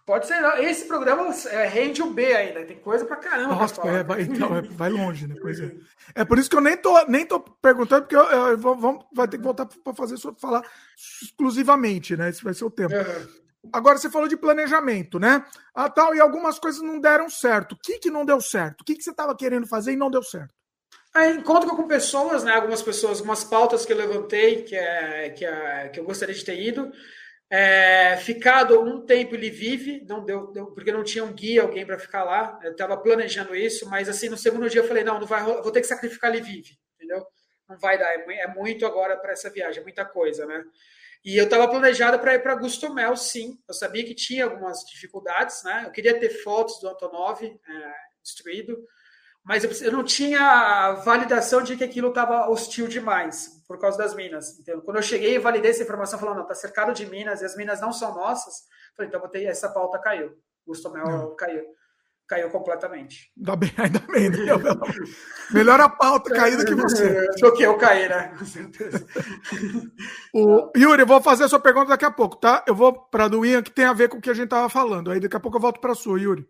Pode 0.08 0.26
ser, 0.26 0.40
não. 0.40 0.56
Esse 0.56 0.86
programa 0.86 1.30
é, 1.50 1.66
rende 1.66 2.00
o 2.00 2.08
B 2.08 2.34
ainda, 2.34 2.64
tem 2.64 2.78
coisa 2.78 3.04
pra 3.04 3.16
caramba. 3.16 3.54
Nossa, 3.56 3.78
é, 3.82 4.02
vai, 4.02 4.22
então, 4.22 4.56
é, 4.56 4.62
vai 4.62 4.88
longe, 4.88 5.26
né? 5.26 5.34
Pois 5.38 5.60
é. 5.60 5.70
é 6.16 6.24
por 6.24 6.38
isso 6.38 6.48
que 6.48 6.56
eu 6.56 6.62
nem 6.62 6.78
tô, 6.78 7.04
nem 7.04 7.26
tô 7.26 7.38
perguntando, 7.38 8.04
porque 8.04 8.16
eu, 8.16 8.24
eu, 8.24 8.46
eu 8.52 8.56
vou, 8.56 9.06
vai 9.12 9.28
ter 9.28 9.36
que 9.36 9.44
voltar 9.44 9.66
para 9.66 9.92
fazer 9.92 10.16
falar 10.38 10.64
exclusivamente, 10.96 12.16
né? 12.16 12.30
Esse 12.30 12.42
vai 12.42 12.54
ser 12.54 12.64
o 12.64 12.70
tema. 12.70 12.94
Agora 13.70 13.98
você 13.98 14.08
falou 14.08 14.26
de 14.26 14.36
planejamento, 14.38 15.18
né? 15.18 15.44
Ah, 15.74 15.90
tal, 15.90 16.14
e 16.14 16.20
algumas 16.20 16.58
coisas 16.58 16.80
não 16.80 16.98
deram 16.98 17.28
certo. 17.28 17.72
O 17.72 17.76
que, 17.78 17.98
que 17.98 18.10
não 18.10 18.24
deu 18.24 18.40
certo? 18.40 18.80
O 18.80 18.84
que, 18.84 18.94
que 18.94 19.02
você 19.02 19.10
estava 19.10 19.36
querendo 19.36 19.66
fazer 19.66 19.92
e 19.92 19.96
não 19.96 20.10
deu 20.10 20.22
certo? 20.22 20.54
É, 21.14 21.32
encontro 21.32 21.68
com 21.76 21.86
pessoas, 21.86 22.42
né? 22.44 22.52
Algumas 22.52 22.80
pessoas, 22.80 23.18
algumas 23.18 23.44
pautas 23.44 23.84
que 23.84 23.92
eu 23.92 23.96
levantei 23.98 24.62
que, 24.62 24.74
é, 24.74 25.28
que, 25.28 25.44
é, 25.44 25.90
que 25.90 26.00
eu 26.00 26.04
gostaria 26.04 26.34
de 26.34 26.42
ter 26.42 26.58
ido. 26.58 26.90
É, 27.50 28.18
ficado 28.18 28.78
um 28.82 29.06
tempo 29.06 29.34
ele 29.34 29.48
vive, 29.48 30.04
não 30.06 30.22
deu, 30.22 30.52
deu, 30.52 30.66
porque 30.66 30.92
não 30.92 31.02
tinha 31.02 31.24
um 31.24 31.32
guia, 31.32 31.62
alguém 31.62 31.86
para 31.86 31.98
ficar 31.98 32.22
lá. 32.22 32.58
Eu 32.62 32.72
estava 32.72 32.96
planejando 32.96 33.56
isso, 33.56 33.88
mas 33.88 34.08
assim 34.08 34.28
no 34.28 34.36
segundo 34.36 34.68
dia 34.68 34.82
eu 34.82 34.86
falei 34.86 35.02
não, 35.02 35.18
não 35.18 35.26
vai, 35.26 35.42
vou 35.42 35.72
ter 35.72 35.80
que 35.80 35.86
sacrificar 35.86 36.30
ele 36.30 36.42
vive, 36.42 36.78
entendeu? 36.94 37.26
Não 37.66 37.78
vai 37.78 37.98
dar, 37.98 38.06
é, 38.06 38.42
é 38.42 38.46
muito 38.48 38.84
agora 38.84 39.16
para 39.16 39.32
essa 39.32 39.48
viagem, 39.48 39.80
é 39.80 39.82
muita 39.82 40.04
coisa, 40.04 40.44
né? 40.44 40.62
E 41.24 41.36
eu 41.36 41.44
estava 41.44 41.66
planejado 41.68 42.18
para 42.18 42.34
ir 42.34 42.42
para 42.42 42.54
Gustomel, 42.54 43.16
sim. 43.16 43.58
Eu 43.66 43.74
sabia 43.74 44.04
que 44.04 44.14
tinha 44.14 44.44
algumas 44.44 44.80
dificuldades, 44.84 45.62
né? 45.64 45.84
Eu 45.86 45.90
queria 45.90 46.18
ter 46.18 46.30
fotos 46.42 46.78
do 46.80 46.88
Antonov 46.88 47.42
é, 47.42 47.92
destruído, 48.22 48.78
mas 49.42 49.64
eu, 49.64 49.86
eu 49.86 49.92
não 49.92 50.04
tinha 50.04 50.92
validação 51.04 51.62
de 51.62 51.76
que 51.76 51.84
aquilo 51.84 52.10
estava 52.10 52.48
hostil 52.50 52.86
demais 52.86 53.57
por 53.68 53.78
causa 53.78 53.98
das 53.98 54.14
minas. 54.14 54.58
Então, 54.58 54.80
quando 54.80 54.96
eu 54.96 55.02
cheguei 55.02 55.34
e 55.34 55.38
validei 55.38 55.70
essa 55.70 55.82
informação, 55.82 56.18
falando, 56.18 56.36
não, 56.36 56.42
está 56.42 56.54
cercado 56.54 56.94
de 56.94 57.04
minas 57.04 57.42
e 57.42 57.44
as 57.44 57.54
minas 57.54 57.80
não 57.82 57.92
são 57.92 58.14
nossas, 58.14 58.62
falei, 58.96 59.10
então 59.10 59.28
ter, 59.28 59.44
essa 59.44 59.68
pauta 59.68 59.98
caiu. 59.98 60.30
O 60.66 60.70
Gustomel 60.70 61.34
caiu. 61.36 61.62
Caiu 62.26 62.50
completamente. 62.50 63.32
Ainda 63.38 63.56
bem, 63.56 63.72
ainda 63.78 64.00
bem. 64.00 64.30
Melhor 65.50 65.80
a 65.80 65.88
pauta 65.88 66.30
cair 66.30 66.58
do 66.58 66.64
que 66.64 66.74
você. 66.74 67.26
Do 67.40 67.54
que 67.54 67.62
eu 67.62 67.78
cair, 67.78 68.10
né? 68.10 68.34
Com 68.38 68.44
certeza. 68.44 69.06
o, 70.34 70.70
Yuri, 70.76 71.04
vou 71.06 71.22
fazer 71.22 71.44
a 71.44 71.48
sua 71.48 71.58
pergunta 71.58 71.88
daqui 71.88 72.04
a 72.04 72.10
pouco, 72.10 72.36
tá? 72.36 72.62
Eu 72.66 72.74
vou 72.74 72.92
para 72.92 73.24
a 73.24 73.28
do 73.28 73.46
Ian, 73.46 73.62
que 73.62 73.70
tem 73.70 73.86
a 73.86 73.94
ver 73.94 74.10
com 74.10 74.18
o 74.18 74.20
que 74.20 74.28
a 74.28 74.34
gente 74.34 74.44
estava 74.44 74.68
falando. 74.68 75.10
Aí 75.10 75.20
daqui 75.20 75.36
a 75.36 75.40
pouco 75.40 75.56
eu 75.56 75.60
volto 75.62 75.80
para 75.80 75.92
a 75.92 75.94
sua, 75.94 76.20
Yuri. 76.20 76.46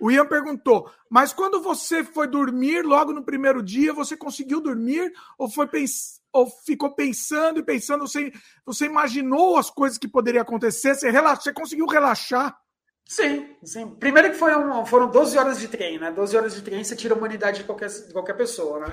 O 0.00 0.10
Ian 0.10 0.26
perguntou: 0.26 0.90
mas 1.08 1.32
quando 1.32 1.60
você 1.60 2.02
foi 2.02 2.26
dormir 2.26 2.82
logo 2.82 3.12
no 3.12 3.22
primeiro 3.22 3.62
dia, 3.62 3.92
você 3.92 4.16
conseguiu 4.16 4.60
dormir 4.60 5.12
ou 5.38 5.48
foi 5.48 5.66
pens 5.66 6.20
ou 6.32 6.46
ficou 6.46 6.94
pensando 6.94 7.60
e 7.60 7.62
pensando? 7.62 8.06
Você, 8.06 8.32
você 8.64 8.86
imaginou 8.86 9.56
as 9.56 9.68
coisas 9.68 9.98
que 9.98 10.08
poderiam 10.08 10.42
acontecer? 10.42 10.94
Você, 10.94 11.10
relaxa, 11.10 11.42
você 11.42 11.52
conseguiu 11.52 11.86
relaxar? 11.86 12.56
Sim, 13.04 13.56
sim. 13.64 13.96
Primeiro 13.96 14.30
que 14.30 14.36
foram, 14.36 14.86
foram 14.86 15.10
12 15.10 15.36
horas 15.36 15.58
de 15.58 15.66
trem, 15.66 15.98
né? 15.98 16.12
12 16.12 16.36
horas 16.36 16.54
de 16.54 16.62
trem 16.62 16.84
você 16.84 16.94
tira 16.94 17.12
a 17.12 17.18
humanidade 17.18 17.58
de 17.58 17.64
qualquer, 17.64 17.88
de 17.88 18.12
qualquer 18.12 18.34
pessoa, 18.34 18.78
né? 18.78 18.86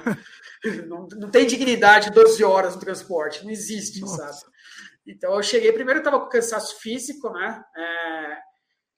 não, 0.87 1.07
não 1.15 1.29
tem 1.29 1.45
dignidade 1.45 2.09
12 2.09 2.43
horas 2.43 2.73
no 2.73 2.81
transporte, 2.81 3.43
não 3.43 3.51
existe, 3.51 4.01
Nossa. 4.01 4.33
sabe? 4.33 4.51
Então 5.05 5.35
eu 5.35 5.43
cheguei, 5.43 5.71
primeiro 5.71 5.99
eu 5.99 6.03
estava 6.03 6.19
com 6.19 6.29
cansaço 6.29 6.79
físico, 6.79 7.29
né? 7.29 7.63
É, 7.75 8.37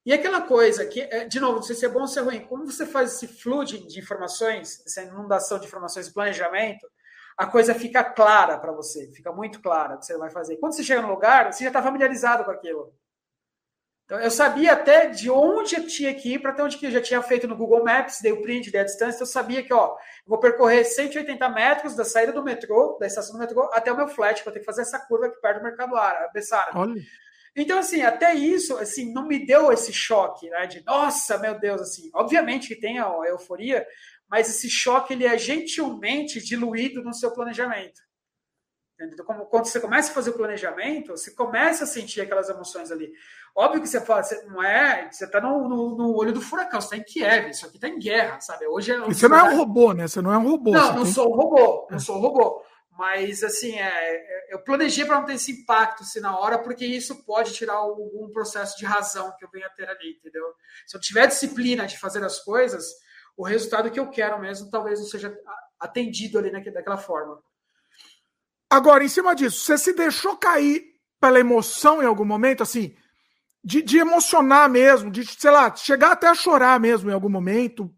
e 0.09 0.13
aquela 0.13 0.41
coisa 0.41 0.88
que, 0.88 1.01
é, 1.01 1.25
de 1.25 1.39
novo, 1.39 1.57
não 1.57 1.61
sei 1.61 1.75
se 1.75 1.85
é 1.85 1.88
bom 1.88 2.01
ou 2.01 2.07
se 2.07 2.17
é 2.17 2.21
ruim, 2.23 2.39
como 2.39 2.65
você 2.65 2.83
faz 2.83 3.13
esse 3.13 3.27
fluxo 3.27 3.77
de, 3.77 3.99
informações, 3.99 4.83
essa 4.83 5.03
inundação 5.03 5.59
de 5.59 5.67
informações 5.67 6.07
e 6.07 6.11
planejamento, 6.11 6.89
a 7.38 7.45
coisa 7.45 7.75
fica 7.75 8.03
clara 8.03 8.57
para 8.57 8.71
você, 8.71 9.11
fica 9.13 9.31
muito 9.31 9.61
clara 9.61 9.93
o 9.93 9.99
que 9.99 10.07
você 10.07 10.17
vai 10.17 10.31
fazer. 10.31 10.57
Quando 10.57 10.73
você 10.73 10.83
chega 10.83 11.03
no 11.03 11.09
lugar, 11.09 11.53
você 11.53 11.63
já 11.63 11.69
está 11.69 11.83
familiarizado 11.83 12.43
com 12.43 12.49
aquilo. 12.49 12.91
Então, 14.05 14.19
eu 14.19 14.31
sabia 14.31 14.73
até 14.73 15.05
de 15.05 15.29
onde 15.29 15.75
eu 15.75 15.85
tinha 15.85 16.11
que 16.15 16.33
ir 16.33 16.39
para 16.39 16.53
até 16.53 16.63
onde 16.63 16.79
que 16.79 16.88
eu 16.88 16.91
já 16.91 17.01
tinha 17.01 17.21
feito 17.21 17.47
no 17.47 17.55
Google 17.55 17.83
Maps, 17.83 18.19
dei 18.19 18.31
o 18.31 18.41
print, 18.41 18.71
dei 18.71 18.81
a 18.81 18.85
distância, 18.85 19.17
então 19.17 19.27
eu 19.27 19.31
sabia 19.31 19.61
que, 19.61 19.71
ó, 19.71 19.95
vou 20.25 20.39
percorrer 20.39 20.85
180 20.85 21.47
metros 21.49 21.95
da 21.95 22.03
saída 22.03 22.33
do 22.33 22.43
metrô, 22.43 22.97
da 22.99 23.05
estação 23.05 23.33
do 23.33 23.39
metrô, 23.39 23.69
até 23.73 23.91
o 23.91 23.95
meu 23.95 24.07
flat, 24.07 24.41
que 24.41 24.49
eu 24.49 24.53
tenho 24.53 24.63
que 24.63 24.71
fazer 24.71 24.81
essa 24.81 24.97
curva 25.05 25.27
aqui 25.27 25.39
perto 25.39 25.59
do 25.59 25.63
Mercado 25.65 25.95
Ara, 25.95 26.31
Bessara. 26.33 26.71
Olha. 26.73 26.99
Então, 27.59 27.79
assim, 27.79 28.01
até 28.01 28.33
isso, 28.33 28.77
assim, 28.77 29.11
não 29.11 29.27
me 29.27 29.45
deu 29.45 29.71
esse 29.71 29.91
choque, 29.91 30.49
né? 30.49 30.65
De, 30.65 30.83
nossa, 30.85 31.38
meu 31.38 31.59
Deus, 31.59 31.81
assim. 31.81 32.09
Obviamente 32.13 32.67
que 32.67 32.79
tem 32.79 32.99
a 32.99 33.07
euforia, 33.27 33.85
mas 34.29 34.49
esse 34.49 34.69
choque, 34.69 35.13
ele 35.13 35.25
é 35.25 35.38
gentilmente 35.38 36.41
diluído 36.41 37.03
no 37.03 37.13
seu 37.13 37.31
planejamento. 37.31 38.01
Então, 39.01 39.25
como, 39.25 39.45
quando 39.45 39.65
você 39.65 39.79
começa 39.79 40.11
a 40.11 40.13
fazer 40.13 40.29
o 40.31 40.38
planejamento, 40.38 41.11
você 41.11 41.31
começa 41.31 41.85
a 41.85 41.88
sentir 41.88 42.21
aquelas 42.21 42.49
emoções 42.49 42.91
ali. 42.91 43.09
Óbvio 43.55 43.81
que 43.81 43.88
você 43.88 44.01
fala, 44.01 44.23
você 44.23 44.41
não 44.43 44.61
é, 44.61 45.09
você 45.09 45.25
está 45.25 45.39
no, 45.39 45.69
no, 45.69 45.97
no, 45.97 46.17
olho 46.17 46.33
do 46.33 46.41
furacão, 46.41 46.81
você 46.81 46.95
está 46.95 46.97
em 46.97 47.03
Kiev, 47.03 47.49
isso 47.49 47.65
aqui 47.65 47.75
está 47.75 47.88
em 47.88 47.97
guerra, 47.97 48.39
sabe? 48.41 48.67
Hoje 48.67 48.91
é, 48.91 48.99
você 48.99 49.27
não 49.27 49.38
é 49.38 49.43
um 49.43 49.57
robô, 49.57 49.93
né? 49.93 50.07
Você 50.07 50.21
não 50.21 50.33
é 50.33 50.38
um 50.38 50.49
robô. 50.49 50.71
Não, 50.71 50.95
não 50.95 51.03
tem... 51.03 51.13
sou 51.13 51.33
um 51.33 51.35
robô, 51.35 51.88
não 51.89 51.99
sou 51.99 52.17
um 52.17 52.19
robô. 52.19 52.61
Mas, 53.00 53.44
assim, 53.45 53.80
é, 53.80 53.88
é 53.88 54.53
eu 54.53 54.61
planejei 54.61 55.06
para 55.06 55.18
não 55.18 55.26
ter 55.26 55.36
esse 55.36 55.53
impacto 55.53 56.03
assim, 56.03 56.19
na 56.19 56.38
hora, 56.38 56.60
porque 56.60 56.86
isso 56.86 57.24
pode 57.24 57.53
tirar 57.53 57.76
algum 57.76 58.30
processo 58.30 58.78
de 58.78 58.84
razão 58.84 59.34
que 59.38 59.45
eu 59.45 59.50
venha 59.50 59.69
ter 59.69 59.88
ali, 59.88 60.18
entendeu? 60.18 60.44
Se 60.86 60.98
eu 60.98 61.00
tiver 61.00 61.26
disciplina 61.26 61.88
de 61.88 61.98
fazer 61.98 62.22
as 62.26 62.44
coisas, 62.44 62.86
o 63.38 63.44
resultado 63.45 63.90
que 63.90 64.02
eu 64.02 64.10
quero 64.10 64.38
mesmo 64.38 64.69
talvez 64.69 65.00
não 65.00 65.08
seja 65.08 65.34
atendido 65.80 66.40
ali 66.40 66.52
daquela 66.52 66.98
forma. 66.98 67.42
Agora, 68.69 69.02
em 69.02 69.08
cima 69.08 69.34
disso, 69.34 69.64
você 69.64 69.78
se 69.78 69.94
deixou 69.94 70.36
cair 70.36 70.84
pela 71.22 71.40
emoção 71.40 72.03
em 72.03 72.06
algum 72.06 72.26
momento, 72.26 72.64
assim, 72.64 72.94
de, 73.64 73.82
de 73.82 73.98
emocionar 73.98 74.69
mesmo, 74.69 75.10
de, 75.10 75.26
sei 75.26 75.52
lá, 75.52 75.74
chegar 75.74 76.11
até 76.11 76.28
a 76.28 76.36
chorar 76.36 76.78
mesmo 76.82 77.10
em 77.10 77.14
algum 77.14 77.30
momento, 77.30 77.90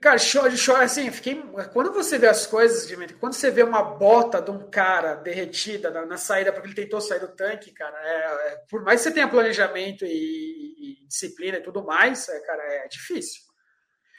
Cara, 0.00 0.16
de 0.16 0.56
show, 0.56 0.76
assim, 0.76 1.10
fiquei. 1.10 1.42
Quando 1.72 1.92
você 1.92 2.16
vê 2.16 2.28
as 2.28 2.46
coisas, 2.46 2.86
Dimitri, 2.86 3.16
quando 3.16 3.32
você 3.32 3.50
vê 3.50 3.64
uma 3.64 3.82
bota 3.82 4.40
de 4.40 4.48
um 4.52 4.70
cara 4.70 5.16
derretida 5.16 5.90
na, 5.90 6.06
na 6.06 6.16
saída, 6.16 6.52
porque 6.52 6.68
ele 6.68 6.74
tentou 6.76 7.00
sair 7.00 7.18
do 7.18 7.34
tanque, 7.34 7.72
cara, 7.72 7.98
é, 8.00 8.52
é, 8.52 8.56
por 8.70 8.80
mais 8.82 9.00
que 9.00 9.08
você 9.08 9.14
tenha 9.14 9.28
planejamento 9.28 10.04
e, 10.04 11.00
e 11.02 11.06
disciplina 11.08 11.58
e 11.58 11.62
tudo 11.62 11.82
mais, 11.84 12.28
é, 12.28 12.38
cara, 12.40 12.62
é 12.62 12.86
difícil. 12.86 13.42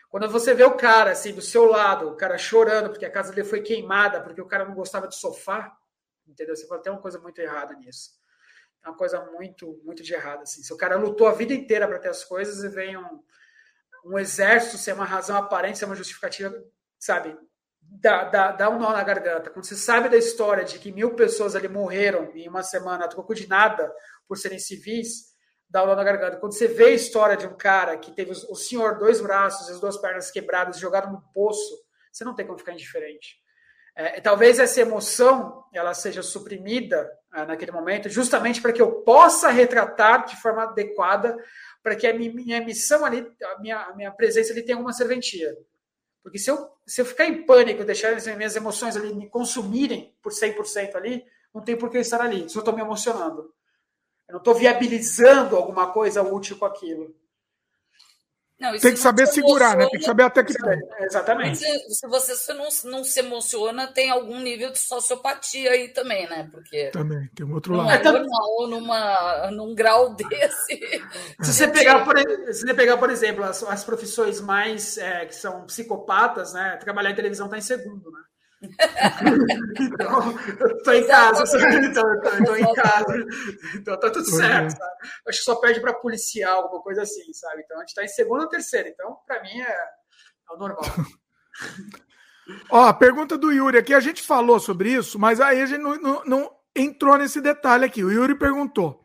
Quando 0.09 0.29
você 0.29 0.53
vê 0.53 0.65
o 0.65 0.75
cara, 0.75 1.11
assim, 1.11 1.33
do 1.33 1.41
seu 1.41 1.63
lado, 1.63 2.09
o 2.09 2.17
cara 2.17 2.37
chorando 2.37 2.89
porque 2.89 3.05
a 3.05 3.11
casa 3.11 3.31
dele 3.31 3.47
foi 3.47 3.61
queimada, 3.61 4.21
porque 4.21 4.41
o 4.41 4.47
cara 4.47 4.65
não 4.65 4.75
gostava 4.75 5.07
de 5.07 5.15
sofá, 5.15 5.71
entendeu? 6.27 6.57
Você 6.57 6.67
fala, 6.67 6.81
tem 6.81 6.91
uma 6.91 7.01
coisa 7.01 7.19
muito 7.19 7.39
errada 7.39 7.73
nisso. 7.75 8.11
É 8.83 8.89
uma 8.89 8.97
coisa 8.97 9.23
muito, 9.31 9.79
muito 9.85 10.03
de 10.03 10.13
errado, 10.13 10.41
assim. 10.41 10.61
Se 10.61 10.73
o 10.73 10.77
cara 10.77 10.97
lutou 10.97 11.25
a 11.25 11.31
vida 11.31 11.53
inteira 11.53 11.87
para 11.87 11.99
ter 11.99 12.09
as 12.09 12.25
coisas 12.25 12.65
e 12.65 12.67
vem 12.67 12.97
um 12.97 13.23
um 14.05 14.17
exército 14.17 14.77
ser 14.77 14.93
uma 14.93 15.05
razão 15.05 15.37
aparente, 15.37 15.77
ser 15.77 15.85
uma 15.85 15.95
justificativa, 15.95 16.53
sabe? 16.99 17.37
Dá, 17.81 18.23
dá, 18.25 18.51
dá 18.51 18.69
um 18.69 18.79
nó 18.79 18.91
na 18.91 19.03
garganta. 19.03 19.49
Quando 19.49 19.65
você 19.65 19.75
sabe 19.75 20.09
da 20.09 20.17
história 20.17 20.63
de 20.63 20.79
que 20.79 20.91
mil 20.91 21.15
pessoas 21.15 21.55
ali 21.55 21.67
morreram 21.67 22.31
em 22.33 22.47
uma 22.47 22.63
semana 22.63 23.05
a 23.05 23.07
troco 23.07 23.33
de 23.33 23.47
nada 23.47 23.91
por 24.27 24.37
serem 24.37 24.59
civis, 24.59 25.33
dá 25.69 25.83
um 25.83 25.87
nó 25.87 25.95
na 25.95 26.03
garganta. 26.03 26.37
Quando 26.37 26.53
você 26.53 26.67
vê 26.67 26.85
a 26.85 26.91
história 26.91 27.37
de 27.37 27.47
um 27.47 27.55
cara 27.55 27.97
que 27.97 28.11
teve 28.11 28.31
o 28.31 28.55
senhor 28.55 28.97
dois 28.97 29.21
braços 29.21 29.67
e 29.67 29.71
as 29.71 29.79
duas 29.79 29.97
pernas 29.97 30.31
quebradas, 30.31 30.79
jogado 30.79 31.11
no 31.11 31.21
poço, 31.33 31.75
você 32.11 32.23
não 32.23 32.35
tem 32.35 32.45
como 32.45 32.57
ficar 32.57 32.73
indiferente. 32.73 33.37
É, 33.95 34.19
talvez 34.21 34.59
essa 34.59 34.81
emoção 34.81 35.63
ela 35.73 35.93
seja 35.93 36.23
suprimida 36.23 37.09
naquele 37.47 37.71
momento, 37.71 38.09
justamente 38.09 38.61
para 38.61 38.71
que 38.71 38.81
eu 38.81 39.01
possa 39.01 39.49
retratar 39.49 40.25
de 40.25 40.39
forma 40.39 40.63
adequada 40.63 41.35
para 41.81 41.95
que 41.95 42.07
a 42.07 42.13
minha 42.13 42.61
missão 42.61 43.03
ali, 43.03 43.27
a 43.43 43.59
minha, 43.59 43.77
a 43.77 43.95
minha 43.95 44.11
presença 44.11 44.53
ali 44.53 44.63
tenha 44.63 44.77
uma 44.77 44.93
serventia. 44.93 45.57
Porque 46.21 46.39
se 46.39 46.49
eu, 46.49 46.69
se 46.87 47.01
eu 47.01 47.05
ficar 47.05 47.25
em 47.25 47.45
pânico, 47.45 47.83
deixar 47.83 48.13
as 48.13 48.25
minhas 48.25 48.55
emoções 48.55 48.95
ali 48.95 49.13
me 49.13 49.27
consumirem 49.29 50.15
por 50.21 50.31
100% 50.31 50.95
ali, 50.95 51.25
não 51.53 51.61
tem 51.61 51.75
por 51.75 51.89
que 51.89 51.97
eu 51.97 52.01
estar 52.01 52.21
ali, 52.21 52.49
só 52.49 52.59
estou 52.59 52.73
me 52.73 52.81
emocionando. 52.81 53.53
Eu 54.27 54.33
não 54.33 54.37
estou 54.37 54.55
viabilizando 54.55 55.57
alguma 55.57 55.91
coisa 55.91 56.23
útil 56.23 56.57
com 56.57 56.65
aquilo. 56.65 57.13
Não, 58.63 58.71
tem 58.77 58.93
que 58.93 58.99
saber 58.99 59.27
segurar, 59.27 59.75
né? 59.75 59.89
Tem 59.89 59.99
que 59.99 60.05
saber 60.05 60.23
até 60.23 60.41
que 60.41 60.53
Exatamente. 61.01 61.57
Se, 61.57 61.95
se 61.95 62.07
você 62.07 62.53
não, 62.53 62.69
não 62.85 63.03
se 63.03 63.19
emociona, 63.19 63.87
tem 63.87 64.09
algum 64.09 64.39
nível 64.39 64.71
de 64.71 64.79
sociopatia 64.79 65.71
aí 65.71 65.89
também, 65.89 66.29
né? 66.29 66.47
Porque. 66.49 66.85
Também, 66.91 67.29
tem 67.35 67.45
um 67.45 67.53
outro 67.53 67.75
lado. 67.75 67.91
É 67.91 68.01
normal 68.01 68.67
numa, 68.69 69.51
num 69.51 69.75
grau 69.75 70.15
desse. 70.15 70.79
Se 71.41 71.53
você 71.53 71.67
pegar, 71.67 72.05
por, 72.05 72.17
se 72.17 72.61
você 72.61 72.73
pegar, 72.73 72.95
por 72.95 73.09
exemplo, 73.09 73.43
as, 73.43 73.61
as 73.63 73.83
profissões 73.83 74.39
mais 74.39 74.97
é, 74.97 75.25
que 75.25 75.35
são 75.35 75.65
psicopatas, 75.65 76.53
né? 76.53 76.77
Trabalhar 76.77 77.11
em 77.11 77.15
televisão 77.15 77.47
está 77.47 77.57
em 77.57 77.61
segundo, 77.61 78.09
né? 78.09 78.21
Então, 79.79 80.39
eu 80.59 80.83
tô 80.83 80.91
em 80.91 81.07
casa, 81.07 81.45
sabe? 81.45 81.85
Então, 81.85 82.07
eu 82.07 82.45
tô, 82.45 82.55
em 82.55 82.73
casa. 82.73 83.25
Então 83.75 83.99
tá 83.99 84.09
tudo 84.09 84.25
certo, 84.25 84.71
sabe? 84.71 84.91
Acho 85.27 85.39
que 85.39 85.45
só 85.45 85.55
perde 85.55 85.81
para 85.81 85.93
policial, 85.93 86.63
alguma 86.63 86.81
coisa 86.81 87.01
assim, 87.01 87.31
sabe? 87.33 87.61
Então 87.63 87.77
a 87.77 87.81
gente 87.81 87.93
tá 87.93 88.03
em 88.03 88.07
segunda 88.07 88.43
ou 88.43 88.49
terceira. 88.49 88.89
Então, 88.89 89.17
para 89.27 89.41
mim, 89.41 89.59
é, 89.59 89.71
é 89.71 90.53
o 90.53 90.57
normal. 90.57 90.83
Ó, 92.69 92.85
a 92.85 92.93
pergunta 92.93 93.37
do 93.37 93.51
Yuri 93.51 93.77
aqui, 93.77 93.93
a 93.93 93.99
gente 93.99 94.21
falou 94.21 94.59
sobre 94.59 94.91
isso, 94.91 95.17
mas 95.17 95.39
aí 95.39 95.61
a 95.61 95.65
gente 95.65 95.81
não, 95.81 95.95
não, 95.95 96.23
não 96.25 96.51
entrou 96.75 97.17
nesse 97.17 97.39
detalhe 97.39 97.85
aqui. 97.85 98.03
O 98.03 98.11
Yuri 98.11 98.35
perguntou: 98.35 99.01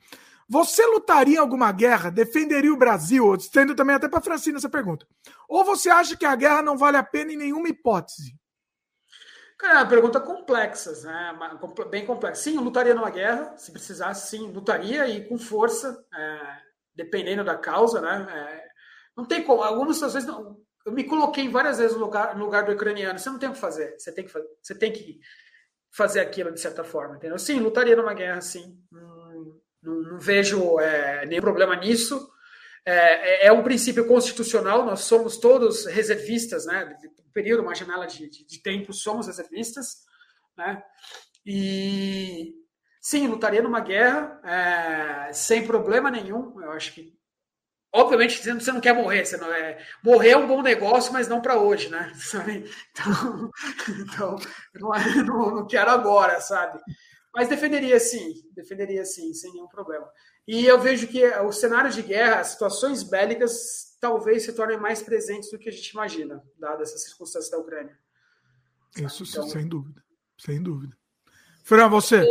Você 0.49 0.85
lutaria 0.87 1.37
em 1.37 1.39
alguma 1.39 1.71
guerra? 1.71 2.11
Defenderia 2.11 2.73
o 2.73 2.77
Brasil? 2.77 3.35
Estendo 3.35 3.75
também 3.75 3.97
até 3.97 4.09
para 4.09 4.21
Francina 4.21 4.59
essa 4.59 4.69
pergunta. 4.69 5.07
Ou 5.49 5.65
você 5.65 5.89
acha 5.89 6.17
que 6.17 6.27
a 6.27 6.35
guerra 6.35 6.63
não 6.63 6.77
vale 6.77 6.97
a 6.97 7.03
pena 7.03 7.33
em 7.33 7.37
nenhuma 7.37 7.69
hipótese? 7.69 8.37
Cara, 9.59 9.81
é 9.81 9.85
pergunta 9.85 10.21
complexa, 10.21 10.93
né? 11.03 11.37
bem 11.91 12.07
complexa. 12.07 12.43
Sim, 12.43 12.57
eu 12.57 12.63
lutaria 12.63 12.95
numa 12.95 13.11
guerra, 13.11 13.57
se 13.57 13.73
precisasse, 13.73 14.31
sim, 14.31 14.53
lutaria 14.53 15.09
e 15.09 15.29
com 15.29 15.37
força, 15.37 16.05
é, 16.15 16.41
dependendo 16.95 17.43
da 17.43 17.57
causa, 17.57 18.01
né? 18.01 18.27
É, 18.31 18.69
não 19.17 19.25
tem 19.25 19.43
como, 19.43 19.63
algumas 19.63 19.97
situações 19.97 20.25
não. 20.25 20.57
Eu 20.87 20.93
me 20.93 21.03
coloquei 21.03 21.49
várias 21.49 21.79
vezes 21.79 21.97
no 21.97 22.05
lugar, 22.05 22.37
no 22.37 22.45
lugar 22.45 22.65
do 22.65 22.73
ucraniano. 22.73 23.19
Você 23.19 23.29
não 23.29 23.39
tem 23.39 23.49
o 23.49 23.53
que 23.53 23.59
fazer. 23.59 23.99
Você 23.99 24.13
tem 24.13 24.25
que 24.25 24.31
fazer, 24.31 24.49
você 24.63 24.75
tem 24.79 24.93
que 24.93 25.19
fazer 25.91 26.21
aquilo 26.21 26.53
de 26.53 26.61
certa 26.61 26.85
forma, 26.85 27.17
entendeu? 27.17 27.39
Sim, 27.39 27.59
lutaria 27.59 27.97
numa 27.97 28.15
guerra, 28.15 28.41
sim. 28.41 28.79
Não, 28.93 29.61
não, 29.83 30.03
não 30.03 30.19
vejo 30.21 30.79
é, 30.79 31.27
nenhum 31.27 31.43
problema 31.43 31.75
nisso. 31.75 32.31
É, 32.87 33.45
é, 33.45 33.47
é, 33.47 33.53
um 33.53 33.63
princípio 33.63 34.07
constitucional, 34.07 34.85
nós 34.85 35.01
somos 35.01 35.37
todos 35.37 35.85
reservistas, 35.87 36.65
né? 36.65 36.97
Período, 37.39 37.63
uma 37.63 37.75
janela 37.75 38.05
de, 38.05 38.29
de, 38.29 38.45
de, 38.45 38.61
tempo, 38.61 38.93
somos 38.93 39.29
reservistas, 39.29 39.99
né? 40.57 40.83
E 41.47 42.53
sim, 43.01 43.29
lutaria 43.29 43.63
numa 43.63 43.79
guerra 43.79 44.41
é, 44.45 45.33
sem 45.33 45.65
problema 45.65 46.11
nenhum. 46.11 46.61
Eu 46.61 46.73
acho 46.73 46.93
que, 46.93 47.17
obviamente, 47.95 48.39
dizendo 48.39 48.59
que 48.59 48.65
você 48.65 48.73
não 48.73 48.81
quer 48.81 48.93
morrer, 48.93 49.25
você 49.25 49.37
não 49.37 49.53
é 49.53 49.79
morrer 50.03 50.31
é 50.31 50.37
um 50.37 50.49
bom 50.49 50.63
negócio, 50.63 51.13
mas 51.13 51.29
não 51.29 51.41
para 51.41 51.61
hoje, 51.61 51.89
né? 51.91 52.13
Então, 52.91 53.51
então 54.03 54.37
não, 54.75 54.93
é, 54.93 55.15
não, 55.23 55.55
não 55.55 55.67
quero 55.69 55.93
agora, 55.93 56.41
sabe? 56.41 56.81
Mas 57.33 57.49
defenderia 57.49 58.01
sim, 58.01 58.35
defenderia 58.53 59.05
sim, 59.05 59.33
sem 59.33 59.53
nenhum 59.53 59.69
problema. 59.69 60.11
E 60.45 60.67
eu 60.67 60.81
vejo 60.81 61.07
que 61.07 61.25
o 61.25 61.53
cenário 61.53 61.93
de 61.93 62.03
guerra, 62.03 62.41
as 62.41 62.49
situações 62.49 63.05
bélicas, 63.05 63.88
talvez 64.01 64.45
se 64.45 64.53
tornem 64.53 64.79
mais 64.79 65.03
presentes 65.03 65.51
do 65.51 65.59
que 65.59 65.69
a 65.69 65.73
gente 65.73 65.89
imagina, 65.91 66.43
dadas 66.59 66.91
essas 66.91 67.05
circunstâncias 67.05 67.51
da 67.51 67.59
Ucrânia. 67.59 67.99
Isso, 68.97 69.25
então, 69.25 69.49
sem 69.49 69.69
dúvida. 69.69 70.03
Sem 70.39 70.63
dúvida. 70.63 70.97
Fran, 71.65 71.89
você? 71.89 72.25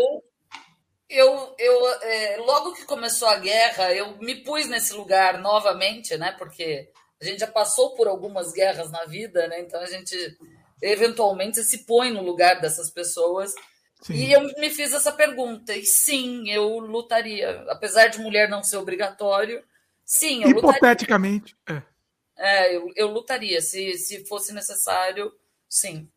Eu, 1.09 1.55
eu 1.57 1.87
é, 2.01 2.37
logo 2.37 2.73
que 2.73 2.85
começou 2.85 3.27
a 3.27 3.37
guerra, 3.37 3.93
eu 3.93 4.17
me 4.17 4.43
pus 4.43 4.67
nesse 4.67 4.93
lugar 4.93 5.39
novamente, 5.39 6.17
né? 6.17 6.33
Porque 6.33 6.91
a 7.21 7.25
gente 7.25 7.39
já 7.39 7.47
passou 7.47 7.95
por 7.95 8.07
algumas 8.07 8.51
guerras 8.51 8.91
na 8.91 9.05
vida, 9.05 9.47
né? 9.47 9.61
Então 9.61 9.79
a 9.79 9.85
gente 9.85 10.37
eventualmente 10.81 11.63
se 11.63 11.85
põe 11.85 12.11
no 12.11 12.21
lugar 12.21 12.59
dessas 12.59 12.89
pessoas 12.89 13.53
Sim. 14.01 14.13
E 14.13 14.31
eu 14.31 14.41
me 14.57 14.69
fiz 14.69 14.93
essa 14.93 15.11
pergunta, 15.11 15.73
e 15.73 15.83
sim, 15.83 16.49
eu 16.49 16.79
lutaria. 16.79 17.65
Apesar 17.69 18.07
de 18.07 18.19
mulher 18.19 18.49
não 18.49 18.63
ser 18.63 18.77
obrigatório, 18.77 19.63
sim, 20.07 20.41
eu 20.43 20.49
Hipoteticamente, 20.49 21.55
lutaria. 21.67 21.85
é. 21.85 21.97
É, 22.37 22.75
eu, 22.75 22.91
eu 22.95 23.07
lutaria. 23.07 23.59
Se, 23.61 23.97
se 23.97 24.23
fosse 24.25 24.53
necessário, 24.53 25.33
sim. 25.67 26.09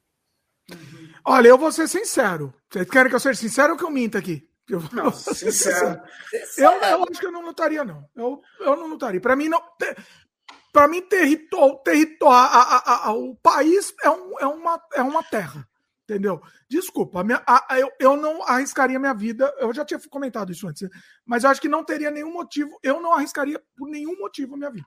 Uhum. 0.70 1.12
Olha, 1.24 1.48
eu 1.48 1.58
vou 1.58 1.72
ser 1.72 1.88
sincero. 1.88 2.54
Vocês 2.70 2.88
querem 2.88 3.08
que 3.08 3.16
eu 3.16 3.20
seja 3.20 3.40
sincero 3.40 3.72
ou 3.72 3.78
que 3.78 3.84
eu 3.84 3.90
minta 3.90 4.18
aqui? 4.18 4.48
Eu, 4.68 4.82
não, 4.92 5.10
sincero. 5.12 6.00
Eu, 6.56 6.70
eu, 6.70 7.04
acho 7.10 7.18
que 7.18 7.26
eu 7.26 7.32
não 7.32 7.42
lutaria, 7.42 7.82
não. 7.84 8.08
Eu, 8.14 8.40
eu 8.60 8.76
não 8.76 8.86
lutaria. 8.86 9.20
Para 9.20 9.34
mim, 9.34 9.48
não. 9.48 9.60
Para 10.72 10.86
mim, 10.86 11.02
território, 11.02 11.76
território 11.78 12.36
a, 12.36 12.46
a, 12.46 13.08
a, 13.08 13.12
o 13.12 13.34
país 13.34 13.92
é, 14.04 14.10
um, 14.10 14.38
é, 14.38 14.46
uma, 14.46 14.80
é 14.94 15.02
uma 15.02 15.22
terra. 15.24 15.68
Entendeu? 16.10 16.42
Desculpa, 16.68 17.20
a 17.20 17.24
minha, 17.24 17.40
a, 17.46 17.78
eu, 17.78 17.88
eu 18.00 18.16
não 18.16 18.42
arriscaria 18.42 18.98
minha 18.98 19.14
vida. 19.14 19.54
Eu 19.60 19.72
já 19.72 19.84
tinha 19.84 20.00
comentado 20.10 20.50
isso 20.50 20.66
antes, 20.66 20.88
mas 21.24 21.44
eu 21.44 21.50
acho 21.50 21.60
que 21.60 21.68
não 21.68 21.84
teria 21.84 22.10
nenhum 22.10 22.32
motivo. 22.32 22.76
Eu 22.82 23.00
não 23.00 23.12
arriscaria 23.12 23.62
por 23.76 23.88
nenhum 23.88 24.18
motivo 24.18 24.54
a 24.54 24.56
minha 24.56 24.70
vida. 24.70 24.86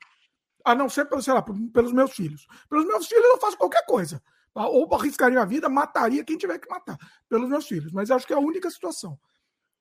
A 0.65 0.75
não 0.75 0.89
ser, 0.89 1.07
sei 1.21 1.33
lá, 1.33 1.41
por, 1.41 1.55
pelos 1.71 1.93
meus 1.93 2.11
filhos. 2.11 2.45
Pelos 2.69 2.85
meus 2.85 3.07
filhos 3.07 3.23
eu 3.23 3.39
faço 3.39 3.57
qualquer 3.57 3.85
coisa. 3.85 4.21
Tá? 4.53 4.67
Ou 4.67 4.93
arriscaria 4.93 5.39
a 5.39 5.45
vida, 5.45 5.69
mataria 5.69 6.25
quem 6.25 6.37
tiver 6.37 6.59
que 6.59 6.69
matar. 6.69 6.97
Pelos 7.29 7.47
meus 7.47 7.65
filhos. 7.65 7.93
Mas 7.93 8.11
acho 8.11 8.27
que 8.27 8.33
é 8.33 8.35
a 8.35 8.39
única 8.39 8.69
situação. 8.69 9.17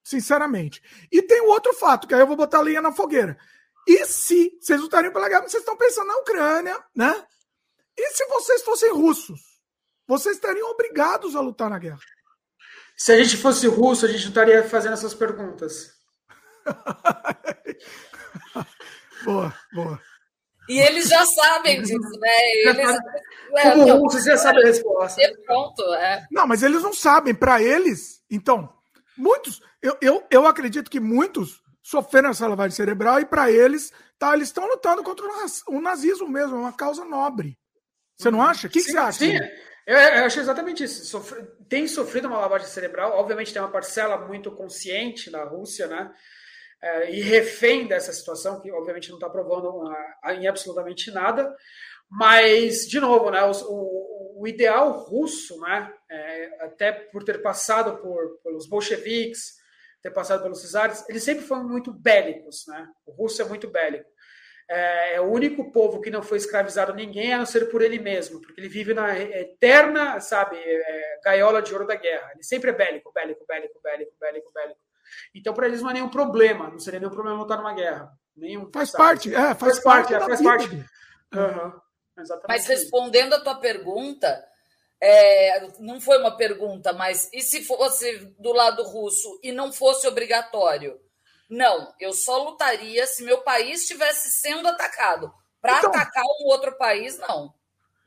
Sinceramente. 0.04 0.80
E 1.10 1.22
tem 1.22 1.40
o 1.40 1.48
outro 1.48 1.74
fato, 1.74 2.06
que 2.06 2.14
aí 2.14 2.20
eu 2.20 2.26
vou 2.26 2.36
botar 2.36 2.60
a 2.60 2.62
linha 2.62 2.80
na 2.80 2.92
fogueira. 2.92 3.36
E 3.88 4.06
se 4.06 4.56
vocês 4.60 4.80
lutariam 4.80 5.12
pela 5.12 5.28
guerra, 5.28 5.42
vocês 5.42 5.62
estão 5.62 5.76
pensando 5.76 6.06
na 6.06 6.18
Ucrânia, 6.18 6.84
né? 6.94 7.26
E 7.98 8.10
se 8.12 8.24
vocês 8.26 8.62
fossem 8.62 8.92
russos? 8.92 9.51
Vocês 10.06 10.36
estariam 10.36 10.70
obrigados 10.70 11.36
a 11.36 11.40
lutar 11.40 11.70
na 11.70 11.78
guerra. 11.78 12.00
Se 12.96 13.12
a 13.12 13.22
gente 13.22 13.36
fosse 13.36 13.66
russo, 13.66 14.06
a 14.06 14.08
gente 14.08 14.22
não 14.22 14.28
estaria 14.28 14.68
fazendo 14.68 14.92
essas 14.92 15.14
perguntas. 15.14 15.92
boa, 19.24 19.52
boa. 19.72 20.00
E 20.68 20.78
eles 20.78 21.08
já 21.08 21.24
sabem 21.26 21.82
disso, 21.82 22.20
né? 22.20 22.30
Eles, 22.64 22.86
Como 23.50 23.88
é, 23.88 23.92
russo, 23.92 24.24
já 24.24 24.36
sabem 24.36 24.62
a 24.62 24.66
resposta. 24.66 25.20
Pronto, 25.44 25.82
é. 25.94 26.24
Não, 26.30 26.46
mas 26.46 26.62
eles 26.62 26.82
não 26.82 26.94
sabem. 26.94 27.34
Para 27.34 27.62
eles, 27.62 28.22
então, 28.30 28.72
muitos, 29.16 29.60
eu, 29.82 29.96
eu, 30.00 30.26
eu 30.30 30.46
acredito 30.46 30.90
que 30.90 31.00
muitos 31.00 31.60
sofreram 31.82 32.30
essa 32.30 32.46
lavagem 32.46 32.76
cerebral 32.76 33.20
e 33.20 33.26
para 33.26 33.50
eles, 33.50 33.92
tá, 34.18 34.34
eles 34.34 34.48
estão 34.48 34.66
lutando 34.66 35.02
contra 35.02 35.26
o 35.68 35.80
nazismo 35.80 36.28
mesmo, 36.28 36.56
é 36.56 36.60
uma 36.60 36.72
causa 36.72 37.04
nobre. 37.04 37.58
Você 38.16 38.30
não 38.30 38.40
acha? 38.40 38.68
O 38.68 38.70
que, 38.70 38.80
sim, 38.80 38.86
que 38.86 38.92
você 38.92 38.98
acha? 38.98 39.18
Sim. 39.18 39.38
Eu, 39.86 39.96
eu 39.96 40.24
acho 40.24 40.40
exatamente 40.40 40.84
isso. 40.84 41.04
Sofre, 41.04 41.42
tem 41.68 41.86
sofrido 41.86 42.28
uma 42.28 42.38
lavagem 42.38 42.66
cerebral. 42.66 43.18
Obviamente, 43.18 43.52
tem 43.52 43.60
uma 43.60 43.70
parcela 43.70 44.16
muito 44.18 44.50
consciente 44.50 45.30
na 45.30 45.44
Rússia, 45.44 45.86
né? 45.86 46.12
É, 46.80 47.12
e 47.12 47.20
refém 47.20 47.86
dessa 47.86 48.12
situação, 48.12 48.60
que 48.60 48.70
obviamente 48.72 49.08
não 49.08 49.16
está 49.16 49.30
provando 49.30 49.68
uma, 49.68 49.96
em 50.34 50.48
absolutamente 50.48 51.10
nada. 51.10 51.54
Mas, 52.10 52.88
de 52.88 53.00
novo, 53.00 53.30
né, 53.30 53.40
o, 53.44 54.40
o 54.42 54.46
ideal 54.46 54.90
russo, 54.90 55.58
né, 55.60 55.94
é, 56.10 56.64
até 56.64 56.92
por 56.92 57.24
ter 57.24 57.40
passado 57.40 57.98
por, 58.02 58.38
pelos 58.42 58.66
bolcheviques, 58.66 59.62
ter 60.02 60.10
passado 60.10 60.42
pelos 60.42 60.68
czares, 60.68 61.08
eles 61.08 61.22
sempre 61.22 61.44
foram 61.44 61.66
muito 61.66 61.92
bélicos. 61.92 62.66
Né? 62.66 62.86
O 63.06 63.12
russo 63.12 63.40
é 63.40 63.44
muito 63.44 63.70
bélico. 63.70 64.10
É, 64.68 65.14
é, 65.14 65.20
o 65.20 65.30
único 65.30 65.70
povo 65.70 66.00
que 66.00 66.10
não 66.10 66.22
foi 66.22 66.38
escravizado 66.38 66.94
ninguém, 66.94 67.32
a 67.32 67.38
não 67.38 67.46
ser 67.46 67.70
por 67.70 67.82
ele 67.82 67.98
mesmo, 67.98 68.40
porque 68.40 68.60
ele 68.60 68.68
vive 68.68 68.94
na 68.94 69.18
eterna, 69.18 70.20
sabe, 70.20 70.56
é, 70.56 71.20
gaiola 71.24 71.60
de 71.60 71.72
ouro 71.72 71.86
da 71.86 71.94
guerra. 71.94 72.30
Ele 72.34 72.42
sempre 72.42 72.70
é 72.70 72.72
bélico, 72.72 73.12
bélico, 73.12 73.44
bélico, 73.46 73.80
bélico, 73.82 74.12
bélico, 74.20 74.52
bélico. 74.52 74.80
Então, 75.34 75.52
para 75.52 75.66
eles 75.66 75.82
não 75.82 75.90
é 75.90 75.94
nenhum 75.94 76.08
problema, 76.08 76.70
não 76.70 76.78
seria 76.78 77.00
nenhum 77.00 77.12
problema 77.12 77.38
lutar 77.38 77.58
numa 77.58 77.74
guerra. 77.74 78.10
Nenhum, 78.36 78.70
faz 78.72 78.90
sabe? 78.90 79.04
parte, 79.04 79.34
é, 79.34 79.54
faz, 79.54 79.58
faz 79.58 79.80
parte, 79.80 80.12
parte 80.12 80.24
é, 80.24 80.26
faz 80.26 80.42
parte. 80.42 80.86
Uhum, 81.34 81.80
mas 82.48 82.66
respondendo 82.66 83.34
a 83.34 83.40
tua 83.40 83.56
pergunta, 83.56 84.42
é, 85.00 85.68
não 85.80 86.00
foi 86.00 86.18
uma 86.18 86.36
pergunta, 86.36 86.92
mas 86.92 87.28
e 87.32 87.40
se 87.40 87.64
fosse 87.64 88.34
do 88.38 88.52
lado 88.52 88.82
russo 88.84 89.40
e 89.42 89.50
não 89.50 89.72
fosse 89.72 90.06
obrigatório? 90.06 91.00
Não, 91.52 91.92
eu 92.00 92.14
só 92.14 92.42
lutaria 92.42 93.06
se 93.06 93.22
meu 93.22 93.42
país 93.42 93.82
estivesse 93.82 94.32
sendo 94.32 94.66
atacado. 94.68 95.30
Para 95.60 95.76
então, 95.76 95.90
atacar 95.90 96.24
um 96.24 96.46
outro 96.46 96.72
país, 96.78 97.18
não. 97.18 97.52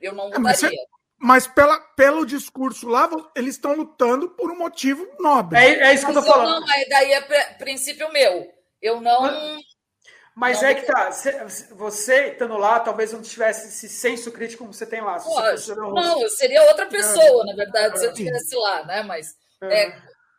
Eu 0.02 0.14
não 0.14 0.30
lutaria. 0.30 0.68
É, 0.68 0.72
mas, 1.20 1.46
mas 1.46 1.48
pela, 1.48 1.80
pelo 1.96 2.26
discurso 2.26 2.88
lá, 2.88 3.08
eles 3.36 3.54
estão 3.54 3.76
lutando 3.76 4.32
por 4.32 4.50
um 4.50 4.58
motivo 4.58 5.08
nobre. 5.20 5.60
É, 5.60 5.90
é 5.90 5.94
isso 5.94 6.06
que 6.06 6.10
eu 6.12 6.16
tô 6.16 6.24
falando. 6.24 6.60
Não, 6.60 6.66
daí 6.66 7.14
é 7.14 7.22
princípio 7.54 8.12
meu. 8.12 8.52
Eu 8.82 9.00
não. 9.00 9.22
Mas, 9.22 9.64
mas 10.36 10.62
não 10.64 10.70
é 10.70 10.74
que 10.74 10.82
tá. 10.88 11.12
Você 11.12 12.30
estando 12.30 12.58
lá, 12.58 12.80
talvez 12.80 13.14
não 13.14 13.22
tivesse 13.22 13.68
esse 13.68 13.88
senso 13.88 14.32
crítico 14.32 14.64
como 14.64 14.74
você 14.74 14.88
tem 14.88 15.02
lá. 15.02 15.20
não, 15.78 16.20
eu 16.20 16.30
seria 16.30 16.64
outra 16.64 16.88
pessoa, 16.88 17.44
é. 17.44 17.46
na 17.46 17.56
verdade, 17.56 18.00
se 18.00 18.06
eu 18.08 18.12
estivesse 18.12 18.56
lá, 18.56 18.86
né? 18.86 19.04
Mas 19.04 19.36
é. 19.62 19.96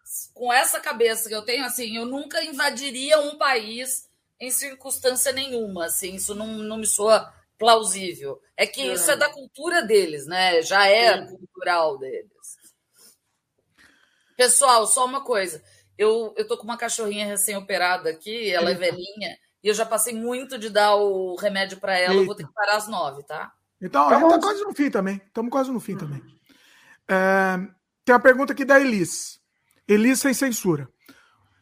É 0.07 0.33
com 0.33 0.53
essa 0.53 0.81
cabeça 0.81 1.29
que 1.29 1.35
eu 1.35 1.43
tenho, 1.43 1.65
assim, 1.65 1.97
eu 1.97 2.07
nunca 2.07 2.43
invadiria 2.45 3.21
um 3.21 3.37
país 3.37 4.09
em 4.41 4.51
circunstância 4.51 5.33
nenhuma, 5.33 5.87
assim, 5.87 6.15
isso 6.15 6.35
não, 6.35 6.47
não 6.47 6.79
me 6.79 6.87
soa 6.87 7.33
plausível. 7.59 8.41
É 8.57 8.67
que 8.67 8.83
isso 8.83 9.11
é 9.11 9.17
da 9.17 9.31
cultura 9.31 9.83
deles, 9.83 10.27
né? 10.27 10.63
Já 10.63 10.87
é 10.87 11.27
cultural 11.27 11.99
deles. 11.99 12.31
Pessoal, 14.37 14.87
só 14.87 15.07
uma 15.07 15.25
coisa. 15.25 15.63
Eu, 15.97 16.35
eu 16.37 16.47
tô 16.47 16.59
com 16.59 16.65
uma 16.65 16.77
cachorrinha 16.77 17.27
recém-operada 17.27 18.11
aqui, 18.11 18.53
ela 18.53 18.71
é 18.71 18.75
velhinha, 18.75 19.39
e 19.65 19.69
eu 19.69 19.75
já 19.75 19.87
passei 19.87 20.15
muito 20.15 20.59
de 20.59 20.69
dar 20.69 20.95
o 20.97 21.35
remédio 21.37 21.81
para 21.81 21.99
ela, 21.99 22.13
Eita. 22.13 22.23
eu 22.23 22.27
vou 22.27 22.35
ter 22.35 22.47
que 22.47 22.53
parar 22.53 22.77
às 22.77 22.87
nove, 22.87 23.23
tá? 23.23 23.53
Então, 23.81 24.09
a 24.09 24.19
gente 24.19 24.29
tá 24.29 24.39
quase 24.39 24.63
no 24.63 24.75
fim 24.75 24.91
também. 24.91 25.17
Estamos 25.27 25.51
quase 25.51 25.71
no 25.71 25.81
fim 25.81 25.93
uhum. 25.93 25.99
também. 25.99 26.23
É, 27.09 27.57
tem 28.05 28.15
uma 28.15 28.21
pergunta 28.21 28.53
aqui 28.53 28.65
da 28.65 28.79
Elis. 28.81 29.41
Elis 29.89 30.21
sem 30.21 30.35
censura. 30.35 30.89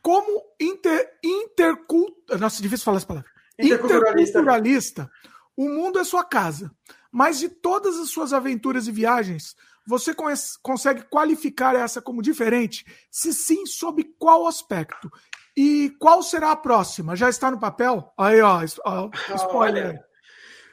Como 0.02 0.42
inter, 0.60 1.18
intercult... 1.22 2.14
Nossa, 2.38 2.62
difícil 2.62 2.84
falar 2.84 2.98
essa 2.98 3.06
palavra. 3.06 3.30
Interculturalista. 3.58 4.38
interculturalista, 4.38 5.10
o 5.56 5.68
mundo 5.68 5.98
é 5.98 6.04
sua 6.04 6.24
casa. 6.24 6.70
Mas 7.10 7.38
de 7.38 7.48
todas 7.48 7.96
as 7.98 8.10
suas 8.10 8.32
aventuras 8.32 8.88
e 8.88 8.92
viagens, 8.92 9.54
você 9.86 10.12
conhece, 10.12 10.58
consegue 10.60 11.02
qualificar 11.02 11.74
essa 11.76 12.02
como 12.02 12.22
diferente? 12.22 12.84
Se 13.10 13.32
sim, 13.32 13.66
sob 13.66 14.02
qual 14.18 14.46
aspecto? 14.46 15.10
E 15.56 15.94
qual 16.00 16.22
será 16.22 16.50
a 16.50 16.56
próxima? 16.56 17.14
Já 17.14 17.28
está 17.28 17.50
no 17.50 17.60
papel? 17.60 18.12
Aí, 18.18 18.40
ó, 18.40 18.60
ó 18.84 19.10
spoiler. 19.36 19.86
Olha, 19.90 20.04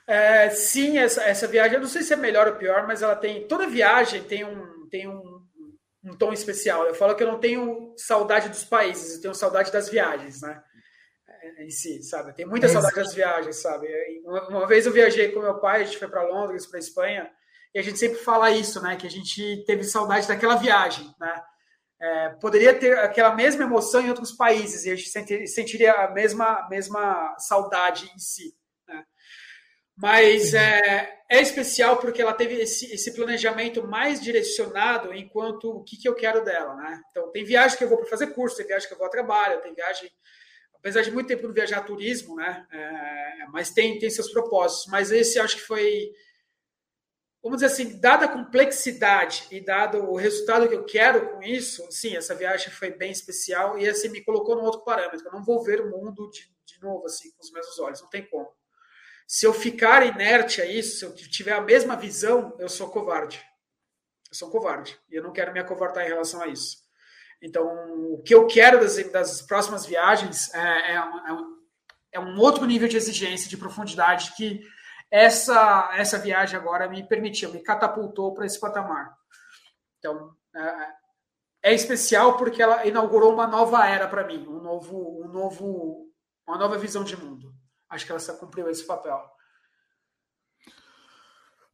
é, 0.07 0.49
sim, 0.49 0.97
essa, 0.97 1.21
essa 1.23 1.47
viagem, 1.47 1.75
eu 1.75 1.81
não 1.81 1.88
sei 1.88 2.01
se 2.01 2.13
é 2.13 2.17
melhor 2.17 2.47
ou 2.47 2.55
pior, 2.55 2.88
mas 2.88 3.01
ela 3.01 3.15
tem. 3.15 3.47
Toda 3.47 3.67
viagem 3.67 4.23
tem 4.23 4.43
um, 4.43 4.88
tem 4.89 5.07
um 5.07 5.45
um 6.03 6.15
tom 6.15 6.33
especial. 6.33 6.85
Eu 6.85 6.95
falo 6.95 7.15
que 7.15 7.23
eu 7.23 7.27
não 7.27 7.39
tenho 7.39 7.93
saudade 7.97 8.49
dos 8.49 8.63
países, 8.63 9.15
eu 9.15 9.21
tenho 9.21 9.35
saudade 9.35 9.71
das 9.71 9.89
viagens, 9.89 10.41
né? 10.41 10.61
É, 11.27 11.65
em 11.65 11.69
si, 11.69 12.01
sabe? 12.03 12.33
Tenho 12.33 12.49
muita 12.49 12.65
é 12.65 12.69
saudade 12.69 12.95
das 12.95 13.13
viagens, 13.13 13.61
sabe? 13.61 13.88
Uma, 14.25 14.47
uma, 14.49 14.67
vez 14.67 14.85
eu 14.85 14.91
viajei 14.91 15.31
com 15.31 15.41
meu 15.41 15.59
pai, 15.59 15.81
a 15.81 15.85
gente 15.85 15.97
foi 15.97 16.07
para 16.07 16.23
Londres, 16.23 16.65
para 16.65 16.80
Espanha, 16.80 17.30
e 17.73 17.80
a 17.80 17.81
gente 17.81 17.99
sempre 17.99 18.17
fala 18.19 18.51
isso, 18.51 18.81
né? 18.81 18.95
Que 18.95 19.07
a 19.07 19.11
gente 19.11 19.63
teve 19.65 19.83
saudade 19.83 20.27
daquela 20.27 20.55
viagem, 20.55 21.13
né? 21.19 21.43
É, 22.03 22.30
poderia 22.30 22.73
ter 22.73 22.97
aquela 22.97 23.35
mesma 23.35 23.63
emoção 23.63 24.01
em 24.01 24.09
outros 24.09 24.31
países 24.31 24.85
e 24.85 24.91
a 24.91 24.95
gente 24.95 25.47
sentiria 25.47 25.93
a 25.93 26.11
mesma, 26.11 26.67
mesma 26.67 27.35
saudade 27.38 28.11
em 28.15 28.17
si. 28.17 28.55
Mas 30.01 30.55
é, 30.55 31.21
é, 31.30 31.41
especial 31.43 31.97
porque 31.97 32.23
ela 32.23 32.33
teve 32.33 32.55
esse, 32.55 32.91
esse, 32.91 33.13
planejamento 33.13 33.88
mais 33.88 34.19
direcionado 34.19 35.13
enquanto 35.13 35.65
o 35.69 35.83
que, 35.83 35.95
que 35.95 36.09
eu 36.09 36.15
quero 36.15 36.43
dela, 36.43 36.73
né? 36.75 36.99
Então, 37.11 37.31
tem 37.31 37.45
viagem 37.45 37.77
que 37.77 37.83
eu 37.83 37.88
vou 37.88 37.99
para 37.99 38.09
fazer 38.09 38.33
curso, 38.33 38.57
tem 38.57 38.65
viagem 38.65 38.88
que 38.88 38.95
eu 38.95 38.97
vou 38.97 39.05
a 39.05 39.11
trabalho, 39.11 39.61
tem 39.61 39.75
viagem... 39.75 40.09
Apesar 40.73 41.03
de 41.03 41.11
muito 41.11 41.27
tempo 41.27 41.45
não 41.45 41.53
viajar 41.53 41.85
turismo, 41.85 42.35
né? 42.35 42.65
É, 42.71 43.45
mas 43.49 43.69
tem, 43.69 43.99
tem 43.99 44.09
seus 44.09 44.31
propósitos. 44.31 44.88
Mas 44.91 45.11
esse 45.11 45.39
acho 45.39 45.57
que 45.57 45.61
foi... 45.61 46.11
Vamos 47.43 47.61
dizer 47.61 47.71
assim, 47.71 47.99
dada 47.99 48.25
a 48.25 48.27
complexidade 48.27 49.45
e 49.51 49.61
dado 49.61 49.99
o 49.99 50.15
resultado 50.15 50.67
que 50.67 50.73
eu 50.73 50.83
quero 50.83 51.30
com 51.30 51.43
isso, 51.43 51.88
sim, 51.91 52.15
essa 52.15 52.33
viagem 52.33 52.71
foi 52.71 52.89
bem 52.89 53.11
especial 53.11 53.77
e 53.77 53.88
assim 53.88 54.09
me 54.09 54.23
colocou 54.23 54.55
num 54.55 54.63
outro 54.63 54.83
parâmetro. 54.83 55.27
Eu 55.27 55.31
não 55.31 55.43
vou 55.43 55.63
ver 55.63 55.80
o 55.80 55.91
mundo 55.91 56.27
de, 56.31 56.41
de 56.65 56.81
novo 56.81 57.05
assim 57.05 57.30
com 57.31 57.43
os 57.43 57.51
mesmos 57.51 57.77
olhos, 57.77 58.01
não 58.01 58.09
tem 58.09 58.27
como. 58.27 58.49
Se 59.32 59.45
eu 59.45 59.53
ficar 59.53 60.06
inerte 60.06 60.61
a 60.61 60.66
isso, 60.66 61.00
se 61.00 61.06
eu 61.06 61.16
tiver 61.16 61.53
a 61.53 61.61
mesma 61.61 61.95
visão, 61.95 62.53
eu 62.60 62.68
sou 62.68 62.90
covarde. 62.90 63.42
Eu 64.30 64.35
sou 64.35 64.51
covarde. 64.51 65.00
E 65.10 65.16
eu 65.16 65.24
não 65.24 65.32
quero 65.32 65.53
me 65.53 65.60
acovardar 65.61 66.03
em 66.03 66.10
relação 66.10 66.42
a 66.42 66.48
isso. 66.48 66.80
Então, 67.42 67.66
o 68.11 68.22
que 68.22 68.35
eu 68.35 68.45
quero 68.45 68.82
das, 68.82 68.98
das 69.10 69.42
próximas 69.42 69.85
viagens 69.85 70.53
é, 70.53 70.95
é, 70.95 71.01
um, 71.01 71.58
é, 72.11 72.19
um, 72.19 72.38
outro 72.42 72.66
nível 72.66 72.90
de 72.90 72.98
exigência, 72.98 73.50
de 73.50 73.56
profundidade 73.56 74.34
que 74.35 74.60
essa, 75.10 75.92
essa 75.93 76.19
viagem 76.19 76.60
agora 76.60 76.90
me 76.90 77.01
permitiu, 77.01 77.53
me 77.53 77.64
catapultou 77.64 78.34
para 78.34 78.45
esse 78.45 78.60
patamar. 78.60 79.16
Então, 79.98 80.35
é, 80.53 81.69
é, 81.69 81.74
especial 81.74 82.35
porque 82.35 82.61
ela 82.61 82.85
inaugurou 82.85 83.34
uma 83.34 83.48
nova 83.48 83.88
era 83.88 84.10
para 84.10 84.27
mim, 84.27 84.45
um 84.45 84.60
novo, 84.60 85.24
um 85.24 85.30
novo, 85.30 86.11
uma 86.45 86.58
nova 86.58 86.77
visão 86.77 87.06
de 87.06 87.16
mundo 87.16 87.60
acho 87.91 88.05
que 88.05 88.11
ela 88.11 88.21
cumpriu 88.39 88.69
esse 88.69 88.83
papel. 88.85 89.21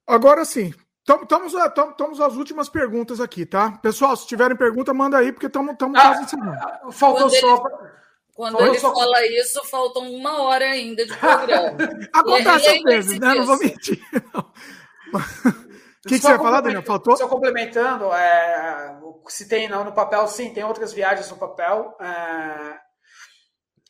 Agora 0.05 0.43
sim, 0.43 0.73
estamos 0.99 1.53
estamos 1.53 2.19
às 2.19 2.35
últimas 2.35 2.67
perguntas 2.67 3.21
aqui, 3.21 3.45
tá? 3.45 3.71
Pessoal, 3.81 4.15
se 4.17 4.27
tiverem 4.27 4.57
pergunta, 4.57 4.93
manda 4.93 5.17
aí, 5.17 5.31
porque 5.31 5.45
estamos 5.45 5.75
ah, 5.79 6.01
quase 6.01 6.23
encerrando. 6.23 6.57
Ah, 6.59 6.91
faltou 6.91 7.29
só. 7.29 7.55
Ele, 7.55 7.97
quando 8.33 8.53
faltou 8.53 8.67
ele 8.67 8.79
só... 8.79 8.93
fala 8.93 9.25
isso, 9.27 9.65
faltam 9.65 10.11
uma 10.11 10.41
hora 10.43 10.65
ainda 10.65 11.05
de 11.05 11.15
programa. 11.15 11.77
Acontece 12.13 12.69
às 12.69 12.83
vezes, 12.83 13.19
né? 13.19 13.35
Não 13.35 13.45
vou 13.45 13.59
mentir. 13.59 14.01
O 16.05 16.09
que, 16.09 16.19
que 16.19 16.21
você 16.21 16.31
ia 16.31 16.37
falar, 16.37 16.61
Daniel? 16.61 16.83
Faltou? 16.83 17.17
Só 17.17 17.27
complementando, 17.27 18.05
é, 18.13 18.97
se 19.27 19.45
tem 19.45 19.67
não, 19.67 19.83
no 19.83 19.91
papel, 19.91 20.25
sim, 20.29 20.53
tem 20.53 20.63
outras 20.63 20.93
viagens 20.93 21.29
no 21.29 21.35
papel. 21.35 21.97
É, 21.99 22.79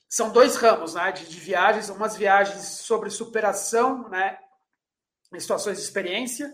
são 0.10 0.32
dois 0.32 0.56
ramos 0.56 0.94
né, 0.94 1.12
de, 1.12 1.28
de, 1.28 1.40
viagens, 1.40 1.90
umas 1.90 2.16
viagens 2.16 2.64
sobre 2.82 3.10
superação 3.10 4.08
né, 4.10 4.38
em 5.34 5.40
situações 5.40 5.78
de 5.78 5.84
experiência, 5.84 6.52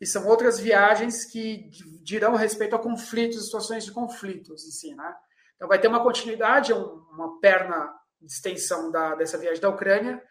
e 0.00 0.06
são 0.06 0.26
outras 0.26 0.58
viagens 0.58 1.24
que 1.24 1.68
dirão 2.02 2.34
respeito 2.34 2.74
a 2.74 2.78
conflitos, 2.78 3.44
situações 3.44 3.84
de 3.84 3.92
conflitos 3.92 4.66
em 4.66 4.70
si. 4.70 4.94
Né? 4.94 5.14
Então 5.56 5.68
vai 5.68 5.80
ter 5.80 5.88
uma 5.88 6.02
continuidade, 6.02 6.72
uma 6.72 7.40
perna 7.40 7.92
de 8.20 8.32
extensão 8.32 8.90
da, 8.90 9.14
dessa 9.14 9.38
viagem 9.38 9.60
da 9.60 9.68
Ucrânia, 9.68 10.22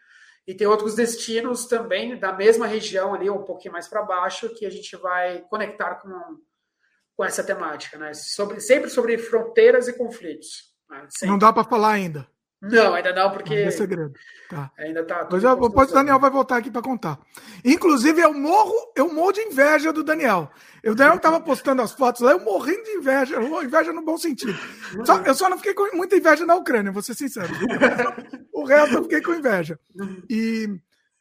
e 0.46 0.54
tem 0.54 0.66
outros 0.66 0.94
destinos 0.94 1.66
também 1.66 2.18
da 2.18 2.32
mesma 2.32 2.66
região 2.66 3.14
ali, 3.14 3.30
um 3.30 3.44
pouquinho 3.44 3.72
mais 3.72 3.86
para 3.86 4.02
baixo, 4.02 4.52
que 4.54 4.66
a 4.66 4.70
gente 4.70 4.96
vai 4.96 5.40
conectar 5.42 5.96
com, 5.96 6.10
com 7.16 7.24
essa 7.24 7.44
temática, 7.44 7.96
né? 7.96 8.12
Sobre, 8.12 8.60
sempre 8.60 8.90
sobre 8.90 9.16
fronteiras 9.18 9.86
e 9.86 9.96
conflitos. 9.96 10.74
Né? 10.90 11.06
Não 11.22 11.38
dá 11.38 11.52
para 11.52 11.62
falar 11.62 11.92
ainda. 11.92 12.26
Não, 12.62 12.94
ainda 12.94 13.12
não, 13.12 13.28
porque. 13.32 13.54
é 13.54 13.70
segredo. 13.72 14.12
Tá. 14.48 14.70
Ainda 14.78 15.04
tá. 15.04 15.26
Mas 15.28 15.42
eu, 15.42 15.56
depois 15.56 15.90
o 15.90 15.94
Daniel 15.94 16.20
vai 16.20 16.30
voltar 16.30 16.58
aqui 16.58 16.70
para 16.70 16.80
contar. 16.80 17.18
Inclusive, 17.64 18.20
eu 18.20 18.32
morro, 18.32 18.92
eu 18.94 19.12
morro 19.12 19.32
de 19.32 19.40
inveja 19.40 19.92
do 19.92 20.04
Daniel. 20.04 20.48
O 20.86 20.94
Daniel 20.94 21.16
estava 21.16 21.40
postando 21.40 21.82
as 21.82 21.90
fotos 21.90 22.20
lá, 22.20 22.30
eu 22.30 22.40
morrendo 22.40 22.84
de 22.84 22.90
inveja, 22.90 23.42
inveja 23.42 23.92
no 23.92 24.04
bom 24.04 24.16
sentido. 24.16 24.56
Só, 25.04 25.20
eu 25.22 25.34
só 25.34 25.48
não 25.48 25.56
fiquei 25.56 25.74
com 25.74 25.96
muita 25.96 26.14
inveja 26.14 26.46
na 26.46 26.54
Ucrânia, 26.54 26.92
vou 26.92 27.02
ser 27.02 27.14
sincero. 27.14 27.52
O 28.52 28.64
resto 28.64 28.94
eu 28.94 29.02
fiquei 29.02 29.20
com 29.20 29.34
inveja. 29.34 29.76
E, 30.30 30.68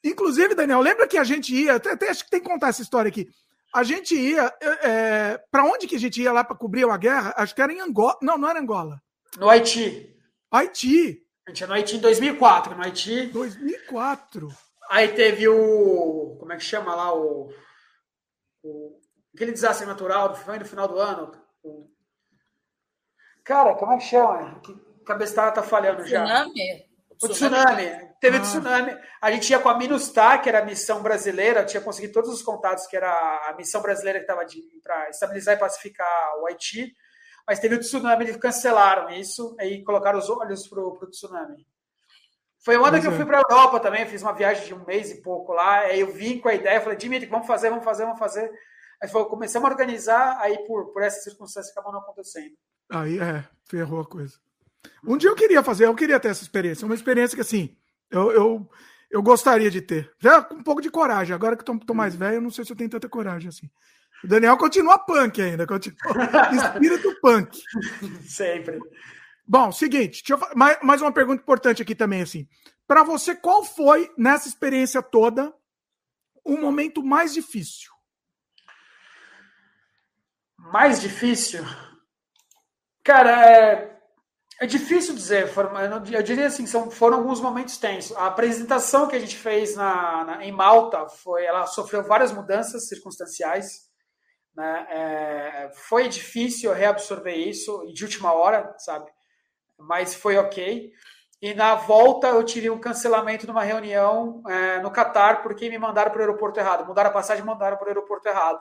inclusive, 0.04 0.54
Daniel, 0.54 0.80
lembra 0.80 1.08
que 1.08 1.18
a 1.18 1.24
gente 1.24 1.56
ia, 1.56 1.76
até, 1.76 1.94
até 1.94 2.12
acho 2.12 2.24
que 2.24 2.30
tem 2.30 2.40
que 2.40 2.48
contar 2.48 2.68
essa 2.68 2.84
história 2.84 3.10
aqui. 3.10 3.28
A 3.74 3.82
gente 3.84 4.14
ia. 4.14 4.54
É 4.62 5.42
para 5.50 5.64
onde 5.64 5.88
que 5.88 5.96
a 5.96 6.00
gente 6.00 6.22
ia 6.22 6.32
lá 6.32 6.44
para 6.44 6.56
cobrir 6.56 6.86
uma 6.86 6.98
guerra? 6.98 7.34
Acho 7.36 7.56
que 7.56 7.62
era 7.62 7.74
em 7.74 7.80
Angola. 7.80 8.18
Não, 8.22 8.38
não 8.38 8.50
era 8.50 8.60
Angola. 8.60 9.02
No 9.40 9.50
Haiti. 9.50 10.14
Haiti. 10.52 11.24
A 11.52 11.54
gente 11.54 11.64
é 11.66 11.68
no 11.68 11.74
Haiti 11.74 11.98
em 11.98 12.00
2004, 12.00 12.76
no 12.76 12.84
Haiti. 12.84 13.26
2004. 13.28 14.48
Aí 14.90 15.10
teve 15.10 15.50
o. 15.50 16.38
Como 16.40 16.54
é 16.54 16.56
que 16.56 16.64
chama 16.64 16.96
lá? 16.96 17.14
O. 17.14 17.54
o 18.64 19.02
aquele 19.36 19.52
desastre 19.52 19.86
natural 19.86 20.34
foi 20.34 20.58
no 20.58 20.66
final 20.66 20.88
do 20.88 20.98
ano. 20.98 21.32
O, 21.62 21.90
cara, 23.44 23.76
como 23.76 23.92
é 23.92 23.98
que 23.98 24.06
chama? 24.06 24.62
Que 24.62 24.74
cabeçada 25.06 25.52
tá 25.52 25.62
falhando 25.62 26.06
já. 26.06 26.24
Tsunami? 26.24 26.86
O 27.22 27.28
tsunami. 27.28 28.12
Teve 28.22 28.38
ah. 28.38 28.42
tsunami. 28.42 28.98
A 29.22 29.32
gente 29.32 29.50
ia 29.50 29.60
com 29.60 29.68
a 29.68 29.78
Minustar, 29.78 30.42
que 30.42 30.48
era 30.48 30.60
a 30.60 30.66
missão 30.66 31.04
brasileira, 31.04 31.66
tinha 31.66 31.82
conseguido 31.82 32.14
todos 32.14 32.30
os 32.30 32.42
contatos, 32.42 32.88
que 32.88 32.96
era 32.96 33.12
a 33.50 33.54
missão 33.58 33.82
brasileira 33.82 34.20
que 34.20 34.24
estava 34.24 34.46
para 34.82 35.10
estabilizar 35.10 35.56
e 35.56 35.60
pacificar 35.60 36.40
o 36.40 36.48
Haiti. 36.48 36.96
Mas 37.48 37.60
teve 37.60 37.76
o 37.76 37.80
tsunami, 37.80 38.26
eles 38.26 38.38
cancelaram 38.38 39.10
isso 39.10 39.56
e 39.60 39.84
colocaram 39.84 40.20
os 40.20 40.30
olhos 40.30 40.68
para 40.68 40.80
o 40.80 41.10
tsunami. 41.10 41.66
Foi 42.64 42.78
o 42.78 42.86
ano 42.86 43.02
que 43.02 43.08
eu 43.08 43.12
fui 43.12 43.26
para 43.26 43.40
a 43.40 43.42
Europa 43.42 43.80
também, 43.80 44.06
fiz 44.06 44.22
uma 44.22 44.34
viagem 44.34 44.68
de 44.68 44.74
um 44.74 44.86
mês 44.86 45.10
e 45.10 45.22
pouco 45.22 45.52
lá. 45.52 45.80
Aí 45.80 46.00
eu 46.00 46.14
vim 46.14 46.40
com 46.40 46.48
a 46.48 46.54
ideia, 46.54 46.80
falei, 46.80 46.98
Dimitri, 46.98 47.28
vamos 47.28 47.48
fazer, 47.48 47.70
vamos 47.70 47.84
fazer, 47.84 48.04
vamos 48.06 48.20
fazer. 48.20 48.52
Aí 49.02 49.10
falou, 49.10 49.28
começamos 49.28 49.68
a 49.68 49.72
organizar, 49.72 50.38
aí 50.40 50.60
por, 50.68 50.94
por 50.94 51.02
essas 51.02 51.24
circunstâncias 51.24 51.72
acabou 51.72 51.92
não 51.92 52.02
acontecendo. 52.02 52.56
Aí 52.92 53.20
é, 53.20 53.44
ferrou 53.66 54.02
a 54.02 54.06
coisa. 54.06 54.36
Um 55.04 55.18
dia 55.18 55.30
eu 55.30 55.36
queria 55.36 55.64
fazer, 55.64 55.88
eu 55.88 55.96
queria 55.96 56.20
ter 56.20 56.28
essa 56.28 56.44
experiência. 56.44 56.86
Uma 56.86 56.94
experiência 56.94 57.36
que, 57.36 57.42
assim, 57.42 57.76
eu, 58.12 58.32
eu, 58.32 58.70
eu 59.10 59.24
gostaria 59.24 59.72
de 59.72 59.82
ter. 59.82 60.12
Já 60.20 60.44
com 60.44 60.56
um 60.56 60.64
pouco 60.64 60.82
de 60.82 60.92
coragem. 60.92 61.34
Agora 61.34 61.56
que 61.56 61.64
estou 61.64 61.96
mais 61.96 62.14
velho, 62.14 62.36
eu 62.36 62.42
não 62.42 62.52
sei 62.52 62.64
se 62.64 62.72
eu 62.72 62.76
tenho 62.76 62.90
tanta 62.90 63.10
coragem 63.10 63.50
assim. 63.50 63.70
O 64.24 64.28
Daniel 64.28 64.58
continua 64.58 65.00
punk 65.00 65.42
ainda, 65.42 65.66
continua 65.66 65.98
espírito 66.54 67.16
punk. 67.22 67.60
Sempre. 68.28 68.80
Bom, 69.48 69.72
seguinte, 69.72 70.24
eu, 70.30 70.40
mais, 70.56 70.78
mais 70.82 71.02
uma 71.02 71.12
pergunta 71.12 71.42
importante 71.42 71.82
aqui 71.82 71.96
também, 71.96 72.22
assim. 72.22 72.48
Para 72.88 73.04
você, 73.04 73.36
qual 73.36 73.64
foi, 73.64 74.12
nessa 74.18 74.48
experiência 74.48 75.02
toda, 75.02 75.54
o 76.44 76.58
momento 76.58 77.04
mais 77.04 77.34
difícil? 77.34 77.92
Mais 80.58 81.02
difícil? 81.02 81.66
Cara, 83.04 83.46
é, 83.46 84.00
é 84.60 84.66
difícil 84.66 85.16
dizer. 85.16 85.52
Eu 86.12 86.24
diria 86.24 86.48
assim, 86.48 86.68
são, 86.68 86.92
foram 86.92 87.18
alguns 87.18 87.42
momentos 87.42 87.78
tensos. 87.78 88.16
A 88.16 88.28
apresentação 88.28 89.08
que 89.08 89.16
a 89.16 89.20
gente 89.20 89.36
fez 89.36 89.76
na, 89.76 90.24
na 90.24 90.46
em 90.46 90.52
Malta 90.52 91.08
foi, 91.10 91.44
ela 91.44 91.66
sofreu 91.66 92.04
várias 92.04 92.32
mudanças 92.32 92.88
circunstanciais. 92.88 93.91
Né? 94.56 94.88
É, 94.90 95.72
foi 95.74 96.10
difícil 96.10 96.74
reabsorver 96.74 97.36
isso 97.36 97.86
de 97.94 98.04
última 98.04 98.34
hora, 98.34 98.74
sabe? 98.78 99.10
Mas 99.78 100.14
foi 100.14 100.38
ok. 100.38 100.92
E 101.42 101.54
na 101.56 101.74
volta 101.74 102.28
eu 102.28 102.44
tive 102.44 102.70
um 102.70 102.80
cancelamento 102.80 103.46
de 103.46 103.52
uma 103.52 103.64
reunião 103.64 104.44
é, 104.48 104.80
no 104.80 104.92
Catar 104.92 105.42
porque 105.42 105.70
me 105.70 105.78
mandaram 105.78 106.12
para 106.12 106.20
o 106.20 106.22
aeroporto 106.22 106.60
errado. 106.60 106.86
Mudaram 106.86 107.10
a 107.10 107.14
passagem 107.14 107.44
e 107.44 107.48
mandaram 107.48 107.78
para 107.78 107.86
o 107.86 107.90
aeroporto 107.90 108.28
errado. 108.28 108.60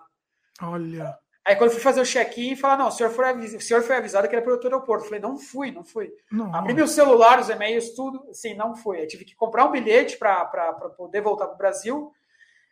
Olha. 0.62 1.19
Aí 1.44 1.57
quando 1.57 1.70
eu 1.70 1.75
fui 1.75 1.83
fazer 1.83 2.01
o 2.01 2.07
check-in, 2.07 2.55
falaram, 2.55 2.85
não, 2.85 2.89
o 2.89 2.93
senhor, 2.93 3.10
foi 3.10 3.28
avisado, 3.28 3.59
o 3.59 3.60
senhor 3.60 3.83
foi 3.83 3.97
avisado 3.97 4.28
que 4.28 4.35
era 4.35 4.44
para 4.44 4.55
o 4.55 4.60
aeroporto. 4.62 5.05
Eu 5.05 5.09
falei, 5.09 5.20
não 5.20 5.39
fui, 5.39 5.70
não 5.70 5.85
fui. 5.85 6.10
Não. 6.31 6.55
Abri 6.55 6.73
meu 6.73 6.86
celular, 6.86 7.41
os 7.41 7.49
e-mails, 7.49 7.91
tudo, 7.91 8.27
assim, 8.31 8.55
não 8.55 8.75
fui. 8.75 9.02
Eu 9.02 9.09
tive 9.09 9.25
que 9.25 9.35
comprar 9.35 9.65
um 9.65 9.70
bilhete 9.70 10.17
para 10.17 10.44
poder 10.97 11.20
voltar 11.20 11.47
para 11.47 11.55
o 11.55 11.59
Brasil. 11.59 12.12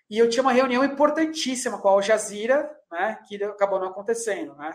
E 0.08 0.18
eu 0.18 0.28
tinha 0.28 0.42
uma 0.42 0.52
reunião 0.52 0.84
importantíssima 0.84 1.78
com 1.78 1.88
a 1.88 1.92
Al 1.92 2.02
Jazeera, 2.02 2.70
né, 2.90 3.18
que 3.28 3.42
acabou 3.44 3.78
não 3.78 3.88
acontecendo, 3.88 4.54
né. 4.56 4.72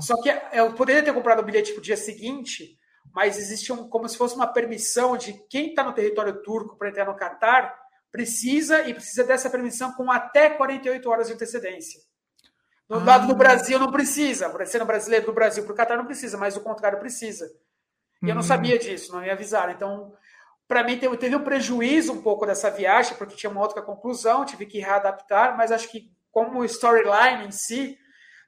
Só 0.00 0.20
que 0.20 0.30
eu 0.52 0.72
poderia 0.72 1.02
ter 1.02 1.12
comprado 1.12 1.40
o 1.40 1.42
bilhete 1.42 1.72
para 1.72 1.80
o 1.80 1.82
dia 1.82 1.96
seguinte, 1.96 2.78
mas 3.12 3.38
existe 3.38 3.72
um, 3.72 3.88
como 3.88 4.08
se 4.08 4.16
fosse 4.16 4.34
uma 4.34 4.46
permissão 4.46 5.16
de 5.16 5.34
quem 5.48 5.70
está 5.70 5.84
no 5.84 5.92
território 5.92 6.42
turco 6.42 6.76
para 6.76 6.88
entrar 6.88 7.04
no 7.04 7.16
Catar, 7.16 7.78
precisa 8.10 8.88
e 8.88 8.94
precisa 8.94 9.24
dessa 9.24 9.50
permissão 9.50 9.92
com 9.92 10.10
até 10.10 10.50
48 10.50 11.08
horas 11.10 11.26
de 11.28 11.34
antecedência. 11.34 12.00
No 12.88 12.96
ah. 12.96 13.04
lado 13.04 13.26
do 13.26 13.34
Brasil 13.34 13.78
não 13.78 13.92
precisa, 13.92 14.52
sendo 14.66 14.86
brasileiro 14.86 15.26
do 15.26 15.32
Brasil 15.32 15.62
para 15.64 15.72
o 15.72 15.76
Catar 15.76 15.96
não 15.96 16.06
precisa, 16.06 16.38
mas 16.38 16.56
o 16.56 16.60
contrário 16.60 16.98
precisa. 16.98 17.50
E 18.22 18.28
eu 18.28 18.34
não 18.34 18.40
hum. 18.40 18.44
sabia 18.44 18.78
disso, 18.78 19.12
não 19.12 19.20
me 19.20 19.30
avisaram. 19.30 19.72
Então, 19.72 20.12
para 20.68 20.84
mim, 20.84 20.98
teve, 20.98 21.16
teve 21.16 21.34
um 21.34 21.42
prejuízo 21.42 22.12
um 22.12 22.20
pouco 22.20 22.44
dessa 22.44 22.70
viagem, 22.70 23.16
porque 23.16 23.34
tinha 23.34 23.50
uma 23.50 23.62
outra 23.62 23.80
conclusão, 23.80 24.44
tive 24.44 24.66
que 24.66 24.78
readaptar, 24.78 25.56
mas 25.56 25.72
acho 25.72 25.88
que 25.88 26.12
como 26.30 26.62
storyline 26.64 27.46
em 27.46 27.50
si, 27.50 27.98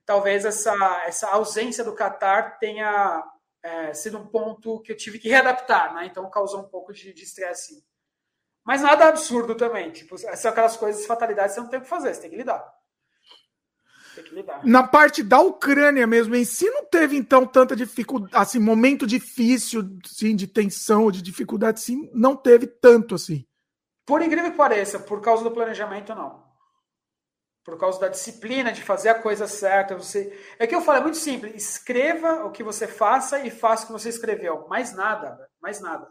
talvez 0.04 0.44
essa, 0.44 0.74
essa 1.06 1.28
ausência 1.30 1.82
do 1.82 1.94
Qatar 1.94 2.58
tenha 2.58 3.24
é, 3.62 3.94
sido 3.94 4.18
um 4.18 4.26
ponto 4.26 4.82
que 4.82 4.92
eu 4.92 4.96
tive 4.96 5.18
que 5.18 5.30
readaptar, 5.30 5.94
né? 5.94 6.06
Então 6.06 6.28
causou 6.30 6.60
um 6.60 6.68
pouco 6.68 6.92
de 6.92 7.10
estresse. 7.10 7.82
Mas 8.64 8.82
nada 8.82 9.08
absurdo 9.08 9.54
também. 9.54 9.90
Tipo, 9.90 10.18
são 10.18 10.50
aquelas 10.50 10.76
coisas, 10.76 11.06
fatalidades, 11.06 11.54
você 11.54 11.60
não 11.60 11.68
tem 11.68 11.78
o 11.78 11.82
que 11.82 11.88
fazer, 11.88 12.14
você 12.14 12.20
tem 12.20 12.30
que 12.30 12.36
lidar. 12.36 12.79
Na 14.64 14.82
parte 14.82 15.22
da 15.22 15.40
Ucrânia 15.40 16.06
mesmo, 16.06 16.34
em 16.34 16.44
si, 16.44 16.68
não 16.70 16.84
teve 16.84 17.16
então 17.16 17.46
tanta 17.46 17.76
dificuldade, 17.76 18.34
assim, 18.34 18.58
momento 18.58 19.06
difícil, 19.06 19.82
sim, 20.06 20.34
de 20.34 20.46
tensão, 20.46 21.10
de 21.10 21.22
dificuldade, 21.22 21.80
sim, 21.80 22.10
não 22.12 22.36
teve 22.36 22.66
tanto 22.66 23.14
assim. 23.14 23.46
Por 24.06 24.22
incrível 24.22 24.50
que 24.50 24.56
pareça, 24.56 24.98
por 24.98 25.20
causa 25.20 25.44
do 25.44 25.50
planejamento, 25.50 26.14
não 26.14 26.50
por 27.64 27.78
causa 27.78 28.00
da 28.00 28.08
disciplina 28.08 28.72
de 28.72 28.82
fazer 28.82 29.10
a 29.10 29.20
coisa 29.20 29.46
certa. 29.46 29.96
Você 29.96 30.36
é 30.58 30.66
que 30.66 30.74
eu 30.74 30.80
falo 30.80 30.98
é 30.98 31.02
muito 31.02 31.16
simples. 31.16 31.54
Escreva 31.54 32.44
o 32.44 32.50
que 32.50 32.62
você 32.62 32.86
faça 32.86 33.40
e 33.40 33.50
faça 33.50 33.84
o 33.84 33.86
que 33.88 33.92
você 33.92 34.08
escreveu. 34.08 34.66
Mais 34.68 34.94
nada, 34.94 35.48
mais 35.60 35.80
nada, 35.80 36.08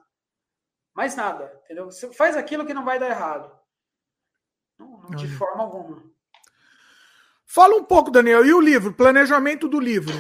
mais 0.94 1.16
nada. 1.16 1.60
Entendeu? 1.66 1.86
Você 1.86 2.12
faz 2.14 2.38
aquilo 2.38 2.66
que 2.66 2.74
não 2.74 2.86
vai 2.86 3.00
dar 3.00 3.10
errado. 3.10 3.52
Não, 4.78 5.02
não 5.02 5.10
de 5.12 5.28
forma 5.28 5.64
alguma. 5.64 6.04
Fala 7.52 7.76
um 7.76 7.84
pouco, 7.84 8.12
Daniel. 8.12 8.46
E 8.46 8.54
o 8.54 8.62
livro? 8.62 8.94
Planejamento 8.94 9.68
do 9.68 9.80
livro. 9.80 10.14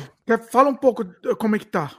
Fala 0.51 0.69
um 0.69 0.75
pouco 0.75 1.05
como 1.37 1.55
é 1.55 1.59
que 1.59 1.67
tá. 1.67 1.91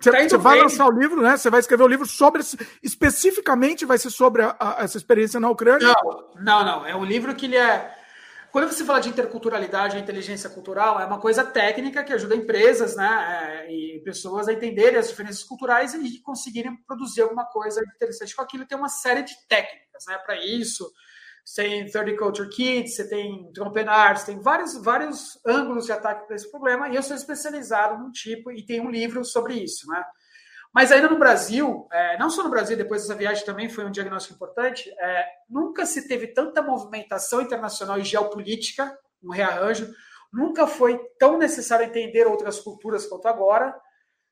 Você, 0.00 0.10
tá 0.10 0.28
você 0.28 0.36
vai 0.36 0.60
lançar 0.60 0.86
o 0.86 0.92
livro, 0.92 1.20
né? 1.20 1.36
Você 1.36 1.50
vai 1.50 1.60
escrever 1.60 1.82
o 1.82 1.88
livro 1.88 2.06
sobre 2.06 2.42
especificamente 2.82 3.84
vai 3.84 3.98
ser 3.98 4.10
sobre 4.10 4.42
a, 4.42 4.56
a, 4.58 4.76
essa 4.78 4.96
experiência 4.96 5.38
na 5.40 5.50
Ucrânia? 5.50 5.92
Não, 6.02 6.30
não, 6.40 6.64
não. 6.64 6.86
É 6.86 6.94
um 6.94 7.04
livro 7.04 7.34
que 7.34 7.46
ele 7.46 7.56
é 7.56 7.94
quando 8.54 8.72
você 8.72 8.84
fala 8.84 9.00
de 9.00 9.08
interculturalidade 9.08 9.98
inteligência 9.98 10.48
cultural, 10.48 11.00
é 11.00 11.04
uma 11.04 11.18
coisa 11.18 11.42
técnica 11.42 12.04
que 12.04 12.12
ajuda 12.12 12.36
empresas 12.36 12.94
né, 12.94 13.64
é, 13.66 13.72
e 13.72 14.00
pessoas 14.04 14.46
a 14.46 14.52
entenderem 14.52 14.96
as 14.96 15.08
diferenças 15.08 15.42
culturais 15.42 15.92
e 15.92 16.22
conseguirem 16.22 16.76
produzir 16.86 17.22
alguma 17.22 17.44
coisa 17.46 17.82
interessante 17.96 18.32
com 18.36 18.42
aquilo. 18.42 18.64
Tem 18.64 18.78
uma 18.78 18.88
série 18.88 19.24
de 19.24 19.34
técnicas 19.48 20.04
né, 20.06 20.16
para 20.18 20.36
isso. 20.36 20.88
Você 21.44 21.62
tem 21.62 21.90
30 21.90 22.16
Culture 22.16 22.48
Kids, 22.48 22.96
você 22.96 23.06
tem 23.06 23.52
Trompenar, 23.52 24.16
você 24.16 24.32
tem 24.32 24.40
vários, 24.40 24.82
vários 24.82 25.38
ângulos 25.46 25.84
de 25.84 25.92
ataque 25.92 26.26
para 26.26 26.36
esse 26.36 26.50
problema, 26.50 26.88
e 26.88 26.96
eu 26.96 27.02
sou 27.02 27.14
especializado 27.14 28.02
num 28.02 28.10
tipo 28.10 28.50
e 28.50 28.64
tem 28.64 28.80
um 28.80 28.90
livro 28.90 29.22
sobre 29.24 29.54
isso. 29.54 29.86
Né? 29.86 30.02
Mas 30.72 30.90
ainda 30.90 31.08
no 31.08 31.18
Brasil, 31.18 31.86
é, 31.92 32.16
não 32.16 32.30
só 32.30 32.42
no 32.42 32.48
Brasil, 32.48 32.78
depois 32.78 33.02
dessa 33.02 33.14
viagem 33.14 33.44
também 33.44 33.68
foi 33.68 33.84
um 33.84 33.90
diagnóstico 33.90 34.34
importante, 34.34 34.90
é, 34.98 35.26
nunca 35.48 35.84
se 35.84 36.08
teve 36.08 36.28
tanta 36.28 36.62
movimentação 36.62 37.42
internacional 37.42 37.98
e 37.98 38.04
geopolítica, 38.04 38.98
um 39.22 39.30
rearranjo, 39.30 39.92
nunca 40.32 40.66
foi 40.66 40.98
tão 41.18 41.36
necessário 41.36 41.84
entender 41.84 42.26
outras 42.26 42.58
culturas 42.58 43.06
quanto 43.06 43.28
agora, 43.28 43.78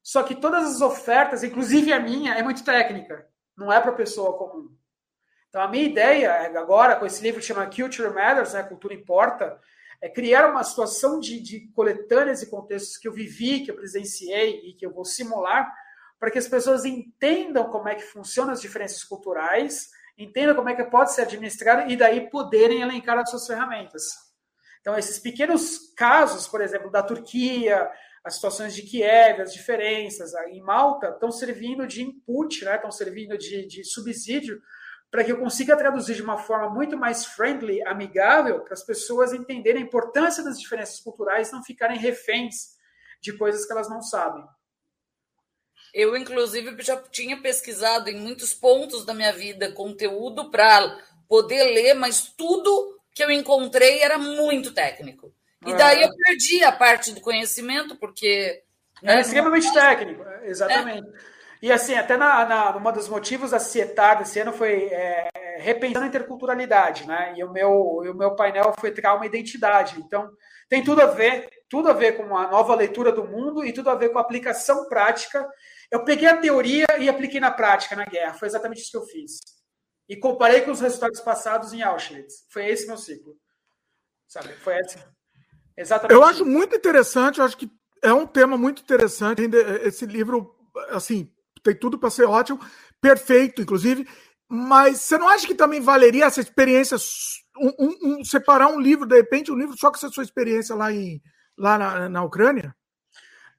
só 0.02 0.22
que 0.22 0.34
todas 0.34 0.64
as 0.64 0.80
ofertas, 0.80 1.44
inclusive 1.44 1.92
a 1.92 2.00
minha, 2.00 2.34
é 2.34 2.42
muito 2.42 2.64
técnica, 2.64 3.24
não 3.56 3.70
é 3.70 3.78
para 3.80 3.92
pessoa 3.92 4.36
comum. 4.36 4.74
Então 5.52 5.60
a 5.60 5.68
minha 5.68 5.84
ideia 5.84 6.58
agora, 6.58 6.96
com 6.96 7.04
esse 7.04 7.22
livro 7.22 7.38
que 7.38 7.46
chama 7.46 7.66
Culture 7.66 8.08
Matters, 8.08 8.54
né, 8.54 8.62
Cultura 8.62 8.94
Importa, 8.94 9.60
é 10.00 10.08
criar 10.08 10.50
uma 10.50 10.64
situação 10.64 11.20
de, 11.20 11.42
de 11.42 11.68
coletâneas 11.74 12.40
e 12.40 12.48
contextos 12.48 12.96
que 12.96 13.06
eu 13.06 13.12
vivi, 13.12 13.60
que 13.60 13.70
eu 13.70 13.74
presenciei 13.74 14.62
e 14.64 14.72
que 14.72 14.86
eu 14.86 14.90
vou 14.90 15.04
simular, 15.04 15.70
para 16.18 16.30
que 16.30 16.38
as 16.38 16.48
pessoas 16.48 16.86
entendam 16.86 17.68
como 17.68 17.86
é 17.86 17.94
que 17.94 18.02
funcionam 18.02 18.54
as 18.54 18.62
diferenças 18.62 19.04
culturais, 19.04 19.90
entendam 20.16 20.56
como 20.56 20.70
é 20.70 20.74
que 20.74 20.84
pode 20.84 21.12
ser 21.12 21.20
administrado 21.20 21.90
e 21.92 21.98
daí 21.98 22.30
poderem 22.30 22.80
elencar 22.80 23.18
as 23.18 23.28
suas 23.28 23.46
ferramentas. 23.46 24.04
Então, 24.80 24.96
esses 24.96 25.18
pequenos 25.18 25.92
casos, 25.94 26.48
por 26.48 26.62
exemplo, 26.62 26.90
da 26.90 27.02
Turquia, 27.02 27.90
as 28.24 28.36
situações 28.36 28.74
de 28.74 28.80
Kiev, 28.84 29.42
as 29.42 29.52
diferenças 29.52 30.32
em 30.48 30.62
Malta, 30.62 31.10
estão 31.10 31.30
servindo 31.30 31.86
de 31.86 32.02
input, 32.02 32.64
né? 32.64 32.76
estão 32.76 32.90
servindo 32.90 33.36
de, 33.36 33.66
de 33.66 33.84
subsídio 33.84 34.58
para 35.12 35.22
que 35.22 35.30
eu 35.30 35.38
consiga 35.38 35.76
traduzir 35.76 36.14
de 36.14 36.22
uma 36.22 36.38
forma 36.38 36.70
muito 36.70 36.96
mais 36.96 37.26
friendly, 37.26 37.86
amigável, 37.86 38.60
para 38.60 38.72
as 38.72 38.82
pessoas 38.82 39.34
entenderem 39.34 39.82
a 39.82 39.84
importância 39.84 40.42
das 40.42 40.58
diferenças 40.58 41.00
culturais 41.00 41.50
e 41.50 41.52
não 41.52 41.62
ficarem 41.62 41.98
reféns 41.98 42.78
de 43.20 43.34
coisas 43.34 43.66
que 43.66 43.72
elas 43.72 43.90
não 43.90 44.00
sabem. 44.00 44.42
Eu, 45.92 46.16
inclusive, 46.16 46.74
já 46.82 46.96
tinha 46.96 47.38
pesquisado 47.42 48.08
em 48.08 48.18
muitos 48.18 48.54
pontos 48.54 49.04
da 49.04 49.12
minha 49.12 49.34
vida 49.34 49.70
conteúdo 49.72 50.50
para 50.50 50.98
poder 51.28 51.62
ler, 51.64 51.92
mas 51.92 52.32
tudo 52.34 52.98
que 53.14 53.22
eu 53.22 53.30
encontrei 53.30 54.00
era 54.00 54.16
muito 54.16 54.72
técnico. 54.72 55.30
E 55.66 55.72
é. 55.72 55.76
daí 55.76 56.02
eu 56.04 56.16
perdi 56.16 56.64
a 56.64 56.72
parte 56.72 57.12
do 57.12 57.20
conhecimento, 57.20 57.96
porque. 57.96 58.62
É 59.02 59.20
extremamente 59.20 59.70
técnico, 59.74 60.24
exatamente. 60.44 61.06
É. 61.06 61.31
E 61.62 61.70
assim, 61.70 61.94
até 61.94 62.16
na, 62.16 62.44
na 62.44 62.76
uma 62.76 62.90
dos 62.90 63.08
motivos 63.08 63.52
da 63.52 63.60
CIETAR 63.60 64.18
desse 64.18 64.40
ano 64.40 64.52
foi 64.52 64.86
é, 64.86 65.28
repensando 65.58 66.04
a 66.04 66.08
interculturalidade, 66.08 67.06
né? 67.06 67.34
E 67.36 67.44
o 67.44 67.52
meu, 67.52 68.02
e 68.04 68.08
o 68.08 68.14
meu 68.14 68.34
painel 68.34 68.74
foi 68.80 68.90
trauma 68.90 69.24
e 69.24 69.28
identidade. 69.28 69.96
Então, 70.00 70.28
tem 70.68 70.82
tudo 70.82 71.00
a 71.02 71.06
ver, 71.06 71.48
tudo 71.68 71.88
a 71.88 71.92
ver 71.92 72.16
com 72.16 72.36
a 72.36 72.50
nova 72.50 72.74
leitura 72.74 73.12
do 73.12 73.24
mundo 73.24 73.64
e 73.64 73.72
tudo 73.72 73.90
a 73.90 73.94
ver 73.94 74.08
com 74.08 74.18
a 74.18 74.22
aplicação 74.22 74.88
prática. 74.88 75.48
Eu 75.88 76.04
peguei 76.04 76.28
a 76.28 76.36
teoria 76.36 76.86
e 76.98 77.08
apliquei 77.08 77.38
na 77.38 77.52
prática 77.52 77.94
na 77.94 78.06
guerra. 78.06 78.34
Foi 78.34 78.48
exatamente 78.48 78.80
isso 78.80 78.90
que 78.90 78.96
eu 78.96 79.06
fiz. 79.06 79.38
E 80.08 80.16
comparei 80.16 80.62
com 80.62 80.72
os 80.72 80.80
resultados 80.80 81.20
passados 81.20 81.72
em 81.72 81.80
Auschwitz. 81.80 82.44
Foi 82.50 82.66
esse 82.66 82.88
meu 82.88 82.98
ciclo. 82.98 83.36
Sabe? 84.26 84.52
Foi 84.54 84.76
esse. 84.78 84.98
Exatamente. 85.76 86.12
Eu 86.12 86.24
acho 86.24 86.44
muito 86.44 86.74
interessante, 86.74 87.38
eu 87.38 87.44
acho 87.44 87.56
que 87.56 87.70
é 88.02 88.12
um 88.12 88.26
tema 88.26 88.58
muito 88.58 88.82
interessante. 88.82 89.42
Esse 89.84 90.06
livro, 90.06 90.56
assim, 90.90 91.32
tem 91.62 91.74
tudo 91.74 91.98
para 91.98 92.10
ser 92.10 92.24
ótimo, 92.24 92.60
perfeito, 93.00 93.62
inclusive. 93.62 94.06
Mas 94.48 95.00
você 95.00 95.16
não 95.16 95.28
acha 95.28 95.46
que 95.46 95.54
também 95.54 95.80
valeria 95.80 96.26
essa 96.26 96.40
experiência, 96.40 96.96
um, 97.58 97.72
um, 97.78 98.18
um, 98.20 98.24
separar 98.24 98.68
um 98.68 98.80
livro, 98.80 99.06
de 99.06 99.16
repente, 99.16 99.50
um 99.50 99.56
livro 99.56 99.76
só 99.78 99.90
com 99.90 99.96
essa 99.96 100.10
sua 100.10 100.24
experiência 100.24 100.74
lá, 100.74 100.92
em, 100.92 101.22
lá 101.56 101.78
na, 101.78 102.08
na 102.08 102.22
Ucrânia? 102.22 102.74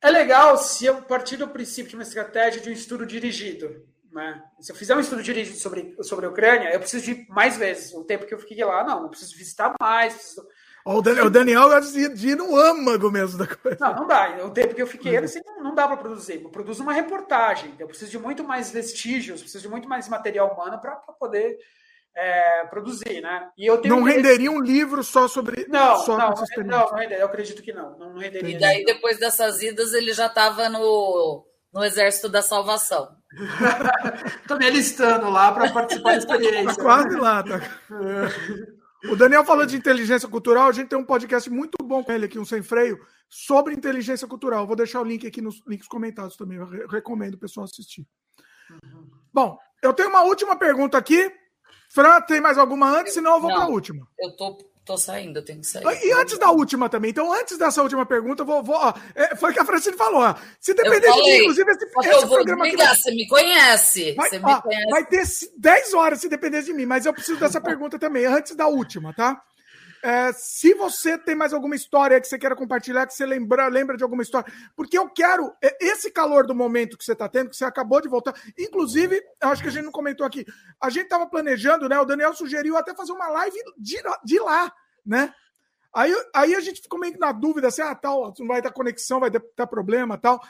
É 0.02 0.10
legal 0.10 0.58
se 0.58 0.86
eu 0.86 1.02
partir 1.02 1.38
do 1.38 1.48
princípio 1.48 1.90
de 1.90 1.96
uma 1.96 2.04
estratégia 2.04 2.62
de 2.62 2.70
um 2.70 2.74
estudo 2.74 3.06
dirigido. 3.06 3.84
Né? 4.12 4.44
Se 4.60 4.72
eu 4.72 4.76
fizer 4.76 4.96
um 4.96 5.00
estudo 5.00 5.24
dirigido 5.24 5.58
sobre, 5.58 5.96
sobre 6.04 6.26
a 6.26 6.30
Ucrânia, 6.30 6.72
eu 6.72 6.80
preciso 6.80 7.06
de 7.06 7.26
mais 7.30 7.58
vezes. 7.58 7.94
O 7.94 8.04
tempo 8.04 8.28
que 8.28 8.34
eu 8.34 8.40
fiquei 8.40 8.64
lá, 8.64 8.84
não. 8.84 9.04
Eu 9.04 9.10
preciso 9.10 9.36
visitar 9.36 9.74
mais, 9.82 10.14
preciso 10.14 10.48
o 10.86 11.02
Daniel, 11.02 11.26
o 11.26 11.30
Daniel 11.30 11.70
de 12.14 12.36
no 12.36 12.56
âmago 12.56 13.10
mesmo 13.10 13.38
da 13.38 13.48
coisa. 13.48 13.78
Não, 13.80 13.96
não 13.96 14.08
dá. 14.08 14.46
O 14.46 14.50
tempo 14.50 14.76
que 14.76 14.82
eu 14.82 14.88
fiquei 14.88 15.16
assim, 15.18 15.40
não, 15.46 15.64
não 15.64 15.76
dá 15.76 15.88
para 15.88 15.98
produzir. 15.98 16.42
Eu 16.42 16.50
produzo 16.50 16.84
uma 16.84 16.94
reportagem. 16.94 17.74
Eu 17.80 17.88
preciso 17.88 18.12
de 18.12 18.20
muito 18.20 18.44
mais 18.44 18.72
vestígios, 18.72 19.42
preciso 19.42 19.64
de 19.64 19.70
muito 19.70 19.88
mais 19.88 20.10
material 20.10 20.54
humano 20.54 20.80
para 20.82 20.96
poder 20.96 21.58
é, 22.16 22.66
produzir, 22.66 23.22
né? 23.22 23.50
E 23.58 23.66
eu 23.66 23.78
tenho 23.78 23.96
não 23.96 24.04
renderia 24.04 24.52
um 24.52 24.60
livro 24.60 25.04
só 25.04 25.28
sobre. 25.28 25.66
Não, 25.68 25.98
só 25.98 26.18
não, 26.18 26.30
não, 26.30 26.66
não, 26.66 26.94
renderia. 26.94 27.20
Eu 27.20 27.28
acredito 27.28 27.62
que 27.62 27.72
não. 27.72 27.98
Não, 27.98 28.18
renderia. 28.18 28.56
E 28.56 28.60
daí, 28.60 28.84
depois 28.84 29.18
dessas 29.18 29.62
idas, 29.62 29.94
ele 29.94 30.14
já 30.14 30.28
estava 30.28 30.70
no, 30.70 31.46
no 31.74 31.84
Exército 31.84 32.28
da 32.28 32.42
Salvação. 32.42 33.10
Estou 34.42 34.58
me 34.58 34.68
alistando 34.68 35.30
lá 35.30 35.52
para 35.52 35.72
participar 35.72 36.12
da 36.12 36.18
experiência. 36.20 36.76
Tá 36.76 36.84
quase 36.84 37.16
lá, 37.16 37.42
tá. 37.42 37.62
O 39.10 39.16
Daniel 39.16 39.44
falou 39.44 39.66
de 39.66 39.76
inteligência 39.76 40.28
cultural, 40.30 40.70
a 40.70 40.72
gente 40.72 40.90
tem 40.90 40.98
um 40.98 41.06
podcast 41.06 41.50
muito 41.50 41.76
bom 41.84 42.04
com 42.04 42.12
ele 42.12 42.26
aqui, 42.26 42.40
um 42.40 42.46
sem 42.46 42.62
freio, 42.62 42.98
sobre 43.30 43.74
inteligência 43.74 44.28
cultural. 44.28 44.66
Vou 44.66 44.76
deixar 44.76 45.02
o 45.02 45.04
link 45.04 45.28
aqui 45.28 45.42
nos 45.42 45.62
links 45.68 45.88
comentados 45.88 46.38
também. 46.38 46.58
Eu 46.58 46.88
recomendo 46.88 47.34
o 47.34 47.40
pessoal 47.40 47.66
assistir. 47.66 48.08
Uhum. 48.70 49.10
Bom, 49.34 49.58
eu 49.82 49.94
tenho 49.94 50.10
uma 50.10 50.24
última 50.24 50.56
pergunta 50.56 50.98
aqui. 50.98 51.32
Fran, 51.94 52.22
tem 52.22 52.40
mais 52.40 52.58
alguma 52.58 52.90
antes? 52.90 53.14
Senão 53.14 53.36
eu 53.36 53.42
vou 53.42 53.52
para 53.52 53.64
a 53.64 53.68
última. 53.68 54.08
Eu 54.18 54.36
tô 54.36 54.58
Tô 54.86 54.98
saindo, 54.98 55.40
eu 55.40 55.46
tenho 55.46 55.62
que 55.62 55.68
sair. 55.68 55.84
E 56.04 56.12
antes 56.12 56.38
da 56.38 56.52
última 56.52 56.90
também. 56.90 57.12
Então, 57.12 57.32
antes 57.32 57.58
dessa 57.58 57.82
última 57.82 58.06
pergunta, 58.06 58.42
eu 58.42 58.46
vou. 58.46 58.62
vou 58.62 58.76
ó, 58.76 58.94
é, 59.16 59.34
foi 59.34 59.52
o 59.52 59.54
que 59.54 59.60
a 59.60 59.66
Francine 59.66 59.96
falou. 59.96 60.22
Ó. 60.22 60.36
Se 60.60 60.74
depender 60.74 61.10
de 61.10 61.22
mim, 61.22 61.38
inclusive, 61.38 61.72
esse, 61.72 61.86
esse 61.86 62.10
eu 62.10 62.28
vou 62.28 62.36
programa 62.36 62.68
aqui. 62.68 62.76
Vai... 62.76 62.96
Você 62.96 63.12
me 63.12 63.28
conhece. 63.28 64.12
Vai, 64.12 64.30
você 64.30 64.42
ó, 64.44 64.56
me 64.56 64.62
conhece. 64.62 64.90
vai 64.90 65.06
ter 65.06 65.24
10 65.58 65.94
horas 65.94 66.20
se 66.20 66.28
depender 66.28 66.64
de 66.64 66.74
mim, 66.74 66.86
mas 66.86 67.06
eu 67.06 67.14
preciso 67.14 67.40
dessa 67.40 67.60
pergunta 67.62 67.98
também, 67.98 68.26
antes 68.26 68.56
da 68.56 68.68
última, 68.68 69.14
tá? 69.14 69.42
É, 70.04 70.34
se 70.34 70.74
você 70.74 71.18
tem 71.18 71.34
mais 71.34 71.54
alguma 71.54 71.76
história 71.76 72.20
que 72.20 72.28
você 72.28 72.38
queira 72.38 72.58
compartilhar, 72.58 73.08
que 73.08 73.14
você 73.14 73.26
lembra, 73.26 73.70
lembra 73.70 73.96
de 73.96 74.04
alguma 74.04 74.22
história, 74.22 74.52
porque 74.76 74.98
eu 74.98 75.10
quero 75.10 75.56
é, 75.64 75.78
esse 75.80 76.12
calor 76.12 76.46
do 76.46 76.54
momento 76.54 76.98
que 76.98 77.06
você 77.06 77.14
está 77.14 77.30
tendo, 77.30 77.50
que 77.50 77.56
você 77.56 77.64
acabou 77.64 78.02
de 78.02 78.10
voltar. 78.10 78.36
Inclusive, 78.60 79.24
acho 79.40 79.62
que 79.62 79.70
a 79.70 79.72
gente 79.72 79.86
não 79.86 79.94
comentou 79.94 80.26
aqui. 80.26 80.46
A 80.82 80.90
gente 80.90 81.06
estava 81.06 81.26
planejando, 81.26 81.88
né? 81.88 81.98
O 81.98 82.04
Daniel 82.04 82.34
sugeriu 82.34 82.76
até 82.76 82.94
fazer 82.94 83.14
uma 83.14 83.30
live 83.30 83.58
de, 83.78 83.96
de 84.26 84.40
lá, 84.40 84.70
né? 85.06 85.34
Aí, 85.96 86.12
aí 86.36 86.56
a 86.56 86.60
gente 86.60 86.82
ficou 86.82 87.00
meio 87.00 87.18
na 87.18 87.32
dúvida, 87.32 87.70
assim, 87.70 87.82
ah, 87.82 87.96
tal, 87.96 88.34
não 88.38 88.48
vai 88.48 88.62
dar 88.62 88.72
conexão, 88.72 89.22
vai 89.22 89.30
dar 89.30 89.68
problema, 89.68 90.18
tal. 90.18 90.42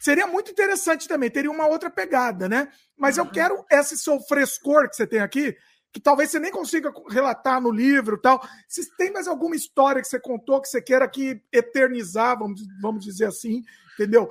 Seria 0.00 0.26
muito 0.26 0.50
interessante 0.50 1.06
também, 1.06 1.30
teria 1.30 1.50
uma 1.50 1.68
outra 1.68 1.90
pegada, 1.90 2.48
né? 2.48 2.72
Mas 2.96 3.18
uhum. 3.18 3.24
eu 3.24 3.30
quero 3.30 3.64
esse 3.70 3.96
seu 3.96 4.18
frescor 4.18 4.88
que 4.88 4.96
você 4.96 5.06
tem 5.06 5.20
aqui, 5.20 5.56
que 5.96 6.02
talvez 6.02 6.30
você 6.30 6.38
nem 6.38 6.50
consiga 6.50 6.92
relatar 7.08 7.58
no 7.58 7.70
livro, 7.70 8.18
tal. 8.18 8.46
Se 8.68 8.94
tem 8.98 9.10
mais 9.10 9.26
alguma 9.26 9.56
história 9.56 10.02
que 10.02 10.06
você 10.06 10.20
contou 10.20 10.60
que 10.60 10.68
você 10.68 10.82
queira 10.82 11.08
que 11.08 11.40
eternizar, 11.50 12.38
vamos, 12.38 12.60
vamos 12.82 13.02
dizer 13.02 13.24
assim, 13.24 13.62
entendeu? 13.94 14.28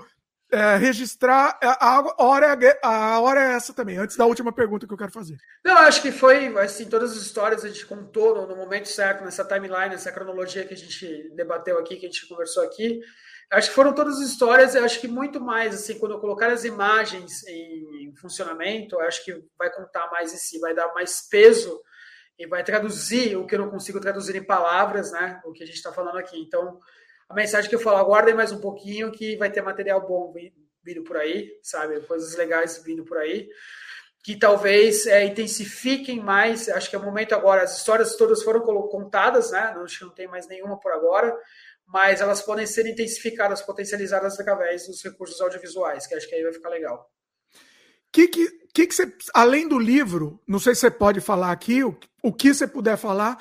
é, 0.52 0.78
registrar. 0.78 1.58
A 1.62 2.24
hora, 2.24 2.58
é, 2.64 2.80
a 2.84 3.20
hora 3.20 3.42
é 3.42 3.54
essa 3.56 3.74
também, 3.74 3.98
antes 3.98 4.16
da 4.16 4.26
última 4.26 4.54
pergunta 4.54 4.86
que 4.86 4.94
eu 4.94 4.98
quero 4.98 5.12
fazer. 5.12 5.38
Não, 5.64 5.76
acho 5.80 6.04
que 6.04 6.12
foi, 6.12 6.56
assim, 6.60 6.86
todas 6.86 7.12
as 7.14 7.18
histórias 7.18 7.66
a 7.66 7.68
gente 7.68 7.86
contou 7.86 8.36
no, 8.36 8.48
no 8.48 8.56
momento 8.56 8.88
certo, 8.88 9.24
nessa 9.24 9.44
timeline, 9.44 9.90
nessa 9.90 10.12
cronologia 10.12 10.64
que 10.64 10.76
a 10.76 10.78
gente 10.78 11.32
debateu 11.36 11.80
aqui, 11.80 11.98
que 11.98 12.06
a 12.06 12.10
gente 12.10 12.28
conversou 12.28 12.64
aqui. 12.64 13.02
Acho 13.52 13.70
que 13.70 13.76
foram 13.76 13.94
todas 13.94 14.20
as 14.20 14.30
histórias, 14.30 14.76
acho 14.76 15.00
que 15.00 15.08
muito 15.08 15.40
mais, 15.40 15.76
assim, 15.76 16.00
quando 16.00 16.14
eu 16.14 16.20
colocar 16.20 16.52
as 16.52 16.64
imagens 16.64 17.46
em, 17.48 18.14
funcionamento, 18.16 18.98
acho 19.02 19.24
que 19.26 19.44
vai 19.58 19.70
contar 19.70 20.10
mais 20.10 20.34
em 20.34 20.38
si, 20.38 20.58
vai 20.58 20.74
dar 20.74 20.94
mais 20.94 21.28
peso 21.30 21.82
e 22.40 22.48
vai 22.48 22.64
traduzir 22.64 23.36
o 23.36 23.46
que 23.46 23.56
eu 23.56 23.60
não 23.60 23.70
consigo 23.70 24.00
traduzir 24.00 24.36
em 24.36 24.44
palavras, 24.44 25.12
né? 25.12 25.42
O 25.46 25.52
que 25.52 25.64
a 25.64 25.66
gente 25.66 25.76
está 25.76 25.92
falando 25.92 26.18
aqui. 26.18 26.40
Então, 26.40 26.80
a 27.28 27.34
mensagem 27.34 27.70
que 27.70 27.76
eu 27.76 27.80
falo, 27.80 27.98
aguardem 27.98 28.34
mais 28.34 28.52
um 28.52 28.62
pouquinho 28.62 29.12
que 29.12 29.36
vai 29.36 29.52
ter 29.52 29.62
material 29.62 30.08
bom 30.08 30.34
vindo 30.84 31.04
por 31.04 31.18
aí, 31.18 31.52
sabe? 31.62 32.00
Coisas 32.02 32.36
legais 32.36 32.82
vindo 32.84 33.04
por 33.04 33.18
aí, 33.18 33.50
que 34.24 34.38
talvez 34.38 35.06
é, 35.08 35.26
intensifiquem 35.26 36.20
mais. 36.20 36.70
Acho 36.70 36.90
que 36.90 36.96
é 36.96 37.00
o 37.00 37.04
momento 37.04 37.34
agora, 37.34 37.64
as 37.64 37.78
histórias 37.78 38.16
todas 38.16 38.44
foram 38.44 38.62
contadas, 38.62 39.52
né? 39.52 39.76
Acho 39.84 40.00
que 40.00 40.06
não 40.06 40.14
tem 40.14 40.28
mais 40.28 40.48
nenhuma 40.48 40.80
por 40.80 40.92
agora, 40.92 41.36
mas 41.88 42.22
elas 42.22 42.42
podem 42.42 42.66
ser 42.66 42.88
intensificadas, 42.88 43.62
potencializadas 43.62 44.40
através 44.40 44.88
dos 44.88 45.04
recursos 45.04 45.40
audiovisuais, 45.42 46.08
que 46.08 46.16
acho 46.16 46.28
que 46.28 46.36
aí 46.36 46.44
vai 46.44 46.54
ficar 46.54 46.70
legal. 46.70 47.10
Que, 48.12 48.28
que, 48.28 48.50
que, 48.74 48.88
que 48.88 48.96
você, 48.96 49.14
além 49.34 49.68
do 49.68 49.78
livro, 49.78 50.42
não 50.48 50.60
sei 50.60 50.74
se 50.74 50.82
você 50.82 50.92
pode 50.92 51.20
falar 51.20 51.52
aqui, 51.52 51.84
o, 51.84 51.98
o 52.24 52.32
que 52.32 52.54
você 52.54 52.66
puder 52.66 52.98
falar, 52.98 53.38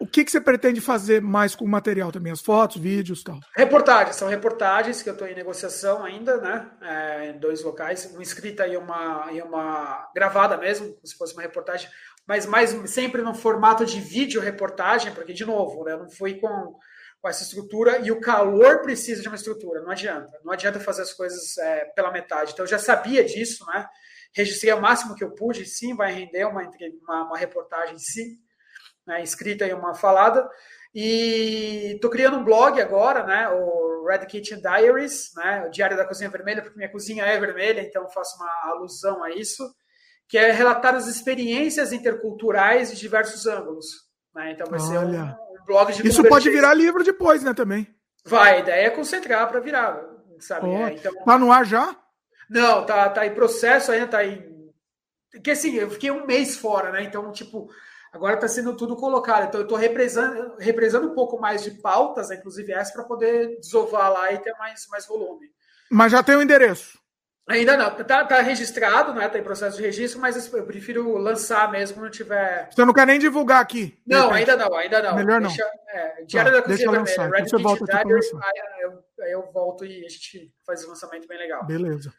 o 0.00 0.06
que, 0.06 0.24
que 0.24 0.30
você 0.30 0.40
pretende 0.40 0.80
fazer 0.80 1.20
mais 1.20 1.56
com 1.56 1.64
o 1.64 1.68
material 1.68 2.12
também? 2.12 2.32
As 2.32 2.40
fotos, 2.40 2.80
vídeos 2.80 3.24
tal? 3.24 3.40
Reportagens, 3.56 4.14
são 4.14 4.28
reportagens 4.28 5.02
que 5.02 5.08
eu 5.08 5.14
estou 5.14 5.26
em 5.26 5.34
negociação 5.34 6.04
ainda, 6.04 6.36
né? 6.36 6.70
É, 6.80 7.30
em 7.30 7.38
dois 7.38 7.64
locais, 7.64 8.06
uma 8.12 8.22
escrita 8.22 8.66
e 8.66 8.76
uma, 8.76 9.28
e 9.32 9.42
uma 9.42 10.08
gravada 10.14 10.56
mesmo, 10.56 10.92
como 10.92 11.06
se 11.06 11.16
fosse 11.16 11.32
uma 11.32 11.42
reportagem, 11.42 11.90
mas 12.26 12.46
mais 12.46 12.70
sempre 12.90 13.22
no 13.22 13.34
formato 13.34 13.84
de 13.84 13.98
vídeo 14.00 14.40
reportagem, 14.40 15.12
porque, 15.14 15.32
de 15.32 15.44
novo, 15.44 15.82
né, 15.82 15.94
eu 15.94 15.98
não 15.98 16.10
fui 16.10 16.34
com, 16.34 16.76
com 17.20 17.28
essa 17.28 17.42
estrutura 17.42 17.98
e 17.98 18.10
o 18.10 18.20
calor 18.20 18.80
precisa 18.82 19.22
de 19.22 19.28
uma 19.28 19.36
estrutura, 19.36 19.82
não 19.82 19.90
adianta. 19.90 20.38
Não 20.44 20.52
adianta 20.52 20.78
fazer 20.78 21.02
as 21.02 21.12
coisas 21.12 21.58
é, 21.58 21.84
pela 21.94 22.12
metade. 22.12 22.52
Então 22.52 22.64
eu 22.64 22.70
já 22.70 22.78
sabia 22.78 23.24
disso, 23.24 23.66
né? 23.66 23.86
Registrei 24.34 24.72
o 24.72 24.80
máximo 24.80 25.14
que 25.14 25.24
eu 25.24 25.34
pude, 25.34 25.64
sim, 25.64 25.96
vai 25.96 26.12
render 26.12 26.44
uma, 26.44 26.62
uma, 27.02 27.24
uma 27.24 27.38
reportagem, 27.38 27.98
sim 27.98 28.36
né, 29.08 29.22
escrita 29.22 29.66
e 29.66 29.72
uma 29.72 29.94
falada. 29.94 30.48
E 30.94 31.92
estou 31.94 32.10
criando 32.10 32.36
um 32.36 32.44
blog 32.44 32.80
agora, 32.80 33.24
né, 33.24 33.48
o 33.48 34.04
Red 34.06 34.26
Kitchen 34.26 34.60
Diaries, 34.60 35.30
né, 35.34 35.64
o 35.66 35.70
Diário 35.70 35.96
da 35.96 36.04
Cozinha 36.04 36.30
Vermelha, 36.30 36.62
porque 36.62 36.76
minha 36.76 36.92
cozinha 36.92 37.24
é 37.24 37.40
vermelha, 37.40 37.80
então 37.80 38.08
faço 38.10 38.36
uma 38.36 38.72
alusão 38.72 39.24
a 39.24 39.30
isso, 39.30 39.64
que 40.28 40.36
é 40.36 40.52
relatar 40.52 40.94
as 40.94 41.06
experiências 41.06 41.92
interculturais 41.92 42.90
de 42.90 42.98
diversos 42.98 43.46
ângulos. 43.46 43.86
Né? 44.34 44.52
Então 44.52 44.66
vai 44.66 44.78
Olha. 44.78 44.88
ser 44.90 44.98
um, 44.98 45.47
de 45.92 46.08
Isso 46.08 46.24
pode 46.24 46.50
virar 46.50 46.74
livro 46.74 47.04
depois, 47.04 47.42
né, 47.42 47.54
também? 47.54 47.86
Vai, 48.24 48.56
a 48.56 48.58
ideia 48.58 48.86
é 48.86 48.90
concentrar 48.90 49.48
para 49.48 49.60
virar, 49.60 50.00
sabe? 50.40 50.66
Oh, 50.66 50.86
é, 50.86 50.92
então... 50.92 51.12
Tá 51.24 51.38
no 51.38 51.52
ar 51.52 51.64
já? 51.64 51.96
Não, 52.48 52.84
tá, 52.84 53.08
tá 53.10 53.26
em 53.26 53.34
processo 53.34 53.92
ainda, 53.92 54.06
tá 54.06 54.24
em... 54.24 54.56
Porque 55.30 55.50
assim, 55.50 55.74
eu 55.74 55.90
fiquei 55.90 56.10
um 56.10 56.26
mês 56.26 56.56
fora, 56.56 56.90
né? 56.90 57.02
Então, 57.02 57.30
tipo, 57.30 57.68
Agora 58.12 58.34
está 58.34 58.48
sendo 58.48 58.76
tudo 58.76 58.96
colocado. 58.96 59.46
Então, 59.46 59.60
eu 59.60 59.64
estou 59.64 59.78
represando, 59.78 60.56
represando 60.58 61.08
um 61.08 61.14
pouco 61.14 61.38
mais 61.38 61.62
de 61.62 61.72
pautas, 61.72 62.30
inclusive 62.30 62.72
essa, 62.72 62.92
para 62.92 63.04
poder 63.04 63.58
desovar 63.60 64.12
lá 64.12 64.32
e 64.32 64.38
ter 64.38 64.54
mais, 64.58 64.86
mais 64.88 65.06
volume. 65.06 65.46
Mas 65.90 66.12
já 66.12 66.22
tem 66.22 66.34
o 66.34 66.38
um 66.38 66.42
endereço. 66.42 66.98
Ainda 67.48 67.76
não. 67.76 67.88
Está 67.98 68.24
tá 68.24 68.42
registrado, 68.42 69.14
né? 69.14 69.26
Está 69.26 69.38
em 69.38 69.42
processo 69.42 69.78
de 69.78 69.82
registro, 69.82 70.20
mas 70.20 70.52
eu 70.52 70.64
prefiro 70.64 71.16
lançar 71.16 71.70
mesmo 71.70 71.96
quando 71.96 72.10
tiver. 72.10 72.68
Você 72.70 72.84
não 72.84 72.92
quer 72.92 73.06
nem 73.06 73.18
divulgar 73.18 73.62
aqui? 73.62 73.98
Não, 74.06 74.30
ainda 74.30 74.54
não, 74.54 74.76
ainda 74.76 75.02
não. 75.02 75.16
Melhor 75.16 75.40
não. 75.40 75.48
Deixa, 75.48 75.64
é, 75.88 76.24
Diário 76.26 76.52
tá, 76.52 76.58
da 76.58 76.62
Cozinha 76.62 76.90
Vermelha, 76.90 77.30
Red 77.30 77.44
Kit 77.44 77.56
Diary, 77.56 78.20
aí 78.42 78.82
eu, 78.82 79.04
aí 79.24 79.32
eu 79.32 79.50
volto 79.50 79.84
e 79.86 80.04
a 80.04 80.08
gente 80.08 80.52
faz 80.66 80.84
um 80.84 80.90
lançamento 80.90 81.26
bem 81.26 81.38
legal. 81.38 81.64
Beleza. 81.64 82.12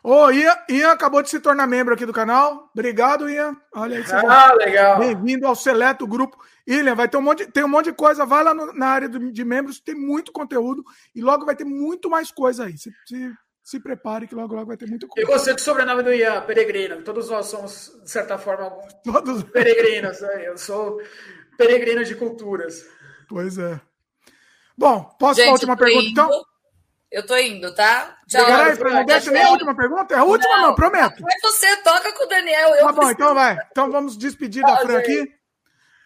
Ô, 0.00 0.26
oh, 0.26 0.30
Ian, 0.30 0.56
Ian 0.68 0.92
acabou 0.92 1.22
de 1.22 1.28
se 1.28 1.40
tornar 1.40 1.66
membro 1.66 1.92
aqui 1.92 2.06
do 2.06 2.12
canal. 2.12 2.70
Obrigado, 2.72 3.28
Ian. 3.28 3.56
Olha 3.74 3.98
aí. 3.98 4.04
Ah, 4.12 4.54
legal. 4.54 4.98
Bem-vindo 5.00 5.44
ao 5.44 5.56
seleto 5.56 6.06
grupo. 6.06 6.38
Ian, 6.68 6.94
vai 6.94 7.08
ter 7.08 7.16
um 7.16 7.22
monte, 7.22 7.50
tem 7.50 7.64
um 7.64 7.68
monte 7.68 7.86
de 7.86 7.94
coisa. 7.94 8.24
Vai 8.24 8.44
lá 8.44 8.54
no, 8.54 8.72
na 8.72 8.86
área 8.86 9.08
de 9.08 9.44
membros, 9.44 9.80
tem 9.80 9.96
muito 9.96 10.30
conteúdo 10.30 10.84
e 11.12 11.20
logo 11.20 11.44
vai 11.44 11.56
ter 11.56 11.64
muito 11.64 12.08
mais 12.08 12.30
coisa 12.30 12.66
aí. 12.66 12.78
Se, 12.78 12.92
se, 13.06 13.32
se 13.68 13.80
prepare 13.80 14.26
que 14.26 14.34
logo 14.34 14.54
logo 14.54 14.68
vai 14.68 14.78
ter 14.78 14.88
muito 14.88 15.06
coisa. 15.06 15.28
Eu 15.28 15.30
gostei 15.30 15.52
do 15.52 15.60
sobrenome 15.60 16.02
do 16.02 16.10
Ian, 16.10 16.40
Peregrino. 16.40 17.02
Todos 17.02 17.28
nós 17.28 17.44
somos, 17.48 17.92
de 18.02 18.10
certa 18.10 18.38
forma, 18.38 18.70
Todos... 19.04 19.42
peregrinos. 19.42 20.22
Né? 20.22 20.48
Eu 20.48 20.56
sou 20.56 20.98
peregrino 21.58 22.02
de 22.02 22.14
culturas. 22.14 22.82
Pois 23.28 23.58
é. 23.58 23.78
Bom, 24.74 25.04
posso 25.18 25.38
Gente, 25.38 25.50
a 25.50 25.52
última 25.52 25.76
pergunta, 25.76 26.02
indo. 26.02 26.10
então? 26.12 26.30
Eu 27.12 27.26
tô 27.26 27.36
indo, 27.36 27.74
tá? 27.74 28.16
Tchau. 28.26 28.46
Peraí, 28.46 28.78
não 28.78 29.04
deixa 29.04 29.30
nem 29.30 29.42
a 29.42 29.50
última 29.50 29.76
pergunta? 29.76 30.14
É 30.14 30.18
a 30.18 30.24
última, 30.24 30.56
não, 30.56 30.68
não 30.68 30.74
prometo. 30.74 31.22
Mas 31.22 31.40
você 31.42 31.76
toca 31.82 32.10
com 32.14 32.24
o 32.24 32.26
Daniel. 32.26 32.70
Eu 32.70 32.86
tá 32.86 32.92
bom, 32.92 33.10
então 33.10 33.34
vai. 33.34 33.58
Então 33.70 33.90
vamos 33.90 34.16
despedir 34.16 34.62
da 34.62 34.78
Fran 34.78 34.96
aqui. 34.96 35.30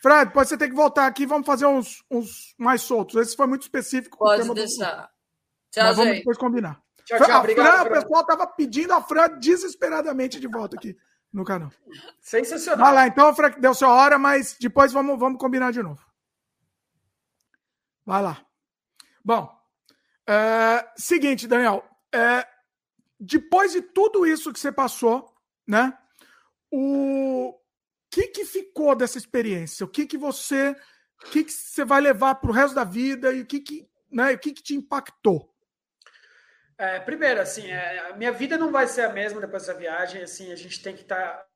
Fred, 0.02 0.24
depois 0.26 0.48
você 0.48 0.58
tem 0.58 0.68
que 0.68 0.74
voltar 0.74 1.06
aqui. 1.06 1.26
Vamos 1.26 1.46
fazer 1.46 1.66
uns, 1.66 2.02
uns 2.10 2.56
mais 2.58 2.82
soltos. 2.82 3.14
Esse 3.14 3.36
foi 3.36 3.46
muito 3.46 3.62
específico. 3.62 4.18
Pode 4.18 4.52
deixar. 4.52 5.02
Do... 5.02 5.08
Tchau, 5.70 5.84
Mas 5.84 5.96
vamos 5.96 6.16
depois 6.16 6.36
combinar. 6.36 6.82
Tchau, 7.18 7.26
tchau. 7.26 7.36
A 7.36 7.38
obrigado, 7.40 7.86
Fran, 7.86 7.98
o 7.98 8.02
pessoal 8.02 8.26
tava 8.26 8.46
pedindo 8.46 8.92
a 8.92 9.02
Fran 9.02 9.38
desesperadamente 9.38 10.40
de 10.40 10.46
volta 10.46 10.76
aqui 10.76 10.96
no 11.32 11.44
canal. 11.44 11.70
Sensacional. 12.20 12.86
Vai 12.86 12.94
lá, 12.94 13.06
então, 13.06 13.34
Fran, 13.34 13.50
deu 13.58 13.74
sua 13.74 13.92
hora, 13.92 14.18
mas 14.18 14.56
depois 14.58 14.92
vamos, 14.92 15.18
vamos 15.18 15.38
combinar 15.38 15.72
de 15.72 15.82
novo. 15.82 16.04
Vai 18.04 18.22
lá. 18.22 18.44
Bom, 19.24 19.50
é, 20.26 20.88
seguinte, 20.96 21.46
Daniel. 21.46 21.84
É, 22.12 22.46
depois 23.18 23.72
de 23.72 23.80
tudo 23.80 24.26
isso 24.26 24.52
que 24.52 24.58
você 24.58 24.72
passou, 24.72 25.32
né? 25.66 25.96
O 26.70 27.54
que, 28.10 28.28
que 28.28 28.44
ficou 28.44 28.94
dessa 28.94 29.18
experiência? 29.18 29.84
O 29.84 29.88
que, 29.88 30.06
que 30.06 30.18
você 30.18 30.76
o 31.24 31.30
que, 31.30 31.44
que 31.44 31.52
você 31.52 31.84
vai 31.84 32.00
levar 32.00 32.34
para 32.36 32.50
o 32.50 32.52
resto 32.52 32.74
da 32.74 32.84
vida 32.84 33.32
e 33.32 33.42
o 33.42 33.46
que, 33.46 33.60
que, 33.60 33.88
né, 34.10 34.32
o 34.32 34.38
que, 34.38 34.52
que 34.52 34.62
te 34.62 34.74
impactou? 34.74 35.51
É, 36.78 36.98
primeiro, 37.00 37.40
assim, 37.40 37.70
é, 37.70 38.10
a 38.10 38.16
minha 38.16 38.32
vida 38.32 38.56
não 38.56 38.72
vai 38.72 38.86
ser 38.86 39.02
a 39.02 39.12
mesma 39.12 39.40
depois 39.40 39.66
dessa 39.66 39.78
viagem. 39.78 40.22
Assim, 40.22 40.52
a 40.52 40.56
gente 40.56 40.82
tem 40.82 40.94
que 40.94 41.02
estar 41.02 41.16
tá, 41.16 41.46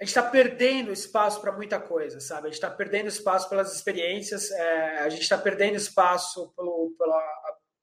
a 0.00 0.04
gente 0.04 0.16
está 0.16 0.22
perdendo 0.22 0.92
espaço 0.92 1.40
para 1.40 1.52
muita 1.52 1.80
coisa, 1.80 2.20
sabe? 2.20 2.42
A 2.42 2.50
gente 2.50 2.54
está 2.54 2.70
perdendo 2.70 3.06
espaço 3.06 3.48
pelas 3.48 3.74
experiências, 3.74 4.50
é, 4.50 4.98
a 4.98 5.08
gente 5.08 5.22
está 5.22 5.38
perdendo 5.38 5.76
espaço 5.76 6.52
pelo, 6.56 6.94
pela. 6.98 7.16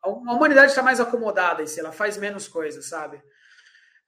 A 0.03 0.09
humanidade 0.09 0.71
está 0.71 0.83
mais 0.83 0.99
acomodada, 0.99 1.63
assim, 1.63 1.79
ela 1.79 1.91
faz 1.91 2.17
menos 2.17 2.47
coisas, 2.47 2.89
sabe? 2.89 3.21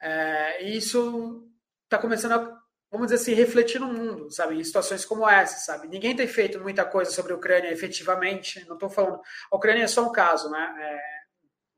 É, 0.01 0.63
e 0.63 0.77
isso 0.77 1.47
está 1.85 1.97
começando 1.97 2.33
a, 2.33 2.59
vamos 2.91 3.07
dizer 3.07 3.21
assim, 3.21 3.33
refletir 3.33 3.79
no 3.79 3.87
mundo, 3.87 4.29
sabe? 4.31 4.59
Em 4.59 4.63
situações 4.63 5.05
como 5.05 5.29
essa, 5.29 5.59
sabe? 5.59 5.87
Ninguém 5.87 6.15
tem 6.15 6.27
feito 6.27 6.59
muita 6.59 6.83
coisa 6.83 7.09
sobre 7.09 7.31
a 7.31 7.35
Ucrânia 7.35 7.71
efetivamente, 7.71 8.65
não 8.67 8.73
estou 8.73 8.89
falando. 8.89 9.21
A 9.51 9.55
Ucrânia 9.55 9.83
é 9.83 9.87
só 9.87 10.05
um 10.05 10.11
caso, 10.11 10.49
né? 10.49 10.99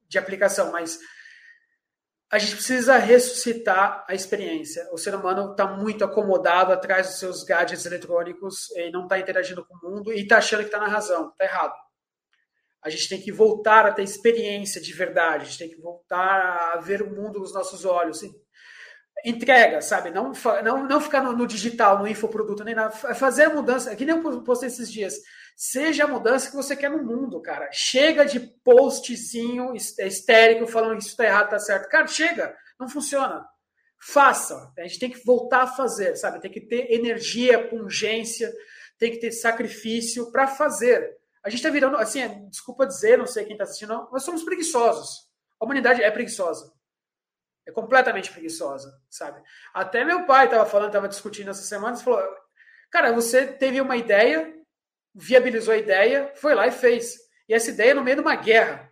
De 0.08 0.18
aplicação, 0.18 0.72
mas 0.72 1.00
a 2.32 2.38
gente 2.38 2.56
precisa 2.56 2.98
ressuscitar 2.98 4.04
a 4.08 4.14
experiência. 4.14 4.88
O 4.92 4.98
ser 4.98 5.16
humano 5.16 5.52
está 5.52 5.68
muito 5.68 6.04
acomodado 6.04 6.74
atrás 6.74 7.08
dos 7.08 7.20
seus 7.20 7.44
gadgets 7.44 7.86
eletrônicos 7.86 8.70
e 8.76 8.92
não 8.92 9.04
está 9.04 9.20
interagindo 9.20 9.66
com 9.66 9.76
o 9.76 9.92
mundo 9.92 10.12
e 10.12 10.22
está 10.22 10.38
achando 10.38 10.60
que 10.60 10.66
está 10.66 10.80
na 10.80 10.88
razão. 10.88 11.30
Está 11.30 11.46
errado. 11.46 11.74
A 12.84 12.90
gente 12.90 13.10
tem 13.10 13.22
que 13.22 13.32
voltar 13.32 13.86
a 13.86 13.92
ter 13.92 14.04
experiência 14.04 14.82
de 14.82 14.92
verdade. 14.92 15.44
A 15.44 15.46
gente 15.46 15.58
tem 15.58 15.70
que 15.70 15.82
voltar 15.82 16.74
a 16.74 16.78
ver 16.78 17.02
o 17.02 17.10
mundo 17.10 17.40
com 17.40 17.46
os 17.46 17.54
nossos 17.54 17.86
olhos. 17.86 18.22
Entrega, 19.24 19.82
sabe? 19.82 20.12
Não, 20.12 20.32
não, 20.64 20.88
não 20.88 21.02
ficar 21.02 21.24
no, 21.24 21.32
no 21.32 21.48
digital, 21.48 22.00
no 22.00 22.08
infoproduto, 22.08 22.64
nem 22.64 22.76
nada. 22.76 22.92
Fazer 22.92 23.46
a 23.46 23.50
mudança. 23.50 23.92
É 23.92 23.96
que 23.96 24.06
nem 24.06 24.16
eu 24.16 24.44
postei 24.44 24.68
esses 24.68 24.92
dias 24.92 25.16
Seja 25.56 26.04
a 26.04 26.08
mudança 26.08 26.50
que 26.50 26.56
você 26.56 26.76
quer 26.76 26.90
no 26.90 27.04
mundo, 27.04 27.42
cara. 27.42 27.70
Chega 27.72 28.26
de 28.26 28.40
postzinho 28.40 29.74
histérico 29.74 30.68
falando 30.68 31.00
isso 31.00 31.10
está 31.10 31.24
errado, 31.24 31.46
está 31.46 31.60
certo. 31.60 31.90
Cara, 31.90 32.08
chega. 32.08 32.56
Não 32.78 32.90
funciona. 32.90 33.48
Faça. 34.02 34.74
A 34.78 34.82
gente 34.84 35.00
tem 35.00 35.10
que 35.10 35.26
voltar 35.26 35.64
a 35.64 35.68
fazer, 35.68 36.16
sabe? 36.18 36.42
Tem 36.42 36.52
que 36.52 36.60
ter 36.60 36.92
energia, 36.92 37.70
pungência, 37.70 38.54
tem 39.00 39.12
que 39.12 39.20
ter 39.20 39.32
sacrifício 39.32 40.30
para 40.32 40.46
fazer. 40.46 41.18
A 41.42 41.50
gente 41.50 41.60
está 41.60 41.70
virando, 41.70 41.96
assim, 41.98 42.22
é, 42.22 42.28
desculpa 42.50 42.86
dizer, 42.86 43.18
não 43.18 43.26
sei 43.26 43.46
quem 43.46 43.54
está 43.54 43.64
assistindo, 43.64 44.10
nós 44.12 44.24
somos 44.24 44.44
preguiçosos. 44.44 45.30
A 45.60 45.66
humanidade 45.66 46.04
é 46.04 46.12
preguiçosa. 46.12 46.74
É 47.68 47.72
completamente 47.72 48.32
preguiçosa, 48.32 48.92
sabe? 49.10 49.42
Até 49.74 50.04
meu 50.04 50.26
pai 50.26 50.46
estava 50.46 50.66
falando, 50.66 50.88
estava 50.88 51.08
discutindo 51.08 51.50
essa 51.50 51.64
semana, 51.64 51.98
falou: 51.98 52.22
Cara, 52.92 53.12
você 53.12 53.48
teve 53.48 53.82
uma 53.82 53.98
ideia, 53.98 54.55
viabilizou 55.16 55.74
a 55.74 55.78
ideia, 55.78 56.32
foi 56.36 56.54
lá 56.54 56.68
e 56.68 56.72
fez. 56.72 57.16
E 57.48 57.54
essa 57.54 57.70
ideia 57.70 57.92
é 57.92 57.94
no 57.94 58.04
meio 58.04 58.18
de 58.18 58.22
uma 58.22 58.36
guerra, 58.36 58.92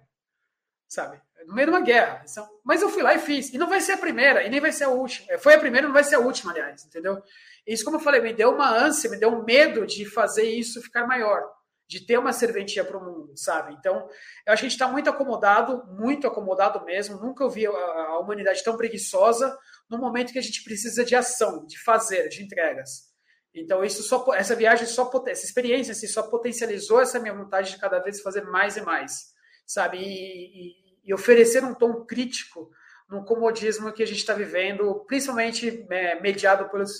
sabe? 0.87 1.21
No 1.45 1.53
meio 1.53 1.67
de 1.67 1.73
uma 1.73 1.81
guerra. 1.81 2.23
Mas 2.63 2.81
eu 2.81 2.89
fui 2.89 3.03
lá 3.03 3.13
e 3.13 3.19
fiz. 3.19 3.53
E 3.53 3.57
não 3.57 3.67
vai 3.67 3.81
ser 3.81 3.93
a 3.93 3.97
primeira, 3.97 4.43
e 4.43 4.49
nem 4.49 4.61
vai 4.61 4.71
ser 4.71 4.85
a 4.85 4.89
última. 4.89 5.29
É, 5.29 5.37
foi 5.37 5.53
a 5.55 5.59
primeira, 5.59 5.85
não 5.85 5.93
vai 5.93 6.03
ser 6.03 6.15
a 6.15 6.19
última, 6.19 6.53
aliás, 6.53 6.85
entendeu? 6.85 7.21
Isso, 7.67 7.83
como 7.83 7.97
eu 7.97 8.01
falei, 8.01 8.21
me 8.21 8.33
deu 8.33 8.51
uma 8.51 8.69
ânsia, 8.69 9.09
me 9.09 9.17
deu 9.17 9.29
um 9.29 9.43
medo 9.43 9.85
de 9.85 10.05
fazer 10.05 10.43
isso 10.43 10.81
ficar 10.81 11.05
maior, 11.05 11.43
de 11.87 12.05
ter 12.05 12.17
uma 12.17 12.31
serventia 12.31 12.85
para 12.85 12.97
o 12.97 13.03
mundo, 13.03 13.33
sabe? 13.35 13.73
Então, 13.73 14.07
eu 14.45 14.53
acho 14.53 14.61
que 14.61 14.67
a 14.67 14.69
gente 14.69 14.71
está 14.71 14.87
muito 14.87 15.09
acomodado, 15.09 15.83
muito 15.87 16.25
acomodado 16.25 16.83
mesmo. 16.85 17.19
Nunca 17.19 17.43
ouvi 17.43 17.67
a, 17.67 17.71
a 17.71 18.19
humanidade 18.19 18.63
tão 18.63 18.77
preguiçosa 18.77 19.57
no 19.89 19.97
momento 19.97 20.31
que 20.31 20.39
a 20.39 20.43
gente 20.43 20.63
precisa 20.63 21.03
de 21.03 21.15
ação, 21.15 21.65
de 21.65 21.77
fazer, 21.83 22.29
de 22.29 22.41
entregas. 22.41 23.12
Então, 23.53 23.83
isso 23.83 24.01
só, 24.01 24.33
essa 24.33 24.55
viagem 24.55 24.87
só, 24.87 25.09
essa 25.27 25.45
experiência 25.45 25.91
assim, 25.91 26.07
só 26.07 26.23
potencializou 26.23 26.99
essa 27.01 27.19
minha 27.19 27.33
vontade 27.33 27.71
de 27.71 27.79
cada 27.79 27.99
vez 27.99 28.21
fazer 28.21 28.43
mais 28.45 28.77
e 28.77 28.81
mais, 28.81 29.33
sabe? 29.65 29.97
E, 29.97 30.03
e, 30.03 30.73
e 31.05 31.13
oferecer 31.13 31.63
um 31.63 31.73
tom 31.73 32.03
crítico 32.05 32.71
no 33.09 33.23
comodismo 33.23 33.91
que 33.91 34.01
a 34.01 34.07
gente 34.07 34.17
está 34.17 34.33
vivendo, 34.33 35.05
principalmente 35.05 35.85
é, 35.91 36.19
mediado 36.19 36.67
pelos, 36.69 36.97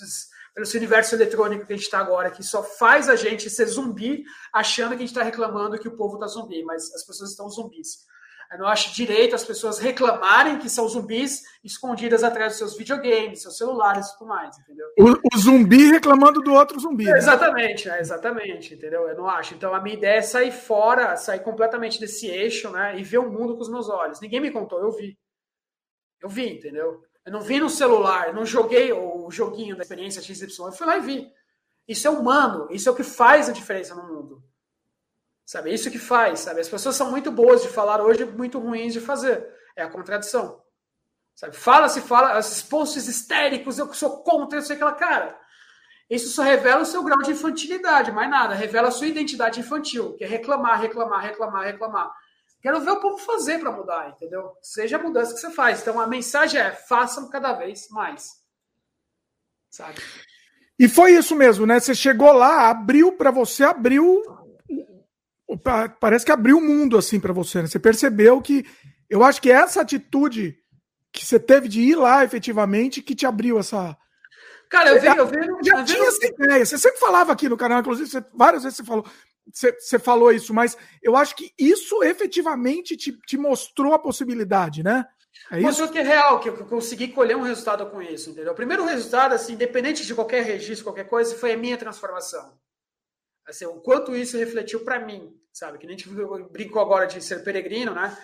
pelo 0.54 0.66
universo 0.76 1.16
eletrônico 1.16 1.66
que 1.66 1.72
a 1.72 1.76
gente 1.76 1.86
está 1.86 1.98
agora, 1.98 2.30
que 2.30 2.42
só 2.42 2.62
faz 2.62 3.08
a 3.08 3.16
gente 3.16 3.50
ser 3.50 3.66
zumbi, 3.66 4.22
achando 4.52 4.90
que 4.90 4.96
a 4.96 4.98
gente 4.98 5.08
está 5.08 5.24
reclamando 5.24 5.78
que 5.78 5.88
o 5.88 5.96
povo 5.96 6.14
está 6.14 6.28
zumbi, 6.28 6.62
mas 6.62 6.94
as 6.94 7.04
pessoas 7.04 7.30
estão 7.30 7.48
zumbis. 7.50 8.06
Eu 8.54 8.60
não 8.60 8.68
acho 8.68 8.94
direito 8.94 9.34
as 9.34 9.42
pessoas 9.42 9.80
reclamarem 9.80 10.60
que 10.60 10.70
são 10.70 10.88
zumbis 10.88 11.42
escondidas 11.64 12.22
atrás 12.22 12.52
dos 12.52 12.58
seus 12.58 12.76
videogames, 12.76 13.42
seus 13.42 13.58
celulares 13.58 14.06
e 14.06 14.12
tudo 14.16 14.28
mais, 14.28 14.56
entendeu? 14.56 14.86
O, 14.96 15.10
o 15.34 15.38
zumbi 15.38 15.90
reclamando 15.90 16.40
do 16.40 16.52
outro 16.52 16.78
zumbi. 16.78 17.04
Né? 17.04 17.18
Exatamente, 17.18 17.90
é, 17.90 17.98
exatamente, 17.98 18.74
entendeu? 18.74 19.08
Eu 19.08 19.16
não 19.16 19.28
acho. 19.28 19.54
Então 19.54 19.74
a 19.74 19.80
minha 19.80 19.96
ideia 19.96 20.18
é 20.18 20.22
sair 20.22 20.52
fora, 20.52 21.16
sair 21.16 21.40
completamente 21.40 21.98
desse 21.98 22.28
eixo, 22.28 22.70
né? 22.70 22.96
E 22.96 23.02
ver 23.02 23.18
o 23.18 23.28
mundo 23.28 23.56
com 23.56 23.62
os 23.62 23.68
meus 23.68 23.88
olhos. 23.88 24.20
Ninguém 24.20 24.38
me 24.38 24.52
contou, 24.52 24.78
eu 24.78 24.92
vi. 24.92 25.18
Eu 26.22 26.28
vi, 26.28 26.54
entendeu? 26.54 27.02
Eu 27.26 27.32
não 27.32 27.40
vi 27.40 27.58
no 27.58 27.68
celular, 27.68 28.32
não 28.32 28.46
joguei 28.46 28.92
o 28.92 29.28
joguinho 29.32 29.74
da 29.74 29.82
experiência 29.82 30.22
XY, 30.22 30.46
eu 30.66 30.72
fui 30.72 30.86
lá 30.86 30.96
e 30.96 31.00
vi. 31.00 31.28
Isso 31.88 32.06
é 32.06 32.10
humano, 32.10 32.68
isso 32.70 32.88
é 32.88 32.92
o 32.92 32.94
que 32.94 33.02
faz 33.02 33.48
a 33.48 33.52
diferença 33.52 33.96
no 33.96 34.06
mundo. 34.06 34.44
Sabe? 35.44 35.70
É 35.70 35.74
isso 35.74 35.90
que 35.90 35.98
faz, 35.98 36.40
sabe? 36.40 36.60
As 36.60 36.68
pessoas 36.68 36.96
são 36.96 37.10
muito 37.10 37.30
boas 37.30 37.62
de 37.62 37.68
falar 37.68 38.00
hoje, 38.00 38.24
muito 38.24 38.58
ruins 38.58 38.92
de 38.92 39.00
fazer. 39.00 39.46
É 39.76 39.82
a 39.82 39.90
contradição. 39.90 40.62
Sabe? 41.34 41.56
Fala, 41.56 41.88
se 41.88 42.00
fala, 42.00 42.38
esses 42.38 42.62
posts 42.62 43.08
histéricos, 43.08 43.78
eu 43.78 43.92
sou 43.92 44.22
contra, 44.22 44.58
eu 44.58 44.62
sei 44.62 44.76
aquela 44.76 44.94
cara. 44.94 45.38
Isso 46.08 46.28
só 46.28 46.42
revela 46.42 46.82
o 46.82 46.86
seu 46.86 47.02
grau 47.02 47.18
de 47.22 47.32
infantilidade, 47.32 48.12
mais 48.12 48.30
nada. 48.30 48.54
Revela 48.54 48.88
a 48.88 48.92
sua 48.92 49.06
identidade 49.06 49.60
infantil, 49.60 50.14
que 50.16 50.24
é 50.24 50.26
reclamar, 50.26 50.80
reclamar, 50.80 51.20
reclamar, 51.20 51.64
reclamar. 51.64 52.12
Quero 52.60 52.80
ver 52.80 52.92
o 52.92 53.00
povo 53.00 53.18
fazer 53.18 53.58
para 53.58 53.72
mudar, 53.72 54.10
entendeu? 54.10 54.52
Seja 54.62 54.96
a 54.96 55.02
mudança 55.02 55.34
que 55.34 55.40
você 55.40 55.50
faz. 55.50 55.82
Então 55.82 56.00
a 56.00 56.06
mensagem 56.06 56.60
é: 56.60 56.70
façam 56.70 57.28
cada 57.28 57.52
vez 57.52 57.88
mais. 57.90 58.42
Sabe? 59.68 60.00
E 60.78 60.88
foi 60.88 61.12
isso 61.12 61.34
mesmo, 61.34 61.66
né? 61.66 61.78
Você 61.78 61.94
chegou 61.94 62.32
lá, 62.32 62.70
abriu 62.70 63.12
para 63.12 63.30
você, 63.30 63.64
abriu 63.64 64.22
parece 66.00 66.24
que 66.24 66.32
abriu 66.32 66.58
o 66.58 66.60
mundo 66.60 66.96
assim 66.96 67.18
para 67.20 67.32
você. 67.32 67.62
Né? 67.62 67.68
Você 67.68 67.78
percebeu 67.78 68.40
que 68.40 68.64
eu 69.08 69.22
acho 69.22 69.40
que 69.40 69.50
essa 69.50 69.80
atitude 69.80 70.58
que 71.12 71.24
você 71.24 71.38
teve 71.38 71.68
de 71.68 71.80
ir 71.80 71.94
lá 71.94 72.24
efetivamente 72.24 73.00
que 73.00 73.14
te 73.14 73.24
abriu 73.24 73.58
essa. 73.58 73.96
Cara, 74.68 74.90
eu 74.90 75.00
vi, 75.00 75.06
eu 75.06 75.26
vi. 75.26 75.68
Já 75.68 75.78
eu 75.78 75.84
tinha 75.84 76.08
essa 76.08 76.26
ideia. 76.26 76.66
Você 76.66 76.76
sempre 76.78 76.98
falava 76.98 77.32
aqui 77.32 77.48
no 77.48 77.56
canal, 77.56 77.80
inclusive, 77.80 78.10
você, 78.10 78.24
várias 78.34 78.64
vezes 78.64 78.78
você 78.78 78.84
falou, 78.84 79.06
você, 79.52 79.72
você, 79.72 79.98
falou 79.98 80.32
isso, 80.32 80.52
mas 80.52 80.76
eu 81.02 81.16
acho 81.16 81.36
que 81.36 81.52
isso 81.56 82.02
efetivamente 82.02 82.96
te, 82.96 83.12
te 83.12 83.36
mostrou 83.36 83.94
a 83.94 83.98
possibilidade, 83.98 84.82
né? 84.82 85.06
É 85.50 85.60
Mostrou 85.60 85.88
que 85.88 85.98
é 85.98 86.02
real, 86.02 86.40
que 86.40 86.48
eu 86.48 86.56
consegui 86.66 87.08
colher 87.08 87.36
um 87.36 87.42
resultado 87.42 87.86
com 87.90 88.00
isso, 88.00 88.30
entendeu? 88.30 88.52
O 88.52 88.56
primeiro 88.56 88.84
resultado, 88.84 89.34
assim, 89.34 89.52
independente 89.52 90.06
de 90.06 90.14
qualquer 90.14 90.42
registro, 90.42 90.84
qualquer 90.84 91.04
coisa, 91.04 91.36
foi 91.36 91.52
a 91.52 91.56
minha 91.56 91.76
transformação. 91.76 92.52
Assim, 93.46 93.66
o 93.66 93.80
quanto 93.80 94.16
isso 94.16 94.38
refletiu 94.38 94.84
para 94.84 95.00
mim, 95.00 95.36
sabe? 95.52 95.78
Que 95.78 95.86
nem 95.86 95.96
a 95.96 95.98
gente 95.98 96.08
brincou 96.50 96.80
agora 96.80 97.06
de 97.06 97.20
ser 97.20 97.44
peregrino, 97.44 97.94
né? 97.94 98.16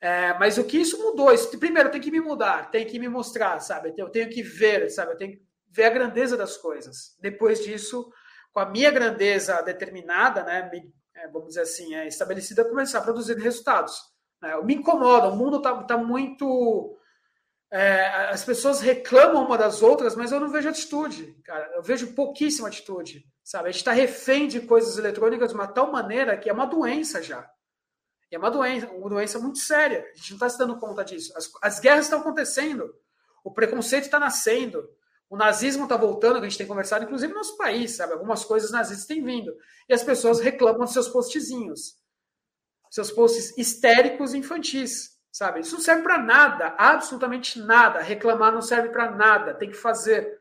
É, 0.00 0.34
mas 0.38 0.58
o 0.58 0.64
que 0.64 0.78
isso 0.78 1.02
mudou? 1.02 1.32
Isso, 1.32 1.58
primeiro, 1.58 1.90
tem 1.90 2.00
que 2.00 2.10
me 2.10 2.20
mudar, 2.20 2.70
tem 2.70 2.86
que 2.86 2.98
me 2.98 3.08
mostrar, 3.08 3.60
sabe? 3.60 3.94
Eu 3.96 4.10
tenho 4.10 4.28
que 4.28 4.42
ver, 4.42 4.90
sabe? 4.90 5.12
Eu 5.12 5.16
tenho 5.16 5.32
que 5.32 5.42
ver 5.70 5.84
a 5.84 5.90
grandeza 5.90 6.36
das 6.36 6.56
coisas. 6.56 7.16
Depois 7.20 7.64
disso, 7.64 8.10
com 8.52 8.60
a 8.60 8.66
minha 8.66 8.90
grandeza 8.90 9.62
determinada, 9.62 10.42
né? 10.42 10.68
Me, 10.70 10.92
é, 11.14 11.28
vamos 11.28 11.48
dizer 11.48 11.62
assim, 11.62 11.94
é, 11.94 12.06
estabelecida, 12.06 12.64
começar 12.64 12.98
a 12.98 13.02
produzir 13.02 13.36
resultados. 13.38 13.94
É, 14.42 14.60
me 14.62 14.74
incomoda, 14.74 15.28
o 15.28 15.36
mundo 15.36 15.58
está 15.58 15.82
tá 15.84 15.96
muito. 15.96 16.98
É, 17.70 18.28
as 18.30 18.44
pessoas 18.44 18.80
reclamam 18.80 19.44
uma 19.44 19.58
das 19.58 19.82
outras, 19.82 20.14
mas 20.14 20.30
eu 20.30 20.38
não 20.38 20.48
vejo 20.48 20.68
atitude, 20.68 21.36
cara. 21.44 21.72
Eu 21.74 21.82
vejo 21.82 22.14
pouquíssima 22.14 22.68
atitude, 22.68 23.26
sabe? 23.42 23.68
A 23.68 23.72
gente 23.72 23.80
está 23.80 23.92
refém 23.92 24.46
de 24.46 24.60
coisas 24.60 24.96
eletrônicas 24.98 25.48
de 25.48 25.54
uma 25.54 25.66
tal 25.66 25.90
maneira 25.90 26.36
que 26.36 26.48
é 26.48 26.52
uma 26.52 26.66
doença 26.66 27.22
já. 27.22 27.48
E 28.30 28.36
é 28.36 28.38
uma 28.38 28.50
doença, 28.50 28.86
uma 28.88 29.08
doença 29.08 29.38
muito 29.38 29.58
séria. 29.58 30.06
A 30.12 30.16
gente 30.16 30.30
não 30.30 30.36
está 30.36 30.48
se 30.48 30.58
dando 30.58 30.78
conta 30.78 31.04
disso. 31.04 31.32
As, 31.36 31.50
as 31.62 31.80
guerras 31.80 32.06
estão 32.06 32.20
acontecendo, 32.20 32.94
o 33.44 33.52
preconceito 33.52 34.04
está 34.04 34.18
nascendo, 34.18 34.88
o 35.28 35.36
nazismo 35.36 35.84
está 35.84 35.96
voltando, 35.96 36.38
que 36.38 36.46
a 36.46 36.48
gente 36.48 36.58
tem 36.58 36.66
conversado, 36.66 37.04
inclusive 37.04 37.32
no 37.32 37.38
nosso 37.38 37.56
país, 37.56 37.96
sabe? 37.96 38.12
Algumas 38.12 38.44
coisas 38.44 38.70
nazistas 38.70 39.06
têm 39.06 39.24
vindo. 39.24 39.52
E 39.88 39.94
as 39.94 40.04
pessoas 40.04 40.40
reclamam 40.40 40.84
dos 40.84 40.92
seus 40.92 41.08
postzinhos, 41.08 41.96
seus 42.90 43.10
posts 43.10 43.56
histéricos 43.58 44.34
infantis, 44.34 45.15
sabe? 45.36 45.60
Isso 45.60 45.74
não 45.74 45.82
serve 45.82 46.02
para 46.02 46.16
nada, 46.16 46.74
absolutamente 46.78 47.58
nada. 47.60 48.00
Reclamar 48.00 48.52
não 48.52 48.62
serve 48.62 48.88
para 48.88 49.10
nada, 49.10 49.52
tem 49.52 49.68
que 49.68 49.76
fazer. 49.76 50.40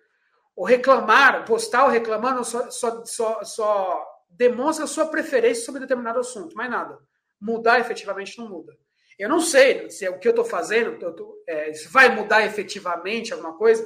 O 0.55 0.63
reclamar, 0.63 1.43
postar 1.43 1.83
ou 1.83 1.89
reclamar, 1.89 2.41
só, 2.45 2.71
só, 2.71 3.03
só, 3.03 3.43
só 3.43 4.05
demonstra 4.29 4.87
sua 4.87 5.07
preferência 5.07 5.65
sobre 5.65 5.81
determinado 5.81 6.19
assunto, 6.19 6.55
mais 6.55 6.71
nada. 6.71 6.97
Mudar 7.41 7.81
efetivamente 7.81 8.37
não 8.37 8.47
muda. 8.47 8.71
Eu 9.19 9.27
não 9.27 9.41
sei 9.41 9.89
se 9.89 10.05
é 10.05 10.09
o 10.09 10.17
que 10.17 10.27
eu 10.27 10.31
estou 10.31 10.45
fazendo 10.45 10.97
eu 11.01 11.13
tô, 11.13 11.43
é, 11.45 11.73
se 11.73 11.89
vai 11.89 12.15
mudar 12.15 12.45
efetivamente 12.45 13.33
alguma 13.33 13.57
coisa, 13.57 13.85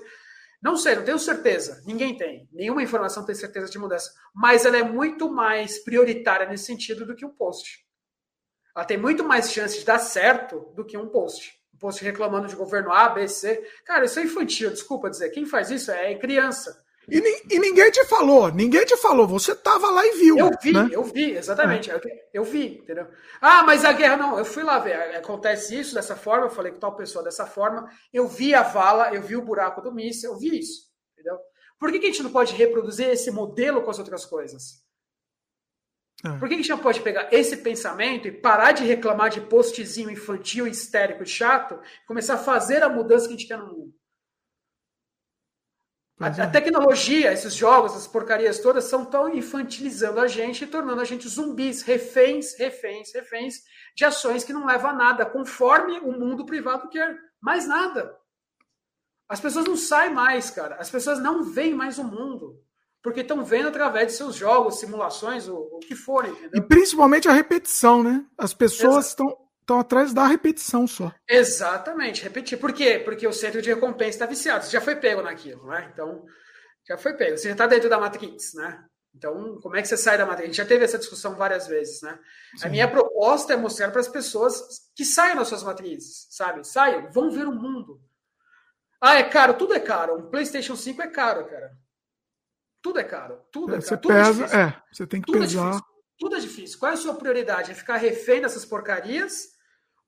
não 0.62 0.76
sei, 0.76 0.96
não 0.96 1.04
tenho 1.04 1.18
certeza. 1.18 1.82
Ninguém 1.88 2.16
tem. 2.18 2.48
Nenhuma 2.52 2.84
informação 2.84 3.26
tem 3.26 3.34
certeza 3.34 3.68
de 3.68 3.80
mudança. 3.80 4.12
Mas 4.34 4.64
ela 4.64 4.78
é 4.78 4.84
muito 4.84 5.32
mais 5.32 5.84
prioritária 5.84 6.48
nesse 6.48 6.66
sentido 6.66 7.04
do 7.04 7.16
que 7.16 7.26
um 7.26 7.34
post. 7.34 7.89
Ela 8.80 8.86
tem 8.86 8.98
muito 8.98 9.26
mais 9.26 9.52
chance 9.52 9.78
de 9.78 9.84
dar 9.84 10.00
certo 10.00 10.72
do 10.74 10.86
que 10.86 10.98
um 10.98 11.10
post. 11.10 11.54
Um 11.76 11.78
post 11.78 12.02
reclamando 12.02 12.48
de 12.48 12.56
governo 12.56 12.94
A, 12.94 13.10
B, 13.10 13.28
C. 13.28 13.62
Cara, 13.84 14.06
isso 14.06 14.18
é 14.18 14.24
infantil, 14.24 14.70
desculpa 14.70 15.10
dizer. 15.10 15.32
Quem 15.32 15.46
faz 15.46 15.70
isso 15.70 15.92
é 15.92 16.16
criança. 16.16 16.82
E, 17.10 17.18
e, 17.54 17.60
ninguém 17.60 17.92
te 17.92 18.06
falou, 18.06 18.50
ninguém 18.54 18.86
te 18.86 18.96
falou, 18.96 19.28
você 19.28 19.54
tava 19.54 19.92
lá 19.92 20.06
e 20.06 20.12
viu. 20.12 20.38
Eu 20.38 20.52
vi, 20.64 20.72
né? 20.72 20.88
eu 20.94 21.04
vi, 21.04 21.32
exatamente. 21.32 21.92
É. 21.92 21.96
Eu, 21.96 22.02
eu, 22.36 22.44
vi, 22.46 22.78
entendeu? 22.78 23.08
Ah, 23.42 23.64
mas 23.64 23.84
a 23.84 23.92
guerra 23.92 24.16
não, 24.16 24.38
eu 24.38 24.46
fui 24.46 24.64
lá 24.64 24.80
ver. 24.80 24.94
Acontece 25.18 25.78
isso 25.78 25.94
dessa 25.94 26.16
forma, 26.16 26.46
eu 26.46 26.50
falei 26.50 26.72
com 26.72 26.80
tal 26.80 26.96
pessoa 26.96 27.22
dessa 27.22 27.46
forma, 27.46 27.90
eu 28.14 28.30
vi 28.30 28.56
a 28.56 28.64
vala, 28.64 29.14
eu 29.14 29.22
vi 29.22 29.36
o 29.36 29.42
buraco 29.42 29.82
do 29.82 29.92
míssil, 29.92 30.32
eu 30.32 30.40
vi 30.40 30.58
isso, 30.60 30.84
entendeu? 31.14 31.38
Por 31.78 31.92
que, 31.92 32.00
que 32.00 32.06
a 32.06 32.12
gente 32.12 32.24
não 32.24 32.32
pode 32.32 32.56
reproduzir 32.56 33.10
esse 33.10 33.30
modelo 33.30 33.82
com 33.82 33.92
as 33.92 34.00
outras 34.00 34.26
coisas? 34.26 34.88
É. 36.26 36.38
Por 36.38 36.48
que 36.48 36.54
a 36.54 36.58
gente 36.58 36.70
não 36.70 36.80
pode 36.80 37.02
pegar 37.02 37.30
esse 37.32 37.58
pensamento 37.58 38.28
e 38.28 38.32
parar 38.32 38.74
de 38.74 38.84
reclamar 38.84 39.30
de 39.30 39.40
postzinho 39.42 40.10
infantil, 40.10 40.68
histérico 40.68 41.24
e 41.24 41.28
chato 41.28 41.80
e 42.04 42.08
começar 42.08 42.34
a 42.34 42.40
fazer 42.40 42.84
a 42.84 42.90
mudança 42.90 43.28
que 43.28 43.34
a 43.34 43.38
gente 43.38 43.48
quer 43.48 43.58
no 43.58 43.68
mundo? 43.68 44.00
A, 46.20 46.28
a, 46.28 46.44
é. 46.44 46.48
tecnologia, 46.48 47.32
esses 47.32 47.56
jogos, 47.56 47.94
essas 47.94 48.08
porcarias 48.08 48.60
todas, 48.60 48.84
são 48.84 49.06
tão 49.06 49.34
infantilizando 49.34 50.20
a 50.20 50.28
gente 50.28 50.66
e 50.66 50.68
tornando 50.68 51.00
a 51.00 51.06
gente 51.06 51.30
zumbis, 51.30 51.82
reféns, 51.82 52.54
reféns, 52.60 53.14
reféns 53.14 53.56
de 53.96 54.04
ações 54.04 54.44
que 54.44 54.52
não 54.52 54.66
levam 54.66 54.92
a 54.92 54.94
nada, 54.94 55.26
conforme 55.26 55.98
o 56.00 56.12
mundo 56.12 56.46
privado 56.46 56.90
quer. 56.90 57.18
Mais 57.42 57.66
nada. 57.66 58.18
As 59.30 59.40
pessoas 59.40 59.66
não 59.66 59.78
saem 59.78 60.14
mais, 60.14 60.50
cara. 60.50 60.76
As 60.76 60.90
pessoas 60.90 61.20
não 61.20 61.44
veem 61.44 61.74
mais 61.74 61.98
o 61.98 62.04
mundo. 62.04 62.62
Porque 63.02 63.22
estão 63.22 63.44
vendo 63.46 63.70
através 63.70 64.08
de 64.08 64.14
seus 64.14 64.36
jogos, 64.36 64.80
simulações, 64.80 65.48
o, 65.48 65.56
o 65.56 65.80
que 65.80 65.96
forem. 65.96 66.36
E 66.54 66.62
principalmente 66.62 67.30
a 67.30 67.34
repetição, 67.34 68.04
né? 68.04 68.26
As 68.38 68.54
pessoas 68.54 69.08
estão 69.08 69.38
estão 69.70 69.80
atrás 69.80 70.14
da 70.14 70.26
repetição 70.26 70.88
só. 70.88 71.14
Exatamente, 71.30 72.24
repetir. 72.24 72.58
Por 72.58 72.74
quê? 72.74 73.00
Porque 73.00 73.28
o 73.28 73.34
centro 73.34 73.62
de 73.62 73.70
recompensa 73.70 74.10
está 74.10 74.26
viciado. 74.26 74.66
Você 74.66 74.72
já 74.72 74.82
foi 74.82 74.96
pego 74.96 75.22
naquilo, 75.22 75.68
né? 75.68 75.90
Então, 75.94 76.26
já 76.88 76.98
foi 76.98 77.14
pego. 77.14 77.38
Você 77.38 77.50
já 77.50 77.52
está 77.52 77.68
dentro 77.68 77.88
da 77.88 78.00
Matrix, 78.00 78.56
né? 78.56 78.84
Então, 79.14 79.60
como 79.62 79.76
é 79.76 79.82
que 79.82 79.88
você 79.88 79.98
sai 79.98 80.18
da 80.18 80.26
Matrix? 80.26 80.44
A 80.44 80.48
gente 80.48 80.58
já 80.58 80.66
teve 80.66 80.84
essa 80.84 80.98
discussão 80.98 81.36
várias 81.36 81.68
vezes, 81.68 82.02
né? 82.02 82.18
Sim. 82.58 82.68
A 82.68 82.70
minha 82.70 82.88
proposta 82.88 83.54
é 83.54 83.56
mostrar 83.56 83.92
para 83.92 84.02
as 84.02 84.08
pessoas 84.08 84.90
que 84.96 85.06
saiam 85.06 85.38
das 85.38 85.48
suas 85.48 85.64
matrizes, 85.64 86.28
sabe? 86.32 86.66
Saiam, 86.66 87.12
vão 87.12 87.30
ver 87.30 87.48
o 87.48 87.54
mundo. 87.54 88.02
Ah, 89.00 89.16
é 89.16 89.24
caro? 89.24 89.54
Tudo 89.54 89.74
é 89.74 89.80
caro. 89.80 90.18
Um 90.18 90.30
PlayStation 90.30 90.76
5 90.76 91.02
é 91.02 91.08
caro, 91.08 91.46
cara. 91.46 91.72
Tudo 92.82 93.00
é 93.00 93.04
caro. 93.04 93.42
Tudo 93.52 93.74
é, 93.74 93.78
é 93.78 93.82
caro. 93.82 93.88
Você 93.88 93.98
tudo 93.98 94.14
é 94.14 94.24
pesa, 94.24 94.46
é, 94.46 94.62
é, 94.62 94.82
você 94.92 95.08
tem 95.08 95.22
que 95.22 95.32
tudo 95.32 95.40
pesar. 95.40 95.76
É 95.76 95.80
tudo 96.18 96.36
é 96.36 96.40
difícil. 96.40 96.80
Qual 96.80 96.92
é 96.92 96.96
a 96.96 96.98
sua 96.98 97.16
prioridade? 97.16 97.72
É 97.72 97.74
ficar 97.74 97.98
refém 97.98 98.42
dessas 98.42 98.66
porcarias 98.66 99.50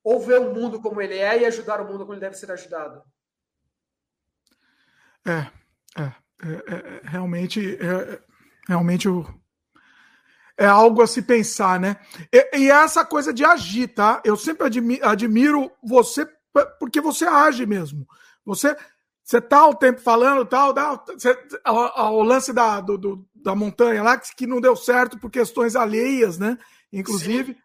ou 0.04 0.20
ver 0.20 0.40
o 0.40 0.54
mundo 0.54 0.82
como 0.82 1.02
ele 1.02 1.18
é 1.18 1.42
e 1.42 1.46
ajudar 1.46 1.80
o 1.80 1.86
mundo 1.86 2.00
como 2.00 2.14
ele 2.14 2.22
deve 2.22 2.36
ser 2.36 2.52
ajudado? 2.52 3.02
É, 5.26 5.48
é, 5.98 6.04
é, 6.04 6.74
é 6.76 7.02
realmente, 7.04 7.76
é, 7.76 8.22
realmente 8.68 9.08
o, 9.08 9.26
é 10.58 10.66
algo 10.66 11.02
a 11.02 11.08
se 11.08 11.22
pensar, 11.22 11.80
né? 11.80 11.98
E, 12.32 12.60
e, 12.60 12.72
essa 12.72 13.06
coisa 13.06 13.34
de 13.34 13.46
agir, 13.46 13.88
tá? 13.88 14.22
Eu 14.26 14.36
sempre 14.36 14.66
admiro, 14.66 15.08
admiro 15.08 15.72
você 15.84 16.28
porque 16.80 17.00
você 17.00 17.26
age 17.26 17.66
mesmo. 17.66 18.06
Você 18.46 18.76
você 19.32 19.40
tá 19.40 19.66
o 19.66 19.74
tempo 19.74 20.02
falando 20.02 20.46
tal, 20.46 20.74
você, 21.08 21.38
o, 21.66 22.22
lance 22.22 22.52
da, 22.52 22.82
do, 22.82 22.98
do, 22.98 23.26
da 23.34 23.56
montanha 23.56 24.04
lá 24.04 24.18
que, 24.18 24.36
que 24.36 24.46
não 24.46 24.60
deu 24.60 24.76
certo 24.76 25.18
por 25.18 25.32
questões 25.32 25.74
alheias, 25.74 26.38
né? 26.38 26.58
Inclusive. 26.92 27.58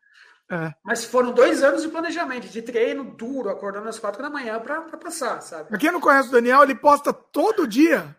É. 0.48 0.72
Mas 0.84 1.04
foram 1.04 1.32
dois 1.32 1.64
anos 1.64 1.82
de 1.82 1.88
planejamento, 1.88 2.46
de 2.46 2.62
treino 2.62 3.02
duro, 3.02 3.48
acordando 3.48 3.88
às 3.88 3.98
quatro 3.98 4.22
da 4.22 4.30
manhã 4.30 4.60
para 4.60 4.80
passar, 4.96 5.40
sabe? 5.42 5.68
Pra 5.68 5.76
quem 5.76 5.90
não 5.90 6.00
conhece 6.00 6.28
o 6.28 6.32
Daniel, 6.32 6.62
ele 6.62 6.76
posta 6.76 7.12
todo 7.12 7.66
dia. 7.66 8.16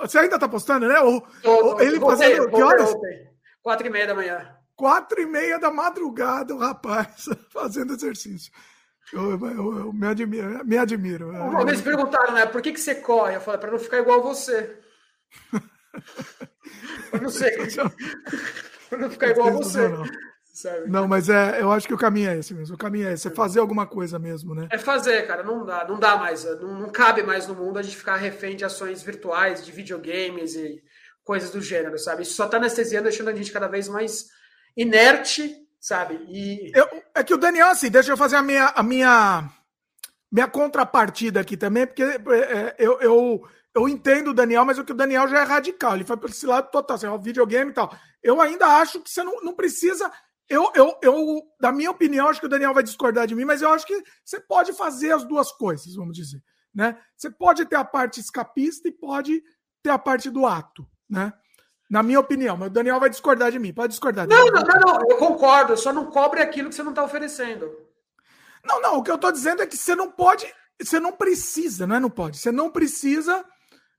Você 0.00 0.18
ainda 0.18 0.36
tá 0.36 0.48
postando, 0.48 0.88
né? 0.88 0.98
Ou, 0.98 1.24
ou 1.44 1.80
ele 1.80 1.96
voltei, 2.00 2.34
fazendo. 2.34 2.50
que 2.50 2.60
horas? 2.60 2.92
Quatro 3.62 3.86
e 3.86 3.90
meia 3.90 4.08
da 4.08 4.16
manhã. 4.16 4.56
Quatro 4.74 5.20
e 5.20 5.26
meia 5.26 5.60
da 5.60 5.70
madrugada, 5.70 6.52
o 6.52 6.58
rapaz 6.58 7.28
fazendo 7.54 7.92
exercício. 7.92 8.52
Eu, 9.12 9.30
eu, 9.32 9.78
eu, 9.78 9.92
me 9.92 10.06
admiro. 10.06 10.64
Me 10.64 10.78
admiro. 10.78 11.30
Uma 11.30 11.64
vez 11.64 11.80
perguntaram, 11.80 12.32
né? 12.34 12.46
Por 12.46 12.62
que, 12.62 12.72
que 12.72 12.80
você 12.80 12.94
corre? 12.94 13.36
Eu 13.36 13.40
falei, 13.40 13.60
para 13.60 13.72
não 13.72 13.78
ficar 13.78 13.98
igual 13.98 14.22
você. 14.22 14.78
eu 17.12 17.20
não 17.20 17.28
sei. 17.28 17.50
para 18.88 18.98
não 18.98 19.10
ficar 19.10 19.28
igual 19.28 19.52
você. 19.52 19.88
Não, 19.88 20.04
não. 20.86 21.08
Mas 21.08 21.28
é, 21.28 21.60
eu 21.60 21.72
acho 21.72 21.88
que 21.88 21.94
o 21.94 21.98
caminho 21.98 22.30
é 22.30 22.38
esse 22.38 22.54
mesmo. 22.54 22.74
O 22.74 22.78
caminho 22.78 23.08
é 23.08 23.14
esse, 23.14 23.28
é 23.28 23.30
fazer 23.30 23.60
alguma 23.60 23.86
coisa 23.86 24.18
mesmo, 24.18 24.54
né? 24.54 24.68
É 24.70 24.78
fazer, 24.78 25.26
cara. 25.26 25.42
Não 25.42 25.64
dá, 25.64 25.86
não 25.88 25.98
dá 25.98 26.16
mais. 26.16 26.44
Não, 26.44 26.78
não 26.78 26.88
cabe 26.90 27.22
mais 27.22 27.46
no 27.46 27.54
mundo 27.54 27.78
a 27.78 27.82
gente 27.82 27.96
ficar 27.96 28.16
refém 28.16 28.54
de 28.54 28.64
ações 28.64 29.02
virtuais, 29.02 29.64
de 29.64 29.72
videogames 29.72 30.54
e 30.54 30.80
coisas 31.24 31.50
do 31.50 31.60
gênero, 31.60 31.98
sabe? 31.98 32.22
Isso 32.22 32.34
só 32.34 32.46
tá 32.48 32.56
anestesiando, 32.56 33.04
deixando 33.04 33.28
a 33.28 33.34
gente 33.34 33.52
cada 33.52 33.68
vez 33.68 33.88
mais 33.88 34.26
inerte, 34.76 35.54
sabe? 35.80 36.14
E... 36.28 36.70
Eu, 36.74 37.02
é 37.14 37.24
que 37.24 37.34
o 37.34 37.38
Daniel, 37.38 37.68
assim, 37.68 37.90
deixa 37.90 38.12
eu 38.12 38.16
fazer 38.16 38.36
a 38.36 38.42
minha, 38.42 38.66
a 38.66 38.82
minha, 38.82 39.50
minha 40.30 40.46
contrapartida 40.46 41.40
aqui 41.40 41.56
também, 41.56 41.86
porque 41.86 42.02
é, 42.02 42.16
é 42.16 42.76
eu, 42.78 43.00
eu, 43.00 43.48
eu 43.74 43.88
entendo 43.88 44.30
o 44.30 44.34
Daniel, 44.34 44.64
mas 44.64 44.78
o 44.78 44.84
que 44.84 44.92
o 44.92 44.96
Daniel 44.96 45.26
já 45.26 45.40
é 45.40 45.44
radical. 45.44 45.94
Ele 45.94 46.04
foi 46.04 46.16
para 46.16 46.30
esse 46.30 46.46
lado 46.46 46.70
total, 46.70 46.96
assim, 46.96 47.06
o 47.06 47.18
videogame 47.18 47.70
e 47.70 47.74
tal. 47.74 47.96
Eu 48.22 48.40
ainda 48.40 48.66
acho 48.66 49.00
que 49.00 49.10
você 49.10 49.24
não, 49.24 49.40
não 49.42 49.54
precisa 49.54 50.10
eu, 50.50 50.68
eu, 50.74 50.98
eu, 51.00 51.42
da 51.60 51.70
minha 51.70 51.92
opinião, 51.92 52.28
acho 52.28 52.40
que 52.40 52.46
o 52.46 52.48
Daniel 52.48 52.74
vai 52.74 52.82
discordar 52.82 53.24
de 53.24 53.36
mim, 53.36 53.44
mas 53.44 53.62
eu 53.62 53.72
acho 53.72 53.86
que 53.86 54.02
você 54.24 54.40
pode 54.40 54.72
fazer 54.72 55.12
as 55.12 55.24
duas 55.24 55.52
coisas, 55.52 55.94
vamos 55.94 56.16
dizer. 56.16 56.42
Né? 56.74 57.00
Você 57.16 57.30
pode 57.30 57.64
ter 57.66 57.76
a 57.76 57.84
parte 57.84 58.18
escapista 58.18 58.88
e 58.88 58.92
pode 58.92 59.44
ter 59.80 59.90
a 59.90 59.98
parte 59.98 60.28
do 60.28 60.44
ato, 60.44 60.84
né? 61.08 61.32
Na 61.90 62.04
minha 62.04 62.20
opinião, 62.20 62.56
mas 62.56 62.68
o 62.68 62.72
Daniel 62.72 63.00
vai 63.00 63.10
discordar 63.10 63.50
de 63.50 63.58
mim. 63.58 63.72
Pode 63.72 63.90
discordar. 63.90 64.28
Não, 64.28 64.46
não, 64.46 64.62
não, 64.62 64.80
não, 64.80 65.10
eu 65.10 65.16
concordo. 65.16 65.76
Só 65.76 65.92
não 65.92 66.06
cobre 66.06 66.40
aquilo 66.40 66.68
que 66.68 66.74
você 66.76 66.84
não 66.84 66.90
está 66.90 67.02
oferecendo. 67.02 67.68
Não, 68.64 68.80
não. 68.80 68.98
O 68.98 69.02
que 69.02 69.10
eu 69.10 69.16
estou 69.16 69.32
dizendo 69.32 69.62
é 69.62 69.66
que 69.66 69.76
você 69.76 69.96
não 69.96 70.08
pode, 70.08 70.46
você 70.80 71.00
não 71.00 71.10
precisa, 71.10 71.88
não 71.88 71.96
é? 71.96 72.00
Não 72.00 72.10
pode. 72.10 72.38
Você 72.38 72.52
não 72.52 72.70
precisa 72.70 73.44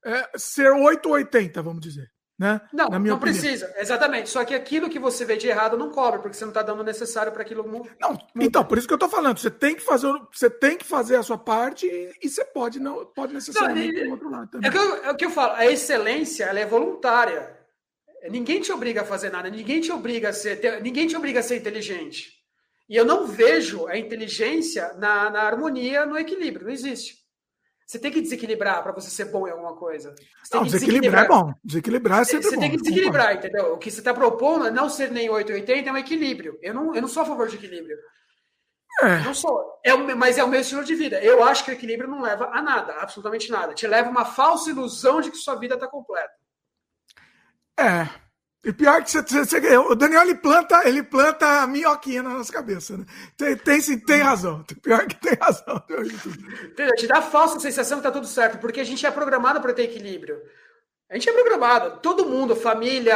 é, 0.06 0.30
ser 0.38 0.72
880, 0.72 1.61
vamos 1.61 1.82
dizer. 1.82 2.10
Né? 2.40 2.60
Não, 2.74 2.88
não 2.88 2.98
opinião. 2.98 3.20
precisa, 3.20 3.72
exatamente. 3.78 4.28
Só 4.28 4.44
que 4.44 4.56
aquilo 4.56 4.90
que 4.90 4.98
você 4.98 5.24
vê 5.24 5.38
de 5.38 5.48
errado 5.48 5.78
não 5.78 5.92
cobre, 5.92 6.22
porque 6.22 6.36
você 6.36 6.44
não 6.44 6.50
está 6.50 6.64
dando 6.64 6.80
o 6.80 6.84
necessário 6.84 7.32
para 7.32 7.44
aquilo. 7.44 7.64
Não, 8.00 8.18
então, 8.36 8.66
por 8.66 8.80
isso 8.80 8.88
que 8.88 8.94
eu 8.94 8.95
estou 8.95 9.10
falando. 9.10 9.38
Você 9.38 9.52
tem 9.52 9.76
que 9.76 9.82
fazer, 9.82 10.11
você 10.32 10.50
tem 10.50 10.76
que 10.76 10.84
fazer 10.84 11.18
a 11.18 11.24
sua 11.24 11.38
parte 11.38 11.86
e, 11.86 12.28
você 12.28 12.44
pode 12.44 12.80
não 12.80 13.06
pode 13.06 13.36
necessariamente 13.36 14.00
não, 14.00 14.08
e, 14.08 14.11
outro 14.11 14.32
lado 14.32 14.50
também. 14.50 14.68
É, 14.68 14.72
que 14.72 14.78
eu, 14.78 15.03
é 15.03 15.11
o 15.11 15.16
que 15.16 15.26
eu 15.26 15.30
falo, 15.30 15.53
a 15.53 15.68
excelência 15.68 16.45
ela 16.45 16.60
é 16.60 16.66
voluntária. 16.66 17.61
Ninguém 18.30 18.61
te 18.61 18.72
obriga 18.72 19.01
a 19.01 19.06
fazer 19.06 19.32
nada, 19.32 19.50
ninguém 19.50 19.82
te 19.82 19.91
obriga 19.91 20.30
a 20.30 20.33
ser, 20.33 20.82
ninguém 20.82 21.08
te 21.08 21.16
obriga 21.16 21.40
a 21.40 21.43
ser 21.43 21.58
inteligente. 21.58 22.40
E 22.88 22.95
eu 22.95 23.06
não 23.06 23.25
vejo 23.25 23.88
a 23.88 23.98
inteligência 23.98 24.93
na, 24.93 25.30
na 25.30 25.43
harmonia, 25.43 26.06
no 26.06 26.17
equilíbrio, 26.17 26.66
não 26.66 26.74
existe. 26.74 27.22
Você 27.88 28.00
tem 28.00 28.11
que 28.11 28.22
desequilibrar 28.22 28.82
para 28.83 28.93
você 28.93 29.09
ser 29.09 29.25
bom 29.25 29.48
em 29.48 29.51
alguma 29.51 29.75
coisa. 29.75 30.16
Você 30.43 30.56
não, 30.56 30.64
desequilibrar, 30.64 31.01
desequilibrar, 31.01 31.25
é 31.25 31.27
bom. 31.27 31.53
Desequilibrar 31.64 32.22
é 32.22 32.24
sempre 32.24 32.43
você 32.43 32.56
bom. 32.56 32.61
Você 32.61 32.69
tem 32.69 32.72
que 32.72 32.83
desequilibrar, 32.83 33.35
entendeu? 33.35 33.74
O 33.74 33.77
que 33.77 33.91
você 33.91 34.00
está 34.00 34.14
propondo 34.14 34.67
é 34.67 34.72
não 34.72 34.90
ser 34.90 35.11
nem 35.11 35.30
880, 35.30 35.90
é 35.90 35.91
um 35.91 35.98
equilíbrio. 35.98 36.58
Eu 36.61 36.74
não, 36.74 36.95
eu 36.95 37.01
não 37.01 37.09
sou 37.09 37.24
a 37.24 37.25
favor 37.25 37.50
de 37.50 37.56
equilíbrio. 37.56 37.98
É. 39.01 39.19
Não 39.24 39.33
sou. 39.33 39.80
É, 39.83 39.93
mas 39.93 40.38
é 40.38 40.43
o 40.43 40.48
meu 40.48 40.61
estilo 40.61 40.83
de 40.83 40.95
vida. 40.95 41.22
Eu 41.22 41.43
acho 41.43 41.66
que 41.66 41.72
o 41.72 41.74
equilíbrio 41.74 42.09
não 42.09 42.22
leva 42.22 42.50
a 42.53 42.61
nada, 42.61 42.93
absolutamente 42.93 43.51
nada. 43.51 43.74
Te 43.74 43.88
leva 43.88 44.09
uma 44.09 44.25
falsa 44.25 44.69
ilusão 44.69 45.19
de 45.19 45.32
que 45.32 45.38
sua 45.38 45.56
vida 45.56 45.75
está 45.75 45.88
completa. 45.88 46.41
É. 47.82 48.22
E 48.64 48.72
pior 48.72 49.03
que 49.03 49.10
você, 49.10 49.22
você, 49.24 49.77
o 49.77 49.95
Daniel 49.95 50.22
ele 50.22 50.35
planta, 50.35 50.88
ele 50.88 51.01
planta 51.01 51.66
minhoquinha 51.66 52.22
na 52.22 52.30
nossa 52.30 52.53
cabeça, 52.53 52.95
né? 52.95 53.06
Tem, 53.35 53.58
tem, 53.58 54.00
tem 54.00 54.22
razão. 54.22 54.64
Pior 54.84 55.08
que 55.08 55.16
tem 55.16 55.34
razão. 55.34 55.84
Te 56.95 57.08
dá 57.08 57.18
a 57.18 57.24
falsa 57.24 57.60
sensação 57.60 57.98
que 57.98 58.03
tá 58.03 58.11
tudo 58.11 58.27
certo, 58.27 58.60
porque 58.60 58.80
a 58.80 58.84
gente 58.84 59.03
é 59.03 59.10
programado 59.10 59.60
para 59.61 59.74
ter 59.74 59.84
equilíbrio. 59.84 60.40
A 61.12 61.16
gente 61.16 61.30
é 61.30 61.34
programado, 61.34 62.00
todo 62.00 62.26
mundo, 62.26 62.56
família, 62.56 63.14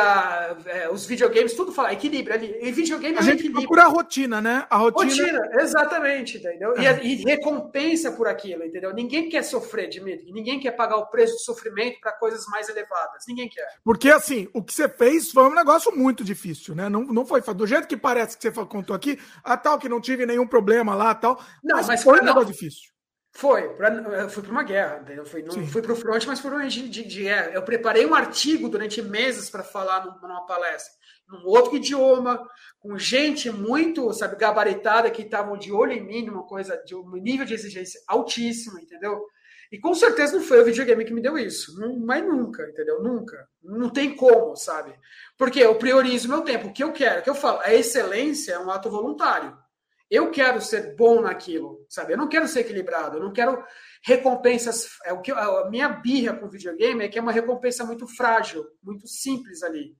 é, 0.65 0.89
os 0.89 1.05
videogames, 1.05 1.53
tudo 1.53 1.71
fala 1.71 1.93
equilíbrio 1.93 2.35
ali. 2.35 2.53
E 2.61 2.69
videogame 2.69 3.15
a 3.15 3.21
é 3.21 3.23
gente 3.23 3.35
equilíbrio. 3.35 3.61
procura 3.61 3.83
a 3.83 3.87
rotina, 3.87 4.41
né? 4.41 4.67
A 4.69 4.75
rotina, 4.75 5.05
rotina 5.05 5.61
exatamente, 5.61 6.37
entendeu? 6.37 6.75
É. 6.75 7.01
E, 7.01 7.13
e, 7.13 7.23
recompensa 7.23 8.11
por 8.11 8.27
aquilo, 8.27 8.65
entendeu? 8.65 8.93
Ninguém 8.93 9.29
quer 9.29 9.43
sofrer, 9.43 9.87
Dimitri. 9.87 10.29
Ninguém 10.33 10.59
quer 10.59 10.71
pagar 10.71 10.97
o 10.97 11.05
preço 11.05 11.35
do 11.35 11.39
sofrimento 11.39 11.97
para 12.01 12.11
coisas 12.11 12.45
mais 12.47 12.67
elevadas. 12.67 13.23
Ninguém 13.29 13.47
quer. 13.47 13.65
Porque, 13.81 14.09
assim, 14.09 14.49
o 14.53 14.61
que 14.61 14.73
você 14.73 14.89
fez 14.89 15.31
foi 15.31 15.43
um 15.43 15.55
negócio 15.55 15.95
muito 15.95 16.21
difícil, 16.21 16.75
né? 16.75 16.89
Não, 16.89 16.99
não 17.05 17.25
foi 17.25 17.39
do 17.39 17.65
jeito 17.65 17.87
que 17.87 17.95
parece 17.95 18.37
que 18.37 18.51
você 18.51 18.65
contou 18.65 18.93
aqui, 18.93 19.17
a 19.41 19.55
tal 19.55 19.79
que 19.79 19.87
não 19.87 20.01
tive 20.01 20.25
nenhum 20.25 20.45
problema 20.45 20.93
lá, 20.93 21.15
tal. 21.15 21.39
Não, 21.63 21.77
mas, 21.77 21.87
mas 21.87 22.03
foi 22.03 22.19
um 22.19 22.25
negócio 22.25 22.51
difícil. 22.51 22.94
Foi, 23.35 23.67
pra, 23.75 23.93
eu 23.93 24.29
fui 24.29 24.41
para 24.41 24.51
uma 24.51 24.63
guerra, 24.63 25.03
eu 25.09 25.25
fui, 25.25 25.43
não 25.43 25.67
fui 25.67 25.81
para 25.81 25.91
o 25.91 25.95
front, 25.95 26.25
mas 26.25 26.39
fui 26.39 26.67
de, 26.69 26.87
de, 26.87 27.03
de 27.03 27.23
guerra. 27.23 27.51
Eu 27.51 27.63
preparei 27.63 28.05
um 28.05 28.15
artigo 28.15 28.69
durante 28.69 29.01
meses 29.01 29.49
para 29.49 29.61
falar 29.61 30.05
numa 30.21 30.45
palestra, 30.45 30.93
num 31.27 31.45
outro 31.45 31.75
idioma, 31.75 32.47
com 32.79 32.97
gente 32.97 33.51
muito, 33.51 34.13
sabe, 34.13 34.37
gabaritada 34.37 35.11
que 35.11 35.23
estavam 35.23 35.57
de 35.57 35.69
olho 35.69 35.91
em 35.91 36.01
mim, 36.01 36.25
numa 36.25 36.47
coisa 36.47 36.81
de 36.85 36.95
um 36.95 37.11
nível 37.17 37.45
de 37.45 37.53
exigência 37.53 37.99
altíssimo, 38.07 38.79
entendeu? 38.79 39.21
E 39.69 39.77
com 39.77 39.93
certeza 39.93 40.37
não 40.37 40.41
foi 40.41 40.61
o 40.61 40.65
videogame 40.65 41.03
que 41.03 41.13
me 41.13 41.21
deu 41.21 41.37
isso, 41.37 41.77
não, 41.77 41.99
mas 41.99 42.23
nunca, 42.25 42.63
entendeu? 42.63 43.03
Nunca. 43.03 43.49
Não 43.61 43.89
tem 43.89 44.15
como, 44.15 44.55
sabe? 44.55 44.97
Porque 45.37 45.59
eu 45.59 45.75
priorizo 45.75 46.29
meu 46.29 46.41
tempo. 46.41 46.69
O 46.69 46.73
que 46.73 46.85
eu 46.85 46.93
quero, 46.93 47.19
o 47.19 47.23
que 47.23 47.29
eu 47.29 47.35
falo, 47.35 47.59
a 47.65 47.73
excelência 47.73 48.53
é 48.53 48.59
um 48.59 48.71
ato 48.71 48.89
voluntário. 48.89 49.64
Eu 50.09 50.29
quero 50.29 50.61
ser 50.61 50.95
bom 50.95 51.21
naquilo, 51.21 51.79
sabe? 51.89 52.13
Eu 52.13 52.17
não 52.17 52.29
quero 52.29 52.47
ser 52.47 52.59
equilibrado, 52.61 53.17
eu 53.17 53.23
não 53.23 53.33
quero 53.33 53.63
recompensas. 54.03 54.87
É 55.03 55.11
o 55.11 55.21
que 55.21 55.31
a 55.31 55.67
minha 55.69 55.89
birra 55.89 56.35
com 56.35 56.45
o 56.45 56.49
videogame 56.49 57.03
é 57.03 57.07
que 57.07 57.17
é 57.17 57.21
uma 57.21 57.31
recompensa 57.31 57.83
muito 57.83 58.07
frágil, 58.07 58.63
muito 58.83 59.07
simples 59.07 59.63
ali, 59.63 59.95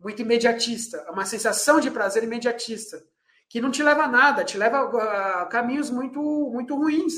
muito 0.00 0.20
imediatista, 0.20 1.04
é 1.06 1.10
uma 1.10 1.24
sensação 1.24 1.80
de 1.80 1.90
prazer 1.90 2.24
imediatista 2.24 2.98
que 3.48 3.60
não 3.60 3.70
te 3.70 3.82
leva 3.82 4.04
a 4.04 4.08
nada, 4.08 4.44
te 4.44 4.58
leva 4.58 4.78
a 4.78 5.46
caminhos 5.46 5.90
muito 5.90 6.20
muito 6.52 6.74
ruins 6.74 7.14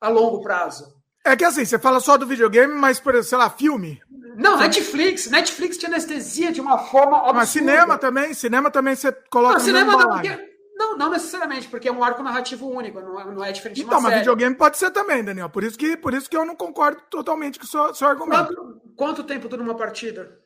a 0.00 0.08
longo 0.08 0.42
prazo. 0.42 0.84
É 1.24 1.36
que 1.36 1.44
assim, 1.44 1.64
você 1.64 1.78
fala 1.78 2.00
só 2.00 2.16
do 2.18 2.26
videogame, 2.26 2.74
mas, 2.74 2.98
por 2.98 3.14
exemplo, 3.14 3.28
sei 3.28 3.38
lá, 3.38 3.48
filme. 3.48 4.00
Não, 4.36 4.58
Netflix. 4.58 5.30
Netflix 5.30 5.78
te 5.78 5.86
anestesia 5.86 6.50
de 6.50 6.60
uma 6.60 6.78
forma 6.78 7.16
absurda. 7.16 7.38
Mas 7.38 7.48
cinema 7.50 7.96
também, 7.96 8.34
cinema 8.34 8.70
também 8.70 8.96
você 8.96 9.12
coloca. 9.30 9.54
Não, 9.54 9.60
cinema 9.60 9.96
não, 9.96 10.08
porque 10.08 10.51
não, 10.82 10.96
não 10.96 11.10
necessariamente, 11.10 11.68
porque 11.68 11.88
é 11.88 11.92
um 11.92 12.02
arco 12.02 12.22
narrativo 12.22 12.68
único, 12.68 13.00
não 13.00 13.20
é, 13.20 13.24
não 13.24 13.44
é 13.44 13.52
diferente 13.52 13.80
então, 13.80 13.90
de 13.90 13.94
uma 13.94 14.00
mas 14.00 14.10
série. 14.10 14.20
videogame 14.20 14.56
pode 14.56 14.76
ser 14.76 14.90
também, 14.90 15.22
Daniel. 15.22 15.48
Por 15.48 15.62
isso 15.62 15.78
que, 15.78 15.96
por 15.96 16.12
isso 16.12 16.28
que 16.28 16.36
eu 16.36 16.44
não 16.44 16.56
concordo 16.56 17.00
totalmente 17.08 17.58
com 17.58 17.64
o 17.64 17.68
seu, 17.68 17.94
seu 17.94 18.08
argumento. 18.08 18.54
Quanto, 18.54 18.80
quanto 18.96 19.24
tempo 19.24 19.48
dura 19.48 19.62
uma 19.62 19.76
partida? 19.76 20.40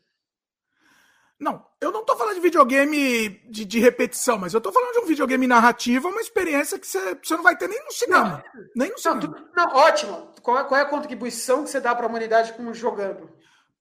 Não, 1.38 1.66
eu 1.80 1.92
não 1.92 2.02
tô 2.02 2.16
falando 2.16 2.34
de 2.34 2.40
videogame 2.40 3.28
de, 3.50 3.64
de, 3.66 3.78
repetição, 3.78 4.38
mas 4.38 4.54
eu 4.54 4.60
tô 4.60 4.72
falando 4.72 4.92
de 4.92 5.00
um 5.00 5.06
videogame 5.06 5.46
narrativo, 5.46 6.08
uma 6.08 6.20
experiência 6.20 6.78
que 6.78 6.86
você, 6.86 7.14
você 7.14 7.36
não 7.36 7.42
vai 7.42 7.54
ter 7.56 7.68
nem 7.68 7.84
no 7.84 7.92
cinema. 7.92 8.42
Não, 8.54 8.64
nem 8.74 8.90
no 8.90 8.98
cinema. 8.98 9.20
Não, 9.54 9.66
não 9.66 9.76
ótimo. 9.76 10.32
Qual 10.42 10.58
é, 10.58 10.64
qual 10.64 10.80
é 10.80 10.84
a 10.84 10.88
contribuição 10.88 11.62
que 11.62 11.68
você 11.68 11.78
dá 11.78 11.94
para 11.94 12.06
a 12.06 12.08
humanidade 12.08 12.54
como 12.54 12.72
jogando? 12.72 13.28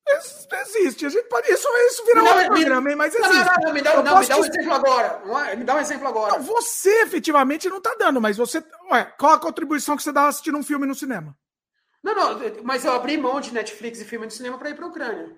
Existe. 0.08 1.06
A 1.06 1.09
gente 1.09 1.27
pode. 1.27 1.51
Isso, 1.51 1.67
isso 1.90 2.06
virar 2.06 2.24
um 2.24 2.45
programa, 2.45 2.90
hein? 2.90 2.95
Mas 2.95 3.16
existe. 3.16 3.34
Não, 3.34 3.45
não, 3.45 3.61
não, 3.64 3.74
me 3.74 3.82
dá, 3.82 4.03
não, 4.03 4.19
me 4.19 4.27
dá 4.27 4.38
um 4.38 4.45
exemplo 4.45 4.74
agora. 4.74 5.56
Me 5.56 5.64
dá 5.64 5.75
um 5.75 5.80
exemplo 5.80 6.08
agora. 6.08 6.34
Não, 6.34 6.42
você 6.43 7.01
efetivamente 7.01 7.69
não 7.69 7.82
tá 7.82 7.95
dando, 7.98 8.22
mas 8.22 8.38
você. 8.38 8.64
Ué, 8.92 9.06
qual 9.17 9.34
a 9.34 9.40
contribuição 9.40 9.98
que 9.98 10.03
você 10.03 10.11
dá 10.11 10.27
assistindo 10.27 10.58
um 10.58 10.64
filme 10.64 10.85
no 10.85 10.93
cinema? 10.93 11.35
Não, 12.03 12.14
não, 12.14 12.40
mas 12.64 12.85
eu 12.85 12.93
abri 12.93 13.17
mão 13.17 13.42
de 13.42 13.51
Netflix 13.51 14.00
e 14.00 14.06
filme 14.06 14.25
no 14.25 14.32
cinema 14.32 14.59
para 14.59 14.69
ir 14.69 14.75
para 14.75 14.85
a 14.85 14.90
Ucrânia. 14.90 15.35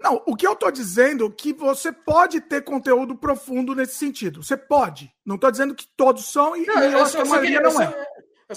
Não, 0.00 0.22
o 0.26 0.34
que 0.34 0.46
eu 0.46 0.56
tô 0.56 0.70
dizendo 0.70 1.26
é 1.26 1.30
que 1.30 1.52
você 1.52 1.92
pode 1.92 2.40
ter 2.40 2.62
conteúdo 2.62 3.16
profundo 3.16 3.74
nesse 3.74 3.96
sentido. 3.96 4.42
Você 4.42 4.56
pode. 4.56 5.12
Não 5.26 5.36
tô 5.36 5.50
dizendo 5.50 5.74
que 5.74 5.86
todos 5.96 6.32
são 6.32 6.56
e, 6.56 6.64
não, 6.64 6.82
eu, 6.82 6.92
eu 6.92 7.02
acho 7.02 7.16
que 7.16 7.22
a 7.22 7.24
maioria 7.24 7.60
não 7.60 7.82
é. 7.82 8.06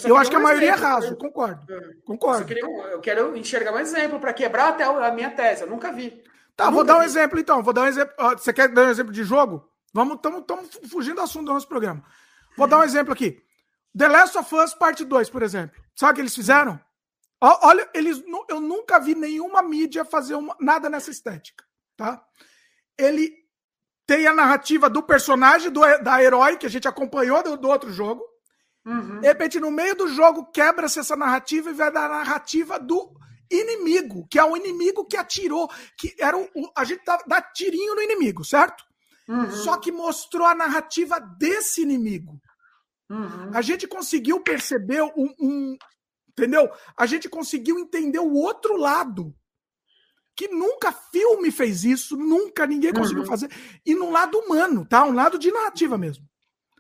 Eu, 0.04 0.10
eu 0.10 0.18
acho 0.18 0.30
que 0.30 0.36
a 0.36 0.40
maioria 0.40 0.72
é 0.72 0.76
raso, 0.76 1.16
concordo. 1.16 1.72
É. 1.72 1.94
Concordo. 2.04 2.42
Eu, 2.42 2.48
queria, 2.48 2.64
eu, 2.64 3.00
quero 3.00 3.38
enxergar 3.38 3.74
um 3.74 3.80
exemplo 3.80 4.20
para 4.20 4.34
quebrar 4.34 4.70
até 4.70 4.84
a 4.84 5.12
minha 5.12 5.30
tese. 5.30 5.62
Eu 5.62 5.70
nunca 5.70 5.92
vi. 5.92 6.24
Tá, 6.56 6.70
vou 6.70 6.84
dar 6.84 6.98
um 6.98 7.02
vi. 7.02 7.06
exemplo 7.06 7.40
então. 7.40 7.62
Vou 7.62 7.74
dar 7.74 7.84
um 7.84 7.88
exemplo. 7.88 8.14
Você 8.38 8.52
quer 8.52 8.70
dar 8.70 8.86
um 8.86 8.90
exemplo 8.90 9.14
de 9.14 9.24
jogo? 9.24 9.70
Vamos, 9.94 10.16
estamos 10.16 10.80
fugindo 10.90 11.18
do 11.18 11.22
assunto 11.22 11.46
do 11.46 11.54
nosso 11.54 11.68
programa. 11.68 12.04
Vou 12.58 12.68
dar 12.68 12.80
um 12.80 12.84
exemplo 12.84 13.14
aqui. 13.14 13.44
The 13.96 14.08
Last 14.08 14.38
of 14.38 14.56
Us 14.56 14.74
Parte 14.74 15.06
2, 15.06 15.30
por 15.30 15.44
exemplo. 15.44 15.80
Sabe 15.96 16.12
o 16.12 16.16
que 16.16 16.22
eles 16.22 16.36
fizeram? 16.36 16.80
Olha, 17.40 17.88
eles, 17.94 18.24
eu 18.50 18.60
nunca 18.62 19.00
vi 19.00 19.14
nenhuma 19.14 19.62
mídia 19.62 20.06
fazer 20.06 20.34
uma, 20.34 20.56
nada 20.62 20.90
nessa 20.90 21.12
estética, 21.12 21.64
tá? 21.98 22.24
Ele 22.98 23.34
tem 24.08 24.26
a 24.26 24.34
narrativa 24.34 24.90
do 24.90 25.04
personagem, 25.04 25.70
do, 25.70 25.82
da 26.02 26.24
herói, 26.24 26.58
que 26.58 26.66
a 26.66 26.70
gente 26.70 26.88
acompanhou 26.88 27.44
do, 27.44 27.58
do 27.58 27.68
outro 27.68 27.92
jogo. 27.92 28.24
Uhum. 28.86 29.22
De 29.22 29.28
repente, 29.28 29.60
no 29.60 29.72
meio 29.72 29.96
do 29.96 30.08
jogo, 30.08 30.46
quebra-se 30.52 31.00
essa 31.00 31.16
narrativa 31.16 31.70
e 31.70 31.74
vai 31.74 31.92
dar 31.92 32.06
a 32.06 32.20
narrativa 32.20 32.80
do 32.80 33.12
inimigo, 33.50 34.28
que 34.30 34.40
é 34.40 34.44
o 34.44 34.58
inimigo 34.58 35.06
que 35.06 35.16
atirou, 35.16 35.70
que 35.98 36.16
era 36.20 36.38
o, 36.38 36.50
a 36.76 36.84
gente 36.84 37.04
dá, 37.06 37.18
dá 37.28 37.42
tirinho 37.42 37.96
no 37.96 38.02
inimigo, 38.02 38.44
certo? 38.44 38.84
Uhum. 39.28 39.52
Só 39.52 39.78
que 39.78 39.92
mostrou 39.92 40.46
a 40.46 40.56
narrativa 40.56 41.20
desse 41.20 41.82
inimigo. 41.82 42.42
Uhum. 43.10 43.52
A 43.54 43.62
gente 43.62 43.88
conseguiu 43.88 44.42
perceber 44.42 45.02
um, 45.02 45.34
um, 45.40 45.78
entendeu? 46.30 46.70
A 46.98 47.06
gente 47.06 47.30
conseguiu 47.30 47.80
entender 47.80 48.20
o 48.20 48.34
outro 48.34 48.76
lado. 48.76 49.34
Que 50.36 50.48
nunca 50.48 50.92
filme 50.92 51.52
fez 51.52 51.84
isso, 51.84 52.18
nunca 52.18 52.66
ninguém 52.66 52.92
conseguiu 52.92 53.22
uhum. 53.22 53.28
fazer. 53.28 53.52
E 53.86 53.94
no 53.94 54.10
lado 54.10 54.36
humano, 54.40 54.84
tá? 54.84 55.06
Um 55.06 55.14
lado 55.14 55.38
de 55.38 55.52
narrativa 55.52 55.96
mesmo. 55.96 56.28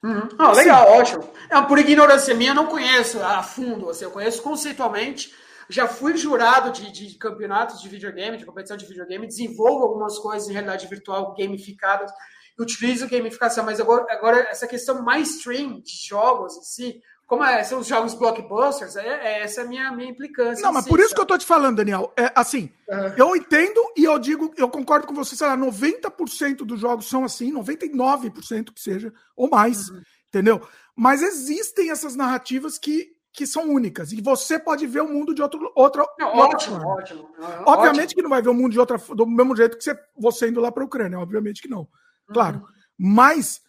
Uhum. 0.03 0.27
Ah, 0.37 0.51
legal, 0.51 0.91
ótimo. 0.91 1.23
É, 1.49 1.61
por 1.61 1.79
ignorância 1.79 2.35
minha, 2.35 2.53
não 2.53 2.67
conheço 2.67 3.23
a 3.23 3.41
fundo. 3.41 3.89
Assim, 3.89 4.03
eu 4.03 4.11
conheço 4.11 4.41
conceitualmente. 4.41 5.33
Já 5.69 5.87
fui 5.87 6.17
jurado 6.17 6.71
de, 6.71 6.91
de 6.91 7.17
campeonatos 7.17 7.81
de 7.81 7.87
videogame, 7.87 8.37
de 8.37 8.45
competição 8.45 8.75
de 8.75 8.85
videogame, 8.85 9.25
desenvolvo 9.25 9.83
algumas 9.85 10.19
coisas 10.19 10.49
em 10.49 10.51
realidade 10.51 10.87
virtual 10.87 11.33
gamificadas, 11.33 12.11
utilizo 12.59 13.09
gamificação, 13.09 13.63
mas 13.63 13.79
agora, 13.79 14.05
agora 14.09 14.39
essa 14.49 14.67
questão 14.67 15.01
mais 15.01 15.37
stream 15.37 15.79
de 15.79 16.07
jogos 16.07 16.57
em 16.57 16.63
si, 16.63 17.01
como 17.25 17.43
é, 17.43 17.63
são 17.63 17.79
os 17.79 17.87
jogos 17.87 18.13
blockbusters, 18.13 18.95
é, 18.95 19.07
é 19.07 19.43
essa 19.43 19.61
é 19.61 19.63
a 19.63 19.67
minha, 19.67 19.91
minha 19.91 20.09
implicância. 20.09 20.63
Não, 20.63 20.73
mas 20.73 20.83
si, 20.83 20.89
por 20.89 20.99
isso 20.99 21.09
sabe? 21.09 21.15
que 21.15 21.21
eu 21.21 21.25
tô 21.25 21.37
te 21.37 21.45
falando, 21.45 21.77
Daniel. 21.77 22.13
É, 22.17 22.31
assim, 22.35 22.69
uhum. 22.87 23.13
eu 23.17 23.35
entendo 23.35 23.81
e 23.95 24.03
eu 24.03 24.19
digo, 24.19 24.53
eu 24.57 24.69
concordo 24.69 25.07
com 25.07 25.13
você, 25.13 25.35
sei 25.35 25.47
lá, 25.47 25.57
90% 25.57 26.57
dos 26.57 26.79
jogos 26.79 27.07
são 27.07 27.23
assim, 27.23 27.53
99% 27.53 28.73
que 28.73 28.81
seja, 28.81 29.13
ou 29.35 29.49
mais, 29.49 29.89
uhum. 29.89 30.01
entendeu? 30.27 30.61
Mas 30.95 31.21
existem 31.23 31.89
essas 31.89 32.15
narrativas 32.15 32.77
que, 32.77 33.07
que 33.31 33.47
são 33.47 33.69
únicas. 33.69 34.11
E 34.11 34.21
você 34.21 34.59
pode 34.59 34.85
ver 34.85 35.01
o 35.01 35.09
mundo 35.09 35.33
de 35.33 35.41
outro, 35.41 35.71
outra. 35.75 36.05
Não, 36.19 36.37
ótimo, 36.37 36.75
forma. 36.75 36.93
ótimo. 36.93 37.21
Uhum, 37.21 37.63
obviamente 37.65 38.03
ótimo. 38.03 38.15
que 38.15 38.21
não 38.21 38.29
vai 38.29 38.41
ver 38.41 38.49
o 38.49 38.53
mundo 38.53 38.73
de 38.73 38.79
outra 38.79 38.97
do 38.97 39.25
mesmo 39.25 39.55
jeito 39.55 39.77
que 39.77 39.83
você, 39.83 39.97
você 40.15 40.49
indo 40.49 40.61
lá 40.61 40.71
para 40.71 40.83
a 40.83 40.85
Ucrânia, 40.85 41.19
obviamente 41.19 41.61
que 41.61 41.69
não. 41.69 41.87
Claro. 42.27 42.57
Uhum. 42.57 42.65
Mas 42.97 43.61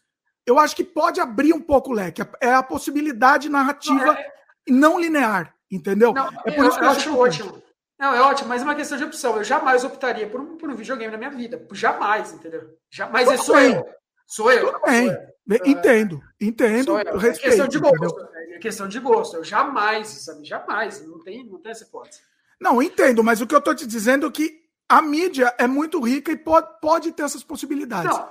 eu 0.46 0.58
acho 0.58 0.76
que 0.76 0.84
pode 0.84 1.20
abrir 1.20 1.52
um 1.52 1.60
pouco 1.60 1.90
o 1.90 1.94
leque. 1.94 2.22
É 2.40 2.52
a 2.52 2.62
possibilidade 2.62 3.48
narrativa 3.48 4.04
não, 4.04 4.12
é... 4.12 4.32
não 4.68 5.00
linear, 5.00 5.54
entendeu? 5.70 6.12
Não, 6.12 6.28
é 6.44 6.50
por 6.50 6.64
eu, 6.64 6.68
isso 6.68 6.78
que 6.78 6.84
eu, 6.84 6.88
eu 6.88 6.92
acho, 6.92 7.18
ótimo. 7.18 7.62
Não, 7.98 8.14
é 8.14 8.20
ótimo, 8.20 8.48
mas 8.48 8.62
é 8.62 8.64
uma 8.64 8.74
questão 8.74 8.98
de 8.98 9.04
opção. 9.04 9.36
Eu 9.36 9.44
jamais 9.44 9.84
optaria 9.84 10.28
por 10.28 10.40
um, 10.40 10.56
por 10.56 10.68
um 10.68 10.74
videogame 10.74 11.12
na 11.12 11.18
minha 11.18 11.30
vida. 11.30 11.64
Jamais, 11.72 12.32
entendeu? 12.32 12.76
Jamais. 12.90 13.28
Tudo 13.28 13.42
sou 13.42 13.56
bem. 13.56 13.74
eu. 13.74 13.86
Sou 14.26 14.52
eu. 14.52 14.72
Tudo 14.72 14.80
bem. 14.84 15.08
Eu. 15.08 15.34
Entendo, 15.66 16.20
entendo. 16.40 16.94
Respeito, 16.96 17.26
é 17.26 17.48
questão 17.48 17.68
de 17.68 17.78
gosto. 17.78 18.28
É 18.54 18.58
questão 18.58 18.88
de 18.88 18.98
gosto. 18.98 19.36
Eu 19.36 19.44
jamais, 19.44 20.08
sabe? 20.08 20.44
Jamais. 20.44 21.06
Não 21.06 21.20
tem, 21.20 21.46
não 21.46 21.60
tem 21.60 21.72
essa 21.72 21.84
hipótese. 21.84 22.20
Não, 22.60 22.82
entendo, 22.82 23.22
mas 23.22 23.40
o 23.40 23.46
que 23.46 23.54
eu 23.54 23.58
estou 23.58 23.74
te 23.74 23.86
dizendo 23.86 24.26
é 24.26 24.30
que 24.30 24.64
a 24.88 25.02
mídia 25.02 25.54
é 25.58 25.66
muito 25.66 26.00
rica 26.00 26.32
e 26.32 26.36
pode, 26.36 26.68
pode 26.80 27.12
ter 27.12 27.22
essas 27.22 27.44
possibilidades. 27.44 28.10
Não, 28.10 28.28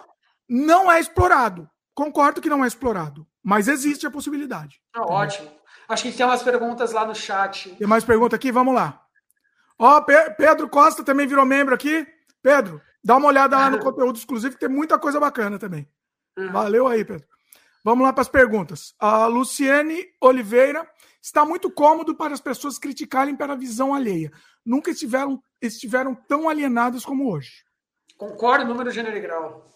não 0.49 0.91
é 0.91 0.99
explorado. 0.99 1.69
Concordo 1.93 2.41
que 2.41 2.49
não 2.49 2.63
é 2.63 2.67
explorado, 2.67 3.27
mas 3.43 3.67
existe 3.67 4.07
a 4.07 4.11
possibilidade. 4.11 4.81
Ah, 4.93 5.03
ótimo. 5.03 5.51
Acho 5.87 6.03
que 6.03 6.11
tem 6.11 6.25
umas 6.25 6.41
perguntas 6.41 6.91
lá 6.91 7.05
no 7.05 7.13
chat. 7.13 7.69
Tem 7.75 7.87
mais 7.87 8.03
pergunta 8.03 8.35
aqui? 8.35 8.51
Vamos 8.51 8.73
lá. 8.73 9.01
Ó, 9.77 10.01
Pe 10.01 10.31
Pedro 10.37 10.69
Costa 10.69 11.03
também 11.03 11.27
virou 11.27 11.45
membro 11.45 11.75
aqui. 11.75 12.07
Pedro, 12.41 12.81
dá 13.03 13.17
uma 13.17 13.27
olhada 13.27 13.57
lá 13.57 13.69
no 13.69 13.79
conteúdo 13.83 14.17
exclusivo, 14.17 14.55
que 14.55 14.59
tem 14.59 14.69
muita 14.69 14.97
coisa 14.97 15.19
bacana 15.19 15.59
também. 15.59 15.87
Uhum. 16.37 16.51
Valeu 16.51 16.87
aí, 16.87 17.03
Pedro. 17.03 17.27
Vamos 17.83 18.05
lá 18.05 18.13
para 18.13 18.21
as 18.21 18.29
perguntas. 18.29 18.95
A 18.97 19.25
Luciene 19.25 20.05
Oliveira 20.21 20.87
está 21.21 21.45
muito 21.45 21.69
cômodo 21.69 22.15
para 22.15 22.33
as 22.33 22.39
pessoas 22.39 22.79
criticarem 22.79 23.35
pela 23.35 23.55
visão 23.55 23.93
alheia. 23.93 24.31
Nunca 24.65 24.91
estiveram, 24.91 25.43
estiveram 25.61 26.15
tão 26.15 26.47
alienadas 26.47 27.03
como 27.03 27.29
hoje. 27.29 27.63
Concordo, 28.17 28.65
número, 28.65 28.89
gênero 28.89 29.17
e 29.17 29.19
grau. 29.19 29.69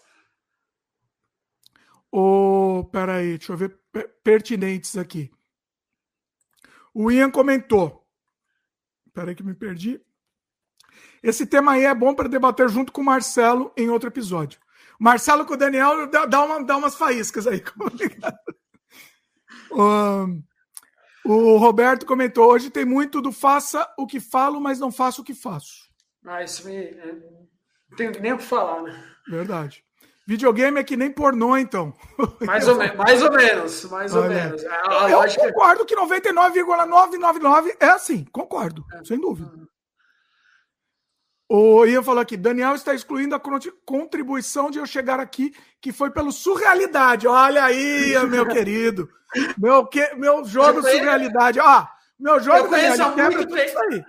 Oh, 2.11 2.87
peraí, 2.91 3.37
deixa 3.37 3.53
eu 3.53 3.57
ver 3.57 3.79
pertinentes 4.23 4.97
aqui. 4.97 5.31
O 6.93 7.11
Ian 7.11 7.29
comentou. 7.29 8.05
Peraí 9.13 9.35
que 9.35 9.43
me 9.43 9.53
perdi. 9.53 10.01
Esse 11.21 11.45
tema 11.45 11.73
aí 11.73 11.83
é 11.83 11.93
bom 11.93 12.13
para 12.13 12.29
debater 12.29 12.69
junto 12.69 12.91
com 12.91 13.01
o 13.01 13.05
Marcelo 13.05 13.71
em 13.75 13.89
outro 13.89 14.09
episódio. 14.09 14.59
Marcelo 14.99 15.45
com 15.45 15.53
o 15.53 15.57
Daniel 15.57 16.09
dá, 16.09 16.43
uma, 16.43 16.63
dá 16.63 16.77
umas 16.77 16.95
faíscas 16.95 17.45
aí. 17.45 17.61
um, 19.71 20.43
o 21.25 21.57
Roberto 21.57 22.05
comentou: 22.05 22.49
hoje 22.49 22.69
tem 22.69 22.85
muito 22.85 23.21
do 23.21 23.31
faça 23.31 23.87
o 23.97 24.07
que 24.07 24.19
falo, 24.19 24.59
mas 24.59 24.79
não 24.79 24.91
faço 24.91 25.21
o 25.21 25.25
que 25.25 25.33
faço. 25.33 25.87
Ah, 26.25 26.43
isso 26.43 26.65
me. 26.65 26.75
É, 26.75 27.13
não 27.89 27.95
tenho 27.95 28.19
nem 28.21 28.33
o 28.33 28.37
que 28.37 28.43
falar, 28.43 28.81
né? 28.81 29.13
Verdade. 29.27 29.86
Videogame 30.27 30.77
é 30.77 30.83
que 30.83 30.97
nem 30.97 31.09
pornô, 31.09 31.55
então. 31.55 31.93
Mais 32.45 32.67
ou, 32.67 32.75
me 32.75 32.93
mais 32.95 33.23
ou 33.23 33.31
menos, 33.31 33.85
mais 33.85 34.13
ou 34.13 34.25
menos. 34.25 34.61
A, 34.65 35.09
eu 35.09 35.19
concordo 35.35 35.85
que 35.85 35.95
99,999 35.95 37.77
é 37.79 37.85
assim, 37.85 38.25
concordo, 38.25 38.83
é. 38.93 39.05
sem 39.05 39.17
dúvida. 39.17 39.49
O 41.49 41.85
Ian 41.85 42.03
falou 42.03 42.19
aqui, 42.19 42.35
Daniel 42.35 42.75
está 42.75 42.93
excluindo 42.93 43.33
a 43.35 43.41
contribuição 43.85 44.69
de 44.69 44.79
eu 44.79 44.85
chegar 44.85 45.17
aqui, 45.17 45.55
que 45.79 45.93
foi 45.93 46.09
pelo 46.09 46.33
surrealidade. 46.33 47.25
Olha 47.25 47.63
aí, 47.63 48.13
meu 48.27 48.45
querido. 48.51 49.09
Meu, 49.57 49.87
que, 49.87 50.13
meu 50.15 50.43
jogo 50.43 50.81
surrealidade. 50.81 51.57
Ó, 51.61 51.87
meu 52.19 52.37
jogo 52.41 52.57
eu 52.57 52.67
conheço 52.67 53.01
há 53.01 53.15
muito 53.15 53.47
tempo. 53.47 53.79
Aí. 53.79 54.03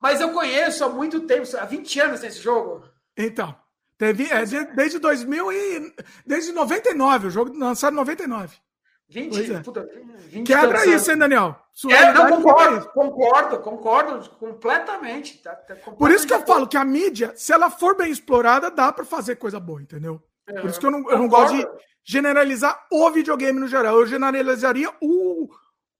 Mas 0.00 0.20
eu 0.20 0.30
conheço 0.32 0.84
há 0.84 0.88
muito 0.88 1.22
tempo, 1.22 1.44
há 1.58 1.64
20 1.64 2.00
anos 2.00 2.22
esse 2.22 2.40
jogo. 2.40 2.84
Então, 3.16 3.52
teve, 3.98 4.24
é, 4.30 4.44
desde 4.74 4.98
2000 4.98 5.52
e 5.52 5.94
desde 6.24 6.52
99, 6.52 7.28
o 7.28 7.30
jogo 7.30 7.56
lançado 7.56 7.92
em 7.92 7.96
99. 7.96 8.56
20, 9.08 9.52
é. 9.52 9.60
puta, 9.60 9.88
20 10.30 10.46
Quebra 10.46 10.84
isso, 10.86 11.10
hein, 11.12 11.18
Daniel? 11.18 11.56
É, 11.88 12.12
não, 12.12 12.28
concordo, 12.28 12.88
concordo, 12.88 13.58
concordo 13.60 14.30
completamente. 14.30 15.38
Tá, 15.38 15.50
tá 15.54 15.74
completamente 15.74 15.98
Por 15.98 16.10
isso 16.10 16.26
que 16.26 16.34
eu 16.34 16.44
falo 16.44 16.66
que 16.66 16.76
a 16.76 16.84
mídia, 16.84 17.32
se 17.36 17.52
ela 17.52 17.70
for 17.70 17.96
bem 17.96 18.10
explorada, 18.10 18.70
dá 18.70 18.92
para 18.92 19.04
fazer 19.04 19.36
coisa 19.36 19.60
boa, 19.60 19.80
entendeu? 19.80 20.20
É, 20.48 20.60
Por 20.60 20.70
isso 20.70 20.80
que 20.80 20.86
eu 20.86 20.90
não, 20.90 21.08
eu 21.08 21.18
não 21.18 21.28
gosto 21.28 21.56
de 21.56 21.68
generalizar 22.04 22.86
o 22.90 23.10
videogame 23.10 23.60
no 23.60 23.68
geral. 23.68 24.00
Eu 24.00 24.06
generalizaria 24.06 24.92
o, 25.00 25.48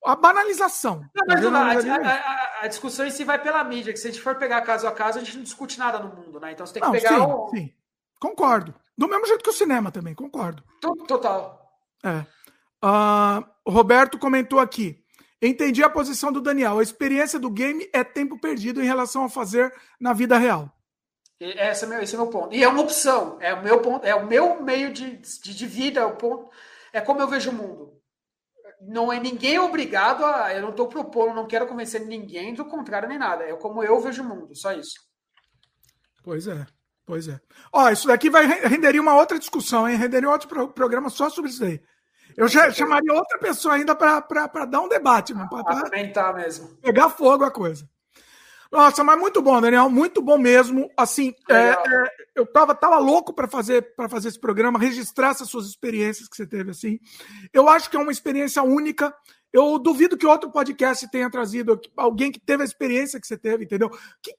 a 0.04 0.16
banalização. 0.16 1.04
Não, 1.14 1.50
mas 1.50 1.84
a, 1.84 1.96
a, 1.96 2.60
a, 2.62 2.66
discussão 2.68 3.06
em 3.06 3.10
si 3.10 3.24
vai 3.24 3.40
pela 3.40 3.62
mídia, 3.64 3.92
que 3.92 3.98
se 3.98 4.08
a 4.08 4.10
gente 4.10 4.22
for 4.22 4.36
pegar 4.36 4.60
caso 4.62 4.86
a 4.86 4.92
caso, 4.92 5.18
a 5.18 5.22
gente 5.22 5.36
não 5.36 5.44
discute 5.44 5.78
nada 5.78 5.98
no 5.98 6.14
mundo, 6.14 6.40
né? 6.40 6.52
Então 6.52 6.64
você 6.66 6.74
tem 6.74 6.82
que 6.82 6.88
não, 6.88 6.94
pegar 6.94 7.08
sim, 7.08 7.20
o... 7.20 7.48
sim. 7.48 7.74
Concordo. 8.20 8.74
Do 8.96 9.08
mesmo 9.08 9.26
jeito 9.26 9.44
que 9.44 9.50
o 9.50 9.52
cinema 9.52 9.90
também, 9.90 10.14
concordo. 10.14 10.62
Total. 11.06 11.70
É. 12.02 12.24
Uh, 12.84 13.44
Roberto 13.66 14.18
comentou 14.18 14.58
aqui. 14.58 15.04
Entendi 15.40 15.82
a 15.82 15.90
posição 15.90 16.32
do 16.32 16.40
Daniel. 16.40 16.78
A 16.78 16.82
experiência 16.82 17.38
do 17.38 17.50
game 17.50 17.88
é 17.92 18.02
tempo 18.02 18.38
perdido 18.40 18.82
em 18.82 18.86
relação 18.86 19.24
a 19.24 19.28
fazer 19.28 19.72
na 20.00 20.12
vida 20.12 20.38
real. 20.38 20.70
Esse 21.38 21.84
é, 21.84 21.88
meu, 21.88 22.00
esse 22.00 22.14
é 22.14 22.18
meu 22.18 22.28
ponto. 22.28 22.54
E 22.54 22.62
é 22.62 22.68
uma 22.68 22.80
opção. 22.80 23.36
É 23.40 23.52
o 23.52 23.62
meu 23.62 23.80
ponto. 23.82 24.06
É 24.06 24.14
o 24.14 24.26
meu 24.26 24.62
meio 24.62 24.92
de, 24.92 25.16
de, 25.16 25.54
de 25.54 25.66
vida. 25.66 26.00
É 26.00 26.04
o 26.04 26.16
ponto. 26.16 26.50
É 26.92 27.00
como 27.00 27.20
eu 27.20 27.28
vejo 27.28 27.50
o 27.50 27.54
mundo. 27.54 27.92
Não 28.80 29.12
é 29.12 29.20
ninguém 29.20 29.58
obrigado 29.58 30.24
a. 30.24 30.54
Eu 30.54 30.62
não 30.62 30.70
estou 30.70 30.88
propondo, 30.88 31.34
não 31.34 31.46
quero 31.46 31.66
convencer 31.66 32.06
ninguém 32.06 32.54
do 32.54 32.64
contrário 32.64 33.08
nem 33.08 33.18
nada. 33.18 33.44
É 33.44 33.54
como 33.56 33.82
eu 33.82 34.00
vejo 34.00 34.22
o 34.22 34.26
mundo. 34.26 34.54
Só 34.56 34.72
isso. 34.72 34.94
Pois 36.22 36.46
é. 36.46 36.66
Pois 37.06 37.28
é. 37.28 37.40
Ó, 37.72 37.88
isso 37.88 38.08
daqui 38.08 38.28
vai 38.28 38.44
renderia 38.46 39.00
uma 39.00 39.14
outra 39.14 39.38
discussão, 39.38 39.88
hein? 39.88 39.96
Renderia 39.96 40.28
outro 40.28 40.48
pro, 40.48 40.68
programa 40.68 41.08
só 41.08 41.30
sobre 41.30 41.50
isso 41.50 41.64
aí. 41.64 41.80
Eu 42.36 42.48
já 42.48 42.70
chamaria 42.70 43.14
outra 43.14 43.38
pessoa 43.38 43.74
ainda 43.74 43.94
para 43.94 44.64
dar 44.66 44.80
um 44.82 44.88
debate, 44.88 45.32
para 45.32 46.34
mesmo. 46.34 46.68
Pegar 46.82 47.08
fogo 47.08 47.44
a 47.44 47.50
coisa. 47.50 47.88
Nossa, 48.70 49.04
mas 49.04 49.18
muito 49.18 49.40
bom, 49.40 49.60
Daniel, 49.60 49.88
muito 49.88 50.20
bom 50.20 50.36
mesmo. 50.36 50.90
Assim, 50.96 51.32
é, 51.48 51.54
é, 51.54 51.76
eu 52.34 52.44
tava, 52.44 52.74
tava 52.74 52.98
louco 52.98 53.32
para 53.32 53.46
fazer 53.46 53.94
para 53.94 54.08
fazer 54.08 54.28
esse 54.28 54.40
programa, 54.40 54.78
registrar 54.78 55.30
essas 55.30 55.48
suas 55.48 55.66
experiências 55.66 56.28
que 56.28 56.36
você 56.36 56.46
teve 56.46 56.72
assim. 56.72 56.98
Eu 57.52 57.68
acho 57.68 57.88
que 57.88 57.96
é 57.96 58.00
uma 58.00 58.12
experiência 58.12 58.62
única. 58.62 59.14
Eu 59.52 59.78
duvido 59.78 60.18
que 60.18 60.26
outro 60.26 60.50
podcast 60.50 61.08
tenha 61.10 61.30
trazido 61.30 61.80
alguém 61.96 62.30
que 62.32 62.40
teve 62.40 62.62
a 62.62 62.66
experiência 62.66 63.20
que 63.20 63.26
você 63.26 63.38
teve, 63.38 63.64
entendeu? 63.64 63.88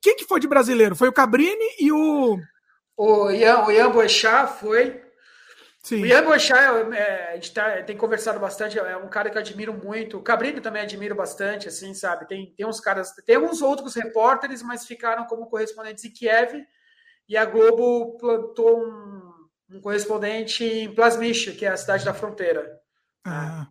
Quem 0.02 0.16
que 0.16 0.26
foi 0.26 0.40
de 0.40 0.48
brasileiro? 0.48 0.96
Foi 0.96 1.08
o 1.08 1.14
Cabrini 1.14 1.76
e 1.80 1.92
o 1.92 2.38
o 2.98 3.32
Ian, 3.32 3.66
o 3.66 3.72
Ian 3.72 3.92
Boechat 3.92 4.60
foi 4.60 5.08
Sim. 5.88 6.02
O 6.02 6.06
Ian 6.06 6.26
Boechat, 6.26 6.60
é, 6.94 7.32
a 7.32 7.36
gente 7.36 7.54
tá, 7.54 7.82
tem 7.82 7.96
conversado 7.96 8.38
bastante, 8.42 8.78
é 8.78 8.98
um 8.98 9.08
cara 9.08 9.30
que 9.30 9.38
eu 9.38 9.42
admiro 9.42 9.74
muito. 9.74 10.18
O 10.18 10.22
Cabrini 10.22 10.60
também 10.60 10.82
admiro 10.82 11.16
bastante, 11.16 11.70
assim, 11.70 11.94
sabe? 11.94 12.28
Tem, 12.28 12.54
tem 12.58 12.66
uns 12.66 12.82
caras, 12.82 13.14
tem 13.26 13.38
alguns 13.38 13.62
outros 13.62 13.96
repórteres, 13.96 14.62
mas 14.62 14.86
ficaram 14.86 15.26
como 15.26 15.48
correspondentes 15.48 16.04
em 16.04 16.12
Kiev. 16.12 16.66
E 17.30 17.38
a 17.38 17.46
Globo 17.46 18.18
plantou 18.18 18.82
um, 18.82 19.32
um 19.72 19.80
correspondente 19.80 20.62
em 20.62 20.94
Plasmich, 20.94 21.54
que 21.54 21.66
é 21.66 21.70
a 21.70 21.78
cidade 21.78 22.04
da 22.04 22.14
fronteira. 22.14 22.70
Ah. 23.26 23.70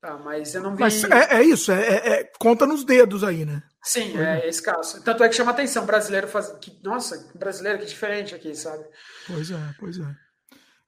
Tá, 0.00 0.16
mas 0.16 0.54
eu 0.54 0.62
não 0.62 0.74
vi. 0.74 0.80
Mas 0.80 1.04
é, 1.04 1.36
é 1.36 1.42
isso, 1.42 1.70
é, 1.70 1.82
é, 1.82 2.08
é 2.08 2.32
conta 2.38 2.66
nos 2.66 2.84
dedos 2.84 3.22
aí, 3.22 3.44
né? 3.44 3.62
Sim, 3.82 4.18
é 4.18 4.48
escasso. 4.48 5.02
Tanto 5.02 5.22
é 5.22 5.28
que 5.28 5.34
chama 5.34 5.50
atenção, 5.50 5.84
brasileiro 5.84 6.26
faz. 6.26 6.48
Que, 6.60 6.78
nossa, 6.82 7.30
brasileiro 7.34 7.78
que 7.78 7.86
diferente 7.86 8.34
aqui, 8.34 8.54
sabe? 8.54 8.84
Pois 9.26 9.50
é, 9.50 9.74
pois 9.78 9.98
é. 9.98 10.14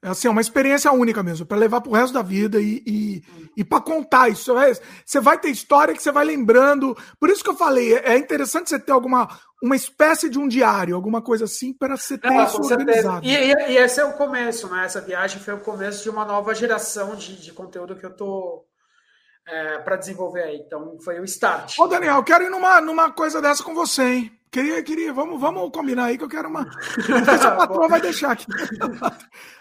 É 0.04 0.08
assim, 0.08 0.26
é 0.26 0.30
uma 0.30 0.40
experiência 0.40 0.90
única 0.90 1.22
mesmo, 1.22 1.46
para 1.46 1.56
levar 1.56 1.80
pro 1.80 1.92
resto 1.92 2.12
da 2.12 2.22
vida 2.22 2.60
e, 2.60 2.82
e, 2.84 3.22
e 3.58 3.62
para 3.62 3.80
contar 3.80 4.28
isso. 4.28 4.58
É, 4.58 4.72
você 5.04 5.20
vai 5.20 5.38
ter 5.38 5.50
história 5.50 5.94
que 5.94 6.02
você 6.02 6.10
vai 6.10 6.24
lembrando. 6.24 6.96
Por 7.20 7.30
isso 7.30 7.44
que 7.44 7.50
eu 7.50 7.56
falei, 7.56 7.94
é, 7.94 8.14
é 8.14 8.18
interessante 8.18 8.68
você 8.68 8.80
ter 8.80 8.92
alguma 8.92 9.28
uma 9.62 9.76
espécie 9.76 10.28
de 10.28 10.40
um 10.40 10.48
diário, 10.48 10.96
alguma 10.96 11.22
coisa 11.22 11.44
assim, 11.44 11.72
para 11.72 11.96
você 11.96 12.18
ter 12.18 12.28
Não, 12.28 12.44
isso 12.44 12.60
organizado. 12.60 13.24
E, 13.24 13.32
e, 13.32 13.52
e, 13.52 13.76
esse 13.76 14.00
é 14.00 14.04
o 14.04 14.14
começo, 14.14 14.68
né? 14.68 14.84
Essa 14.84 15.00
viagem 15.00 15.40
foi 15.40 15.54
o 15.54 15.60
começo 15.60 16.02
de 16.02 16.10
uma 16.10 16.24
nova 16.24 16.52
geração 16.52 17.14
de, 17.14 17.40
de 17.40 17.52
conteúdo 17.52 17.94
que 17.94 18.04
eu 18.04 18.10
tô 18.10 18.66
é, 19.46 19.78
para 19.78 19.96
desenvolver 19.96 20.42
aí. 20.42 20.56
Então 20.56 20.98
foi 21.04 21.20
o 21.20 21.24
start. 21.24 21.78
Ô, 21.78 21.86
Daniel, 21.86 22.16
eu 22.16 22.24
quero 22.24 22.44
ir 22.44 22.50
numa, 22.50 22.80
numa 22.80 23.10
coisa 23.10 23.40
dessa 23.40 23.62
com 23.62 23.74
você, 23.74 24.02
hein? 24.02 24.38
Queria, 24.50 24.82
queria, 24.82 25.12
vamos, 25.14 25.40
vamos 25.40 25.70
combinar 25.72 26.06
aí 26.06 26.18
que 26.18 26.24
eu 26.24 26.28
quero 26.28 26.48
uma. 26.48 26.64
Não 27.08 27.24
sei 27.24 27.38
se 27.38 27.46
a 27.46 27.52
patroa 27.52 27.88
vai 27.88 28.00
deixar 28.00 28.32
aqui. 28.32 28.46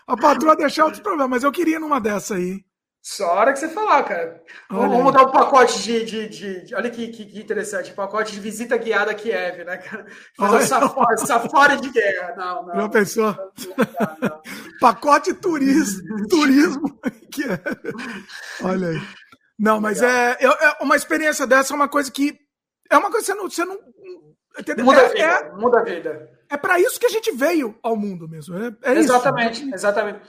A 0.05 0.17
patroa 0.17 0.55
deixar 0.55 0.83
outros 0.83 1.01
problemas, 1.01 1.29
mas 1.29 1.43
eu 1.43 1.51
queria 1.51 1.79
numa 1.79 1.99
dessa 1.99 2.35
aí. 2.35 2.61
Só 3.01 3.31
a 3.31 3.33
hora 3.33 3.53
que 3.53 3.57
você 3.57 3.69
falar, 3.69 4.03
cara. 4.03 4.43
Vamos, 4.69 4.97
vamos 4.97 5.13
dar 5.13 5.23
um 5.23 5.31
pacote 5.31 5.81
de. 5.81 6.05
de, 6.05 6.29
de, 6.29 6.65
de 6.65 6.75
olha 6.75 6.89
que, 6.89 7.07
que, 7.07 7.25
que, 7.25 7.39
interessante, 7.39 7.93
pacote 7.93 8.33
de 8.33 8.39
visita 8.39 8.77
guiada 8.77 9.09
a 9.09 9.15
Kiev, 9.15 9.63
né, 9.63 9.77
cara? 9.77 10.05
Fazer 10.37 10.57
um 10.57 10.67
safari, 10.67 11.17
safari, 11.17 11.81
de 11.81 11.89
guerra. 11.89 12.35
Não, 12.37 12.67
não. 12.67 12.75
Já 12.75 12.89
pensou? 12.89 13.35
Não, 13.35 14.17
não, 14.21 14.41
pacote 14.79 15.33
turismo, 15.33 16.27
turismo 16.27 16.99
Kiev. 17.31 17.59
Olha 18.61 18.89
aí. 18.89 19.01
Não, 19.61 19.79
mas 19.79 20.01
é, 20.01 20.37
é, 20.39 20.45
é, 20.45 20.77
uma 20.81 20.95
experiência 20.95 21.45
dessa 21.45 21.71
é 21.71 21.75
uma 21.75 21.87
coisa 21.87 22.11
que. 22.11 22.35
É 22.89 22.97
uma 22.97 23.11
coisa 23.11 23.27
que 23.27 23.31
você 23.31 23.37
não, 23.37 23.49
você 23.49 23.63
não? 23.63 23.79
Muda 24.83 25.05
a 25.05 25.07
vida. 25.09 25.23
É, 25.23 25.51
muda 25.51 25.79
a 25.79 25.83
vida. 25.83 26.29
É 26.49 26.57
para 26.57 26.79
isso 26.79 26.99
que 26.99 27.05
a 27.05 27.09
gente 27.09 27.31
veio 27.31 27.77
ao 27.83 27.95
mundo 27.95 28.27
mesmo. 28.27 28.57
É, 28.57 28.75
é 28.81 28.93
exatamente, 28.93 29.63
isso. 29.63 29.75
exatamente. 29.75 30.19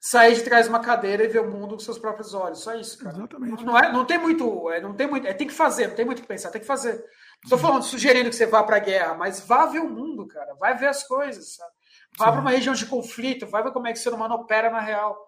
Sair 0.00 0.34
de 0.34 0.42
trás 0.42 0.64
de 0.64 0.70
uma 0.70 0.80
cadeira 0.80 1.22
e 1.22 1.28
ver 1.28 1.40
o 1.40 1.50
mundo 1.50 1.74
com 1.74 1.80
seus 1.80 1.98
próprios 1.98 2.32
olhos. 2.32 2.60
Só 2.60 2.74
isso, 2.76 2.98
cara. 2.98 3.14
Exatamente. 3.14 3.62
Não, 3.62 3.78
é, 3.78 3.92
não 3.92 4.06
tem 4.06 4.16
muito. 4.16 4.70
É, 4.70 4.80
não 4.80 4.94
tem 4.94 5.06
muito. 5.06 5.26
É, 5.26 5.34
tem 5.34 5.46
que 5.46 5.52
fazer, 5.52 5.88
não 5.88 5.94
tem 5.94 6.06
muito 6.06 6.20
o 6.20 6.22
que 6.22 6.28
pensar, 6.28 6.50
tem 6.50 6.60
que 6.60 6.66
fazer. 6.66 7.04
Estou 7.44 7.58
falando, 7.58 7.82
sugerindo 7.82 8.30
que 8.30 8.36
você 8.36 8.46
vá 8.46 8.62
para 8.62 8.76
a 8.76 8.80
guerra, 8.80 9.14
mas 9.14 9.40
vá 9.40 9.66
ver 9.66 9.80
o 9.80 9.90
mundo, 9.90 10.26
cara. 10.26 10.54
Vai 10.54 10.76
ver 10.78 10.86
as 10.86 11.04
coisas, 11.04 11.56
sabe? 11.56 11.72
Vá 12.16 12.32
para 12.32 12.40
uma 12.40 12.50
região 12.50 12.74
de 12.74 12.86
conflito, 12.86 13.46
vai 13.46 13.62
ver 13.62 13.70
como 13.70 13.86
é 13.86 13.92
que 13.92 13.98
o 13.98 14.02
ser 14.02 14.14
humano 14.14 14.34
opera 14.34 14.70
na 14.70 14.80
real. 14.80 15.27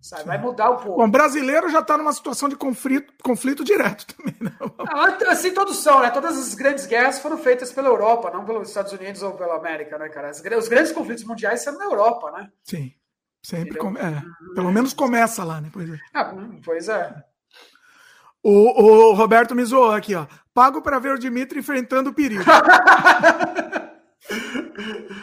Sabe? 0.00 0.24
Vai 0.24 0.38
mudar 0.38 0.70
um 0.70 0.76
pouco. 0.76 1.02
O 1.02 1.08
brasileiro 1.08 1.68
já 1.68 1.80
está 1.80 1.98
numa 1.98 2.12
situação 2.12 2.48
de 2.48 2.56
conflito, 2.56 3.12
conflito 3.22 3.64
direto 3.64 4.06
também. 4.14 4.36
Né? 4.40 4.52
Ah, 4.78 5.16
assim, 5.30 5.52
todos 5.52 5.78
são, 5.78 6.00
né? 6.00 6.10
Todas 6.10 6.38
as 6.38 6.54
grandes 6.54 6.86
guerras 6.86 7.18
foram 7.18 7.36
feitas 7.36 7.72
pela 7.72 7.88
Europa, 7.88 8.30
não 8.30 8.44
pelos 8.44 8.68
Estados 8.68 8.92
Unidos 8.92 9.22
ou 9.22 9.32
pela 9.32 9.56
América, 9.56 9.98
né, 9.98 10.08
cara? 10.08 10.30
Os 10.30 10.68
grandes 10.68 10.92
conflitos 10.92 11.24
mundiais 11.24 11.62
são 11.62 11.76
na 11.76 11.84
Europa, 11.84 12.30
né? 12.30 12.48
Sim. 12.62 12.92
Sempre 13.42 13.78
come... 13.78 13.98
é, 13.98 14.22
pelo 14.54 14.72
menos 14.72 14.92
começa 14.92 15.44
lá, 15.44 15.60
né? 15.60 15.70
Pois 15.72 15.88
é. 15.90 15.98
Ah, 16.14 16.34
pois 16.64 16.88
é. 16.88 17.14
O, 18.42 18.82
o 18.82 19.14
Roberto 19.14 19.54
me 19.54 19.64
zoou 19.64 19.90
aqui, 19.90 20.14
ó. 20.14 20.26
Pago 20.54 20.80
para 20.80 20.98
ver 20.98 21.14
o 21.14 21.18
Dimitri 21.18 21.58
enfrentando 21.58 22.10
o 22.10 22.14
perigo. 22.14 22.44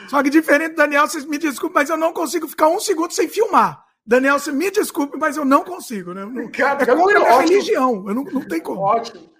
Só 0.10 0.22
que 0.24 0.30
diferente 0.30 0.72
do 0.72 0.78
Daniel, 0.78 1.08
vocês 1.08 1.26
me 1.26 1.38
desculpem, 1.38 1.82
mas 1.82 1.90
eu 1.90 1.98
não 1.98 2.14
consigo 2.14 2.48
ficar 2.48 2.68
um 2.68 2.80
segundo 2.80 3.12
sem 3.12 3.28
filmar. 3.28 3.85
Daniel, 4.06 4.38
você 4.38 4.52
me 4.52 4.70
desculpe, 4.70 5.18
mas 5.18 5.36
eu 5.36 5.44
não 5.44 5.64
consigo, 5.64 6.14
né? 6.14 6.24
Não, 6.26 6.52
Cara, 6.52 6.84
é 6.84 6.96
contra 6.96 7.20
a 7.20 7.40
religião. 7.42 8.08
Eu 8.08 8.14
não, 8.14 8.24
não 8.24 8.48
tem 8.48 8.62
como. 8.62 8.82
Ótimo. 8.82 9.34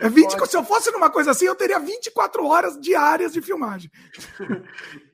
É 0.00 0.08
20, 0.08 0.26
Ótimo. 0.26 0.46
se 0.46 0.56
eu 0.56 0.64
fosse 0.64 0.90
numa 0.92 1.10
coisa 1.10 1.32
assim, 1.32 1.46
eu 1.46 1.54
teria 1.54 1.78
24 1.78 2.46
horas 2.46 2.80
diárias 2.80 3.32
de 3.32 3.42
filmagem. 3.42 3.90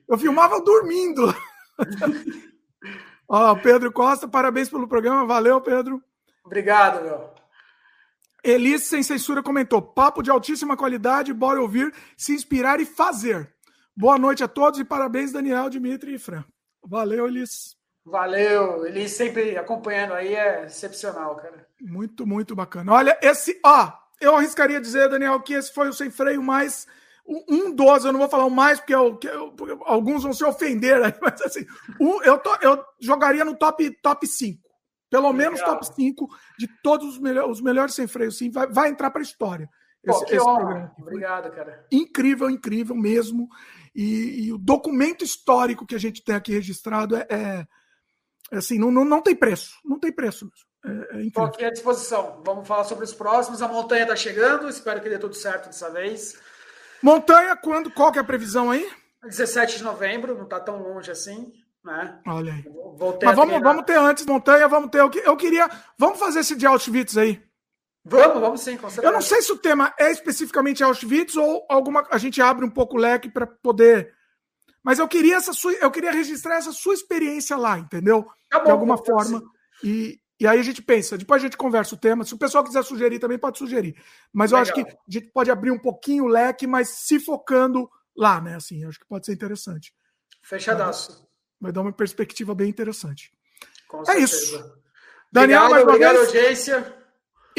Eu 0.07 0.17
filmava 0.17 0.61
dormindo. 0.61 1.33
Ó, 3.27 3.55
Pedro 3.55 3.91
Costa, 3.91 4.27
parabéns 4.27 4.69
pelo 4.69 4.87
programa. 4.87 5.25
Valeu, 5.25 5.59
Pedro. 5.59 6.01
Obrigado, 6.45 7.03
meu. 7.03 7.33
Elise 8.43 8.85
Sem 8.85 9.03
Censura 9.03 9.43
comentou: 9.43 9.81
papo 9.81 10.21
de 10.21 10.31
altíssima 10.31 10.77
qualidade, 10.77 11.33
bora 11.33 11.61
ouvir, 11.61 11.93
se 12.15 12.33
inspirar 12.33 12.79
e 12.79 12.85
fazer. 12.85 13.53
Boa 13.95 14.17
noite 14.17 14.43
a 14.43 14.47
todos 14.47 14.79
e 14.79 14.85
parabéns, 14.85 15.31
Daniel, 15.31 15.69
Dimitri 15.69 16.15
e 16.15 16.19
Fran. 16.19 16.43
Valeu, 16.83 17.27
Elis. 17.27 17.78
Valeu, 18.05 18.85
Elis 18.85 19.11
sempre 19.11 19.57
acompanhando 19.57 20.13
aí, 20.13 20.33
é 20.33 20.65
excepcional, 20.65 21.35
cara. 21.35 21.67
Muito, 21.81 22.25
muito 22.25 22.55
bacana. 22.55 22.93
Olha, 22.93 23.17
esse, 23.21 23.59
ó, 23.63 23.91
eu 24.19 24.35
arriscaria 24.35 24.81
dizer, 24.81 25.09
Daniel, 25.09 25.39
que 25.41 25.53
esse 25.53 25.73
foi 25.73 25.89
o 25.89 25.93
sem 25.93 26.09
freio 26.09 26.41
mais 26.41 26.87
um 27.47 27.75
dos, 27.75 28.05
eu 28.05 28.11
não 28.11 28.19
vou 28.19 28.29
falar 28.29 28.45
o 28.45 28.49
mais, 28.49 28.79
porque, 28.79 28.95
eu, 28.95 29.19
eu, 29.23 29.51
porque 29.51 29.77
alguns 29.85 30.23
vão 30.23 30.33
se 30.33 30.43
ofender, 30.43 31.01
aí, 31.03 31.13
mas 31.21 31.39
assim, 31.41 31.65
um, 32.01 32.21
eu, 32.23 32.39
tô, 32.39 32.55
eu 32.61 32.83
jogaria 32.99 33.45
no 33.45 33.55
top, 33.55 33.89
top 34.01 34.25
5. 34.25 34.67
Pelo 35.09 35.31
Legal. 35.31 35.37
menos 35.37 35.61
top 35.61 35.85
5 35.85 36.27
de 36.57 36.67
todos 36.81 37.07
os, 37.07 37.19
melhor, 37.19 37.49
os 37.49 37.61
melhores 37.61 37.93
sem 37.93 38.07
freio, 38.07 38.31
sim, 38.31 38.49
vai, 38.49 38.67
vai 38.67 38.89
entrar 38.89 39.11
para 39.11 39.21
a 39.21 39.23
história. 39.23 39.69
Pô, 40.05 40.23
que 40.25 40.35
esse 40.35 40.47
honra. 40.47 40.91
Obrigado, 40.97 41.51
cara. 41.51 41.85
Incrível, 41.91 42.49
incrível 42.49 42.95
mesmo. 42.95 43.49
E, 43.93 44.45
e, 44.45 44.53
o 44.53 44.57
documento 44.57 45.23
histórico 45.23 45.85
que 45.85 45.95
a 45.95 45.99
gente 45.99 46.23
tem 46.23 46.35
aqui 46.35 46.51
registrado 46.51 47.15
é, 47.15 47.27
é, 47.29 47.35
é 47.37 47.67
assim, 48.57 48.79
não, 48.79 48.91
não, 48.91 49.05
não 49.05 49.21
tem 49.21 49.35
preço. 49.35 49.75
Não 49.85 49.99
tem 49.99 50.11
preço 50.11 50.49
É, 50.85 51.17
é 51.17 51.21
Estou 51.23 51.45
aqui 51.45 51.63
à 51.63 51.71
disposição. 51.71 52.41
Vamos 52.45 52.67
falar 52.67 52.83
sobre 52.83 53.05
os 53.05 53.13
próximos. 53.13 53.61
A 53.61 53.67
montanha 53.67 54.03
está 54.03 54.15
chegando, 54.15 54.69
espero 54.69 55.01
que 55.01 55.09
dê 55.09 55.17
tudo 55.17 55.35
certo 55.35 55.67
dessa 55.67 55.89
vez. 55.89 56.37
Montanha, 57.01 57.55
quando? 57.55 57.91
Qual 57.91 58.11
que 58.11 58.17
é 58.17 58.21
a 58.21 58.25
previsão 58.25 58.71
aí? 58.71 58.89
17 59.23 59.77
de 59.77 59.83
novembro, 59.83 60.35
não 60.35 60.43
está 60.43 60.59
tão 60.59 60.81
longe 60.81 61.11
assim. 61.11 61.51
Né? 61.83 62.19
Olha 62.27 62.53
aí. 62.53 62.65
Mas 63.23 63.35
vamos, 63.35 63.61
vamos 63.61 63.85
ter 63.85 63.97
antes 63.97 64.25
montanha, 64.25 64.67
vamos 64.67 64.89
ter. 64.89 64.99
Eu 64.99 65.37
queria. 65.37 65.69
Vamos 65.97 66.19
fazer 66.19 66.39
esse 66.39 66.55
de 66.55 66.65
Auschwitz 66.65 67.17
aí. 67.17 67.41
Vamos, 68.03 68.39
vamos 68.39 68.61
sim, 68.61 68.75
com 68.77 68.89
certeza. 68.89 69.07
Eu 69.07 69.13
não 69.13 69.21
sei 69.21 69.41
se 69.41 69.51
o 69.51 69.57
tema 69.57 69.93
é 69.97 70.11
especificamente 70.11 70.83
Auschwitz 70.83 71.35
ou 71.35 71.65
alguma. 71.69 72.05
A 72.09 72.17
gente 72.17 72.41
abre 72.41 72.65
um 72.65 72.69
pouco 72.69 72.95
o 72.95 72.99
leque 72.99 73.29
para 73.29 73.47
poder. 73.47 74.13
Mas 74.83 74.99
eu 74.99 75.07
queria 75.07 75.35
essa 75.35 75.53
sua, 75.53 75.73
eu 75.73 75.91
queria 75.91 76.11
registrar 76.11 76.55
essa 76.55 76.71
sua 76.71 76.93
experiência 76.93 77.57
lá, 77.57 77.77
entendeu? 77.77 78.25
Tá 78.49 78.59
bom, 78.59 78.65
de 78.65 78.71
alguma 78.71 78.97
forma. 78.97 79.41
E, 79.83 80.19
e 80.39 80.47
aí 80.47 80.59
a 80.59 80.63
gente 80.63 80.81
pensa, 80.81 81.17
depois 81.17 81.41
a 81.41 81.45
gente 81.45 81.57
conversa 81.57 81.95
o 81.95 81.97
tema. 81.97 82.23
Se 82.23 82.33
o 82.33 82.37
pessoal 82.37 82.63
quiser 82.63 82.83
sugerir, 82.83 83.19
também 83.19 83.37
pode 83.37 83.57
sugerir. 83.57 83.95
Mas 84.33 84.51
Legal. 84.51 84.59
eu 84.59 84.61
acho 84.61 84.73
que 84.73 84.81
a 84.81 84.95
gente 85.07 85.31
pode 85.31 85.51
abrir 85.51 85.71
um 85.71 85.79
pouquinho 85.79 86.25
o 86.25 86.27
leque, 86.27 86.65
mas 86.65 86.89
se 86.89 87.19
focando 87.19 87.89
lá, 88.15 88.41
né? 88.41 88.55
Assim, 88.55 88.85
acho 88.85 88.99
que 88.99 89.07
pode 89.07 89.25
ser 89.25 89.33
interessante. 89.33 89.93
Fechadaço. 90.41 91.27
Vai 91.59 91.71
dar 91.71 91.81
uma 91.81 91.91
perspectiva 91.91 92.55
bem 92.55 92.69
interessante. 92.69 93.31
É 94.07 94.17
isso. 94.17 94.57
Daniel, 95.31 95.65
obrigado, 95.65 95.71
mais 95.71 95.83
uma 95.83 95.91
obrigado, 95.91 96.15
vez. 96.15 96.27
audiência. 96.27 96.98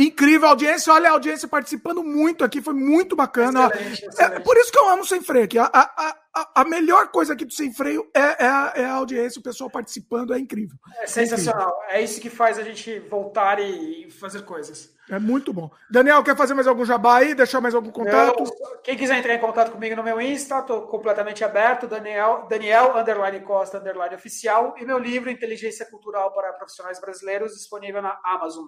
Incrível 0.01 0.49
audiência, 0.49 0.93
olha 0.93 1.11
a 1.11 1.13
audiência 1.13 1.47
participando 1.47 2.03
muito 2.03 2.43
aqui, 2.43 2.63
foi 2.63 2.73
muito 2.73 3.15
bacana. 3.15 3.67
Excelente, 3.67 4.07
excelente. 4.07 4.37
É 4.37 4.41
por 4.41 4.57
isso 4.57 4.73
que 4.73 4.79
eu 4.79 4.89
amo 4.89 5.05
Sem 5.05 5.21
Freio 5.21 5.45
aqui. 5.45 5.59
A, 5.59 5.71
a, 5.73 6.17
a, 6.35 6.63
a 6.63 6.65
melhor 6.65 7.09
coisa 7.09 7.35
aqui 7.35 7.45
do 7.45 7.53
Sem 7.53 7.73
Freio 7.73 8.09
é, 8.15 8.45
é, 8.45 8.49
a, 8.49 8.73
é, 8.77 8.85
a, 8.87 8.93
audiência, 8.93 9.39
o 9.39 9.43
pessoal 9.43 9.69
participando, 9.69 10.33
é 10.33 10.39
incrível. 10.39 10.79
É 11.03 11.07
sensacional. 11.07 11.79
É, 11.89 11.99
é, 11.99 12.03
isso 12.03 12.19
que 12.19 12.31
faz 12.31 12.59
a 12.59 12.63
gente 12.63 12.99
voltar 13.01 13.61
e, 13.61 14.11
fazer 14.11 14.43
coisas. 14.43 14.95
É 15.11 15.19
muito 15.19 15.53
bom. 15.53 15.71
Daniel, 15.91 16.23
quer 16.23 16.37
fazer 16.37 16.55
mais 16.55 16.67
algum 16.67 16.85
jabá 16.85 17.19
aí? 17.19 17.35
Deixar 17.35 17.61
mais 17.61 17.75
algum 17.75 17.91
contato? 17.91 18.45
quem 18.83 18.97
quiser 18.97 19.19
entrar 19.19 19.35
em 19.35 19.41
contato 19.41 19.73
comigo 19.73 19.97
no 19.97 20.03
meu 20.03 20.21
Insta, 20.21 20.61
estou 20.61 20.83
completamente 20.83 21.45
aberto. 21.45 21.87
Daniel, 21.87 22.47
Daniel 22.49 22.97
underline 22.97 23.41
Costa 23.41 23.79
underline 23.79 24.15
oficial. 24.15 24.75
E 24.79 24.85
meu 24.85 24.99
livro, 24.99 25.31
Inteligência 25.31 25.85
Cultural 25.85 26.33
para 26.33 26.53
Profissionais 26.53 27.01
Brasileiros, 27.01 27.53
disponível 27.53 28.01
na 28.01 28.19
Amazon. 28.25 28.67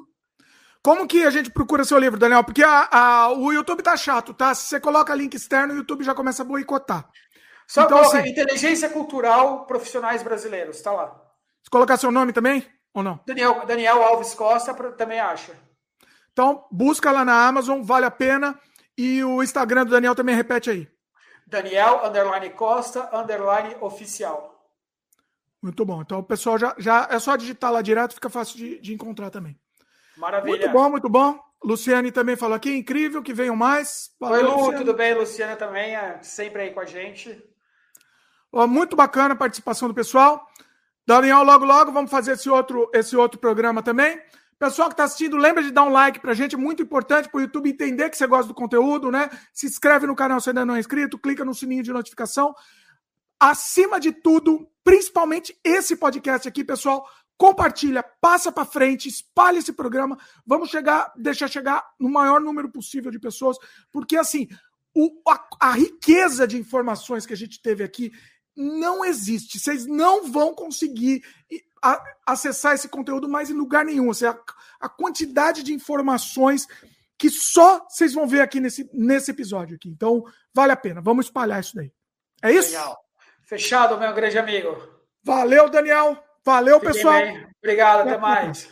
Como 0.83 1.07
que 1.07 1.25
a 1.25 1.31
gente 1.31 1.51
procura 1.51 1.85
seu 1.85 1.99
livro, 1.99 2.19
Daniel? 2.19 2.43
Porque 2.43 2.63
a, 2.63 2.89
a, 2.91 3.33
o 3.33 3.53
YouTube 3.53 3.83
tá 3.83 3.97
chato, 3.97 4.35
tá? 4.35 4.53
Se 4.55 4.67
você 4.67 4.81
coloca 4.81 5.15
link 5.15 5.35
externo, 5.35 5.75
o 5.75 5.77
YouTube 5.77 6.03
já 6.03 6.15
começa 6.15 6.43
a 6.43 6.45
boicotar. 6.45 7.09
Só 7.69 7.83
então, 7.83 7.99
coloca 7.99 8.19
assim, 8.19 8.29
Inteligência 8.29 8.89
Cultural 8.89 9.65
Profissionais 9.67 10.23
Brasileiros, 10.23 10.83
tá 10.83 10.91
lá. 10.91 11.23
Se 11.63 11.71
colocar 11.71 11.97
seu 11.97 12.11
nome 12.11 12.33
também, 12.33 12.67
ou 12.93 13.03
não? 13.03 13.21
Daniel, 13.25 13.65
Daniel 13.65 14.03
Alves 14.03 14.35
Costa 14.35 14.75
também 14.93 15.21
acha. 15.21 15.53
Então, 16.33 16.67
busca 16.71 17.13
lá 17.13 17.25
na 17.25 17.47
Amazon, 17.47 17.83
vale 17.83 18.07
a 18.07 18.11
pena. 18.11 18.59
E 18.99 19.23
o 19.23 19.43
Instagram 19.43 19.85
do 19.85 19.93
Daniel 19.93 20.15
também 20.15 20.35
repete 20.35 20.69
aí. 20.69 20.89
Daniel, 21.47 22.05
underline 22.05 22.51
Costa, 22.51 23.09
underline 23.17 23.77
oficial. 23.81 24.53
Muito 25.63 25.85
bom. 25.85 26.03
Então 26.03 26.19
o 26.19 26.25
pessoal 26.25 26.59
já, 26.59 26.75
já 26.77 27.07
é 27.09 27.19
só 27.19 27.37
digitar 27.37 27.71
lá 27.71 27.81
direto, 27.81 28.15
fica 28.15 28.29
fácil 28.29 28.57
de, 28.57 28.81
de 28.81 28.93
encontrar 28.93 29.31
também. 29.31 29.57
Maravilha. 30.17 30.57
Muito 30.57 30.73
bom, 30.73 30.91
muito 30.91 31.09
bom. 31.09 31.39
Luciane 31.65 32.11
também 32.11 32.37
falou 32.37 32.57
aqui, 32.57 32.77
incrível, 32.77 33.23
que 33.23 33.33
venham 33.33 33.55
mais. 33.55 34.11
Valeu, 34.19 34.57
Oi, 34.57 34.73
Lu, 34.73 34.79
tudo 34.79 34.95
bem? 34.95 35.15
Luciana 35.15 35.57
também 35.57 35.95
é 35.95 36.19
sempre 36.23 36.63
aí 36.63 36.71
com 36.73 36.81
a 36.81 36.87
gente. 36.87 37.43
muito 38.69 38.97
bacana 38.97 39.35
a 39.35 39.37
participação 39.37 39.89
do 39.89 39.95
pessoal. 39.95 40.47
Daniel, 41.07 41.43
logo, 41.43 41.65
logo, 41.65 41.93
vamos 41.93 42.11
fazer 42.11 42.33
esse 42.33 42.49
outro, 42.49 42.91
esse 42.93 43.17
outro 43.17 43.39
programa 43.39 43.83
também. 43.83 44.21
Pessoal 44.59 44.89
que 44.89 44.95
está 44.95 45.05
assistindo, 45.05 45.37
lembra 45.37 45.61
de 45.61 45.73
dar 45.73 45.83
um 45.83 45.89
like 45.89 46.21
para 46.21 46.31
a 46.31 46.35
gente, 46.35 46.55
é 46.55 46.59
muito 46.59 46.83
importante 46.83 47.29
para 47.29 47.39
o 47.39 47.41
YouTube 47.41 47.69
entender 47.69 48.09
que 48.09 48.17
você 48.17 48.29
gosta 48.29 48.47
do 48.47 48.55
conteúdo, 48.55 49.11
né? 49.11 49.29
Se 49.53 49.67
inscreve 49.67 50.07
no 50.07 50.15
canal 50.15 50.41
se 50.41 50.51
ainda 50.51 50.65
não 50.65 50.77
é 50.77 50.79
inscrito, 50.79 51.19
clica 51.19 51.45
no 51.45 51.53
sininho 51.53 51.83
de 51.83 51.93
notificação. 51.93 52.55
Acima 53.41 53.99
de 53.99 54.13
tudo, 54.13 54.69
principalmente 54.85 55.59
esse 55.65 55.97
podcast 55.97 56.47
aqui, 56.47 56.63
pessoal, 56.63 57.05
compartilha, 57.37 58.03
passa 58.21 58.53
para 58.53 58.65
frente, 58.65 59.09
espalhe 59.09 59.59
esse 59.59 59.73
programa. 59.73 60.19
Vamos 60.47 60.71
chegar, 60.71 61.13
deixar 61.17 61.49
chegar 61.49 61.85
no 61.99 62.09
maior 62.09 62.41
número 62.41 62.71
possível 62.71 63.11
de 63.11 63.19
pessoas, 63.19 63.57
porque 63.91 64.17
assim, 64.17 64.49
o, 64.95 65.11
a, 65.29 65.49
a, 65.61 65.73
riqueza 65.73 66.47
de 66.47 66.57
informações 66.57 67.27
que 67.27 67.33
a 67.33 67.37
gente 67.37 67.61
teve 67.61 67.83
aqui 67.83 68.13
não 68.57 69.05
existe. 69.05 69.59
Vocês 69.59 69.87
não 69.87 70.31
vão 70.31 70.55
conseguir 70.55 71.23
acessar 72.27 72.75
esse 72.75 72.89
conteúdo 72.89 73.29
mais 73.29 73.51
em 73.51 73.55
lugar 73.55 73.85
nenhum. 73.85 74.13
Seja, 74.13 74.33
a, 74.81 74.87
a 74.87 74.89
quantidade 74.89 75.63
de 75.63 75.73
informações 75.73 76.67
que 77.19 77.31
só 77.31 77.87
vocês 77.89 78.15
vão 78.15 78.27
ver 78.27 78.41
aqui 78.41 78.61
nesse, 78.61 78.89
nesse 78.93 79.31
episódio 79.31 79.77
aqui. 79.77 79.89
Então, 79.89 80.25
vale 80.53 80.73
a 80.73 80.77
pena. 80.77 81.01
Vamos 81.01 81.27
espalhar 81.27 81.61
isso 81.61 81.75
daí. 81.75 81.93
É 82.43 82.53
isso? 82.53 82.71
Legal. 82.73 82.99
Fechado, 83.43 83.99
meu 83.99 84.13
grande 84.15 84.39
amigo. 84.39 84.77
Valeu, 85.23 85.69
Daniel. 85.69 86.23
Valeu, 86.45 86.81
Fiquei 86.81 86.93
pessoal. 86.95 87.15
Bem. 87.21 87.47
Obrigado, 87.63 88.01
até 88.01 88.19
mais. 88.19 88.69